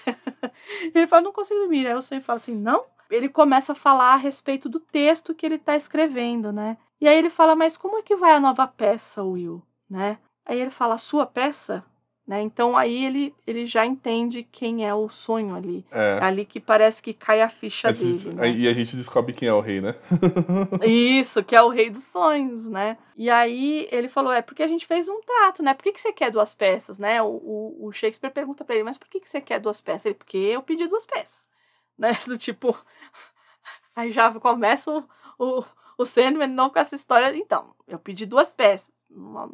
ele 0.93 1.07
fala, 1.07 1.23
não 1.23 1.33
consigo 1.33 1.59
dormir. 1.61 1.87
Aí 1.87 1.95
o 1.95 2.01
sonho 2.01 2.21
fala 2.21 2.37
assim, 2.37 2.55
não? 2.55 2.85
Ele 3.09 3.27
começa 3.27 3.73
a 3.73 3.75
falar 3.75 4.13
a 4.13 4.17
respeito 4.17 4.69
do 4.69 4.79
texto 4.79 5.35
que 5.35 5.45
ele 5.45 5.57
tá 5.57 5.75
escrevendo, 5.75 6.53
né? 6.53 6.77
E 7.01 7.07
aí 7.07 7.17
ele 7.17 7.29
fala, 7.29 7.55
mas 7.55 7.75
como 7.75 7.97
é 7.97 8.01
que 8.01 8.15
vai 8.15 8.31
a 8.31 8.39
nova 8.39 8.65
peça, 8.67 9.23
Will? 9.23 9.61
Né? 9.89 10.17
Aí 10.45 10.59
ele 10.59 10.71
fala, 10.71 10.95
a 10.95 10.97
sua 10.97 11.25
peça? 11.25 11.83
Né? 12.31 12.41
Então 12.41 12.77
aí 12.77 13.03
ele, 13.03 13.35
ele 13.45 13.65
já 13.65 13.85
entende 13.85 14.43
quem 14.43 14.87
é 14.87 14.93
o 14.93 15.09
sonho 15.09 15.55
ali. 15.55 15.85
É. 15.91 16.19
Ali 16.21 16.45
que 16.45 16.59
parece 16.59 17.01
que 17.01 17.13
cai 17.13 17.41
a 17.41 17.49
ficha 17.49 17.89
a 17.89 17.91
dele. 17.91 18.17
Gente, 18.17 18.35
né? 18.35 18.49
E 18.49 18.67
a 18.69 18.73
gente 18.73 18.95
descobre 18.95 19.33
quem 19.33 19.47
é 19.49 19.53
o 19.53 19.59
rei, 19.59 19.81
né? 19.81 19.95
Isso, 20.85 21.43
que 21.43 21.55
é 21.55 21.61
o 21.61 21.67
rei 21.67 21.89
dos 21.89 22.03
sonhos, 22.05 22.67
né? 22.67 22.97
E 23.17 23.29
aí 23.29 23.85
ele 23.91 24.07
falou: 24.07 24.31
é 24.31 24.41
porque 24.41 24.63
a 24.63 24.67
gente 24.67 24.85
fez 24.85 25.09
um 25.09 25.19
trato, 25.21 25.61
né? 25.63 25.73
Por 25.73 25.83
que, 25.83 25.91
que 25.91 25.99
você 25.99 26.13
quer 26.13 26.31
duas 26.31 26.53
peças, 26.53 26.97
né? 26.97 27.21
O, 27.21 27.27
o, 27.27 27.87
o 27.87 27.91
Shakespeare 27.91 28.31
pergunta 28.31 28.63
para 28.63 28.75
ele: 28.75 28.83
mas 28.85 28.97
por 28.99 29.09
que, 29.09 29.19
que 29.19 29.27
você 29.27 29.41
quer 29.41 29.59
duas 29.59 29.81
peças? 29.81 30.05
Ele, 30.05 30.15
porque 30.15 30.37
eu 30.37 30.61
pedi 30.61 30.87
duas 30.87 31.05
peças, 31.05 31.49
né? 31.99 32.17
Do 32.25 32.37
tipo. 32.37 32.77
Aí 33.93 34.09
já 34.09 34.31
começa 34.39 34.89
o, 34.89 35.03
o, 35.37 35.65
o 36.01 36.05
Sandman 36.05 36.47
não 36.47 36.69
com 36.69 36.79
essa 36.79 36.95
história. 36.95 37.35
Então, 37.35 37.73
eu 37.87 37.99
pedi 37.99 38.25
duas 38.25 38.51
peças. 38.51 38.91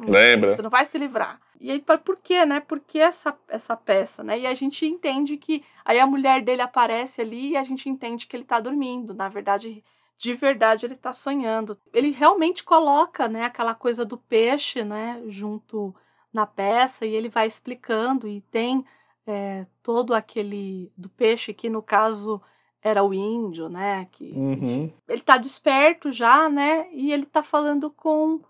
Lembra? 0.00 0.52
Você 0.52 0.62
não 0.62 0.70
vai 0.70 0.86
se 0.86 0.96
livrar. 0.96 1.40
E 1.60 1.70
aí, 1.70 1.80
por 2.04 2.16
quê, 2.18 2.46
né? 2.46 2.60
Por 2.60 2.80
que 2.80 2.98
essa, 2.98 3.36
essa 3.48 3.76
peça, 3.76 4.22
né? 4.22 4.38
E 4.38 4.46
a 4.46 4.54
gente 4.54 4.86
entende 4.86 5.36
que. 5.36 5.64
Aí 5.84 5.98
a 5.98 6.06
mulher 6.06 6.42
dele 6.42 6.62
aparece 6.62 7.20
ali 7.20 7.50
e 7.50 7.56
a 7.56 7.64
gente 7.64 7.88
entende 7.88 8.26
que 8.26 8.36
ele 8.36 8.44
tá 8.44 8.60
dormindo. 8.60 9.12
Na 9.12 9.28
verdade, 9.28 9.84
de 10.16 10.34
verdade, 10.34 10.86
ele 10.86 10.96
tá 10.96 11.12
sonhando. 11.12 11.76
Ele 11.92 12.10
realmente 12.10 12.64
coloca, 12.64 13.28
né, 13.28 13.44
aquela 13.44 13.74
coisa 13.74 14.04
do 14.04 14.16
peixe, 14.16 14.84
né, 14.84 15.22
junto 15.26 15.94
na 16.32 16.46
peça 16.46 17.06
e 17.06 17.14
ele 17.14 17.28
vai 17.28 17.46
explicando 17.46 18.28
e 18.28 18.40
tem 18.42 18.84
é, 19.26 19.66
todo 19.82 20.14
aquele 20.14 20.92
do 20.96 21.08
peixe 21.08 21.54
que 21.54 21.70
no 21.70 21.82
caso 21.82 22.40
era 22.82 23.02
o 23.02 23.12
índio, 23.12 23.68
né? 23.68 24.06
Que 24.12 24.32
uhum. 24.34 24.90
ele 25.08 25.20
tá 25.20 25.36
desperto 25.36 26.12
já, 26.12 26.48
né? 26.48 26.86
E 26.92 27.12
ele 27.12 27.26
tá 27.26 27.42
falando 27.42 27.90
com 27.90 28.40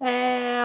é, 0.00 0.60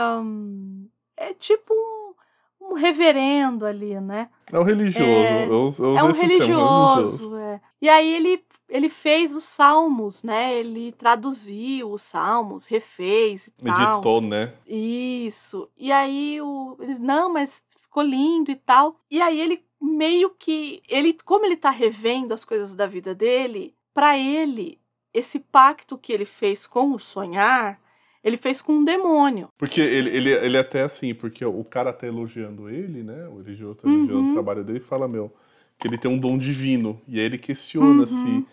é 1.15 1.33
tipo 1.33 1.73
um, 1.73 2.13
um 2.61 2.73
reverendo 2.73 3.65
ali, 3.65 3.99
né? 3.99 4.29
É 4.51 4.59
um 4.59 4.63
religioso. 4.63 5.07
É, 5.07 5.45
eu, 5.45 5.73
eu 5.79 5.97
é 5.97 6.03
um 6.03 6.11
religioso, 6.11 7.37
é. 7.37 7.61
E 7.81 7.89
aí 7.89 8.13
ele, 8.13 8.43
ele 8.67 8.89
fez 8.89 9.33
os 9.33 9.43
salmos, 9.43 10.23
né? 10.23 10.53
Ele 10.53 10.91
traduziu 10.91 11.91
os 11.91 12.01
salmos, 12.01 12.65
refez 12.65 13.47
e 13.47 13.51
tal. 13.51 13.93
Editou, 13.93 14.21
né? 14.21 14.53
Isso. 14.67 15.69
E 15.77 15.91
aí 15.91 16.41
o, 16.41 16.75
eles, 16.79 16.99
não, 16.99 17.31
mas 17.31 17.63
ficou 17.79 18.03
lindo 18.03 18.51
e 18.51 18.55
tal. 18.55 18.95
E 19.09 19.21
aí 19.21 19.39
ele 19.39 19.63
meio 19.81 20.29
que 20.29 20.83
ele, 20.87 21.17
como 21.25 21.45
ele 21.45 21.57
tá 21.57 21.69
revendo 21.69 22.33
as 22.33 22.45
coisas 22.45 22.75
da 22.75 22.85
vida 22.85 23.15
dele, 23.15 23.73
para 23.93 24.17
ele 24.17 24.79
esse 25.13 25.39
pacto 25.39 25.97
que 25.97 26.13
ele 26.13 26.25
fez 26.25 26.65
com 26.65 26.93
o 26.93 26.99
sonhar 26.99 27.79
Ele 28.23 28.37
fez 28.37 28.61
com 28.61 28.73
um 28.73 28.83
demônio. 28.83 29.49
Porque 29.57 29.81
ele, 29.81 30.09
ele, 30.09 30.29
ele 30.29 30.57
até 30.57 30.83
assim, 30.83 31.13
porque 31.13 31.43
o 31.43 31.63
cara 31.63 31.91
tá 31.91 32.05
elogiando 32.05 32.69
ele, 32.69 33.01
né? 33.01 33.27
O 33.27 33.37
religioso 33.37 33.79
tá 33.79 33.89
elogiando 33.89 34.19
uhum. 34.19 34.29
o 34.29 34.33
trabalho 34.33 34.63
dele 34.63 34.77
e 34.77 34.87
fala, 34.87 35.07
meu, 35.07 35.33
que 35.79 35.87
ele 35.87 35.97
tem 35.97 36.09
um 36.09 36.19
dom 36.19 36.37
divino. 36.37 37.01
E 37.07 37.19
aí 37.19 37.25
ele 37.25 37.39
questiona 37.39 38.03
uhum. 38.03 38.45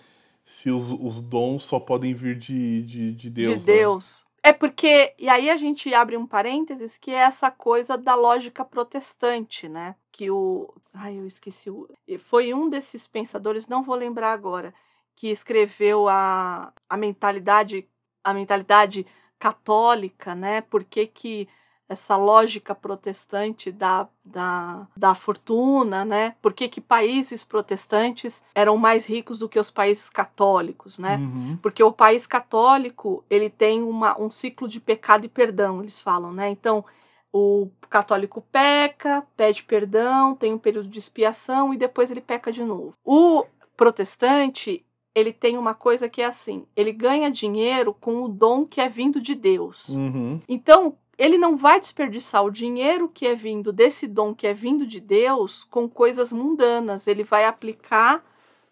se, 0.47 0.63
se 0.63 0.71
os, 0.71 0.91
os 0.91 1.21
dons 1.21 1.65
só 1.65 1.79
podem 1.79 2.15
vir 2.15 2.39
de, 2.39 2.83
de, 2.83 3.13
de 3.13 3.31
Deus. 3.31 3.59
De 3.59 3.65
Deus. 3.65 4.25
Né? 4.25 4.28
É 4.49 4.53
porque, 4.55 5.15
e 5.19 5.29
aí 5.29 5.51
a 5.51 5.59
gente 5.59 5.93
abre 5.93 6.17
um 6.17 6.27
parênteses, 6.27 6.97
que 6.97 7.11
é 7.11 7.17
essa 7.19 7.51
coisa 7.51 7.99
da 7.99 8.15
lógica 8.15 8.65
protestante, 8.65 9.69
né? 9.69 9.95
Que 10.11 10.31
o. 10.31 10.73
Ai, 10.95 11.19
eu 11.19 11.27
esqueci. 11.27 11.69
O, 11.69 11.87
foi 12.19 12.55
um 12.55 12.71
desses 12.71 13.07
pensadores, 13.07 13.69
não 13.69 13.83
vou 13.83 13.95
lembrar 13.95 14.33
agora, 14.33 14.73
que 15.15 15.29
escreveu 15.29 16.09
a, 16.09 16.73
a 16.89 16.97
mentalidade 16.97 17.87
a 18.25 18.33
mentalidade 18.33 19.05
católica, 19.39 20.35
né? 20.35 20.63
Por 20.63 20.83
que, 20.83 21.07
que 21.07 21.47
essa 21.89 22.17
lógica 22.17 22.75
protestante 22.75 23.73
da, 23.73 24.07
da, 24.25 24.87
da 24.97 25.15
fortuna, 25.15 26.05
né? 26.05 26.35
Por 26.43 26.53
que, 26.53 26.69
que 26.69 26.81
países 26.81 27.43
protestantes 27.43 28.43
eram 28.55 28.77
mais 28.77 29.07
ricos 29.07 29.39
do 29.39 29.49
que 29.49 29.59
os 29.59 29.71
países 29.71 30.11
católicos, 30.11 30.99
né? 30.99 31.17
Uhum. 31.17 31.59
Porque 31.63 31.83
o 31.83 31.93
país 31.93 32.27
católico, 32.27 33.25
ele 33.31 33.49
tem 33.49 33.83
uma, 33.83 34.21
um 34.21 34.29
ciclo 34.29 34.69
de 34.69 34.81
pecado 34.81 35.25
e 35.25 35.29
perdão, 35.29 35.81
eles 35.81 36.01
falam, 36.01 36.33
né? 36.33 36.51
Então, 36.51 36.85
o 37.33 37.71
católico 37.89 38.45
peca, 38.53 39.27
pede 39.37 39.63
perdão, 39.63 40.35
tem 40.35 40.53
um 40.53 40.59
período 40.59 40.89
de 40.89 40.99
expiação 40.99 41.73
e 41.73 41.79
depois 41.79 42.11
ele 42.11 42.21
peca 42.21 42.53
de 42.53 42.63
novo. 42.63 42.93
O 43.05 43.45
protestante, 43.77 44.85
ele 45.15 45.33
tem 45.33 45.57
uma 45.57 45.75
coisa 45.75 46.09
que 46.09 46.21
é 46.21 46.27
assim: 46.27 46.67
ele 46.77 46.93
ganha 46.93 47.31
dinheiro 47.31 47.95
com 47.95 48.23
o 48.23 48.29
dom 48.29 48.67
que 48.67 48.81
é 48.81 48.89
vindo 48.89 49.21
de 49.21 49.35
Deus. 49.35 49.89
Uhum. 49.91 50.41
Então, 50.49 50.97
ele 51.19 51.37
não 51.37 51.57
vai 51.57 51.81
desperdiçar 51.81 52.45
o 52.45 52.51
dinheiro 52.51 53.09
que 53.09 53.27
é 53.27 53.35
vindo 53.35 53.73
desse 53.73 54.07
dom 54.07 54.33
que 54.33 54.47
é 54.47 54.55
vindo 54.55 54.87
de 54.87 55.01
Deus 55.01 55.65
com 55.65 55.89
coisas 55.89 56.33
mundanas. 56.33 57.09
Ele 57.09 57.25
vai 57.25 57.45
aplicar 57.45 58.25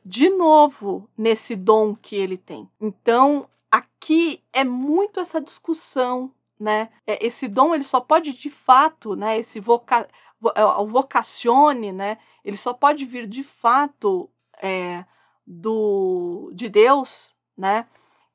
de 0.05 0.31
novo 0.31 1.11
nesse 1.19 1.57
dom 1.57 1.97
que 1.97 2.15
ele 2.15 2.39
tem. 2.39 2.71
Então, 2.81 3.49
aqui 3.69 4.41
é 4.53 4.63
muito 4.63 5.19
essa 5.19 5.41
discussão, 5.41 6.31
né? 6.59 6.89
É, 7.05 7.27
esse 7.27 7.49
dom 7.49 7.75
ele 7.75 7.83
só 7.83 8.01
pode 8.01 8.33
de 8.33 8.49
fato, 8.49 9.17
né? 9.17 9.37
Esse 9.39 9.59
voca, 9.59 10.09
é, 10.55 10.65
o 10.65 10.87
vocacione, 10.87 11.91
né? 11.91 12.17
Ele 12.45 12.57
só 12.57 12.73
pode 12.73 13.05
vir 13.05 13.27
de 13.27 13.43
fato 13.43 14.31
é, 14.63 15.05
do 15.45 16.53
de 16.55 16.69
Deus, 16.69 17.35
né? 17.59 17.87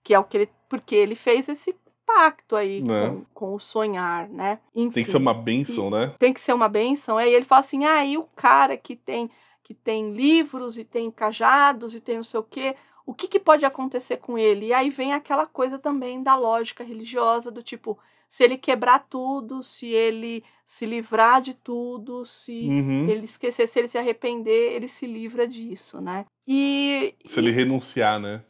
Que 0.03 0.13
é 0.13 0.19
o 0.19 0.25
que 0.25 0.37
ele 0.37 0.49
porque 0.67 0.95
ele 0.95 1.15
fez 1.15 1.49
esse 1.49 1.73
pacto 2.13 2.55
aí 2.55 2.81
né? 2.81 3.09
com, 3.09 3.25
com, 3.33 3.55
o 3.55 3.59
sonhar, 3.59 4.27
né? 4.29 4.59
Enfim, 4.75 4.91
tem 4.91 5.05
que 5.05 5.11
ser 5.11 5.17
uma 5.17 5.33
benção, 5.33 5.89
né? 5.89 6.13
Tem 6.19 6.33
que 6.33 6.41
ser 6.41 6.53
uma 6.53 6.69
benção. 6.69 7.17
Aí 7.17 7.33
ele 7.33 7.45
fala 7.45 7.59
assim: 7.59 7.85
ah, 7.85 8.05
e 8.05 8.17
o 8.17 8.23
cara 8.35 8.77
que 8.77 8.95
tem 8.95 9.29
que 9.63 9.73
tem 9.73 10.11
livros 10.11 10.77
e 10.77 10.83
tem 10.83 11.09
cajados 11.09 11.95
e 11.95 12.01
tem 12.01 12.17
não 12.17 12.23
sei 12.23 12.39
o 12.39 12.43
quê, 12.43 12.75
o 13.05 13.13
que, 13.13 13.27
que 13.27 13.39
pode 13.39 13.65
acontecer 13.65 14.17
com 14.17 14.37
ele? 14.37 14.67
E 14.67 14.73
aí 14.73 14.89
vem 14.89 15.13
aquela 15.13 15.45
coisa 15.45 15.79
também 15.79 16.21
da 16.21 16.35
lógica 16.35 16.83
religiosa 16.83 17.49
do 17.49 17.63
tipo, 17.63 17.97
se 18.27 18.43
ele 18.43 18.57
quebrar 18.57 18.99
tudo, 19.09 19.63
se 19.63 19.87
ele 19.87 20.43
se 20.65 20.85
livrar 20.85 21.41
de 21.41 21.53
tudo, 21.53 22.25
se 22.25 22.67
uhum. 22.67 23.09
ele 23.09 23.25
esquecer, 23.25 23.67
se 23.67 23.79
ele 23.79 23.87
se 23.87 23.97
arrepender, 23.97 24.73
ele 24.73 24.87
se 24.87 25.05
livra 25.05 25.47
disso, 25.47 26.01
né? 26.01 26.25
E 26.47 27.15
se 27.25 27.39
ele 27.39 27.51
renunciar, 27.51 28.19
né? 28.19 28.43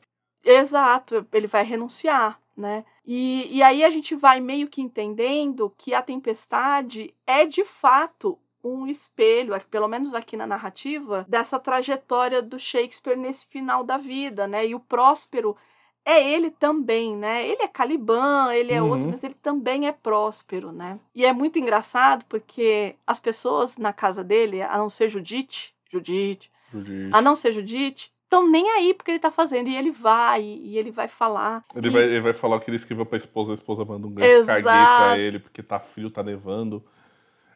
Exato, 0.44 1.26
ele 1.32 1.48
vai 1.48 1.64
renunciar, 1.64 2.41
né? 2.56 2.84
E, 3.06 3.48
e 3.52 3.64
aí 3.64 3.84
a 3.84 3.90
gente 3.90 4.16
vai 4.16 4.40
meio 4.40 4.68
que 4.68 4.82
entendendo 4.82 5.74
que 5.78 5.94
a 5.94 6.02
tempestade 6.02 7.14
é 7.26 7.46
de 7.46 7.64
fato 7.64 8.38
um 8.64 8.86
espelho, 8.86 9.60
pelo 9.70 9.88
menos 9.88 10.14
aqui 10.14 10.38
na 10.38 10.46
narrativa, 10.46 11.26
dessa 11.28 11.60
trajetória 11.60 12.42
do 12.42 12.60
Shakespeare 12.60 13.18
nesse 13.18 13.48
final 13.48 13.84
da 13.84 13.98
vida, 13.98 14.48
né? 14.48 14.68
E 14.68 14.76
o 14.76 14.80
Próspero 14.80 15.58
é 16.06 16.34
ele 16.34 16.50
também, 16.52 17.16
né? 17.16 17.48
Ele 17.48 17.62
é 17.62 17.68
Caliban, 17.68 18.54
ele 18.54 18.74
é 18.74 18.82
uhum. 18.82 18.90
outro, 18.90 19.08
mas 19.08 19.24
ele 19.24 19.36
também 19.36 19.88
é 19.88 19.92
próspero, 19.92 20.72
né? 20.72 21.00
E 21.14 21.26
é 21.26 21.34
muito 21.34 21.60
engraçado 21.60 22.26
porque 22.26 22.96
as 23.06 23.20
pessoas 23.20 23.78
na 23.78 23.94
casa 23.94 24.24
dele, 24.24 24.62
a 24.62 24.78
não 24.78 24.90
ser 24.90 25.10
Judite, 25.10 25.76
Judite, 25.92 26.52
Judite. 26.72 27.10
a 27.14 27.22
não 27.22 27.36
ser 27.36 27.52
Judite, 27.52 28.12
estão 28.32 28.50
nem 28.50 28.70
aí 28.72 28.94
porque 28.94 29.12
ele 29.12 29.20
tá 29.20 29.30
fazendo. 29.30 29.68
E 29.68 29.76
ele 29.76 29.92
vai, 29.92 30.42
e 30.42 30.78
ele 30.78 30.90
vai 30.90 31.10
falar. 31.10 31.66
Ele, 31.76 31.90
e... 31.90 31.92
vai, 31.92 32.04
ele 32.04 32.22
vai 32.22 32.34
falar 32.34 32.56
o 32.56 32.60
que 32.62 32.70
ele 32.70 32.78
escreveu 32.78 33.06
pra 33.06 33.18
esposa, 33.18 33.52
a 33.52 33.56
esposa 33.56 33.84
manda 33.84 34.08
um 34.08 34.12
grande 34.12 34.46
caguei 34.48 34.64
pra 34.64 35.18
ele 35.20 35.40
porque 35.40 35.62
tá 35.62 35.80
frio, 35.80 36.10
tá 36.10 36.24
nevando. 36.24 36.82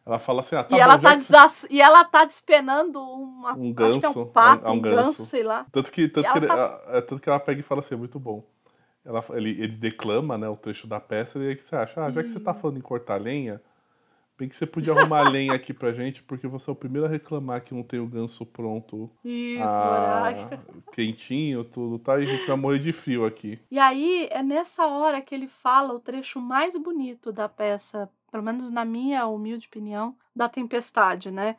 Ela 0.05 0.19
fala 0.19 0.41
assim, 0.41 0.55
ah, 0.55 0.63
tá 0.63 0.75
e, 0.75 0.77
bom, 0.77 0.83
ela 0.83 0.99
tá 0.99 1.17
e 1.67 1.81
ela 1.81 2.05
tá 2.05 2.25
despenando 2.25 3.01
uma, 3.01 3.53
um 3.53 3.73
ganso, 3.73 3.89
acho 3.89 3.99
que 3.99 4.05
é 4.05 4.09
um 4.09 4.27
pato, 4.27 4.67
é 4.67 4.69
um, 4.69 4.73
um 4.73 4.81
ganso. 4.81 4.95
ganso. 4.97 5.25
sei 5.25 5.41
lá. 5.41 5.65
Tanto 5.71 5.91
que, 5.91 6.07
tanto, 6.07 6.31
que, 6.31 6.41
tá... 6.41 6.81
é, 6.89 7.01
tanto 7.01 7.19
que 7.19 7.27
ela 7.27 7.39
pega 7.39 7.59
e 7.59 7.63
fala 7.63 7.81
assim, 7.81 7.95
é 7.95 7.97
muito 7.97 8.19
bom. 8.19 8.43
Ela, 9.03 9.25
ele, 9.33 9.49
ele 9.49 9.75
declama 9.75 10.37
né, 10.37 10.47
o 10.47 10.55
trecho 10.55 10.85
da 10.85 10.99
peça 10.99 11.39
e 11.39 11.47
aí 11.47 11.55
que 11.55 11.67
você 11.67 11.75
acha, 11.75 12.05
ah, 12.05 12.11
já 12.11 12.21
que 12.21 12.29
você 12.29 12.39
tá 12.39 12.53
falando 12.53 12.77
em 12.77 12.81
cortar 12.81 13.19
lenha, 13.19 13.59
bem 14.37 14.49
que 14.49 14.55
você 14.55 14.65
podia 14.65 14.93
arrumar 14.93 15.29
lenha 15.29 15.53
aqui 15.53 15.73
pra 15.73 15.93
gente, 15.93 16.21
porque 16.23 16.47
você 16.47 16.69
é 16.69 16.73
o 16.73 16.75
primeiro 16.75 17.07
a 17.07 17.09
reclamar 17.09 17.63
que 17.63 17.73
não 17.73 17.83
tem 17.83 17.99
o 17.99 18.07
ganso 18.07 18.45
pronto. 18.45 19.09
Isso, 19.23 19.63
ah, 19.63 20.33
Quentinho, 20.91 21.63
tudo, 21.63 21.99
tá? 21.99 22.19
E 22.19 22.23
a 22.23 22.25
gente 22.25 22.47
vai 22.47 22.55
morrer 22.55 22.79
de 22.79 22.91
frio 22.91 23.25
aqui. 23.25 23.59
E 23.71 23.79
aí, 23.79 24.27
é 24.31 24.43
nessa 24.43 24.87
hora 24.87 25.21
que 25.21 25.33
ele 25.33 25.47
fala 25.47 25.93
o 25.93 25.99
trecho 25.99 26.39
mais 26.39 26.75
bonito 26.77 27.31
da 27.31 27.47
peça 27.47 28.09
pelo 28.35 28.43
menos 28.43 28.69
na 28.69 28.83
minha 28.83 29.25
humilde 29.27 29.67
opinião, 29.67 30.13
da 30.35 30.49
tempestade, 30.49 31.31
né? 31.31 31.55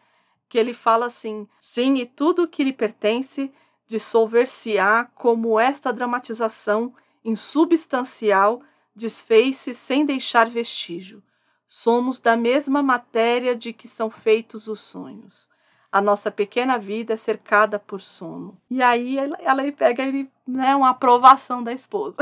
Que 0.47 0.59
ele 0.59 0.75
fala 0.75 1.07
assim: 1.07 1.49
sim, 1.59 1.95
e 1.95 2.05
tudo 2.05 2.47
que 2.47 2.63
lhe 2.63 2.73
pertence 2.73 3.51
dissolver-se-á 3.87 5.07
como 5.15 5.59
esta 5.59 5.91
dramatização 5.91 6.93
insubstancial 7.25 8.61
desfez-se 8.95 9.73
sem 9.73 10.05
deixar 10.05 10.51
vestígio. 10.51 11.23
Somos 11.69 12.21
da 12.21 12.37
mesma 12.37 12.83
matéria 12.83 13.55
de 13.57 13.73
que 13.73 13.89
são 13.89 14.11
feitos 14.11 14.69
os 14.69 14.81
sonhos. 14.81 15.49
A 15.91 16.01
nossa 16.01 16.31
pequena 16.31 16.79
vida 16.79 17.15
é 17.15 17.17
cercada 17.17 17.79
por 17.79 18.01
sono. 18.01 18.57
E 18.71 18.83
aí 18.83 19.19
ela, 19.19 19.37
ela 19.41 19.73
pega 19.73 20.03
ele, 20.03 20.31
né, 20.47 20.75
uma 20.77 20.91
aprovação 20.91 21.63
da 21.63 21.73
esposa. 21.73 22.17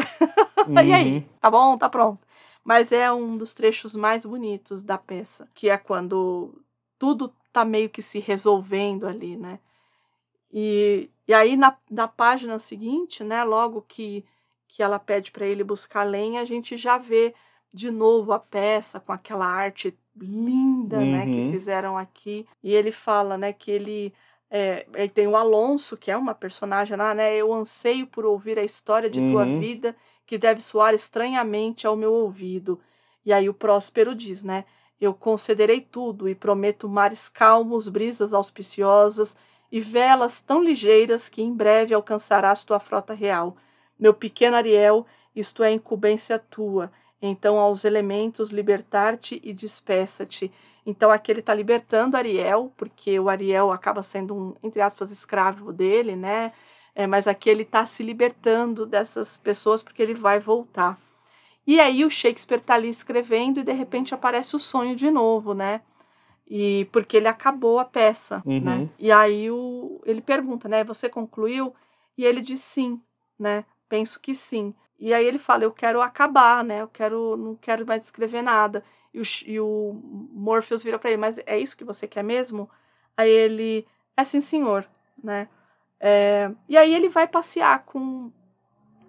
Uhum. 0.66 0.78
e 0.84 0.92
aí, 0.92 1.16
uhum. 1.16 1.24
tá 1.40 1.50
bom, 1.50 1.76
tá 1.76 1.88
pronto 1.88 2.24
mas 2.64 2.90
é 2.90 3.12
um 3.12 3.36
dos 3.36 3.52
trechos 3.52 3.94
mais 3.94 4.24
bonitos 4.24 4.82
da 4.82 4.96
peça, 4.96 5.46
que 5.54 5.68
é 5.68 5.76
quando 5.76 6.54
tudo 6.98 7.32
tá 7.52 7.64
meio 7.64 7.90
que 7.90 8.00
se 8.00 8.18
resolvendo 8.18 9.06
ali, 9.06 9.36
né? 9.36 9.60
E, 10.50 11.10
e 11.28 11.34
aí 11.34 11.56
na, 11.56 11.76
na 11.90 12.08
página 12.08 12.58
seguinte, 12.58 13.22
né, 13.22 13.44
logo 13.44 13.82
que, 13.82 14.24
que 14.66 14.82
ela 14.82 14.98
pede 14.98 15.30
para 15.30 15.44
ele 15.44 15.62
buscar 15.62 16.04
lenha, 16.04 16.40
a 16.40 16.44
gente 16.44 16.76
já 16.76 16.96
vê 16.96 17.34
de 17.74 17.90
novo 17.90 18.32
a 18.32 18.38
peça 18.38 19.00
com 19.00 19.12
aquela 19.12 19.46
arte 19.46 19.98
linda, 20.16 20.98
uhum. 20.98 21.12
né, 21.12 21.26
que 21.26 21.40
uhum. 21.40 21.50
fizeram 21.50 21.98
aqui. 21.98 22.46
E 22.62 22.72
ele 22.72 22.92
fala, 22.92 23.36
né, 23.36 23.52
que 23.52 23.70
ele 23.70 24.14
é, 24.48 24.86
tem 25.12 25.26
o 25.26 25.36
Alonso, 25.36 25.96
que 25.96 26.12
é 26.12 26.16
uma 26.16 26.32
personagem 26.32 26.96
lá, 26.96 27.12
né? 27.12 27.34
Eu 27.34 27.52
anseio 27.52 28.06
por 28.06 28.24
ouvir 28.24 28.56
a 28.56 28.62
história 28.62 29.10
de 29.10 29.18
uhum. 29.18 29.32
tua 29.32 29.44
vida 29.44 29.96
que 30.24 30.38
deve 30.38 30.60
soar 30.60 30.94
estranhamente 30.94 31.88
ao 31.88 31.96
meu 31.96 32.12
ouvido. 32.12 32.80
E 33.26 33.32
aí 33.32 33.48
o 33.48 33.54
Próspero 33.54 34.14
diz, 34.14 34.44
né? 34.44 34.64
Eu 35.00 35.12
concederei 35.12 35.80
tudo 35.80 36.28
e 36.28 36.36
prometo 36.36 36.88
mares 36.88 37.28
calmos, 37.28 37.88
brisas 37.88 38.32
auspiciosas 38.32 39.36
e 39.72 39.80
velas 39.80 40.40
tão 40.40 40.62
ligeiras 40.62 41.28
que 41.28 41.42
em 41.42 41.52
breve 41.52 41.92
alcançarás 41.92 42.62
tua 42.62 42.78
frota 42.78 43.12
real. 43.12 43.56
Meu 43.98 44.14
pequeno 44.14 44.56
Ariel, 44.56 45.04
isto 45.34 45.64
é 45.64 45.72
incumbência 45.72 46.38
tua. 46.38 46.92
Então 47.26 47.58
aos 47.58 47.84
elementos 47.84 48.50
libertar-te 48.50 49.40
e 49.42 49.52
despeça-te. 49.52 50.52
Então 50.84 51.10
aqui 51.10 51.32
ele 51.32 51.40
está 51.40 51.54
libertando 51.54 52.16
Ariel, 52.16 52.72
porque 52.76 53.18
o 53.18 53.28
Ariel 53.28 53.72
acaba 53.72 54.02
sendo 54.02 54.34
um, 54.34 54.54
entre 54.62 54.82
aspas, 54.82 55.10
escravo 55.10 55.72
dele, 55.72 56.14
né? 56.14 56.52
É, 56.94 57.06
mas 57.06 57.26
aqui 57.26 57.48
ele 57.48 57.62
está 57.62 57.86
se 57.86 58.02
libertando 58.02 58.86
dessas 58.86 59.36
pessoas 59.38 59.82
porque 59.82 60.02
ele 60.02 60.14
vai 60.14 60.38
voltar. 60.38 60.98
E 61.66 61.80
aí 61.80 62.04
o 62.04 62.10
Shakespeare 62.10 62.60
está 62.60 62.74
ali 62.74 62.88
escrevendo 62.88 63.58
e 63.58 63.64
de 63.64 63.72
repente 63.72 64.14
aparece 64.14 64.54
o 64.54 64.58
sonho 64.58 64.94
de 64.94 65.10
novo, 65.10 65.54
né? 65.54 65.80
E 66.46 66.86
porque 66.92 67.16
ele 67.16 67.26
acabou 67.26 67.78
a 67.78 67.86
peça, 67.86 68.42
uhum. 68.44 68.60
né? 68.60 68.88
E 68.98 69.10
aí 69.10 69.50
o, 69.50 70.00
ele 70.04 70.20
pergunta, 70.20 70.68
né? 70.68 70.84
Você 70.84 71.08
concluiu? 71.08 71.74
E 72.18 72.24
ele 72.24 72.42
diz 72.42 72.60
sim, 72.60 73.00
né? 73.38 73.64
Penso 73.88 74.20
que 74.20 74.34
sim. 74.34 74.74
E 74.98 75.12
aí 75.12 75.24
ele 75.26 75.38
fala, 75.38 75.64
eu 75.64 75.72
quero 75.72 76.00
acabar, 76.00 76.64
né? 76.64 76.82
Eu 76.82 76.88
quero, 76.88 77.36
não 77.36 77.56
quero 77.56 77.86
mais 77.86 78.04
escrever 78.04 78.42
nada. 78.42 78.84
E 79.12 79.20
o, 79.20 79.24
e 79.46 79.60
o 79.60 80.00
Morpheus 80.32 80.82
vira 80.82 80.98
para 80.98 81.10
ele, 81.10 81.18
mas 81.18 81.38
é 81.46 81.58
isso 81.58 81.76
que 81.76 81.84
você 81.84 82.06
quer 82.06 82.22
mesmo? 82.22 82.68
Aí 83.16 83.30
ele, 83.30 83.86
é 84.16 84.24
sim, 84.24 84.40
senhor, 84.40 84.88
né? 85.22 85.48
É, 86.00 86.50
e 86.68 86.76
aí 86.76 86.94
ele 86.94 87.08
vai 87.08 87.26
passear 87.26 87.84
com 87.84 88.30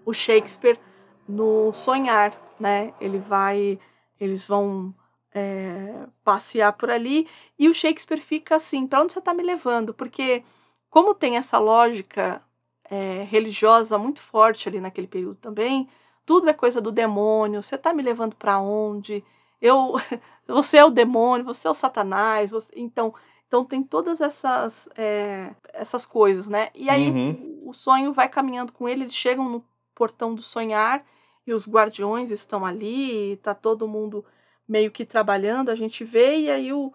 o 0.05 0.13
Shakespeare 0.13 0.79
no 1.27 1.73
sonhar, 1.73 2.39
né? 2.59 2.93
Ele 3.01 3.17
vai, 3.19 3.79
eles 4.19 4.45
vão 4.45 4.93
é, 5.33 6.07
passear 6.23 6.73
por 6.73 6.89
ali 6.89 7.27
e 7.57 7.67
o 7.67 7.73
Shakespeare 7.73 8.19
fica 8.19 8.55
assim, 8.55 8.87
para 8.87 9.01
onde 9.01 9.13
você 9.13 9.19
está 9.19 9.33
me 9.33 9.43
levando? 9.43 9.93
Porque 9.93 10.43
como 10.89 11.13
tem 11.13 11.35
essa 11.35 11.57
lógica 11.57 12.41
é, 12.89 13.23
religiosa 13.23 13.97
muito 13.97 14.21
forte 14.21 14.69
ali 14.69 14.79
naquele 14.79 15.07
período 15.07 15.37
também, 15.37 15.87
tudo 16.25 16.49
é 16.49 16.53
coisa 16.53 16.81
do 16.81 16.91
demônio. 16.91 17.61
Você 17.61 17.75
está 17.75 17.93
me 17.93 18.01
levando 18.01 18.35
para 18.35 18.59
onde? 18.59 19.23
Eu, 19.61 19.93
você 20.47 20.77
é 20.77 20.85
o 20.85 20.89
demônio, 20.89 21.45
você 21.45 21.67
é 21.67 21.71
o 21.71 21.75
Satanás. 21.75 22.49
Você, 22.51 22.71
então, 22.75 23.13
então 23.47 23.63
tem 23.63 23.83
todas 23.83 24.19
essas 24.21 24.89
é, 24.97 25.53
essas 25.73 26.05
coisas, 26.05 26.49
né? 26.49 26.69
E 26.73 26.89
aí 26.89 27.09
uhum. 27.09 27.61
o, 27.65 27.73
sonho 27.73 28.11
vai 28.11 28.27
caminhando 28.27 28.71
com 28.71 28.89
ele. 28.89 29.03
Eles 29.03 29.15
chegam 29.15 29.47
no 29.47 29.63
portão 29.93 30.33
do 30.33 30.41
sonhar 30.41 31.05
e 31.45 31.53
os 31.53 31.67
guardiões 31.67 32.31
estão 32.31 32.65
ali. 32.65 33.33
E 33.33 33.37
tá 33.37 33.53
todo 33.53 33.87
mundo 33.87 34.25
meio 34.67 34.89
que 34.91 35.05
trabalhando. 35.05 35.69
A 35.69 35.75
gente 35.75 36.03
vê 36.03 36.39
e 36.39 36.49
aí 36.49 36.73
o, 36.73 36.91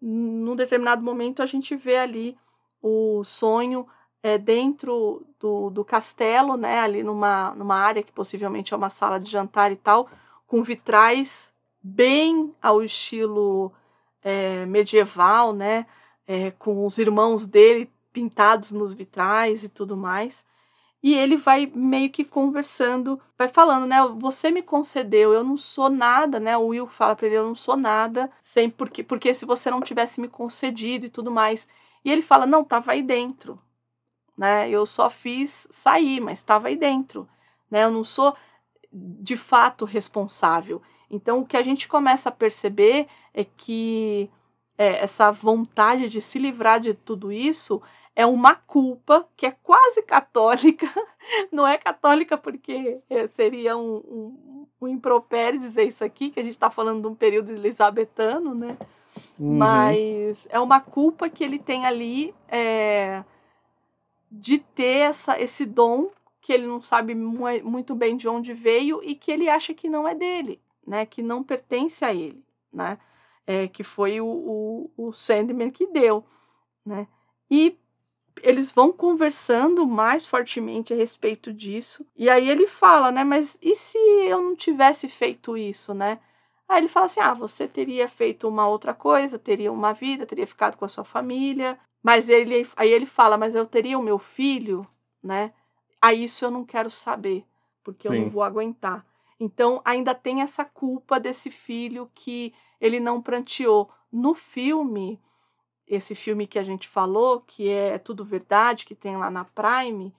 num 0.00 0.56
determinado 0.56 1.02
momento 1.02 1.42
a 1.42 1.46
gente 1.46 1.76
vê 1.76 1.98
ali 1.98 2.36
o 2.82 3.22
sonho 3.24 3.86
é, 4.22 4.38
dentro 4.38 5.26
do, 5.38 5.70
do 5.70 5.84
castelo, 5.84 6.56
né, 6.56 6.80
ali 6.80 7.02
numa, 7.02 7.54
numa 7.54 7.76
área 7.76 8.02
que 8.02 8.12
possivelmente 8.12 8.74
é 8.74 8.76
uma 8.76 8.90
sala 8.90 9.18
de 9.18 9.30
jantar 9.30 9.72
e 9.72 9.76
tal, 9.76 10.08
com 10.46 10.62
vitrais 10.62 11.52
bem 11.82 12.54
ao 12.60 12.82
estilo 12.82 13.72
é, 14.22 14.66
medieval, 14.66 15.52
né, 15.52 15.86
é, 16.26 16.50
com 16.52 16.84
os 16.84 16.98
irmãos 16.98 17.46
dele 17.46 17.90
pintados 18.12 18.72
nos 18.72 18.92
vitrais 18.92 19.64
e 19.64 19.68
tudo 19.68 19.96
mais. 19.96 20.44
E 21.02 21.14
ele 21.14 21.36
vai 21.36 21.70
meio 21.74 22.10
que 22.10 22.24
conversando, 22.24 23.18
vai 23.38 23.48
falando, 23.48 23.86
né? 23.86 23.96
Você 24.18 24.50
me 24.50 24.62
concedeu, 24.62 25.32
eu 25.32 25.42
não 25.42 25.56
sou 25.56 25.88
nada, 25.88 26.38
né? 26.38 26.56
O 26.58 26.66
Will 26.68 26.86
fala 26.86 27.16
para 27.16 27.26
ele, 27.26 27.36
eu 27.36 27.46
não 27.46 27.54
sou 27.54 27.74
nada, 27.76 28.30
sem 28.42 28.68
porque, 28.68 29.02
porque 29.02 29.32
se 29.32 29.46
você 29.46 29.70
não 29.70 29.80
tivesse 29.80 30.20
me 30.20 30.28
concedido 30.28 31.06
e 31.06 31.08
tudo 31.08 31.30
mais. 31.30 31.66
E 32.04 32.10
ele 32.10 32.20
fala, 32.20 32.46
não, 32.46 32.62
tava 32.62 32.92
aí 32.92 33.02
dentro, 33.02 33.58
né? 34.40 34.70
Eu 34.70 34.86
só 34.86 35.10
fiz 35.10 35.68
sair, 35.70 36.18
mas 36.18 36.38
estava 36.38 36.68
aí 36.68 36.76
dentro, 36.76 37.28
né? 37.70 37.84
Eu 37.84 37.90
não 37.90 38.02
sou 38.02 38.34
de 38.90 39.36
fato 39.36 39.84
responsável. 39.84 40.80
Então, 41.10 41.40
o 41.40 41.46
que 41.46 41.58
a 41.58 41.62
gente 41.62 41.86
começa 41.86 42.30
a 42.30 42.32
perceber 42.32 43.06
é 43.34 43.44
que 43.44 44.30
é, 44.78 45.04
essa 45.04 45.30
vontade 45.30 46.08
de 46.08 46.22
se 46.22 46.38
livrar 46.38 46.80
de 46.80 46.94
tudo 46.94 47.30
isso 47.30 47.82
é 48.16 48.24
uma 48.24 48.54
culpa 48.54 49.28
que 49.36 49.44
é 49.44 49.50
quase 49.50 50.00
católica, 50.08 50.88
não 51.52 51.68
é 51.68 51.76
católica 51.76 52.38
porque 52.38 52.98
é, 53.10 53.26
seria 53.26 53.76
um, 53.76 53.96
um, 53.96 54.66
um 54.80 54.88
impropério 54.88 55.60
dizer 55.60 55.84
isso 55.84 56.02
aqui, 56.02 56.30
que 56.30 56.40
a 56.40 56.42
gente 56.42 56.54
está 56.54 56.70
falando 56.70 57.02
de 57.02 57.08
um 57.08 57.14
período 57.14 57.52
elisabetano, 57.52 58.54
né? 58.54 58.74
Uhum. 59.38 59.58
Mas 59.58 60.46
é 60.48 60.58
uma 60.58 60.80
culpa 60.80 61.28
que 61.28 61.44
ele 61.44 61.58
tem 61.58 61.84
ali 61.84 62.34
é, 62.48 63.22
de 64.30 64.58
ter 64.58 65.08
essa, 65.08 65.40
esse 65.40 65.66
dom 65.66 66.10
que 66.40 66.52
ele 66.52 66.66
não 66.66 66.80
sabe 66.80 67.14
muito 67.14 67.94
bem 67.94 68.16
de 68.16 68.28
onde 68.28 68.54
veio 68.54 69.02
e 69.02 69.14
que 69.14 69.30
ele 69.30 69.48
acha 69.48 69.74
que 69.74 69.88
não 69.88 70.06
é 70.06 70.14
dele, 70.14 70.60
né? 70.86 71.04
Que 71.04 71.22
não 71.22 71.42
pertence 71.42 72.04
a 72.04 72.14
ele, 72.14 72.42
né? 72.72 72.98
É, 73.46 73.68
que 73.68 73.82
foi 73.82 74.20
o, 74.20 74.26
o, 74.26 74.90
o 74.96 75.12
Sandman 75.12 75.70
que 75.70 75.86
deu, 75.86 76.24
né? 76.84 77.06
E 77.50 77.76
eles 78.42 78.72
vão 78.72 78.92
conversando 78.92 79.86
mais 79.86 80.26
fortemente 80.26 80.94
a 80.94 80.96
respeito 80.96 81.52
disso. 81.52 82.06
E 82.16 82.30
aí 82.30 82.48
ele 82.48 82.66
fala, 82.66 83.10
né? 83.10 83.24
Mas 83.24 83.58
e 83.60 83.74
se 83.74 83.98
eu 83.98 84.40
não 84.40 84.56
tivesse 84.56 85.08
feito 85.08 85.56
isso, 85.56 85.92
né? 85.92 86.20
Aí 86.70 86.78
ele 86.78 86.88
fala 86.88 87.06
assim: 87.06 87.18
ah, 87.18 87.34
você 87.34 87.66
teria 87.66 88.06
feito 88.06 88.46
uma 88.46 88.68
outra 88.68 88.94
coisa, 88.94 89.40
teria 89.40 89.72
uma 89.72 89.92
vida, 89.92 90.24
teria 90.24 90.46
ficado 90.46 90.76
com 90.76 90.84
a 90.84 90.88
sua 90.88 91.02
família, 91.02 91.76
mas 92.00 92.28
ele, 92.28 92.64
aí 92.76 92.92
ele 92.92 93.06
fala, 93.06 93.36
mas 93.36 93.56
eu 93.56 93.66
teria 93.66 93.98
o 93.98 94.02
meu 94.02 94.20
filho, 94.20 94.86
né? 95.20 95.52
A 96.00 96.14
isso 96.14 96.44
eu 96.44 96.50
não 96.50 96.64
quero 96.64 96.88
saber, 96.88 97.44
porque 97.82 98.06
eu 98.06 98.12
Sim. 98.12 98.20
não 98.20 98.30
vou 98.30 98.44
aguentar. 98.44 99.04
Então 99.38 99.82
ainda 99.84 100.14
tem 100.14 100.42
essa 100.42 100.64
culpa 100.64 101.18
desse 101.18 101.50
filho 101.50 102.08
que 102.14 102.54
ele 102.80 103.00
não 103.00 103.20
pranteou. 103.20 103.90
No 104.12 104.32
filme, 104.32 105.20
esse 105.88 106.14
filme 106.14 106.46
que 106.46 106.58
a 106.58 106.62
gente 106.62 106.86
falou, 106.86 107.40
que 107.40 107.68
é 107.68 107.98
Tudo 107.98 108.24
Verdade, 108.24 108.86
que 108.86 108.94
tem 108.94 109.16
lá 109.16 109.28
na 109.28 109.44
Prime, 109.44 110.14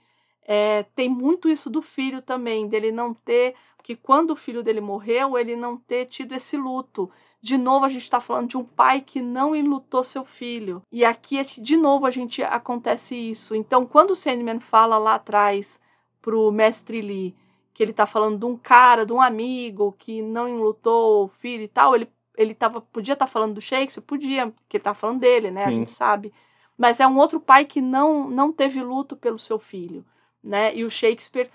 é, 0.54 0.84
tem 0.94 1.08
muito 1.08 1.48
isso 1.48 1.70
do 1.70 1.82
filho 1.82 2.22
também, 2.22 2.68
dele 2.68 2.92
não 2.92 3.14
ter, 3.14 3.56
que 3.82 3.96
quando 3.96 4.32
o 4.32 4.36
filho 4.36 4.62
dele 4.62 4.82
morreu, 4.82 5.38
ele 5.38 5.56
não 5.56 5.78
ter 5.78 6.08
tido 6.08 6.36
esse 6.36 6.58
luto. 6.58 7.10
De 7.42 7.58
novo, 7.58 7.86
a 7.86 7.88
gente 7.88 8.04
está 8.04 8.20
falando 8.20 8.50
de 8.50 8.58
um 8.58 8.66
pai 8.66 9.00
que 9.00 9.22
não 9.22 9.56
enlutou 9.56 10.04
seu 10.04 10.26
filho. 10.26 10.84
E 10.92 11.06
aqui, 11.06 11.42
de 11.58 11.78
novo, 11.78 12.06
a 12.06 12.12
gente 12.12 12.44
acontece 12.44 13.16
isso. 13.16 13.56
Então, 13.56 13.86
quando 13.86 14.12
o 14.12 14.16
Sandman 14.16 14.60
fala 14.60 14.98
lá 14.98 15.16
atrás 15.16 15.80
pro 16.22 16.52
mestre 16.52 17.00
Lee 17.00 17.34
que 17.74 17.82
ele 17.82 17.92
está 17.92 18.06
falando 18.06 18.38
de 18.38 18.44
um 18.44 18.58
cara, 18.58 19.06
de 19.06 19.14
um 19.14 19.22
amigo 19.22 19.96
que 19.98 20.22
não 20.22 20.50
enlutou 20.50 21.24
o 21.24 21.30
filho 21.30 21.64
e 21.64 21.70
tal, 21.70 21.96
ele, 21.96 22.10
ele 22.38 22.54
tava, 22.54 22.82
podia 22.82 23.14
estar 23.14 23.26
tá 23.26 23.32
falando 23.32 23.54
do 23.54 23.62
Shakespeare? 23.62 24.04
Podia, 24.04 24.48
porque 24.48 24.76
ele 24.76 24.84
tá 24.84 24.94
falando 24.94 25.22
dele, 25.22 25.50
né? 25.50 25.64
Sim. 25.64 25.70
A 25.70 25.72
gente 25.72 25.92
sabe. 25.92 26.34
Mas 26.78 27.00
é 27.00 27.08
um 27.08 27.18
outro 27.18 27.40
pai 27.40 27.64
que 27.64 27.80
não, 27.80 28.30
não 28.30 28.52
teve 28.52 28.84
luto 28.84 29.16
pelo 29.16 29.40
seu 29.40 29.58
filho 29.58 30.06
né? 30.44 30.76
E 30.76 30.84
o 30.84 30.90
Shakespeare, 30.90 31.50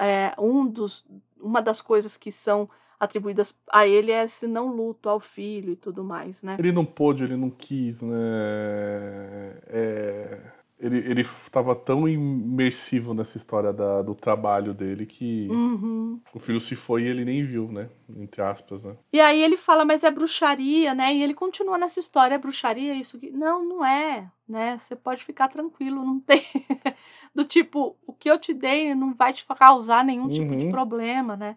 é, 0.00 0.34
um 0.38 0.66
dos, 0.66 1.06
uma 1.40 1.60
das 1.60 1.80
coisas 1.80 2.16
que 2.16 2.30
são 2.30 2.68
atribuídas 2.98 3.54
a 3.70 3.86
ele 3.86 4.10
é 4.10 4.24
esse 4.24 4.46
não 4.46 4.74
luto 4.74 5.08
ao 5.08 5.20
filho 5.20 5.72
e 5.72 5.76
tudo 5.76 6.02
mais, 6.02 6.42
né? 6.42 6.56
Ele 6.58 6.72
não 6.72 6.84
pôde, 6.84 7.24
ele 7.24 7.36
não 7.36 7.50
quis, 7.50 8.00
né? 8.00 8.16
É, 9.66 10.40
ele, 10.78 10.98
ele 10.98 11.22
estava 11.22 11.74
tão 11.74 12.06
imersivo 12.06 13.14
nessa 13.14 13.38
história 13.38 13.72
da, 13.72 14.02
do 14.02 14.14
trabalho 14.14 14.74
dele 14.74 15.06
que 15.06 15.48
uhum. 15.50 16.20
o 16.34 16.38
filho 16.38 16.60
se 16.60 16.76
foi 16.76 17.02
e 17.02 17.06
ele 17.06 17.24
nem 17.24 17.44
viu, 17.46 17.72
né? 17.72 17.88
Entre 18.14 18.42
aspas, 18.42 18.82
né? 18.82 18.94
E 19.10 19.18
aí 19.18 19.42
ele 19.42 19.56
fala, 19.56 19.86
mas 19.86 20.04
é 20.04 20.10
bruxaria, 20.10 20.94
né? 20.94 21.14
E 21.14 21.22
ele 21.22 21.32
continua 21.32 21.78
nessa 21.78 21.98
história, 21.98 22.34
é 22.34 22.38
bruxaria, 22.38 22.94
isso 22.94 23.18
que. 23.18 23.30
Não, 23.30 23.64
não 23.64 23.84
é, 23.84 24.30
né? 24.46 24.76
Você 24.76 24.94
pode 24.94 25.24
ficar 25.24 25.48
tranquilo, 25.48 26.04
não 26.04 26.20
tem. 26.20 26.42
Do 27.34 27.44
tipo, 27.44 27.96
o 28.06 28.12
que 28.12 28.30
eu 28.30 28.38
te 28.38 28.52
dei 28.52 28.94
não 28.94 29.14
vai 29.14 29.32
te 29.32 29.46
causar 29.46 30.04
nenhum 30.04 30.28
tipo 30.28 30.52
uhum. 30.52 30.58
de 30.58 30.68
problema, 30.68 31.36
né? 31.36 31.56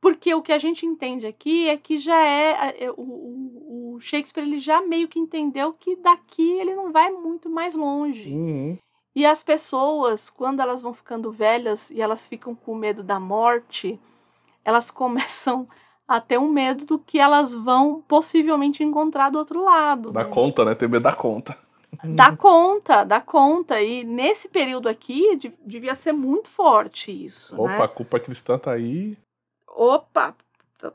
Porque 0.00 0.32
o 0.34 0.42
que 0.42 0.52
a 0.52 0.58
gente 0.58 0.86
entende 0.86 1.26
aqui 1.26 1.68
é 1.68 1.76
que 1.76 1.98
já 1.98 2.18
é, 2.24 2.84
é 2.84 2.90
o, 2.90 3.94
o, 3.94 4.00
Shakespeare 4.00 4.44
ele 4.44 4.58
já 4.58 4.80
meio 4.80 5.08
que 5.08 5.18
entendeu 5.18 5.72
que 5.72 5.96
daqui 5.96 6.52
ele 6.52 6.74
não 6.74 6.92
vai 6.92 7.10
muito 7.10 7.50
mais 7.50 7.74
longe. 7.74 8.30
Uhum. 8.30 8.78
E 9.14 9.26
as 9.26 9.42
pessoas, 9.42 10.30
quando 10.30 10.60
elas 10.60 10.80
vão 10.80 10.94
ficando 10.94 11.32
velhas 11.32 11.90
e 11.90 12.00
elas 12.00 12.26
ficam 12.26 12.54
com 12.54 12.76
medo 12.76 13.02
da 13.02 13.18
morte, 13.18 13.98
elas 14.64 14.90
começam 14.92 15.68
a 16.06 16.20
ter 16.20 16.38
um 16.38 16.48
medo 16.48 16.86
do 16.86 16.98
que 16.98 17.18
elas 17.18 17.52
vão 17.52 18.00
possivelmente 18.06 18.84
encontrar 18.84 19.30
do 19.30 19.38
outro 19.38 19.62
lado. 19.62 20.12
Dá 20.12 20.24
né? 20.24 20.30
conta, 20.30 20.64
né? 20.64 20.74
Ter 20.74 20.88
medo 20.88 21.02
da 21.02 21.12
conta. 21.12 21.58
Dá 22.04 22.36
conta, 22.36 23.02
dá 23.02 23.20
conta. 23.20 23.82
E 23.82 24.04
nesse 24.04 24.48
período 24.48 24.88
aqui 24.88 25.36
devia 25.66 25.94
ser 25.94 26.12
muito 26.12 26.48
forte 26.48 27.10
isso. 27.10 27.60
Opa, 27.60 27.68
né? 27.68 27.82
a 27.82 27.88
culpa 27.88 28.20
cristã 28.20 28.56
tá 28.56 28.72
aí 28.72 29.16
opa, 29.78 30.34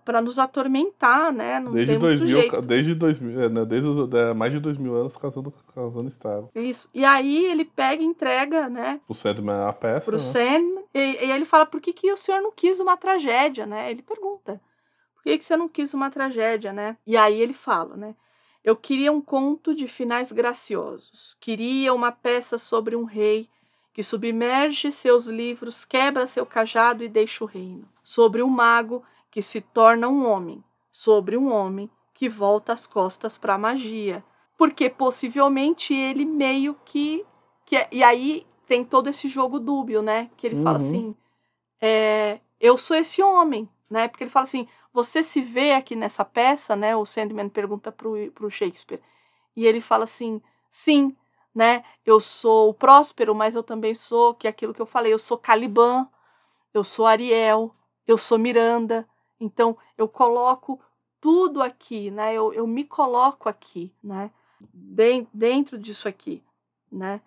para 0.05 0.21
nos 0.21 0.39
atormentar, 0.39 1.31
né? 1.31 1.59
Não 1.59 1.71
desde 1.71 1.93
tem 1.93 1.99
2000, 1.99 2.27
jeito. 2.27 2.61
Desde 2.61 2.95
2000, 2.95 3.41
é, 3.41 3.49
né? 3.49 3.65
desde 3.65 4.17
é, 4.17 4.33
mais 4.33 4.53
de 4.53 4.59
dois 4.59 4.77
mil 4.77 4.95
anos 4.95 5.15
causando, 5.17 5.53
causando 5.73 6.09
estrago. 6.09 6.49
Isso. 6.55 6.89
E 6.93 7.03
aí 7.03 7.45
ele 7.45 7.65
pega 7.65 8.01
e 8.01 8.05
entrega, 8.05 8.69
né? 8.69 9.01
O 9.07 9.13
Sandman 9.13 9.67
a 9.67 9.73
peça. 9.73 10.05
Pro 10.05 10.13
né? 10.13 10.19
Sandman. 10.19 10.83
E, 10.93 11.25
e 11.25 11.31
ele 11.31 11.45
fala, 11.45 11.65
por 11.65 11.81
que, 11.81 11.91
que 11.91 12.11
o 12.11 12.17
senhor 12.17 12.41
não 12.41 12.51
quis 12.51 12.79
uma 12.79 12.95
tragédia, 12.95 13.65
né? 13.65 13.91
Ele 13.91 14.01
pergunta. 14.01 14.61
Por 15.15 15.23
que, 15.23 15.37
que 15.37 15.45
você 15.45 15.57
não 15.57 15.67
quis 15.67 15.93
uma 15.93 16.09
tragédia, 16.09 16.71
né? 16.71 16.97
E 17.05 17.17
aí 17.17 17.41
ele 17.41 17.53
fala, 17.53 17.97
né? 17.97 18.15
Eu 18.63 18.77
queria 18.77 19.11
um 19.11 19.19
conto 19.19 19.75
de 19.75 19.87
finais 19.87 20.31
graciosos. 20.31 21.35
Queria 21.41 21.93
uma 21.93 22.11
peça 22.13 22.57
sobre 22.57 22.95
um 22.95 23.03
rei 23.03 23.49
que 23.93 24.01
submerge 24.01 24.91
seus 24.91 25.27
livros, 25.27 25.85
quebra 25.85 26.25
seu 26.25 26.45
cajado 26.45 27.03
e 27.03 27.07
deixa 27.07 27.43
o 27.43 27.47
reino. 27.47 27.87
Sobre 28.01 28.41
um 28.41 28.49
mago 28.49 29.03
que 29.29 29.41
se 29.41 29.61
torna 29.61 30.09
um 30.09 30.27
homem. 30.27 30.63
Sobre 30.91 31.37
um 31.37 31.51
homem 31.51 31.89
que 32.13 32.27
volta 32.27 32.73
as 32.73 32.87
costas 32.87 33.37
para 33.37 33.53
a 33.53 33.57
magia. 33.57 34.23
Porque 34.57 34.89
possivelmente 34.89 35.93
ele 35.93 36.25
meio 36.25 36.75
que, 36.83 37.23
que. 37.65 37.77
É, 37.77 37.87
e 37.91 38.03
aí 38.03 38.45
tem 38.65 38.83
todo 38.83 39.09
esse 39.09 39.27
jogo 39.27 39.59
dúbio, 39.59 40.01
né? 40.01 40.29
Que 40.37 40.47
ele 40.47 40.55
uhum. 40.57 40.63
fala 40.63 40.77
assim: 40.77 41.15
é, 41.79 42.39
eu 42.59 42.77
sou 42.77 42.97
esse 42.97 43.21
homem, 43.21 43.69
né? 43.89 44.07
Porque 44.07 44.23
ele 44.23 44.31
fala 44.31 44.45
assim: 44.45 44.67
você 44.91 45.21
se 45.21 45.41
vê 45.41 45.73
aqui 45.73 45.95
nessa 45.95 46.25
peça, 46.25 46.75
né? 46.75 46.95
O 46.95 47.05
Sandman 47.05 47.49
pergunta 47.49 47.91
pro, 47.91 48.31
pro 48.31 48.49
Shakespeare. 48.49 49.01
E 49.55 49.65
ele 49.65 49.81
fala 49.81 50.03
assim: 50.03 50.41
sim, 50.69 51.15
né? 51.53 51.83
Eu 52.05 52.19
sou 52.19 52.69
o 52.69 52.73
Próspero, 52.73 53.35
mas 53.35 53.55
eu 53.55 53.63
também 53.63 53.93
sou, 53.93 54.33
que 54.33 54.47
é 54.47 54.49
aquilo 54.49 54.73
que 54.73 54.81
eu 54.81 54.85
falei, 54.85 55.13
eu 55.13 55.19
sou 55.19 55.37
Caliban, 55.37 56.07
eu 56.73 56.83
sou 56.83 57.05
Ariel, 57.05 57.73
eu 58.07 58.17
sou 58.17 58.37
Miranda, 58.37 59.07
então 59.39 59.77
eu 59.97 60.07
coloco 60.07 60.79
tudo 61.21 61.61
aqui, 61.61 62.11
né? 62.11 62.33
Eu, 62.33 62.53
eu 62.53 62.67
me 62.67 62.83
coloco 62.83 63.47
aqui, 63.47 63.93
né? 64.03 64.31
dentro 65.33 65.77
disso 65.77 66.07
aqui, 66.07 66.41
né? 66.91 67.21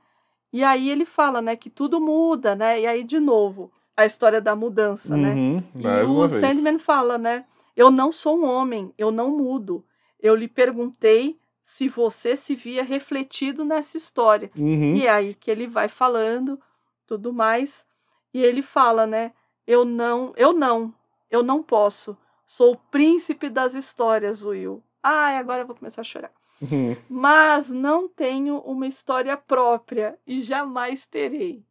E 0.53 0.65
aí 0.65 0.89
ele 0.89 1.05
fala, 1.05 1.43
né, 1.43 1.55
que 1.55 1.69
tudo 1.69 2.01
muda, 2.01 2.55
né? 2.55 2.81
E 2.81 2.87
aí 2.87 3.05
de 3.05 3.21
novo 3.21 3.71
a 3.97 4.05
história 4.05 4.41
da 4.41 4.55
mudança, 4.55 5.17
né? 5.17 5.33
uhum, 5.35 5.63
né? 5.75 6.03
E 6.03 6.05
o 6.05 6.29
vez. 6.29 6.35
Sandman 6.35 6.79
fala, 6.79 7.17
né? 7.17 7.45
Eu 7.75 7.91
não 7.91 8.13
sou 8.13 8.39
um 8.39 8.45
homem, 8.45 8.93
eu 8.97 9.11
não 9.11 9.37
mudo. 9.37 9.85
Eu 10.21 10.35
lhe 10.35 10.49
perguntei 10.49 11.39
se 11.67 11.89
você 11.89 12.37
se 12.37 12.55
via 12.55 12.85
refletido 12.85 13.65
nessa 13.65 13.97
história. 13.97 14.53
Uhum. 14.57 14.95
E 14.95 15.05
é 15.05 15.11
aí 15.11 15.35
que 15.35 15.51
ele 15.51 15.67
vai 15.67 15.89
falando 15.89 16.63
tudo 17.05 17.33
mais. 17.33 17.85
E 18.33 18.41
ele 18.41 18.63
fala, 18.63 19.05
né? 19.05 19.33
Eu 19.67 19.85
não, 19.85 20.33
eu 20.37 20.53
não, 20.53 20.95
eu 21.29 21.43
não 21.43 21.65
posso. 21.65 22.17
Sou 22.47 22.75
o 22.75 22.77
príncipe 22.77 23.49
das 23.49 23.75
histórias, 23.75 24.45
Will. 24.45 24.81
Ai, 25.03 25.39
agora 25.39 25.63
eu 25.63 25.67
vou 25.67 25.75
começar 25.75 26.03
a 26.03 26.05
chorar. 26.05 26.31
Uhum. 26.63 26.97
Mas 27.11 27.69
não 27.69 28.09
tenho 28.09 28.59
uma 28.59 28.87
história 28.87 29.37
própria 29.37 30.17
e 30.25 30.43
jamais 30.43 31.05
terei. 31.05 31.65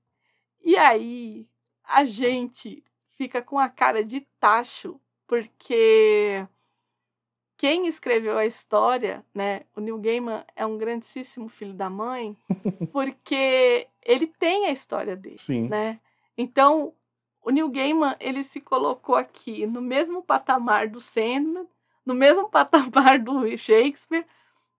E 0.62 0.76
aí 0.76 1.48
a 1.86 2.04
gente 2.04 2.84
fica 3.12 3.42
com 3.42 3.58
a 3.58 3.70
cara 3.70 4.04
de 4.04 4.28
tacho, 4.42 5.00
porque 5.26 6.46
quem 7.58 7.88
escreveu 7.88 8.38
a 8.38 8.46
história, 8.46 9.24
né, 9.34 9.62
o 9.76 9.82
Neil 9.82 9.98
Gaiman 9.98 10.44
é 10.56 10.66
um 10.66 10.78
grandíssimo 10.78 11.48
filho 11.48 11.74
da 11.74 11.90
mãe, 11.90 12.36
porque 12.92 13.88
ele 14.04 14.28
tem 14.28 14.66
a 14.66 14.72
história 14.72 15.16
dele, 15.16 15.40
Sim. 15.40 15.68
né? 15.70 16.00
Então, 16.38 16.94
o 17.42 17.50
Neil 17.50 17.70
Gaiman, 17.70 18.16
ele 18.20 18.44
se 18.44 18.60
colocou 18.60 19.16
aqui 19.16 19.66
no 19.66 19.82
mesmo 19.82 20.22
patamar 20.22 20.90
do 20.90 21.00
Sandman, 21.00 21.68
no 22.06 22.14
mesmo 22.14 22.48
patamar 22.50 23.20
do 23.20 23.58
Shakespeare, 23.58 24.26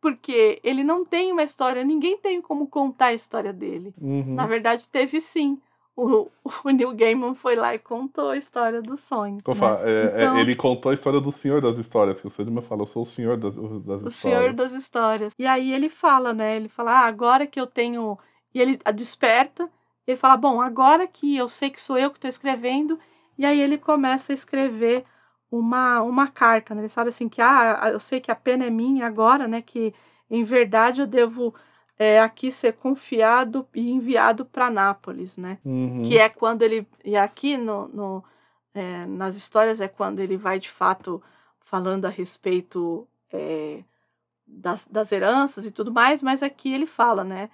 porque 0.01 0.61
ele 0.63 0.85
não 0.85 1.05
tem 1.05 1.33
uma 1.33 1.43
história, 1.43 1.83
ninguém 1.83 2.19
tem 2.19 2.41
como 2.41 2.67
contar 2.67 3.07
a 3.07 3.15
história 3.15 3.53
dele. 3.53 3.95
Uhum. 4.01 4.35
Na 4.35 4.47
verdade, 4.47 4.89
teve 4.89 5.21
sim. 5.21 5.61
O, 5.97 6.29
o 6.63 6.71
Neil 6.71 6.95
Gaiman 6.95 7.35
foi 7.35 7.57
lá 7.57 7.75
e 7.75 7.79
contou 7.79 8.29
a 8.29 8.37
história 8.37 8.83
do 8.83 8.99
sonho. 8.99 9.37
Né? 9.37 9.41
É, 9.85 10.23
é, 10.23 10.25
então, 10.25 10.39
ele 10.39 10.55
contou 10.55 10.91
a 10.91 10.95
história 10.95 11.21
do 11.21 11.33
Senhor 11.33 11.63
das 11.63 11.79
Histórias, 11.79 12.21
que 12.21 12.27
o 12.27 12.31
Sandman 12.31 12.63
falou, 12.63 12.83
eu 12.83 12.93
sou 12.93 13.03
o 13.03 13.07
Senhor 13.07 13.39
das, 13.39 13.55
das 13.55 13.63
o 13.63 13.79
Histórias. 13.79 14.05
O 14.05 14.11
Senhor 14.11 14.53
das 14.53 14.73
Histórias. 14.73 15.33
E 15.39 15.47
aí 15.47 15.73
ele 15.73 15.89
fala, 15.89 16.35
né? 16.35 16.55
Ele 16.55 16.69
fala, 16.69 16.93
ah, 16.93 17.07
agora 17.07 17.47
que 17.47 17.59
eu 17.59 17.67
tenho. 17.67 18.19
E 18.55 18.61
ele 18.61 18.79
desperta, 18.95 19.71
ele 20.07 20.19
fala, 20.19 20.37
bom, 20.37 20.61
agora 20.61 21.07
que 21.07 21.35
eu 21.35 21.49
sei 21.49 21.71
que 21.71 21.81
sou 21.81 21.97
eu 21.97 22.11
que 22.11 22.19
estou 22.19 22.29
escrevendo, 22.29 22.99
e 23.39 23.47
aí 23.47 23.59
ele 23.59 23.79
começa 23.79 24.33
a 24.33 24.35
escrever 24.35 25.05
uma, 25.51 26.03
uma 26.03 26.29
carta, 26.29 26.75
né? 26.75 26.83
Ele 26.83 26.89
sabe 26.89 27.09
assim 27.09 27.29
que 27.29 27.41
ah, 27.41 27.89
eu 27.91 28.01
sei 28.01 28.21
que 28.21 28.31
a 28.31 28.37
pena 28.37 28.67
é 28.67 28.71
minha 28.71 29.07
agora, 29.07 29.49
né? 29.49 29.63
Que 29.63 29.95
em 30.31 30.45
verdade 30.45 31.01
eu 31.01 31.07
devo 31.07 31.55
é, 31.99 32.21
aqui 32.21 32.53
ser 32.53 32.75
confiado 32.75 33.67
e 33.75 33.91
enviado 33.91 34.45
para 34.45 34.71
Nápoles, 34.71 35.37
né? 35.37 35.59
Uhum. 35.65 36.03
Que 36.03 36.19
é 36.19 36.29
quando 36.29 36.63
ele 36.63 36.87
e 37.05 37.17
aqui 37.17 37.57
no, 37.57 37.89
no 37.89 38.25
é, 38.75 39.07
nas 39.07 39.37
histórias 39.37 39.81
é 39.81 39.89
quando 39.89 40.21
ele 40.21 40.37
vai 40.37 40.59
de 40.59 40.71
fato 40.71 41.23
falando 41.61 42.05
a 42.05 42.11
respeito 42.11 43.09
é, 43.33 43.83
das, 44.47 44.87
das 44.87 45.11
heranças 45.11 45.65
e 45.67 45.71
tudo 45.71 45.93
mais, 45.93 46.23
mas 46.23 46.43
aqui 46.43 46.73
ele 46.73 46.87
fala, 46.87 47.25
né? 47.25 47.51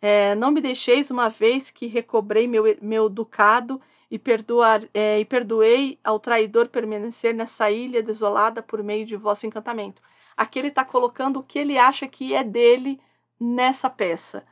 É, 0.00 0.34
não 0.34 0.50
me 0.50 0.60
deixeis 0.60 1.10
uma 1.10 1.28
vez 1.28 1.70
que 1.70 1.86
recobrei 1.86 2.46
meu, 2.46 2.64
meu 2.82 3.08
ducado 3.08 3.80
e, 4.10 4.18
perdoar, 4.18 4.84
é, 4.94 5.18
e 5.18 5.24
perdoei 5.24 5.98
ao 6.04 6.20
traidor 6.20 6.68
permanecer 6.68 7.34
nessa 7.34 7.70
ilha 7.70 8.02
desolada 8.02 8.62
por 8.62 8.82
meio 8.82 9.06
de 9.06 9.16
vosso 9.16 9.46
encantamento. 9.46 10.02
Aqui 10.36 10.58
ele 10.58 10.68
está 10.68 10.84
colocando 10.84 11.40
o 11.40 11.42
que 11.42 11.58
ele 11.58 11.78
acha 11.78 12.06
que 12.06 12.34
é 12.34 12.44
dele 12.44 13.00
nessa 13.38 13.88
peça. 13.90 14.44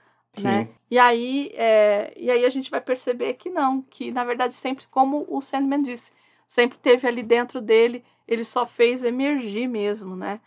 Né? 0.42 0.68
E 0.90 0.98
aí, 0.98 1.52
é, 1.54 2.12
e 2.16 2.30
aí 2.30 2.44
a 2.44 2.48
gente 2.48 2.70
vai 2.70 2.80
perceber 2.80 3.34
que 3.34 3.48
não, 3.48 3.82
que 3.82 4.10
na 4.10 4.24
verdade 4.24 4.52
sempre, 4.54 4.86
como 4.90 5.24
o 5.28 5.40
Sandman 5.40 5.82
disse, 5.82 6.12
sempre 6.46 6.78
teve 6.78 7.06
ali 7.06 7.22
dentro 7.22 7.60
dele, 7.60 8.04
ele 8.26 8.44
só 8.44 8.66
fez 8.66 9.04
emergir 9.04 9.68
mesmo, 9.68 10.16
né? 10.16 10.40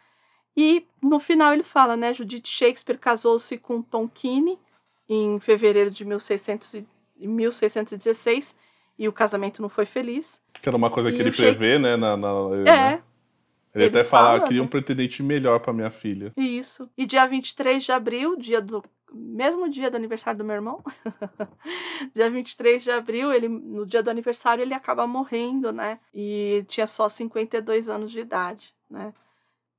E 0.55 0.85
no 1.01 1.19
final 1.19 1.53
ele 1.53 1.63
fala, 1.63 1.95
né? 1.95 2.13
Judith 2.13 2.47
Shakespeare 2.47 2.97
casou-se 2.97 3.57
com 3.59 3.81
Tom 3.81 4.09
Keane 4.09 4.59
em 5.07 5.39
fevereiro 5.39 5.91
de 5.91 6.03
1600 6.03 6.83
1616 7.19 8.55
e 8.99 9.07
o 9.07 9.13
casamento 9.13 9.61
não 9.61 9.69
foi 9.69 9.85
feliz. 9.85 10.41
Que 10.61 10.69
era 10.69 10.77
uma 10.77 10.89
coisa 10.89 11.09
e 11.09 11.13
que 11.13 11.21
ele 11.21 11.31
prevê, 11.31 11.79
né? 11.79 11.95
Na, 11.95 12.17
na, 12.17 12.29
é. 12.59 12.63
Né? 12.63 13.03
Ele, 13.77 13.85
ele, 13.85 13.99
até 13.99 14.03
fala, 14.03 14.37
fala 14.37 14.47
queria 14.47 14.61
um 14.61 14.65
né? 14.65 14.71
pretendente 14.71 15.21
melhor 15.21 15.59
para 15.59 15.71
minha 15.71 15.89
filha. 15.89 16.33
Isso. 16.35 16.89
E 16.97 17.05
dia 17.05 17.25
23 17.25 17.83
de 17.83 17.91
abril, 17.91 18.35
dia 18.35 18.61
do 18.61 18.83
mesmo 19.13 19.69
dia 19.69 19.89
do 19.89 19.95
aniversário 19.95 20.37
do 20.37 20.43
meu 20.43 20.55
irmão, 20.55 20.83
dia 22.13 22.29
23 22.29 22.83
de 22.83 22.91
abril, 22.91 23.31
ele 23.31 23.47
no 23.47 23.85
dia 23.85 24.03
do 24.03 24.09
aniversário 24.09 24.61
ele 24.61 24.73
acaba 24.73 25.07
morrendo, 25.07 25.71
né? 25.71 25.99
E 26.13 26.65
tinha 26.67 26.87
só 26.87 27.07
52 27.07 27.87
anos 27.87 28.11
de 28.11 28.19
idade, 28.19 28.75
né? 28.89 29.13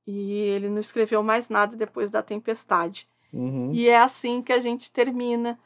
E 0.07 0.31
ele 0.31 0.69
não 0.69 0.79
escreveu 0.79 1.21
mais 1.21 1.49
nada 1.49 1.75
depois 1.75 2.09
da 2.09 2.23
tempestade. 2.23 3.07
Uhum. 3.31 3.71
E 3.71 3.87
é 3.87 3.97
assim 3.97 4.41
que 4.41 4.51
a 4.51 4.59
gente 4.59 4.91
termina 4.91 5.59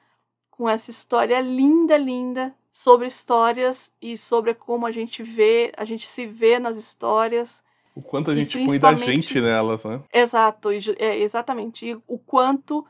com 0.51 0.69
essa 0.69 0.91
história 0.91 1.39
linda, 1.39 1.97
linda 1.97 2.53
sobre 2.71 3.07
histórias 3.07 3.93
e 4.01 4.17
sobre 4.17 4.53
como 4.53 4.85
a 4.85 4.91
gente 4.91 5.23
vê, 5.23 5.71
a 5.77 5.85
gente 5.85 6.07
se 6.07 6.25
vê 6.25 6.59
nas 6.59 6.77
histórias. 6.77 7.62
O 7.95 8.01
quanto 8.01 8.31
a 8.31 8.35
gente 8.35 8.57
põe 8.65 8.79
da 8.79 8.93
gente 8.95 9.39
nelas, 9.39 9.83
né? 9.83 10.01
Exato, 10.11 10.69
é, 10.97 11.19
exatamente. 11.19 11.85
E 11.85 11.97
o 12.07 12.17
quanto 12.17 12.85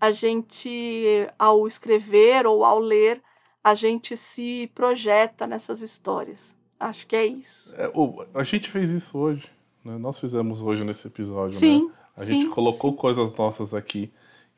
a 0.00 0.10
gente, 0.10 1.28
ao 1.38 1.66
escrever 1.66 2.46
ou 2.46 2.64
ao 2.64 2.78
ler, 2.78 3.22
a 3.62 3.74
gente 3.74 4.16
se 4.16 4.70
projeta 4.74 5.46
nessas 5.46 5.82
histórias. 5.82 6.56
Acho 6.78 7.06
que 7.06 7.16
é 7.16 7.26
isso. 7.26 7.72
É, 7.74 7.90
a 8.34 8.44
gente 8.44 8.70
fez 8.70 8.90
isso 8.90 9.16
hoje. 9.16 9.48
Né? 9.84 9.96
Nós 9.98 10.18
fizemos 10.18 10.60
hoje 10.60 10.84
nesse 10.84 11.06
episódio. 11.06 11.52
Sim. 11.52 11.86
Né? 11.86 11.92
A 12.16 12.24
sim, 12.24 12.40
gente 12.40 12.50
colocou 12.50 12.90
sim. 12.92 12.96
coisas 12.96 13.34
nossas 13.36 13.74
aqui 13.74 14.10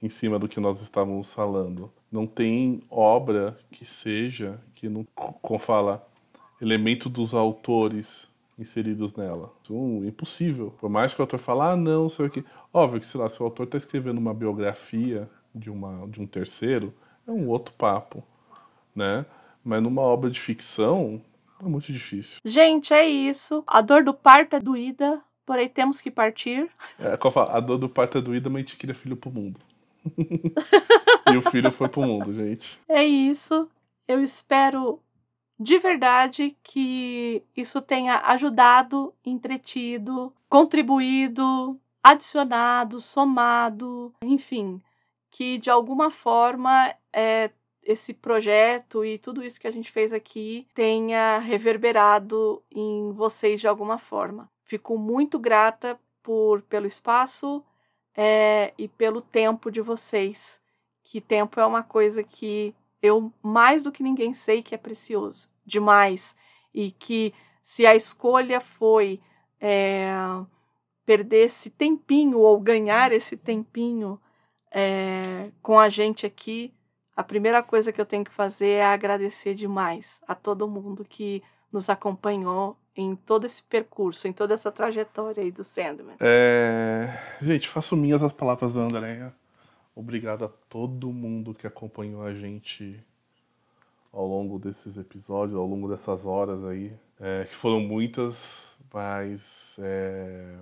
em 0.03 0.09
cima 0.09 0.39
do 0.39 0.49
que 0.49 0.61
nós 0.61 0.81
estávamos 0.81 1.33
falando. 1.33 1.93
Não 2.11 2.27
tem 2.27 2.83
obra 2.91 3.59
que 3.71 3.85
seja 3.85 4.61
que 4.75 4.89
não 4.89 5.07
como 5.15 5.59
fala 5.59 6.07
elemento 6.61 7.09
dos 7.09 7.35
autores 7.35 8.27
inseridos 8.61 9.15
nela. 9.15 9.53
Isso 9.63 9.75
é 10.05 10.09
impossível. 10.09 10.75
Por 10.79 10.91
mais 10.91 11.15
que 11.15 11.21
o 11.21 11.23
autor 11.23 11.39
fale, 11.39 11.61
ah, 11.63 11.77
não, 11.77 12.09
sei 12.09 12.27
o 12.27 12.31
que. 12.31 12.45
Óbvio 12.73 13.01
que, 13.01 13.07
sei 13.07 13.21
lá, 13.21 13.29
se 13.31 13.41
o 13.41 13.45
autor 13.45 13.65
está 13.65 13.79
escrevendo 13.79 14.19
uma 14.19 14.35
biografia 14.35 15.29
de, 15.55 15.71
uma, 15.71 16.07
de 16.07 16.21
um 16.21 16.27
terceiro, 16.27 16.93
é 17.27 17.31
um 17.31 17.49
outro 17.49 17.75
papo, 17.75 18.23
né? 18.95 19.25
Mas 19.65 19.83
numa 19.83 20.03
obra 20.03 20.31
de 20.31 20.41
ficção, 20.41 21.21
é 21.61 21.65
muito 21.65 21.93
difícil. 21.93 22.39
Gente, 22.45 22.93
é 22.93 23.07
isso. 23.07 23.63
A 23.67 23.81
dor 23.81 24.05
do 24.05 24.15
parto 24.15 24.57
é 24.57 24.61
doída, 24.61 25.21
porém 25.45 25.69
temos 25.69 26.01
que 26.01 26.11
partir. 26.11 26.71
É, 26.99 27.19
a 27.49 27.61
dor 27.61 27.79
do 27.79 27.89
parto 27.89 28.19
é 28.19 28.21
doída, 28.21 28.49
mas 28.49 28.61
a 28.61 28.61
gente 28.61 28.77
queria 28.77 28.95
filho 28.95 29.17
pro 29.17 29.31
mundo. 29.31 29.61
e 31.31 31.37
o 31.37 31.51
filho 31.51 31.71
foi 31.71 31.89
pro 31.89 32.03
mundo, 32.03 32.33
gente. 32.33 32.79
É 32.89 33.05
isso. 33.05 33.69
Eu 34.09 34.23
espero 34.23 34.99
de 35.61 35.79
verdade 35.79 36.57
que 36.63 37.45
isso 37.55 37.83
tenha 37.83 38.17
ajudado, 38.21 39.15
entretido, 39.23 40.33
contribuído, 40.49 41.79
adicionado, 42.03 42.99
somado, 42.99 44.15
enfim, 44.23 44.81
que 45.31 45.59
de 45.59 45.69
alguma 45.69 46.11
forma 46.11 46.95
é, 47.13 47.51
esse 47.83 48.15
projeto 48.15 49.05
e 49.05 49.19
tudo 49.19 49.45
isso 49.45 49.61
que 49.61 49.67
a 49.67 49.71
gente 49.71 49.93
fez 49.93 50.15
aqui 50.15 50.67
tenha 50.75 51.39
reverberado 51.39 52.63
em 52.75 53.13
vocês 53.13 53.61
de 53.61 53.69
alguma 53.69 53.99
forma. 53.99 54.51
Fico 54.65 54.97
muito 54.97 55.39
grata 55.39 56.01
por 56.23 56.63
pelo 56.63 56.87
espaço 56.87 57.63
é, 58.17 58.73
e 58.79 58.89
pelo 58.89 59.21
tempo 59.21 59.71
de 59.71 59.83
vocês. 59.83 60.59
Que 61.05 61.21
tempo 61.21 61.61
é 61.61 61.67
uma 61.67 61.83
coisa 61.83 62.23
que 62.23 62.75
eu 63.03 63.33
mais 63.43 63.83
do 63.83 63.93
que 63.93 64.03
ninguém 64.03 64.35
sei 64.35 64.63
que 64.63 64.75
é 64.75 64.79
precioso 64.79 65.49
demais 65.65 66.37
e 66.75 66.91
que 66.91 67.33
se 67.63 67.87
a 67.87 67.95
escolha 67.95 68.61
foi 68.61 69.21
é, 69.61 70.13
perder 71.05 71.47
esse 71.47 71.71
tempinho 71.71 72.39
ou 72.39 72.61
ganhar 72.61 73.13
esse 73.13 73.37
tempinho 73.37 74.21
é, 74.73 75.51
com 75.63 75.79
a 75.79 75.89
gente 75.89 76.27
aqui, 76.27 76.73
a 77.17 77.23
primeira 77.23 77.63
coisa 77.63 77.93
que 77.93 78.01
eu 78.01 78.07
tenho 78.07 78.25
que 78.25 78.31
fazer 78.31 78.71
é 78.71 78.85
agradecer 78.85 79.55
demais 79.55 80.21
a 80.27 80.35
todo 80.35 80.69
mundo 80.69 81.05
que 81.05 81.43
nos 81.73 81.89
acompanhou 81.89 82.77
em 82.97 83.15
todo 83.15 83.45
esse 83.47 83.63
percurso, 83.63 84.27
em 84.27 84.33
toda 84.33 84.55
essa 84.55 84.71
trajetória 84.71 85.43
aí 85.43 85.51
do 85.51 85.65
Sandman. 85.65 86.17
É... 86.21 87.09
Gente, 87.41 87.69
faço 87.69 87.97
minhas 87.97 88.23
as 88.23 88.33
palavras 88.33 88.73
da 88.73 88.81
Andréia. 88.81 89.35
Obrigado 90.01 90.47
a 90.47 90.49
todo 90.49 91.13
mundo 91.13 91.53
que 91.53 91.67
acompanhou 91.67 92.23
a 92.23 92.33
gente 92.33 92.99
ao 94.11 94.27
longo 94.27 94.59
desses 94.59 94.97
episódios, 94.97 95.59
ao 95.59 95.67
longo 95.67 95.91
dessas 95.91 96.25
horas 96.25 96.65
aí, 96.65 96.91
é, 97.21 97.45
que 97.45 97.55
foram 97.57 97.81
muitas, 97.81 98.35
mas 98.91 99.79
é, 99.79 100.57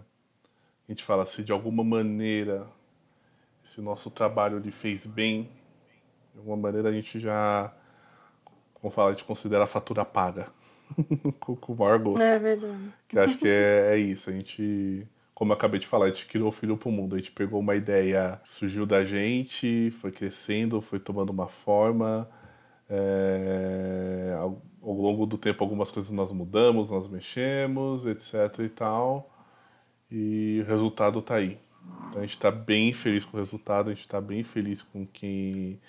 a 0.89 0.91
gente 0.91 1.05
fala 1.05 1.25
se 1.25 1.45
de 1.45 1.53
alguma 1.53 1.85
maneira 1.85 2.67
esse 3.65 3.81
nosso 3.81 4.11
trabalho 4.11 4.59
lhe 4.59 4.73
fez 4.73 5.07
bem, 5.07 5.45
de 6.33 6.39
alguma 6.39 6.57
maneira 6.57 6.89
a 6.89 6.93
gente 6.93 7.21
já, 7.21 7.73
como 8.75 8.93
fala, 8.93 9.11
a 9.11 9.13
gente 9.13 9.25
considera 9.25 9.63
a 9.63 9.69
fatura 9.69 10.05
paga. 10.05 10.49
com, 11.39 11.57
o 11.75 11.77
maior 11.77 12.01
gosto. 12.01 12.21
É 12.21 12.41
verdade. 12.41 12.93
Que 13.07 13.21
acho 13.21 13.39
que 13.39 13.47
é, 13.47 13.91
é 13.93 13.99
isso. 13.99 14.31
A 14.31 14.33
gente, 14.33 15.07
como 15.39 15.53
eu 15.53 15.57
acabei 15.57 15.79
de 15.79 15.87
falar, 15.87 16.07
a 16.07 16.09
gente 16.09 16.27
criou 16.27 16.49
o 16.49 16.53
filho 16.53 16.77
pro 16.77 16.91
mundo. 16.91 17.15
A 17.15 17.19
gente 17.19 17.31
pegou 17.31 17.61
uma 17.61 17.77
ideia, 17.77 18.41
surgiu 18.45 18.85
da 18.85 19.05
gente, 19.05 19.93
foi 20.01 20.11
crescendo, 20.11 20.81
foi 20.81 20.99
tomando 20.99 21.31
uma 21.31 21.47
forma. 21.47 22.29
É, 22.91 24.37
ao, 24.37 24.61
longo 24.83 25.27
do 25.27 25.39
tempo, 25.39 25.63
algumas 25.63 25.93
coisas 25.93 26.11
nós 26.11 26.33
mudamos, 26.33 26.91
nós 26.91 27.07
mexemos, 27.07 28.05
etc 28.05 28.59
e 28.65 28.69
tal. 28.69 29.31
E 30.11 30.61
o 30.61 30.69
resultado 30.69 31.23
tá 31.23 31.37
aí. 31.37 31.57
Então 32.09 32.19
a 32.19 32.23
gente 32.23 32.35
está 32.35 32.51
bem 32.51 32.93
feliz 32.93 33.25
com 33.25 33.37
o 33.37 33.41
resultado, 33.41 33.91
a 33.91 33.95
gente 33.95 34.03
está 34.03 34.21
bem 34.21 34.43
feliz 34.43 34.83
com 34.83 35.07
quem 35.07 35.81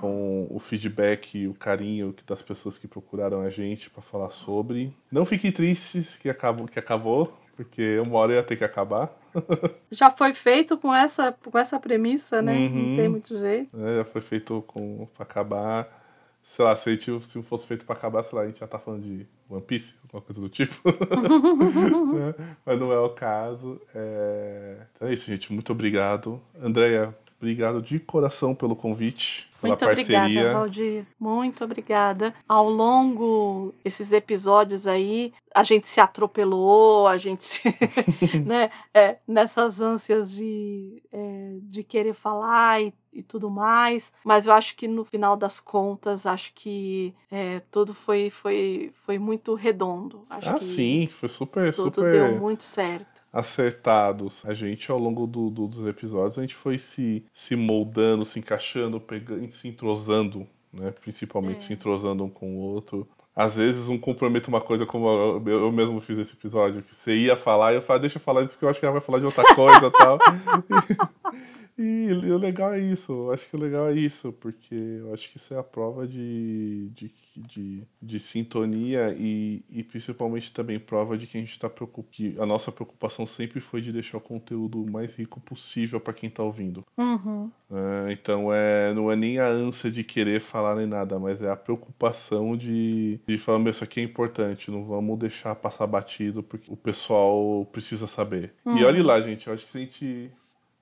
com 0.00 0.48
o 0.50 0.58
feedback 0.58 1.38
e 1.38 1.46
o 1.46 1.54
carinho 1.54 2.12
das 2.26 2.42
pessoas 2.42 2.76
que 2.76 2.88
procuraram 2.88 3.42
a 3.42 3.48
gente 3.48 3.88
para 3.88 4.02
falar 4.02 4.30
sobre. 4.30 4.92
Não 5.08 5.24
fiquem 5.24 5.52
tristes 5.52 6.16
que 6.16 6.28
acabou, 6.28 6.66
que 6.66 6.80
acabou, 6.80 7.32
porque 7.56 7.98
uma 8.00 8.18
hora 8.18 8.34
ia 8.34 8.42
ter 8.42 8.56
que 8.56 8.64
acabar. 8.64 9.10
Já 9.90 10.10
foi 10.10 10.32
feito 10.34 10.76
com 10.76 10.94
essa, 10.94 11.32
com 11.32 11.58
essa 11.58 11.80
premissa, 11.80 12.42
né? 12.42 12.52
Uhum. 12.52 12.90
Não 12.90 12.96
tem 12.96 13.08
muito 13.08 13.38
jeito. 13.38 13.76
É, 13.80 13.98
já 13.98 14.04
foi 14.04 14.20
feito 14.20 14.62
com 14.66 15.08
para 15.14 15.22
acabar. 15.24 16.02
Sei 16.42 16.64
lá, 16.64 16.76
se, 16.76 16.90
gente, 16.90 17.26
se 17.26 17.42
fosse 17.42 17.66
feito 17.66 17.84
para 17.84 17.96
acabar, 17.96 18.22
sei 18.24 18.38
lá, 18.38 18.44
a 18.44 18.46
gente 18.46 18.60
já 18.60 18.66
tá 18.66 18.78
falando 18.78 19.02
de 19.02 19.26
One 19.48 19.62
Piece, 19.62 19.94
alguma 20.04 20.22
coisa 20.22 20.40
do 20.40 20.48
tipo. 20.48 20.74
mas 22.64 22.78
não 22.78 22.92
é 22.92 22.98
o 22.98 23.10
caso. 23.10 23.80
É... 23.94 24.76
Então 24.94 25.08
é 25.08 25.12
isso, 25.12 25.26
gente. 25.26 25.52
Muito 25.52 25.72
obrigado. 25.72 26.40
Andréia, 26.60 27.14
obrigado 27.38 27.82
de 27.82 27.98
coração 27.98 28.54
pelo 28.54 28.76
convite. 28.76 29.45
Muito 29.62 29.84
obrigada, 29.84 30.52
Valdir. 30.52 31.06
Muito 31.18 31.64
obrigada. 31.64 32.34
Ao 32.48 32.68
longo 32.68 33.74
desses 33.82 34.12
episódios 34.12 34.86
aí, 34.86 35.32
a 35.54 35.62
gente 35.62 35.88
se 35.88 36.00
atropelou, 36.00 37.06
a 37.06 37.16
gente 37.16 37.44
se, 37.44 37.60
né, 38.44 38.70
é, 38.92 39.16
nessas 39.26 39.80
ânsias 39.80 40.30
de, 40.30 41.02
é, 41.12 41.56
de 41.62 41.82
querer 41.82 42.14
falar 42.14 42.82
e, 42.82 42.92
e, 43.12 43.22
tudo 43.22 43.50
mais. 43.50 44.12
Mas 44.24 44.46
eu 44.46 44.52
acho 44.52 44.76
que 44.76 44.86
no 44.86 45.04
final 45.04 45.36
das 45.36 45.60
contas, 45.60 46.26
acho 46.26 46.52
que 46.54 47.14
é, 47.30 47.60
tudo 47.70 47.94
foi, 47.94 48.30
foi, 48.30 48.92
foi 49.04 49.18
muito 49.18 49.54
redondo. 49.54 50.26
Acho 50.28 50.50
ah, 50.50 50.58
sim, 50.60 51.08
foi 51.08 51.28
super, 51.28 51.74
tudo 51.74 51.94
super. 51.94 52.12
deu 52.12 52.38
muito 52.38 52.62
certo 52.62 53.15
acertados. 53.36 54.42
A 54.46 54.54
gente, 54.54 54.90
ao 54.90 54.98
longo 54.98 55.26
do, 55.26 55.50
do, 55.50 55.66
dos 55.66 55.86
episódios, 55.86 56.38
a 56.38 56.40
gente 56.40 56.54
foi 56.54 56.78
se, 56.78 57.22
se 57.34 57.54
moldando, 57.54 58.24
se 58.24 58.38
encaixando, 58.38 58.98
pegando, 58.98 59.52
se 59.52 59.68
entrosando, 59.68 60.46
né? 60.72 60.90
Principalmente 61.02 61.58
é. 61.58 61.60
se 61.60 61.72
entrosando 61.74 62.24
um 62.24 62.30
com 62.30 62.56
o 62.56 62.60
outro. 62.60 63.06
Às 63.34 63.56
vezes 63.56 63.86
um 63.88 63.98
compromete 63.98 64.48
uma 64.48 64.62
coisa, 64.62 64.86
como 64.86 65.06
eu, 65.06 65.42
eu 65.46 65.70
mesmo 65.70 66.00
fiz 66.00 66.18
esse 66.18 66.32
episódio, 66.32 66.82
que 66.82 66.94
você 66.94 67.14
ia 67.14 67.36
falar, 67.36 67.74
e 67.74 67.76
eu 67.76 67.82
falava, 67.82 68.00
deixa 68.00 68.16
eu 68.16 68.22
falar 68.22 68.42
isso 68.42 68.52
porque 68.52 68.64
eu 68.64 68.70
acho 68.70 68.80
que 68.80 68.86
ela 68.86 68.94
vai 68.94 69.02
falar 69.02 69.18
de 69.18 69.26
outra 69.26 69.44
coisa 69.54 69.86
e 69.86 69.90
tal. 69.90 70.18
E 71.78 72.10
o 72.10 72.38
legal 72.38 72.72
é 72.72 72.80
isso, 72.80 73.12
eu 73.12 73.32
acho 73.32 73.48
que 73.48 73.54
o 73.54 73.58
legal 73.58 73.88
é 73.88 73.94
isso, 73.94 74.32
porque 74.32 74.74
eu 74.74 75.12
acho 75.12 75.30
que 75.30 75.36
isso 75.36 75.52
é 75.52 75.58
a 75.58 75.62
prova 75.62 76.06
de, 76.06 76.88
de, 76.94 77.12
de, 77.36 77.82
de 78.00 78.18
sintonia 78.18 79.14
e, 79.18 79.62
e 79.68 79.82
principalmente 79.82 80.52
também 80.54 80.80
prova 80.80 81.18
de 81.18 81.26
que 81.26 81.36
a 81.36 81.40
gente 81.40 81.52
está 81.52 81.68
preocupado, 81.68 82.42
a 82.42 82.46
nossa 82.46 82.72
preocupação 82.72 83.26
sempre 83.26 83.60
foi 83.60 83.82
de 83.82 83.92
deixar 83.92 84.16
o 84.16 84.22
conteúdo 84.22 84.82
o 84.82 84.90
mais 84.90 85.14
rico 85.16 85.38
possível 85.40 86.00
para 86.00 86.14
quem 86.14 86.30
está 86.30 86.42
ouvindo. 86.42 86.82
Uhum. 86.96 87.50
É, 87.70 88.12
então 88.12 88.52
é, 88.54 88.94
não 88.94 89.12
é 89.12 89.16
nem 89.16 89.38
a 89.38 89.46
ânsia 89.46 89.90
de 89.90 90.02
querer 90.02 90.40
falar 90.40 90.76
nem 90.76 90.86
nada, 90.86 91.18
mas 91.18 91.42
é 91.42 91.50
a 91.50 91.56
preocupação 91.56 92.56
de, 92.56 93.20
de 93.26 93.36
falar, 93.36 93.58
meu, 93.58 93.70
isso 93.70 93.84
aqui 93.84 94.00
é 94.00 94.02
importante, 94.02 94.70
não 94.70 94.84
vamos 94.84 95.18
deixar 95.18 95.54
passar 95.54 95.86
batido 95.86 96.42
porque 96.42 96.72
o 96.72 96.76
pessoal 96.76 97.66
precisa 97.70 98.06
saber. 98.06 98.54
Uhum. 98.64 98.78
E 98.78 98.84
olhe 98.84 99.02
lá, 99.02 99.20
gente, 99.20 99.46
eu 99.46 99.52
acho 99.52 99.66
que 99.66 99.72
se 99.72 99.76
a 99.76 99.80
gente 99.80 100.30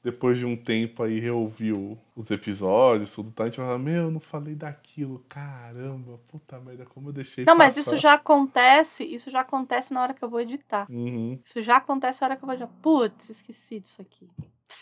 depois 0.05 0.37
de 0.37 0.45
um 0.45 0.55
tempo 0.55 1.03
aí 1.03 1.19
reouviu 1.19 1.99
os 2.15 2.31
episódios, 2.31 3.11
tudo 3.15 3.33
tá, 3.33 3.45
a 3.45 3.47
gente 3.47 3.57
fala, 3.57 3.79
meu, 3.79 4.05
eu 4.05 4.11
não 4.11 4.21
falei 4.21 4.55
daquilo, 4.55 5.25
caramba, 5.31 6.21
puta 6.29 6.61
merda, 6.61 6.85
como 6.85 7.09
eu 7.09 7.13
deixei. 7.15 7.47
Não, 7.47 7.57
passar. 7.57 7.69
mas 7.69 7.77
isso 7.79 7.97
já 7.97 8.13
acontece, 8.13 9.03
isso 9.03 9.31
já 9.31 9.41
acontece 9.41 9.95
na 9.95 10.03
hora 10.03 10.13
que 10.13 10.23
eu 10.23 10.29
vou 10.29 10.43
editar. 10.43 10.87
Uhum. 10.91 11.41
Isso 11.43 11.63
já 11.63 11.79
acontece 11.79 12.21
na 12.21 12.27
hora 12.27 12.37
que 12.37 12.45
eu 12.45 12.47
vou 12.47 12.55
editar. 12.55 12.71
Putz, 12.83 13.31
esqueci 13.31 13.81
disso 13.81 14.03
aqui. 14.03 14.29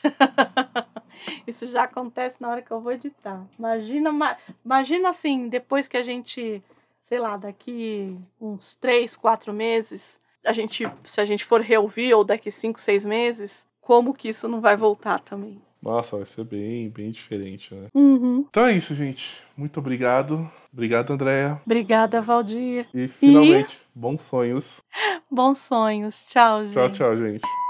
isso 1.47 1.69
já 1.69 1.85
acontece 1.85 2.39
na 2.41 2.51
hora 2.51 2.61
que 2.61 2.73
eu 2.73 2.81
vou 2.81 2.91
editar. 2.91 3.47
Imagina, 3.57 4.37
imagina 4.65 5.09
assim, 5.11 5.49
depois 5.49 5.87
que 5.87 5.97
a 5.97 6.03
gente, 6.03 6.61
sei 7.05 7.21
lá, 7.21 7.37
daqui 7.37 8.19
uns 8.41 8.75
três, 8.75 9.15
quatro 9.15 9.53
meses, 9.53 10.21
a 10.45 10.53
gente, 10.53 10.85
se 11.05 11.21
a 11.21 11.25
gente 11.25 11.45
for 11.45 11.61
reouvir, 11.61 12.13
ou 12.13 12.25
daqui 12.25 12.51
cinco, 12.51 12.81
seis 12.81 13.05
meses, 13.05 13.65
como 13.83 14.15
que 14.15 14.29
isso 14.29 14.49
não 14.49 14.61
vai 14.61 14.77
voltar 14.77 15.19
também. 15.21 15.61
Nossa, 15.83 16.17
vai 16.17 16.25
ser 16.25 16.45
bem, 16.45 16.89
bem 16.89 17.11
diferente, 17.11 17.75
né? 17.75 17.89
Uhum. 17.93 18.47
Então 18.49 18.65
é 18.65 18.73
isso, 18.73 18.95
gente. 18.95 19.37
Muito 19.57 19.81
obrigado. 19.81 20.49
Obrigado, 20.73 21.13
Andréia. 21.13 21.61
Obrigada, 21.67 22.23
Valdir. 22.23 22.87
E 22.95 23.09
finalmente, 23.09 23.75
e... 23.75 23.99
bons 23.99 24.23
sonhos. 24.23 24.65
Bons 25.31 25.59
sonhos. 25.59 26.25
Tchau, 26.29 26.65
gente. 26.65 26.75
Tchau, 26.75 26.91
tchau, 26.91 27.17
gente. 27.17 27.62